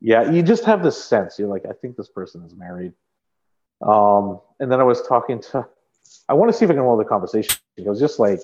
yeah, 0.00 0.30
you 0.30 0.42
just 0.42 0.64
have 0.64 0.82
this 0.82 1.02
sense. 1.02 1.38
You're 1.38 1.48
like, 1.48 1.64
I 1.68 1.72
think 1.72 1.96
this 1.96 2.08
person 2.08 2.42
is 2.44 2.54
married. 2.54 2.92
Um, 3.80 4.40
and 4.60 4.70
then 4.70 4.80
I 4.80 4.84
was 4.84 5.02
talking 5.02 5.40
to, 5.52 5.66
I 6.28 6.34
want 6.34 6.50
to 6.50 6.56
see 6.56 6.64
if 6.64 6.70
I 6.70 6.74
can 6.74 6.82
hold 6.82 7.00
the 7.00 7.04
conversation. 7.04 7.56
It 7.76 7.86
was 7.86 8.00
just 8.00 8.18
like, 8.18 8.40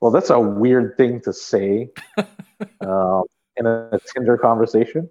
well, 0.00 0.10
that's 0.10 0.30
a 0.30 0.38
weird 0.38 0.96
thing 0.96 1.20
to 1.22 1.32
say 1.32 1.90
uh, 2.80 3.22
in 3.56 3.66
a 3.66 3.98
Tinder 4.14 4.38
conversation. 4.38 5.10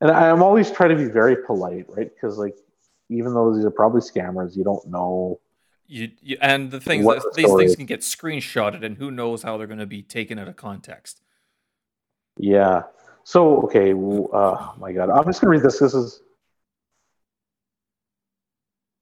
And 0.00 0.10
I'm 0.10 0.42
always 0.42 0.70
trying 0.70 0.90
to 0.90 0.96
be 0.96 1.04
very 1.04 1.36
polite, 1.36 1.86
right? 1.88 2.10
Because 2.12 2.38
like, 2.38 2.56
even 3.08 3.34
though 3.34 3.54
these 3.54 3.64
are 3.64 3.70
probably 3.70 4.00
scammers, 4.00 4.56
you 4.56 4.64
don't 4.64 4.84
know. 4.88 5.38
You, 5.86 6.10
you 6.22 6.38
and 6.40 6.70
the 6.70 6.80
things 6.80 7.04
that, 7.04 7.22
the 7.22 7.32
these 7.42 7.54
things 7.54 7.76
can 7.76 7.86
get 7.86 8.00
screenshotted, 8.00 8.82
and 8.82 8.96
who 8.96 9.10
knows 9.10 9.42
how 9.42 9.58
they're 9.58 9.66
going 9.66 9.78
to 9.78 9.86
be 9.86 10.02
taken 10.02 10.38
out 10.38 10.48
of 10.48 10.56
context. 10.56 11.20
Yeah. 12.38 12.84
So 13.24 13.62
okay, 13.62 13.92
uh, 13.92 14.72
my 14.78 14.92
God, 14.92 15.10
I'm 15.10 15.24
just 15.24 15.40
gonna 15.40 15.50
read 15.50 15.62
this. 15.62 15.78
This 15.78 15.94
is 15.94 16.22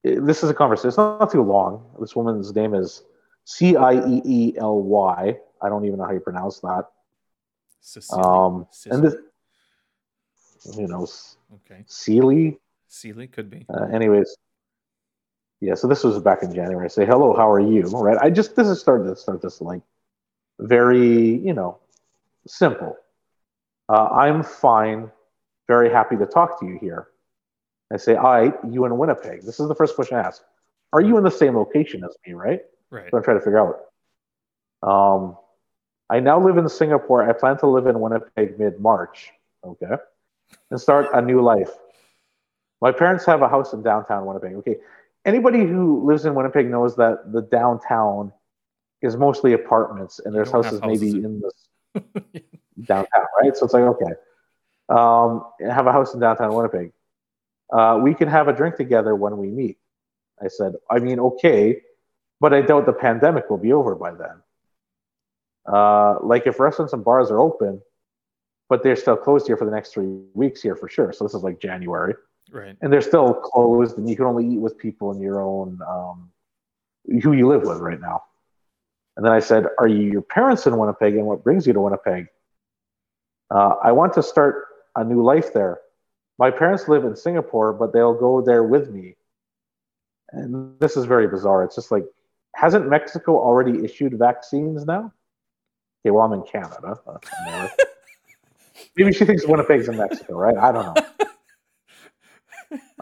this 0.02 0.42
is 0.42 0.50
a 0.50 0.54
conversation. 0.54 0.88
It's 0.88 0.96
not 0.96 1.30
too 1.30 1.42
long. 1.42 1.84
This 2.00 2.16
woman's 2.16 2.54
name 2.54 2.74
is 2.74 3.02
C 3.44 3.76
I 3.76 3.94
E 4.06 4.22
E 4.24 4.54
L 4.58 4.80
Y. 4.82 5.36
I 5.62 5.68
don't 5.68 5.84
even 5.84 5.98
know 5.98 6.04
how 6.04 6.12
you 6.12 6.20
pronounce 6.20 6.60
that. 6.60 6.84
Cecily. 7.80 8.22
Um, 8.22 8.66
and 8.86 9.04
this, 9.04 9.14
who 10.74 10.86
knows? 10.86 11.36
Okay. 11.54 11.84
Sealy. 11.86 12.58
Sealy 12.88 13.26
could 13.26 13.50
be. 13.50 13.66
Uh, 13.72 13.84
anyways, 13.92 14.36
yeah. 15.60 15.74
So 15.74 15.86
this 15.86 16.02
was 16.02 16.18
back 16.20 16.42
in 16.42 16.54
January. 16.54 16.84
I 16.84 16.88
say, 16.88 17.06
hello, 17.06 17.34
how 17.34 17.50
are 17.50 17.60
you? 17.60 17.82
Right. 17.82 18.18
I 18.20 18.30
just 18.30 18.56
this 18.56 18.68
is 18.68 18.80
starting 18.80 19.06
to 19.06 19.16
start 19.16 19.42
this 19.42 19.60
like 19.60 19.82
very, 20.58 21.38
you 21.38 21.54
know, 21.54 21.78
simple. 22.46 22.96
Uh, 23.88 24.08
I'm 24.08 24.42
fine, 24.42 25.10
very 25.66 25.90
happy 25.90 26.16
to 26.16 26.26
talk 26.26 26.60
to 26.60 26.66
you 26.66 26.78
here. 26.80 27.08
I 27.92 27.96
say, 27.96 28.14
all 28.14 28.32
right, 28.32 28.54
you 28.68 28.84
in 28.84 28.96
Winnipeg. 28.96 29.42
This 29.42 29.58
is 29.58 29.68
the 29.68 29.74
first 29.74 29.94
question 29.94 30.16
I 30.16 30.20
ask. 30.20 30.42
Are 30.92 31.00
you 31.00 31.16
in 31.16 31.24
the 31.24 31.30
same 31.30 31.56
location 31.56 32.04
as 32.04 32.16
me, 32.26 32.34
right? 32.34 32.60
Right. 32.90 33.10
So 33.10 33.16
I'm 33.16 33.22
trying 33.22 33.38
to 33.38 33.44
figure 33.44 33.58
out. 33.58 34.88
Um, 34.88 35.36
I 36.08 36.20
now 36.20 36.40
live 36.40 36.56
in 36.56 36.68
Singapore. 36.68 37.28
I 37.28 37.32
plan 37.32 37.58
to 37.58 37.66
live 37.66 37.86
in 37.86 38.00
Winnipeg 38.00 38.58
mid 38.58 38.80
March. 38.80 39.30
Okay. 39.64 39.94
And 40.70 40.80
start 40.80 41.08
a 41.14 41.22
new 41.22 41.40
life. 41.40 41.70
My 42.80 42.92
parents 42.92 43.24
have 43.26 43.42
a 43.42 43.48
house 43.48 43.72
in 43.72 43.82
downtown 43.82 44.26
Winnipeg. 44.26 44.54
Okay. 44.56 44.76
Anybody 45.24 45.60
who 45.60 46.04
lives 46.06 46.24
in 46.24 46.34
Winnipeg 46.34 46.70
knows 46.70 46.96
that 46.96 47.32
the 47.32 47.42
downtown 47.42 48.32
is 49.02 49.16
mostly 49.16 49.52
apartments 49.52 50.18
and 50.18 50.34
there's 50.34 50.50
houses, 50.50 50.80
houses, 50.80 51.00
maybe 51.00 51.24
in 51.24 51.40
the 51.40 52.02
downtown, 52.84 53.24
right? 53.40 53.56
So 53.56 53.66
it's 53.66 53.74
like, 53.74 53.82
okay. 53.82 54.12
Um, 54.88 55.44
have 55.60 55.86
a 55.86 55.92
house 55.92 56.14
in 56.14 56.20
downtown 56.20 56.54
Winnipeg. 56.54 56.92
Uh, 57.72 57.98
we 58.02 58.14
can 58.14 58.28
have 58.28 58.48
a 58.48 58.52
drink 58.52 58.76
together 58.76 59.14
when 59.14 59.38
we 59.38 59.48
meet. 59.48 59.78
I 60.42 60.48
said, 60.48 60.74
I 60.90 60.98
mean, 60.98 61.20
okay, 61.20 61.80
but 62.40 62.54
I 62.54 62.62
doubt 62.62 62.86
the 62.86 62.92
pandemic 62.92 63.50
will 63.50 63.58
be 63.58 63.72
over 63.72 63.94
by 63.94 64.12
then. 64.12 64.42
Uh, 65.66 66.16
like 66.22 66.46
if 66.46 66.58
restaurants 66.58 66.92
and 66.92 67.04
bars 67.04 67.30
are 67.30 67.40
open, 67.40 67.80
but 68.68 68.82
they're 68.82 68.96
still 68.96 69.16
closed 69.16 69.46
here 69.46 69.56
for 69.56 69.64
the 69.64 69.70
next 69.70 69.92
three 69.92 70.06
weeks 70.32 70.62
here 70.62 70.74
for 70.74 70.88
sure. 70.88 71.12
So 71.12 71.24
this 71.24 71.34
is 71.34 71.42
like 71.42 71.60
January, 71.60 72.14
right? 72.50 72.76
And 72.80 72.92
they're 72.92 73.02
still 73.02 73.34
closed, 73.34 73.98
and 73.98 74.08
you 74.08 74.16
can 74.16 74.24
only 74.24 74.46
eat 74.46 74.58
with 74.58 74.78
people 74.78 75.12
in 75.12 75.20
your 75.20 75.42
own 75.42 75.78
um, 75.86 76.30
who 77.22 77.32
you 77.32 77.46
live 77.48 77.62
with 77.62 77.78
right 77.78 78.00
now. 78.00 78.22
And 79.16 79.26
then 79.26 79.32
I 79.32 79.40
said, 79.40 79.66
"Are 79.78 79.88
you 79.88 80.10
your 80.10 80.22
parents 80.22 80.66
in 80.66 80.76
Winnipeg, 80.78 81.14
and 81.14 81.26
what 81.26 81.44
brings 81.44 81.66
you 81.66 81.72
to 81.72 81.80
Winnipeg?" 81.80 82.28
Uh, 83.50 83.74
I 83.82 83.92
want 83.92 84.14
to 84.14 84.22
start 84.22 84.66
a 84.96 85.04
new 85.04 85.22
life 85.22 85.52
there. 85.52 85.80
My 86.40 86.50
parents 86.50 86.88
live 86.88 87.04
in 87.04 87.14
Singapore, 87.14 87.74
but 87.74 87.92
they'll 87.92 88.14
go 88.14 88.40
there 88.40 88.64
with 88.64 88.90
me. 88.90 89.14
And 90.30 90.80
this 90.80 90.96
is 90.96 91.04
very 91.04 91.28
bizarre. 91.28 91.62
It's 91.64 91.74
just 91.74 91.90
like, 91.90 92.06
hasn't 92.56 92.88
Mexico 92.88 93.36
already 93.36 93.84
issued 93.84 94.18
vaccines 94.18 94.86
now? 94.86 95.12
Okay, 96.00 96.10
well, 96.10 96.24
I'm 96.24 96.32
in 96.32 96.42
Canada. 96.42 96.98
Maybe 98.96 99.12
she 99.12 99.26
thinks 99.26 99.46
Winnipeg's 99.46 99.88
in 99.88 99.98
Mexico, 99.98 100.34
right? 100.38 100.56
I 100.56 100.72
don't 100.72 100.96
know. 100.96 101.06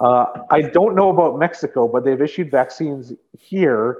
Uh, 0.00 0.44
I 0.50 0.62
don't 0.62 0.94
know 0.94 1.10
about 1.10 1.38
Mexico, 1.38 1.88
but 1.88 2.04
they've 2.04 2.22
issued 2.22 2.50
vaccines 2.52 3.12
here, 3.36 3.98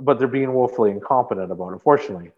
but 0.00 0.18
they're 0.18 0.26
being 0.26 0.52
woefully 0.54 0.90
incompetent 0.90 1.52
about, 1.52 1.68
it, 1.68 1.72
unfortunately. 1.74 2.32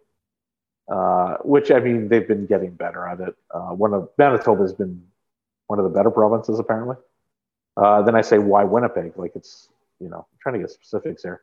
Uh, 0.89 1.37
which 1.45 1.70
I 1.70 1.78
mean, 1.78 2.09
they've 2.09 2.27
been 2.27 2.45
getting 2.45 2.73
better 2.73 3.07
at 3.07 3.20
it. 3.20 3.37
Uh, 3.55 3.69
one 3.69 3.95
of 3.95 4.11
Manitoba 4.19 4.62
has 4.62 4.74
been 4.74 5.01
one 5.66 5.78
of 5.78 5.84
the 5.84 5.90
better 5.90 6.10
provinces, 6.10 6.59
apparently. 6.59 6.97
Uh, 7.76 8.02
then 8.02 8.14
I 8.14 8.22
say, 8.22 8.38
why 8.38 8.64
Winnipeg? 8.64 9.12
Like 9.16 9.32
it's, 9.34 9.68
you 10.01 10.09
know, 10.09 10.18
I'm 10.18 10.38
trying 10.40 10.55
to 10.55 10.60
get 10.60 10.70
specifics 10.70 11.22
here. 11.22 11.43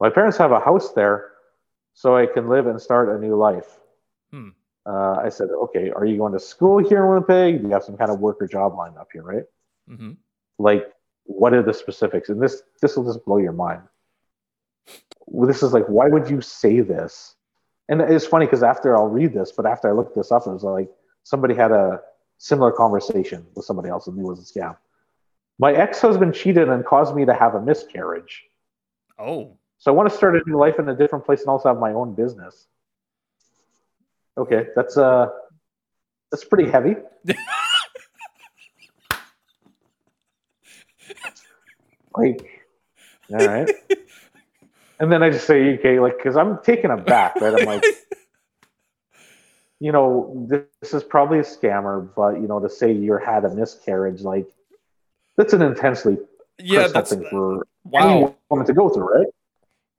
My 0.00 0.10
parents 0.10 0.36
have 0.38 0.52
a 0.52 0.60
house 0.60 0.92
there, 0.92 1.32
so 1.94 2.16
I 2.16 2.26
can 2.26 2.48
live 2.48 2.66
and 2.66 2.80
start 2.80 3.08
a 3.08 3.18
new 3.18 3.36
life. 3.36 3.78
Hmm. 4.32 4.48
Uh, 4.86 5.16
I 5.22 5.28
said, 5.28 5.48
okay, 5.50 5.90
are 5.90 6.04
you 6.04 6.18
going 6.18 6.32
to 6.32 6.40
school 6.40 6.78
here 6.78 7.04
in 7.04 7.10
Winnipeg? 7.10 7.62
Do 7.62 7.68
you 7.68 7.72
have 7.72 7.84
some 7.84 7.96
kind 7.96 8.10
of 8.10 8.20
work 8.20 8.36
or 8.40 8.46
job 8.46 8.76
lined 8.76 8.98
up 8.98 9.08
here, 9.12 9.22
right? 9.22 9.44
Mm-hmm. 9.88 10.12
Like, 10.58 10.92
what 11.24 11.54
are 11.54 11.62
the 11.62 11.72
specifics? 11.72 12.28
And 12.28 12.42
this 12.42 12.62
this 12.82 12.96
will 12.96 13.04
just 13.04 13.24
blow 13.24 13.38
your 13.38 13.52
mind. 13.52 13.82
Well, 15.26 15.46
this 15.48 15.62
is 15.62 15.72
like, 15.72 15.86
why 15.86 16.08
would 16.08 16.28
you 16.28 16.40
say 16.42 16.80
this? 16.80 17.34
And 17.88 18.00
it's 18.00 18.26
funny 18.26 18.46
because 18.46 18.62
after 18.62 18.96
I'll 18.96 19.08
read 19.08 19.32
this, 19.32 19.52
but 19.52 19.64
after 19.64 19.88
I 19.88 19.92
looked 19.92 20.14
this 20.14 20.30
up, 20.32 20.46
it 20.46 20.50
was 20.50 20.64
like 20.64 20.90
somebody 21.22 21.54
had 21.54 21.72
a 21.72 22.00
similar 22.44 22.70
conversation 22.70 23.46
with 23.54 23.64
somebody 23.64 23.88
else 23.88 24.06
and 24.06 24.14
knew 24.18 24.26
it 24.26 24.28
was 24.28 24.38
a 24.38 24.42
scam. 24.42 24.76
My 25.58 25.72
ex-husband 25.72 26.34
cheated 26.34 26.68
and 26.68 26.84
caused 26.84 27.16
me 27.16 27.24
to 27.24 27.32
have 27.32 27.54
a 27.54 27.62
miscarriage. 27.62 28.44
Oh. 29.18 29.56
So 29.78 29.90
I 29.90 29.94
want 29.94 30.10
to 30.10 30.16
start 30.16 30.36
a 30.36 30.42
new 30.46 30.58
life 30.58 30.78
in 30.78 30.86
a 30.90 30.94
different 30.94 31.24
place 31.24 31.40
and 31.40 31.48
also 31.48 31.70
have 31.70 31.78
my 31.78 31.92
own 31.92 32.14
business. 32.14 32.66
Okay, 34.36 34.66
that's 34.76 34.98
uh 34.98 35.28
that's 36.30 36.44
pretty 36.44 36.70
heavy. 36.70 36.96
like 42.14 42.64
all 43.32 43.46
right. 43.46 43.70
And 45.00 45.10
then 45.10 45.22
I 45.22 45.30
just 45.30 45.46
say, 45.46 45.78
okay, 45.78 45.98
like, 45.98 46.18
because 46.18 46.36
I'm 46.36 46.62
taken 46.62 46.90
aback, 46.90 47.40
right? 47.40 47.54
I'm 47.54 47.64
like, 47.66 47.82
you 49.84 49.92
know, 49.92 50.46
this 50.48 50.94
is 50.94 51.04
probably 51.04 51.40
a 51.40 51.42
scammer, 51.42 52.08
but 52.16 52.40
you 52.40 52.48
know, 52.48 52.58
to 52.58 52.70
say 52.70 52.90
you 52.90 53.18
had 53.18 53.44
a 53.44 53.54
miscarriage, 53.54 54.22
like, 54.22 54.46
that's 55.36 55.52
an 55.52 55.60
intensely 55.60 56.16
yeah, 56.58 56.86
that's 56.88 57.10
something 57.10 57.28
for 57.28 57.66
wow. 57.84 58.00
any 58.08 58.34
woman 58.48 58.64
to 58.64 58.72
go 58.72 58.88
through, 58.88 59.12
right? 59.12 59.26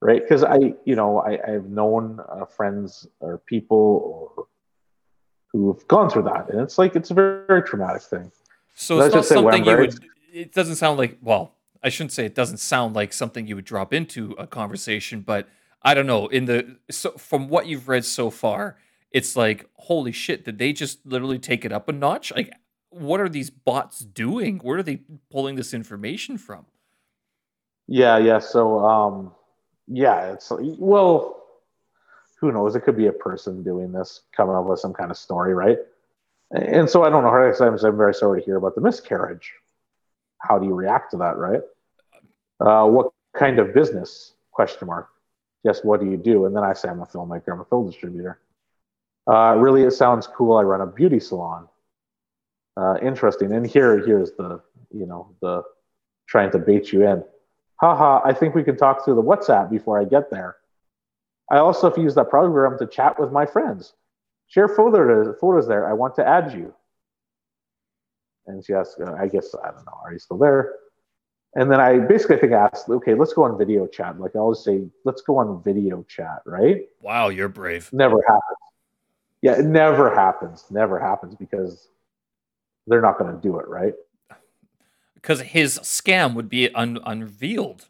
Right? 0.01 0.21
Because 0.23 0.43
I, 0.43 0.73
you 0.85 0.95
know, 0.95 1.19
I, 1.19 1.37
I've 1.47 1.65
known 1.65 2.19
uh, 2.27 2.45
friends 2.45 3.05
or 3.19 3.37
people 3.45 4.33
or 4.35 4.47
who've 5.51 5.87
gone 5.87 6.09
through 6.09 6.23
that, 6.23 6.49
and 6.49 6.61
it's 6.61 6.79
like 6.79 6.95
it's 6.95 7.11
a 7.11 7.13
very, 7.13 7.45
very 7.45 7.61
traumatic 7.61 8.01
thing. 8.01 8.31
So 8.73 8.99
it's 9.01 9.13
not 9.13 9.25
something 9.25 9.65
you 9.65 9.77
would. 9.77 10.03
It 10.33 10.51
doesn't 10.51 10.77
sound 10.77 10.97
like 10.97 11.19
well, 11.21 11.53
I 11.83 11.89
shouldn't 11.89 12.13
say 12.13 12.25
it 12.25 12.33
doesn't 12.33 12.57
sound 12.57 12.95
like 12.95 13.13
something 13.13 13.45
you 13.45 13.55
would 13.55 13.65
drop 13.65 13.93
into 13.93 14.31
a 14.39 14.47
conversation, 14.47 15.21
but 15.21 15.47
I 15.83 15.93
don't 15.93 16.07
know. 16.07 16.25
In 16.25 16.45
the 16.45 16.77
so 16.89 17.11
from 17.11 17.49
what 17.49 17.67
you've 17.67 17.87
read 17.87 18.03
so 18.03 18.31
far, 18.31 18.77
it's 19.15 19.37
like 19.37 19.69
holy 19.75 20.11
shit! 20.11 20.43
Did 20.43 20.57
they 20.57 20.73
just 20.73 21.05
literally 21.05 21.39
take 21.39 21.63
it 21.63 21.71
up 21.71 21.87
a 21.87 21.93
notch? 21.93 22.33
Like, 22.35 22.51
what 22.89 23.21
are 23.21 23.29
these 23.29 23.49
bots 23.49 23.99
doing? 23.99 24.59
Where 24.59 24.79
are 24.79 24.83
they 24.83 24.99
pulling 25.31 25.55
this 25.55 25.73
information 25.73 26.37
from? 26.37 26.65
Yeah, 27.87 28.17
yeah. 28.17 28.39
So, 28.39 28.79
um, 28.79 29.31
yeah, 29.87 30.33
it's 30.33 30.51
well, 30.51 31.43
who 32.41 32.51
knows? 32.51 32.75
It 32.75 32.81
could 32.81 32.97
be 32.97 33.07
a 33.07 33.13
person 33.13 33.63
doing 33.63 33.93
this, 33.93 34.23
coming 34.35 34.53
up 34.53 34.65
with 34.65 34.81
some 34.81 34.93
kind 34.93 35.11
of 35.11 35.17
story, 35.17 35.53
right? 35.53 35.77
And 36.51 36.89
so 36.89 37.03
I 37.05 37.09
don't 37.09 37.23
know. 37.23 37.29
I'm, 37.29 37.85
I'm 37.85 37.97
very 37.97 38.13
sorry 38.13 38.41
to 38.41 38.45
hear 38.45 38.57
about 38.57 38.75
the 38.75 38.81
miscarriage. 38.81 39.53
How 40.39 40.59
do 40.59 40.67
you 40.67 40.73
react 40.73 41.11
to 41.11 41.17
that, 41.17 41.37
right? 41.37 41.61
Uh, 42.59 42.85
what 42.87 43.11
kind 43.33 43.59
of 43.59 43.73
business? 43.73 44.33
Question 44.51 44.87
mark. 44.87 45.07
Yes, 45.63 45.79
what 45.83 46.01
do 46.01 46.05
you 46.05 46.17
do? 46.17 46.45
And 46.45 46.55
then 46.55 46.65
I 46.65 46.73
say 46.73 46.89
I'm 46.89 47.01
a 47.01 47.05
filmmaker. 47.05 47.53
I'm 47.53 47.61
a 47.61 47.65
film 47.65 47.89
distributor. 47.89 48.39
Uh, 49.27 49.55
really, 49.57 49.83
it 49.83 49.91
sounds 49.91 50.27
cool. 50.27 50.57
I 50.57 50.61
run 50.61 50.81
a 50.81 50.87
beauty 50.87 51.19
salon. 51.19 51.67
Uh, 52.77 52.97
interesting. 53.01 53.53
And 53.53 53.65
here, 53.65 54.05
here's 54.05 54.31
the, 54.33 54.61
you 54.91 55.05
know, 55.05 55.35
the 55.41 55.63
trying 56.27 56.51
to 56.51 56.59
bait 56.59 56.91
you 56.91 57.07
in. 57.07 57.23
Haha, 57.77 58.21
I 58.23 58.33
think 58.33 58.55
we 58.55 58.63
can 58.63 58.77
talk 58.77 59.03
through 59.03 59.15
the 59.15 59.23
WhatsApp 59.23 59.69
before 59.69 59.99
I 59.99 60.05
get 60.05 60.29
there. 60.29 60.57
I 61.51 61.57
also 61.57 61.89
have 61.89 61.97
used 61.97 62.15
that 62.17 62.29
program 62.29 62.77
to 62.79 62.87
chat 62.87 63.19
with 63.19 63.31
my 63.31 63.45
friends. 63.45 63.93
Share 64.47 64.67
photos, 64.67 65.35
photos 65.39 65.67
there. 65.67 65.87
I 65.87 65.93
want 65.93 66.15
to 66.15 66.27
add 66.27 66.53
you. 66.53 66.73
And 68.47 68.63
she 68.63 68.73
asked, 68.73 68.99
uh, 68.99 69.13
I 69.19 69.27
guess, 69.27 69.55
I 69.63 69.71
don't 69.71 69.85
know, 69.85 69.99
are 70.03 70.13
you 70.13 70.19
still 70.19 70.37
there? 70.37 70.73
And 71.55 71.71
then 71.71 71.79
I 71.79 71.99
basically 71.99 72.35
I 72.35 72.39
think 72.39 72.53
I 72.53 72.69
asked, 72.71 72.89
okay, 72.89 73.13
let's 73.15 73.33
go 73.33 73.43
on 73.43 73.57
video 73.57 73.87
chat. 73.87 74.19
Like 74.19 74.35
I 74.35 74.39
always 74.39 74.59
say, 74.59 74.85
let's 75.05 75.21
go 75.21 75.37
on 75.37 75.63
video 75.63 76.03
chat, 76.03 76.41
right? 76.45 76.81
Wow, 77.01 77.29
you're 77.29 77.49
brave. 77.49 77.91
Never 77.93 78.21
happens. 78.27 78.64
Yeah, 79.45 79.59
it 79.59 79.65
never 79.65 80.09
happens. 80.09 80.65
Never 80.71 80.97
happens 80.97 81.35
because 81.35 81.87
they're 82.87 82.99
not 82.99 83.19
going 83.19 83.31
to 83.31 83.39
do 83.39 83.59
it, 83.59 83.67
right? 83.67 83.93
Because 85.13 85.39
his 85.39 85.77
scam 85.83 86.33
would 86.33 86.49
be 86.49 86.73
un- 86.73 86.97
unveiled, 87.05 87.87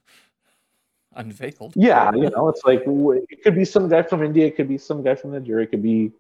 unveiled. 1.14 1.72
Yeah, 1.78 2.12
you 2.14 2.30
know, 2.30 2.50
it's 2.50 2.66
like 2.66 2.84
it 2.86 3.42
could 3.42 3.56
be 3.56 3.64
some 3.64 3.88
guy 3.88 4.02
from 4.02 4.22
India, 4.22 4.48
it 4.48 4.58
could 4.58 4.68
be 4.68 4.78
some 4.78 5.02
guy 5.02 5.16
from 5.16 5.32
Nigeria, 5.32 5.64
it 5.64 5.72
could 5.72 5.82
be 5.82 6.12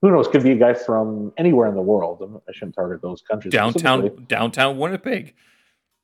who 0.00 0.12
knows? 0.12 0.28
Could 0.28 0.44
be 0.44 0.52
a 0.52 0.56
guy 0.56 0.74
from 0.74 1.32
anywhere 1.36 1.66
in 1.66 1.74
the 1.74 1.82
world. 1.82 2.40
I 2.48 2.52
shouldn't 2.52 2.76
target 2.76 3.02
those 3.02 3.22
countries. 3.22 3.50
Downtown, 3.50 4.24
downtown 4.28 4.78
Winnipeg. 4.78 5.34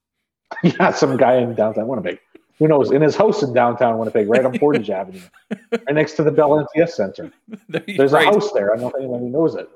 yeah, 0.65 0.91
some 0.91 1.17
guy 1.17 1.37
in 1.37 1.55
downtown 1.55 1.87
Winnipeg. 1.87 2.19
Who 2.61 2.69
knows? 2.69 2.93
In 2.93 3.03
his 3.03 3.17
house 3.17 3.43
in 3.43 3.53
downtown 3.53 3.99
Winnipeg, 3.99 4.29
right 4.29 4.45
on 4.45 4.57
Portage 4.59 4.91
Avenue, 4.91 5.21
right 5.51 5.95
next 5.95 6.13
to 6.13 6.23
the 6.23 6.31
Bell 6.31 6.59
MTS 6.59 6.95
Center. 6.95 7.33
There's 7.69 8.13
right. 8.13 8.27
a 8.27 8.31
house 8.31 8.53
there. 8.53 8.73
I 8.73 8.77
don't 8.77 8.83
know 8.83 8.89
if 8.91 8.97
anyone 8.97 9.33
knows 9.33 9.57
it. 9.57 9.69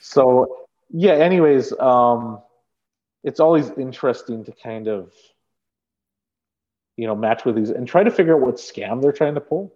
So 0.00 0.66
yeah. 0.90 1.12
Anyways, 1.12 1.78
um, 1.78 2.40
it's 3.22 3.38
always 3.38 3.70
interesting 3.76 4.44
to 4.44 4.52
kind 4.52 4.88
of 4.88 5.12
you 6.96 7.06
know 7.06 7.14
match 7.14 7.44
with 7.44 7.54
these 7.54 7.70
and 7.70 7.86
try 7.86 8.02
to 8.02 8.10
figure 8.10 8.34
out 8.34 8.40
what 8.40 8.56
scam 8.56 9.02
they're 9.02 9.12
trying 9.12 9.34
to 9.34 9.40
pull. 9.40 9.74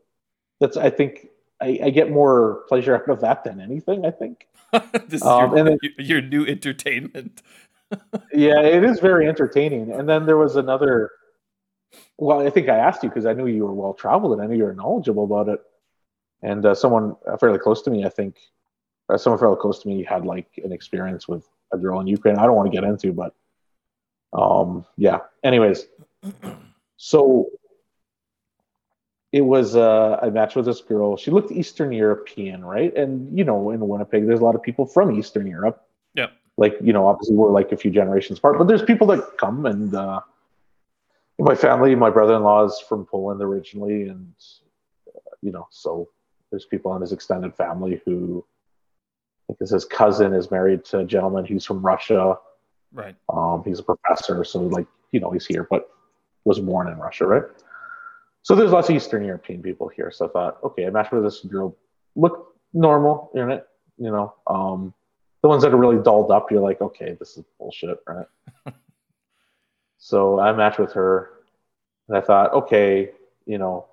That's 0.61 0.79
I 0.79 0.89
think 0.89 1.29
I, 1.61 1.79
I, 1.85 1.91
get 1.91 2.11
more 2.11 2.65
pleasure 2.69 2.97
out 2.97 3.09
of 3.09 3.21
that 3.21 3.45
than 3.45 3.61
anything. 3.61 4.07
I 4.07 4.11
think. 4.11 4.49
this 5.09 5.21
is 5.21 5.23
um, 5.23 5.55
your, 5.55 5.65
then, 5.65 5.79
your, 5.99 6.21
new 6.23 6.47
entertainment. 6.47 7.43
yeah, 8.33 8.61
it 8.61 8.83
is 8.83 9.01
very 9.01 9.29
entertaining. 9.29 9.93
And 9.93 10.09
then 10.09 10.25
there 10.25 10.39
was 10.39 10.57
another. 10.57 11.11
Well, 12.23 12.47
I 12.47 12.51
think 12.51 12.69
I 12.69 12.77
asked 12.77 13.03
you 13.03 13.09
because 13.09 13.27
I 13.27 13.33
knew 13.33 13.49
you 13.49 13.67
were 13.67 13.75
well 13.75 13.95
traveled 13.95 14.33
and 14.35 14.41
I 14.41 14.47
knew 14.47 14.57
you 14.57 14.63
were 14.63 14.75
knowledgeable 14.75 15.25
about 15.25 15.49
it. 15.49 15.61
and 16.41 16.65
uh, 16.65 16.73
someone 16.73 17.17
fairly 17.41 17.59
close 17.59 17.83
to 17.83 17.91
me, 17.91 18.05
I 18.05 18.11
think, 18.11 18.37
uh, 19.09 19.19
someone 19.19 19.41
fairly 19.41 19.57
close 19.57 19.81
to 19.83 19.89
me 19.89 20.05
had 20.05 20.25
like 20.25 20.47
an 20.63 20.71
experience 20.71 21.27
with 21.27 21.45
a 21.73 21.79
girl 21.79 21.99
in 21.99 22.07
Ukraine. 22.07 22.39
I 22.39 22.47
don't 22.47 22.55
want 22.55 22.71
to 22.71 22.77
get 22.79 22.85
into, 22.85 23.13
but 23.13 23.35
um, 24.33 24.87
yeah. 24.97 25.19
Anyways, 25.43 25.87
so 26.97 27.51
it 29.33 29.41
was 29.41 29.75
uh, 29.75 30.21
I 30.23 30.31
matched 30.31 30.55
with 30.55 30.67
this 30.67 30.81
girl. 30.81 31.17
She 31.17 31.33
looked 31.33 31.51
Eastern 31.51 31.91
European, 31.91 32.65
right? 32.65 32.97
And 32.97 33.37
you 33.37 33.43
know, 33.43 33.71
in 33.71 33.81
Winnipeg, 33.81 34.29
there's 34.29 34.39
a 34.39 34.45
lot 34.45 34.55
of 34.55 34.63
people 34.63 34.87
from 34.87 35.19
Eastern 35.19 35.49
Europe. 35.49 35.85
Yeah. 36.15 36.29
Like 36.57 36.77
you 36.81 36.93
know, 36.93 37.09
obviously 37.09 37.35
we're 37.35 37.51
like 37.51 37.73
a 37.73 37.77
few 37.77 37.91
generations 37.91 38.39
apart, 38.39 38.59
but 38.59 38.69
there's 38.69 38.85
people 38.85 39.09
that 39.09 39.39
come 39.39 39.67
and 39.67 39.93
uh, 39.93 40.21
my 41.39 41.55
family, 41.55 41.95
my 41.95 42.11
brother-in-law 42.11 42.67
is 42.67 42.83
from 42.89 43.07
Poland 43.07 43.43
originally, 43.43 44.09
and 44.09 44.33
uh, 45.09 45.21
you 45.41 45.53
know, 45.53 45.67
so 45.71 46.09
there's 46.51 46.67
people 46.67 46.95
in 46.95 47.01
his 47.01 47.13
extended 47.13 47.55
family 47.55 48.01
who 48.05 48.45
I 49.51 49.55
think 49.55 49.71
his 49.71 49.85
cousin 49.85 50.35
is 50.35 50.51
married 50.51 50.85
to 50.87 51.01
a 51.01 51.05
gentleman 51.05 51.45
who's 51.45 51.65
from 51.65 51.85
Russia. 51.85 52.39
Right. 52.93 53.17
Um, 53.33 53.63
he's 53.65 53.79
a 53.79 53.83
professor, 53.83 54.45
so 54.45 54.61
like 54.61 54.87
you 55.13 55.21
know 55.21 55.31
he's 55.31 55.47
here, 55.47 55.67
but 55.71 55.89
was 56.45 56.59
born 56.59 56.89
in 56.89 56.99
Russia, 56.99 57.27
right? 57.27 57.45
So 58.43 58.55
there's 58.57 58.73
lots 58.73 58.89
of 58.89 58.97
Eastern 58.97 59.25
European 59.25 59.63
people 59.63 59.89
here. 59.89 60.11
So 60.11 60.27
I 60.27 60.29
thought, 60.31 60.59
okay, 60.65 60.87
I 60.87 60.91
matched 60.91 61.13
with 61.13 61.23
this 61.23 61.41
girl, 61.41 61.77
look 62.17 62.57
normal 62.73 63.31
in 63.35 63.51
it, 63.51 63.67
you 63.99 64.11
know. 64.11 64.35
Um, 64.49 64.93
the 65.43 65.49
ones 65.49 65.63
that 65.63 65.73
are 65.73 65.77
really 65.77 66.03
dolled 66.03 66.31
up, 66.31 66.51
you're 66.51 66.61
like, 66.61 66.81
okay, 66.81 67.17
this 67.19 67.37
is 67.37 67.45
bullshit, 67.59 67.99
right? 68.07 68.27
so 70.05 70.41
I 70.41 70.53
matched 70.53 70.81
with 70.81 70.93
her, 70.95 71.31
and 72.09 72.19
I 72.19 72.21
thought, 72.21 72.53
okay, 72.53 73.13
you 73.47 73.57
know, 73.57 73.87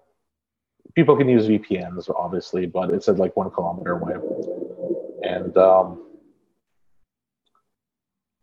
people 0.96 1.16
can 1.16 1.30
use 1.30 1.48
VPNs, 1.48 2.10
obviously, 2.10 2.66
but 2.66 2.90
it 2.90 3.04
said 3.04 3.20
like 3.20 3.38
one 3.38 3.52
kilometer 3.52 3.92
away, 3.92 4.16
and 5.22 5.56
um, 5.56 6.04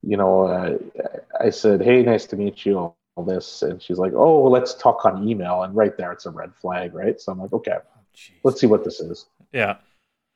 you 0.01 0.17
know, 0.17 0.47
I, 0.47 1.47
I 1.47 1.51
said, 1.51 1.83
hey, 1.83 2.05
nice 2.05 2.27
to 2.27 2.37
meet 2.37 2.65
you 2.65 2.79
all 2.79 2.97
this. 3.27 3.63
And 3.63 3.83
she's 3.83 3.99
like 3.99 4.13
oh 4.15 4.39
well, 4.39 4.53
let's 4.53 4.75
talk 4.75 5.05
on 5.05 5.29
email. 5.29 5.65
And 5.65 5.75
right 5.75 5.97
there 5.97 6.13
it's 6.13 6.27
a 6.27 6.31
red 6.31 6.55
flag 6.55 6.95
right? 6.95 7.21
So 7.21 7.33
i'm 7.33 7.41
like 7.41 7.53
okay 7.53 7.73
oh, 7.75 8.33
let's 8.45 8.61
see 8.61 8.69
what 8.69 8.85
this 8.85 9.01
is. 9.01 9.27
Yeah. 9.53 9.79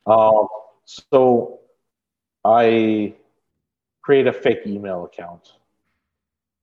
Um 0.07 0.49
so 0.85 1.61
i 2.45 3.15
create 4.03 4.27
a 4.27 4.33
fake 4.33 4.63
email 4.67 5.05
account 5.05 5.53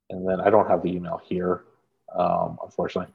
and 0.10 0.28
then 0.28 0.42
i 0.42 0.50
don't 0.50 0.68
have 0.68 0.82
the 0.84 0.90
email 0.90 1.20
here 1.24 1.64
um 2.16 2.58
unfortunately 2.64 3.14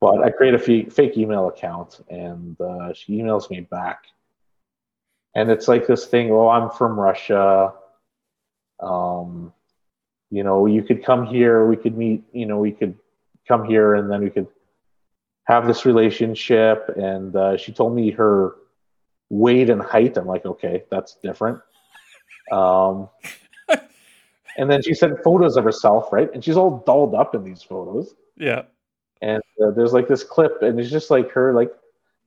but 0.00 0.22
i 0.22 0.30
create 0.30 0.54
a 0.54 0.58
fake, 0.58 0.92
fake 0.92 1.16
email 1.16 1.48
account 1.48 2.00
and 2.08 2.60
uh, 2.60 2.92
she 2.92 3.18
emails 3.18 3.50
me 3.50 3.60
back 3.60 4.04
and 5.34 5.50
it's 5.50 5.68
like 5.68 5.86
this 5.86 6.06
thing 6.06 6.30
oh 6.30 6.48
i'm 6.48 6.70
from 6.70 6.98
russia 6.98 7.72
um 8.80 9.52
you 10.30 10.44
know, 10.44 10.66
you 10.66 10.82
could 10.82 11.04
come 11.04 11.26
here, 11.26 11.66
we 11.66 11.76
could 11.76 11.96
meet, 11.96 12.22
you 12.32 12.46
know, 12.46 12.58
we 12.58 12.70
could 12.70 12.96
come 13.46 13.64
here 13.64 13.96
and 13.96 14.10
then 14.10 14.22
we 14.22 14.30
could 14.30 14.46
have 15.44 15.66
this 15.66 15.84
relationship. 15.84 16.88
And 16.96 17.34
uh, 17.34 17.56
she 17.56 17.72
told 17.72 17.94
me 17.94 18.12
her 18.12 18.54
weight 19.28 19.70
and 19.70 19.82
height. 19.82 20.16
I'm 20.16 20.26
like, 20.26 20.46
okay, 20.46 20.84
that's 20.90 21.16
different. 21.16 21.60
Um, 22.52 23.08
and 24.60 24.70
then 24.70 24.82
she 24.82 24.92
sent 24.92 25.22
photos 25.24 25.56
of 25.56 25.64
herself, 25.64 26.12
right? 26.12 26.28
And 26.34 26.44
she's 26.44 26.56
all 26.58 26.82
dolled 26.86 27.14
up 27.14 27.34
in 27.34 27.42
these 27.42 27.62
photos. 27.62 28.14
Yeah. 28.36 28.64
And 29.22 29.42
uh, 29.64 29.70
there's 29.70 29.94
like 29.94 30.06
this 30.06 30.22
clip, 30.22 30.60
and 30.60 30.78
it's 30.78 30.90
just 30.90 31.10
like 31.10 31.30
her, 31.30 31.54
like, 31.54 31.72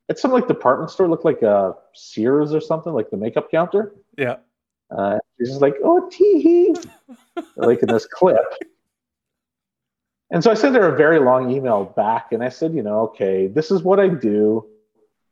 it's 0.10 0.20
some 0.20 0.32
like 0.32 0.48
department 0.48 0.90
store, 0.90 1.08
looked 1.08 1.26
like 1.26 1.44
a 1.44 1.76
Sears 1.94 2.52
or 2.52 2.60
something, 2.60 2.92
like 2.92 3.12
the 3.12 3.18
makeup 3.18 3.52
counter. 3.52 3.94
Yeah. 4.18 4.38
Uh, 4.90 5.20
she's 5.38 5.50
just 5.50 5.62
like, 5.62 5.76
oh, 5.84 6.10
tee 6.12 6.42
hee, 6.42 6.76
like 7.56 7.84
in 7.84 7.90
this 7.90 8.08
clip. 8.08 8.44
And 10.32 10.44
so 10.44 10.50
I 10.50 10.56
sent 10.56 10.76
her 10.76 10.92
a 10.92 10.98
very 10.98 11.20
long 11.20 11.52
email 11.52 11.86
back, 11.86 12.32
and 12.32 12.44
I 12.44 12.50
said, 12.50 12.74
you 12.74 12.82
know, 12.82 13.02
okay, 13.02 13.46
this 13.46 13.70
is 13.70 13.84
what 13.84 14.00
I 14.00 14.08
do. 14.08 14.66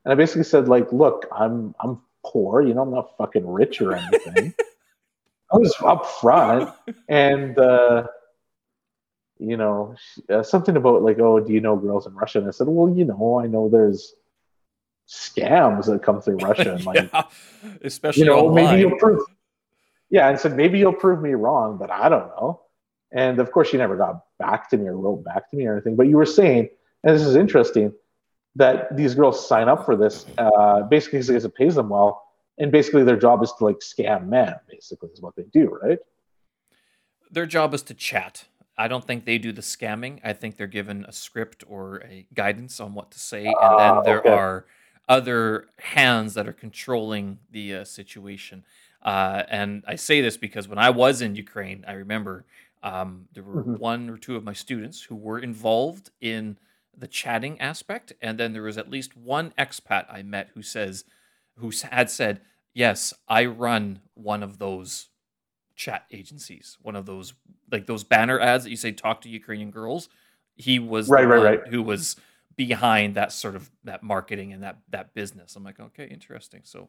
And 0.04 0.12
I 0.12 0.14
basically 0.14 0.44
said, 0.44 0.68
like, 0.68 0.92
look, 0.92 1.26
I'm 1.36 1.74
I'm 1.80 2.00
poor, 2.24 2.62
you 2.62 2.74
know, 2.74 2.82
I'm 2.82 2.92
not 2.92 3.16
fucking 3.18 3.44
rich 3.44 3.80
or 3.80 3.92
anything. 3.94 4.54
I 5.52 5.56
was 5.58 5.74
up 5.84 6.06
front, 6.06 6.70
and 7.08 7.58
uh, 7.58 8.06
you 9.38 9.56
know, 9.56 9.94
uh, 10.30 10.42
something 10.42 10.76
about 10.76 11.02
like, 11.02 11.18
oh, 11.18 11.40
do 11.40 11.52
you 11.52 11.60
know 11.60 11.76
girls 11.76 12.06
in 12.06 12.14
Russia? 12.14 12.38
And 12.38 12.48
I 12.48 12.52
said, 12.52 12.68
well, 12.68 12.94
you 12.94 13.04
know, 13.04 13.40
I 13.40 13.46
know 13.46 13.68
there's 13.68 14.14
scams 15.08 15.86
that 15.86 16.02
come 16.02 16.20
through 16.20 16.36
Russia, 16.36 16.74
and 16.74 16.84
like, 16.86 17.10
yeah, 17.12 17.24
especially 17.82 18.20
you 18.20 18.26
know, 18.26 18.46
online. 18.46 18.64
maybe 18.64 18.80
you'll 18.80 18.98
prove 18.98 19.20
yeah, 20.12 20.28
and 20.28 20.38
said 20.38 20.56
maybe 20.56 20.78
you'll 20.78 20.92
prove 20.92 21.22
me 21.22 21.32
wrong, 21.32 21.78
but 21.78 21.90
I 21.90 22.10
don't 22.10 22.28
know. 22.28 22.60
And 23.12 23.38
of 23.40 23.50
course, 23.50 23.68
she 23.70 23.78
never 23.78 23.96
got 23.96 24.24
back 24.38 24.68
to 24.70 24.76
me 24.76 24.86
or 24.86 24.96
wrote 24.96 25.24
back 25.24 25.50
to 25.50 25.56
me 25.56 25.66
or 25.66 25.72
anything. 25.72 25.96
But 25.96 26.06
you 26.06 26.18
were 26.18 26.26
saying, 26.26 26.68
and 27.02 27.16
this 27.16 27.22
is 27.22 27.34
interesting, 27.34 27.94
that 28.56 28.94
these 28.94 29.14
girls 29.14 29.48
sign 29.48 29.70
up 29.70 29.86
for 29.86 29.96
this 29.96 30.26
uh, 30.36 30.82
basically 30.82 31.20
because 31.20 31.46
it 31.46 31.54
pays 31.54 31.74
them 31.74 31.88
well, 31.88 32.22
and 32.62 32.70
basically 32.70 33.02
their 33.02 33.16
job 33.16 33.42
is 33.42 33.52
to 33.58 33.64
like 33.64 33.80
scam 33.80 34.28
men. 34.28 34.54
Basically, 34.70 35.10
is 35.12 35.20
what 35.20 35.34
they 35.36 35.46
do, 35.52 35.78
right? 35.82 35.98
Their 37.30 37.46
job 37.46 37.74
is 37.74 37.82
to 37.82 37.94
chat. 37.94 38.44
I 38.78 38.88
don't 38.88 39.04
think 39.04 39.24
they 39.24 39.36
do 39.36 39.52
the 39.52 39.62
scamming. 39.62 40.20
I 40.24 40.32
think 40.32 40.56
they're 40.56 40.66
given 40.68 41.04
a 41.06 41.12
script 41.12 41.64
or 41.68 42.02
a 42.08 42.26
guidance 42.32 42.78
on 42.80 42.94
what 42.94 43.10
to 43.10 43.18
say, 43.18 43.46
and 43.46 43.54
then 43.54 43.94
ah, 43.96 44.02
there 44.02 44.20
okay. 44.20 44.30
are 44.30 44.64
other 45.08 45.66
hands 45.78 46.34
that 46.34 46.46
are 46.48 46.52
controlling 46.52 47.38
the 47.50 47.74
uh, 47.74 47.84
situation. 47.84 48.64
Uh, 49.02 49.42
and 49.48 49.82
I 49.86 49.96
say 49.96 50.20
this 50.20 50.36
because 50.36 50.68
when 50.68 50.78
I 50.78 50.90
was 50.90 51.20
in 51.20 51.34
Ukraine, 51.34 51.84
I 51.88 51.94
remember 51.94 52.44
um, 52.84 53.26
there 53.34 53.42
were 53.42 53.62
mm-hmm. 53.62 53.74
one 53.74 54.08
or 54.08 54.16
two 54.16 54.36
of 54.36 54.44
my 54.44 54.52
students 54.52 55.02
who 55.02 55.16
were 55.16 55.40
involved 55.40 56.10
in 56.20 56.58
the 56.96 57.08
chatting 57.08 57.60
aspect, 57.60 58.12
and 58.22 58.38
then 58.38 58.52
there 58.52 58.62
was 58.62 58.78
at 58.78 58.88
least 58.88 59.16
one 59.16 59.52
expat 59.58 60.06
I 60.08 60.22
met 60.22 60.50
who 60.54 60.62
says, 60.62 61.04
who 61.56 61.72
had 61.90 62.08
said, 62.08 62.40
"Yes, 62.74 63.14
I 63.28 63.46
run 63.46 64.00
one 64.14 64.42
of 64.42 64.58
those 64.58 65.08
chat 65.74 66.04
agencies, 66.10 66.78
one 66.82 66.96
of 66.96 67.06
those 67.06 67.34
like 67.70 67.86
those 67.86 68.04
banner 68.04 68.38
ads 68.38 68.64
that 68.64 68.70
you 68.70 68.76
say 68.76 68.92
talk 68.92 69.20
to 69.22 69.28
Ukrainian 69.28 69.70
girls." 69.70 70.08
He 70.54 70.78
was 70.78 71.08
right, 71.08 71.24
right, 71.24 71.42
right. 71.42 71.68
Who 71.68 71.82
was 71.82 72.16
behind 72.56 73.14
that 73.14 73.32
sort 73.32 73.56
of 73.56 73.70
that 73.84 74.02
marketing 74.02 74.52
and 74.52 74.62
that 74.62 74.78
that 74.90 75.14
business. 75.14 75.56
I'm 75.56 75.64
like, 75.64 75.80
okay, 75.80 76.06
interesting. 76.06 76.62
So 76.64 76.88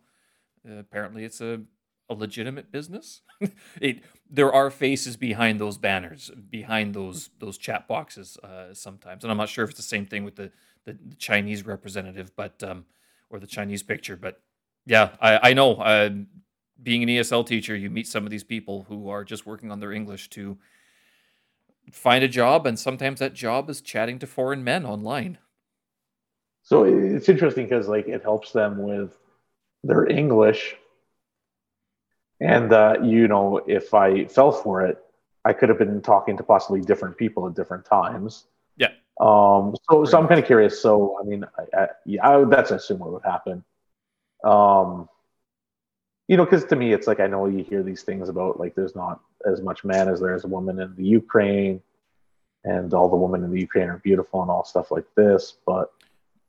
uh, 0.70 0.76
apparently, 0.78 1.24
it's 1.24 1.42
a 1.42 1.62
a 2.10 2.14
legitimate 2.14 2.72
business. 2.72 3.22
it 3.82 4.04
there 4.30 4.52
are 4.52 4.70
faces 4.70 5.18
behind 5.18 5.60
those 5.60 5.78
banners, 5.78 6.32
behind 6.50 6.94
those 6.94 7.30
those 7.40 7.58
chat 7.58 7.88
boxes 7.88 8.38
uh, 8.44 8.74
sometimes, 8.74 9.24
and 9.24 9.32
I'm 9.32 9.38
not 9.38 9.50
sure 9.50 9.64
if 9.64 9.72
it's 9.72 9.80
the 9.80 9.84
same 9.84 10.06
thing 10.06 10.24
with 10.24 10.36
the 10.36 10.52
the, 10.86 10.98
the 11.06 11.16
Chinese 11.16 11.66
representative, 11.66 12.36
but 12.36 12.62
um, 12.64 12.86
or 13.30 13.40
the 13.40 13.48
Chinese 13.48 13.84
picture, 13.84 14.18
but 14.18 14.42
yeah, 14.86 15.12
I 15.22 15.52
I 15.52 15.54
know. 15.54 15.76
Uh, 15.76 16.10
being 16.82 17.04
an 17.04 17.10
ESL 17.10 17.46
teacher, 17.46 17.76
you 17.76 17.90
meet 17.90 18.08
some 18.08 18.26
of 18.26 18.30
these 18.30 18.44
people 18.44 18.86
who 18.90 19.08
are 19.08 19.24
just 19.24 19.46
working 19.46 19.72
on 19.72 19.80
their 19.80 19.94
English 19.94 20.30
to 20.32 20.58
find 21.92 22.24
a 22.24 22.28
job, 22.28 22.68
and 22.68 22.78
sometimes 22.78 23.20
that 23.20 23.34
job 23.34 23.70
is 23.70 23.82
chatting 23.82 24.20
to 24.20 24.28
foreign 24.28 24.64
men 24.64 24.86
online. 24.86 25.38
So 26.64 26.84
it's 26.84 27.30
interesting 27.30 27.66
because 27.66 27.88
like 27.88 28.08
it 28.08 28.22
helps 28.22 28.52
them 28.52 28.84
with 28.84 29.18
their 29.84 30.06
English 30.08 30.76
and 32.44 32.74
uh, 32.74 32.98
you 33.02 33.28
know, 33.30 33.62
if 33.68 33.94
I 33.94 34.26
fell 34.26 34.52
for 34.52 34.82
it, 34.82 34.98
I 35.46 35.54
could 35.54 35.70
have 35.70 35.78
been 35.78 36.02
talking 36.02 36.36
to 36.38 36.44
possibly 36.44 36.82
different 36.82 37.18
people 37.18 37.48
at 37.48 37.56
different 37.56 37.86
times. 37.86 38.46
Yeah. 38.76 38.90
Um. 39.20 39.76
So, 39.90 40.04
so 40.04 40.18
I'm 40.18 40.28
kind 40.28 40.40
of 40.40 40.46
curious. 40.46 40.82
So, 40.82 41.18
I 41.22 41.24
mean, 41.24 41.46
I, 41.58 41.82
I, 41.82 41.88
yeah, 42.06 42.28
I, 42.28 42.44
that's 42.44 42.72
I 42.72 42.76
assume 42.76 43.00
what 43.00 43.14
would 43.14 43.24
happen. 43.24 43.64
Um. 44.44 45.10
You 46.30 46.38
know, 46.38 46.46
because 46.46 46.64
to 46.66 46.76
me, 46.78 46.94
it's 46.94 47.06
like 47.06 47.20
I 47.20 47.28
know 47.28 47.48
you 47.48 47.64
hear 47.64 47.84
these 47.84 48.04
things 48.04 48.30
about 48.30 48.60
like 48.60 48.76
there's 48.76 48.96
not 48.96 49.20
as 49.46 49.62
much 49.62 49.84
man 49.84 50.08
as 50.08 50.22
there 50.22 50.34
is 50.34 50.46
a 50.46 50.48
woman 50.48 50.80
in 50.80 50.96
the 50.96 51.04
Ukraine, 51.04 51.82
and 52.64 52.94
all 52.94 53.10
the 53.10 53.18
women 53.18 53.44
in 53.44 53.52
the 53.52 53.60
Ukraine 53.60 53.90
are 53.90 53.98
beautiful 53.98 54.42
and 54.42 54.50
all 54.50 54.64
stuff 54.64 54.90
like 54.90 55.06
this. 55.16 55.56
But 55.66 55.92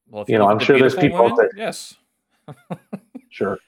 well, 0.09 0.25
you, 0.29 0.35
you 0.35 0.39
know, 0.39 0.49
I'm 0.49 0.61
sure 0.61 0.79
there's 0.79 0.95
people 0.95 1.25
women, 1.25 1.37
that 1.37 1.51
yes, 1.57 1.97
sure 3.31 3.59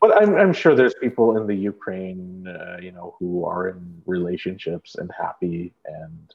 but 0.00 0.16
I'm, 0.16 0.36
I'm 0.36 0.52
sure 0.52 0.74
there's 0.74 0.94
people 0.94 1.36
in 1.36 1.46
the 1.46 1.54
Ukraine, 1.54 2.46
uh, 2.46 2.78
you 2.80 2.92
know, 2.92 3.16
who 3.18 3.44
are 3.44 3.68
in 3.68 4.02
relationships 4.06 4.94
and 4.96 5.10
happy 5.18 5.72
and, 5.84 6.34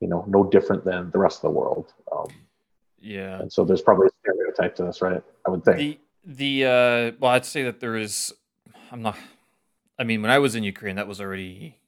you 0.00 0.08
know, 0.08 0.24
no 0.28 0.44
different 0.44 0.84
than 0.84 1.10
the 1.10 1.18
rest 1.18 1.38
of 1.38 1.42
the 1.52 1.58
world. 1.58 1.92
Um, 2.12 2.28
yeah. 3.00 3.40
And 3.40 3.52
so 3.52 3.64
there's 3.64 3.82
probably 3.82 4.06
a 4.06 4.10
stereotype 4.20 4.76
to 4.76 4.84
this, 4.84 5.02
right? 5.02 5.22
I 5.46 5.50
would 5.50 5.64
think. 5.64 5.78
The, 5.78 5.98
the, 6.24 6.64
uh, 6.64 7.12
well, 7.20 7.32
I'd 7.32 7.44
say 7.44 7.62
that 7.64 7.80
there 7.80 7.96
is, 7.96 8.32
I'm 8.90 9.02
not, 9.02 9.16
I 9.98 10.04
mean, 10.04 10.22
when 10.22 10.30
I 10.30 10.38
was 10.38 10.54
in 10.54 10.64
Ukraine, 10.64 10.96
that 10.96 11.08
was 11.08 11.20
already 11.20 11.78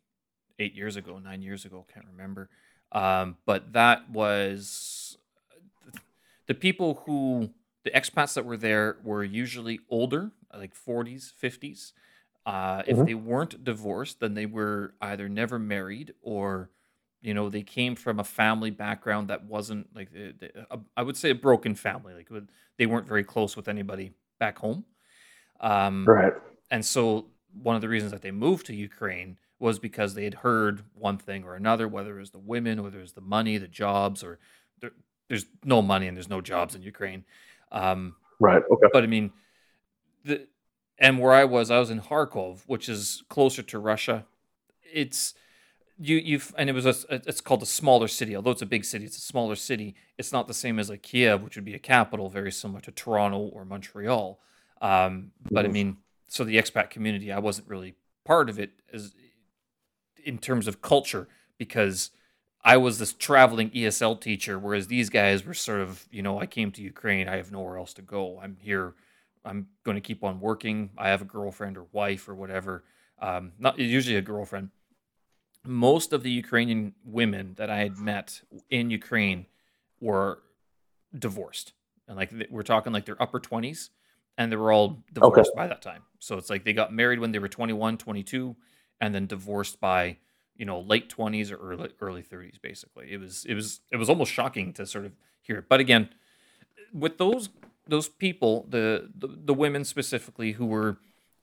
eight 0.58 0.74
years 0.74 0.96
ago, 0.96 1.18
nine 1.18 1.42
years 1.42 1.64
ago, 1.64 1.86
can't 1.92 2.06
remember. 2.12 2.50
Um, 2.92 3.36
but 3.46 3.72
that 3.74 4.10
was 4.10 5.18
the 6.46 6.54
people 6.54 7.02
who 7.06 7.50
the 7.84 7.90
expats 7.90 8.34
that 8.34 8.44
were 8.44 8.56
there 8.56 8.98
were 9.02 9.22
usually 9.24 9.80
older, 9.88 10.30
like 10.56 10.74
40s, 10.74 11.32
50s. 11.36 11.92
Uh, 12.44 12.82
if 12.86 12.98
hmm 12.98 13.06
they 13.06 13.14
weren't 13.14 13.64
divorced, 13.64 14.20
then 14.20 14.34
they 14.34 14.46
were 14.46 14.94
either 15.00 15.28
never 15.28 15.58
married 15.58 16.14
or, 16.22 16.70
you 17.20 17.34
know, 17.34 17.48
they 17.48 17.62
came 17.62 17.96
from 17.96 18.20
a 18.20 18.24
family 18.24 18.70
background 18.70 19.28
that 19.28 19.44
wasn't 19.44 19.88
like, 19.94 20.08
uh, 20.14 20.30
the- 20.38 20.66
a- 20.70 20.80
I 20.96 21.02
would 21.02 21.16
say 21.16 21.30
a 21.30 21.34
broken 21.34 21.74
family. 21.74 22.14
Like 22.14 22.28
they 22.78 22.86
weren't 22.86 23.08
very 23.08 23.24
close 23.24 23.56
with 23.56 23.68
anybody 23.68 24.12
back 24.38 24.58
home. 24.58 24.84
Um, 25.60 26.04
Right. 26.06 26.32
and 26.70 26.84
so 26.84 27.26
one 27.62 27.74
of 27.76 27.82
the 27.82 27.88
reasons 27.88 28.12
that 28.12 28.22
they 28.22 28.30
moved 28.30 28.66
to 28.66 28.74
Ukraine 28.74 29.38
was 29.58 29.78
because 29.78 30.14
they 30.14 30.24
had 30.24 30.34
heard 30.34 30.82
one 30.94 31.16
thing 31.16 31.44
or 31.44 31.54
another, 31.54 31.88
whether 31.88 32.16
it 32.16 32.20
was 32.20 32.30
the 32.30 32.38
women, 32.38 32.82
whether 32.82 32.98
it 32.98 33.02
was 33.02 33.14
the 33.14 33.20
money, 33.22 33.56
the 33.56 33.68
jobs, 33.68 34.22
or 34.22 34.38
there, 34.80 34.90
there's 35.28 35.46
no 35.64 35.80
money 35.80 36.06
and 36.06 36.16
there's 36.16 36.28
no 36.28 36.40
jobs 36.42 36.74
in 36.74 36.82
Ukraine. 36.82 37.24
Um, 37.72 38.16
Right. 38.38 38.62
Okay. 38.70 38.88
but 38.92 39.02
I 39.02 39.06
mean, 39.06 39.32
the 40.24 40.46
and 40.98 41.18
where 41.18 41.32
I 41.32 41.44
was, 41.44 41.70
I 41.70 41.78
was 41.78 41.90
in 41.90 42.00
Kharkov, 42.00 42.60
which 42.66 42.88
is 42.88 43.22
closer 43.28 43.62
to 43.62 43.78
Russia. 43.78 44.26
It's 44.82 45.34
you 45.98 46.16
you've 46.16 46.54
and 46.58 46.68
it 46.68 46.74
was 46.74 46.86
a 46.86 46.94
it's 47.10 47.40
called 47.40 47.62
a 47.62 47.66
smaller 47.66 48.08
city. 48.08 48.36
Although 48.36 48.50
it's 48.50 48.62
a 48.62 48.66
big 48.66 48.84
city, 48.84 49.04
it's 49.04 49.16
a 49.16 49.20
smaller 49.20 49.56
city. 49.56 49.94
It's 50.18 50.32
not 50.32 50.48
the 50.48 50.54
same 50.54 50.78
as 50.78 50.90
like 50.90 51.02
Kiev, 51.02 51.42
which 51.42 51.56
would 51.56 51.64
be 51.64 51.74
a 51.74 51.78
capital, 51.78 52.28
very 52.28 52.52
similar 52.52 52.80
to 52.82 52.90
Toronto 52.90 53.38
or 53.38 53.64
Montreal. 53.64 54.38
Um, 54.82 55.32
but 55.50 55.64
I 55.64 55.68
mean, 55.68 55.96
so 56.28 56.44
the 56.44 56.56
expat 56.56 56.90
community, 56.90 57.32
I 57.32 57.38
wasn't 57.38 57.68
really 57.68 57.94
part 58.24 58.50
of 58.50 58.58
it 58.58 58.72
as 58.92 59.14
in 60.24 60.38
terms 60.38 60.66
of 60.66 60.82
culture 60.82 61.28
because 61.56 62.10
I 62.62 62.76
was 62.76 62.98
this 62.98 63.12
traveling 63.12 63.70
ESL 63.70 64.20
teacher, 64.20 64.58
whereas 64.58 64.88
these 64.88 65.08
guys 65.08 65.46
were 65.46 65.54
sort 65.54 65.80
of, 65.80 66.04
you 66.10 66.20
know, 66.20 66.40
I 66.40 66.46
came 66.46 66.72
to 66.72 66.82
Ukraine, 66.82 67.28
I 67.28 67.36
have 67.36 67.52
nowhere 67.52 67.78
else 67.78 67.94
to 67.94 68.02
go. 68.02 68.40
I'm 68.42 68.56
here, 68.60 68.94
I'm 69.44 69.68
going 69.84 69.94
to 69.94 70.00
keep 70.00 70.24
on 70.24 70.40
working. 70.40 70.90
I 70.98 71.08
have 71.10 71.22
a 71.22 71.26
girlfriend 71.26 71.78
or 71.78 71.86
wife 71.92 72.28
or 72.28 72.34
whatever. 72.34 72.82
Um, 73.22 73.52
not 73.58 73.78
usually 73.78 74.16
a 74.16 74.22
girlfriend. 74.22 74.70
Most 75.66 76.12
of 76.12 76.22
the 76.22 76.30
Ukrainian 76.30 76.94
women 77.04 77.54
that 77.56 77.70
I 77.70 77.78
had 77.78 77.98
met 77.98 78.42
in 78.70 78.90
Ukraine 78.90 79.46
were 80.00 80.42
divorced, 81.16 81.72
and 82.06 82.16
like 82.16 82.32
we're 82.50 82.62
talking 82.62 82.92
like 82.92 83.04
their 83.04 83.20
upper 83.20 83.40
twenties, 83.40 83.90
and 84.38 84.52
they 84.52 84.56
were 84.56 84.72
all 84.72 85.02
divorced 85.12 85.52
by 85.54 85.66
that 85.66 85.82
time. 85.82 86.02
So 86.18 86.36
it's 86.36 86.50
like 86.50 86.64
they 86.64 86.72
got 86.72 86.92
married 86.92 87.20
when 87.20 87.32
they 87.32 87.38
were 87.38 87.48
21, 87.48 87.98
22, 87.98 88.56
and 89.00 89.14
then 89.14 89.26
divorced 89.26 89.80
by 89.80 90.18
you 90.56 90.64
know 90.64 90.80
late 90.80 91.14
20s 91.14 91.52
or 91.52 91.56
early 91.56 91.90
early 92.00 92.22
30s 92.22 92.60
basically. 92.60 93.12
It 93.12 93.20
was 93.20 93.44
it 93.44 93.54
was 93.54 93.80
it 93.90 93.96
was 93.96 94.08
almost 94.08 94.32
shocking 94.32 94.72
to 94.74 94.86
sort 94.86 95.04
of 95.04 95.12
hear. 95.40 95.58
It 95.58 95.68
but 95.68 95.80
again 95.80 96.10
with 96.92 97.18
those 97.18 97.50
those 97.86 98.08
people 98.08 98.66
the 98.68 99.10
the, 99.16 99.28
the 99.28 99.54
women 99.54 99.84
specifically 99.84 100.52
who 100.52 100.66
were 100.66 100.98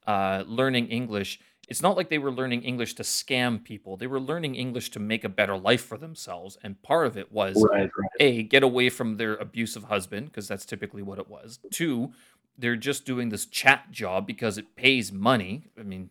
uh, 0.05 0.43
learning 0.47 0.87
english 0.87 1.39
it's 1.69 1.81
not 1.81 1.95
like 1.95 2.09
they 2.09 2.17
were 2.17 2.31
learning 2.31 2.61
english 2.63 2.93
to 2.93 3.03
scam 3.03 3.63
people 3.63 3.95
they 3.97 4.07
were 4.07 4.19
learning 4.19 4.55
english 4.55 4.89
to 4.91 4.99
make 4.99 5.23
a 5.23 5.29
better 5.29 5.57
life 5.57 5.83
for 5.83 5.97
themselves 5.97 6.57
and 6.63 6.81
part 6.83 7.07
of 7.07 7.17
it 7.17 7.31
was 7.31 7.55
Right. 7.71 7.89
Right. 7.97 8.09
a 8.19 8.43
get 8.43 8.63
away 8.63 8.89
from 8.89 9.17
their 9.17 9.35
abusive 9.35 9.85
husband 9.85 10.27
because 10.27 10.47
that's 10.47 10.65
typically 10.65 11.01
what 11.01 11.19
it 11.19 11.29
was 11.29 11.59
two 11.71 12.11
they're 12.57 12.75
just 12.75 13.05
doing 13.05 13.29
this 13.29 13.45
chat 13.45 13.91
job 13.91 14.27
because 14.27 14.57
it 14.57 14.75
pays 14.75 15.11
money 15.11 15.69
i 15.79 15.83
mean 15.83 16.09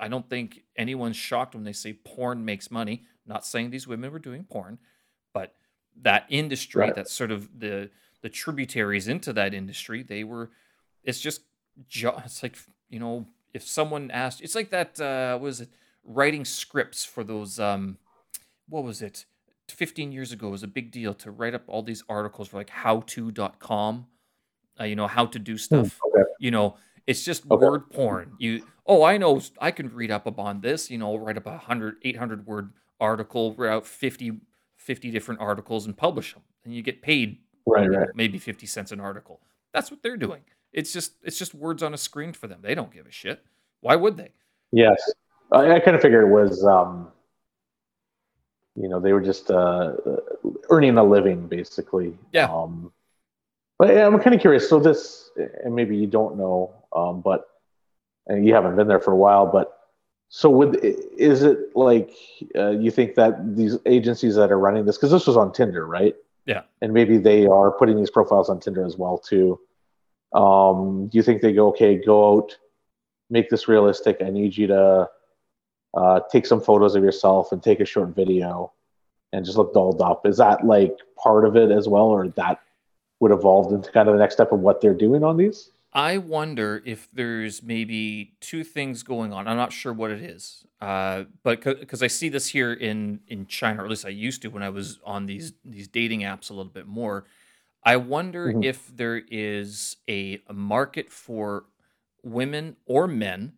I 0.00 0.08
don't 0.08 0.30
think 0.30 0.62
anyone's 0.76 1.16
shocked 1.16 1.54
when 1.54 1.64
they 1.64 1.72
say 1.74 1.92
porn 1.92 2.44
makes 2.44 2.70
money. 2.70 3.02
Not 3.26 3.44
saying 3.44 3.70
these 3.70 3.86
women 3.88 4.12
were 4.12 4.20
doing 4.20 4.44
porn, 4.44 4.78
but 5.34 5.54
that 6.02 6.24
industry, 6.30 6.80
Right. 6.82 6.94
that 6.94 7.08
sort 7.08 7.30
of 7.32 7.58
the 7.58 7.90
the 8.22 8.28
tributaries 8.30 9.08
into 9.08 9.32
that 9.34 9.52
industry, 9.52 10.02
they 10.04 10.22
were. 10.24 10.50
It's 11.02 11.20
just, 11.20 11.42
it's 11.92 12.42
like 12.42 12.56
you 12.88 12.98
know, 13.00 13.26
if 13.54 13.66
someone 13.66 14.10
asked, 14.10 14.40
it's 14.40 14.54
like 14.54 14.70
that. 14.70 15.00
Uh, 15.00 15.38
was 15.40 15.60
it 15.60 15.70
writing 16.04 16.44
scripts 16.44 17.04
for 17.04 17.24
those? 17.24 17.58
Um, 17.60 17.98
what 18.68 18.84
was 18.84 19.02
it? 19.02 19.24
15 19.70 20.12
years 20.12 20.32
ago 20.32 20.48
it 20.48 20.52
was 20.52 20.62
a 20.62 20.66
big 20.66 20.90
deal 20.90 21.12
to 21.12 21.30
write 21.30 21.54
up 21.54 21.62
all 21.66 21.82
these 21.82 22.02
articles 22.08 22.48
for 22.48 22.56
like 22.56 22.70
howto.com 22.70 24.06
uh, 24.80 24.84
you 24.84 24.96
know 24.96 25.06
how 25.06 25.26
to 25.26 25.38
do 25.38 25.52
Hmm, 25.52 25.58
stuff 25.58 26.00
Okay. 26.06 26.22
you 26.40 26.50
know 26.50 26.76
it's 27.06 27.22
just 27.22 27.44
Okay. 27.50 27.66
word 27.66 27.90
porn 27.90 28.32
you 28.38 28.62
oh 28.86 29.02
i 29.04 29.18
know 29.18 29.40
i 29.60 29.70
can 29.70 29.88
read 29.94 30.10
up 30.10 30.26
upon 30.26 30.62
this 30.62 30.90
you 30.90 30.96
know 30.96 31.16
write 31.16 31.36
up 31.36 31.44
a 31.46 31.50
100 31.50 31.96
800 32.02 32.46
word 32.46 32.72
article 32.98 33.54
write 33.58 33.70
out 33.70 33.86
50 33.86 34.40
50 34.78 35.10
different 35.10 35.38
articles 35.40 35.84
and 35.84 35.94
publish 35.94 36.32
them 36.32 36.42
and 36.64 36.74
you 36.74 36.80
get 36.82 37.02
paid 37.02 37.38
Right. 37.66 37.90
Right. 37.90 38.08
maybe 38.14 38.38
50 38.38 38.64
cents 38.66 38.90
an 38.90 39.00
article 39.00 39.42
that's 39.74 39.90
what 39.90 40.02
they're 40.02 40.16
doing 40.16 40.40
it's 40.72 40.92
just 40.92 41.14
it's 41.22 41.38
just 41.38 41.54
words 41.54 41.82
on 41.82 41.94
a 41.94 41.98
screen 41.98 42.32
for 42.32 42.46
them 42.46 42.60
they 42.62 42.74
don't 42.74 42.92
give 42.92 43.06
a 43.06 43.10
shit 43.10 43.44
why 43.80 43.96
would 43.96 44.16
they 44.16 44.32
Yes. 44.72 45.00
I, 45.52 45.72
I 45.72 45.80
kind 45.80 45.96
of 45.96 46.02
figured 46.02 46.24
it 46.24 46.32
was, 46.32 46.64
um, 46.64 47.08
you 48.76 48.88
know, 48.88 49.00
they 49.00 49.12
were 49.12 49.20
just 49.20 49.50
uh, 49.50 49.94
earning 50.70 50.96
a 50.98 51.04
living, 51.04 51.48
basically. 51.48 52.16
Yeah. 52.32 52.52
Um, 52.52 52.92
but 53.78 53.94
yeah, 53.94 54.06
I'm 54.06 54.18
kind 54.20 54.34
of 54.34 54.40
curious. 54.40 54.68
So 54.68 54.78
this, 54.78 55.30
and 55.64 55.74
maybe 55.74 55.96
you 55.96 56.06
don't 56.06 56.36
know, 56.36 56.72
um, 56.94 57.20
but 57.20 57.48
and 58.26 58.46
you 58.46 58.54
haven't 58.54 58.76
been 58.76 58.88
there 58.88 59.00
for 59.00 59.12
a 59.12 59.16
while, 59.16 59.46
but 59.46 59.74
so 60.28 60.50
would 60.50 60.78
is 60.82 61.42
it 61.42 61.74
like 61.74 62.12
uh, 62.54 62.70
you 62.70 62.90
think 62.90 63.14
that 63.14 63.56
these 63.56 63.78
agencies 63.86 64.34
that 64.34 64.52
are 64.52 64.58
running 64.58 64.84
this 64.84 64.98
because 64.98 65.10
this 65.10 65.26
was 65.26 65.36
on 65.36 65.52
Tinder, 65.52 65.86
right? 65.86 66.14
Yeah. 66.44 66.62
And 66.82 66.92
maybe 66.92 67.16
they 67.18 67.46
are 67.46 67.70
putting 67.70 67.96
these 67.96 68.10
profiles 68.10 68.50
on 68.50 68.60
Tinder 68.60 68.84
as 68.84 68.96
well 68.98 69.16
too. 69.16 69.58
Um, 70.32 71.08
do 71.08 71.16
you 71.16 71.22
think 71.22 71.42
they 71.42 71.52
go 71.52 71.68
okay, 71.68 71.96
go 71.96 72.38
out, 72.38 72.56
make 73.30 73.48
this 73.50 73.68
realistic? 73.68 74.18
I 74.20 74.30
need 74.30 74.56
you 74.56 74.66
to 74.68 75.08
uh, 75.94 76.20
take 76.30 76.46
some 76.46 76.60
photos 76.60 76.94
of 76.94 77.02
yourself 77.02 77.52
and 77.52 77.62
take 77.62 77.80
a 77.80 77.84
short 77.84 78.14
video, 78.14 78.72
and 79.32 79.44
just 79.44 79.56
look 79.56 79.72
dolled 79.74 80.02
up. 80.02 80.26
Is 80.26 80.36
that 80.38 80.64
like 80.64 80.96
part 81.22 81.44
of 81.44 81.56
it 81.56 81.70
as 81.70 81.88
well, 81.88 82.06
or 82.06 82.28
that 82.28 82.60
would 83.20 83.32
evolve 83.32 83.72
into 83.72 83.90
kind 83.90 84.08
of 84.08 84.14
the 84.14 84.20
next 84.20 84.34
step 84.34 84.52
of 84.52 84.60
what 84.60 84.80
they're 84.80 84.94
doing 84.94 85.24
on 85.24 85.36
these? 85.36 85.70
I 85.92 86.18
wonder 86.18 86.82
if 86.84 87.08
there's 87.12 87.62
maybe 87.62 88.34
two 88.40 88.62
things 88.62 89.02
going 89.02 89.32
on. 89.32 89.48
I'm 89.48 89.56
not 89.56 89.72
sure 89.72 89.92
what 89.92 90.10
it 90.10 90.22
is, 90.22 90.64
uh, 90.82 91.24
but 91.42 91.62
because 91.64 92.02
I 92.02 92.08
see 92.08 92.28
this 92.28 92.48
here 92.48 92.72
in 92.72 93.20
in 93.26 93.46
China, 93.46 93.82
or 93.82 93.84
at 93.84 93.90
least 93.90 94.04
I 94.04 94.10
used 94.10 94.42
to 94.42 94.48
when 94.48 94.62
I 94.62 94.68
was 94.68 94.98
on 95.04 95.26
these 95.26 95.54
these 95.64 95.88
dating 95.88 96.20
apps 96.20 96.50
a 96.50 96.52
little 96.52 96.70
bit 96.70 96.86
more. 96.86 97.24
I 97.84 97.96
wonder 97.96 98.50
Mhm. 98.50 98.64
if 98.64 98.88
there 98.96 99.22
is 99.30 99.96
a, 100.08 100.40
market 100.52 101.10
for 101.10 101.66
women 102.22 102.76
or 102.86 103.06
men 103.06 103.52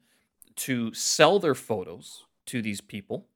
to 0.56 0.92
sell 0.94 1.38
their 1.38 1.55
photos 1.55 2.24
to 2.47 2.60
these 2.62 2.80
people, 2.80 3.28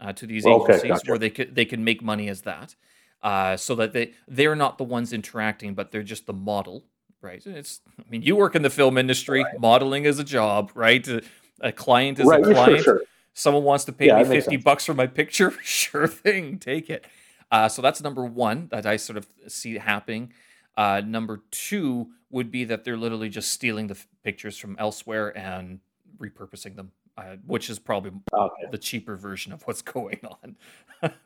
uh, 0.00 0.12
to 0.14 0.26
these 0.26 0.46
Okay, 0.46 0.72
agencies, 0.72 0.88
gotcha. 0.88 1.10
where 1.10 1.18
they 1.18 1.30
could 1.30 1.54
they 1.54 1.64
can 1.64 1.84
make 1.84 2.02
money 2.02 2.28
as 2.28 2.42
that, 2.42 2.74
uh, 3.22 3.56
so 3.56 3.74
that 3.76 3.92
they 3.92 4.14
they're 4.26 4.56
not 4.56 4.78
the 4.78 4.84
ones 4.84 5.12
interacting, 5.12 5.74
but 5.74 5.90
they're 5.92 6.02
just 6.02 6.26
the 6.26 6.32
model, 6.32 6.84
right? 7.20 7.46
It's 7.46 7.80
I 7.98 8.04
mean, 8.10 8.22
you 8.22 8.36
work 8.36 8.54
in 8.54 8.62
the 8.62 8.70
film 8.70 8.98
industry, 8.98 9.44
modeling 9.58 10.04
is 10.06 10.18
a 10.18 10.24
job, 10.24 10.72
right? 10.74 11.06
A, 11.08 11.22
a 11.60 11.72
client 11.72 12.18
is 12.18 12.28
right, 12.28 12.44
a 12.44 12.54
client. 12.54 12.82
sure. 12.82 13.02
Someone 13.34 13.64
wants 13.64 13.84
to 13.84 13.92
pay 13.92 14.08
Yeah, 14.08 14.16
me 14.16 14.24
50 14.24 14.56
sense. 14.56 14.64
bucks 14.64 14.84
for 14.86 14.94
my 14.94 15.06
picture. 15.06 15.52
Sure 15.62 16.06
thing, 16.06 16.58
take 16.58 16.90
it. 16.90 17.06
Uh, 17.52 17.68
so 17.68 17.82
that's 17.82 18.02
number 18.02 18.24
one 18.24 18.66
that 18.70 18.86
I 18.86 18.96
sort 18.96 19.18
of 19.18 19.26
see 19.46 19.76
happening. 19.76 20.32
Uh, 20.76 21.02
number 21.04 21.42
two 21.50 22.08
would 22.30 22.50
be 22.50 22.64
that 22.64 22.82
they're 22.82 22.96
literally 22.96 23.28
just 23.28 23.52
stealing 23.52 23.88
the 23.88 23.94
f- 23.94 24.06
pictures 24.24 24.56
from 24.56 24.74
elsewhere 24.78 25.36
and 25.36 25.80
repurposing 26.16 26.76
them, 26.76 26.90
uh, 27.18 27.36
which 27.46 27.68
is 27.68 27.78
probably 27.78 28.12
Okay. 28.32 28.64
the 28.70 28.78
cheaper 28.78 29.16
version 29.16 29.52
of 29.52 29.62
what's 29.66 29.82
going 29.96 30.18
on. 30.24 30.56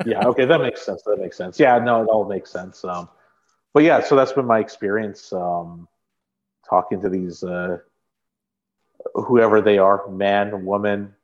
yeah 0.07 0.27
okay 0.27 0.47
that 0.47 0.61
makes 0.61 0.81
sense 0.85 1.03
that 1.03 1.19
makes 1.21 1.37
sense 1.37 1.61
yeah 1.61 1.79
no 1.79 2.01
it 2.03 2.07
all 2.07 2.25
makes 2.25 2.51
sense 2.51 2.83
um 2.83 3.11
but 3.75 3.83
yeah 3.83 4.01
so 4.01 4.17
that's 4.17 4.33
been 4.33 4.47
my 4.47 4.59
experience 4.59 5.35
um 5.35 5.87
talking 6.67 6.99
to 6.99 7.11
these 7.11 7.45
uh 7.45 7.77
whoever 9.15 9.61
they 9.61 9.77
are 9.77 10.09
man 10.09 10.65
woman 10.65 11.15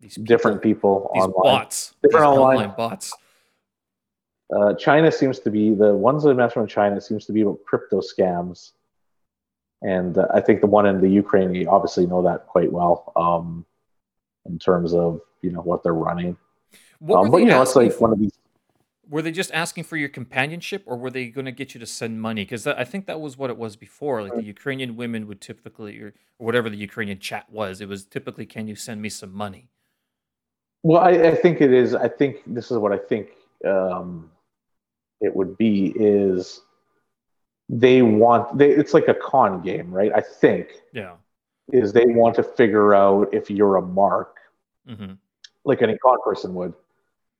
These 0.00 0.14
people, 0.14 0.24
different 0.24 0.62
people 0.62 1.10
these 1.14 1.24
online 1.24 1.42
bots, 1.42 1.94
Different 2.04 2.26
online. 2.26 2.56
online 2.66 2.76
bots. 2.76 3.12
Uh 4.56 4.74
china 4.74 5.10
seems 5.12 5.38
to 5.38 5.50
be 5.50 5.74
the 5.74 5.94
ones 5.94 6.22
that 6.24 6.34
mess 6.34 6.52
from 6.52 6.66
china 6.66 7.00
seems 7.00 7.24
to 7.26 7.32
be 7.32 7.42
about 7.42 7.58
crypto 7.66 8.00
scams 8.00 8.72
and 9.82 10.18
uh, 10.18 10.26
i 10.34 10.40
think 10.40 10.60
the 10.60 10.66
one 10.66 10.86
in 10.86 11.00
the 11.00 11.08
ukraine 11.08 11.54
you 11.54 11.68
obviously 11.68 12.06
know 12.06 12.22
that 12.22 12.46
quite 12.46 12.70
well 12.72 13.12
um 13.16 13.64
in 14.46 14.58
terms 14.58 14.94
of 14.94 15.20
you 15.42 15.50
know 15.50 15.60
what 15.60 15.82
they're 15.82 15.94
running 15.94 16.36
What 16.98 17.18
um 17.18 17.26
were 17.26 17.30
but 17.30 17.36
they 17.38 17.44
you 17.44 17.48
know 17.50 17.62
it's 17.62 17.76
like 17.76 17.92
for? 17.92 18.00
one 18.00 18.12
of 18.12 18.18
these 18.18 18.32
Were 19.08 19.22
they 19.22 19.32
just 19.32 19.52
asking 19.52 19.84
for 19.90 19.96
your 19.96 20.08
companionship, 20.20 20.82
or 20.86 20.96
were 21.02 21.10
they 21.10 21.24
going 21.36 21.48
to 21.52 21.56
get 21.60 21.68
you 21.74 21.80
to 21.80 21.86
send 22.00 22.12
money? 22.28 22.42
Because 22.44 22.64
I 22.66 22.84
think 22.90 23.02
that 23.10 23.20
was 23.26 23.32
what 23.40 23.50
it 23.54 23.58
was 23.64 23.74
before. 23.86 24.16
Like 24.24 24.36
the 24.42 24.48
Ukrainian 24.56 24.90
women 25.02 25.26
would 25.28 25.40
typically, 25.50 25.94
or 26.04 26.08
whatever 26.46 26.68
the 26.70 26.76
Ukrainian 26.88 27.18
chat 27.28 27.44
was, 27.60 27.72
it 27.84 27.88
was 27.94 28.00
typically, 28.16 28.46
"Can 28.54 28.64
you 28.70 28.76
send 28.76 28.98
me 29.02 29.10
some 29.20 29.32
money?" 29.44 29.64
Well, 30.88 31.00
I, 31.10 31.10
I 31.32 31.34
think 31.42 31.60
it 31.66 31.72
is. 31.82 31.88
I 32.06 32.08
think 32.18 32.32
this 32.46 32.66
is 32.70 32.76
what 32.82 32.92
I 32.98 33.00
think 33.10 33.26
um, 33.74 34.30
it 35.20 35.34
would 35.34 35.56
be 35.58 35.92
is 35.96 36.60
they 37.68 38.02
want 38.02 38.58
they 38.58 38.70
it's 38.70 38.94
like 38.94 39.08
a 39.08 39.14
con 39.14 39.62
game, 39.62 39.90
right? 39.90 40.12
I 40.14 40.20
think. 40.20 40.68
Yeah. 40.92 41.14
Is 41.72 41.92
they 41.92 42.06
want 42.06 42.34
to 42.34 42.42
figure 42.42 42.94
out 42.94 43.32
if 43.32 43.50
you're 43.50 43.76
a 43.76 43.82
mark, 43.82 44.36
Mm-hmm. 44.88 45.12
like 45.64 45.82
any 45.82 45.96
con 45.98 46.18
person 46.24 46.54
would. 46.54 46.72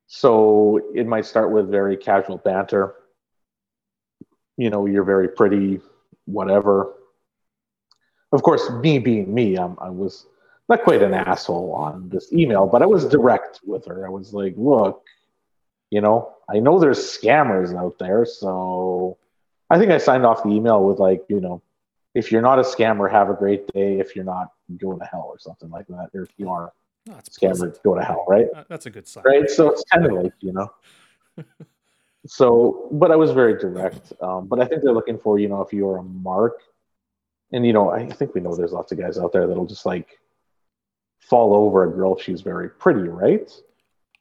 So 0.07 0.81
it 0.94 1.07
might 1.07 1.24
start 1.24 1.51
with 1.51 1.69
very 1.69 1.97
casual 1.97 2.36
banter. 2.39 2.94
You 4.57 4.70
know, 4.70 4.86
you're 4.86 5.05
very 5.05 5.28
pretty, 5.28 5.81
whatever. 6.27 6.93
Of 8.32 8.43
course, 8.43 8.70
me 8.70 8.98
being 9.01 9.32
me, 9.32 9.57
I'm, 9.57 9.77
I 9.81 9.89
was 9.90 10.27
not 10.69 10.85
quite 10.85 11.02
an 11.02 11.15
asshole 11.15 11.73
on 11.73 12.09
this 12.09 12.32
email, 12.32 12.66
but 12.66 12.82
I 12.82 12.86
was 12.86 13.07
direct 13.09 13.61
with 13.65 13.86
her. 13.86 14.07
I 14.07 14.11
was 14.11 14.32
like, 14.32 14.55
look, 14.57 15.02
you 15.91 16.01
know, 16.01 16.33
I 16.49 16.59
know 16.61 16.79
there's 16.79 16.99
scammers 16.99 17.77
out 17.77 17.99
there. 17.99 18.25
So 18.25 19.19
I 19.69 19.79
think 19.79 19.91
I 19.91 19.99
signed 19.99 20.25
off 20.25 20.43
the 20.43 20.51
email 20.51 20.83
with, 20.85 20.99
like, 20.99 21.25
you 21.29 21.41
know, 21.41 21.62
if 22.15 22.33
you're 22.33 22.43
not 22.43 22.59
a 22.59 22.62
scammer, 22.62 23.11
have 23.11 23.31
a 23.31 23.35
great 23.35 23.67
day. 23.69 23.99
If 23.99 24.17
you're 24.17 24.25
not, 24.25 24.53
go 24.79 24.97
to 24.97 25.05
hell 25.05 25.27
or 25.29 25.39
something 25.39 25.71
like 25.71 25.87
that. 25.89 26.11
Or 26.15 26.23
if 26.23 26.31
you 26.37 26.49
are 26.49 26.73
that's 27.07 27.29
a 27.37 27.41
scammer, 27.41 27.57
pleasant. 27.57 27.83
go 27.83 27.95
to 27.95 28.03
hell, 28.03 28.25
right? 28.29 28.47
That's 28.69 28.87
a 28.87 28.91
good 28.91 29.07
sign. 29.07 29.25
right? 29.25 29.49
So 29.49 29.71
it's 29.71 29.85
kind 29.93 30.07
of 30.07 30.12
like 30.12 30.33
you 30.41 30.53
know. 30.53 30.73
So, 32.27 32.89
but 32.93 33.11
I 33.11 33.17
was 33.17 33.31
very 33.31 33.59
direct. 33.59 34.12
Um, 34.21 34.47
but 34.47 34.61
I 34.61 34.67
think 34.67 34.83
they're 34.83 34.93
looking 34.93 35.19
for 35.19 35.39
you 35.39 35.49
know 35.49 35.62
if 35.62 35.73
you're 35.73 35.99
a 35.99 36.03
mark, 36.03 36.61
and 37.53 37.67
you 37.67 37.73
know 37.73 37.91
I 37.91 38.07
think 38.07 38.35
we 38.35 38.41
know 38.41 38.55
there's 38.55 38.73
lots 38.73 38.93
of 38.93 38.99
guys 38.99 39.19
out 39.19 39.33
there 39.33 39.47
that'll 39.47 39.67
just 39.67 39.87
like 39.87 40.19
fall 41.19 41.55
over 41.55 41.85
a 41.85 41.91
girl 41.91 42.17
if 42.17 42.23
she's 42.23 42.43
very 42.43 42.69
pretty, 42.69 43.09
right? 43.09 43.51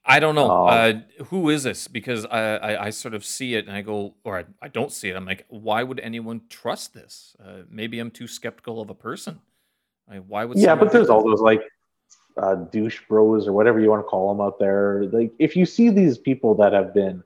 I 0.05 0.19
don't 0.19 0.35
know. 0.35 0.67
Um, 0.67 1.03
uh, 1.19 1.23
who 1.25 1.49
is 1.49 1.63
this? 1.63 1.87
Because 1.87 2.25
I, 2.25 2.55
I, 2.55 2.85
I 2.85 2.89
sort 2.89 3.13
of 3.13 3.23
see 3.23 3.55
it 3.55 3.67
and 3.67 3.75
I 3.75 3.81
go, 3.81 4.15
or 4.23 4.39
I, 4.39 4.45
I 4.61 4.67
don't 4.67 4.91
see 4.91 5.09
it. 5.09 5.15
I'm 5.15 5.25
like, 5.25 5.45
why 5.49 5.83
would 5.83 5.99
anyone 5.99 6.41
trust 6.49 6.93
this? 6.93 7.35
Uh, 7.43 7.63
maybe 7.69 7.99
I'm 7.99 8.09
too 8.09 8.27
skeptical 8.27 8.81
of 8.81 8.89
a 8.89 8.95
person. 8.95 9.39
Like, 10.09 10.23
why 10.27 10.45
would? 10.45 10.57
yeah, 10.57 10.75
but 10.75 10.91
there's 10.91 11.07
that? 11.07 11.13
all 11.13 11.23
those 11.23 11.41
like 11.41 11.61
uh, 12.37 12.55
douche 12.55 13.01
bros 13.07 13.47
or 13.47 13.53
whatever 13.53 13.79
you 13.79 13.89
want 13.89 13.99
to 13.99 14.07
call 14.07 14.33
them 14.33 14.41
out 14.43 14.57
there. 14.57 15.03
Like 15.11 15.31
if 15.37 15.55
you 15.55 15.65
see 15.65 15.89
these 15.89 16.17
people 16.17 16.55
that 16.55 16.73
have 16.73 16.93
been 16.93 17.23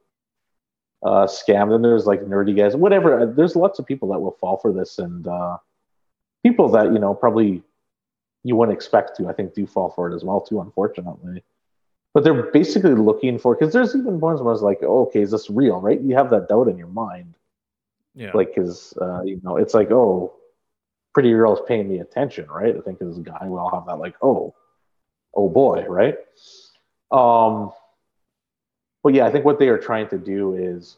uh, 1.04 1.28
scammed, 1.28 1.74
and 1.76 1.84
there's 1.84 2.06
like 2.06 2.22
nerdy 2.22 2.56
guys, 2.56 2.76
whatever. 2.76 3.22
uh, 3.22 3.26
There's 3.26 3.56
lots 3.56 3.80
of 3.80 3.86
people 3.86 4.12
that 4.12 4.20
will 4.20 4.38
fall 4.40 4.58
for 4.58 4.74
this, 4.74 5.00
and 5.00 5.28
uh, 5.28 5.58
people 6.44 6.70
that 6.70 6.92
you 6.92 7.00
know 7.00 7.14
probably 7.14 7.62
you 8.44 8.56
wouldn't 8.56 8.76
expect 8.76 9.16
to. 9.18 9.28
I 9.28 9.34
think 9.34 9.54
do 9.54 9.66
fall 9.68 9.92
for 9.92 10.12
it 10.12 10.16
as 10.16 10.24
well 10.24 10.42
too, 10.42 10.60
unfortunately. 10.60 11.44
But 12.14 12.24
they're 12.24 12.44
basically 12.52 12.94
looking 12.94 13.40
for 13.40 13.56
because 13.56 13.74
there's 13.74 13.96
even 13.96 14.20
ones 14.20 14.40
where 14.40 14.50
I 14.50 14.54
was 14.54 14.62
like, 14.62 14.80
oh, 14.84 15.04
okay, 15.08 15.22
is 15.22 15.32
this 15.32 15.50
real? 15.50 15.80
Right? 15.82 16.00
You 16.00 16.16
have 16.16 16.30
that 16.30 16.48
doubt 16.48 16.68
in 16.68 16.78
your 16.78 16.88
mind 16.88 17.34
Yeah. 18.16 18.32
like 18.36 18.54
because 18.54 18.94
uh, 19.02 19.24
you 19.24 19.42
know 19.44 19.58
it's 19.58 19.74
like 19.74 19.90
oh 19.92 20.34
pretty 21.14 21.32
girl's 21.32 21.62
paying 21.68 21.88
me 21.90 22.00
attention 22.00 22.46
right 22.50 22.76
i 22.78 22.82
think 22.82 23.02
as 23.02 23.18
a 23.18 23.22
guy 23.22 23.38
we 23.48 23.58
all 23.58 23.70
have 23.74 23.86
that 23.88 23.98
like 24.00 24.16
oh 24.22 24.54
oh 25.36 25.50
boy 25.50 25.84
right 25.88 26.18
um 27.12 27.72
but 29.04 29.14
yeah 29.14 29.26
i 29.26 29.32
think 29.32 29.46
what 29.46 29.58
they 29.60 29.68
are 29.68 29.78
trying 29.80 30.08
to 30.10 30.18
do 30.18 30.54
is 30.56 30.98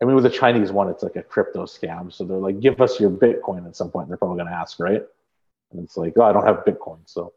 i 0.00 0.04
mean 0.04 0.14
with 0.14 0.24
the 0.24 0.30
chinese 0.30 0.70
one 0.72 0.88
it's 0.88 1.02
like 1.02 1.16
a 1.16 1.22
crypto 1.22 1.64
scam 1.66 2.12
so 2.12 2.24
they're 2.24 2.36
like 2.38 2.58
give 2.60 2.80
us 2.80 2.98
your 3.00 3.10
bitcoin 3.10 3.66
at 3.66 3.74
some 3.76 3.90
point 3.90 4.08
they're 4.08 4.16
probably 4.16 4.36
going 4.38 4.48
to 4.48 4.54
ask 4.56 4.78
right 4.80 5.02
and 5.72 5.82
it's 5.82 5.96
like 5.96 6.12
oh 6.16 6.22
i 6.22 6.32
don't 6.32 6.46
have 6.46 6.64
bitcoin 6.64 6.98
so 7.06 7.32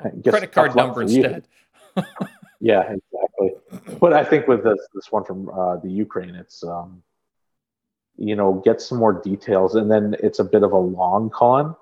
Credit 0.00 0.52
card 0.52 0.74
number 0.74 1.02
instead. 1.02 1.46
Yeah, 2.64 2.82
exactly. 2.82 3.98
But 3.98 4.12
I 4.12 4.24
think 4.24 4.46
with 4.46 4.62
this 4.62 4.78
this 4.94 5.10
one 5.10 5.24
from 5.24 5.50
uh, 5.50 5.76
the 5.78 5.90
Ukraine, 5.90 6.36
it's 6.36 6.62
um, 6.62 7.02
you 8.16 8.36
know 8.36 8.62
get 8.64 8.80
some 8.80 8.98
more 8.98 9.12
details, 9.12 9.74
and 9.74 9.90
then 9.90 10.14
it's 10.22 10.38
a 10.38 10.44
bit 10.44 10.62
of 10.62 10.70
a 10.70 10.78
long 10.78 11.28
con. 11.28 11.74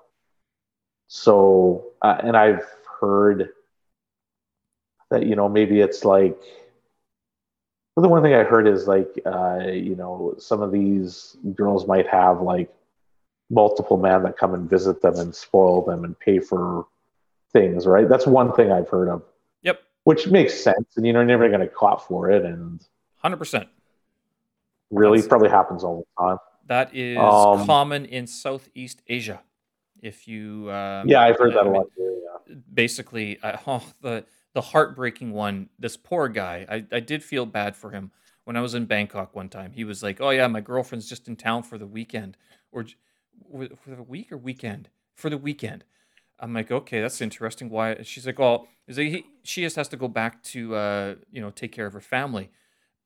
So, 1.08 1.84
uh, 2.00 2.16
and 2.22 2.34
I've 2.34 2.64
heard 2.98 3.50
that 5.10 5.26
you 5.26 5.36
know 5.36 5.48
maybe 5.50 5.80
it's 5.80 6.04
like. 6.04 6.40
Well, 7.94 8.02
the 8.02 8.08
one 8.08 8.22
thing 8.22 8.32
I 8.32 8.44
heard 8.44 8.66
is 8.66 8.88
like 8.88 9.20
uh, 9.26 9.66
you 9.70 9.96
know 9.96 10.34
some 10.38 10.62
of 10.62 10.72
these 10.72 11.36
girls 11.54 11.86
might 11.86 12.06
have 12.06 12.40
like 12.40 12.72
multiple 13.50 13.98
men 13.98 14.22
that 14.22 14.38
come 14.38 14.54
and 14.54 14.70
visit 14.70 15.02
them 15.02 15.18
and 15.18 15.34
spoil 15.34 15.82
them 15.82 16.04
and 16.04 16.18
pay 16.18 16.38
for 16.38 16.86
things, 17.52 17.86
right? 17.86 18.08
That's 18.08 18.26
one 18.26 18.52
thing 18.52 18.70
I've 18.72 18.88
heard 18.88 19.08
of 19.08 19.22
Yep. 19.62 19.80
which 20.04 20.26
makes 20.28 20.54
sense 20.54 20.96
and 20.96 21.06
you 21.06 21.12
know 21.12 21.20
you're 21.20 21.26
never 21.26 21.48
going 21.48 21.60
to 21.60 21.68
caught 21.68 22.06
for 22.06 22.30
it 22.30 22.44
and 22.44 22.80
Hundred 23.16 23.36
percent. 23.36 23.68
really 24.90 25.18
That's- 25.18 25.28
probably 25.28 25.50
happens 25.50 25.84
all 25.84 25.98
the 26.18 26.22
time 26.24 26.38
That 26.66 26.94
is 26.94 27.18
Um, 27.18 27.66
common 27.66 28.04
in 28.06 28.26
Southeast 28.26 29.02
Asia. 29.06 29.42
If 30.02 30.26
you, 30.26 30.70
um, 30.70 31.06
yeah 31.08 31.20
i've 31.22 31.36
heard 31.36 31.52
that 31.52 31.58
I 31.58 31.62
a 31.62 31.64
mean, 31.64 31.74
lot 31.74 31.86
too, 31.94 32.22
yeah. 32.48 32.54
basically 32.72 33.38
uh, 33.42 33.58
oh, 33.66 33.82
the 34.00 34.24
the 34.54 34.60
heartbreaking 34.62 35.32
one 35.32 35.68
this 35.78 35.96
poor 35.96 36.28
guy 36.28 36.64
I, 36.68 36.86
I 36.96 37.00
did 37.00 37.22
feel 37.22 37.44
bad 37.46 37.76
for 37.76 37.90
him 37.90 38.10
when 38.44 38.56
i 38.56 38.60
was 38.62 38.74
in 38.74 38.86
bangkok 38.86 39.34
one 39.36 39.48
time 39.50 39.72
he 39.72 39.84
was 39.84 40.02
like 40.02 40.18
oh 40.20 40.30
yeah 40.30 40.46
my 40.46 40.62
girlfriend's 40.62 41.06
just 41.08 41.28
in 41.28 41.36
town 41.36 41.62
for 41.64 41.76
the 41.76 41.86
weekend 41.86 42.38
or 42.72 42.86
for 43.52 43.90
the 43.94 44.02
week 44.02 44.32
or 44.32 44.38
weekend 44.38 44.88
for 45.14 45.28
the 45.28 45.36
weekend 45.38 45.84
i'm 46.40 46.54
like 46.54 46.70
okay 46.70 47.00
that's 47.00 47.20
interesting. 47.20 47.70
Why 47.70 48.02
she's 48.02 48.26
like 48.26 48.40
oh 48.40 48.66
is 48.86 48.98
like, 48.98 49.08
he, 49.08 49.26
she 49.42 49.62
just 49.62 49.76
has 49.76 49.88
to 49.88 49.96
go 49.96 50.08
back 50.08 50.42
to 50.44 50.74
uh 50.74 51.14
you 51.30 51.40
know 51.40 51.50
take 51.50 51.72
care 51.72 51.86
of 51.86 51.92
her 51.92 52.00
family. 52.00 52.50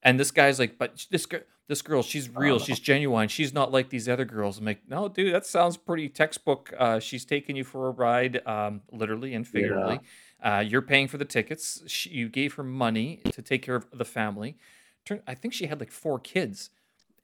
And 0.02 0.20
this 0.20 0.30
guy's 0.30 0.58
like 0.58 0.78
but 0.78 1.06
this 1.10 1.26
girl 1.26 1.40
this 1.66 1.80
girl 1.80 2.02
she's 2.02 2.28
real. 2.28 2.58
She's 2.58 2.78
genuine. 2.78 3.28
She's 3.28 3.54
not 3.54 3.72
like 3.72 3.88
these 3.88 4.08
other 4.08 4.24
girls. 4.24 4.58
I'm 4.58 4.64
like 4.64 4.82
no 4.88 5.08
dude 5.08 5.34
that 5.34 5.46
sounds 5.46 5.76
pretty 5.76 6.08
textbook. 6.08 6.72
Uh 6.78 6.98
she's 6.98 7.24
taking 7.24 7.56
you 7.56 7.64
for 7.64 7.88
a 7.88 7.90
ride 7.90 8.46
um 8.46 8.82
literally 8.92 9.34
and 9.34 9.46
figuratively. 9.46 10.00
Uh, 10.44 10.60
you're 10.60 10.82
paying 10.82 11.08
for 11.08 11.16
the 11.16 11.24
tickets. 11.24 11.82
She, 11.86 12.10
you 12.10 12.28
gave 12.28 12.54
her 12.54 12.62
money 12.62 13.22
to 13.32 13.40
take 13.40 13.62
care 13.62 13.76
of 13.76 13.86
the 13.90 14.04
family. 14.04 14.58
Turn, 15.06 15.22
I 15.26 15.34
think 15.34 15.54
she 15.54 15.66
had 15.66 15.80
like 15.80 15.90
four 15.90 16.18
kids, 16.18 16.68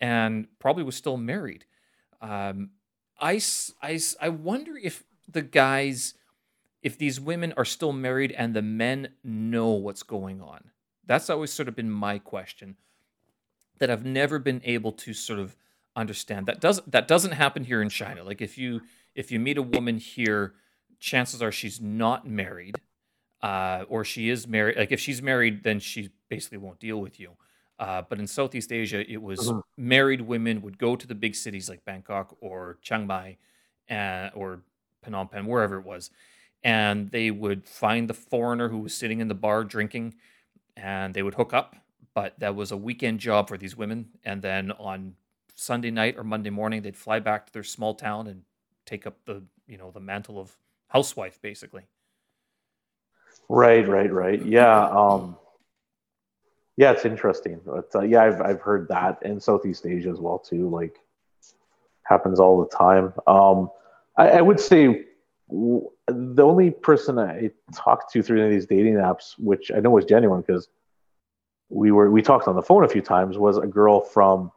and 0.00 0.46
probably 0.58 0.82
was 0.82 0.96
still 0.96 1.18
married. 1.18 1.66
Um, 2.22 2.70
I, 3.20 3.40
I, 3.82 4.00
I 4.22 4.28
wonder 4.30 4.74
if 4.82 5.04
the 5.32 5.42
guys, 5.42 6.14
if 6.82 6.96
these 6.98 7.20
women 7.20 7.52
are 7.56 7.64
still 7.64 7.92
married 7.92 8.32
and 8.32 8.54
the 8.54 8.62
men 8.62 9.14
know 9.22 9.70
what's 9.70 10.02
going 10.02 10.40
on. 10.40 10.70
That's 11.04 11.28
always 11.30 11.52
sort 11.52 11.68
of 11.68 11.76
been 11.76 11.90
my 11.90 12.18
question. 12.18 12.76
That 13.78 13.90
I've 13.90 14.04
never 14.04 14.38
been 14.38 14.60
able 14.64 14.92
to 14.92 15.14
sort 15.14 15.38
of 15.38 15.56
understand. 15.96 16.46
That 16.46 16.60
doesn't 16.60 16.90
that 16.92 17.08
doesn't 17.08 17.32
happen 17.32 17.64
here 17.64 17.82
in 17.82 17.88
China. 17.88 18.22
Like 18.22 18.40
if 18.42 18.58
you 18.58 18.82
if 19.14 19.32
you 19.32 19.40
meet 19.40 19.56
a 19.58 19.62
woman 19.62 19.96
here, 19.98 20.54
chances 20.98 21.42
are 21.42 21.50
she's 21.50 21.80
not 21.80 22.26
married 22.26 22.80
uh, 23.42 23.84
or 23.88 24.04
she 24.04 24.28
is 24.28 24.46
married. 24.46 24.76
Like 24.76 24.92
if 24.92 25.00
she's 25.00 25.22
married, 25.22 25.62
then 25.64 25.80
she 25.80 26.10
basically 26.28 26.58
won't 26.58 26.78
deal 26.78 27.00
with 27.00 27.18
you. 27.18 27.32
Uh, 27.78 28.02
but 28.08 28.18
in 28.18 28.26
Southeast 28.26 28.70
Asia, 28.72 29.10
it 29.10 29.22
was 29.22 29.50
Mhm. 29.50 29.62
married 29.78 30.20
women 30.20 30.60
would 30.60 30.76
go 30.78 30.94
to 30.96 31.06
the 31.06 31.14
big 31.14 31.34
cities 31.34 31.68
like 31.68 31.84
Bangkok 31.86 32.36
or 32.40 32.78
Chiang 32.82 33.06
Mai, 33.06 33.38
uh, 33.90 34.28
or 34.34 34.62
Phnom 35.04 35.30
Penh, 35.30 35.46
wherever 35.46 35.78
it 35.78 35.84
was, 35.84 36.10
and 36.62 37.10
they 37.10 37.30
would 37.30 37.66
find 37.66 38.08
the 38.08 38.14
foreigner 38.14 38.68
who 38.68 38.78
was 38.78 38.94
sitting 38.94 39.20
in 39.20 39.28
the 39.28 39.34
bar 39.34 39.64
drinking, 39.64 40.14
and 40.76 41.14
they 41.14 41.22
would 41.22 41.34
hook 41.34 41.52
up. 41.54 41.76
But 42.14 42.38
that 42.40 42.56
was 42.56 42.72
a 42.72 42.76
weekend 42.76 43.20
job 43.20 43.48
for 43.48 43.56
these 43.56 43.76
women, 43.76 44.08
and 44.24 44.42
then 44.42 44.72
on 44.72 45.14
Sunday 45.54 45.90
night 45.90 46.16
or 46.16 46.24
Monday 46.24 46.50
morning, 46.50 46.82
they'd 46.82 46.96
fly 46.96 47.20
back 47.20 47.46
to 47.46 47.52
their 47.52 47.62
small 47.62 47.94
town 47.94 48.26
and 48.26 48.42
take 48.86 49.06
up 49.06 49.24
the 49.24 49.42
you 49.66 49.78
know 49.78 49.90
the 49.90 50.00
mantle 50.00 50.38
of 50.38 50.56
housewife, 50.88 51.40
basically. 51.40 51.84
right 53.48 53.86
right 53.88 54.12
right. 54.12 54.44
Yeah 54.44 54.88
um 54.88 55.36
yeah 56.76 56.92
it's 56.92 57.04
interesting. 57.04 57.60
But 57.64 57.90
uh, 57.94 58.02
yeah 58.02 58.22
I've, 58.22 58.40
I've 58.40 58.60
heard 58.60 58.88
that 58.88 59.18
in 59.22 59.40
southeast 59.40 59.86
asia 59.86 60.10
as 60.10 60.18
well 60.18 60.38
too 60.38 60.68
like 60.68 60.96
happens 62.04 62.40
all 62.40 62.62
the 62.62 62.76
time. 62.76 63.12
Um 63.26 63.70
i, 64.16 64.28
I 64.28 64.40
would 64.40 64.60
say 64.60 65.04
the 65.48 66.42
only 66.42 66.70
person 66.70 67.18
i 67.18 67.50
talked 67.74 68.12
to 68.12 68.22
through 68.22 68.38
any 68.38 68.46
of 68.48 68.52
these 68.52 68.66
dating 68.66 68.94
apps 68.94 69.34
which 69.38 69.70
i 69.74 69.80
know 69.80 69.90
was 69.90 70.04
genuine 70.04 70.40
because 70.42 70.68
we 71.68 71.90
were 71.92 72.10
we 72.10 72.22
talked 72.22 72.48
on 72.48 72.56
the 72.56 72.62
phone 72.62 72.84
a 72.84 72.88
few 72.88 73.02
times 73.02 73.38
was 73.38 73.58
a 73.58 73.66
girl 73.66 74.00
from 74.00 74.50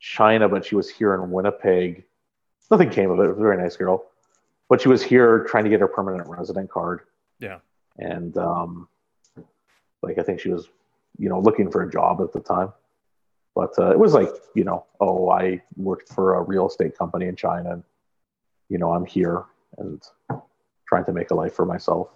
china 0.00 0.48
but 0.48 0.64
she 0.64 0.74
was 0.74 0.88
here 0.90 1.14
in 1.14 1.30
winnipeg 1.30 2.04
nothing 2.70 2.90
came 2.90 3.10
of 3.10 3.18
it 3.18 3.24
it 3.24 3.28
was 3.28 3.38
a 3.38 3.42
very 3.42 3.56
nice 3.56 3.76
girl 3.76 4.04
but 4.68 4.80
she 4.80 4.88
was 4.88 5.02
here 5.02 5.44
trying 5.44 5.64
to 5.64 5.70
get 5.70 5.80
her 5.80 5.88
permanent 5.88 6.26
resident 6.28 6.70
card 6.70 7.00
Yeah. 7.38 7.58
and 7.98 8.36
um, 8.38 8.88
like 10.02 10.18
I 10.18 10.22
think 10.22 10.38
she 10.40 10.50
was, 10.50 10.68
you 11.18 11.28
know, 11.30 11.40
looking 11.40 11.70
for 11.70 11.82
a 11.82 11.90
job 11.90 12.20
at 12.20 12.32
the 12.32 12.40
time. 12.40 12.72
But 13.54 13.70
uh, 13.78 13.90
it 13.90 13.98
was 13.98 14.12
like, 14.12 14.28
you 14.54 14.64
know, 14.64 14.84
oh, 15.00 15.30
I 15.30 15.62
worked 15.76 16.12
for 16.12 16.34
a 16.34 16.42
real 16.42 16.66
estate 16.66 16.98
company 16.98 17.26
in 17.26 17.36
China, 17.36 17.72
and 17.72 17.82
you 18.68 18.78
know, 18.78 18.92
I'm 18.92 19.04
here 19.04 19.44
and 19.78 20.02
trying 20.86 21.04
to 21.06 21.12
make 21.12 21.30
a 21.30 21.34
life 21.34 21.54
for 21.54 21.66
myself. 21.66 22.08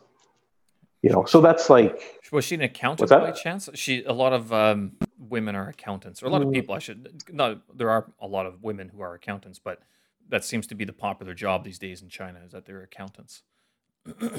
You 1.02 1.10
know, 1.10 1.24
so 1.26 1.40
that's 1.40 1.70
like, 1.70 2.20
Was 2.32 2.44
she 2.44 2.56
an 2.56 2.62
accountant 2.62 3.08
by 3.08 3.30
chance? 3.30 3.68
She 3.74 4.02
a 4.04 4.12
lot 4.12 4.32
of 4.32 4.52
um, 4.52 4.92
women 5.16 5.54
are 5.54 5.68
accountants, 5.68 6.22
or 6.22 6.26
a 6.26 6.30
lot 6.30 6.42
of 6.42 6.48
Mm. 6.48 6.52
people. 6.54 6.74
I 6.74 6.80
should 6.80 7.22
not. 7.32 7.58
There 7.76 7.88
are 7.90 8.10
a 8.20 8.26
lot 8.26 8.46
of 8.46 8.62
women 8.64 8.88
who 8.88 9.00
are 9.00 9.14
accountants, 9.14 9.60
but 9.60 9.80
that 10.28 10.44
seems 10.44 10.66
to 10.66 10.74
be 10.74 10.84
the 10.84 10.92
popular 10.92 11.34
job 11.34 11.62
these 11.64 11.78
days 11.78 12.02
in 12.02 12.08
China 12.08 12.40
is 12.44 12.50
that 12.52 12.64
they're 12.66 12.82
accountants. 12.82 13.42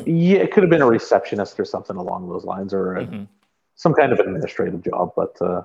Yeah, 0.06 0.40
it 0.40 0.52
could 0.52 0.64
have 0.64 0.70
been 0.70 0.82
a 0.82 0.86
receptionist 0.88 1.58
or 1.60 1.66
something 1.66 1.96
along 1.96 2.28
those 2.28 2.44
lines, 2.44 2.74
or 2.74 2.98
a, 2.98 3.06
Mhm. 3.06 3.28
some 3.76 3.94
kind 3.94 4.12
of 4.12 4.20
administrative 4.20 4.84
job. 4.84 5.14
But 5.16 5.42
uh, 5.42 5.64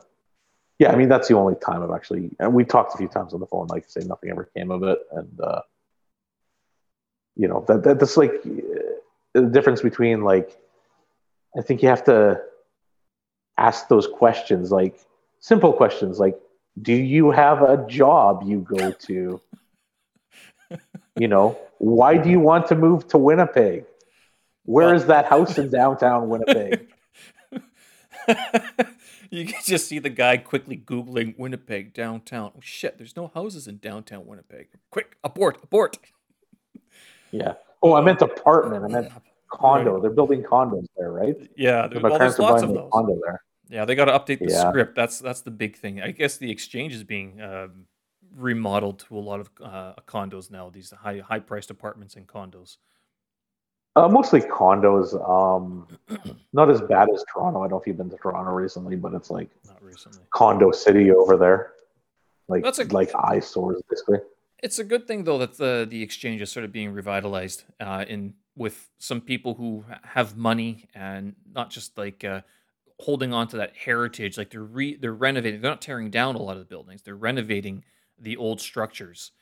yeah, 0.78 0.92
I 0.92 0.96
mean 0.96 1.08
that's 1.08 1.26
the 1.26 1.34
only 1.36 1.56
time 1.56 1.82
I've 1.82 1.90
actually. 1.90 2.30
And 2.38 2.54
we 2.54 2.64
talked 2.64 2.94
a 2.94 2.98
few 2.98 3.08
times 3.08 3.34
on 3.34 3.40
the 3.40 3.46
phone. 3.46 3.66
Like 3.66 3.82
I 3.84 3.88
say, 3.88 4.06
nothing 4.06 4.30
ever 4.30 4.44
came 4.56 4.70
of 4.70 4.84
it, 4.84 5.00
and 5.10 5.40
uh, 5.40 5.62
you 7.36 7.48
know 7.48 7.64
that, 7.68 7.82
that 7.82 7.98
that's 7.98 8.16
like 8.16 8.32
uh, 8.44 8.80
the 9.32 9.42
difference 9.42 9.82
between 9.82 10.22
like. 10.22 10.56
I 11.56 11.62
think 11.62 11.82
you 11.82 11.88
have 11.88 12.04
to 12.04 12.40
ask 13.56 13.86
those 13.86 14.08
questions, 14.08 14.72
like 14.72 14.98
simple 15.38 15.72
questions, 15.72 16.18
like, 16.18 16.38
"Do 16.80 16.92
you 16.92 17.30
have 17.30 17.62
a 17.62 17.86
job 17.86 18.42
you 18.44 18.60
go 18.60 18.90
to?" 18.90 19.40
you 21.16 21.28
know, 21.28 21.58
why 21.78 22.16
do 22.16 22.30
you 22.30 22.40
want 22.40 22.66
to 22.68 22.74
move 22.74 23.06
to 23.08 23.18
Winnipeg? 23.18 23.84
Where 24.64 24.94
is 24.94 25.06
that 25.06 25.26
house 25.26 25.58
in 25.58 25.70
downtown 25.70 26.28
Winnipeg? 26.28 26.88
you 29.30 29.44
can 29.46 29.62
just 29.62 29.86
see 29.86 29.98
the 29.98 30.10
guy 30.10 30.38
quickly 30.38 30.76
googling 30.76 31.38
Winnipeg 31.38 31.92
downtown. 31.92 32.52
Oh 32.56 32.60
shit! 32.60 32.96
There's 32.96 33.16
no 33.16 33.30
houses 33.34 33.68
in 33.68 33.78
downtown 33.78 34.26
Winnipeg. 34.26 34.68
Quick, 34.90 35.16
abort, 35.22 35.58
abort. 35.62 35.98
Yeah. 37.34 37.54
Oh, 37.82 37.94
I 37.94 38.00
meant 38.00 38.22
apartment. 38.22 38.84
I 38.84 38.88
meant 38.88 39.12
condo. 39.50 39.94
Right. 39.94 40.02
They're 40.02 40.10
building 40.10 40.42
condos 40.42 40.86
there, 40.96 41.12
right? 41.12 41.36
Yeah, 41.56 41.86
there, 41.88 42.00
My 42.00 42.08
well, 42.10 42.18
there's 42.18 42.36
parents 42.36 42.38
are 42.38 42.42
lots 42.42 42.62
buying 42.62 42.64
of 42.64 42.70
a 42.70 42.80
those. 42.82 42.90
condo 42.92 43.18
there. 43.24 43.42
Yeah, 43.68 43.84
they 43.84 43.94
got 43.94 44.04
to 44.06 44.12
update 44.12 44.38
the 44.38 44.50
Yeah. 44.50 44.68
script. 44.70 44.94
That's 44.94 45.18
that's 45.18 45.40
the 45.40 45.50
big 45.50 45.76
thing. 45.76 46.00
I 46.00 46.10
guess 46.12 46.36
the 46.36 46.50
exchange 46.50 46.92
is 46.94 47.02
being 47.02 47.40
um, 47.40 47.86
remodeled 48.36 49.00
to 49.00 49.16
a 49.18 49.20
lot 49.20 49.40
of 49.40 49.50
uh, 49.62 49.94
condos 50.06 50.50
now. 50.50 50.70
These 50.70 50.90
high 50.92 51.18
high 51.18 51.40
priced 51.40 51.70
apartments 51.70 52.14
and 52.16 52.26
condos. 52.26 52.76
Uh, 53.96 54.08
mostly 54.08 54.40
condos. 54.40 55.08
Um, 55.28 55.86
not 56.52 56.70
as 56.70 56.80
bad 56.82 57.08
as 57.14 57.24
Toronto. 57.32 57.60
I 57.60 57.62
don't 57.64 57.70
know 57.72 57.80
if 57.80 57.86
you've 57.86 57.96
been 57.96 58.10
to 58.10 58.16
Toronto 58.16 58.50
recently, 58.52 58.96
but 58.96 59.14
it's 59.14 59.30
like 59.30 59.50
Not 59.66 59.82
recently. 59.82 60.20
condo 60.30 60.70
city 60.72 61.10
over 61.10 61.36
there. 61.36 61.72
Like 62.48 62.62
That's 62.64 62.78
a- 62.80 62.84
like 62.86 63.10
eyesores, 63.14 63.80
basically. 63.88 64.18
It's 64.64 64.78
a 64.78 64.84
good 64.84 65.06
thing 65.06 65.24
though 65.24 65.36
that 65.38 65.58
the 65.58 65.86
the 65.88 66.02
exchange 66.02 66.40
is 66.40 66.50
sort 66.50 66.64
of 66.64 66.72
being 66.72 66.92
revitalized 66.92 67.64
uh, 67.80 68.06
in 68.08 68.32
with 68.56 68.88
some 68.98 69.20
people 69.20 69.52
who 69.54 69.84
have 70.02 70.38
money 70.38 70.88
and 70.94 71.34
not 71.52 71.68
just 71.68 71.98
like 71.98 72.24
uh, 72.24 72.40
holding 72.98 73.34
on 73.34 73.46
to 73.48 73.58
that 73.58 73.76
heritage. 73.76 74.38
Like 74.38 74.48
they're 74.48 74.62
re- 74.62 74.96
they're 74.96 75.12
renovating. 75.12 75.60
They're 75.60 75.70
not 75.70 75.82
tearing 75.82 76.10
down 76.10 76.34
a 76.34 76.42
lot 76.42 76.52
of 76.52 76.60
the 76.60 76.64
buildings. 76.64 77.02
They're 77.02 77.14
renovating 77.14 77.84
the 78.18 78.38
old 78.38 78.58
structures 78.58 79.32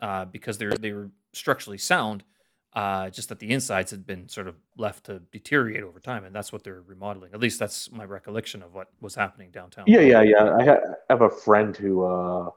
uh, 0.00 0.24
because 0.24 0.56
they're 0.56 0.72
they 0.72 0.92
were 0.92 1.10
structurally 1.34 1.78
sound. 1.78 2.24
Uh, 2.72 3.10
just 3.10 3.28
that 3.28 3.40
the 3.40 3.50
insides 3.50 3.90
had 3.90 4.06
been 4.06 4.28
sort 4.28 4.46
of 4.46 4.54
left 4.78 5.04
to 5.04 5.18
deteriorate 5.32 5.82
over 5.82 5.98
time, 5.98 6.24
and 6.24 6.34
that's 6.34 6.52
what 6.52 6.62
they're 6.62 6.82
remodeling. 6.86 7.34
At 7.34 7.40
least 7.40 7.58
that's 7.58 7.90
my 7.90 8.04
recollection 8.04 8.62
of 8.62 8.72
what 8.72 8.88
was 9.00 9.16
happening 9.16 9.50
downtown. 9.50 9.86
Yeah, 9.88 10.00
yeah, 10.00 10.22
yeah. 10.22 10.54
I 10.54 10.64
ha- 10.64 10.94
have 11.10 11.20
a 11.20 11.28
friend 11.28 11.76
who 11.76 12.04
uh, 12.04 12.50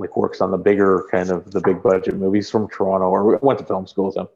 like 0.00 0.16
works 0.16 0.40
on 0.40 0.50
the 0.50 0.56
bigger 0.56 1.06
kind 1.10 1.30
of 1.30 1.50
the 1.50 1.60
big 1.60 1.82
budget 1.82 2.16
movies 2.16 2.50
from 2.50 2.68
Toronto, 2.68 3.06
or 3.06 3.36
went 3.38 3.58
to 3.58 3.66
film 3.66 3.86
school 3.86 4.06
with 4.06 4.16
him. 4.16 4.28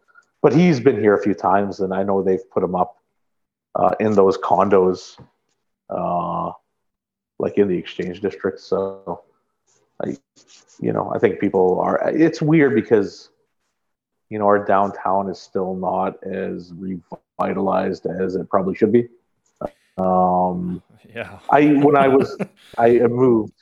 But 0.43 0.53
he's 0.55 0.79
been 0.79 1.01
here 1.01 1.17
a 1.17 1.23
few 1.23 1.33
times, 1.33 1.81
and 1.81 1.95
I 1.95 2.03
know 2.03 2.23
they've 2.23 2.49
put 2.51 2.63
him 2.63 2.75
up 2.75 2.99
uh, 3.75 3.95
in 3.99 4.13
those 4.13 4.37
condos, 4.37 5.19
uh, 5.89 6.53
like 7.39 7.57
in 7.57 7.67
the 7.67 7.79
exchange 7.79 8.21
district. 8.21 8.61
So, 8.61 9.23
I, 10.05 10.19
you 10.81 10.93
know, 10.93 11.11
I 11.15 11.19
think 11.19 11.41
people 11.41 11.81
are. 11.81 12.11
It's 12.11 12.43
weird 12.43 12.75
because, 12.75 13.31
you 14.29 14.39
know, 14.39 14.45
our 14.45 14.63
downtown 14.63 15.31
is 15.31 15.41
still 15.41 15.75
not 15.75 16.23
as 16.23 16.75
revitalized 16.75 18.05
as 18.05 18.37
it 18.37 18.51
probably 18.51 18.75
should 18.75 18.93
be. 18.93 19.09
Um, 19.97 20.83
yeah. 21.15 21.39
I 21.49 21.75
when 21.75 21.97
I 21.97 22.09
was 22.09 22.37
I 22.77 22.99
moved 22.99 23.55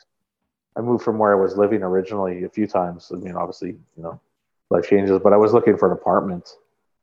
I 0.76 0.80
moved 0.80 1.04
from 1.04 1.18
where 1.18 1.32
I 1.32 1.40
was 1.40 1.56
living 1.56 1.82
originally 1.82 2.44
a 2.44 2.48
few 2.48 2.66
times. 2.66 3.10
I 3.12 3.16
mean, 3.16 3.34
obviously, 3.34 3.70
you 3.96 4.02
know, 4.02 4.20
life 4.70 4.88
changes, 4.88 5.20
but 5.22 5.32
I 5.32 5.36
was 5.36 5.52
looking 5.52 5.76
for 5.76 5.86
an 5.86 5.92
apartment 5.92 6.44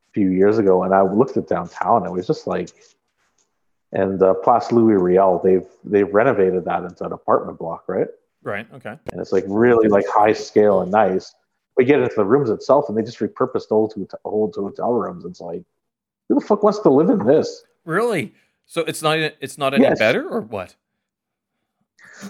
a 0.09 0.11
few 0.13 0.29
years 0.29 0.57
ago, 0.57 0.83
and 0.83 0.93
I 0.93 1.01
looked 1.01 1.37
at 1.37 1.47
downtown. 1.47 1.97
And 1.97 2.07
it 2.07 2.11
was 2.11 2.25
just 2.25 2.47
like, 2.47 2.69
and 3.91 4.21
uh, 4.21 4.33
Place 4.35 4.71
Louis 4.71 4.95
Riel, 4.95 5.39
they've 5.43 5.67
they've 5.83 6.11
renovated 6.11 6.65
that 6.65 6.83
into 6.83 7.05
an 7.05 7.11
apartment 7.11 7.59
block, 7.59 7.83
right? 7.87 8.07
Right. 8.41 8.67
Okay. 8.73 8.97
And 9.11 9.21
it's 9.21 9.31
like 9.31 9.43
really 9.47 9.87
like 9.87 10.05
high 10.07 10.33
scale 10.33 10.81
and 10.81 10.91
nice. 10.91 11.33
We 11.77 11.85
get 11.85 11.99
into 11.99 12.15
the 12.15 12.25
rooms 12.25 12.49
itself, 12.49 12.89
and 12.89 12.97
they 12.97 13.03
just 13.03 13.19
repurposed 13.19 13.67
old 13.71 13.93
old 14.25 14.55
hotel 14.55 14.93
rooms. 14.93 15.25
It's 15.25 15.41
like, 15.41 15.63
who 16.27 16.35
the 16.35 16.41
fuck 16.41 16.63
wants 16.63 16.79
to 16.79 16.89
live 16.89 17.09
in 17.09 17.25
this? 17.25 17.63
Really? 17.85 18.33
So 18.65 18.81
it's 18.81 19.01
not 19.01 19.17
it's 19.17 19.57
not 19.57 19.73
any 19.73 19.83
Yes. 19.83 19.99
better 19.99 20.27
or 20.27 20.41
what? 20.41 20.75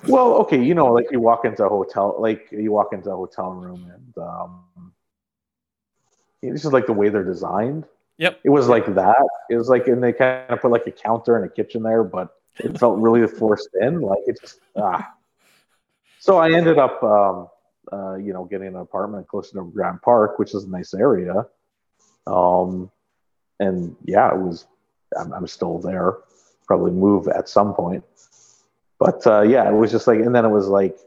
Well, 0.07 0.33
okay, 0.41 0.61
you 0.61 0.75
know, 0.75 0.87
like 0.87 1.07
you 1.11 1.19
walk 1.19 1.45
into 1.45 1.65
a 1.65 1.69
hotel, 1.69 2.15
like 2.19 2.47
you 2.51 2.71
walk 2.71 2.93
into 2.93 3.09
a 3.11 3.15
hotel 3.15 3.51
room, 3.51 3.91
and 3.93 4.23
um, 4.23 4.63
it's 6.41 6.61
just 6.61 6.73
like 6.73 6.85
the 6.85 6.93
way 6.93 7.09
they're 7.09 7.23
designed. 7.23 7.85
Yep. 8.17 8.39
It 8.43 8.49
was 8.49 8.67
like 8.67 8.85
that. 8.95 9.27
It 9.49 9.55
was 9.55 9.69
like, 9.69 9.87
and 9.87 10.03
they 10.03 10.13
kind 10.13 10.49
of 10.49 10.61
put 10.61 10.71
like 10.71 10.85
a 10.87 10.91
counter 10.91 11.37
and 11.37 11.45
a 11.45 11.49
kitchen 11.49 11.83
there, 11.83 12.03
but 12.03 12.35
it 12.57 12.77
felt 12.77 12.99
really 12.99 13.25
forced 13.27 13.69
in. 13.79 14.01
Like 14.01 14.19
it 14.27 14.39
just 14.39 14.59
ah. 14.75 15.13
So 16.19 16.37
I 16.37 16.51
ended 16.51 16.77
up, 16.77 17.01
um, 17.01 17.47
uh, 17.91 18.15
you 18.15 18.33
know, 18.33 18.43
getting 18.43 18.67
an 18.67 18.75
apartment 18.75 19.27
close 19.27 19.51
to 19.51 19.63
Grant 19.73 20.01
Park, 20.01 20.37
which 20.37 20.53
is 20.53 20.65
a 20.65 20.69
nice 20.69 20.93
area. 20.93 21.45
Um, 22.27 22.91
and 23.59 23.95
yeah, 24.03 24.33
it 24.33 24.37
was. 24.37 24.67
I'm, 25.17 25.33
I'm 25.33 25.47
still 25.47 25.79
there. 25.79 26.17
Probably 26.67 26.91
move 26.91 27.27
at 27.29 27.49
some 27.49 27.73
point. 27.73 28.03
But 28.99 29.25
uh, 29.25 29.41
yeah, 29.41 29.69
it 29.69 29.73
was 29.73 29.91
just 29.91 30.07
like, 30.07 30.19
and 30.19 30.35
then 30.35 30.45
it 30.45 30.49
was 30.49 30.67
like, 30.67 30.97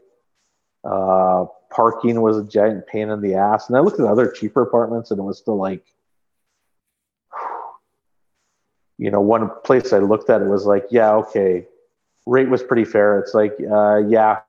uh, 0.83 1.45
parking 1.69 2.21
was 2.21 2.37
a 2.37 2.43
giant 2.43 2.87
pain 2.87 3.09
in 3.09 3.21
the 3.21 3.35
ass. 3.35 3.67
And 3.67 3.77
I 3.77 3.81
looked 3.81 3.99
at 3.99 4.05
other 4.05 4.29
cheaper 4.31 4.61
apartments, 4.63 5.11
and 5.11 5.19
it 5.19 5.23
was 5.23 5.37
still 5.37 5.57
like, 5.57 5.83
you 8.97 9.11
know, 9.11 9.21
one 9.21 9.49
place 9.63 9.93
I 9.93 9.99
looked 9.99 10.29
at, 10.29 10.41
it 10.41 10.47
was 10.47 10.65
like, 10.65 10.85
yeah, 10.89 11.13
okay, 11.13 11.67
rate 12.25 12.49
was 12.49 12.63
pretty 12.63 12.85
fair. 12.85 13.19
It's 13.19 13.33
like, 13.33 13.53
uh, 13.71 13.97
yeah, 14.07 14.39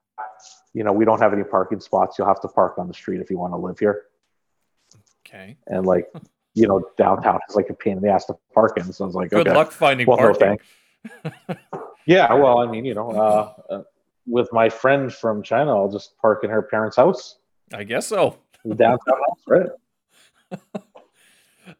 you 0.73 0.83
know, 0.83 0.91
we 0.91 1.05
don't 1.05 1.21
have 1.21 1.33
any 1.33 1.43
parking 1.43 1.79
spots. 1.79 2.17
You'll 2.17 2.27
have 2.27 2.41
to 2.41 2.47
park 2.47 2.77
on 2.77 2.87
the 2.87 2.93
street 2.93 3.21
if 3.21 3.29
you 3.29 3.37
want 3.37 3.53
to 3.53 3.57
live 3.57 3.79
here. 3.79 4.03
Okay. 5.25 5.57
And 5.67 5.85
like, 5.85 6.11
you 6.53 6.67
know, 6.67 6.83
downtown 6.97 7.39
is 7.49 7.55
like 7.55 7.69
a 7.69 7.73
pain 7.73 7.97
in 7.97 8.03
the 8.03 8.09
ass 8.09 8.25
to 8.25 8.35
park 8.53 8.77
in. 8.77 8.91
So 8.91 9.03
I 9.03 9.07
was 9.07 9.15
like, 9.15 9.29
Good 9.29 9.47
okay. 9.47 9.55
luck 9.55 9.71
finding 9.71 10.07
Well, 10.07 10.17
parking. 10.17 10.57
thanks. 11.13 11.51
Yeah, 12.05 12.33
well, 12.33 12.59
I 12.59 12.67
mean, 12.67 12.85
you 12.85 12.93
know, 12.93 13.11
uh, 13.11 13.53
uh, 13.69 13.83
with 14.27 14.51
my 14.53 14.69
friend 14.69 15.13
from 15.13 15.41
China, 15.43 15.75
I'll 15.75 15.91
just 15.91 16.17
park 16.17 16.43
in 16.43 16.49
her 16.49 16.61
parents' 16.61 16.97
house, 16.97 17.37
I 17.73 17.83
guess 17.83 18.07
so. 18.07 18.37
downtown 18.75 19.19
house, 19.27 19.43
right? 19.47 19.69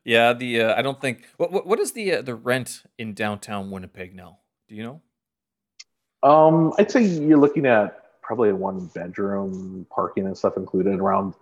Yeah, 0.04 0.34
the 0.34 0.62
uh, 0.62 0.76
I 0.76 0.82
don't 0.82 1.00
think 1.00 1.28
what 1.38 1.52
what, 1.52 1.68
what 1.68 1.80
is 1.80 1.92
the 1.92 2.16
uh, 2.16 2.22
the 2.22 2.36
rent 2.36 2.84
in 2.98 3.14
downtown 3.14 3.70
Winnipeg 3.70 4.16
now? 4.16 4.40
Do 4.68 4.76
you 4.76 4.84
know? 4.84 5.02
Um, 6.28 6.74
I'd 6.80 6.90
say 6.90 7.04
you're 7.04 7.38
looking 7.38 7.66
at 7.68 8.22
probably 8.22 8.50
a 8.50 8.56
one 8.56 8.88
bedroom, 8.95 9.86
parking 9.92 10.26
and 10.26 10.36
stuff 10.36 10.58
included, 10.58 11.00
around 11.00 11.36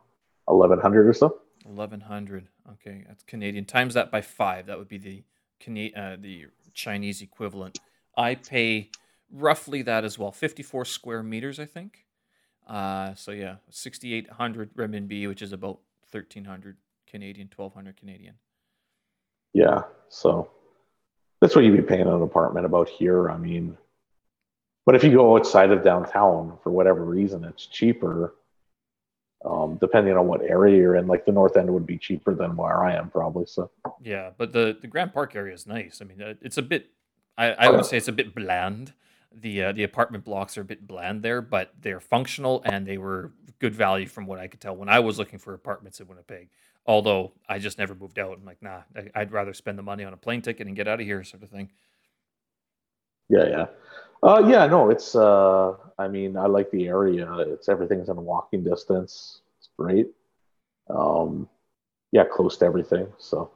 eleven 0.50 0.80
hundred 0.80 1.08
or 1.08 1.14
so. 1.14 1.40
Eleven 1.66 2.02
hundred. 2.02 2.48
Okay, 2.74 3.06
that's 3.08 3.24
Canadian. 3.24 3.66
Times 3.66 3.94
that 3.94 4.12
by 4.12 4.22
five. 4.22 4.66
That 4.66 4.78
would 4.78 4.90
be 4.90 4.98
the 4.98 5.24
Cana- 5.60 5.96
uh, 5.96 6.18
the 6.20 6.48
Chinese 6.74 7.22
equivalent. 7.22 7.80
I 8.16 8.36
pay 8.36 8.90
roughly 9.32 9.82
that 9.84 10.04
as 10.04 10.18
well. 10.18 10.32
Fifty-four 10.32 10.86
square 10.86 11.24
meters, 11.24 11.60
I 11.60 11.66
think. 11.66 12.06
Uh, 12.68 13.14
so 13.16 13.32
yeah, 13.32 13.56
sixty-eight 13.70 14.30
hundred 14.32 14.74
renminbi, 14.76 15.28
which 15.28 15.42
is 15.42 15.52
about 15.52 15.80
thirteen 16.12 16.46
hundred 16.46 16.78
Canadian, 17.08 17.48
twelve 17.48 17.74
hundred 17.74 17.98
Canadian. 17.98 18.36
Yeah, 19.54 19.84
so 20.10 20.50
that's 21.42 21.56
what 21.56 21.64
you'd 21.64 21.76
be 21.76 21.84
paying 21.84 22.08
an 22.08 22.22
apartment 22.22 22.66
about 22.66 22.90
here. 22.90 23.30
I 23.30 23.38
mean, 23.38 23.78
but 24.86 24.96
if 24.96 25.04
you 25.04 25.12
go 25.12 25.36
outside 25.36 25.72
of 25.72 25.84
downtown 25.84 26.58
for 26.64 26.72
whatever 26.72 27.04
reason, 27.04 27.44
it's 27.44 27.66
cheaper. 27.66 28.36
Um, 29.46 29.78
depending 29.82 30.16
on 30.16 30.26
what 30.26 30.42
area 30.42 30.78
you're 30.78 30.96
in, 30.96 31.06
like 31.06 31.26
the 31.26 31.34
north 31.34 31.58
end 31.58 31.70
would 31.70 31.86
be 31.86 31.98
cheaper 31.98 32.34
than 32.34 32.56
where 32.56 32.82
I 32.82 32.96
am, 32.96 33.10
probably. 33.10 33.46
So 33.46 33.72
Yeah, 34.02 34.30
but 34.38 34.54
the 34.54 34.78
the 34.80 34.88
Grant 34.88 35.14
Park 35.14 35.36
area 35.36 35.54
is 35.54 35.68
nice. 35.68 36.02
I 36.02 36.06
mean, 36.06 36.22
uh, 36.22 36.36
it's 36.42 36.58
a 36.58 36.62
bit. 36.62 36.88
I, 37.38 37.52
I 37.52 37.70
would 37.70 37.86
say 37.86 37.98
it's 37.98 38.08
a 38.08 38.14
bit 38.14 38.36
bland. 38.36 38.94
The 39.36 39.64
uh, 39.64 39.72
the 39.72 39.84
apartment 39.84 40.24
blocks 40.24 40.58
are 40.58 40.62
a 40.62 40.66
bit 40.66 40.86
bland 40.86 41.24
there, 41.24 41.42
but 41.42 41.74
they're 41.82 42.00
functional 42.00 42.62
and 42.66 42.86
they 42.86 42.98
were 42.98 43.32
good 43.60 43.74
value 43.74 44.08
from 44.08 44.26
what 44.26 44.40
I 44.40 44.48
could 44.48 44.62
tell 44.62 44.76
when 44.76 44.90
I 44.90 45.00
was 45.00 45.18
looking 45.18 45.40
for 45.40 45.54
apartments 45.54 46.00
in 46.00 46.08
Winnipeg. 46.08 46.50
Although 46.86 47.32
I 47.48 47.60
just 47.60 47.78
never 47.78 47.96
moved 47.96 48.20
out. 48.20 48.38
I'm 48.38 48.46
like, 48.46 48.62
nah, 48.62 48.82
I'd 49.16 49.32
rather 49.32 49.54
spend 49.54 49.80
the 49.80 49.84
money 49.84 50.04
on 50.04 50.14
a 50.14 50.18
plane 50.18 50.42
ticket 50.42 50.68
and 50.68 50.76
get 50.76 50.88
out 50.88 51.00
of 51.00 51.06
here, 51.06 51.24
sort 51.24 51.42
of 51.42 51.50
thing. 51.50 51.70
Yeah, 53.30 53.48
yeah. 53.48 53.66
Uh, 54.22 54.44
yeah, 54.48 54.66
no, 54.68 54.90
it's. 54.90 55.16
Uh, 55.16 55.76
I 55.98 56.08
mean, 56.08 56.38
I 56.38 56.46
like 56.46 56.70
the 56.72 56.88
area. 56.88 57.32
It's 57.40 57.70
everything's 57.70 58.10
in 58.10 58.18
walking 58.18 58.64
distance. 58.64 59.42
It's 59.58 59.70
great. 59.80 60.08
Um, 60.90 61.50
yeah, 62.12 62.26
close 62.26 62.58
to 62.58 62.66
everything. 62.66 63.08
So. 63.18 63.52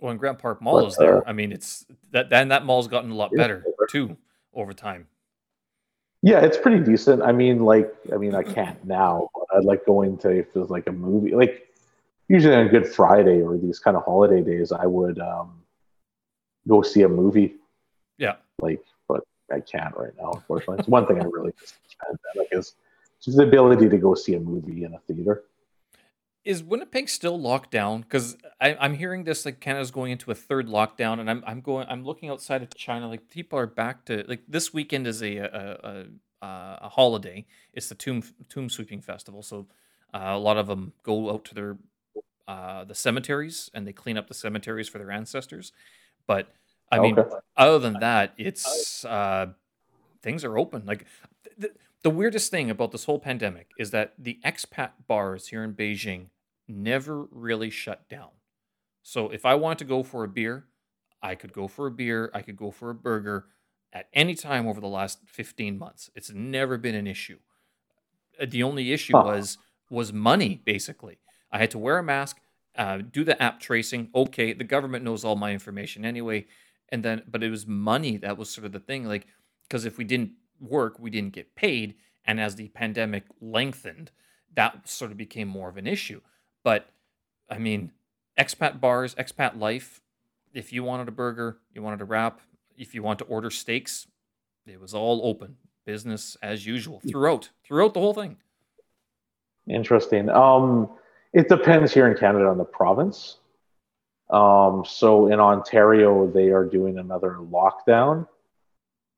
Well, 0.00 0.10
and 0.10 0.20
Grant 0.20 0.38
Park 0.38 0.62
Mall 0.62 0.86
is 0.86 0.96
there. 0.96 1.18
Uh, 1.18 1.30
I 1.30 1.32
mean, 1.32 1.52
it's 1.52 1.84
that. 2.12 2.30
Then 2.30 2.48
that 2.48 2.64
mall's 2.64 2.88
gotten 2.88 3.10
a 3.10 3.14
lot 3.14 3.32
better 3.34 3.64
too 3.90 4.16
over 4.54 4.72
time. 4.72 5.08
Yeah, 6.22 6.40
it's 6.40 6.56
pretty 6.56 6.82
decent. 6.82 7.22
I 7.22 7.32
mean, 7.32 7.64
like, 7.64 7.92
I 8.12 8.16
mean, 8.16 8.34
I 8.34 8.42
can't 8.42 8.84
now. 8.84 9.28
I'd 9.54 9.64
like 9.64 9.86
going 9.86 10.18
to 10.18 10.30
if 10.30 10.52
there's 10.52 10.70
like 10.70 10.88
a 10.88 10.92
movie, 10.92 11.34
like 11.34 11.68
usually 12.28 12.54
on 12.54 12.68
Good 12.68 12.86
Friday 12.86 13.40
or 13.40 13.56
these 13.56 13.78
kind 13.78 13.96
of 13.96 14.04
holiday 14.04 14.42
days, 14.42 14.72
I 14.72 14.86
would 14.86 15.18
um, 15.20 15.62
go 16.66 16.82
see 16.82 17.02
a 17.02 17.08
movie. 17.08 17.56
Yeah, 18.18 18.36
like, 18.60 18.82
but 19.08 19.22
I 19.52 19.60
can't 19.60 19.96
right 19.96 20.12
now. 20.18 20.32
Unfortunately, 20.32 20.78
it's 20.80 20.88
one 20.88 21.06
thing 21.06 21.20
I 21.20 21.24
really 21.24 21.52
just 21.60 21.74
like 22.36 22.48
is 22.52 22.74
just 23.20 23.36
the 23.36 23.44
ability 23.44 23.88
to 23.88 23.98
go 23.98 24.14
see 24.14 24.34
a 24.34 24.40
movie 24.40 24.84
in 24.84 24.94
a 24.94 24.98
theater. 25.00 25.44
Is 26.44 26.62
Winnipeg 26.62 27.08
still 27.08 27.38
locked 27.38 27.70
down? 27.70 28.02
Because 28.02 28.36
I'm 28.60 28.94
hearing 28.94 29.24
this 29.24 29.44
like 29.44 29.60
Canada's 29.60 29.90
going 29.90 30.12
into 30.12 30.30
a 30.30 30.34
third 30.34 30.66
lockdown, 30.66 31.20
and 31.20 31.30
I'm 31.30 31.42
I'm 31.46 31.60
going 31.60 31.86
I'm 31.88 32.04
looking 32.04 32.30
outside 32.30 32.62
of 32.62 32.74
China. 32.74 33.08
Like 33.08 33.28
people 33.28 33.58
are 33.58 33.66
back 33.66 34.04
to 34.06 34.24
like 34.26 34.42
this 34.48 34.72
weekend 34.72 35.06
is 35.06 35.22
a 35.22 35.36
a, 35.36 36.06
a, 36.42 36.78
a 36.82 36.88
holiday. 36.88 37.44
It's 37.72 37.88
the 37.88 37.94
tomb 37.94 38.22
tomb 38.48 38.70
sweeping 38.70 39.02
festival, 39.02 39.42
so 39.42 39.66
uh, 40.14 40.30
a 40.32 40.38
lot 40.38 40.56
of 40.56 40.66
them 40.66 40.92
go 41.02 41.30
out 41.30 41.44
to 41.46 41.54
their 41.54 41.76
uh, 42.46 42.84
the 42.84 42.94
cemeteries 42.94 43.70
and 43.74 43.86
they 43.86 43.92
clean 43.92 44.16
up 44.16 44.26
the 44.26 44.34
cemeteries 44.34 44.88
for 44.88 44.98
their 44.98 45.10
ancestors. 45.10 45.72
But 46.26 46.48
I 46.90 46.98
mean, 46.98 47.18
okay. 47.18 47.36
other 47.56 47.78
than 47.78 47.94
that, 48.00 48.32
it's 48.38 49.04
uh, 49.04 49.48
things 50.22 50.44
are 50.44 50.58
open. 50.58 50.84
Like 50.86 51.04
the, 52.02 52.10
weirdest 52.10 52.50
thing 52.50 52.70
about 52.70 52.92
this 52.92 53.04
whole 53.04 53.18
pandemic 53.18 53.70
is 53.78 53.90
that 53.90 54.14
the 54.18 54.38
expat 54.44 54.90
bars 55.06 55.48
here 55.48 55.64
in 55.64 55.74
Beijing 55.74 56.26
never 56.66 57.24
really 57.30 57.70
shut 57.70 58.08
down. 58.08 58.30
So 59.02 59.30
if 59.30 59.46
I 59.46 59.54
want 59.54 59.78
to 59.80 59.84
go 59.84 60.02
for 60.02 60.24
a 60.24 60.28
beer, 60.28 60.66
I 61.22 61.34
could 61.34 61.52
go 61.52 61.66
for 61.68 61.86
a 61.86 61.90
beer, 61.90 62.30
I 62.34 62.42
could 62.42 62.56
go 62.56 62.70
for 62.70 62.90
a 62.90 62.94
burger 62.94 63.46
at 63.92 64.08
any 64.12 64.34
time 64.34 64.66
over 64.66 64.80
the 64.80 64.88
last 64.88 65.20
15 65.26 65.78
months. 65.78 66.10
It's 66.14 66.30
never 66.30 66.76
been 66.76 66.94
an 66.94 67.06
issue. 67.06 67.38
Uh, 68.40 68.46
the 68.48 68.62
only 68.62 68.92
issue 68.92 69.16
huh. 69.16 69.24
was 69.24 69.58
was 69.90 70.12
money 70.12 70.60
basically. 70.64 71.18
I 71.50 71.58
had 71.58 71.70
to 71.70 71.78
wear 71.78 71.98
a 71.98 72.02
mask, 72.02 72.38
uh, 72.76 72.98
do 72.98 73.24
the 73.24 73.40
app 73.42 73.60
tracing. 73.60 74.10
Okay, 74.14 74.52
the 74.52 74.64
government 74.64 75.04
knows 75.04 75.24
all 75.24 75.36
my 75.36 75.52
information 75.52 76.04
anyway, 76.04 76.46
and 76.90 77.02
then 77.02 77.22
but 77.26 77.42
it 77.42 77.50
was 77.50 77.66
money 77.66 78.18
that 78.18 78.36
was 78.36 78.50
sort 78.50 78.66
of 78.66 78.72
the 78.72 78.80
thing. 78.80 79.04
Like 79.04 79.26
because 79.62 79.84
if 79.84 79.98
we 79.98 80.04
didn't 80.04 80.32
work, 80.60 80.98
we 80.98 81.10
didn't 81.10 81.34
get 81.34 81.54
paid, 81.54 81.94
and 82.24 82.40
as 82.40 82.56
the 82.56 82.68
pandemic 82.68 83.24
lengthened, 83.40 84.10
that 84.54 84.88
sort 84.88 85.10
of 85.10 85.16
became 85.16 85.48
more 85.48 85.68
of 85.68 85.76
an 85.76 85.86
issue. 85.86 86.20
But 86.64 86.88
I 87.50 87.58
mean, 87.58 87.92
expat 88.38 88.80
bars, 88.80 89.14
expat 89.14 89.58
life. 89.58 90.00
If 90.52 90.72
you 90.72 90.82
wanted 90.82 91.08
a 91.08 91.12
burger, 91.12 91.58
you 91.72 91.82
wanted 91.82 92.00
a 92.00 92.04
wrap, 92.04 92.40
if 92.76 92.94
you 92.94 93.02
want 93.02 93.18
to 93.20 93.24
order 93.26 93.50
steaks, 93.50 94.06
it 94.66 94.80
was 94.80 94.94
all 94.94 95.20
open, 95.24 95.56
business 95.84 96.36
as 96.42 96.66
usual 96.66 97.00
throughout 97.08 97.50
throughout 97.64 97.94
the 97.94 98.00
whole 98.00 98.14
thing. 98.14 98.36
Interesting. 99.68 100.28
Um, 100.30 100.90
it 101.32 101.48
depends 101.48 101.92
here 101.92 102.08
in 102.08 102.16
Canada 102.16 102.46
on 102.46 102.58
the 102.58 102.64
province. 102.64 103.38
Um, 104.30 104.84
so 104.86 105.28
in 105.28 105.40
Ontario, 105.40 106.30
they 106.30 106.48
are 106.48 106.64
doing 106.64 106.98
another 106.98 107.38
lockdown. 107.40 108.26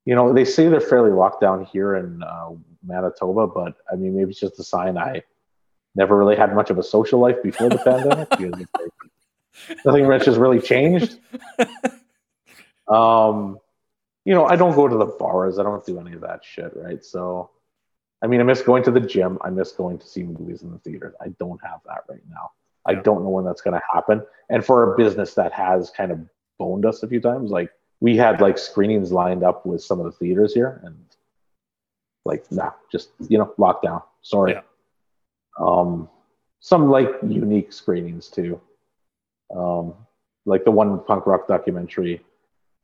You 0.04 0.14
know, 0.14 0.32
they 0.32 0.44
say 0.44 0.68
they're 0.68 0.80
fairly 0.80 1.10
locked 1.10 1.40
down 1.40 1.64
here 1.64 1.96
in 1.96 2.22
uh, 2.22 2.50
Manitoba, 2.84 3.46
but 3.46 3.74
I 3.92 3.96
mean, 3.96 4.16
maybe 4.16 4.30
it's 4.30 4.40
just 4.40 4.58
a 4.58 4.64
sign 4.64 4.96
I 4.96 5.22
never 5.94 6.16
really 6.16 6.36
had 6.36 6.54
much 6.54 6.70
of 6.70 6.78
a 6.78 6.82
social 6.82 7.20
life 7.20 7.42
before 7.42 7.68
the 7.68 7.78
pandemic 7.78 8.68
nothing 9.84 10.08
much 10.08 10.24
has 10.24 10.38
really 10.38 10.60
changed. 10.60 11.18
Um, 12.88 13.60
you 14.24 14.34
know, 14.34 14.46
I 14.46 14.56
don't 14.56 14.74
go 14.74 14.88
to 14.88 14.96
the 14.96 15.06
bars. 15.06 15.60
I 15.60 15.62
don't 15.62 15.86
do 15.86 16.00
any 16.00 16.12
of 16.12 16.22
that 16.22 16.44
shit, 16.44 16.72
right? 16.74 17.04
So 17.04 17.50
I 18.22 18.26
mean, 18.26 18.40
I 18.40 18.42
miss 18.42 18.62
going 18.62 18.82
to 18.84 18.90
the 18.90 19.00
gym. 19.00 19.38
I 19.42 19.50
miss 19.50 19.72
going 19.72 19.98
to 19.98 20.06
see 20.06 20.22
movies 20.22 20.62
in 20.62 20.70
the 20.70 20.78
theater. 20.78 21.14
I 21.20 21.28
don't 21.38 21.60
have 21.64 21.80
that 21.86 22.02
right 22.08 22.22
now. 22.28 22.50
Yeah. 22.88 22.98
I 22.98 23.02
don't 23.02 23.22
know 23.22 23.30
when 23.30 23.44
that's 23.44 23.62
going 23.62 23.74
to 23.74 23.82
happen. 23.92 24.22
And 24.50 24.64
for 24.64 24.92
a 24.92 24.96
business 24.96 25.34
that 25.34 25.52
has 25.52 25.90
kind 25.90 26.12
of 26.12 26.20
boned 26.58 26.84
us 26.84 27.02
a 27.02 27.08
few 27.08 27.20
times, 27.20 27.50
like 27.50 27.70
we 28.00 28.16
had 28.16 28.40
like 28.40 28.58
screenings 28.58 29.12
lined 29.12 29.42
up 29.42 29.66
with 29.66 29.82
some 29.82 30.00
of 30.00 30.06
the 30.06 30.12
theaters 30.12 30.54
here, 30.54 30.80
and 30.84 30.96
like 32.24 32.50
nah, 32.50 32.72
just 32.90 33.10
you 33.28 33.38
know, 33.38 33.54
lockdown. 33.58 34.02
Sorry. 34.22 34.52
Yeah. 34.52 34.62
Um, 35.58 36.08
some 36.60 36.90
like 36.90 37.10
unique 37.26 37.72
screenings 37.72 38.28
too. 38.28 38.60
Um, 39.54 39.94
like 40.46 40.64
the 40.64 40.70
one 40.70 40.98
punk 41.00 41.26
rock 41.26 41.48
documentary. 41.48 42.22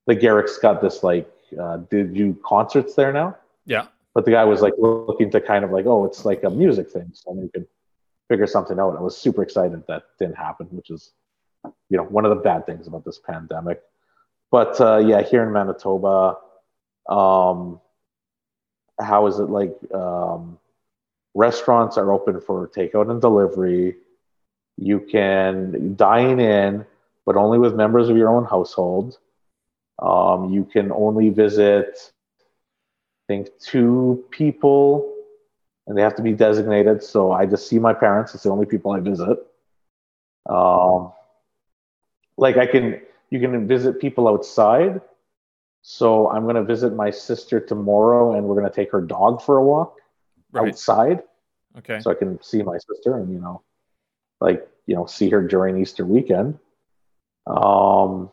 The 0.07 0.15
Garrick's 0.15 0.59
got 0.59 0.81
this 0.81 1.03
like, 1.03 1.29
uh, 1.61 1.79
did 1.91 2.17
you 2.17 2.39
concerts 2.45 2.95
there 2.95 3.13
now? 3.13 3.37
Yeah 3.65 3.87
but 4.17 4.25
the 4.25 4.31
guy 4.31 4.45
was 4.45 4.63
like 4.63 4.73
looking 4.79 5.31
to 5.31 5.43
kind 5.43 5.63
of 5.63 5.71
like, 5.73 5.85
oh, 5.85 6.07
it's 6.07 6.25
like 6.25 6.43
a 6.43 6.49
music 6.49 6.91
thing, 6.91 7.11
so 7.13 7.33
we 7.33 7.51
could 7.51 7.67
figure 8.31 8.47
something 8.47 8.81
out. 8.81 8.97
I 8.97 9.03
was 9.03 9.15
super 9.15 9.43
excited 9.43 9.85
that 9.89 10.05
didn't 10.19 10.37
happen, 10.37 10.69
which 10.71 10.89
is, 10.89 11.13
you 11.91 11.99
know, 11.99 12.05
one 12.05 12.25
of 12.25 12.31
the 12.31 12.43
bad 12.43 12.65
things 12.65 12.87
about 12.87 13.05
this 13.05 13.19
pandemic. 13.19 13.83
But 14.51 14.81
uh, 14.81 14.99
yeah, 14.99 15.23
here 15.23 15.43
in 15.43 15.53
Manitoba, 15.53 16.39
um, 17.09 17.81
how 19.01 19.27
is 19.27 19.39
it 19.39 19.51
like? 19.51 19.77
Um, 19.93 20.59
restaurants 21.35 21.99
are 21.99 22.11
open 22.13 22.41
for 22.41 22.69
takeout 22.69 23.11
and 23.11 23.21
delivery. 23.21 23.97
You 24.79 25.01
can 25.01 25.95
dine 25.97 26.41
in, 26.41 26.87
but 27.27 27.37
only 27.37 27.59
with 27.59 27.75
members 27.75 28.09
of 28.09 28.17
your 28.17 28.29
own 28.29 28.45
household. 28.45 29.19
Um, 29.99 30.53
you 30.53 30.65
can 30.65 30.93
only 30.93 31.31
visit 31.31 32.13
I 33.29 33.33
think 33.33 33.49
two 33.59 34.25
people, 34.31 35.13
and 35.87 35.97
they 35.99 36.03
have 36.03 36.15
to 36.17 36.23
be 36.23 36.33
designated. 36.33 37.03
So 37.03 37.33
I 37.33 37.45
just 37.47 37.69
see 37.69 37.79
my 37.79 37.93
parents. 37.93 38.35
It's 38.35 38.45
the 38.45 38.51
only 38.51 38.67
people 38.67 38.93
I 38.93 39.01
visit. 39.01 39.39
Um, 40.49 41.13
like 42.37 42.57
I 42.57 42.67
can, 42.67 43.01
you 43.31 43.41
can 43.41 43.67
visit 43.67 44.01
people 44.01 44.29
outside. 44.29 45.01
So 45.83 46.31
I'm 46.31 46.43
going 46.43 46.57
to 46.57 46.65
visit 46.65 46.95
my 46.95 47.11
sister 47.11 47.61
tomorrow, 47.61 48.35
and 48.35 48.47
we're 48.47 48.57
going 48.57 48.69
to 48.69 48.75
take 48.75 48.91
her 48.93 49.01
dog 49.01 49.43
for 49.43 49.59
a 49.59 49.63
walk 49.63 49.99
right. 50.53 50.69
outside. 50.69 51.23
Okay. 51.79 52.01
So 52.01 52.11
I 52.11 52.15
can 52.15 52.43
see 52.43 52.63
my 52.63 52.79
sister, 52.79 53.17
and 53.17 53.33
you 53.33 53.39
know, 53.39 53.63
like 54.41 54.67
you 54.87 54.95
know, 54.95 55.07
see 55.07 55.29
her 55.31 55.47
during 55.47 55.81
Easter 55.81 56.05
weekend. 56.05 56.59
Um, 57.47 58.31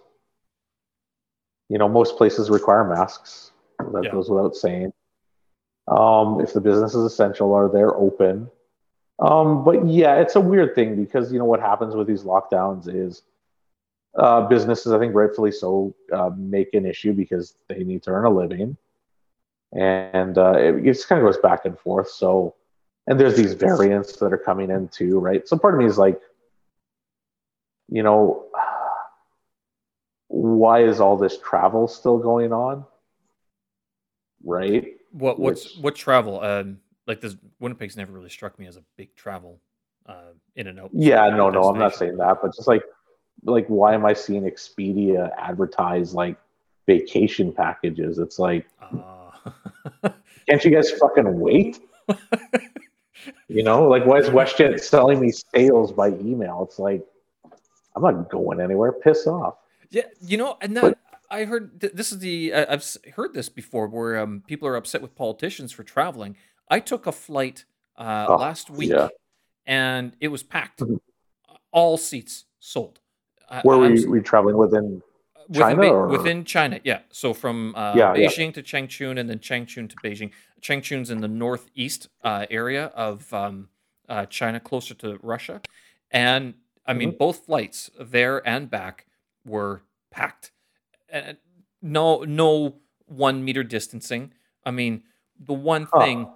you 1.69 1.77
know, 1.77 1.87
most 1.87 2.17
places 2.17 2.49
require 2.49 2.83
masks. 2.83 3.51
That 3.79 4.05
yeah. 4.05 4.11
goes 4.11 4.29
without 4.29 4.55
saying. 4.55 4.93
Um, 5.87 6.39
if 6.39 6.53
the 6.53 6.61
business 6.61 6.95
is 6.95 7.03
essential, 7.03 7.53
are 7.53 7.69
they're 7.69 7.95
open. 7.95 8.49
Um, 9.19 9.63
but 9.63 9.85
yeah, 9.87 10.15
it's 10.15 10.35
a 10.35 10.41
weird 10.41 10.75
thing 10.75 10.95
because 10.95 11.31
you 11.31 11.39
know 11.39 11.45
what 11.45 11.59
happens 11.59 11.95
with 11.95 12.07
these 12.07 12.23
lockdowns 12.23 12.87
is 12.87 13.23
uh, 14.15 14.47
businesses, 14.47 14.91
I 14.91 14.99
think 14.99 15.13
rightfully 15.15 15.51
so, 15.51 15.95
uh, 16.11 16.31
make 16.35 16.73
an 16.73 16.85
issue 16.85 17.13
because 17.13 17.55
they 17.67 17.83
need 17.83 18.03
to 18.03 18.11
earn 18.11 18.25
a 18.25 18.29
living, 18.29 18.77
and 19.73 20.37
uh, 20.37 20.53
it, 20.57 20.75
it 20.75 20.93
just 20.93 21.07
kind 21.07 21.21
of 21.21 21.27
goes 21.27 21.37
back 21.39 21.65
and 21.65 21.77
forth. 21.79 22.09
So, 22.09 22.55
and 23.07 23.19
there's 23.19 23.35
these 23.35 23.53
variants 23.53 24.17
that 24.17 24.31
are 24.33 24.37
coming 24.37 24.69
in 24.69 24.87
too, 24.89 25.19
right? 25.19 25.47
So 25.47 25.57
part 25.57 25.73
of 25.73 25.79
me 25.79 25.85
is 25.85 25.97
like, 25.97 26.19
you 27.89 28.03
know, 28.03 28.45
why 30.27 30.83
is 30.83 30.99
all 30.99 31.17
this 31.17 31.37
travel 31.39 31.87
still 31.87 32.17
going 32.17 32.53
on? 32.53 32.85
right? 34.43 34.95
What 35.11 35.39
what's 35.39 35.75
Which, 35.75 35.83
what 35.83 35.95
travel? 35.95 36.41
Um, 36.41 36.79
like 37.07 37.21
this 37.21 37.35
Winnipeg's 37.59 37.97
never 37.97 38.11
really 38.11 38.29
struck 38.29 38.57
me 38.59 38.67
as 38.67 38.77
a 38.77 38.83
big 38.97 39.15
travel 39.15 39.59
uh, 40.05 40.33
in 40.55 40.67
and 40.67 40.79
out. 40.79 40.91
Yeah, 40.93 41.29
no, 41.29 41.49
no, 41.49 41.63
I'm 41.63 41.79
not 41.79 41.95
saying 41.95 42.17
that, 42.17 42.37
but 42.41 42.55
just 42.55 42.67
like 42.67 42.83
like 43.45 43.67
why 43.67 43.93
am 43.93 44.05
I 44.05 44.13
seeing 44.13 44.43
Expedia 44.43 45.31
advertise 45.37 46.13
like 46.13 46.37
vacation 46.87 47.51
packages? 47.51 48.19
It's 48.19 48.39
like, 48.39 48.67
uh. 48.81 49.31
can't 50.49 50.63
you 50.63 50.71
guys 50.71 50.91
fucking 50.91 51.39
wait? 51.39 51.79
you 53.47 53.63
know, 53.63 53.87
like 53.87 54.05
why 54.05 54.17
is 54.17 54.29
WestJet 54.29 54.79
selling 54.79 55.19
me 55.19 55.31
sales 55.31 55.91
by 55.91 56.09
email? 56.09 56.65
It's 56.67 56.79
like 56.79 57.05
I'm 57.95 58.01
not 58.01 58.29
going 58.29 58.59
anywhere. 58.59 58.91
Piss 58.91 59.27
off. 59.27 59.55
Yeah, 59.89 60.03
you 60.21 60.37
know, 60.37 60.57
and 60.61 60.75
that 60.77 60.81
but, 60.81 60.97
I 61.29 61.45
heard 61.45 61.81
th- 61.81 61.93
this 61.93 62.11
is 62.11 62.19
the 62.19 62.53
uh, 62.53 62.65
I've 62.69 62.97
heard 63.15 63.33
this 63.33 63.49
before 63.49 63.87
where 63.87 64.17
um, 64.19 64.43
people 64.47 64.67
are 64.67 64.75
upset 64.75 65.01
with 65.01 65.15
politicians 65.15 65.71
for 65.71 65.83
traveling. 65.83 66.35
I 66.69 66.79
took 66.79 67.05
a 67.05 67.11
flight 67.11 67.65
uh, 67.97 68.25
oh, 68.29 68.35
last 68.35 68.69
week 68.69 68.89
yeah. 68.89 69.09
and 69.65 70.15
it 70.19 70.29
was 70.29 70.41
packed, 70.41 70.79
mm-hmm. 70.79 70.95
all 71.71 71.97
seats 71.97 72.45
sold. 72.59 72.99
Where 73.61 73.77
were 73.77 73.89
you, 73.93 74.09
were 74.09 74.17
you 74.17 74.23
traveling 74.23 74.57
within? 74.57 75.01
China 75.53 75.75
within, 75.77 75.91
or- 75.93 76.07
within 76.07 76.45
China, 76.45 76.79
yeah. 76.83 76.99
So 77.11 77.33
from 77.33 77.75
uh, 77.75 77.93
Yeah, 77.95 78.15
yeah. 78.15 78.27
Beijing 78.29 78.53
to 78.55 78.63
Changchun, 78.63 79.19
and 79.19 79.29
then 79.29 79.39
Changchun 79.39 79.89
to 79.89 79.95
Beijing. 79.97 80.31
Changchun's 80.61 81.09
in 81.11 81.19
the 81.19 81.27
northeast 81.27 82.07
uh, 82.23 82.45
area 82.49 82.85
of 82.95 83.31
um, 83.33 83.67
uh, 84.07 84.25
China, 84.27 84.59
closer 84.59 84.93
to 84.95 85.19
Russia, 85.21 85.61
and 86.11 86.53
I 86.85 86.93
mean 86.93 87.11
Mhm. 87.13 87.17
both 87.17 87.45
flights 87.45 87.89
there 87.99 88.41
and 88.47 88.69
back 88.69 89.05
were 89.45 89.83
packed. 90.11 90.51
And 91.09 91.37
no, 91.81 92.23
no 92.23 92.75
one 93.05 93.43
meter 93.43 93.63
distancing. 93.63 94.33
I 94.65 94.71
mean, 94.71 95.03
the 95.37 95.53
one 95.53 95.87
Huh. 95.91 95.99
thing 95.99 96.27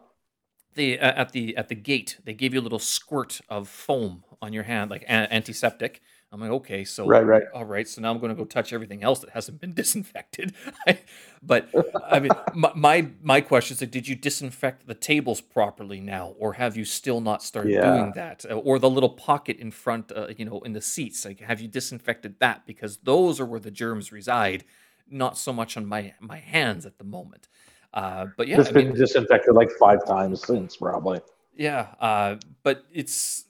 the 0.75 0.99
uh, 0.99 1.21
at 1.21 1.31
the 1.31 1.55
at 1.55 1.69
the 1.69 1.75
gate 1.75 2.17
they 2.25 2.33
gave 2.33 2.53
you 2.53 2.59
a 2.59 2.65
little 2.67 2.77
squirt 2.79 3.39
of 3.49 3.69
foam 3.69 4.23
on 4.41 4.53
your 4.53 4.63
hand, 4.63 4.91
like 4.91 5.03
antiseptic. 5.07 6.01
I'm 6.31 6.41
like, 6.41 6.51
okay, 6.51 6.83
so 6.83 7.07
Right, 7.07 7.25
right. 7.25 7.43
all 7.53 7.63
right. 7.63 7.87
So 7.87 8.01
now 8.01 8.11
I'm 8.11 8.19
going 8.19 8.29
to 8.29 8.35
go 8.35 8.43
touch 8.43 8.73
everything 8.73 9.01
else 9.01 9.19
that 9.19 9.29
hasn't 9.29 9.61
been 9.61 9.73
disinfected. 9.81 10.53
but 11.41 11.69
I 12.09 12.19
mean, 12.19 12.31
my, 12.53 12.71
my 12.75 13.07
my 13.21 13.41
question 13.41 13.75
is 13.75 13.81
like, 13.81 13.91
did 13.91 14.07
you 14.07 14.15
disinfect 14.15 14.87
the 14.87 14.93
tables 14.93 15.39
properly 15.39 16.01
now, 16.01 16.35
or 16.37 16.53
have 16.53 16.75
you 16.75 16.83
still 16.85 17.21
not 17.21 17.41
started 17.43 17.71
Yeah. 17.73 17.81
doing 17.81 18.11
that, 18.13 18.45
or 18.51 18.77
the 18.79 18.89
little 18.89 19.09
pocket 19.09 19.57
in 19.57 19.71
front, 19.71 20.11
uh, 20.11 20.27
you 20.37 20.45
know, 20.45 20.59
in 20.61 20.73
the 20.73 20.81
seats? 20.81 21.23
Like, 21.25 21.39
have 21.39 21.61
you 21.61 21.67
disinfected 21.69 22.39
that? 22.39 22.65
Because 22.65 22.97
those 22.97 23.39
are 23.39 23.45
where 23.45 23.59
the 23.61 23.71
germs 23.71 24.11
reside, 24.11 24.65
not 25.09 25.37
so 25.37 25.53
much 25.53 25.77
on 25.77 25.85
my 25.85 26.13
my 26.19 26.37
hands 26.39 26.85
at 26.85 26.97
the 26.97 27.05
moment. 27.05 27.47
Uh, 27.93 28.27
but 28.35 28.47
yeah, 28.49 28.59
it's 28.59 28.69
I 28.69 28.71
been 28.71 28.89
mean, 28.89 28.93
disinfected 28.93 29.55
like 29.55 29.71
five 29.79 30.05
times 30.05 30.43
since, 30.45 30.75
probably. 30.75 31.21
yeah, 31.55 31.87
uh, 31.99 32.35
but 32.63 32.83
it's 32.93 33.45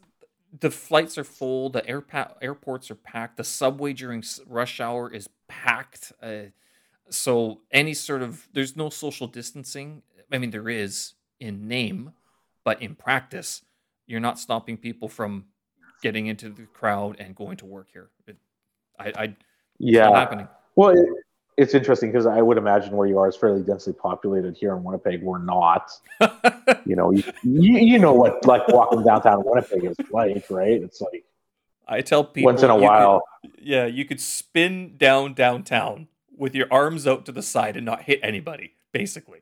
the 0.59 0.71
flights 0.71 1.17
are 1.17 1.23
full. 1.23 1.69
The 1.69 1.81
airpa- 1.81 2.35
airports 2.41 2.89
are 2.91 2.95
packed. 2.95 3.37
The 3.37 3.43
subway 3.43 3.93
during 3.93 4.23
rush 4.47 4.79
hour 4.79 5.11
is 5.11 5.29
packed. 5.47 6.13
Uh, 6.21 6.51
so 7.09 7.61
any 7.71 7.93
sort 7.93 8.21
of 8.21 8.47
there's 8.53 8.75
no 8.75 8.89
social 8.89 9.27
distancing. 9.27 10.03
I 10.31 10.37
mean, 10.37 10.51
there 10.51 10.69
is 10.69 11.13
in 11.39 11.67
name, 11.67 12.11
but 12.63 12.81
in 12.81 12.95
practice, 12.95 13.61
you're 14.07 14.19
not 14.19 14.39
stopping 14.39 14.77
people 14.77 15.07
from 15.07 15.45
getting 16.01 16.27
into 16.27 16.49
the 16.49 16.63
crowd 16.63 17.17
and 17.19 17.35
going 17.35 17.57
to 17.57 17.65
work 17.65 17.87
here. 17.93 18.09
It, 18.27 18.37
I, 18.99 19.05
I 19.15 19.23
it's 19.23 19.35
Yeah. 19.79 20.11
happening. 20.11 20.47
Well, 20.75 20.89
it, 20.89 21.07
it's 21.57 21.73
interesting 21.73 22.11
because 22.11 22.27
I 22.27 22.41
would 22.41 22.57
imagine 22.57 22.95
where 22.95 23.07
you 23.07 23.17
are 23.17 23.27
is 23.27 23.35
fairly 23.35 23.63
densely 23.63 23.93
populated. 23.93 24.55
Here 24.55 24.75
in 24.75 24.83
Winnipeg, 24.83 25.23
we're 25.23 25.39
not. 25.39 25.91
You 26.85 26.95
know, 26.95 27.11
you, 27.11 27.23
you, 27.43 27.99
know 27.99 28.13
what 28.13 28.45
like 28.45 28.65
walking 28.69 29.03
downtown 29.03 29.43
Winnipeg 29.45 29.83
is 29.83 29.97
like, 30.09 30.49
right? 30.49 30.81
It's 30.81 31.01
like 31.01 31.25
I 31.85 31.99
tell 32.01 32.23
people 32.23 32.45
once 32.45 32.63
in 32.63 32.69
a 32.69 32.75
you 32.75 32.79
could- 32.79 32.85
while. 32.85 33.23
Yeah, 33.59 33.85
you 33.85 34.05
could 34.05 34.21
spin 34.21 34.95
down 34.97 35.33
downtown 35.33 36.07
with 36.37 36.55
your 36.55 36.67
arms 36.71 37.05
out 37.07 37.25
to 37.25 37.31
the 37.33 37.41
side 37.41 37.75
and 37.75 37.85
not 37.85 38.03
hit 38.03 38.19
anybody, 38.23 38.73
basically. 38.93 39.39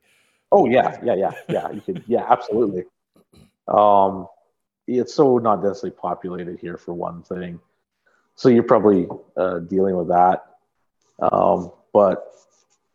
Oh 0.51 0.67
yeah, 0.67 0.99
yeah, 1.03 1.15
yeah, 1.15 1.31
yeah. 1.49 1.71
You 1.71 1.81
could, 1.81 2.03
yeah, 2.07 2.25
absolutely. 2.27 2.85
Um, 3.67 4.27
it's 4.87 5.13
so 5.13 5.37
not 5.37 5.61
densely 5.61 5.91
populated 5.91 6.59
here 6.59 6.77
for 6.77 6.93
one 6.93 7.23
thing, 7.23 7.59
so 8.35 8.49
you're 8.49 8.63
probably 8.63 9.07
uh, 9.37 9.59
dealing 9.59 9.95
with 9.97 10.07
that. 10.09 10.45
Um, 11.19 11.71
but 11.95 12.33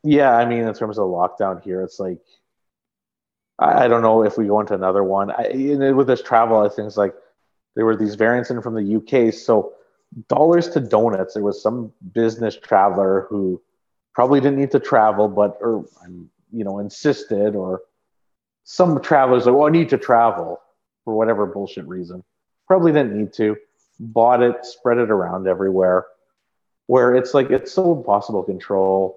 yeah, 0.03 0.37
I 0.37 0.45
mean, 0.45 0.69
in 0.69 0.75
terms 0.75 0.99
of 0.99 1.07
lockdown 1.07 1.62
here, 1.62 1.81
it's 1.81 1.99
like 1.99 2.19
I, 3.59 3.85
I 3.85 3.89
don't 3.89 4.03
know 4.03 4.25
if 4.25 4.37
we 4.37 4.47
go 4.47 4.61
into 4.61 4.75
another 4.75 5.03
one. 5.03 5.31
I, 5.31 5.93
with 5.93 6.07
this 6.07 6.20
travel, 6.20 6.59
I 6.61 6.69
think 6.69 6.87
it's 6.87 6.99
like 6.99 7.15
there 7.75 7.87
were 7.87 7.97
these 7.97 8.15
variants 8.15 8.51
in 8.51 8.61
from 8.61 8.75
the 8.75 8.97
UK. 8.97 9.33
So 9.33 9.73
dollars 10.29 10.69
to 10.70 10.81
donuts. 10.81 11.33
There 11.33 11.43
was 11.43 11.62
some 11.62 11.95
business 12.12 12.59
traveler 12.59 13.27
who 13.31 13.62
probably 14.12 14.39
didn't 14.39 14.59
need 14.59 14.73
to 14.73 14.81
travel, 14.81 15.29
but 15.29 15.57
or 15.62 15.87
you 16.53 16.65
know 16.65 16.79
insisted, 16.79 17.57
or 17.57 17.81
some 18.65 19.01
travelers 19.01 19.47
like, 19.47 19.55
"Oh, 19.55 19.67
I 19.67 19.70
need 19.70 19.89
to 19.91 19.99
travel 19.99 20.61
for 21.07 21.15
whatever 21.15 21.47
bullshit 21.47 21.89
reason." 21.89 22.23
Probably 22.67 22.93
didn't 22.93 23.19
need 23.19 23.33
to. 23.35 23.57
Bought 23.99 24.43
it, 24.43 24.67
spread 24.67 24.99
it 24.99 25.11
around 25.11 25.49
everywhere. 25.49 26.05
Where 26.91 27.15
it's 27.15 27.35
like 27.35 27.51
it's 27.51 27.73
so 27.73 27.93
impossible 27.93 28.43
to 28.43 28.51
control. 28.51 29.17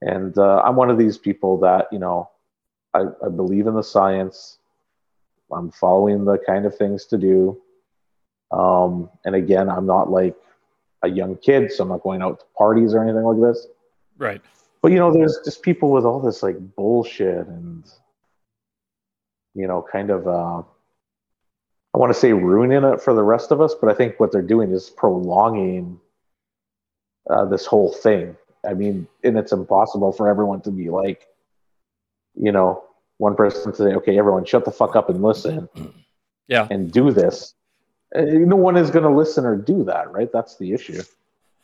And 0.00 0.38
uh, 0.38 0.62
I'm 0.64 0.74
one 0.74 0.88
of 0.88 0.96
these 0.96 1.18
people 1.18 1.58
that 1.60 1.88
you 1.92 1.98
know, 1.98 2.30
I, 2.94 3.02
I 3.22 3.28
believe 3.28 3.66
in 3.66 3.74
the 3.74 3.82
science. 3.82 4.56
I'm 5.52 5.70
following 5.70 6.24
the 6.24 6.38
kind 6.38 6.64
of 6.64 6.74
things 6.74 7.04
to 7.06 7.18
do. 7.18 7.60
Um, 8.50 9.10
and 9.26 9.34
again, 9.34 9.68
I'm 9.68 9.84
not 9.84 10.10
like 10.10 10.34
a 11.02 11.10
young 11.10 11.36
kid, 11.36 11.70
so 11.70 11.82
I'm 11.82 11.90
not 11.90 12.02
going 12.02 12.22
out 12.22 12.40
to 12.40 12.46
parties 12.56 12.94
or 12.94 13.04
anything 13.04 13.22
like 13.22 13.38
this. 13.38 13.66
Right. 14.16 14.40
But 14.80 14.92
you 14.92 14.98
know, 14.98 15.12
there's 15.12 15.38
just 15.44 15.60
people 15.60 15.90
with 15.90 16.06
all 16.06 16.20
this 16.20 16.42
like 16.42 16.56
bullshit 16.74 17.46
and 17.46 17.84
you 19.54 19.66
know, 19.66 19.84
kind 19.92 20.08
of 20.08 20.26
uh 20.26 20.62
I 21.94 21.98
want 21.98 22.14
to 22.14 22.18
say 22.18 22.32
ruining 22.32 22.82
it 22.82 23.02
for 23.02 23.12
the 23.12 23.22
rest 23.22 23.52
of 23.52 23.60
us, 23.60 23.74
but 23.78 23.90
I 23.90 23.94
think 23.94 24.18
what 24.18 24.32
they're 24.32 24.40
doing 24.56 24.72
is 24.72 24.88
prolonging 24.88 26.00
uh, 27.30 27.44
this 27.46 27.66
whole 27.66 27.92
thing. 27.92 28.36
I 28.68 28.74
mean, 28.74 29.06
and 29.22 29.38
it's 29.38 29.52
impossible 29.52 30.12
for 30.12 30.28
everyone 30.28 30.60
to 30.62 30.70
be 30.70 30.88
like, 30.90 31.26
you 32.34 32.50
know, 32.52 32.84
one 33.18 33.36
person 33.36 33.72
to 33.72 33.76
say, 33.76 33.94
okay, 33.94 34.18
everyone 34.18 34.44
shut 34.44 34.64
the 34.64 34.70
fuck 34.70 34.96
up 34.96 35.08
and 35.10 35.22
listen 35.22 35.68
Yeah. 36.48 36.66
and 36.70 36.90
do 36.92 37.10
this. 37.12 37.54
No 38.14 38.56
one 38.56 38.76
is 38.76 38.90
going 38.90 39.02
to 39.04 39.10
listen 39.10 39.44
or 39.44 39.56
do 39.56 39.84
that, 39.84 40.12
right? 40.12 40.30
That's 40.32 40.56
the 40.56 40.72
issue. 40.72 41.02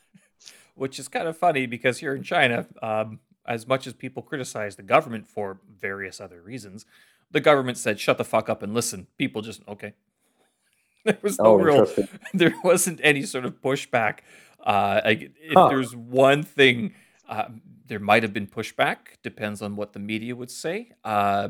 Which 0.75 0.99
is 0.99 1.07
kind 1.07 1.27
of 1.27 1.37
funny 1.37 1.65
because 1.65 1.99
here 1.99 2.15
in 2.15 2.23
China, 2.23 2.65
um, 2.81 3.19
as 3.45 3.67
much 3.67 3.85
as 3.87 3.93
people 3.93 4.21
criticize 4.23 4.75
the 4.75 4.83
government 4.83 5.27
for 5.27 5.59
various 5.79 6.19
other 6.21 6.41
reasons, 6.41 6.85
the 7.31 7.39
government 7.39 7.77
said, 7.77 7.99
shut 7.99 8.17
the 8.17 8.23
fuck 8.23 8.49
up 8.49 8.61
and 8.63 8.73
listen. 8.73 9.07
People 9.17 9.41
just, 9.41 9.61
okay. 9.67 9.93
There 11.05 11.17
was 11.23 11.39
no 11.39 11.45
Oh, 11.45 11.55
real 11.55 11.87
there 12.33 12.53
wasn't 12.63 12.99
any 13.03 13.23
sort 13.23 13.45
of 13.45 13.59
pushback. 13.61 14.19
Uh, 14.63 15.01
if 15.05 15.31
Huh. 15.53 15.69
there's 15.69 15.95
one 15.95 16.43
thing, 16.43 16.93
uh, 17.27 17.45
there 17.87 17.99
might 17.99 18.23
have 18.23 18.33
been 18.33 18.47
pushback. 18.47 18.97
Depends 19.23 19.61
on 19.61 19.75
what 19.75 19.93
the 19.93 19.99
media 19.99 20.35
would 20.35 20.51
say. 20.51 20.91
Uh, 21.03 21.49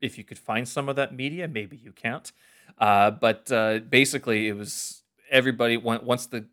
if 0.00 0.16
you 0.18 0.24
could 0.24 0.38
find 0.38 0.68
some 0.68 0.88
of 0.88 0.96
that 0.96 1.14
media, 1.14 1.46
maybe 1.48 1.76
you 1.76 1.92
can't. 1.92 2.32
Uh, 2.78 3.10
but 3.10 3.50
uh, 3.52 3.80
basically, 3.88 4.48
it 4.48 4.54
was 4.56 5.02
everybody. 5.30 5.76
Once 5.76 6.26
the 6.26 6.46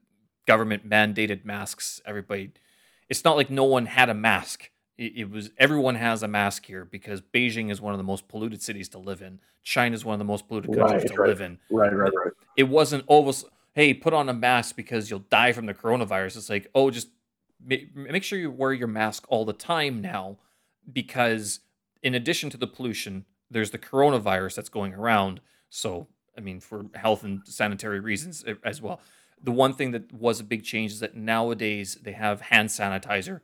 government 0.45 0.89
mandated 0.89 1.45
masks, 1.45 2.01
everybody. 2.05 2.51
It's 3.09 3.23
not 3.23 3.37
like 3.37 3.49
no 3.49 3.63
one 3.63 3.85
had 3.85 4.09
a 4.09 4.13
mask. 4.13 4.69
It, 4.97 5.29
was 5.29 5.51
everyone 5.59 5.93
has 5.95 6.23
a 6.23 6.27
mask 6.27 6.65
here 6.65 6.83
because 6.83 7.21
Beijing 7.21 7.69
is 7.69 7.79
one 7.79 7.93
of 7.93 7.99
the 7.99 8.03
most 8.03 8.27
polluted 8.27 8.63
cities 8.63 8.89
to 8.89 8.97
live 8.97 9.21
in. 9.21 9.39
China 9.63 9.93
is 9.93 10.03
one 10.03 10.13
of 10.13 10.19
the 10.19 10.25
most 10.25 10.47
polluted 10.47 10.73
countries 10.73 11.03
Right, 11.03 11.07
to 11.11 11.21
right. 11.21 11.27
live 11.29 11.41
in 11.41 11.59
Right, 11.69 11.93
right, 11.95 12.11
right. 12.11 12.33
it 12.55 12.63
wasn't 12.63 13.03
always 13.05 13.45
hey 13.77 13.93
put 13.93 14.11
on 14.13 14.27
a 14.27 14.33
mask 14.33 14.75
because 14.75 15.09
you'll 15.09 15.27
die 15.29 15.51
from 15.53 15.65
the 15.67 15.73
coronavirus 15.73 16.35
it's 16.37 16.49
like 16.49 16.67
oh 16.73 16.89
just 16.89 17.09
ma- 17.63 17.75
make 17.93 18.23
sure 18.23 18.39
you 18.39 18.49
wear 18.51 18.73
your 18.73 18.87
mask 18.87 19.23
all 19.29 19.45
the 19.45 19.53
time 19.53 20.01
now 20.01 20.35
because 20.91 21.59
in 22.01 22.15
addition 22.15 22.49
to 22.49 22.57
the 22.57 22.67
pollution 22.67 23.23
there's 23.51 23.71
the 23.71 23.77
coronavirus 23.77 24.55
that's 24.55 24.69
going 24.69 24.93
around 24.93 25.39
so 25.69 26.07
i 26.37 26.41
mean 26.41 26.59
for 26.59 26.85
health 26.95 27.23
and 27.23 27.41
sanitary 27.45 27.99
reasons 27.99 28.43
as 28.63 28.81
well 28.81 28.99
the 29.43 29.51
one 29.51 29.73
thing 29.73 29.91
that 29.91 30.11
was 30.11 30.39
a 30.39 30.43
big 30.43 30.63
change 30.63 30.91
is 30.91 30.99
that 30.99 31.15
nowadays 31.15 31.97
they 32.01 32.13
have 32.13 32.41
hand 32.41 32.69
sanitizer 32.69 33.41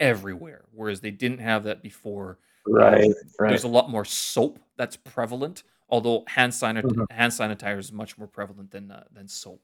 everywhere 0.00 0.64
whereas 0.72 1.00
they 1.00 1.10
didn't 1.10 1.38
have 1.38 1.64
that 1.64 1.82
before 1.82 2.38
Right, 2.66 3.12
right. 3.38 3.50
there's 3.50 3.64
a 3.64 3.68
lot 3.68 3.90
more 3.90 4.06
soap 4.06 4.58
that's 4.78 4.96
prevalent, 4.96 5.64
although 5.90 6.24
hand 6.26 6.50
sanit- 6.50 6.84
Mhm. 6.84 7.04
hand 7.12 7.30
sanitizer 7.30 7.78
is 7.78 7.92
much 7.92 8.16
more 8.16 8.26
prevalent 8.26 8.70
than 8.70 8.90
uh, 8.90 9.04
than 9.12 9.28
soap. 9.28 9.60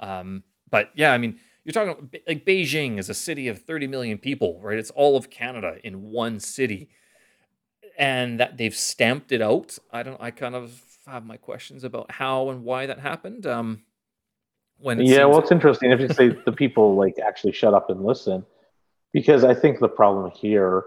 Um, 0.00 0.42
but 0.70 0.90
yeah, 0.94 1.12
I 1.12 1.18
mean, 1.18 1.38
you're 1.64 1.72
talking 1.72 2.10
like 2.26 2.44
Beijing 2.44 2.98
is 2.98 3.10
a 3.10 3.14
city 3.14 3.48
of 3.48 3.62
30 3.62 3.86
million 3.88 4.18
people, 4.18 4.60
right? 4.62 4.78
It's 4.78 4.90
all 4.90 5.16
of 5.16 5.30
Canada 5.30 5.76
in 5.84 6.10
one 6.10 6.40
city, 6.40 6.88
and 7.98 8.40
that 8.40 8.56
they've 8.56 8.74
stamped 8.74 9.32
it 9.32 9.42
out. 9.42 9.78
I 9.92 10.02
don't. 10.02 10.20
I 10.20 10.30
kind 10.30 10.54
of 10.54 10.80
have 11.06 11.24
my 11.24 11.36
questions 11.36 11.84
about 11.84 12.10
how 12.10 12.50
and 12.50 12.64
why 12.64 12.86
that 12.86 13.00
happened. 13.00 13.46
Um, 13.46 13.82
when 14.78 15.00
it 15.00 15.06
yeah, 15.06 15.24
well, 15.24 15.40
it's 15.40 15.50
interesting 15.50 15.90
if 15.90 16.00
you 16.00 16.08
say 16.08 16.28
the 16.28 16.52
people 16.52 16.94
like 16.94 17.18
actually 17.18 17.52
shut 17.52 17.74
up 17.74 17.90
and 17.90 18.04
listen, 18.04 18.46
because 19.12 19.44
I 19.44 19.54
think 19.54 19.80
the 19.80 19.88
problem 19.88 20.30
here 20.30 20.84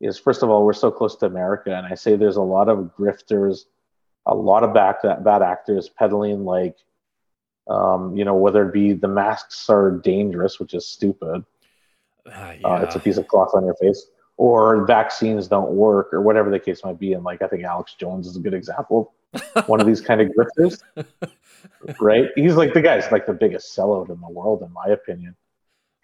is 0.00 0.18
first 0.18 0.42
of 0.42 0.50
all 0.50 0.64
we're 0.64 0.72
so 0.72 0.90
close 0.90 1.16
to 1.16 1.26
America, 1.26 1.74
and 1.74 1.86
I 1.86 1.94
say 1.94 2.16
there's 2.16 2.36
a 2.36 2.42
lot 2.42 2.68
of 2.68 2.90
grifters, 2.96 3.64
a 4.26 4.34
lot 4.34 4.62
of 4.62 4.72
back 4.72 5.02
bad 5.02 5.42
actors 5.42 5.88
peddling 5.88 6.44
like, 6.44 6.76
um, 7.68 8.16
you 8.16 8.24
know, 8.24 8.34
whether 8.34 8.68
it 8.68 8.72
be 8.72 8.92
the 8.92 9.08
masks 9.08 9.68
are 9.70 9.90
dangerous, 9.90 10.58
which 10.58 10.74
is 10.74 10.86
stupid, 10.86 11.44
Ah, 12.30 12.54
uh, 12.64 12.82
it's 12.82 12.94
a 12.94 13.00
piece 13.00 13.16
of 13.16 13.26
cloth 13.26 13.50
on 13.54 13.64
your 13.64 13.74
face, 13.74 14.06
or 14.36 14.84
vaccines 14.86 15.48
don't 15.48 15.70
work, 15.70 16.12
or 16.12 16.20
whatever 16.20 16.50
the 16.50 16.58
case 16.58 16.84
might 16.84 16.98
be. 16.98 17.12
And 17.14 17.24
like 17.24 17.42
I 17.42 17.48
think 17.48 17.64
Alex 17.64 17.94
Jones 17.94 18.26
is 18.26 18.36
a 18.36 18.40
good 18.40 18.54
example, 18.54 19.14
of 19.54 19.68
one 19.68 19.80
of 19.80 19.86
these 19.86 20.00
kind 20.00 20.20
of 20.20 20.28
grifters, 20.28 20.82
right? 22.00 22.28
He's 22.36 22.54
like 22.54 22.74
the 22.74 22.82
guy's 22.82 23.10
like 23.10 23.26
the 23.26 23.32
biggest 23.32 23.76
sellout 23.76 24.10
in 24.10 24.20
the 24.20 24.28
world, 24.28 24.62
in 24.62 24.72
my 24.72 24.86
opinion. 24.92 25.34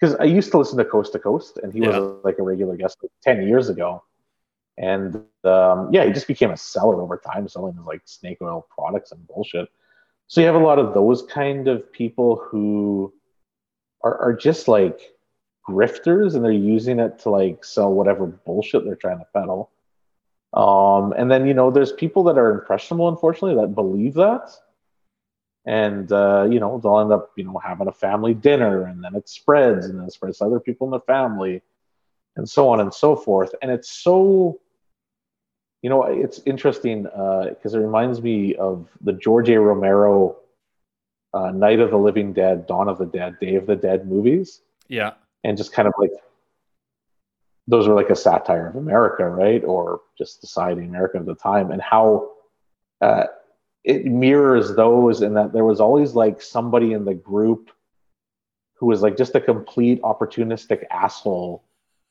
because 0.01 0.17
I 0.17 0.25
used 0.25 0.51
to 0.53 0.59
listen 0.59 0.79
to 0.79 0.85
Coast 0.85 1.13
to 1.13 1.19
Coast, 1.19 1.59
and 1.63 1.73
he 1.73 1.81
yeah. 1.81 1.99
was 1.99 2.25
like 2.25 2.39
a 2.39 2.43
regular 2.43 2.77
guest 2.77 2.99
like 3.03 3.13
ten 3.23 3.47
years 3.47 3.69
ago, 3.69 4.03
and 4.77 5.15
um, 5.45 5.89
yeah, 5.93 6.05
he 6.05 6.13
just 6.13 6.27
became 6.27 6.51
a 6.51 6.57
seller 6.57 7.01
over 7.01 7.17
time, 7.17 7.49
selling 7.49 7.77
his 7.77 7.87
like 7.87 8.03
snake 8.07 8.39
oil 8.43 8.67
products 8.75 9.13
and 9.13 9.25
bullshit. 9.29 9.69
So 10.29 10.41
you 10.41 10.47
have 10.47 10.57
a 10.57 10.59
lot 10.59 10.79
of 10.79 10.95
those 10.95 11.23
kind 11.23 11.69
of 11.69 11.93
people 11.93 12.37
who 12.37 13.13
are, 14.03 14.17
are 14.19 14.35
just 14.35 14.69
like 14.69 15.01
grifters, 15.69 16.35
and 16.35 16.45
they're 16.45 16.53
using 16.53 17.01
it 17.01 17.19
to 17.21 17.31
like 17.31 17.65
sell 17.65 17.93
whatever 17.93 18.27
bullshit 18.27 18.85
they're 18.85 18.97
trying 18.97 19.19
to 19.19 19.27
peddle. 19.35 19.71
Um, 20.53 21.13
and 21.13 21.31
then 21.31 21.47
you 21.47 21.55
know, 21.55 21.71
there's 21.71 21.93
people 21.93 22.25
that 22.25 22.39
are 22.39 22.53
impressionable, 22.53 23.09
unfortunately, 23.09 23.61
that 23.61 23.75
believe 23.75 24.15
that 24.15 24.51
and 25.69 26.13
uh, 26.13 26.49
you 26.51 26.59
know 26.59 26.81
they'll 26.83 26.99
end 26.99 27.13
up 27.13 27.31
you 27.37 27.45
know 27.45 27.61
having 27.63 27.89
a 27.89 27.93
family 27.93 28.33
dinner 28.33 28.85
and 28.85 29.05
then 29.05 29.15
it 29.15 29.29
spreads 29.29 29.87
and 29.87 29.99
then 29.99 30.07
it 30.07 30.13
spreads 30.13 30.39
to 30.39 30.45
other 30.47 30.59
people 30.59 30.87
in 30.87 30.91
the 30.91 31.01
family 31.01 31.63
and 32.37 32.49
so 32.49 32.71
on 32.71 32.81
and 32.81 32.93
so 32.93 33.15
forth 33.15 33.55
and 33.61 33.71
it's 33.71 33.91
so 33.91 34.59
you 35.83 35.91
know 35.91 36.03
it's 36.03 36.41
interesting 36.47 37.05
because 37.05 37.75
uh, 37.75 37.79
it 37.79 37.83
reminds 37.83 38.21
me 38.23 38.55
of 38.57 38.89
the 39.01 39.13
george 39.13 39.49
a. 39.49 39.59
Romero 39.61 40.37
uh, 41.35 41.51
night 41.51 41.81
of 41.81 41.91
the 41.91 41.99
living 41.99 42.33
dead 42.33 42.67
dawn 42.67 42.89
of 42.89 42.99
the 42.99 43.07
dead 43.07 43.39
day 43.41 43.55
of 43.57 43.67
the 43.67 43.77
dead 43.77 44.09
movies. 44.09 44.61
Yeah. 44.89 45.13
And 45.45 45.57
just 45.57 45.73
kind 45.73 45.87
of 45.87 45.95
like 45.99 46.11
those 47.67 47.87
were 47.87 47.95
like 47.95 48.11
a 48.11 48.17
satire 48.17 48.69
of 48.69 48.77
america 48.77 49.29
right? 49.29 49.63
Or 49.65 50.01
just 50.17 50.41
society 50.41 50.85
america 50.85 51.19
at 51.19 51.27
the 51.27 51.35
time. 51.35 51.71
And 51.71 51.83
how 51.83 52.31
uh, 53.01 53.25
it 53.85 54.07
mirrors 54.07 54.75
those 54.75 55.23
in 55.23 55.35
that 55.35 55.53
there 55.53 55.65
was 55.65 55.81
always 55.81 56.15
like 56.15 56.43
somebody 56.43 56.93
in 56.93 57.05
the 57.05 57.15
group 57.15 57.71
who 58.75 58.87
was 58.87 59.03
like 59.03 59.17
just 59.17 59.35
a 59.35 59.41
complete 59.41 60.01
opportunistic 60.03 60.85
asshole 60.91 61.63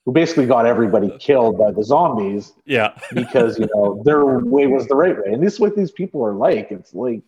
who 0.07 0.13
basically 0.13 0.45
got 0.45 0.65
everybody 0.65 1.13
killed 1.19 1.57
by 1.57 1.69
the 1.69 1.83
zombies. 1.83 2.53
Yeah. 2.65 2.97
because, 3.13 3.59
you 3.59 3.67
know, 3.75 4.01
their 4.05 4.23
way 4.39 4.65
was 4.65 4.87
the 4.87 4.95
right 4.95 5.17
way. 5.17 5.33
And 5.33 5.43
this 5.43 5.55
is 5.55 5.59
what 5.59 5.75
these 5.75 5.91
people 5.91 6.25
are 6.25 6.31
like. 6.31 6.71
It's 6.71 6.93
like, 6.93 7.23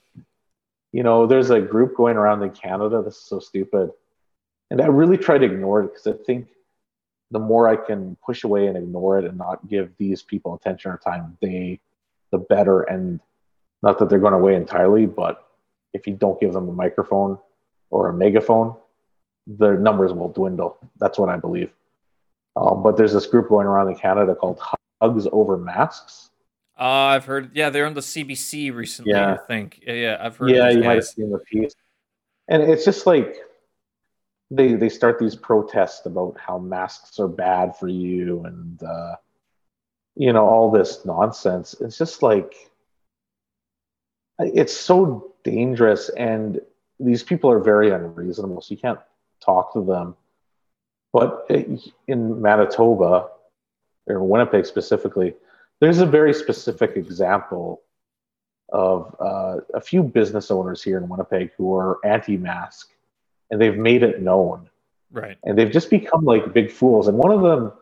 you 0.93 1.03
know, 1.03 1.27
there's 1.27 1.49
a 1.49 1.59
group 1.59 1.97
going 1.97 2.15
around 2.15 2.41
in 2.41 2.51
Canada. 2.51 3.01
This 3.03 3.17
is 3.17 3.23
so 3.23 3.39
stupid. 3.39 3.91
And 4.71 4.81
I 4.81 4.85
really 4.85 5.17
try 5.17 5.37
to 5.37 5.45
ignore 5.45 5.81
it 5.81 5.87
because 5.89 6.07
I 6.07 6.23
think 6.23 6.47
the 7.31 7.39
more 7.39 7.67
I 7.67 7.75
can 7.75 8.15
push 8.25 8.45
away 8.45 8.67
and 8.67 8.77
ignore 8.77 9.19
it 9.19 9.25
and 9.25 9.37
not 9.37 9.67
give 9.67 9.91
these 9.97 10.23
people 10.23 10.55
attention 10.55 10.89
or 10.89 10.97
time, 10.99 11.37
they 11.41 11.81
the 12.31 12.37
better. 12.37 12.83
And 12.83 13.19
not 13.83 13.99
that 13.99 14.07
they're 14.07 14.19
going 14.19 14.33
away 14.33 14.55
entirely, 14.55 15.05
but 15.05 15.49
if 15.93 16.07
you 16.07 16.13
don't 16.13 16.39
give 16.39 16.53
them 16.53 16.69
a 16.69 16.71
microphone 16.71 17.39
or 17.89 18.07
a 18.07 18.13
megaphone, 18.13 18.73
their 19.45 19.77
numbers 19.77 20.13
will 20.13 20.29
dwindle. 20.29 20.77
That's 20.97 21.19
what 21.19 21.27
I 21.27 21.35
believe. 21.35 21.71
Um, 22.55 22.83
but 22.83 22.97
there's 22.97 23.13
this 23.13 23.25
group 23.25 23.49
going 23.49 23.67
around 23.67 23.89
in 23.89 23.95
Canada 23.95 24.35
called 24.35 24.59
Hugs 25.01 25.27
Over 25.31 25.57
Masks. 25.57 26.29
Uh, 26.77 26.83
I've 26.83 27.25
heard. 27.25 27.51
Yeah, 27.53 27.69
they're 27.69 27.85
on 27.85 27.93
the 27.93 28.01
CBC 28.01 28.73
recently. 28.73 29.11
Yeah. 29.11 29.33
I 29.33 29.37
think. 29.37 29.81
Yeah, 29.85 29.93
yeah 29.93 30.17
I've 30.19 30.37
heard. 30.37 30.49
Yeah, 30.49 30.69
you 30.69 30.77
guys. 30.77 30.85
might 30.85 30.95
have 30.95 31.05
seen 31.05 31.31
the 31.31 31.39
piece. 31.39 31.73
And 32.47 32.63
it's 32.63 32.85
just 32.85 33.05
like 33.05 33.35
they 34.49 34.73
they 34.73 34.89
start 34.89 35.19
these 35.19 35.35
protests 35.35 36.05
about 36.05 36.37
how 36.39 36.57
masks 36.57 37.19
are 37.19 37.27
bad 37.27 37.75
for 37.75 37.87
you 37.87 38.43
and 38.45 38.81
uh, 38.81 39.15
you 40.15 40.31
know 40.33 40.45
all 40.45 40.71
this 40.71 41.05
nonsense. 41.05 41.75
It's 41.81 41.97
just 41.97 42.23
like 42.23 42.55
it's 44.39 44.75
so 44.75 45.33
dangerous 45.43 46.09
and 46.09 46.59
these 46.99 47.23
people 47.23 47.51
are 47.51 47.59
very 47.59 47.91
unreasonable 47.91 48.61
so 48.61 48.73
you 48.73 48.79
can't 48.79 48.99
talk 49.43 49.73
to 49.73 49.83
them 49.83 50.15
but 51.13 51.45
in 51.49 52.41
manitoba 52.41 53.27
or 54.07 54.23
winnipeg 54.23 54.65
specifically 54.65 55.33
there's 55.79 55.99
a 55.99 56.05
very 56.05 56.33
specific 56.33 56.95
example 56.95 57.81
of 58.71 59.15
uh, 59.19 59.57
a 59.73 59.81
few 59.81 60.03
business 60.03 60.51
owners 60.51 60.83
here 60.83 60.97
in 60.97 61.09
winnipeg 61.09 61.51
who 61.57 61.75
are 61.75 61.99
anti-mask 62.05 62.91
and 63.51 63.59
they've 63.59 63.77
made 63.77 64.03
it 64.03 64.21
known. 64.21 64.69
Right. 65.11 65.37
And 65.43 65.57
they've 65.57 65.71
just 65.71 65.89
become 65.89 66.23
like 66.23 66.53
big 66.53 66.71
fools. 66.71 67.07
And 67.07 67.17
one 67.17 67.31
of 67.31 67.41
them 67.41 67.73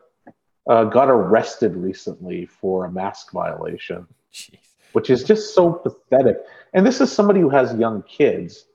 uh, 0.68 0.84
got 0.84 1.10
arrested 1.10 1.76
recently 1.76 2.46
for 2.46 2.86
a 2.86 2.90
mask 2.90 3.32
violation 3.32 4.06
Jeez. 4.32 4.58
which 4.92 5.10
is 5.10 5.24
just 5.24 5.54
so 5.54 5.72
pathetic. 5.72 6.38
And 6.72 6.86
this 6.86 7.00
is 7.00 7.12
somebody 7.12 7.40
who 7.40 7.50
has 7.50 7.74
young 7.74 8.02
kids, 8.02 8.66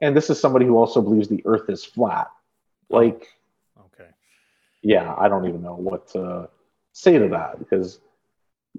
and 0.00 0.16
this 0.16 0.30
is 0.30 0.40
somebody 0.40 0.66
who 0.66 0.76
also 0.76 1.00
believes 1.00 1.28
the 1.28 1.42
Earth 1.44 1.68
is 1.68 1.84
flat. 1.84 2.30
Like, 2.90 3.28
yeah, 4.82 5.14
I 5.18 5.28
don't 5.28 5.48
even 5.48 5.62
know 5.62 5.74
what 5.74 6.08
to 6.08 6.48
say 6.92 7.18
to 7.18 7.28
that 7.28 7.58
because 7.58 8.00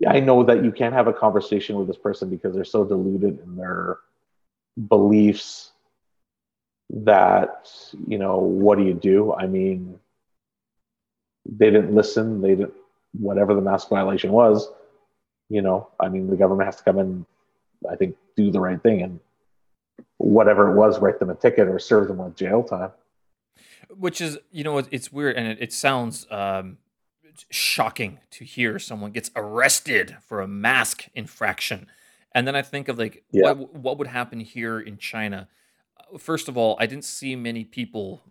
I 0.07 0.19
know 0.19 0.43
that 0.43 0.63
you 0.63 0.71
can't 0.71 0.93
have 0.93 1.07
a 1.07 1.13
conversation 1.13 1.75
with 1.75 1.87
this 1.87 1.97
person 1.97 2.29
because 2.29 2.53
they're 2.53 2.63
so 2.63 2.85
deluded 2.85 3.39
in 3.39 3.55
their 3.55 3.99
beliefs 4.87 5.71
that 6.91 7.69
you 8.07 8.17
know 8.17 8.37
what 8.37 8.77
do 8.77 8.85
you 8.85 8.93
do? 8.93 9.33
I 9.33 9.45
mean, 9.45 9.99
they 11.45 11.69
didn't 11.69 11.93
listen. 11.93 12.41
They 12.41 12.55
didn't 12.55 12.73
whatever 13.19 13.53
the 13.53 13.61
mask 13.61 13.89
violation 13.89 14.31
was 14.31 14.69
you 15.49 15.61
know, 15.61 15.89
I 15.99 16.09
mean, 16.09 16.29
the 16.29 16.37
government 16.37 16.67
has 16.67 16.77
to 16.77 16.83
come 16.83 16.99
in, 16.99 17.25
I 17.89 17.95
think, 17.95 18.15
do 18.37 18.51
the 18.51 18.59
right 18.59 18.81
thing 18.81 19.01
and 19.01 19.19
whatever 20.17 20.71
it 20.71 20.75
was, 20.75 20.99
write 20.99 21.19
them 21.19 21.31
a 21.31 21.35
ticket 21.35 21.67
or 21.67 21.79
serve 21.79 22.07
them 22.07 22.17
with 22.17 22.35
jail 22.35 22.63
time. 22.63 22.91
Which 23.89 24.21
is, 24.21 24.37
you 24.51 24.63
know, 24.63 24.77
it's 24.77 25.11
weird 25.11 25.35
and 25.35 25.47
it, 25.47 25.57
it 25.59 25.73
sounds 25.73 26.27
um, 26.29 26.77
shocking 27.49 28.19
to 28.31 28.45
hear 28.45 28.79
someone 28.79 29.11
gets 29.11 29.31
arrested 29.35 30.17
for 30.27 30.41
a 30.41 30.47
mask 30.47 31.07
infraction. 31.13 31.87
And 32.33 32.47
then 32.47 32.55
I 32.55 32.61
think 32.61 32.87
of 32.87 32.99
like, 32.99 33.23
yeah. 33.31 33.51
what, 33.51 33.75
what 33.75 33.97
would 33.97 34.07
happen 34.07 34.39
here 34.39 34.79
in 34.79 34.97
China? 34.97 35.47
First 36.17 36.47
of 36.47 36.57
all, 36.57 36.77
I 36.79 36.85
didn't 36.85 37.05
see 37.05 37.35
many 37.35 37.63
people 37.63 38.21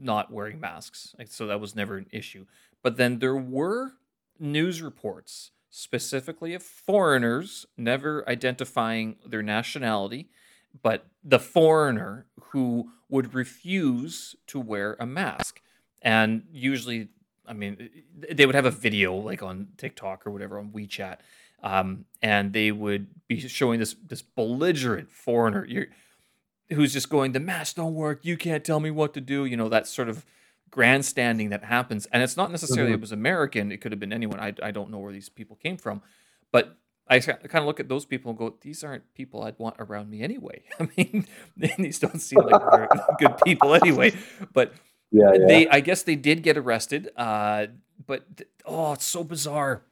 not 0.00 0.30
wearing 0.32 0.60
masks, 0.60 1.14
so 1.26 1.46
that 1.46 1.60
was 1.60 1.74
never 1.74 1.96
an 1.96 2.06
issue. 2.10 2.46
But 2.82 2.96
then 2.96 3.18
there 3.18 3.36
were 3.36 3.92
news 4.38 4.80
reports 4.82 5.50
specifically 5.70 6.54
of 6.54 6.62
foreigners, 6.62 7.66
never 7.76 8.28
identifying 8.28 9.16
their 9.26 9.42
nationality, 9.42 10.28
but 10.82 11.06
the 11.24 11.38
foreigner 11.38 12.26
who 12.50 12.90
would 13.08 13.34
refuse 13.34 14.36
to 14.46 14.60
wear 14.60 14.96
a 15.00 15.06
mask. 15.06 15.60
And 16.02 16.44
usually, 16.52 17.08
I 17.46 17.52
mean, 17.52 17.88
they 18.30 18.46
would 18.46 18.54
have 18.54 18.66
a 18.66 18.70
video 18.70 19.14
like 19.14 19.42
on 19.42 19.68
TikTok 19.76 20.26
or 20.26 20.30
whatever 20.30 20.58
on 20.58 20.70
WeChat, 20.70 21.18
um, 21.62 22.04
and 22.22 22.52
they 22.52 22.70
would 22.70 23.08
be 23.26 23.40
showing 23.40 23.80
this 23.80 23.96
this 24.06 24.22
belligerent 24.22 25.10
foreigner 25.10 25.66
who's 26.70 26.92
just 26.92 27.10
going, 27.10 27.32
"The 27.32 27.40
mask 27.40 27.76
don't 27.76 27.94
work. 27.94 28.24
You 28.24 28.36
can't 28.36 28.64
tell 28.64 28.78
me 28.78 28.90
what 28.90 29.12
to 29.14 29.20
do." 29.20 29.44
You 29.44 29.56
know 29.56 29.68
that 29.68 29.88
sort 29.88 30.08
of 30.08 30.24
grandstanding 30.70 31.50
that 31.50 31.64
happens. 31.64 32.06
And 32.06 32.22
it's 32.22 32.36
not 32.36 32.50
necessarily 32.50 32.90
mm-hmm. 32.90 32.98
it 32.98 33.00
was 33.00 33.12
American, 33.12 33.72
it 33.72 33.80
could 33.80 33.92
have 33.92 34.00
been 34.00 34.12
anyone. 34.12 34.40
I, 34.40 34.54
I 34.62 34.70
don't 34.70 34.90
know 34.90 34.98
where 34.98 35.12
these 35.12 35.28
people 35.28 35.56
came 35.56 35.76
from. 35.76 36.02
But 36.52 36.76
I 37.10 37.20
kind 37.20 37.40
of 37.54 37.64
look 37.64 37.80
at 37.80 37.88
those 37.88 38.04
people 38.04 38.30
and 38.30 38.38
go, 38.38 38.54
these 38.60 38.84
aren't 38.84 39.14
people 39.14 39.42
I'd 39.42 39.58
want 39.58 39.76
around 39.78 40.10
me 40.10 40.22
anyway. 40.22 40.62
I 40.80 40.88
mean, 40.96 41.26
these 41.56 41.98
don't 41.98 42.20
seem 42.20 42.40
like 42.40 42.90
good 43.18 43.34
people 43.44 43.74
anyway. 43.74 44.14
But 44.52 44.74
yeah, 45.10 45.32
yeah, 45.32 45.46
they, 45.46 45.68
I 45.68 45.80
guess 45.80 46.02
they 46.02 46.16
did 46.16 46.42
get 46.42 46.56
arrested. 46.56 47.10
Uh, 47.16 47.68
but 48.06 48.24
oh, 48.64 48.92
it's 48.92 49.04
so 49.04 49.24
bizarre. 49.24 49.82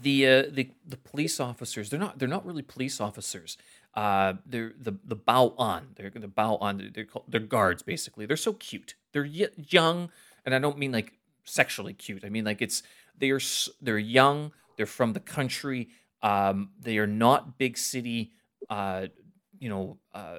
The 0.00 0.26
uh, 0.26 0.42
the 0.50 0.70
the 0.86 0.96
police 0.96 1.38
officers, 1.38 1.90
they're 1.90 2.00
not 2.00 2.18
they're 2.18 2.28
not 2.28 2.44
really 2.44 2.62
police 2.62 3.00
officers. 3.00 3.56
Uh, 3.94 4.34
they're 4.46 4.72
the 4.80 4.94
the 5.04 5.16
bao 5.16 5.54
on. 5.58 5.88
They're 5.96 6.10
the 6.10 6.26
bao 6.26 6.60
on. 6.60 6.90
They're 6.94 7.04
called, 7.04 7.26
they're 7.28 7.40
guards 7.40 7.82
basically. 7.82 8.26
They're 8.26 8.36
so 8.36 8.54
cute. 8.54 8.94
They're 9.12 9.24
young, 9.24 10.10
and 10.44 10.54
I 10.54 10.58
don't 10.58 10.78
mean 10.78 10.92
like 10.92 11.12
sexually 11.44 11.92
cute. 11.92 12.24
I 12.24 12.30
mean 12.30 12.44
like 12.44 12.62
it's 12.62 12.82
they 13.16 13.30
are 13.30 13.40
they're 13.80 13.98
young. 13.98 14.52
They're 14.76 14.86
from 14.86 15.12
the 15.12 15.20
country. 15.20 15.90
Um, 16.22 16.70
they 16.80 16.98
are 16.98 17.06
not 17.06 17.58
big 17.58 17.76
city. 17.78 18.32
Uh, 18.68 19.06
you 19.58 19.68
know. 19.68 19.98
Uh, 20.14 20.38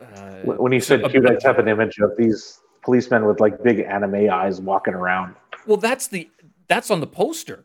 uh, 0.00 0.42
when 0.44 0.72
you 0.72 0.80
said 0.80 1.04
cute, 1.10 1.26
I 1.26 1.36
have 1.42 1.58
an 1.58 1.66
image 1.66 1.98
of 1.98 2.12
these 2.16 2.60
policemen 2.82 3.24
with 3.26 3.40
like 3.40 3.62
big 3.64 3.80
anime 3.80 4.30
eyes 4.30 4.60
walking 4.60 4.94
around. 4.94 5.34
Well, 5.66 5.76
that's 5.76 6.06
the 6.06 6.30
that's 6.68 6.90
on 6.90 7.00
the 7.00 7.06
poster 7.06 7.64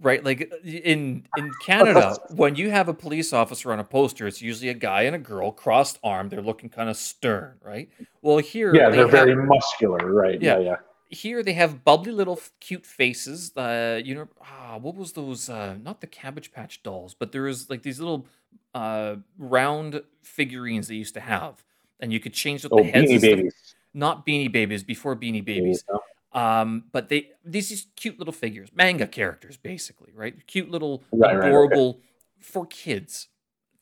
right? 0.00 0.24
Like 0.24 0.52
in 0.64 1.26
in 1.36 1.52
Canada, 1.60 2.16
when 2.30 2.56
you 2.56 2.70
have 2.70 2.88
a 2.88 2.94
police 2.94 3.32
officer 3.32 3.72
on 3.72 3.78
a 3.78 3.84
poster, 3.84 4.26
it's 4.26 4.42
usually 4.42 4.70
a 4.70 4.74
guy 4.74 5.02
and 5.02 5.14
a 5.14 5.18
girl 5.18 5.52
crossed 5.52 5.98
armed. 6.02 6.30
They're 6.30 6.42
looking 6.42 6.70
kind 6.70 6.88
of 6.88 6.96
stern, 6.96 7.58
right? 7.62 7.88
Well, 8.22 8.38
here, 8.38 8.74
yeah, 8.74 8.90
they 8.90 9.00
are 9.00 9.06
very 9.06 9.36
muscular, 9.36 10.12
right? 10.12 10.40
Yeah, 10.40 10.58
yeah, 10.58 10.64
yeah. 10.64 10.76
Here 11.10 11.42
they 11.42 11.54
have 11.54 11.84
bubbly 11.84 12.12
little 12.12 12.40
cute 12.60 12.86
faces. 12.86 13.56
Uh, 13.56 14.00
you 14.02 14.14
know, 14.14 14.28
ah, 14.40 14.78
what 14.80 14.94
was 14.94 15.12
those? 15.12 15.48
Uh, 15.48 15.76
not 15.82 16.00
the 16.00 16.06
Cabbage 16.06 16.52
Patch 16.52 16.82
dolls, 16.82 17.14
but 17.14 17.32
there 17.32 17.42
was 17.42 17.68
like 17.68 17.82
these 17.82 17.98
little 17.98 18.26
uh, 18.74 19.16
round 19.36 20.02
figurines 20.22 20.88
they 20.88 20.94
used 20.94 21.14
to 21.14 21.20
have, 21.20 21.64
and 21.98 22.12
you 22.12 22.20
could 22.20 22.32
change 22.32 22.64
what 22.64 22.72
oh, 22.72 22.84
the 22.84 22.90
heads. 22.90 23.10
Beanie 23.10 23.20
babies. 23.20 23.74
not 23.92 24.24
Beanie 24.24 24.52
Babies 24.52 24.84
before 24.84 25.16
Beanie 25.16 25.44
Babies. 25.44 25.84
Yeah. 25.90 25.98
Um, 26.32 26.84
but 26.92 27.08
they 27.08 27.30
these, 27.44 27.70
these 27.70 27.86
cute 27.96 28.18
little 28.18 28.32
figures, 28.32 28.70
manga 28.72 29.06
characters, 29.06 29.56
basically, 29.56 30.12
right? 30.14 30.46
Cute 30.46 30.70
little 30.70 31.02
right, 31.12 31.36
adorable 31.36 31.86
right, 31.86 31.96
okay. 31.96 32.04
for 32.40 32.66
kids. 32.66 33.28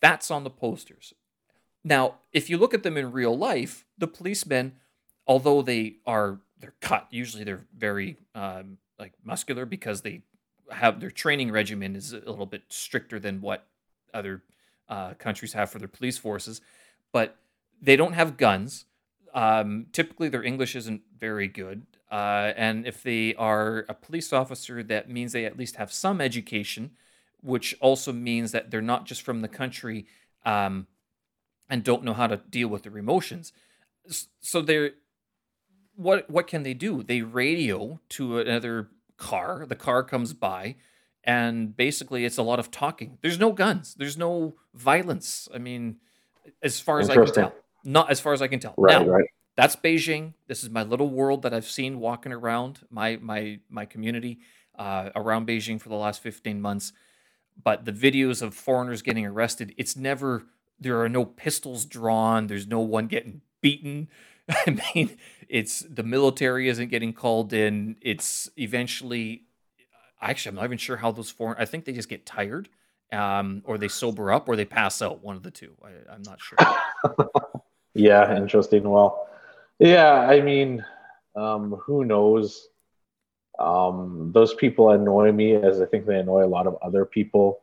That's 0.00 0.30
on 0.30 0.44
the 0.44 0.50
posters. 0.50 1.12
Now, 1.84 2.16
if 2.32 2.48
you 2.48 2.56
look 2.56 2.72
at 2.72 2.82
them 2.82 2.96
in 2.96 3.12
real 3.12 3.36
life, 3.36 3.84
the 3.98 4.06
policemen, 4.06 4.76
although 5.26 5.62
they 5.62 5.96
are 6.06 6.40
they're 6.60 6.74
cut, 6.80 7.06
usually 7.10 7.44
they're 7.44 7.66
very 7.76 8.16
um, 8.34 8.78
like 8.98 9.12
muscular 9.24 9.64
because 9.66 10.02
they 10.02 10.22
have 10.70 11.00
their 11.00 11.10
training 11.10 11.50
regimen 11.50 11.96
is 11.96 12.12
a 12.12 12.18
little 12.18 12.46
bit 12.46 12.62
stricter 12.68 13.18
than 13.18 13.40
what 13.40 13.66
other 14.12 14.42
uh, 14.88 15.14
countries 15.14 15.52
have 15.52 15.70
for 15.70 15.78
their 15.78 15.88
police 15.88 16.18
forces, 16.18 16.60
but 17.12 17.36
they 17.80 17.96
don't 17.96 18.14
have 18.14 18.36
guns. 18.36 18.86
Um, 19.34 19.86
typically, 19.92 20.28
their 20.28 20.42
English 20.42 20.74
isn't 20.74 21.02
very 21.18 21.48
good. 21.48 21.86
Uh, 22.10 22.52
and 22.56 22.86
if 22.86 23.02
they 23.02 23.34
are 23.34 23.84
a 23.88 23.94
police 23.94 24.32
officer, 24.32 24.82
that 24.82 25.10
means 25.10 25.32
they 25.32 25.44
at 25.44 25.58
least 25.58 25.76
have 25.76 25.92
some 25.92 26.20
education, 26.20 26.92
which 27.42 27.76
also 27.80 28.12
means 28.12 28.52
that 28.52 28.70
they're 28.70 28.80
not 28.80 29.04
just 29.04 29.22
from 29.22 29.42
the 29.42 29.48
country 29.48 30.06
um, 30.46 30.86
and 31.68 31.84
don't 31.84 32.02
know 32.02 32.14
how 32.14 32.26
to 32.26 32.38
deal 32.38 32.68
with 32.68 32.82
their 32.82 32.96
emotions. 32.96 33.52
So 34.40 34.62
they're 34.62 34.92
what 35.98 36.30
what 36.30 36.46
can 36.46 36.62
they 36.62 36.74
do? 36.74 37.02
They 37.02 37.22
radio 37.22 38.00
to 38.10 38.38
another 38.38 38.88
car. 39.16 39.66
The 39.66 39.74
car 39.74 40.04
comes 40.04 40.32
by, 40.32 40.76
and 41.24 41.76
basically 41.76 42.24
it's 42.24 42.38
a 42.38 42.42
lot 42.42 42.60
of 42.60 42.70
talking. 42.70 43.18
There's 43.20 43.38
no 43.38 43.52
guns. 43.52 43.94
There's 43.98 44.16
no 44.16 44.54
violence. 44.74 45.48
I 45.52 45.58
mean, 45.58 45.96
as 46.62 46.78
far 46.78 47.00
as 47.00 47.10
I 47.10 47.14
can 47.14 47.32
tell, 47.32 47.52
not 47.84 48.10
as 48.10 48.20
far 48.20 48.32
as 48.32 48.40
I 48.40 48.46
can 48.46 48.60
tell. 48.60 48.74
Right, 48.76 49.04
now, 49.04 49.12
right 49.12 49.28
that's 49.58 49.74
Beijing. 49.74 50.34
This 50.46 50.62
is 50.62 50.70
my 50.70 50.84
little 50.84 51.10
world 51.10 51.42
that 51.42 51.52
I've 51.52 51.66
seen 51.66 51.98
walking 51.98 52.32
around 52.32 52.78
my 52.90 53.18
my 53.20 53.58
my 53.68 53.86
community 53.86 54.38
uh, 54.78 55.10
around 55.16 55.48
Beijing 55.48 55.80
for 55.80 55.88
the 55.88 55.96
last 55.96 56.22
15 56.22 56.60
months. 56.60 56.92
But 57.60 57.84
the 57.84 57.92
videos 57.92 58.40
of 58.40 58.54
foreigners 58.54 59.02
getting 59.02 59.26
arrested, 59.26 59.74
it's 59.76 59.96
never 59.96 60.44
there 60.78 61.02
are 61.02 61.08
no 61.08 61.24
pistols 61.24 61.86
drawn. 61.86 62.46
There's 62.46 62.68
no 62.68 62.78
one 62.78 63.08
getting 63.08 63.42
beaten. 63.60 64.08
I 64.48 64.78
mean, 64.94 65.16
it's 65.48 65.80
the 65.80 66.02
military 66.02 66.68
isn't 66.68 66.88
getting 66.88 67.12
called 67.12 67.52
in. 67.52 67.96
It's 68.00 68.50
eventually, 68.56 69.44
actually, 70.20 70.50
I'm 70.50 70.56
not 70.56 70.64
even 70.64 70.78
sure 70.78 70.96
how 70.96 71.12
those 71.12 71.30
foreign. 71.30 71.60
I 71.60 71.64
think 71.64 71.84
they 71.84 71.92
just 71.92 72.08
get 72.08 72.26
tired, 72.26 72.68
um, 73.12 73.62
or 73.64 73.78
they 73.78 73.88
sober 73.88 74.32
up, 74.32 74.48
or 74.48 74.56
they 74.56 74.64
pass 74.64 75.02
out. 75.02 75.22
One 75.22 75.36
of 75.36 75.42
the 75.42 75.50
two. 75.50 75.74
I, 75.82 76.12
I'm 76.12 76.22
not 76.22 76.40
sure. 76.40 76.58
yeah, 77.94 78.36
interesting. 78.36 78.88
Well, 78.88 79.28
yeah, 79.78 80.12
I 80.12 80.40
mean, 80.40 80.84
um, 81.36 81.72
who 81.72 82.04
knows? 82.04 82.68
Um, 83.58 84.30
those 84.32 84.54
people 84.54 84.90
annoy 84.90 85.32
me 85.32 85.54
as 85.54 85.80
I 85.80 85.86
think 85.86 86.06
they 86.06 86.18
annoy 86.18 86.44
a 86.44 86.46
lot 86.46 86.66
of 86.66 86.76
other 86.80 87.04
people. 87.04 87.60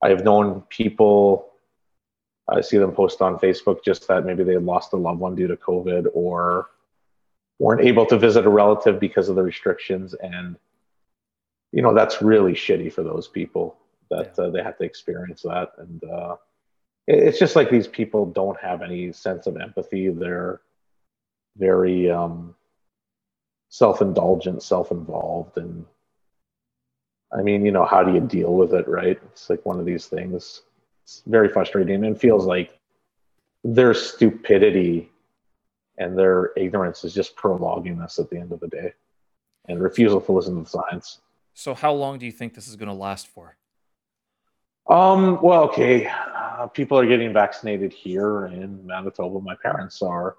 I've 0.00 0.22
known 0.22 0.62
people, 0.68 1.53
I 2.48 2.60
see 2.60 2.78
them 2.78 2.92
post 2.92 3.22
on 3.22 3.38
Facebook 3.38 3.84
just 3.84 4.06
that 4.08 4.24
maybe 4.24 4.44
they 4.44 4.56
lost 4.58 4.92
a 4.92 4.96
loved 4.96 5.20
one 5.20 5.34
due 5.34 5.48
to 5.48 5.56
COVID 5.56 6.08
or 6.12 6.68
weren't 7.58 7.86
able 7.86 8.06
to 8.06 8.18
visit 8.18 8.46
a 8.46 8.50
relative 8.50 9.00
because 9.00 9.28
of 9.28 9.36
the 9.36 9.42
restrictions. 9.42 10.14
And, 10.14 10.56
you 11.72 11.82
know, 11.82 11.94
that's 11.94 12.20
really 12.20 12.52
shitty 12.52 12.92
for 12.92 13.02
those 13.02 13.28
people 13.28 13.76
that 14.10 14.34
yeah. 14.38 14.44
uh, 14.44 14.50
they 14.50 14.62
have 14.62 14.76
to 14.78 14.84
experience 14.84 15.42
that. 15.42 15.72
And 15.78 16.04
uh, 16.04 16.36
it's 17.06 17.38
just 17.38 17.56
like 17.56 17.70
these 17.70 17.88
people 17.88 18.26
don't 18.26 18.60
have 18.60 18.82
any 18.82 19.12
sense 19.12 19.46
of 19.46 19.56
empathy. 19.56 20.08
They're, 20.08 20.60
very 21.56 22.10
um, 22.10 22.54
self-indulgent, 23.68 24.62
self-involved, 24.62 25.56
and 25.56 25.84
I 27.32 27.42
mean, 27.42 27.64
you 27.64 27.72
know, 27.72 27.84
how 27.84 28.04
do 28.04 28.12
you 28.12 28.20
deal 28.20 28.54
with 28.54 28.74
it, 28.74 28.86
right? 28.86 29.18
It's 29.26 29.50
like 29.50 29.64
one 29.66 29.80
of 29.80 29.86
these 29.86 30.06
things. 30.06 30.62
It's 31.04 31.22
very 31.26 31.48
frustrating 31.48 32.04
and 32.04 32.18
feels 32.18 32.46
like 32.46 32.78
their 33.62 33.92
stupidity 33.94 35.10
and 35.98 36.18
their 36.18 36.52
ignorance 36.56 37.04
is 37.04 37.14
just 37.14 37.36
prolonging 37.36 37.98
this 37.98 38.18
at 38.18 38.30
the 38.30 38.38
end 38.38 38.52
of 38.52 38.60
the 38.60 38.68
day 38.68 38.94
and 39.68 39.82
refusal 39.82 40.20
to 40.20 40.32
listen 40.32 40.56
to 40.56 40.62
the 40.62 40.68
science. 40.68 41.20
So, 41.52 41.74
how 41.74 41.92
long 41.92 42.18
do 42.18 42.26
you 42.26 42.32
think 42.32 42.54
this 42.54 42.68
is 42.68 42.76
going 42.76 42.88
to 42.88 42.94
last 42.94 43.28
for? 43.28 43.56
Um, 44.88 45.40
well, 45.42 45.64
okay. 45.64 46.06
Uh, 46.06 46.66
people 46.68 46.98
are 46.98 47.06
getting 47.06 47.32
vaccinated 47.32 47.92
here 47.92 48.46
in 48.46 48.84
Manitoba. 48.86 49.40
My 49.40 49.54
parents 49.62 50.02
are 50.02 50.36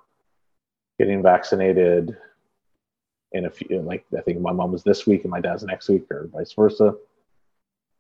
getting 1.00 1.22
vaccinated 1.24 2.18
in 3.32 3.46
a 3.46 3.50
few, 3.50 3.82
like 3.82 4.06
I 4.18 4.22
think 4.22 4.40
my 4.40 4.52
mom 4.52 4.72
was 4.72 4.84
this 4.84 5.06
week 5.06 5.24
and 5.24 5.32
my 5.32 5.42
dad's 5.42 5.64
next 5.64 5.90
week, 5.90 6.06
or 6.12 6.30
vice 6.34 6.54
versa. 6.54 6.96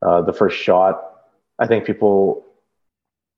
Uh, 0.02 0.22
the 0.22 0.34
first 0.34 0.58
shot, 0.58 1.02
I 1.58 1.68
think 1.68 1.86
people 1.86 2.45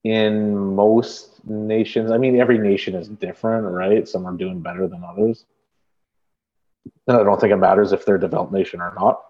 in 0.07 0.75
most 0.75 1.45
nations, 1.45 2.11
I 2.11 2.17
mean, 2.17 2.39
every 2.39 2.57
nation 2.57 2.95
is 2.95 3.07
different, 3.07 3.67
right? 3.67 4.07
Some 4.07 4.25
are 4.25 4.33
doing 4.33 4.61
better 4.61 4.87
than 4.87 5.03
others. 5.03 5.45
And 7.07 7.17
I 7.17 7.23
don't 7.23 7.39
think 7.39 7.51
it 7.51 7.57
matters 7.57 7.91
if 7.91 8.05
they're 8.05 8.15
a 8.15 8.19
developed 8.19 8.53
nation 8.53 8.79
or 8.81 8.93
not. 8.95 9.21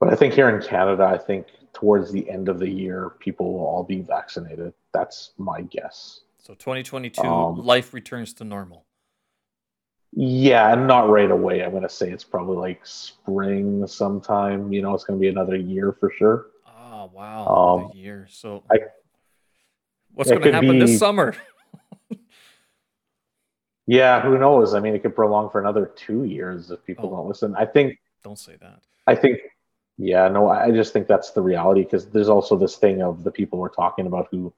But 0.00 0.12
I 0.12 0.16
think 0.16 0.34
here 0.34 0.48
in 0.48 0.60
Canada, 0.60 1.04
I 1.04 1.18
think 1.18 1.46
towards 1.72 2.10
the 2.10 2.28
end 2.28 2.48
of 2.48 2.58
the 2.58 2.68
year, 2.68 3.10
people 3.20 3.52
will 3.52 3.66
all 3.66 3.84
be 3.84 4.00
vaccinated. 4.00 4.72
That's 4.92 5.30
my 5.38 5.62
guess. 5.62 6.22
So 6.38 6.54
2022, 6.54 7.22
um, 7.22 7.64
life 7.64 7.94
returns 7.94 8.32
to 8.34 8.44
normal. 8.44 8.84
Yeah, 10.14 10.72
and 10.72 10.86
not 10.86 11.08
right 11.08 11.30
away. 11.30 11.62
I'm 11.62 11.70
going 11.70 11.84
to 11.84 11.88
say 11.88 12.10
it's 12.10 12.24
probably 12.24 12.56
like 12.56 12.84
spring 12.84 13.86
sometime. 13.86 14.72
You 14.72 14.82
know, 14.82 14.92
it's 14.92 15.04
going 15.04 15.18
to 15.18 15.20
be 15.20 15.28
another 15.28 15.56
year 15.56 15.96
for 15.98 16.10
sure. 16.10 16.46
Oh, 17.02 17.10
wow. 17.12 17.90
Um, 17.90 17.96
year. 17.96 18.28
So, 18.30 18.62
I, 18.70 18.76
what's 20.14 20.30
going 20.30 20.42
to 20.42 20.52
happen 20.52 20.72
be, 20.72 20.78
this 20.80 20.98
summer? 20.98 21.34
yeah, 23.86 24.20
who 24.20 24.38
knows? 24.38 24.74
I 24.74 24.80
mean, 24.80 24.94
it 24.94 25.02
could 25.02 25.16
prolong 25.16 25.50
for 25.50 25.60
another 25.60 25.86
two 25.96 26.24
years 26.24 26.70
if 26.70 26.84
people 26.84 27.10
oh, 27.12 27.16
don't 27.16 27.28
listen. 27.28 27.54
I 27.56 27.66
think. 27.66 27.98
Don't 28.22 28.38
say 28.38 28.56
that. 28.60 28.82
I 29.06 29.16
think. 29.16 29.40
Yeah, 29.98 30.28
no, 30.28 30.48
I 30.48 30.70
just 30.70 30.92
think 30.92 31.06
that's 31.06 31.32
the 31.32 31.42
reality 31.42 31.82
because 31.82 32.06
there's 32.06 32.28
also 32.28 32.56
this 32.56 32.76
thing 32.76 33.02
of 33.02 33.24
the 33.24 33.30
people 33.30 33.58
we're 33.58 33.68
talking 33.68 34.06
about 34.06 34.28
who 34.30 34.52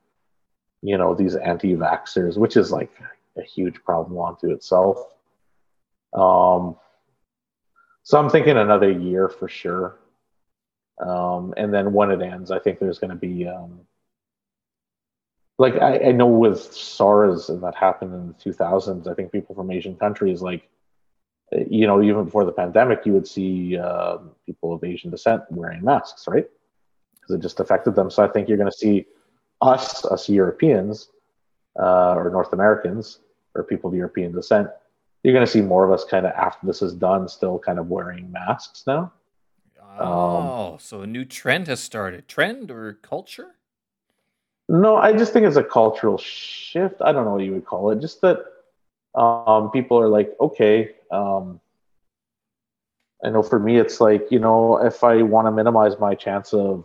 you 0.82 0.96
know 0.96 1.14
these 1.14 1.34
anti-vaxxers, 1.34 2.36
which 2.36 2.56
is 2.56 2.70
like 2.70 2.90
a 3.38 3.42
huge 3.42 3.82
problem 3.84 4.18
onto 4.18 4.50
itself. 4.50 4.98
Um, 6.12 6.76
so 8.02 8.18
I'm 8.18 8.28
thinking 8.28 8.58
another 8.58 8.90
year 8.90 9.28
for 9.28 9.48
sure. 9.48 9.96
Um, 10.98 11.54
and 11.56 11.72
then 11.72 11.92
when 11.92 12.10
it 12.10 12.22
ends, 12.22 12.50
I 12.50 12.58
think 12.58 12.78
there's 12.78 12.98
going 12.98 13.10
to 13.10 13.16
be 13.16 13.48
um, 13.48 13.80
like 15.58 15.74
I, 15.76 16.08
I, 16.08 16.12
know 16.12 16.26
with 16.26 16.72
SARS 16.72 17.48
and 17.48 17.62
that 17.62 17.74
happened 17.74 18.14
in 18.14 18.28
the 18.28 18.34
2000s. 18.34 19.08
I 19.08 19.14
think 19.14 19.32
people 19.32 19.54
from 19.54 19.70
Asian 19.70 19.96
countries, 19.96 20.40
like 20.40 20.68
you 21.52 21.86
know, 21.86 22.02
even 22.02 22.24
before 22.24 22.44
the 22.44 22.52
pandemic, 22.52 23.06
you 23.06 23.12
would 23.12 23.28
see 23.28 23.78
uh, 23.78 24.18
people 24.46 24.72
of 24.72 24.82
Asian 24.82 25.10
descent 25.10 25.42
wearing 25.50 25.84
masks, 25.84 26.26
right? 26.26 26.46
Because 27.14 27.36
it 27.36 27.42
just 27.42 27.60
affected 27.60 27.94
them. 27.94 28.10
So 28.10 28.24
I 28.24 28.28
think 28.28 28.48
you're 28.48 28.58
going 28.58 28.70
to 28.70 28.76
see 28.76 29.06
us, 29.60 30.04
us 30.04 30.28
Europeans 30.28 31.08
uh, 31.78 32.14
or 32.14 32.30
North 32.30 32.52
Americans 32.52 33.20
or 33.54 33.62
people 33.62 33.90
of 33.90 33.96
European 33.96 34.32
descent, 34.32 34.68
you're 35.22 35.34
going 35.34 35.46
to 35.46 35.50
see 35.50 35.60
more 35.60 35.84
of 35.84 35.92
us 35.92 36.04
kind 36.04 36.26
of 36.26 36.32
after 36.32 36.66
this 36.66 36.82
is 36.82 36.92
done, 36.92 37.28
still 37.28 37.58
kind 37.58 37.78
of 37.78 37.88
wearing 37.88 38.30
masks 38.32 38.84
now. 38.86 39.12
Oh, 39.98 40.72
um, 40.72 40.78
so 40.78 41.02
a 41.02 41.06
new 41.06 41.24
trend 41.24 41.68
has 41.68 41.80
started. 41.80 42.28
Trend 42.28 42.70
or 42.70 42.94
culture? 42.94 43.54
No, 44.68 44.96
I 44.96 45.12
just 45.12 45.32
think 45.32 45.46
it's 45.46 45.56
a 45.56 45.64
cultural 45.64 46.18
shift. 46.18 46.96
I 47.02 47.12
don't 47.12 47.24
know 47.24 47.32
what 47.32 47.44
you 47.44 47.52
would 47.52 47.66
call 47.66 47.90
it. 47.90 48.00
Just 48.00 48.20
that 48.22 48.38
um, 49.14 49.70
people 49.70 49.98
are 49.98 50.08
like, 50.08 50.34
okay, 50.40 50.92
um, 51.10 51.60
I 53.24 53.30
know 53.30 53.42
for 53.42 53.58
me, 53.58 53.78
it's 53.78 54.00
like, 54.00 54.26
you 54.30 54.38
know, 54.38 54.78
if 54.84 55.04
I 55.04 55.22
want 55.22 55.46
to 55.46 55.52
minimize 55.52 55.98
my 55.98 56.14
chance 56.14 56.52
of 56.52 56.84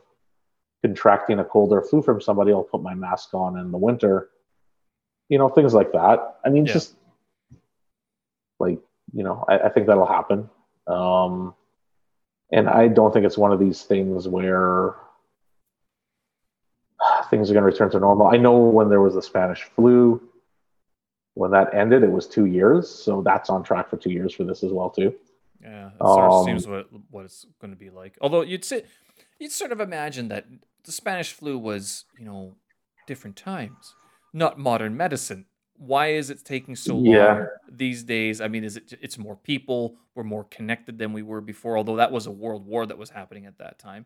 contracting 0.83 1.39
a 1.39 1.43
cold 1.43 1.73
or 1.73 1.81
flu 1.81 2.01
from 2.01 2.21
somebody, 2.21 2.51
I'll 2.51 2.63
put 2.63 2.81
my 2.81 2.93
mask 2.93 3.33
on 3.33 3.57
in 3.57 3.71
the 3.71 3.77
winter. 3.77 4.29
You 5.29 5.37
know, 5.37 5.49
things 5.49 5.73
like 5.73 5.91
that. 5.93 6.37
I 6.45 6.49
mean, 6.49 6.65
yeah. 6.65 6.73
just 6.73 6.95
like, 8.59 8.79
you 9.13 9.23
know, 9.23 9.45
I, 9.47 9.59
I 9.59 9.69
think 9.69 9.87
that'll 9.87 10.05
happen. 10.05 10.49
Um, 10.87 11.53
and 12.51 12.67
I 12.69 12.87
don't 12.87 13.13
think 13.13 13.25
it's 13.25 13.37
one 13.37 13.51
of 13.51 13.59
these 13.59 13.83
things 13.83 14.27
where 14.27 14.95
things 17.29 17.49
are 17.49 17.53
going 17.53 17.63
to 17.63 17.71
return 17.71 17.91
to 17.91 17.99
normal. 17.99 18.27
I 18.27 18.37
know 18.37 18.57
when 18.57 18.89
there 18.89 19.01
was 19.01 19.13
the 19.13 19.21
Spanish 19.21 19.63
flu, 19.75 20.21
when 21.35 21.51
that 21.51 21.73
ended, 21.73 22.03
it 22.03 22.11
was 22.11 22.27
two 22.27 22.45
years. 22.45 22.89
So 22.89 23.21
that's 23.21 23.49
on 23.49 23.63
track 23.63 23.89
for 23.89 23.97
two 23.97 24.11
years 24.11 24.33
for 24.33 24.43
this 24.43 24.63
as 24.63 24.71
well, 24.71 24.89
too. 24.89 25.15
Yeah, 25.61 25.87
it 25.87 25.97
sort 25.99 26.25
of 26.25 26.31
um, 26.31 26.45
seems 26.45 26.67
what 26.67 26.87
what 27.09 27.25
it's 27.25 27.45
going 27.59 27.71
to 27.71 27.77
be 27.77 27.89
like. 27.89 28.17
Although 28.21 28.41
you'd 28.41 28.63
say 28.63 28.83
you'd 29.39 29.51
sort 29.51 29.73
of 29.73 29.81
imagine 29.81 30.29
that 30.29 30.45
the 30.85 30.91
Spanish 30.91 31.33
flu 31.33 31.57
was, 31.57 32.05
you 32.17 32.25
know, 32.25 32.55
different 33.07 33.35
times, 33.35 33.93
not 34.33 34.57
modern 34.57 34.95
medicine. 34.95 35.45
Why 35.79 36.07
is 36.07 36.29
it 36.29 36.43
taking 36.43 36.75
so 36.75 36.95
long 36.95 37.05
Yeah. 37.05 37.45
these 37.71 38.03
days? 38.03 38.41
I 38.41 38.49
mean, 38.49 38.63
is 38.65 38.77
it 38.77 38.93
it's 39.01 39.17
more 39.17 39.37
people, 39.37 39.95
we're 40.13 40.23
more 40.23 40.43
connected 40.43 40.97
than 40.97 41.13
we 41.13 41.23
were 41.23 41.41
before, 41.41 41.77
although 41.77 41.95
that 41.95 42.11
was 42.11 42.27
a 42.27 42.31
world 42.31 42.65
war 42.65 42.85
that 42.85 42.97
was 42.97 43.09
happening 43.09 43.45
at 43.45 43.57
that 43.59 43.79
time. 43.79 44.05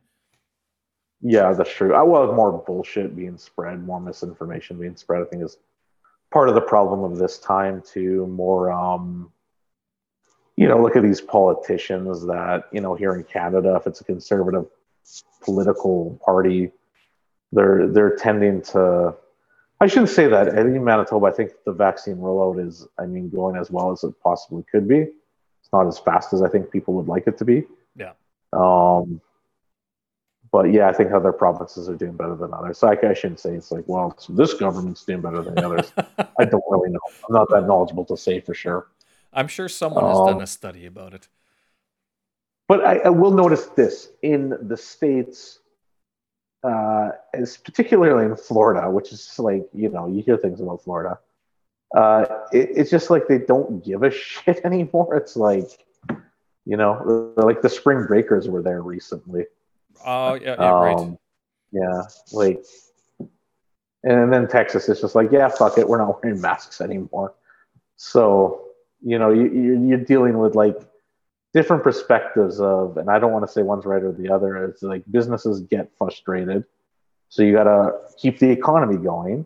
Yeah, 1.21 1.51
that's 1.53 1.73
true. 1.73 1.93
I 1.95 2.03
well, 2.03 2.31
more 2.33 2.51
bullshit 2.51 3.15
being 3.15 3.37
spread, 3.37 3.83
more 3.83 3.99
misinformation 3.99 4.77
being 4.79 4.95
spread. 4.95 5.23
I 5.23 5.25
think 5.25 5.43
is 5.43 5.57
part 6.31 6.47
of 6.47 6.55
the 6.55 6.61
problem 6.61 7.03
of 7.03 7.17
this 7.17 7.39
time 7.39 7.81
too. 7.81 8.27
More, 8.27 8.71
um, 8.71 9.31
you 10.55 10.67
know, 10.67 10.79
look 10.79 10.95
at 10.95 11.01
these 11.03 11.21
politicians 11.21 12.25
that 12.27 12.65
you 12.71 12.81
know 12.81 12.93
here 12.93 13.15
in 13.15 13.23
Canada, 13.23 13.75
if 13.75 13.87
it's 13.87 14.01
a 14.01 14.03
conservative 14.03 14.67
political 15.41 16.19
party, 16.23 16.71
they're 17.51 17.87
they're 17.87 18.15
tending 18.15 18.61
to. 18.61 19.15
I 19.83 19.87
shouldn't 19.87 20.09
say 20.09 20.27
that. 20.27 20.47
In 20.57 20.83
Manitoba, 20.83 21.25
I 21.25 21.31
think 21.31 21.51
the 21.65 21.73
vaccine 21.73 22.15
rollout 22.15 22.65
is, 22.65 22.87
I 22.97 23.05
mean, 23.05 23.29
going 23.29 23.57
as 23.57 23.69
well 23.69 23.91
as 23.91 24.03
it 24.03 24.13
possibly 24.23 24.63
could 24.71 24.87
be. 24.87 24.99
It's 24.99 25.73
not 25.73 25.87
as 25.87 25.99
fast 25.99 26.31
as 26.33 26.41
I 26.41 26.47
think 26.47 26.71
people 26.71 26.93
would 26.93 27.07
like 27.07 27.27
it 27.27 27.37
to 27.39 27.45
be. 27.45 27.65
Yeah. 27.95 28.13
Um, 28.53 29.19
but 30.53 30.71
yeah, 30.71 30.87
I 30.87 30.93
think 30.93 31.11
other 31.11 31.33
provinces 31.33 31.89
are 31.89 31.95
doing 31.95 32.13
better 32.13 32.35
than 32.35 32.53
others. 32.53 32.77
So 32.77 32.87
I, 32.87 33.09
I 33.09 33.13
shouldn't 33.13 33.41
say 33.41 33.55
it's 33.55 33.71
like, 33.71 33.83
well, 33.87 34.15
this 34.29 34.53
government's 34.53 35.03
doing 35.03 35.19
better 35.19 35.41
than 35.41 35.55
the 35.55 35.65
others. 35.65 35.91
I 36.39 36.45
don't 36.45 36.63
really 36.69 36.91
know. 36.91 36.99
I'm 37.27 37.33
not 37.33 37.49
that 37.49 37.67
knowledgeable 37.67 38.05
to 38.05 38.15
say 38.15 38.39
for 38.39 38.53
sure. 38.53 38.87
I'm 39.33 39.47
sure 39.47 39.67
someone 39.67 40.05
has 40.05 40.17
done 40.17 40.35
Um, 40.35 40.41
a 40.41 40.47
study 40.47 40.85
about 40.85 41.13
it. 41.13 41.27
But 42.69 42.85
I, 42.85 42.99
I 42.99 43.09
will 43.09 43.31
notice 43.31 43.65
this 43.65 44.09
in 44.21 44.55
the 44.61 44.77
states, 44.77 45.59
uh, 46.63 47.11
as 47.33 47.57
particularly 47.57 48.25
in 48.25 48.35
Florida, 48.35 48.89
which 48.89 49.11
is 49.11 49.37
like 49.39 49.67
you 49.73 49.89
know 49.89 50.07
you 50.07 50.21
hear 50.21 50.37
things 50.37 50.61
about 50.61 50.83
Florida. 50.83 51.19
Uh, 51.93 52.25
it, 52.51 52.69
it's 52.75 52.89
just 52.89 53.09
like 53.09 53.27
they 53.27 53.37
don't 53.37 53.83
give 53.83 54.03
a 54.03 54.11
shit 54.11 54.61
anymore. 54.65 55.15
It's 55.15 55.35
like, 55.35 55.85
you 56.65 56.77
know, 56.77 57.33
like 57.37 57.61
the 57.61 57.69
spring 57.69 58.05
breakers 58.05 58.47
were 58.47 58.61
there 58.61 58.81
recently. 58.81 59.45
Oh 60.05 60.33
yeah, 60.35 60.55
yeah, 60.59 60.69
right. 60.69 60.97
Um, 60.97 61.17
yeah, 61.71 62.03
like, 62.31 62.63
and 64.03 64.31
then 64.31 64.47
Texas 64.47 64.89
is 64.89 65.01
just 65.01 65.15
like, 65.15 65.31
yeah, 65.31 65.47
fuck 65.47 65.77
it, 65.77 65.87
we're 65.87 65.97
not 65.97 66.23
wearing 66.23 66.39
masks 66.39 66.81
anymore. 66.81 67.33
So, 67.95 68.67
you 69.01 69.17
know, 69.17 69.31
you, 69.31 69.49
you're, 69.49 69.75
you're 69.75 69.97
dealing 69.97 70.37
with 70.37 70.55
like 70.55 70.77
different 71.53 71.83
perspectives 71.83 72.59
of, 72.59 72.97
and 72.97 73.09
I 73.09 73.19
don't 73.19 73.31
want 73.31 73.45
to 73.45 73.51
say 73.51 73.61
one's 73.61 73.85
right 73.85 74.01
or 74.01 74.11
the 74.11 74.29
other. 74.29 74.65
It's 74.65 74.81
like 74.81 75.03
businesses 75.11 75.61
get 75.61 75.89
frustrated, 75.97 76.65
so 77.29 77.43
you 77.43 77.53
got 77.53 77.63
to 77.63 77.93
keep 78.17 78.39
the 78.39 78.49
economy 78.49 78.97
going, 78.97 79.45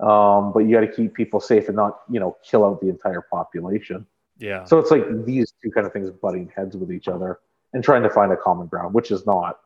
um, 0.00 0.52
but 0.52 0.60
you 0.60 0.72
got 0.72 0.80
to 0.80 0.92
keep 0.92 1.14
people 1.14 1.40
safe 1.40 1.68
and 1.68 1.76
not, 1.76 2.00
you 2.10 2.20
know, 2.20 2.36
kill 2.44 2.64
out 2.64 2.80
the 2.80 2.88
entire 2.88 3.20
population. 3.20 4.06
Yeah. 4.38 4.64
So 4.64 4.78
it's 4.78 4.90
like 4.90 5.24
these 5.24 5.52
two 5.62 5.70
kind 5.70 5.86
of 5.86 5.92
things 5.92 6.10
butting 6.10 6.50
heads 6.54 6.76
with 6.76 6.92
each 6.92 7.08
other 7.08 7.38
and 7.72 7.82
trying 7.82 8.02
to 8.02 8.10
find 8.10 8.32
a 8.32 8.36
common 8.36 8.66
ground, 8.66 8.94
which 8.94 9.10
is 9.10 9.24
not 9.26 9.60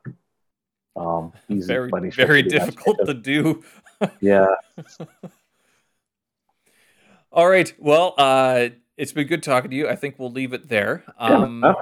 um, 0.96 1.32
easy. 1.48 1.66
very 1.66 2.10
very 2.10 2.42
difficult 2.42 2.98
to 3.06 3.14
do. 3.14 3.62
Yeah, 4.22 4.46
All 7.32 7.46
right. 7.46 7.72
Well, 7.78 8.14
uh, 8.16 8.70
it's 9.00 9.12
been 9.12 9.26
good 9.26 9.42
talking 9.42 9.70
to 9.70 9.76
you. 9.76 9.88
I 9.88 9.96
think 9.96 10.18
we'll 10.18 10.30
leave 10.30 10.52
it 10.52 10.68
there. 10.68 11.04
Um, 11.18 11.62
Yeah. 11.64 11.72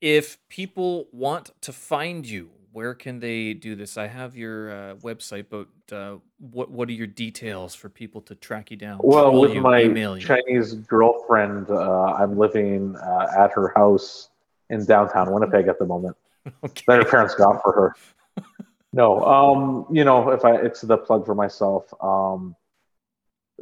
if 0.00 0.38
people 0.48 1.06
want 1.12 1.50
to 1.60 1.72
find 1.72 2.26
you, 2.26 2.50
where 2.72 2.94
can 2.94 3.20
they 3.20 3.52
do 3.52 3.74
this? 3.74 3.98
I 3.98 4.06
have 4.06 4.34
your 4.34 4.70
uh, 4.70 4.94
website, 4.94 5.46
but 5.50 5.68
uh, 5.94 6.16
what 6.38 6.70
what 6.70 6.88
are 6.88 6.92
your 6.92 7.06
details 7.06 7.74
for 7.74 7.90
people 7.90 8.22
to 8.22 8.34
track 8.34 8.70
you 8.70 8.78
down? 8.78 9.00
Well, 9.02 9.38
with 9.38 9.52
you, 9.52 9.60
my? 9.60 9.82
Chinese 10.18 10.72
girlfriend, 10.72 11.68
uh, 11.68 12.14
I'm 12.14 12.38
living 12.38 12.96
uh, 12.96 13.26
at 13.36 13.52
her 13.52 13.74
house 13.76 14.30
in 14.70 14.86
downtown 14.86 15.30
Winnipeg 15.30 15.68
at 15.68 15.78
the 15.78 15.86
moment. 15.86 16.16
Okay. 16.64 16.82
That 16.88 16.98
her 16.98 17.04
parents 17.04 17.34
got 17.36 17.62
for 17.62 17.72
her. 17.72 18.44
No, 18.92 19.22
um, 19.24 19.86
you 19.90 20.02
know, 20.04 20.30
if 20.30 20.44
I, 20.44 20.56
it's 20.56 20.80
the 20.80 20.98
plug 20.98 21.24
for 21.24 21.36
myself. 21.36 21.92
Um, 22.02 22.56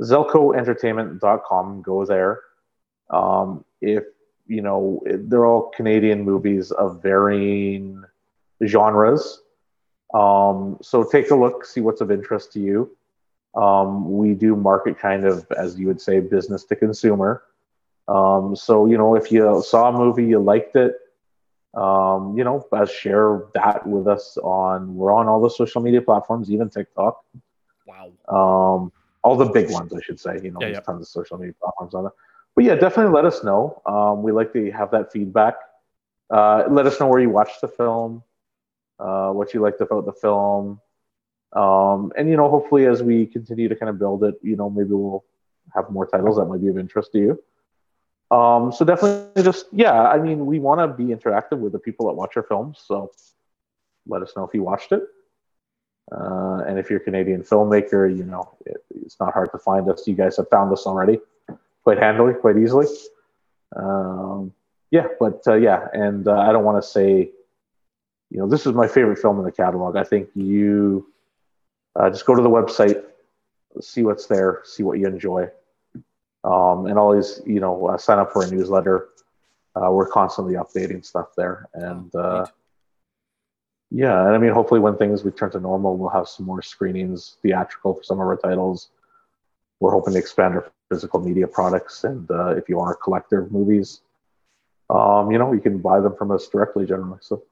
ZellcoEntertainment.com. 0.01 1.83
Go 1.83 2.05
there. 2.07 2.41
Um, 3.11 3.65
if 3.81 4.05
you 4.47 4.63
know, 4.63 5.03
they're 5.07 5.47
all 5.47 5.71
Canadian 5.77 6.25
movies 6.25 6.73
of 6.73 7.03
varying 7.03 8.03
genres. 8.67 9.43
Um, 10.13 10.79
so 10.83 11.05
take 11.05 11.31
a 11.31 11.37
look, 11.37 11.65
see 11.65 11.81
what's 11.81 12.01
of 12.01 12.11
interest 12.11 12.53
to 12.55 12.61
you. 12.61 12.97
Um, 13.55 14.11
we 14.19 14.35
do 14.35 14.57
market 14.57 14.99
kind 14.99 15.25
of, 15.25 15.47
as 15.57 15.79
you 15.79 15.87
would 15.87 16.01
say, 16.01 16.21
business 16.21 16.65
to 16.65 16.77
consumer. 16.77 17.43
Um, 18.09 18.57
so 18.57 18.87
you 18.87 18.99
know, 18.99 19.15
if 19.15 19.31
you 19.31 19.63
saw 19.65 19.89
a 19.89 19.93
movie, 19.93 20.25
you 20.25 20.41
liked 20.41 20.75
it, 20.75 20.95
um, 21.75 22.37
you 22.37 22.43
know, 22.43 22.67
uh, 22.73 22.87
share 22.87 23.45
that 23.55 23.87
with 23.87 24.09
us 24.09 24.37
on. 24.43 24.95
We're 24.95 25.13
on 25.13 25.29
all 25.29 25.41
the 25.41 25.51
social 25.51 25.81
media 25.81 26.03
platforms, 26.03 26.51
even 26.51 26.69
TikTok. 26.69 27.25
Wow. 27.87 28.13
Um, 28.29 28.93
all 29.23 29.37
the 29.37 29.47
big 29.47 29.71
ones, 29.71 29.93
I 29.95 30.01
should 30.01 30.19
say. 30.19 30.41
You 30.43 30.51
know, 30.51 30.59
Yeah, 30.61 30.67
there's 30.67 30.77
yeah. 30.79 30.81
tons 30.81 31.03
of 31.03 31.09
social 31.09 31.39
media 31.39 31.55
platforms 31.63 31.95
on 31.95 32.05
there. 32.05 32.13
But 32.57 32.65
yeah, 32.65 32.75
definitely 32.75 33.13
let 33.13 33.25
us 33.25 33.43
know. 33.45 33.81
Um, 33.87 34.23
we 34.23 34.33
like 34.33 34.53
to 34.53 34.71
have 34.73 34.91
that 34.91 35.13
feedback. 35.13 35.55
Uh, 36.31 36.65
let 36.71 36.87
us 36.87 37.01
know 37.01 37.07
where 37.07 37.21
you 37.21 37.31
watched 37.31 37.61
the 37.61 37.69
film, 37.69 38.23
uh, 38.99 39.31
what 39.31 39.55
you 39.55 39.61
liked 39.61 39.81
about 39.81 40.07
the 40.07 40.13
film, 40.13 40.81
um, 41.53 42.13
and 42.17 42.29
you 42.29 42.37
know, 42.37 42.49
hopefully, 42.49 42.87
as 42.87 43.03
we 43.03 43.27
continue 43.27 43.69
to 43.69 43.75
kind 43.75 43.91
of 43.91 43.99
build 43.99 44.23
it, 44.25 44.37
you 44.43 44.57
know, 44.57 44.71
maybe 44.71 44.91
we'll 44.91 45.25
have 45.75 45.91
more 45.91 46.07
titles 46.07 46.37
that 46.37 46.45
might 46.47 46.61
be 46.61 46.69
of 46.69 46.79
interest 46.79 47.13
to 47.13 47.19
you. 47.19 48.37
Um, 48.37 48.71
so 48.73 48.85
definitely, 48.85 49.43
just 49.43 49.67
yeah, 49.73 50.09
I 50.09 50.19
mean, 50.19 50.47
we 50.47 50.61
want 50.61 50.81
to 50.81 50.87
be 50.87 51.13
interactive 51.13 51.59
with 51.59 51.73
the 51.73 51.79
people 51.81 52.07
that 52.07 52.15
watch 52.15 52.37
our 52.37 52.45
films. 52.45 52.81
So 52.87 53.11
let 54.07 54.23
us 54.23 54.33
know 54.37 54.45
if 54.45 54.55
you 54.55 54.63
watched 54.63 54.93
it. 54.93 55.03
Uh, 56.13 56.63
and 56.67 56.79
if 56.79 56.91
you're 56.91 57.01
a 57.01 57.05
Canadian 57.05 57.43
filmmaker, 57.43 58.17
you 58.17 58.25
know, 58.25 58.57
it, 58.67 58.85
it's 59.05 59.19
not 59.19 59.33
hard 59.33 59.51
to 59.53 59.59
find 59.59 59.89
us. 59.89 60.07
You 60.07 60.15
guys 60.15 60.37
have 60.37 60.49
found 60.49 60.73
us 60.73 60.87
already 60.87 61.19
quite 61.83 61.99
handily, 61.99 62.35
quite 62.35 62.57
easily. 62.57 62.87
Um, 63.75 64.53
yeah, 64.91 65.07
but 65.19 65.43
uh, 65.47 65.55
yeah, 65.55 65.87
and 65.93 66.27
uh, 66.27 66.39
I 66.39 66.53
don't 66.53 66.65
want 66.65 66.83
to 66.83 66.89
say, 66.89 67.31
you 68.31 68.39
know, 68.39 68.49
this 68.49 68.67
is 68.67 68.73
my 68.73 68.89
favorite 68.89 69.19
film 69.19 69.39
in 69.39 69.45
the 69.45 69.53
catalog. 69.53 69.97
I 69.97 70.05
think 70.05 70.29
you 70.35 71.07
uh, 71.97 72.11
just 72.11 72.27
go 72.27 72.35
to 72.35 72.43
the 72.43 72.51
website, 72.51 73.03
see 73.81 74.03
what's 74.03 74.27
there, 74.27 74.63
see 74.65 74.83
what 74.83 74.99
you 74.99 75.07
enjoy, 75.07 75.49
um, 76.45 76.87
and 76.87 76.99
always, 76.99 77.41
you 77.47 77.61
know, 77.61 77.87
uh, 77.87 77.99
sign 77.99 78.19
up 78.19 78.33
for 78.33 78.45
a 78.45 78.51
newsletter. 78.51 79.09
Uh, 79.77 79.91
we're 79.91 80.09
constantly 80.09 80.55
updating 80.55 81.05
stuff 81.05 81.29
there, 81.37 81.69
and 81.75 82.13
uh, 82.15 82.45
yeah, 83.93 84.27
and 84.27 84.35
I 84.35 84.39
mean, 84.39 84.53
hopefully, 84.53 84.81
when 84.81 84.97
things 84.97 85.25
return 85.25 85.51
to 85.53 85.61
normal, 85.61 85.97
we'll 85.97 86.11
have 86.11 86.29
some 86.29 86.47
more 86.47 86.63
screenings, 86.63 87.37
theatrical 87.43 87.95
for 87.95 88.03
some 88.03 88.21
of 88.21 88.27
our 88.27 88.37
titles. 88.37 88.91
We're 89.79 89.93
hoping 89.93 90.15
to 90.15 90.19
expand 90.19 90.55
our 90.55 90.71
physical 90.91 91.21
media 91.21 91.47
products, 91.47 92.05
and 92.05 92.31
uh, 92.31 92.49
if 92.49 92.69
you 92.69 92.81
are 92.81 92.93
a 92.93 92.97
collector 92.97 93.41
of 93.41 93.53
movies, 93.53 94.01
um, 94.91 95.31
you 95.31 95.39
know, 95.39 95.53
you 95.53 95.61
can 95.61 95.79
buy 95.79 96.01
them 96.01 96.15
from 96.17 96.31
us 96.33 96.49
directly, 96.49 96.85
generally. 96.85 97.19
So, 97.23 97.45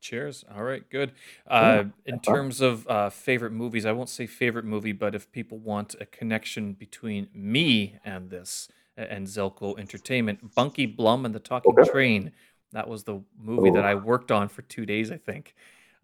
Cheers. 0.00 0.44
All 0.54 0.64
right, 0.64 0.82
good. 0.88 1.12
Uh, 1.46 1.84
in 2.06 2.14
have 2.14 2.22
terms 2.22 2.60
of 2.62 2.88
uh, 2.88 3.10
favorite 3.10 3.52
movies, 3.52 3.84
I 3.84 3.92
won't 3.92 4.08
say 4.08 4.26
favorite 4.26 4.64
movie, 4.64 4.92
but 4.92 5.14
if 5.14 5.30
people 5.30 5.58
want 5.58 5.94
a 6.00 6.06
connection 6.06 6.72
between 6.72 7.28
me 7.34 7.96
and 8.04 8.30
this 8.30 8.68
and 8.96 9.26
Zellco 9.26 9.78
Entertainment, 9.78 10.54
Bunky 10.54 10.86
Blum 10.86 11.26
and 11.26 11.34
the 11.34 11.38
Talking 11.38 11.78
Okay. 11.78 11.90
Train, 11.90 12.32
that 12.72 12.88
was 12.88 13.04
the 13.04 13.22
movie 13.38 13.70
that 13.70 13.84
Oh. 13.84 13.88
I 13.88 13.94
worked 13.94 14.32
on 14.32 14.48
for 14.48 14.62
two 14.62 14.86
days, 14.86 15.12
I 15.12 15.18
think. 15.18 15.54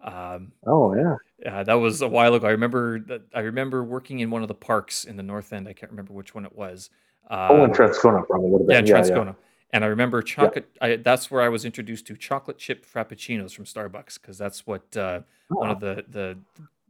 Um, 0.07 0.53
oh 0.67 0.95
yeah, 0.95 1.17
uh, 1.51 1.65
that 1.65 1.75
was 1.75 2.01
a 2.01 2.09
while 2.09 2.35
ago. 2.35 2.47
I 2.47 2.51
remember 2.53 3.01
that 3.01 3.23
I 3.35 3.41
remember 3.41 3.83
working 3.85 4.21
in 4.21 4.31
one 4.31 4.43
of 4.43 4.49
the 4.49 4.55
parks 4.55 5.05
in 5.05 5.17
the 5.17 5.23
North 5.23 5.53
End. 5.53 5.67
I 5.69 5.73
can't 5.73 5.91
remember 5.91 6.13
which 6.13 6.35
one 6.35 6.45
it 6.45 6.55
was. 6.57 6.91
oh, 7.31 7.57
Um, 7.57 7.61
and 7.63 7.75
Transcona 7.75 8.27
probably 8.27 8.51
would 8.51 8.71
have 8.73 8.87
yeah, 8.87 9.01
been. 9.03 9.03
Transcona. 9.03 9.37
And 9.73 9.85
I 9.85 9.89
remember 9.89 10.23
chocolate. 10.23 10.69
I, 10.81 10.97
that's 10.97 11.29
where 11.31 11.43
I 11.43 11.49
was 11.49 11.65
introduced 11.65 12.07
to 12.07 12.17
chocolate 12.17 12.57
chip 12.57 12.87
frappuccinos 12.87 13.53
from 13.53 13.65
Starbucks 13.65 14.21
because 14.21 14.39
that's 14.39 14.67
what 14.67 14.97
uh, 14.97 15.21
one 15.49 15.69
Oh. 15.69 15.73
of 15.73 15.81
the 15.81 16.05
the 16.09 16.39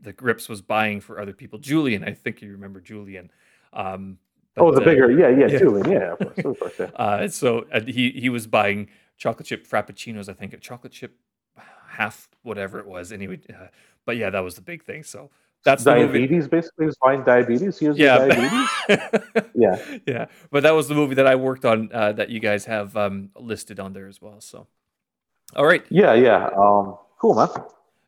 the 0.02 0.12
grips 0.12 0.46
was 0.48 0.60
buying 0.60 1.00
for 1.00 1.18
other 1.18 1.32
people. 1.32 1.58
Julian, 1.58 2.04
I 2.04 2.12
think 2.12 2.42
you 2.42 2.52
remember 2.52 2.80
Julian. 2.82 3.30
Um, 3.72 4.18
oh, 4.58 4.70
the 4.72 4.82
uh, 4.82 4.84
bigger, 4.84 5.10
yeah, 5.10 5.30
yeah, 5.30 5.46
yeah. 5.46 5.58
Julian, 5.58 5.90
yeah, 5.90 6.12
of 6.12 6.18
course, 6.18 6.38
of 6.44 6.60
course, 6.60 6.74
yeah. 6.78 6.86
Uh, 6.96 7.28
so 7.28 7.64
uh, 7.72 7.80
he 7.80 8.10
he 8.10 8.28
was 8.28 8.46
buying 8.46 8.88
chocolate 9.16 9.46
chip 9.48 9.66
frappuccinos. 9.66 10.28
I 10.28 10.34
think 10.34 10.52
a 10.52 10.58
chocolate 10.58 10.92
chip 10.92 11.16
half 11.96 12.28
whatever 12.42 12.78
it 12.78 12.86
was. 12.86 13.12
Anyway, 13.12 13.40
uh, 13.50 13.68
but 14.04 14.16
yeah, 14.16 14.30
that 14.30 14.40
was 14.40 14.54
the 14.54 14.60
big 14.62 14.84
thing. 14.84 15.02
So 15.02 15.30
that's 15.64 15.82
diabetes, 15.82 16.46
basically, 16.46 16.86
is 16.86 16.96
fine 17.02 17.24
diabetes. 17.24 17.78
He 17.78 17.86
Yeah, 17.86 18.18
diabetes. 18.18 18.68
Yeah, 19.54 19.98
yeah. 20.06 20.26
But 20.50 20.62
that 20.62 20.72
was 20.72 20.86
the 20.86 20.94
movie 20.94 21.16
that 21.16 21.26
I 21.26 21.34
worked 21.34 21.64
on 21.64 21.90
uh, 21.92 22.12
that 22.12 22.30
you 22.30 22.38
guys 22.38 22.66
have 22.66 22.96
um, 22.96 23.30
listed 23.34 23.80
on 23.80 23.92
there 23.92 24.06
as 24.06 24.22
well. 24.22 24.40
So, 24.40 24.68
all 25.56 25.66
right. 25.66 25.84
yeah, 25.90 26.14
yeah. 26.14 26.50
Um, 26.56 26.96
cool, 27.18 27.34
man. 27.34 27.48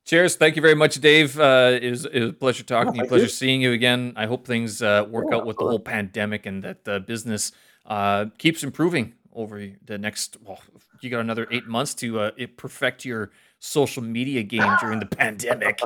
Cheers. 0.04 0.36
Thank 0.36 0.56
you 0.56 0.62
very 0.62 0.76
much, 0.76 1.00
Dave. 1.00 1.38
Uh, 1.38 1.78
it, 1.82 1.90
was, 1.90 2.04
it 2.06 2.20
was 2.20 2.30
a 2.30 2.32
pleasure 2.32 2.62
talking 2.62 2.90
oh, 2.90 2.92
to 2.92 3.02
you. 3.02 3.08
Pleasure 3.08 3.24
you. 3.24 3.28
seeing 3.28 3.60
you 3.60 3.72
again. 3.72 4.12
I 4.16 4.26
hope 4.26 4.46
things 4.46 4.80
uh, 4.80 5.04
work 5.10 5.26
yeah, 5.30 5.38
out 5.38 5.46
with 5.46 5.58
the 5.58 5.64
whole 5.64 5.80
pandemic 5.80 6.46
and 6.46 6.62
that 6.62 6.84
the 6.84 7.00
business 7.00 7.52
uh, 7.86 8.26
keeps 8.38 8.62
improving 8.62 9.14
over 9.32 9.68
the 9.84 9.98
next. 9.98 10.36
Well, 10.42 10.60
you 11.00 11.10
got 11.10 11.20
another 11.20 11.48
eight 11.50 11.66
months 11.66 11.92
to 11.96 12.20
uh, 12.20 12.30
perfect 12.56 13.04
your 13.04 13.32
social 13.58 14.02
media 14.02 14.42
game 14.42 14.76
during 14.80 15.00
the 15.00 15.06
pandemic. 15.22 15.80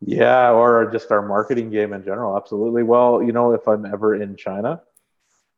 Yeah, 0.00 0.50
or 0.50 0.90
just 0.90 1.10
our 1.10 1.22
marketing 1.26 1.70
game 1.70 1.92
in 1.92 2.04
general. 2.04 2.36
Absolutely. 2.36 2.82
Well, 2.82 3.22
you 3.22 3.32
know, 3.32 3.52
if 3.52 3.66
I'm 3.66 3.86
ever 3.86 4.14
in 4.14 4.36
China, 4.36 4.82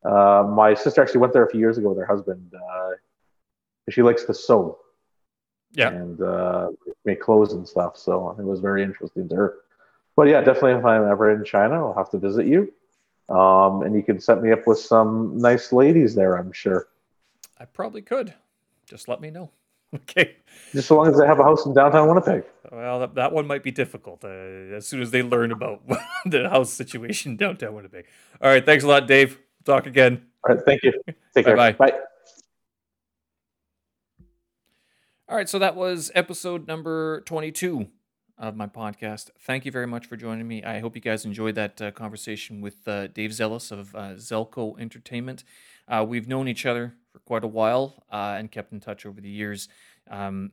uh, 0.05 0.47
my 0.49 0.75
sister 0.75 1.03
actually 1.03 1.21
went 1.21 1.33
there 1.33 1.45
a 1.45 1.51
few 1.51 1.61
years 1.61 1.79
ago 1.79 1.89
with 1.89 1.99
her 1.99 2.07
husband. 2.07 2.53
Uh, 2.55 2.91
she 3.91 4.03
likes 4.03 4.25
to 4.25 4.35
sew. 4.35 4.79
Yeah. 5.73 5.89
And 5.89 6.21
uh, 6.23 6.71
make 7.05 7.21
clothes 7.21 7.53
and 7.53 7.67
stuff. 7.69 7.97
So 7.97 8.37
it 8.39 8.45
was 8.45 8.61
very 8.61 8.83
interesting 8.83 9.29
to 9.29 9.35
her. 9.35 9.55
But 10.15 10.29
yeah, 10.29 10.41
definitely 10.41 10.73
if 10.73 10.85
I'm 10.85 11.07
ever 11.07 11.31
in 11.31 11.45
China, 11.45 11.75
I'll 11.75 11.95
have 11.95 12.11
to 12.11 12.19
visit 12.19 12.47
you. 12.47 12.73
Um, 13.29 13.83
and 13.83 13.95
you 13.95 14.03
can 14.03 14.21
set 14.21 14.43
me 14.43 14.53
up 14.53 14.67
with 14.67 14.79
some 14.79 15.37
nice 15.37 15.73
ladies 15.73 16.15
there, 16.15 16.37
I'm 16.37 16.53
sure. 16.53 16.89
I 17.59 17.65
probably 17.65 18.01
could. 18.01 18.33
Just 18.87 19.09
let 19.09 19.21
me 19.21 19.31
know. 19.31 19.51
Okay. 19.95 20.37
Just 20.73 20.89
so 20.89 20.97
long 20.97 21.09
as 21.09 21.17
they 21.17 21.27
have 21.27 21.39
a 21.39 21.45
house 21.45 21.65
in 21.65 21.73
downtown 21.73 22.09
Winnipeg. 22.09 22.45
Well, 22.71 23.01
that, 23.01 23.15
that 23.15 23.33
one 23.33 23.47
might 23.47 23.63
be 23.63 23.71
difficult 23.71 24.25
uh, 24.25 24.29
as 24.29 24.87
soon 24.87 25.01
as 25.01 25.11
they 25.11 25.23
learn 25.23 25.53
about 25.53 25.83
the 26.27 26.49
house 26.49 26.73
situation 26.73 27.37
downtown 27.37 27.75
Winnipeg. 27.75 28.05
All 28.43 28.51
right. 28.51 28.65
Thanks 28.65 28.85
a 28.85 28.89
lot, 28.89 29.07
Dave. 29.07 29.39
Talk 29.65 29.87
again. 29.87 30.23
All 30.47 30.55
right. 30.55 30.65
Thank 30.65 30.83
you. 30.83 30.93
Take 31.35 31.47
care. 31.47 31.57
Bye. 31.57 31.73
Bye. 31.73 31.93
All 35.29 35.37
right. 35.37 35.49
So 35.49 35.59
that 35.61 35.77
was 35.77 36.11
episode 36.15 36.67
number 36.67 37.23
22 37.23 37.87
of 38.39 38.57
my 38.57 38.67
podcast. 38.67 39.31
Thank 39.41 39.65
you 39.65 39.73
very 39.73 39.87
much 39.87 40.07
for 40.07 40.17
joining 40.17 40.47
me. 40.47 40.63
I 40.63 40.81
hope 40.81 40.95
you 40.95 41.01
guys 41.01 41.25
enjoyed 41.25 41.55
that 41.55 41.81
uh, 41.81 41.91
conversation 41.93 42.61
with 42.61 42.87
uh, 42.87 43.07
Dave 43.07 43.31
Zellis 43.31 43.73
of 43.73 43.95
uh, 43.95 44.15
Zellco 44.15 44.79
Entertainment. 44.79 45.45
Uh, 45.89 46.05
we've 46.07 46.29
known 46.29 46.49
each 46.49 46.67
other 46.67 46.95
for 47.17 47.21
quite 47.21 47.45
a 47.45 47.49
while 47.49 48.05
uh, 48.13 48.37
and 48.39 48.51
kept 48.51 48.73
in 48.73 48.81
touch 48.81 49.07
over 49.07 49.21
the 49.21 49.31
years. 49.31 49.69
Um, 50.11 50.53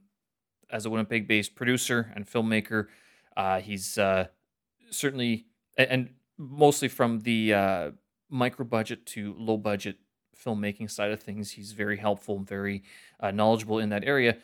as 0.69 0.85
a 0.85 0.89
Winnipeg 0.89 1.27
based 1.27 1.55
producer 1.55 2.11
and 2.15 2.25
filmmaker, 2.25 2.87
uh, 3.35 3.59
he's 3.59 3.97
uh, 3.97 4.27
certainly, 4.89 5.45
and 5.77 6.09
mostly 6.37 6.87
from 6.87 7.19
the 7.21 7.53
uh, 7.53 7.91
micro 8.29 8.65
budget 8.65 9.05
to 9.07 9.35
low 9.37 9.57
budget 9.57 9.97
filmmaking 10.43 10.89
side 10.89 11.11
of 11.11 11.21
things, 11.21 11.51
he's 11.51 11.73
very 11.73 11.97
helpful, 11.97 12.37
and 12.37 12.47
very 12.47 12.83
uh, 13.19 13.31
knowledgeable 13.31 13.79
in 13.79 13.89
that 13.89 14.03
area. 14.05 14.37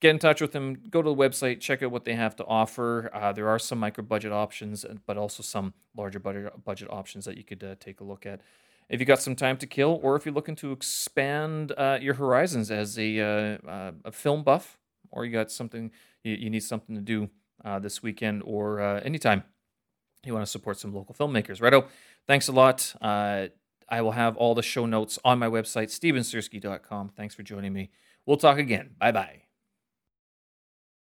Get 0.00 0.10
in 0.10 0.18
touch 0.18 0.40
with 0.40 0.52
him. 0.52 0.74
Go 0.90 1.00
to 1.00 1.08
the 1.08 1.16
website, 1.16 1.60
check 1.60 1.82
out 1.82 1.90
what 1.90 2.04
they 2.04 2.14
have 2.14 2.36
to 2.36 2.44
offer. 2.44 3.10
there 3.34 3.48
are 3.48 3.58
some 3.58 3.78
micro 3.78 4.04
budget 4.04 4.32
options, 4.32 4.84
but 5.06 5.16
also 5.16 5.42
some 5.42 5.72
larger 5.96 6.18
budget 6.18 6.52
budget 6.64 6.90
options 6.90 7.24
that 7.24 7.38
you 7.38 7.44
could 7.44 7.76
take 7.80 8.00
a 8.00 8.04
look 8.04 8.26
at 8.26 8.40
if 8.88 9.00
you 9.00 9.06
got 9.06 9.20
some 9.20 9.36
time 9.36 9.56
to 9.58 9.66
kill, 9.66 10.00
or 10.02 10.16
if 10.16 10.24
you're 10.24 10.34
looking 10.34 10.56
to 10.56 10.72
expand 10.72 11.72
uh, 11.76 11.98
your 12.00 12.14
horizons 12.14 12.70
as 12.70 12.98
a, 12.98 13.20
uh, 13.20 13.68
uh, 13.68 13.92
a 14.04 14.12
film 14.12 14.42
buff, 14.42 14.78
or 15.10 15.24
you 15.24 15.32
got 15.32 15.50
something 15.50 15.90
you, 16.22 16.34
you 16.34 16.50
need 16.50 16.62
something 16.62 16.94
to 16.94 17.00
do 17.00 17.30
uh, 17.64 17.78
this 17.78 18.02
weekend 18.02 18.42
or 18.44 18.80
uh, 18.80 19.00
anytime 19.00 19.44
you 20.24 20.32
want 20.32 20.44
to 20.44 20.50
support 20.50 20.78
some 20.78 20.92
local 20.94 21.14
filmmakers. 21.14 21.60
Righto, 21.60 21.86
thanks 22.26 22.48
a 22.48 22.52
lot. 22.52 22.94
I 23.86 24.00
will 24.00 24.12
have 24.12 24.36
all 24.36 24.54
the 24.54 24.62
show 24.62 24.86
notes 24.86 25.18
on 25.24 25.38
my 25.38 25.46
website, 25.46 25.88
stevensirski.com. 25.88 27.10
Thanks 27.10 27.34
for 27.34 27.42
joining 27.42 27.72
me. 27.72 27.90
We'll 28.26 28.38
talk 28.38 28.58
again. 28.58 28.90
Bye 28.98 29.12
bye. 29.12 29.43